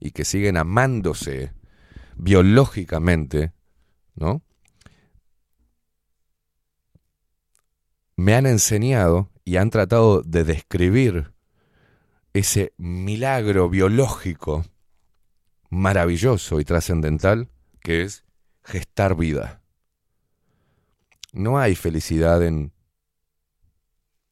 y 0.00 0.10
que 0.10 0.24
siguen 0.24 0.56
amándose 0.56 1.52
biológicamente, 2.16 3.52
¿no? 4.14 4.42
Me 8.18 8.34
han 8.34 8.46
enseñado 8.46 9.30
y 9.44 9.58
han 9.58 9.70
tratado 9.70 10.22
de 10.22 10.42
describir 10.42 11.34
ese 12.32 12.72
milagro 12.76 13.68
biológico 13.68 14.64
maravilloso 15.70 16.58
y 16.58 16.64
trascendental 16.64 17.48
que 17.80 18.02
es 18.02 18.24
gestar 18.64 19.14
vida. 19.14 19.62
No 21.32 21.60
hay 21.60 21.76
felicidad 21.76 22.42
en 22.42 22.72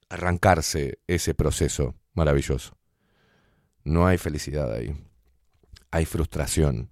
arrancarse 0.09 0.99
ese 1.07 1.35
proceso 1.35 1.95
maravilloso. 2.13 2.77
No 3.85 4.09
hay 4.09 4.19
felicidad 4.19 4.73
ahí. 4.73 4.97
Hay 5.93 6.07
frustración. 6.07 6.91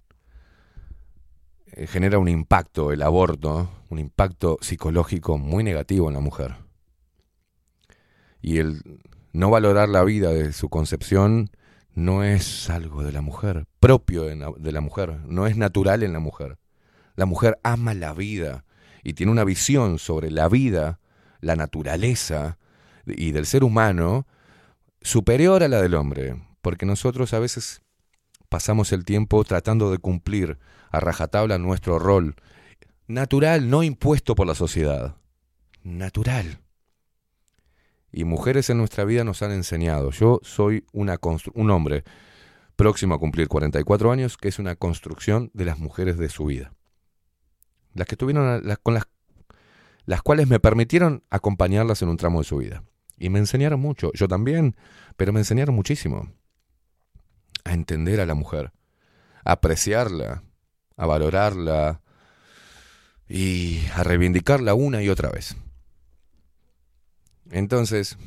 Eh, 1.73 1.87
genera 1.87 2.19
un 2.19 2.29
impacto 2.29 2.93
el 2.93 3.01
aborto, 3.01 3.69
un 3.89 3.99
impacto 3.99 4.57
psicológico 4.61 5.37
muy 5.37 5.61
negativo 5.61 6.07
en 6.07 6.13
la 6.13 6.21
mujer. 6.21 6.64
Y 8.45 8.59
el 8.59 8.83
no 9.33 9.49
valorar 9.49 9.89
la 9.89 10.03
vida 10.03 10.29
de 10.29 10.53
su 10.53 10.69
concepción 10.69 11.49
no 11.95 12.23
es 12.23 12.69
algo 12.69 13.03
de 13.03 13.11
la 13.11 13.21
mujer, 13.21 13.65
propio 13.79 14.21
de 14.21 14.35
la, 14.71 14.81
mujer, 14.81 15.19
no 15.25 15.47
es 15.47 15.57
natural 15.57 16.03
en 16.03 16.13
la 16.13 16.19
mujer. 16.19 16.59
La 17.15 17.25
mujer 17.25 17.57
ama 17.63 17.95
la 17.95 18.13
vida 18.13 18.63
y 19.03 19.13
tiene 19.13 19.31
una 19.31 19.45
visión 19.45 19.97
sobre 19.97 20.29
la 20.29 20.47
vida, 20.47 20.99
la 21.41 21.55
naturaleza 21.55 22.59
y 23.07 23.31
del 23.31 23.47
ser 23.47 23.63
humano 23.63 24.27
superior 25.01 25.63
a 25.63 25.67
la 25.67 25.81
del 25.81 25.95
hombre, 25.95 26.39
porque 26.61 26.85
nosotros 26.85 27.33
a 27.33 27.39
veces 27.39 27.81
pasamos 28.47 28.91
el 28.91 29.05
tiempo 29.05 29.43
tratando 29.43 29.89
de 29.89 29.97
cumplir 29.97 30.59
a 30.91 30.99
rajatabla 30.99 31.57
nuestro 31.57 31.97
rol 31.97 32.35
natural, 33.07 33.71
no 33.71 33.81
impuesto 33.81 34.35
por 34.35 34.45
la 34.45 34.53
sociedad, 34.53 35.15
natural. 35.81 36.59
Y 38.17 38.23
mujeres 38.23 38.69
en 38.69 38.77
nuestra 38.77 39.03
vida 39.03 39.25
nos 39.25 39.41
han 39.41 39.51
enseñado. 39.51 40.09
Yo 40.11 40.39
soy 40.41 40.85
una 40.93 41.19
un 41.53 41.69
hombre 41.69 42.05
próximo 42.77 43.13
a 43.13 43.19
cumplir 43.19 43.49
44 43.49 44.09
años, 44.09 44.37
que 44.37 44.47
es 44.47 44.57
una 44.57 44.77
construcción 44.77 45.51
de 45.53 45.65
las 45.65 45.79
mujeres 45.79 46.17
de 46.17 46.29
su 46.29 46.45
vida. 46.45 46.71
Las 47.93 48.07
que 48.07 48.15
tuvieron, 48.15 48.65
las, 48.65 48.77
con 48.77 48.93
las, 48.93 49.03
las 50.05 50.21
cuales 50.21 50.47
me 50.47 50.61
permitieron 50.61 51.25
acompañarlas 51.29 52.01
en 52.03 52.07
un 52.07 52.15
tramo 52.15 52.39
de 52.39 52.45
su 52.45 52.55
vida. 52.55 52.85
Y 53.17 53.27
me 53.27 53.39
enseñaron 53.39 53.81
mucho, 53.81 54.13
yo 54.13 54.29
también, 54.29 54.77
pero 55.17 55.33
me 55.33 55.41
enseñaron 55.41 55.75
muchísimo 55.75 56.31
a 57.65 57.73
entender 57.73 58.21
a 58.21 58.25
la 58.25 58.33
mujer, 58.33 58.71
a 59.43 59.51
apreciarla, 59.51 60.41
a 60.95 61.05
valorarla 61.05 61.99
y 63.27 63.81
a 63.93 64.03
reivindicarla 64.03 64.73
una 64.73 65.03
y 65.03 65.09
otra 65.09 65.31
vez. 65.31 65.57
Entonces, 67.51 68.17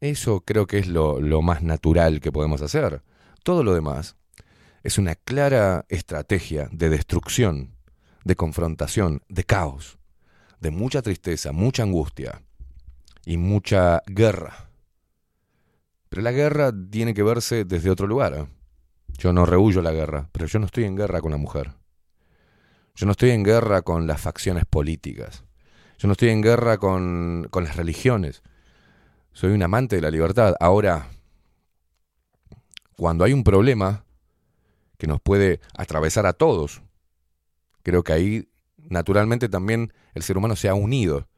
eso 0.00 0.40
creo 0.40 0.66
que 0.66 0.78
es 0.78 0.88
lo, 0.88 1.20
más 1.42 1.62
natural 1.62 2.20
que 2.20 2.32
podemos 2.32 2.60
hacer. 2.62 3.02
Todo 3.44 3.62
lo 3.62 3.72
demás 3.72 4.16
es 4.82 4.98
una 4.98 5.14
clara 5.14 5.84
estrategia 5.88 6.68
de 6.72 6.88
destrucción, 6.88 7.76
de 8.24 8.34
confrontación, 8.34 9.22
de 9.28 9.44
caos, 9.44 9.98
de 10.60 10.70
mucha 10.70 11.02
tristeza, 11.02 11.52
mucha 11.52 11.84
angustia 11.84 12.42
y 13.24 13.36
mucha 13.36 14.02
guerra. 14.06 14.70
Pero 16.08 16.22
la 16.22 16.32
guerra 16.32 16.72
tiene 16.90 17.14
que 17.14 17.22
verse 17.22 17.64
desde 17.64 17.90
otro 17.90 18.06
lugar. 18.06 18.34
¿eh? 18.34 18.46
Yo 19.18 19.32
no 19.32 19.46
rehuyo 19.46 19.82
la 19.82 19.92
guerra, 19.92 20.28
pero 20.32 20.46
yo 20.46 20.58
no 20.58 20.66
estoy 20.66 20.84
en 20.84 20.96
guerra 20.96 21.20
con 21.20 21.30
la 21.30 21.38
mujer. 21.38 21.74
Yo 22.96 23.06
no 23.06 23.12
estoy 23.12 23.30
en 23.30 23.44
guerra 23.44 23.82
con 23.82 24.06
las 24.06 24.20
facciones 24.20 24.64
políticas. 24.66 25.44
Yo 25.98 26.08
no 26.08 26.12
estoy 26.12 26.30
en 26.30 26.42
guerra 26.42 26.78
con, 26.78 27.46
con 27.50 27.62
las 27.62 27.76
religiones. 27.76 28.42
Soy 29.32 29.52
un 29.52 29.62
amante 29.62 29.96
de 29.96 30.02
la 30.02 30.10
libertad. 30.10 30.54
Ahora, 30.60 31.08
cuando 32.96 33.24
hay 33.24 33.32
un 33.32 33.44
problema 33.44 34.04
que 34.98 35.06
nos 35.06 35.20
puede 35.20 35.60
atravesar 35.74 36.26
a 36.26 36.34
todos, 36.34 36.82
creo 37.82 38.04
que 38.04 38.12
ahí 38.12 38.48
naturalmente 38.76 39.48
también 39.48 39.92
el 40.14 40.22
ser 40.22 40.36
humano 40.36 40.54
se 40.54 40.68
ha 40.68 40.74
unido. 40.74 41.28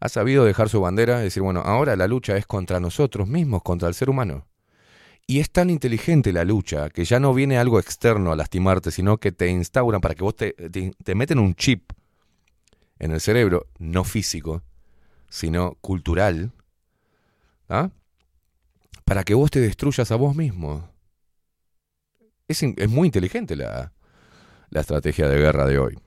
Ha 0.00 0.08
sabido 0.08 0.44
dejar 0.44 0.68
su 0.68 0.80
bandera 0.80 1.20
y 1.20 1.24
decir, 1.24 1.42
bueno, 1.42 1.60
ahora 1.60 1.94
la 1.94 2.08
lucha 2.08 2.36
es 2.36 2.46
contra 2.46 2.80
nosotros 2.80 3.28
mismos, 3.28 3.62
contra 3.62 3.88
el 3.88 3.94
ser 3.94 4.08
humano. 4.08 4.46
Y 5.26 5.40
es 5.40 5.50
tan 5.50 5.70
inteligente 5.70 6.32
la 6.32 6.44
lucha 6.44 6.88
que 6.88 7.04
ya 7.04 7.20
no 7.20 7.34
viene 7.34 7.58
algo 7.58 7.78
externo 7.78 8.32
a 8.32 8.36
lastimarte, 8.36 8.90
sino 8.90 9.18
que 9.18 9.32
te 9.32 9.48
instauran 9.48 10.00
para 10.00 10.14
que 10.14 10.22
vos 10.22 10.36
te, 10.36 10.52
te, 10.52 10.92
te 11.02 11.14
meten 11.14 11.38
un 11.38 11.54
chip 11.54 11.92
en 12.98 13.10
el 13.10 13.20
cerebro, 13.20 13.66
no 13.78 14.04
físico, 14.04 14.62
sino 15.28 15.74
cultural, 15.80 16.52
¿ah? 17.68 17.90
para 19.04 19.24
que 19.24 19.34
vos 19.34 19.50
te 19.50 19.60
destruyas 19.60 20.10
a 20.10 20.16
vos 20.16 20.34
mismo. 20.36 20.88
Es, 22.48 22.62
es 22.62 22.88
muy 22.88 23.06
inteligente 23.08 23.56
la, 23.56 23.92
la 24.70 24.80
estrategia 24.80 25.28
de 25.28 25.38
guerra 25.38 25.66
de 25.66 25.78
hoy. 25.78 25.98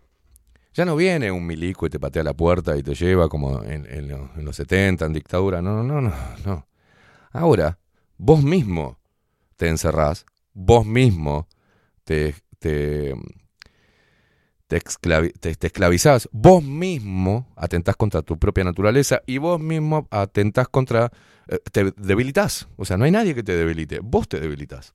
Ya 0.74 0.86
no 0.86 0.96
viene 0.96 1.32
un 1.32 1.46
milico 1.48 1.88
y 1.88 1.92
te 1.92 2.00
patea 2.00 2.24
la 2.24 2.34
puerta 2.34 2.78
y 2.78 2.84
te 2.84 2.96
lleva 2.96 3.30
como 3.30 3.64
en, 3.64 3.86
en 3.88 4.10
lo- 4.10 4.32
en 4.36 4.46
los 4.46 4.56
70, 4.58 5.06
en 5.06 5.14
dictadura. 5.14 5.62
No, 5.62 5.84
no, 5.84 6.02
no, 6.02 6.14
no. 6.46 6.68
Ahora, 7.32 7.80
vos 8.18 8.44
mismo 8.44 9.00
te 9.58 9.70
encerrás, 9.70 10.26
vos 10.54 10.86
mismo 10.86 11.48
te, 12.06 12.36
te, 12.60 13.16
te, 14.70 14.78
esclavi- 14.80 15.34
esclavizás, 15.60 16.30
vos 16.32 16.64
mismo 16.64 17.52
atentás 17.56 17.96
contra 17.96 18.22
tu 18.22 18.38
propia 18.38 18.64
naturaleza 18.64 19.24
y 19.26 19.40
vos 19.40 19.60
mismo 19.60 20.08
atentás 20.12 20.70
contra... 20.70 21.12
eh, 21.48 21.58
te 21.72 21.92
debilitas. 21.98 22.68
O 22.78 22.86
sea, 22.86 22.96
no 22.96 23.06
hay 23.06 23.12
nadie 23.12 23.34
que 23.34 23.42
te 23.42 23.56
debilite, 23.58 24.00
vos 24.00 24.30
te 24.30 24.40
debilitas. 24.40 24.94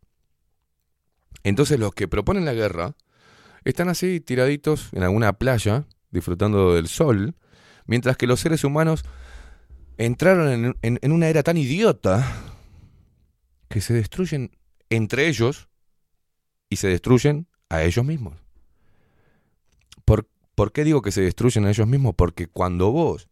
Entonces 1.43 1.81
los 1.81 1.93
que 1.93 2.07
proponen 2.07 2.45
la 2.45 2.55
guerra 2.55 2.95
están 3.65 3.89
así 3.89 4.21
tiraditos 4.21 4.91
en 4.93 5.03
alguna 5.03 5.33
playa, 5.33 5.87
disfrutando 6.13 6.75
del 6.75 6.87
sol, 6.87 7.35
mientras 7.87 8.17
que 8.17 8.29
los 8.29 8.39
seres 8.39 8.63
humanos 8.63 9.05
entraron 9.99 10.49
en, 10.51 10.77
en- 10.83 11.01
en 11.03 11.13
una 11.13 11.27
era 11.27 11.43
tan 11.43 11.57
idiota 11.57 12.25
que 13.69 13.81
se 13.81 13.93
destruyen 13.93 14.57
entre 14.89 15.27
ellos 15.27 15.69
y 16.71 16.77
se 16.77 16.87
destruyen 16.87 17.49
a 17.69 17.83
ellos 17.83 18.05
mismos. 18.05 18.44
¿Por, 20.05 20.73
qué 20.73 20.85
digo 20.85 21.03
que 21.03 21.13
se 21.13 21.23
destruyen 21.23 21.67
a 21.67 21.71
ellos 21.71 21.87
mismos? 21.87 22.15
Porque 22.15 22.47
cuando 22.47 22.91
vos 22.91 23.29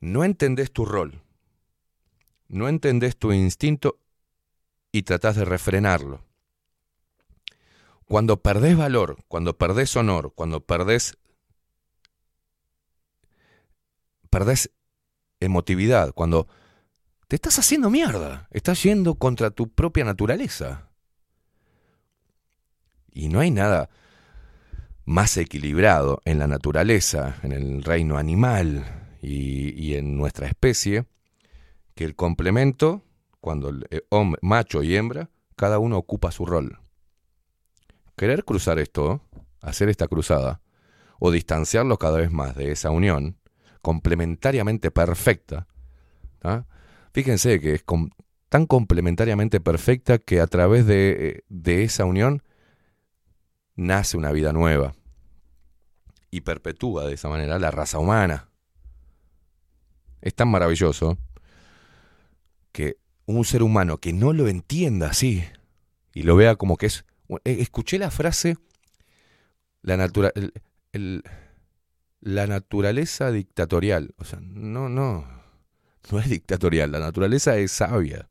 no 0.00 0.24
entendés 0.24 0.72
tu 0.72 0.84
rol, 0.84 1.22
no 2.48 2.68
entendés 2.68 3.16
tu 3.16 3.32
instinto 3.32 3.98
y 4.92 5.02
tratás 5.02 5.36
de 5.36 5.44
refrenarlo. 5.44 6.24
Cuando 8.06 8.40
perdés 8.40 8.76
valor, 8.76 9.24
cuando 9.28 9.56
perdés 9.56 9.96
honor, 9.96 10.32
cuando 10.34 10.60
perdés 10.60 11.16
perdés 14.30 14.70
emotividad, 15.40 16.12
cuando 16.12 16.48
te 17.28 17.36
estás 17.36 17.58
haciendo 17.58 17.88
mierda, 17.88 18.48
estás 18.50 18.82
yendo 18.82 19.14
contra 19.14 19.50
tu 19.50 19.68
propia 19.68 20.04
naturaleza. 20.04 20.90
Y 23.12 23.28
no 23.28 23.40
hay 23.40 23.50
nada 23.50 23.90
más 25.04 25.36
equilibrado 25.36 26.20
en 26.24 26.38
la 26.38 26.46
naturaleza, 26.46 27.36
en 27.42 27.52
el 27.52 27.82
reino 27.82 28.16
animal 28.16 29.16
y, 29.20 29.94
en 29.94 30.16
nuestra 30.16 30.46
especie, 30.46 31.06
que 31.94 32.04
el 32.04 32.14
complemento, 32.14 33.02
cuando 33.40 33.68
el 33.68 33.86
eh, 33.90 34.02
hombre, 34.10 34.38
macho 34.42 34.82
y 34.82 34.96
hembra, 34.96 35.30
cada 35.56 35.78
uno 35.78 35.98
ocupa 35.98 36.30
su 36.30 36.46
rol. 36.46 36.78
Querer 38.16 38.44
cruzar 38.44 38.78
esto, 38.78 39.22
hacer 39.60 39.88
esta 39.88 40.08
cruzada, 40.08 40.60
o 41.18 41.30
distanciarlos 41.30 41.98
cada 41.98 42.18
vez 42.18 42.30
más 42.30 42.54
de 42.54 42.72
esa 42.72 42.90
unión, 42.90 43.38
complementariamente 43.82 44.90
perfecta, 44.90 45.66
fíjense 47.12 47.60
que 47.60 47.74
es 47.74 47.84
tan 48.48 48.66
complementariamente 48.66 49.60
perfecta 49.60 50.18
que 50.18 50.40
a 50.40 50.46
través 50.46 50.86
de, 50.86 51.16
eh, 51.28 51.44
de 51.48 51.84
esa 51.84 52.04
unión 52.04 52.42
nace 53.76 54.16
una 54.16 54.32
vida 54.32 54.52
nueva 54.52 54.94
y 56.30 56.40
perpetúa 56.40 57.06
de 57.06 57.14
esa 57.14 57.28
manera 57.28 57.58
la 57.58 57.70
raza 57.70 57.98
humana. 57.98 58.48
Es 60.20 60.34
tan 60.34 60.48
maravilloso 60.48 61.18
que 62.72 62.98
un 63.26 63.44
ser 63.44 63.62
humano 63.62 63.98
que 63.98 64.12
no 64.12 64.32
lo 64.32 64.48
entienda 64.48 65.10
así 65.10 65.44
y 66.12 66.22
lo 66.22 66.36
vea 66.36 66.56
como 66.56 66.76
que 66.76 66.86
es... 66.86 67.04
eh, 67.44 67.56
Escuché 67.60 67.98
la 67.98 68.10
frase, 68.10 68.56
la, 69.82 69.96
natura, 69.96 70.32
la 72.20 72.46
naturaleza 72.46 73.30
dictatorial. 73.30 74.14
O 74.18 74.24
sea, 74.24 74.40
no, 74.42 74.88
no, 74.88 75.26
no 76.10 76.18
es 76.18 76.28
dictatorial, 76.28 76.90
la 76.90 77.00
naturaleza 77.00 77.56
es 77.56 77.72
sabia. 77.72 78.28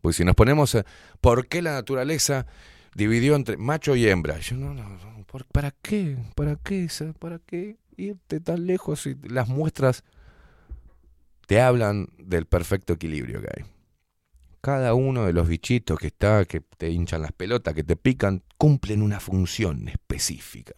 Pues 0.00 0.16
si 0.16 0.24
nos 0.24 0.36
ponemos, 0.36 0.76
¿por 1.20 1.48
qué 1.48 1.62
la 1.62 1.72
naturaleza 1.72 2.46
dividió 2.96 3.36
entre 3.36 3.56
macho 3.58 3.94
y 3.94 4.08
hembra? 4.08 4.38
Yo 4.38 4.56
no, 4.56 4.72
no, 4.74 4.88
no, 4.88 5.24
¿por- 5.26 5.44
¿para 5.46 5.70
qué? 5.70 6.16
¿Para 6.34 6.56
qué? 6.56 6.88
¿Para 7.18 7.38
qué 7.38 7.76
irte 7.96 8.40
tan 8.40 8.66
lejos 8.66 9.02
si 9.02 9.16
las 9.28 9.48
muestras 9.48 10.02
te 11.46 11.60
hablan 11.60 12.08
del 12.18 12.46
perfecto 12.46 12.94
equilibrio 12.94 13.40
que 13.40 13.48
hay? 13.56 13.64
Cada 14.60 14.94
uno 14.94 15.26
de 15.26 15.32
los 15.32 15.46
bichitos 15.46 15.98
que 15.98 16.08
está, 16.08 16.44
que 16.44 16.60
te 16.60 16.90
hinchan 16.90 17.22
las 17.22 17.32
pelotas, 17.32 17.74
que 17.74 17.84
te 17.84 17.96
pican, 17.96 18.42
cumplen 18.58 19.02
una 19.02 19.20
función 19.20 19.88
específica. 19.88 20.74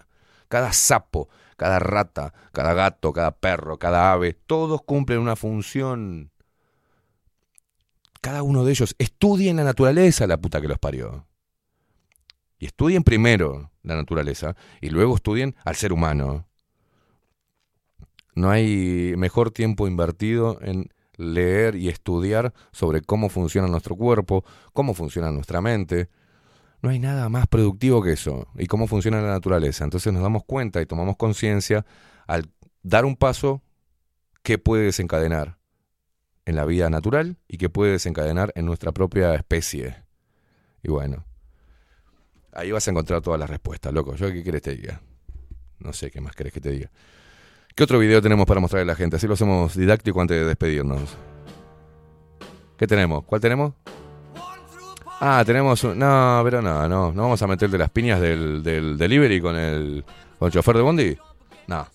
Cada 0.49 0.73
sapo, 0.73 1.29
cada 1.57 1.79
rata, 1.79 2.35
cada 2.53 2.75
gato, 2.75 3.13
cada 3.13 3.31
perro, 3.33 3.79
cada 3.79 4.13
ave, 4.13 4.35
todos 4.35 4.83
cumplen 4.83 5.21
una 5.21 5.37
función. 5.37 6.31
Cada 8.21 8.43
uno 8.43 8.65
de 8.65 8.73
ellos 8.73 8.95
estudien 8.99 9.57
la 9.57 9.65
naturaleza, 9.65 10.27
la 10.27 10.37
puta 10.37 10.61
que 10.61 10.69
los 10.69 10.79
parió. 10.79 11.28
Y 12.59 12.67
estudien 12.67 13.05
primero 13.05 13.71
la 13.83 13.97
naturaleza 13.97 14.57
y 14.81 14.91
luego 14.91 15.17
estudien 15.17 15.55
al 15.65 15.77
ser 15.77 15.93
humano. 15.93 16.47
No 18.35 18.51
hay 18.51 19.15
mejor 19.17 19.51
tiempo 19.51 19.89
invertido 19.89 20.59
en 20.63 20.93
leer 21.17 21.75
y 21.75 21.89
estudiar 21.89 22.55
sobre 22.73 23.03
cómo 23.03 23.29
funciona 23.29 23.69
nuestro 23.69 23.97
cuerpo, 23.97 24.45
cómo 24.73 24.95
funciona 24.95 25.31
nuestra 25.33 25.61
mente. 25.61 26.09
No 26.81 26.91
hay 26.91 27.01
nada 27.01 27.29
más 27.29 27.47
productivo 27.49 28.03
que 28.03 28.13
eso. 28.13 28.47
Y 28.57 28.67
cómo 28.67 28.87
funciona 28.87 29.21
la 29.21 29.29
naturaleza. 29.29 29.85
Entonces 29.85 30.13
nos 30.13 30.23
damos 30.23 30.45
cuenta 30.45 30.81
y 30.81 30.87
tomamos 30.87 31.17
conciencia 31.17 31.85
al 32.27 32.51
dar 32.83 33.05
un 33.05 33.17
paso 33.17 33.63
que 34.43 34.59
puede 34.59 34.85
desencadenar 34.85 35.59
en 36.47 36.57
la 36.57 36.65
vida 36.65 36.89
natural 36.89 37.37
y 37.49 37.59
que 37.59 37.69
puede 37.69 37.93
desencadenar 37.93 38.53
en 38.55 38.65
nuestra 38.65 38.93
propia 38.93 39.35
especie. 39.35 40.05
Y 40.83 40.91
bueno, 40.91 41.27
ahí 42.59 42.73
vas 42.73 42.87
a 42.89 42.91
encontrar 42.91 43.23
todas 43.23 43.39
las 43.39 43.49
respuestas, 43.49 43.93
loco. 43.93 44.17
¿Yo 44.17 44.33
qué 44.33 44.43
quieres 44.43 44.61
que 44.63 44.71
te 44.71 44.77
diga? 44.77 45.01
No 45.79 45.93
sé 45.93 46.11
qué 46.11 46.21
más 46.21 46.35
querés 46.35 46.53
que 46.53 46.61
te 46.61 46.71
diga. 46.71 46.91
¿Qué 47.75 47.85
otro 47.85 48.01
video 48.01 48.21
tenemos 48.21 48.47
para 48.47 48.59
mostrarle 48.59 48.91
a 48.91 48.95
la 48.95 48.97
gente? 48.97 49.17
Así 49.17 49.29
lo 49.29 49.35
hacemos 49.35 49.77
didáctico 49.77 50.21
antes 50.21 50.39
de 50.39 50.45
despedirnos. 50.45 51.17
¿Qué 52.77 52.87
tenemos? 52.87 53.25
¿Cuál 53.25 53.41
tenemos? 53.41 53.75
Ah, 55.21 55.43
tenemos 55.47 55.83
un... 55.85 55.99
No, 55.99 56.41
pero 56.45 56.61
no, 56.61 56.89
no. 56.89 57.13
¿No 57.13 57.23
vamos 57.23 57.41
a 57.43 57.47
meter 57.47 57.71
de 57.71 57.79
las 57.79 57.91
piñas 57.91 58.21
del, 58.21 58.63
del 58.63 58.99
delivery 58.99 59.41
con 59.41 59.57
el, 59.57 60.05
con 60.39 60.47
el 60.47 60.53
chofer 60.53 60.77
de 60.77 60.83
Bondi? 60.83 61.19
No. 61.69 61.87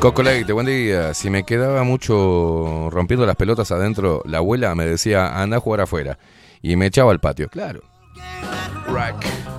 Coco 0.00 0.22
Leite, 0.22 0.52
buen 0.52 0.66
día. 0.66 1.14
Si 1.14 1.30
me 1.30 1.44
quedaba 1.44 1.82
mucho 1.82 2.88
rompiendo 2.90 3.26
las 3.26 3.36
pelotas 3.36 3.72
adentro, 3.72 4.22
la 4.24 4.38
abuela 4.38 4.74
me 4.74 4.86
decía, 4.86 5.40
anda 5.40 5.56
a 5.56 5.60
jugar 5.60 5.80
afuera. 5.80 6.18
Y 6.62 6.76
me 6.76 6.86
echaba 6.86 7.12
al 7.12 7.20
patio. 7.20 7.48
Claro. 7.48 7.82
Rock. 8.86 9.55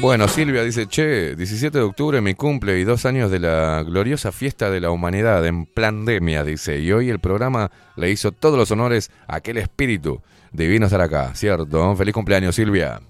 Bueno, 0.00 0.28
Silvia 0.28 0.62
dice, 0.62 0.86
che, 0.86 1.34
17 1.34 1.76
de 1.76 1.84
octubre 1.84 2.20
mi 2.20 2.34
cumple 2.34 2.78
y 2.78 2.84
dos 2.84 3.04
años 3.04 3.32
de 3.32 3.40
la 3.40 3.82
gloriosa 3.82 4.30
fiesta 4.30 4.70
de 4.70 4.80
la 4.80 4.90
humanidad 4.90 5.44
en 5.44 5.66
pandemia, 5.66 6.44
dice. 6.44 6.78
Y 6.78 6.92
hoy 6.92 7.10
el 7.10 7.18
programa 7.18 7.72
le 7.96 8.08
hizo 8.08 8.30
todos 8.30 8.56
los 8.56 8.70
honores 8.70 9.10
a 9.26 9.36
aquel 9.36 9.58
espíritu. 9.58 10.22
Divino 10.52 10.86
estar 10.86 11.00
acá, 11.00 11.34
¿cierto? 11.34 11.96
Feliz 11.96 12.14
cumpleaños, 12.14 12.54
Silvia. 12.54 13.00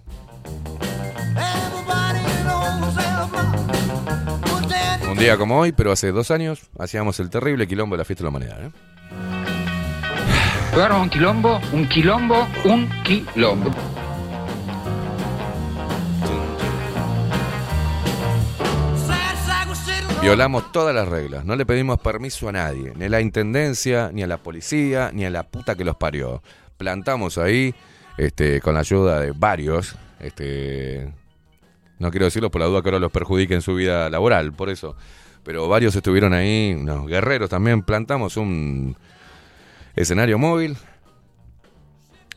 Un 5.11 5.19
día 5.19 5.37
como 5.37 5.59
hoy, 5.59 5.73
pero 5.73 5.93
hace 5.93 6.11
dos 6.11 6.31
años, 6.31 6.71
hacíamos 6.79 7.21
el 7.21 7.29
terrible 7.29 7.67
quilombo 7.67 7.97
de 7.97 7.99
la 7.99 8.05
fiesta 8.07 8.25
de 8.25 8.31
la 8.31 8.31
humanidad. 8.31 8.65
¿eh? 8.65 8.71
Un 11.01 11.11
quilombo, 11.11 11.61
un 11.73 11.89
quilombo, 11.89 12.49
un 12.65 12.89
quilombo. 13.03 13.98
Violamos 20.29 20.73
todas 20.73 20.95
las 20.95 21.09
reglas, 21.09 21.47
no 21.47 21.57
le 21.57 21.65
pedimos 21.65 21.99
permiso 22.01 22.51
a 22.51 22.53
nadie, 22.53 22.93
ni 22.95 23.07
a 23.07 23.09
la 23.09 23.23
intendencia, 23.23 24.11
ni 24.13 24.23
a 24.23 24.27
la 24.27 24.37
policía, 24.37 25.11
ni 25.11 25.25
a 25.25 25.31
la 25.31 25.43
puta 25.43 25.75
que 25.75 25.87
los 25.87 25.97
parió. 25.97 26.43
Plantamos 26.77 27.39
ahí, 27.39 27.75
este, 28.19 28.61
con 28.61 28.75
la 28.75 28.81
ayuda 28.81 29.21
de 29.21 29.33
varios, 29.33 29.97
este, 30.21 31.11
no 31.99 32.11
quiero 32.11 32.27
decirlo 32.27 32.51
por 32.51 32.61
la 32.61 32.67
duda 32.67 32.83
que 32.83 32.91
ahora 32.91 32.99
los 32.99 33.11
perjudique 33.11 33.55
en 33.55 33.63
su 33.63 33.75
vida 33.75 34.11
laboral, 34.11 34.53
por 34.53 34.69
eso, 34.69 34.97
pero 35.45 35.67
varios 35.67 35.97
estuvieron 35.97 36.35
ahí, 36.35 36.77
unos 36.79 37.07
guerreros 37.07 37.49
también, 37.49 37.81
plantamos 37.81 38.37
un 38.37 38.99
escenario 39.97 40.37
móvil, 40.37 40.77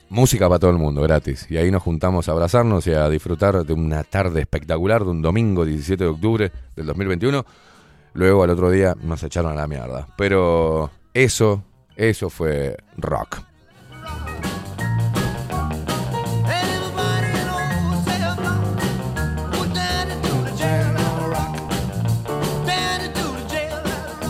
música 0.07 0.47
para 0.47 0.59
todo 0.59 0.71
el 0.71 0.77
mundo, 0.77 1.01
gratis, 1.01 1.45
y 1.49 1.57
ahí 1.57 1.69
nos 1.69 1.83
juntamos 1.83 2.29
a 2.29 2.31
abrazarnos 2.31 2.87
y 2.87 2.93
a 2.93 3.09
disfrutar 3.09 3.65
de 3.65 3.73
una 3.73 4.05
tarde 4.05 4.39
espectacular, 4.39 5.03
de 5.03 5.09
un 5.09 5.21
domingo 5.21 5.65
17 5.65 6.05
de 6.05 6.09
octubre 6.09 6.51
del 6.73 6.85
2021. 6.85 7.45
Luego 8.13 8.43
al 8.43 8.49
otro 8.49 8.69
día 8.69 8.95
nos 9.01 9.23
echaron 9.23 9.53
a 9.53 9.55
la 9.55 9.67
mierda. 9.67 10.07
Pero 10.17 10.91
eso, 11.13 11.63
eso 11.95 12.29
fue 12.29 12.77
rock. 12.97 13.41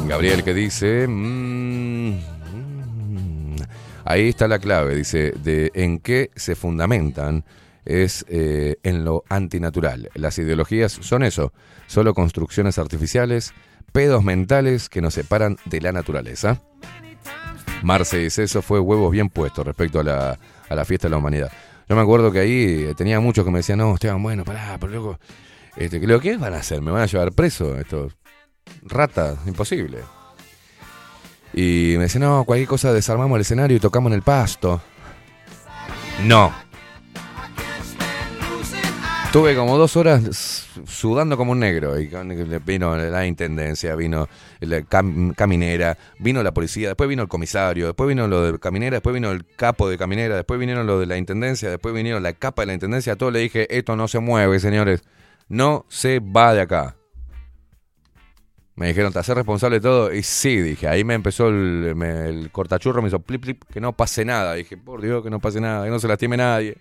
Gabriel 0.07 0.43
que 0.43 0.53
dice... 0.53 1.07
mm, 1.07 2.19
mm, 2.51 3.55
ahí 4.03 4.27
está 4.27 4.49
la 4.49 4.59
clave, 4.59 4.93
dice, 4.93 5.31
de 5.41 5.71
en 5.73 5.99
qué 5.99 6.31
se 6.35 6.55
fundamentan 6.55 7.45
es 7.85 8.25
eh, 8.27 8.75
en 8.83 9.05
lo 9.05 9.23
antinatural. 9.29 10.09
Las 10.13 10.37
ideologías 10.37 10.91
son 10.91 11.23
eso, 11.23 11.53
solo 11.87 12.13
construcciones 12.13 12.77
artificiales 12.77 13.53
pedos 13.81 14.23
mentales 14.23 14.89
que 14.89 15.01
nos 15.01 15.13
separan 15.13 15.57
de 15.65 15.81
la 15.81 15.91
naturaleza. 15.91 16.61
Marce 17.83 18.17
dice, 18.17 18.43
eso 18.43 18.61
fue 18.61 18.79
huevos 18.79 19.11
bien 19.11 19.29
puestos 19.29 19.65
respecto 19.65 19.99
a 19.99 20.03
la, 20.03 20.39
a 20.69 20.75
la 20.75 20.85
fiesta 20.85 21.07
de 21.07 21.11
la 21.11 21.17
humanidad. 21.17 21.51
Yo 21.89 21.95
me 21.95 22.01
acuerdo 22.01 22.31
que 22.31 22.39
ahí 22.39 22.85
eh, 22.87 22.93
tenía 22.95 23.19
muchos 23.19 23.43
que 23.43 23.51
me 23.51 23.59
decían, 23.59 23.79
no, 23.79 23.93
Esteban, 23.93 24.21
bueno, 24.21 24.45
pará, 24.45 24.77
pero 24.79 24.93
loco, 24.93 25.19
este, 25.75 25.99
¿lo 25.99 26.19
que 26.19 26.37
van 26.37 26.53
a 26.53 26.57
hacer? 26.57 26.81
¿Me 26.81 26.91
van 26.91 27.01
a 27.01 27.05
llevar 27.05 27.31
preso? 27.33 27.77
Esto, 27.77 28.09
rata, 28.83 29.35
imposible. 29.45 29.99
Y 31.53 31.95
me 31.97 32.03
decían, 32.03 32.23
no, 32.23 32.43
cualquier 32.45 32.69
cosa 32.69 32.93
desarmamos 32.93 33.35
el 33.35 33.41
escenario 33.41 33.77
y 33.77 33.79
tocamos 33.79 34.11
en 34.11 34.15
el 34.15 34.21
pasto. 34.21 34.81
No. 36.23 36.53
Tuve 39.31 39.55
como 39.55 39.77
dos 39.77 39.95
horas 39.95 40.67
sudando 40.85 41.37
como 41.37 41.53
un 41.53 41.59
negro. 41.59 41.97
Y 41.97 42.09
vino 42.65 42.97
la 42.97 43.25
intendencia, 43.25 43.95
vino 43.95 44.27
la 44.59 44.81
cam- 44.81 45.33
caminera, 45.35 45.97
vino 46.19 46.43
la 46.43 46.53
policía, 46.53 46.89
después 46.89 47.07
vino 47.07 47.21
el 47.23 47.29
comisario, 47.29 47.85
después 47.85 48.09
vino 48.09 48.27
lo 48.27 48.51
de 48.51 48.59
caminera, 48.59 48.97
después 48.97 49.13
vino 49.13 49.31
el 49.31 49.45
capo 49.55 49.89
de 49.89 49.97
caminera, 49.97 50.35
después 50.35 50.59
vinieron 50.59 50.85
lo 50.85 50.99
de 50.99 51.05
la 51.05 51.15
intendencia, 51.17 51.69
después 51.69 51.95
vinieron 51.95 52.21
la 52.23 52.33
capa 52.33 52.63
de 52.63 52.65
la 52.67 52.73
intendencia. 52.73 53.13
A 53.13 53.15
todos 53.15 53.31
le 53.31 53.39
dije, 53.39 53.73
esto 53.77 53.95
no 53.95 54.09
se 54.09 54.19
mueve, 54.19 54.59
señores. 54.59 55.01
No 55.47 55.85
se 55.87 56.19
va 56.19 56.53
de 56.53 56.61
acá. 56.61 56.97
Me 58.75 58.87
dijeron, 58.87 59.13
¿te 59.13 59.19
haces 59.19 59.35
responsable 59.35 59.77
de 59.77 59.81
todo? 59.81 60.13
Y 60.13 60.23
sí, 60.23 60.57
dije, 60.57 60.89
ahí 60.89 61.05
me 61.05 61.13
empezó 61.13 61.47
el, 61.47 61.93
me- 61.95 62.27
el 62.27 62.51
cortachurro, 62.51 63.01
me 63.01 63.07
hizo 63.07 63.19
plip, 63.19 63.41
plip, 63.43 63.63
que 63.71 63.79
no 63.79 63.93
pase 63.93 64.25
nada. 64.25 64.55
Dije, 64.55 64.75
por 64.75 65.01
Dios, 65.01 65.23
que 65.23 65.29
no 65.29 65.39
pase 65.39 65.61
nada, 65.61 65.85
que 65.85 65.89
no 65.91 65.99
se 65.99 66.07
lastime 66.09 66.35
nadie. 66.35 66.77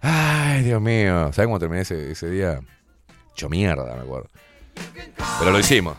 Ay, 0.00 0.62
Dios 0.62 0.80
mío. 0.80 1.32
¿Sabes 1.32 1.46
cómo 1.46 1.58
terminé 1.58 1.82
ese, 1.82 2.30
día? 2.30 2.60
Hecho 3.32 3.48
mierda, 3.48 3.94
me 3.96 4.02
acuerdo. 4.02 4.28
Pero 5.38 5.50
lo 5.50 5.58
hicimos. 5.58 5.96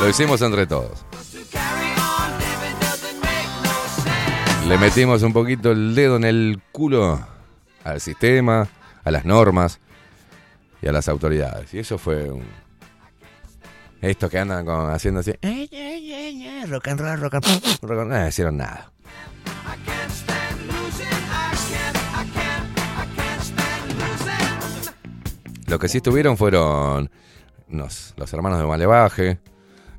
Lo 0.00 0.08
hicimos 0.08 0.40
entre 0.42 0.66
todos. 0.66 1.04
Le 4.68 4.78
metimos 4.78 5.22
un 5.22 5.32
poquito 5.32 5.72
el 5.72 5.94
dedo 5.94 6.16
en 6.16 6.24
el 6.24 6.60
culo 6.72 7.20
al 7.84 8.00
sistema, 8.00 8.66
a 9.04 9.10
las 9.10 9.24
normas 9.26 9.78
y 10.80 10.88
a 10.88 10.92
las 10.92 11.08
autoridades. 11.08 11.72
Y 11.74 11.80
eso 11.80 11.98
fue 11.98 12.30
un... 12.30 12.44
Estos 14.00 14.30
que 14.30 14.38
andan 14.38 14.66
haciendo 14.90 15.20
así... 15.20 15.30
"Eh, 15.30 15.38
eh, 15.42 15.68
eh, 15.70 16.62
eh, 16.62 16.66
rock 16.66 16.88
and 16.88 17.00
roll, 17.00 17.20
rock 17.20 17.34
and 17.34 17.44
roll, 17.44 17.60
rock 17.62 17.74
and 17.82 17.90
roll", 17.90 18.08
no 18.08 18.28
hicieron 18.28 18.56
nada. 18.56 18.90
Lo 25.66 25.78
que 25.78 25.88
sí 25.88 25.98
estuvieron 25.98 26.36
fueron 26.36 27.10
nos- 27.68 28.14
los 28.16 28.32
hermanos 28.32 28.58
de 28.58 28.66
Malevaje, 28.66 29.38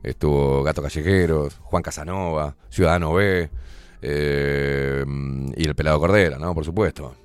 estuvo 0.04 0.64
Gato 0.64 0.82
Callejeros, 0.82 1.58
Juan 1.64 1.82
Casanova, 1.84 2.56
Ciudadano 2.70 3.14
B, 3.14 3.50
eh, 4.02 5.06
y 5.58 5.68
el 5.68 5.76
Pelado 5.76 6.00
Cordera, 6.00 6.38
¿no? 6.38 6.54
Por 6.54 6.64
supuesto. 6.66 7.16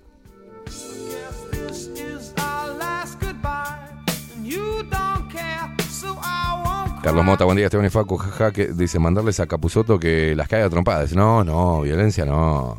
Carlos 7.03 7.25
Mota, 7.25 7.45
buen 7.47 7.57
día, 7.57 7.67
Esteban 7.67 7.87
y 7.87 7.91
Facu, 7.91 8.17
jaja, 8.19 8.53
que 8.53 8.67
dice 8.69 8.99
mandarles 8.99 9.41
a 9.41 9.47
Capuzoto 9.47 9.99
que 9.99 10.35
las 10.37 10.49
caiga 10.49 10.69
trompadas. 10.69 11.15
No, 11.15 11.43
no, 11.45 11.81
violencia 11.81 12.27
no. 12.27 12.77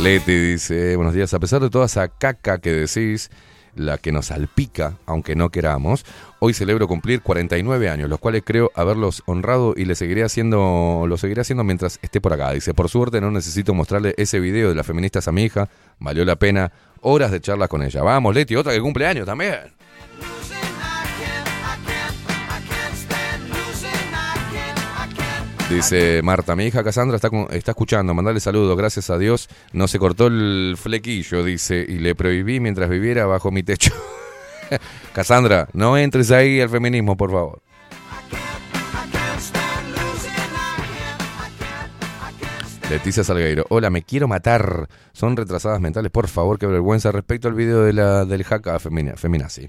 Leti 0.00 0.32
dice, 0.52 0.96
buenos 0.96 1.12
días, 1.12 1.32
a 1.34 1.38
pesar 1.38 1.60
de 1.60 1.68
toda 1.68 1.84
esa 1.86 2.08
caca 2.08 2.58
que 2.58 2.72
decís, 2.72 3.30
la 3.76 3.98
que 3.98 4.10
nos 4.10 4.26
salpica, 4.26 4.94
aunque 5.06 5.36
no 5.36 5.50
queramos, 5.50 6.04
hoy 6.40 6.54
celebro 6.54 6.88
cumplir 6.88 7.22
49 7.22 7.88
años, 7.88 8.10
los 8.10 8.18
cuales 8.18 8.42
creo 8.44 8.72
haberlos 8.74 9.22
honrado 9.26 9.74
y 9.76 9.84
le 9.84 9.94
seguiré 9.94 10.24
haciendo, 10.24 11.04
lo 11.06 11.16
seguiré 11.16 11.42
haciendo 11.42 11.62
mientras 11.62 11.98
esté 12.02 12.20
por 12.20 12.32
acá. 12.32 12.52
Dice, 12.52 12.74
por 12.74 12.88
suerte 12.88 13.20
no 13.20 13.30
necesito 13.30 13.74
mostrarle 13.74 14.14
ese 14.16 14.40
video 14.40 14.70
de 14.70 14.74
las 14.74 14.86
feministas 14.86 15.28
a 15.28 15.32
mi 15.32 15.44
hija, 15.44 15.68
valió 15.98 16.24
la 16.24 16.36
pena 16.36 16.72
horas 17.02 17.30
de 17.30 17.40
charlas 17.40 17.68
con 17.68 17.82
ella. 17.82 18.02
Vamos, 18.02 18.34
Leti, 18.34 18.56
otra 18.56 18.72
que 18.72 18.80
cumple 18.80 19.06
años 19.06 19.26
también. 19.26 19.76
Dice 25.70 26.22
Marta, 26.22 26.54
mi 26.54 26.66
hija 26.66 26.84
Cassandra 26.84 27.16
está, 27.16 27.28
está 27.50 27.72
escuchando, 27.72 28.14
mandale 28.14 28.38
saludos, 28.38 28.76
gracias 28.76 29.10
a 29.10 29.18
Dios 29.18 29.48
no 29.72 29.88
se 29.88 29.98
cortó 29.98 30.28
el 30.28 30.76
flequillo, 30.78 31.42
dice, 31.42 31.84
y 31.86 31.98
le 31.98 32.14
prohibí 32.14 32.60
mientras 32.60 32.88
viviera 32.88 33.26
bajo 33.26 33.50
mi 33.50 33.64
techo. 33.64 33.92
Cassandra, 35.12 35.68
no 35.72 35.98
entres 35.98 36.30
ahí 36.30 36.60
al 36.60 36.70
feminismo, 36.70 37.16
por 37.16 37.32
favor. 37.32 37.62
Leticia 42.88 43.24
Salgueiro, 43.24 43.66
hola, 43.68 43.90
me 43.90 44.02
quiero 44.02 44.28
matar. 44.28 44.88
Son 45.12 45.36
retrasadas 45.36 45.80
mentales, 45.80 46.12
por 46.12 46.28
favor, 46.28 46.60
qué 46.60 46.66
vergüenza 46.66 47.10
respecto 47.10 47.48
al 47.48 47.54
video 47.54 47.82
de 47.82 47.92
la, 47.92 48.24
del 48.24 48.44
hack 48.44 48.68
a 48.68 48.78
femina, 48.78 49.16
feminazi. 49.16 49.68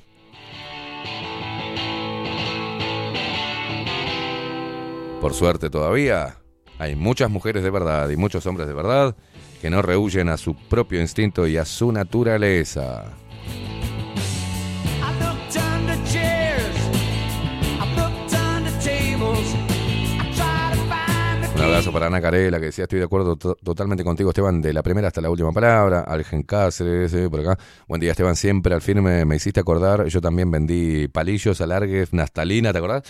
Por 5.21 5.33
suerte 5.33 5.69
todavía 5.69 6.37
hay 6.77 6.95
muchas 6.95 7.29
mujeres 7.29 7.63
de 7.63 7.69
verdad 7.71 8.09
y 8.09 8.17
muchos 8.17 8.45
hombres 8.45 8.67
de 8.67 8.73
verdad 8.73 9.15
que 9.61 9.69
no 9.69 9.81
rehuyen 9.81 10.29
a 10.29 10.37
su 10.37 10.55
propio 10.55 11.01
instinto 11.01 11.47
y 11.47 11.57
a 11.57 11.65
su 11.65 11.91
naturaleza. 11.91 13.05
Un 21.57 21.63
abrazo 21.63 21.91
para 21.91 22.05
Ana 22.05 22.21
Carela, 22.21 22.59
que 22.59 22.67
decía, 22.67 22.83
estoy 22.83 22.99
de 22.99 23.05
acuerdo 23.05 23.35
to- 23.35 23.55
totalmente 23.55 24.03
contigo, 24.03 24.29
Esteban, 24.29 24.61
de 24.61 24.73
la 24.73 24.83
primera 24.83 25.07
hasta 25.07 25.21
la 25.21 25.31
última 25.31 25.51
palabra. 25.51 26.01
Algen 26.01 26.43
Cáceres, 26.43 27.11
eh, 27.15 27.27
por 27.31 27.39
acá. 27.39 27.57
Buen 27.87 27.99
día, 27.99 28.11
Esteban, 28.11 28.35
siempre 28.35 28.75
al 28.75 28.81
firme 28.81 29.25
me 29.25 29.35
hiciste 29.37 29.59
acordar. 29.59 30.05
Yo 30.05 30.21
también 30.21 30.51
vendí 30.51 31.07
palillos, 31.07 31.59
alargues, 31.59 32.13
naftalina, 32.13 32.71
¿te 32.71 32.77
acordás? 32.77 33.03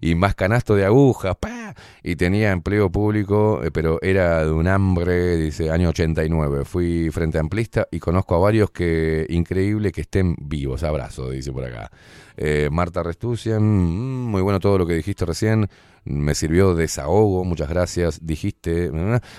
Y 0.00 0.14
más 0.14 0.36
canasto 0.36 0.76
de 0.76 0.84
agujas, 0.84 1.34
¡pa! 1.40 1.74
Y 2.04 2.14
tenía 2.14 2.52
empleo 2.52 2.88
público, 2.88 3.64
eh, 3.64 3.72
pero 3.72 3.98
era 4.00 4.44
de 4.44 4.52
un 4.52 4.68
hambre, 4.68 5.36
dice, 5.36 5.72
año 5.72 5.88
89. 5.88 6.64
Fui 6.64 7.10
frente 7.10 7.38
amplista 7.40 7.88
y 7.90 7.98
conozco 7.98 8.36
a 8.36 8.38
varios 8.38 8.70
que, 8.70 9.26
increíble 9.28 9.90
que 9.90 10.02
estén 10.02 10.36
vivos. 10.40 10.84
Abrazo, 10.84 11.30
dice 11.30 11.50
por 11.50 11.64
acá. 11.64 11.90
Eh, 12.36 12.68
Marta 12.70 13.02
Restucian, 13.02 13.60
mm, 13.60 14.26
muy 14.30 14.40
bueno 14.42 14.60
todo 14.60 14.78
lo 14.78 14.86
que 14.86 14.94
dijiste 14.94 15.24
recién. 15.26 15.68
Me 16.04 16.34
sirvió 16.34 16.74
de 16.74 16.82
desahogo, 16.82 17.44
muchas 17.44 17.68
gracias. 17.68 18.20
Dijiste, 18.22 18.90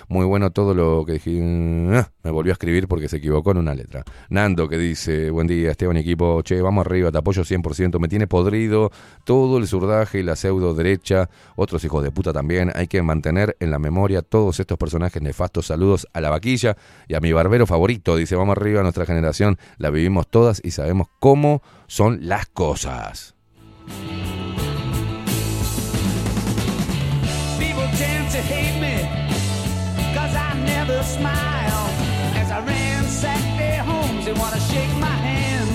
muy 0.07 0.25
bueno 0.25 0.51
todo 0.51 0.73
lo 0.73 1.05
que 1.05 1.13
dije. 1.13 1.31
Me 1.31 2.31
volvió 2.31 2.51
a 2.51 2.53
escribir 2.53 2.87
porque 2.87 3.07
se 3.07 3.17
equivocó 3.17 3.51
en 3.51 3.57
una 3.57 3.73
letra. 3.73 4.03
Nando 4.29 4.67
que 4.67 4.77
dice, 4.77 5.31
buen 5.31 5.47
día 5.47 5.71
Esteban 5.71 5.97
equipo, 5.97 6.41
che, 6.43 6.61
vamos 6.61 6.85
arriba, 6.85 7.11
te 7.11 7.17
apoyo 7.17 7.43
100%. 7.43 7.99
Me 7.99 8.07
tiene 8.07 8.27
podrido 8.27 8.91
todo 9.23 9.57
el 9.57 9.67
zurdaje 9.67 10.19
y 10.19 10.23
la 10.23 10.35
pseudo 10.35 10.73
derecha. 10.73 11.29
Otros 11.55 11.83
hijos 11.83 12.03
de 12.03 12.11
puta 12.11 12.33
también. 12.33 12.71
Hay 12.75 12.87
que 12.87 13.01
mantener 13.01 13.55
en 13.59 13.71
la 13.71 13.79
memoria 13.79 14.21
todos 14.21 14.59
estos 14.59 14.77
personajes 14.77 15.21
nefastos. 15.21 15.67
Saludos 15.67 16.07
a 16.13 16.21
la 16.21 16.29
vaquilla 16.29 16.77
y 17.07 17.15
a 17.15 17.19
mi 17.19 17.33
barbero 17.33 17.65
favorito. 17.65 18.15
Dice, 18.15 18.35
vamos 18.35 18.57
arriba, 18.57 18.81
nuestra 18.83 19.05
generación 19.05 19.57
la 19.77 19.89
vivimos 19.89 20.27
todas 20.27 20.61
y 20.63 20.71
sabemos 20.71 21.07
cómo 21.19 21.61
son 21.87 22.27
las 22.27 22.47
cosas. 22.47 23.35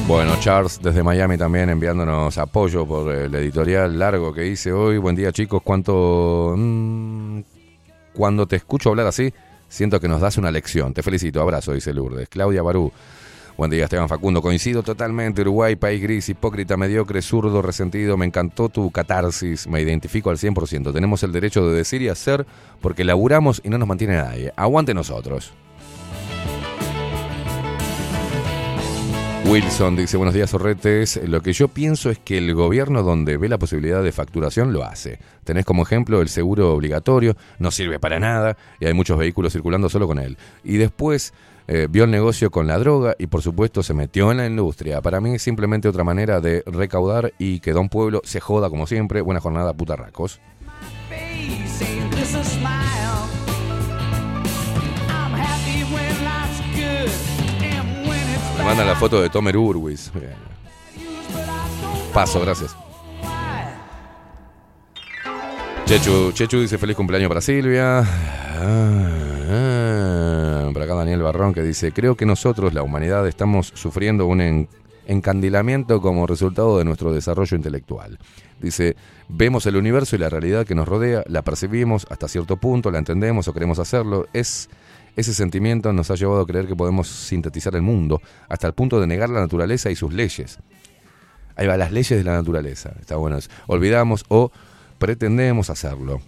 Bueno, 0.06 0.36
Charles 0.38 0.80
desde 0.82 1.02
Miami 1.02 1.38
también 1.38 1.70
enviándonos 1.70 2.36
apoyo 2.36 2.86
por 2.86 3.10
el 3.10 3.34
editorial 3.34 3.98
largo 3.98 4.34
que 4.34 4.46
hice 4.46 4.70
hoy. 4.70 4.98
Buen 4.98 5.16
día 5.16 5.32
chicos, 5.32 5.62
cuánto... 5.64 6.54
mm, 6.54 7.40
cuando 8.12 8.46
te 8.46 8.56
escucho 8.56 8.90
hablar 8.90 9.06
así, 9.06 9.32
siento 9.66 9.98
que 10.00 10.06
nos 10.06 10.20
das 10.20 10.36
una 10.36 10.50
lección. 10.50 10.92
Te 10.92 11.02
felicito, 11.02 11.40
abrazo, 11.40 11.72
dice 11.72 11.94
Lourdes. 11.94 12.28
Claudia 12.28 12.62
Barú. 12.62 12.92
Buen 13.56 13.70
día, 13.70 13.84
Esteban 13.84 14.10
Facundo. 14.10 14.42
Coincido 14.42 14.82
totalmente. 14.82 15.40
Uruguay, 15.40 15.74
país 15.74 16.02
gris, 16.02 16.28
hipócrita, 16.28 16.76
mediocre, 16.76 17.22
zurdo, 17.22 17.62
resentido. 17.62 18.18
Me 18.18 18.26
encantó 18.26 18.68
tu 18.68 18.90
catarsis. 18.90 19.66
Me 19.66 19.80
identifico 19.80 20.28
al 20.28 20.36
100%. 20.36 20.92
Tenemos 20.92 21.22
el 21.22 21.32
derecho 21.32 21.66
de 21.66 21.76
decir 21.76 22.02
y 22.02 22.08
hacer 22.08 22.46
porque 22.82 23.04
laburamos 23.04 23.62
y 23.64 23.70
no 23.70 23.78
nos 23.78 23.88
mantiene 23.88 24.16
nadie. 24.16 24.52
Aguante 24.54 24.92
nosotros. 24.92 25.54
Wilson 29.46 29.94
dice, 29.94 30.16
buenos 30.16 30.34
días, 30.34 30.50
Sorretes. 30.50 31.20
Lo 31.28 31.42
que 31.42 31.52
yo 31.52 31.68
pienso 31.68 32.10
es 32.10 32.18
que 32.18 32.38
el 32.38 32.54
gobierno 32.54 33.02
donde 33.02 33.36
ve 33.36 33.48
la 33.48 33.58
posibilidad 33.58 34.02
de 34.02 34.10
facturación 34.10 34.72
lo 34.72 34.84
hace. 34.84 35.18
Tenés 35.44 35.64
como 35.64 35.82
ejemplo 35.82 36.22
el 36.22 36.28
seguro 36.28 36.72
obligatorio, 36.72 37.36
no 37.58 37.70
sirve 37.70 37.98
para 38.00 38.18
nada 38.18 38.56
y 38.80 38.86
hay 38.86 38.94
muchos 38.94 39.18
vehículos 39.18 39.52
circulando 39.52 39.88
solo 39.90 40.06
con 40.06 40.18
él. 40.18 40.38
Y 40.64 40.78
después 40.78 41.34
eh, 41.68 41.88
vio 41.90 42.04
el 42.04 42.10
negocio 42.10 42.50
con 42.50 42.66
la 42.66 42.78
droga 42.78 43.14
y 43.18 43.26
por 43.26 43.42
supuesto 43.42 43.82
se 43.82 43.92
metió 43.94 44.30
en 44.30 44.38
la 44.38 44.46
industria. 44.46 45.02
Para 45.02 45.20
mí 45.20 45.34
es 45.34 45.42
simplemente 45.42 45.88
otra 45.88 46.04
manera 46.04 46.40
de 46.40 46.62
recaudar 46.66 47.32
y 47.38 47.60
que 47.60 47.72
Don 47.72 47.88
Pueblo 47.88 48.22
se 48.24 48.40
joda 48.40 48.70
como 48.70 48.86
siempre. 48.86 49.20
Buena 49.20 49.40
jornada, 49.40 49.74
putarracos. 49.74 50.40
Me 58.64 58.70
mandan 58.70 58.86
la 58.86 58.94
foto 58.96 59.20
de 59.20 59.28
Tomer 59.28 59.58
Urwis. 59.58 60.10
Paso, 62.14 62.40
gracias. 62.40 62.74
Chechu, 65.84 66.32
Chechu 66.32 66.60
dice 66.60 66.78
feliz 66.78 66.96
cumpleaños 66.96 67.28
para 67.28 67.42
Silvia. 67.42 67.98
Ah, 68.00 69.08
ah. 69.50 70.70
Por 70.72 70.80
acá 70.82 70.94
Daniel 70.94 71.20
Barrón 71.22 71.52
que 71.52 71.60
dice, 71.62 71.92
creo 71.92 72.16
que 72.16 72.24
nosotros, 72.24 72.72
la 72.72 72.82
humanidad, 72.82 73.28
estamos 73.28 73.70
sufriendo 73.74 74.24
un 74.26 74.40
en- 74.40 74.68
encandilamiento 75.06 76.00
como 76.00 76.26
resultado 76.26 76.78
de 76.78 76.86
nuestro 76.86 77.12
desarrollo 77.12 77.54
intelectual. 77.58 78.18
Dice, 78.62 78.96
vemos 79.28 79.66
el 79.66 79.76
universo 79.76 80.16
y 80.16 80.20
la 80.20 80.30
realidad 80.30 80.66
que 80.66 80.74
nos 80.74 80.88
rodea, 80.88 81.22
la 81.26 81.42
percibimos 81.42 82.06
hasta 82.08 82.28
cierto 82.28 82.56
punto, 82.56 82.90
la 82.90 82.98
entendemos 82.98 83.46
o 83.46 83.52
queremos 83.52 83.78
hacerlo. 83.78 84.26
Es 84.32 84.70
ese 85.16 85.32
sentimiento 85.34 85.92
nos 85.92 86.10
ha 86.10 86.16
llevado 86.16 86.40
a 86.40 86.46
creer 86.46 86.66
que 86.66 86.76
podemos 86.76 87.08
sintetizar 87.08 87.74
el 87.76 87.82
mundo 87.82 88.20
hasta 88.48 88.66
el 88.66 88.74
punto 88.74 89.00
de 89.00 89.06
negar 89.06 89.30
la 89.30 89.40
naturaleza 89.40 89.90
y 89.90 89.96
sus 89.96 90.12
leyes. 90.12 90.58
Ahí 91.56 91.66
va, 91.66 91.76
las 91.76 91.92
leyes 91.92 92.18
de 92.18 92.24
la 92.24 92.34
naturaleza. 92.34 92.92
Está 93.00 93.16
bueno. 93.16 93.38
Olvidamos 93.66 94.24
o 94.28 94.50
pretendemos 94.98 95.70
hacerlo. 95.70 96.20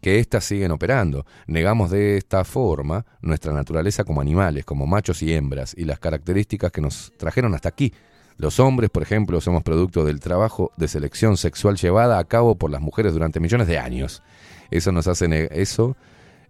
Que 0.00 0.18
éstas 0.18 0.44
siguen 0.44 0.70
operando. 0.70 1.26
Negamos 1.46 1.90
de 1.90 2.16
esta 2.16 2.44
forma 2.44 3.04
nuestra 3.20 3.52
naturaleza 3.52 4.04
como 4.04 4.22
animales, 4.22 4.64
como 4.64 4.86
machos 4.86 5.22
y 5.22 5.34
hembras, 5.34 5.74
y 5.76 5.84
las 5.84 5.98
características 5.98 6.72
que 6.72 6.80
nos 6.80 7.12
trajeron 7.18 7.54
hasta 7.54 7.68
aquí. 7.68 7.92
Los 8.38 8.58
hombres, 8.60 8.88
por 8.88 9.02
ejemplo, 9.02 9.38
somos 9.42 9.62
producto 9.62 10.06
del 10.06 10.20
trabajo 10.20 10.72
de 10.78 10.88
selección 10.88 11.36
sexual 11.36 11.76
llevada 11.76 12.18
a 12.18 12.24
cabo 12.24 12.54
por 12.54 12.70
las 12.70 12.80
mujeres 12.80 13.12
durante 13.12 13.40
millones 13.40 13.66
de 13.66 13.78
años. 13.78 14.22
Eso 14.70 14.90
nos 14.90 15.06
hace, 15.06 15.50
eso, 15.52 15.98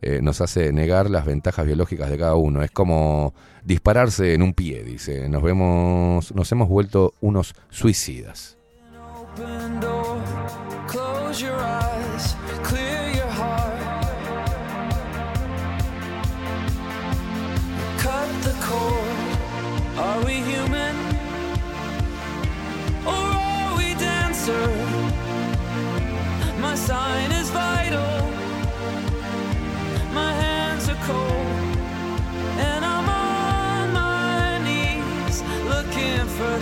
eh, 0.03 0.21
nos 0.23 0.41
hace 0.41 0.73
negar 0.73 1.11
las 1.11 1.27
ventajas 1.27 1.67
biológicas 1.67 2.11
de 2.11 2.19
cada 2.19 2.35
uno. 2.35 2.63
Es 2.63 2.71
como 2.71 3.35
dispararse 3.65 4.35
en 4.35 4.43
un 4.43 4.55
pie, 4.55 4.85
dice. 4.85 5.29
Nos 5.29 5.43
vemos, 5.43 6.35
nos 6.35 6.51
hemos 6.53 6.69
vuelto 6.69 7.15
unos 7.21 7.55
suicidas. 7.69 8.57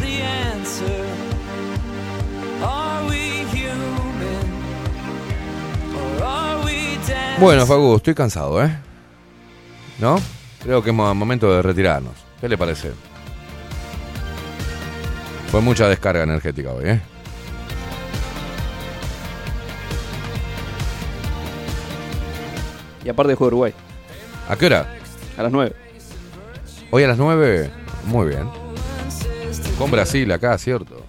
The 0.01 0.23
answer. 0.23 1.05
Are 2.63 3.07
we 3.09 3.45
human? 3.53 4.47
Or 5.95 6.23
are 6.25 6.65
we 6.65 6.97
dancing? 7.07 7.41
Bueno, 7.41 7.67
Fagu, 7.67 7.97
estoy 7.97 8.15
cansado, 8.15 8.63
¿eh? 8.65 8.71
¿No? 9.99 10.17
Creo 10.63 10.83
que 10.83 10.91
es 10.91 10.97
mo- 10.97 11.15
momento 11.15 11.53
de 11.55 11.63
retirarnos. 11.63 12.15
¿Qué 12.41 12.49
le 12.49 12.57
parece? 12.59 12.93
Fue 15.51 15.61
mucha 15.61 15.89
descarga 15.89 16.23
energética 16.25 16.73
hoy, 16.73 16.85
¿eh? 16.89 17.01
Y 23.05 23.09
aparte 23.09 23.35
juega 23.35 23.49
Uruguay. 23.49 23.73
¿A 24.49 24.57
qué 24.57 24.67
hora? 24.67 24.87
A 25.37 25.43
las 25.43 25.53
9. 25.53 25.73
Hoy 26.91 27.05
a 27.05 27.09
las 27.09 27.19
9. 27.19 27.71
Muy 28.07 28.29
bien. 28.29 28.49
Con 29.79 29.93
Brasil 29.93 30.31
acá, 30.33 30.59
¿cierto? 30.59 31.05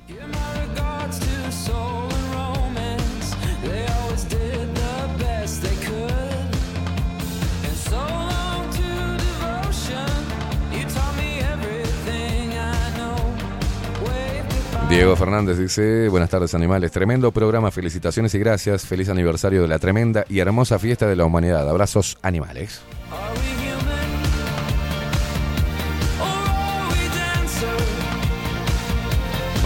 Diego 14.89 15.15
Fernández 15.15 15.59
dice, 15.59 16.09
buenas 16.09 16.31
tardes 16.31 16.55
animales, 16.55 16.91
tremendo 16.91 17.31
programa, 17.31 17.69
felicitaciones 17.69 18.33
y 18.33 18.39
gracias, 18.39 18.87
feliz 18.87 19.07
aniversario 19.09 19.61
de 19.61 19.67
la 19.67 19.77
tremenda 19.77 20.25
y 20.27 20.39
hermosa 20.39 20.79
fiesta 20.79 21.07
de 21.07 21.15
la 21.15 21.25
humanidad, 21.25 21.69
abrazos 21.69 22.17
animales. 22.23 22.81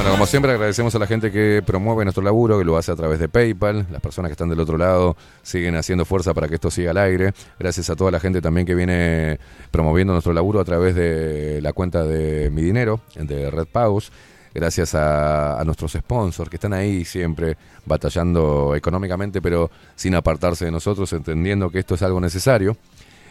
Bueno, 0.03 0.17
como 0.17 0.25
siempre 0.25 0.51
agradecemos 0.51 0.93
a 0.95 0.99
la 0.99 1.07
gente 1.07 1.31
que 1.31 1.63
promueve 1.65 2.03
nuestro 2.03 2.21
laburo, 2.21 2.59
que 2.59 2.65
lo 2.65 2.75
hace 2.75 2.91
a 2.91 2.95
través 2.97 3.19
de 3.19 3.29
PayPal, 3.29 3.87
las 3.89 4.01
personas 4.01 4.27
que 4.27 4.33
están 4.33 4.49
del 4.49 4.59
otro 4.59 4.77
lado 4.77 5.15
siguen 5.43 5.77
haciendo 5.77 6.03
fuerza 6.03 6.33
para 6.33 6.49
que 6.49 6.55
esto 6.55 6.69
siga 6.69 6.91
al 6.91 6.97
aire, 6.97 7.31
gracias 7.57 7.89
a 7.89 7.95
toda 7.95 8.11
la 8.11 8.19
gente 8.19 8.41
también 8.41 8.67
que 8.67 8.75
viene 8.75 9.39
promoviendo 9.71 10.11
nuestro 10.11 10.33
laburo 10.33 10.59
a 10.59 10.65
través 10.65 10.93
de 10.95 11.61
la 11.61 11.71
cuenta 11.71 12.03
de 12.03 12.49
Mi 12.49 12.63
Dinero, 12.63 12.99
de 13.15 13.49
Red 13.49 13.67
Pause, 13.71 14.11
gracias 14.53 14.93
a, 14.93 15.57
a 15.57 15.63
nuestros 15.63 15.93
sponsors 15.93 16.49
que 16.49 16.57
están 16.57 16.73
ahí 16.73 17.05
siempre 17.05 17.55
batallando 17.85 18.75
económicamente, 18.75 19.41
pero 19.41 19.71
sin 19.95 20.15
apartarse 20.15 20.65
de 20.65 20.71
nosotros, 20.71 21.13
entendiendo 21.13 21.69
que 21.69 21.79
esto 21.79 21.95
es 21.95 22.01
algo 22.01 22.19
necesario, 22.19 22.75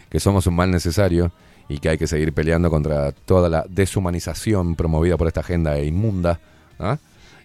que 0.09 0.19
somos 0.19 0.47
un 0.47 0.55
mal 0.55 0.71
necesario 0.71 1.31
y 1.69 1.77
que 1.77 1.89
hay 1.89 1.99
que 1.99 2.07
seguir 2.07 2.33
peleando 2.33 2.71
contra 2.71 3.11
toda 3.11 3.47
la 3.47 3.63
deshumanización 3.69 4.75
promovida 4.75 5.17
por 5.17 5.27
esta 5.27 5.41
agenda 5.41 5.79
inmunda. 5.79 6.39
¿Ah? 6.79 6.97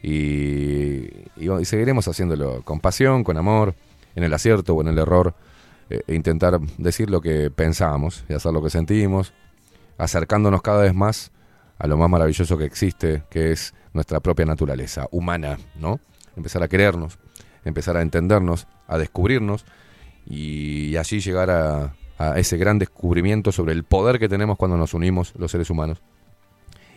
Y, 0.03 1.07
y- 1.37 1.65
seguiremos 1.65 2.07
haciéndolo 2.09 2.63
con 2.63 2.81
pasión, 2.81 3.25
con 3.25 3.37
amor, 3.37 3.75
en 4.15 4.25
el 4.25 4.33
acierto 4.35 4.75
o 4.75 4.81
en 4.81 4.89
el 4.89 4.99
error, 4.99 5.35
eh, 5.91 6.03
e 6.07 6.15
intentar 6.15 6.59
decir 6.77 7.11
lo 7.11 7.21
que 7.21 7.51
pensamos 7.51 8.25
y 8.29 8.35
hacer 8.35 8.53
lo 8.53 8.63
que 8.63 8.71
sentimos, 8.71 9.33
acercándonos 9.97 10.63
cada 10.63 10.83
vez 10.83 10.95
más 10.95 11.33
a 11.79 11.87
lo 11.87 11.97
más 11.97 12.11
maravilloso 12.11 12.59
que 12.59 12.65
existe, 12.65 13.23
que 13.31 13.53
es 13.53 13.75
nuestra 13.93 14.21
propia 14.21 14.45
naturaleza 14.47 15.07
humana, 15.11 15.59
¿no? 15.79 16.01
Empezar 16.37 16.63
a 16.63 16.69
querernos, 16.69 17.19
empezar 17.65 17.97
a 17.97 18.03
entendernos, 18.03 18.67
a 18.87 18.99
descubrirnos 18.99 19.65
y 20.27 20.97
así 20.97 21.21
llegar 21.21 21.51
a, 21.51 21.95
a 22.19 22.39
ese 22.39 22.57
gran 22.57 22.79
descubrimiento 22.79 23.53
sobre 23.53 23.73
el 23.73 23.85
poder 23.85 24.19
que 24.19 24.29
tenemos 24.29 24.57
cuando 24.57 24.77
nos 24.77 24.95
unimos 24.95 25.33
los 25.37 25.51
seres 25.51 25.71
humanos 25.71 26.01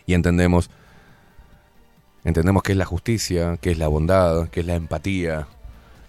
y 0.06 0.14
entendemos 0.14 0.70
entendemos 2.24 2.62
qué 2.62 2.72
es 2.72 2.78
la 2.78 2.84
justicia, 2.84 3.58
qué 3.60 3.70
es 3.72 3.78
la 3.78 3.88
bondad, 3.88 4.48
qué 4.48 4.60
es 4.60 4.66
la 4.66 4.74
empatía, 4.74 5.46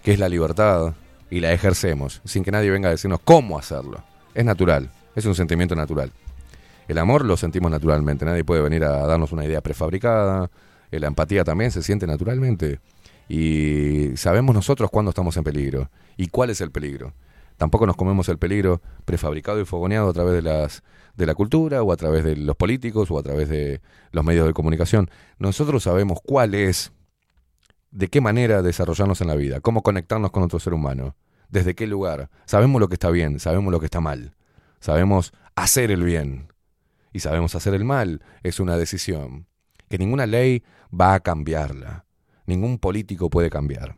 qué 0.02 0.12
es 0.12 0.18
la 0.18 0.28
libertad 0.28 0.94
y 1.30 1.40
la 1.40 1.52
ejercemos 1.52 2.20
sin 2.24 2.44
que 2.44 2.50
nadie 2.50 2.70
venga 2.70 2.88
a 2.88 2.92
decirnos 2.92 3.20
cómo 3.24 3.58
hacerlo. 3.58 4.02
Es 4.34 4.44
natural, 4.44 4.90
es 5.14 5.24
un 5.26 5.34
sentimiento 5.34 5.74
natural. 5.74 6.12
El 6.86 6.98
amor 6.98 7.24
lo 7.24 7.36
sentimos 7.36 7.70
naturalmente, 7.70 8.24
nadie 8.24 8.44
puede 8.44 8.60
venir 8.60 8.84
a 8.84 9.06
darnos 9.06 9.32
una 9.32 9.44
idea 9.44 9.60
prefabricada, 9.62 10.50
eh, 10.90 11.00
la 11.00 11.06
empatía 11.06 11.44
también 11.44 11.70
se 11.70 11.82
siente 11.82 12.06
naturalmente 12.06 12.78
y 13.28 14.16
sabemos 14.16 14.54
nosotros 14.54 14.90
cuándo 14.90 15.08
estamos 15.08 15.36
en 15.36 15.44
peligro 15.44 15.90
y 16.16 16.28
cuál 16.28 16.50
es 16.50 16.60
el 16.60 16.70
peligro. 16.70 17.14
Tampoco 17.56 17.86
nos 17.86 17.96
comemos 17.96 18.28
el 18.28 18.38
peligro 18.38 18.82
prefabricado 19.04 19.60
y 19.60 19.64
fogoneado 19.64 20.10
a 20.10 20.12
través 20.12 20.34
de 20.34 20.42
las 20.42 20.82
de 21.16 21.26
la 21.26 21.34
cultura 21.34 21.82
o 21.82 21.92
a 21.92 21.96
través 21.96 22.24
de 22.24 22.36
los 22.36 22.56
políticos 22.56 23.10
o 23.10 23.18
a 23.18 23.22
través 23.22 23.48
de 23.48 23.80
los 24.10 24.24
medios 24.24 24.46
de 24.46 24.52
comunicación. 24.52 25.10
Nosotros 25.38 25.82
sabemos 25.84 26.18
cuál 26.24 26.54
es, 26.54 26.92
de 27.90 28.08
qué 28.08 28.20
manera 28.20 28.62
desarrollarnos 28.62 29.20
en 29.20 29.28
la 29.28 29.36
vida, 29.36 29.60
cómo 29.60 29.82
conectarnos 29.82 30.32
con 30.32 30.42
otro 30.42 30.58
ser 30.58 30.74
humano, 30.74 31.16
desde 31.48 31.74
qué 31.74 31.86
lugar. 31.86 32.30
Sabemos 32.44 32.80
lo 32.80 32.88
que 32.88 32.94
está 32.94 33.10
bien, 33.10 33.38
sabemos 33.38 33.70
lo 33.70 33.78
que 33.78 33.86
está 33.86 34.00
mal. 34.00 34.34
Sabemos 34.80 35.32
hacer 35.54 35.90
el 35.90 36.02
bien 36.02 36.52
y 37.12 37.20
sabemos 37.20 37.54
hacer 37.54 37.74
el 37.74 37.84
mal. 37.84 38.22
Es 38.42 38.60
una 38.60 38.76
decisión 38.76 39.46
que 39.88 39.98
ninguna 39.98 40.26
ley 40.26 40.64
va 40.92 41.14
a 41.14 41.20
cambiarla. 41.20 42.04
Ningún 42.46 42.78
político 42.78 43.30
puede 43.30 43.48
cambiar. 43.48 43.96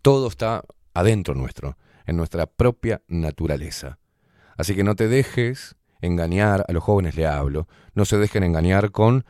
Todo 0.00 0.28
está 0.28 0.64
adentro 0.94 1.34
nuestro, 1.34 1.76
en 2.06 2.16
nuestra 2.16 2.46
propia 2.46 3.02
naturaleza. 3.08 3.98
Así 4.56 4.74
que 4.74 4.84
no 4.84 4.96
te 4.96 5.08
dejes 5.08 5.76
engañar, 6.00 6.64
a 6.68 6.72
los 6.72 6.82
jóvenes 6.82 7.16
le 7.16 7.26
hablo, 7.26 7.68
no 7.94 8.04
se 8.04 8.18
dejen 8.18 8.42
engañar 8.42 8.90
con 8.90 9.24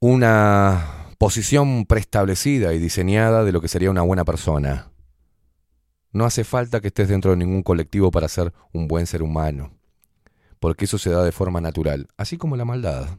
una 0.00 1.08
posición 1.18 1.86
preestablecida 1.86 2.74
y 2.74 2.78
diseñada 2.78 3.44
de 3.44 3.52
lo 3.52 3.60
que 3.60 3.68
sería 3.68 3.90
una 3.90 4.02
buena 4.02 4.24
persona. 4.24 4.90
No 6.12 6.24
hace 6.24 6.44
falta 6.44 6.80
que 6.80 6.88
estés 6.88 7.08
dentro 7.08 7.30
de 7.32 7.36
ningún 7.38 7.62
colectivo 7.62 8.10
para 8.10 8.28
ser 8.28 8.52
un 8.72 8.86
buen 8.86 9.06
ser 9.06 9.22
humano, 9.22 9.72
porque 10.60 10.84
eso 10.84 10.98
se 10.98 11.10
da 11.10 11.24
de 11.24 11.32
forma 11.32 11.60
natural, 11.60 12.08
así 12.16 12.36
como 12.36 12.56
la 12.56 12.64
maldad. 12.64 13.18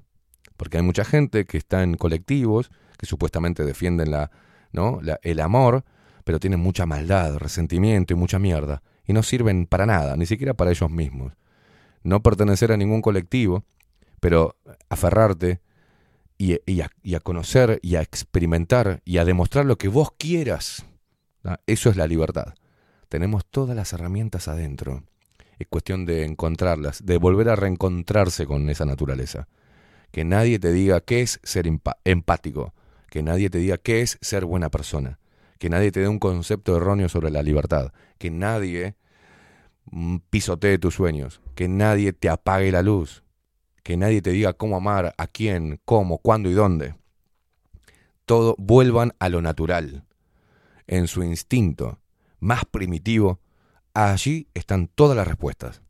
Porque 0.55 0.77
hay 0.77 0.83
mucha 0.83 1.03
gente 1.03 1.45
que 1.45 1.57
está 1.57 1.83
en 1.83 1.95
colectivos 1.95 2.71
que 2.97 3.05
supuestamente 3.05 3.65
defienden 3.65 4.11
la, 4.11 4.31
¿no? 4.71 4.99
La- 5.01 5.19
el 5.23 5.41
amor, 5.41 5.83
pero 6.23 6.39
tienen 6.39 6.61
mucha 6.61 6.85
maldad, 6.85 7.35
resentimiento 7.37 8.13
y 8.13 8.17
mucha 8.17 8.39
mierda, 8.39 8.81
y 9.05 9.11
no 9.13 9.21
sirven 9.23 9.65
para 9.65 9.85
nada, 9.85 10.15
ni 10.15 10.25
siquiera 10.25 10.53
para 10.53 10.71
ellos 10.71 10.89
mismos. 10.89 11.33
No 12.05 12.21
pertenecer 12.21 12.71
a 12.71 12.77
ningún 12.77 13.01
colectivo, 13.01 13.65
pero 14.19 14.55
aferrarte 14.89 15.59
y, 16.37 16.53
a, 16.53 16.91
y 17.01 17.15
a 17.15 17.19
conocer 17.19 17.79
y 17.81 17.95
a 17.95 18.03
experimentar 18.03 19.01
y 19.05 19.17
a 19.17 19.25
demostrar 19.25 19.65
lo 19.65 19.79
que 19.79 19.87
vos 19.87 20.11
quieras. 20.15 20.85
Eso 21.65 21.89
es 21.89 21.97
la 21.97 22.05
libertad. 22.05 22.53
Tenemos 23.09 23.43
todas 23.47 23.75
las 23.75 23.91
herramientas 23.91 24.47
adentro. 24.47 25.03
Es 25.57 25.65
cuestión 25.67 26.05
de 26.05 26.25
encontrarlas, 26.25 27.03
de 27.03 27.17
volver 27.17 27.49
a 27.49 27.55
reencontrarse 27.55 28.45
con 28.45 28.69
esa 28.69 28.85
naturaleza. 28.85 29.47
Que 30.11 30.23
nadie 30.23 30.59
te 30.59 30.71
diga 30.71 31.01
qué 31.01 31.23
es 31.23 31.39
ser 31.41 31.67
empático, 32.03 32.75
que 33.09 33.23
nadie 33.23 33.49
te 33.49 33.57
diga 33.57 33.79
qué 33.79 34.03
es 34.03 34.19
ser 34.21 34.45
buena 34.45 34.69
persona, 34.69 35.17
que 35.57 35.71
nadie 35.71 35.91
te 35.91 36.01
dé 36.01 36.07
un 36.07 36.19
concepto 36.19 36.77
erróneo 36.77 37.09
sobre 37.09 37.31
la 37.31 37.41
libertad, 37.41 37.93
que 38.19 38.29
nadie 38.29 38.95
mm, 39.85 40.17
pisotee 40.29 40.77
tus 40.77 40.93
sueños, 40.93 41.41
que 41.55 41.67
nadie 41.67 42.13
te 42.13 42.29
apague 42.29 42.71
la 42.71 42.81
luz, 42.81 43.23
que 43.81 43.97
nadie 43.97 44.21
te 44.21 44.31
diga 44.31 44.53
cómo 44.53 44.77
amar, 44.77 45.15
a 45.17 45.27
quién, 45.27 45.79
cómo, 45.85 46.19
cuándo 46.19 46.49
y 46.49 46.53
dónde. 46.53 46.95
Todo 48.25 48.55
vuelvan 48.57 49.13
a 49.19 49.29
lo 49.29 49.41
natural, 49.41 50.05
en 50.87 51.07
su 51.07 51.23
instinto 51.23 51.99
más 52.39 52.65
primitivo. 52.65 53.39
Allí 53.93 54.47
están 54.53 54.87
todas 54.87 55.15
las 55.15 55.27
respuestas, 55.27 55.81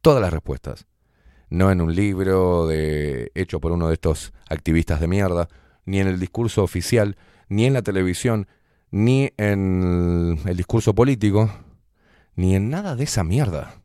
todas 0.00 0.20
las 0.20 0.32
respuestas. 0.32 0.86
No 1.50 1.70
en 1.70 1.80
un 1.80 1.94
libro 1.94 2.66
de, 2.66 3.32
hecho 3.34 3.58
por 3.60 3.72
uno 3.72 3.88
de 3.88 3.94
estos 3.94 4.34
activistas 4.50 5.00
de 5.00 5.08
mierda, 5.08 5.48
ni 5.86 6.00
en 6.00 6.06
el 6.06 6.20
discurso 6.20 6.62
oficial, 6.62 7.16
ni 7.48 7.64
en 7.64 7.72
la 7.72 7.82
televisión, 7.82 8.46
ni 8.90 9.30
en 9.38 10.38
el 10.44 10.56
discurso 10.56 10.94
político, 10.94 11.50
ni 12.36 12.54
en 12.54 12.68
nada 12.68 12.96
de 12.96 13.04
esa 13.04 13.24
mierda. 13.24 13.80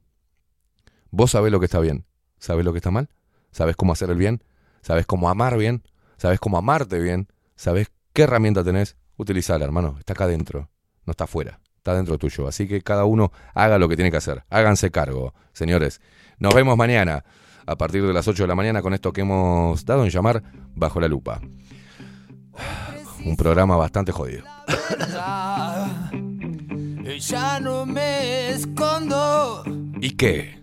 Vos 1.15 1.29
sabés 1.29 1.51
lo 1.51 1.59
que 1.59 1.65
está 1.65 1.79
bien, 1.79 2.07
sabés 2.39 2.65
lo 2.65 2.71
que 2.73 2.79
está 2.79 2.89
mal, 2.89 3.07
sabés 3.51 3.75
cómo 3.75 3.93
hacer 3.93 4.09
el 4.09 4.17
bien, 4.17 4.43
sabés 4.81 5.05
cómo 5.05 5.29
amar 5.29 5.59
bien, 5.59 5.83
sabés 6.17 6.39
cómo 6.39 6.57
amarte 6.57 6.99
bien, 6.99 7.27
sabés 7.55 7.91
qué 8.13 8.23
herramienta 8.23 8.63
tenés, 8.63 8.97
utilizala, 9.15 9.63
hermano, 9.63 9.97
está 9.99 10.13
acá 10.13 10.23
adentro, 10.23 10.71
no 11.05 11.11
está 11.11 11.25
afuera, 11.25 11.59
está 11.77 11.93
dentro 11.93 12.17
tuyo. 12.17 12.47
Así 12.47 12.67
que 12.67 12.81
cada 12.81 13.05
uno 13.05 13.31
haga 13.53 13.77
lo 13.77 13.87
que 13.87 13.95
tiene 13.95 14.09
que 14.09 14.17
hacer, 14.17 14.43
háganse 14.49 14.89
cargo, 14.89 15.35
señores. 15.53 16.01
Nos 16.39 16.55
vemos 16.55 16.75
mañana 16.77 17.23
a 17.67 17.75
partir 17.75 18.03
de 18.07 18.11
las 18.11 18.27
8 18.27 18.45
de 18.45 18.47
la 18.47 18.55
mañana 18.55 18.81
con 18.81 18.95
esto 18.95 19.13
que 19.13 19.21
hemos 19.21 19.85
dado 19.85 20.05
en 20.05 20.09
llamar 20.09 20.41
Bajo 20.73 20.99
la 20.99 21.07
Lupa. 21.07 21.41
Un 23.23 23.37
programa 23.37 23.75
bastante 23.75 24.11
jodido. 24.11 24.45
Ya 27.19 27.59
no 27.59 27.85
me 27.85 28.49
escondo 28.49 29.63
¿Y 30.01 30.15
qué? 30.15 30.62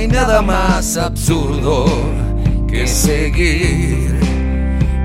Hay 0.00 0.08
nada 0.08 0.40
más 0.40 0.96
absurdo 0.96 1.84
que 2.66 2.86
seguir 2.86 4.18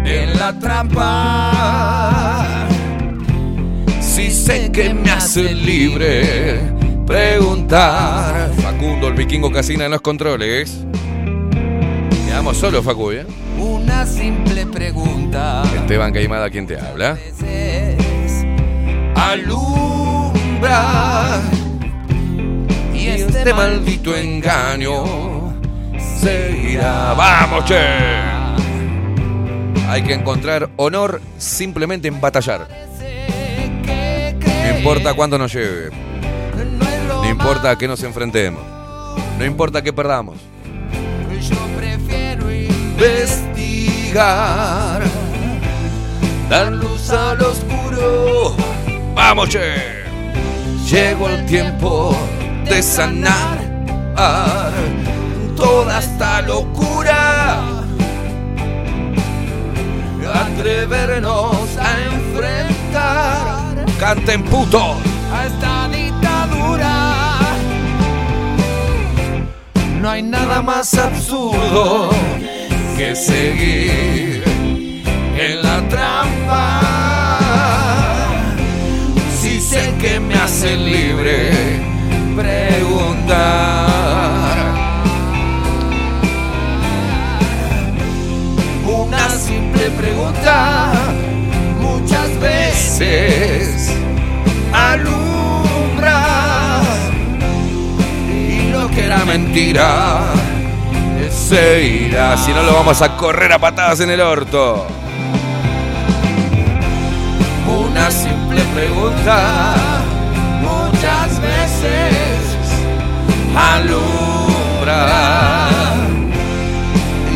en 0.06 0.40
la 0.40 0.58
trampa. 0.58 2.66
Si 4.00 4.32
sé 4.32 4.72
que 4.72 4.94
me 4.94 5.12
hace 5.12 5.54
libre 5.54 6.62
preguntar. 7.06 8.54
Facundo, 8.62 9.10
el 9.10 9.16
vikingo 9.16 9.52
casina 9.52 9.84
en 9.84 9.92
los 9.92 10.00
controles. 10.00 10.86
Quedamos 12.26 12.56
solos, 12.56 12.86
Facu, 12.86 13.12
¿eh? 13.12 13.26
Una 13.60 14.06
simple 14.06 14.66
pregunta. 14.66 15.64
Esteban 15.76 16.14
Caimada, 16.14 16.50
¿quién 16.50 16.68
te 16.68 16.80
habla? 16.80 17.18
Alumbra 19.14 20.22
este 23.46 23.54
maldito 23.54 24.16
engaño 24.16 25.54
seguirá. 26.20 27.14
¡Vamos, 27.14 27.64
che! 27.66 27.78
Hay 29.88 30.02
que 30.02 30.16
encontrar 30.16 30.68
honor 30.78 31.22
simplemente 31.38 32.08
en 32.08 32.20
batallar. 32.20 32.68
No 34.48 34.76
importa 34.76 35.14
cuánto 35.14 35.38
nos 35.38 35.54
lleve. 35.54 35.92
No 37.08 37.30
importa 37.30 37.78
que 37.78 37.88
nos 37.88 38.02
enfrentemos. 38.02 38.64
No 39.38 39.46
importa 39.46 39.84
que 39.84 39.94
perdamos. 39.94 40.38
Yo 41.48 41.56
prefiero 41.78 42.52
investigar, 42.52 43.84
dar 46.50 46.72
luz 46.72 47.12
al 47.12 47.40
oscuro. 47.44 48.56
¡Vamos, 49.14 49.50
che! 49.50 50.04
Llegó 50.90 51.30
el 51.30 51.46
tiempo 51.46 52.18
de 52.66 52.82
sanar 52.82 53.60
ah, 54.18 54.69
toda 55.56 56.00
esta 56.00 56.42
locura. 56.42 57.61
Atrevernos 60.34 61.77
a 61.77 62.02
enfrentar 62.14 63.85
¡Canten 64.00 64.44
putos! 64.44 64.98
a 65.32 65.45
esta 65.45 65.88
dictadura. 65.88 67.38
No 70.02 70.10
hay 70.10 70.24
nada 70.24 70.61
más 70.61 70.94
absurdo 70.95 72.10
que 72.98 73.16
seguir 73.16 74.44
en 75.38 75.61
la 75.61 75.88
trampa. 75.88 76.82
Si 79.40 79.61
sé 79.61 79.94
que 80.02 80.19
me 80.19 80.35
hace 80.35 80.76
libre 80.76 81.85
Una 88.88 89.30
simple 89.30 89.90
pregunta 89.92 90.92
muchas 91.82 92.40
veces 92.40 93.92
alumbra 94.72 96.22
y 98.30 98.70
lo 98.72 98.88
que 98.90 99.06
era 99.06 99.26
mentira 99.26 100.22
se 101.32 101.84
irá. 101.84 102.38
Si 102.38 102.52
no 102.52 102.62
lo 102.62 102.74
vamos 102.74 103.02
a 103.02 103.18
correr 103.18 103.52
a 103.54 103.60
patadas 103.60 104.02
en 104.02 104.12
el 104.12 104.22
orto. 104.22 104.86
Una 107.68 108.12
simple 108.12 108.62
pregunta 108.76 109.95
alumbra 113.56 115.08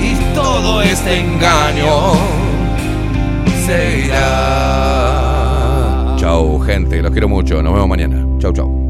y 0.02 0.16
todo 0.36 0.82
este 0.82 1.20
engaño 1.20 2.14
se 3.66 4.06
irá. 4.06 6.16
Chau, 6.18 6.60
gente. 6.60 7.02
Los 7.02 7.12
quiero 7.12 7.30
mucho. 7.30 7.64
Nos 7.64 7.74
vemos 7.74 7.88
mañana. 7.88 8.26
Chau, 8.40 8.52
chau. 8.52 8.89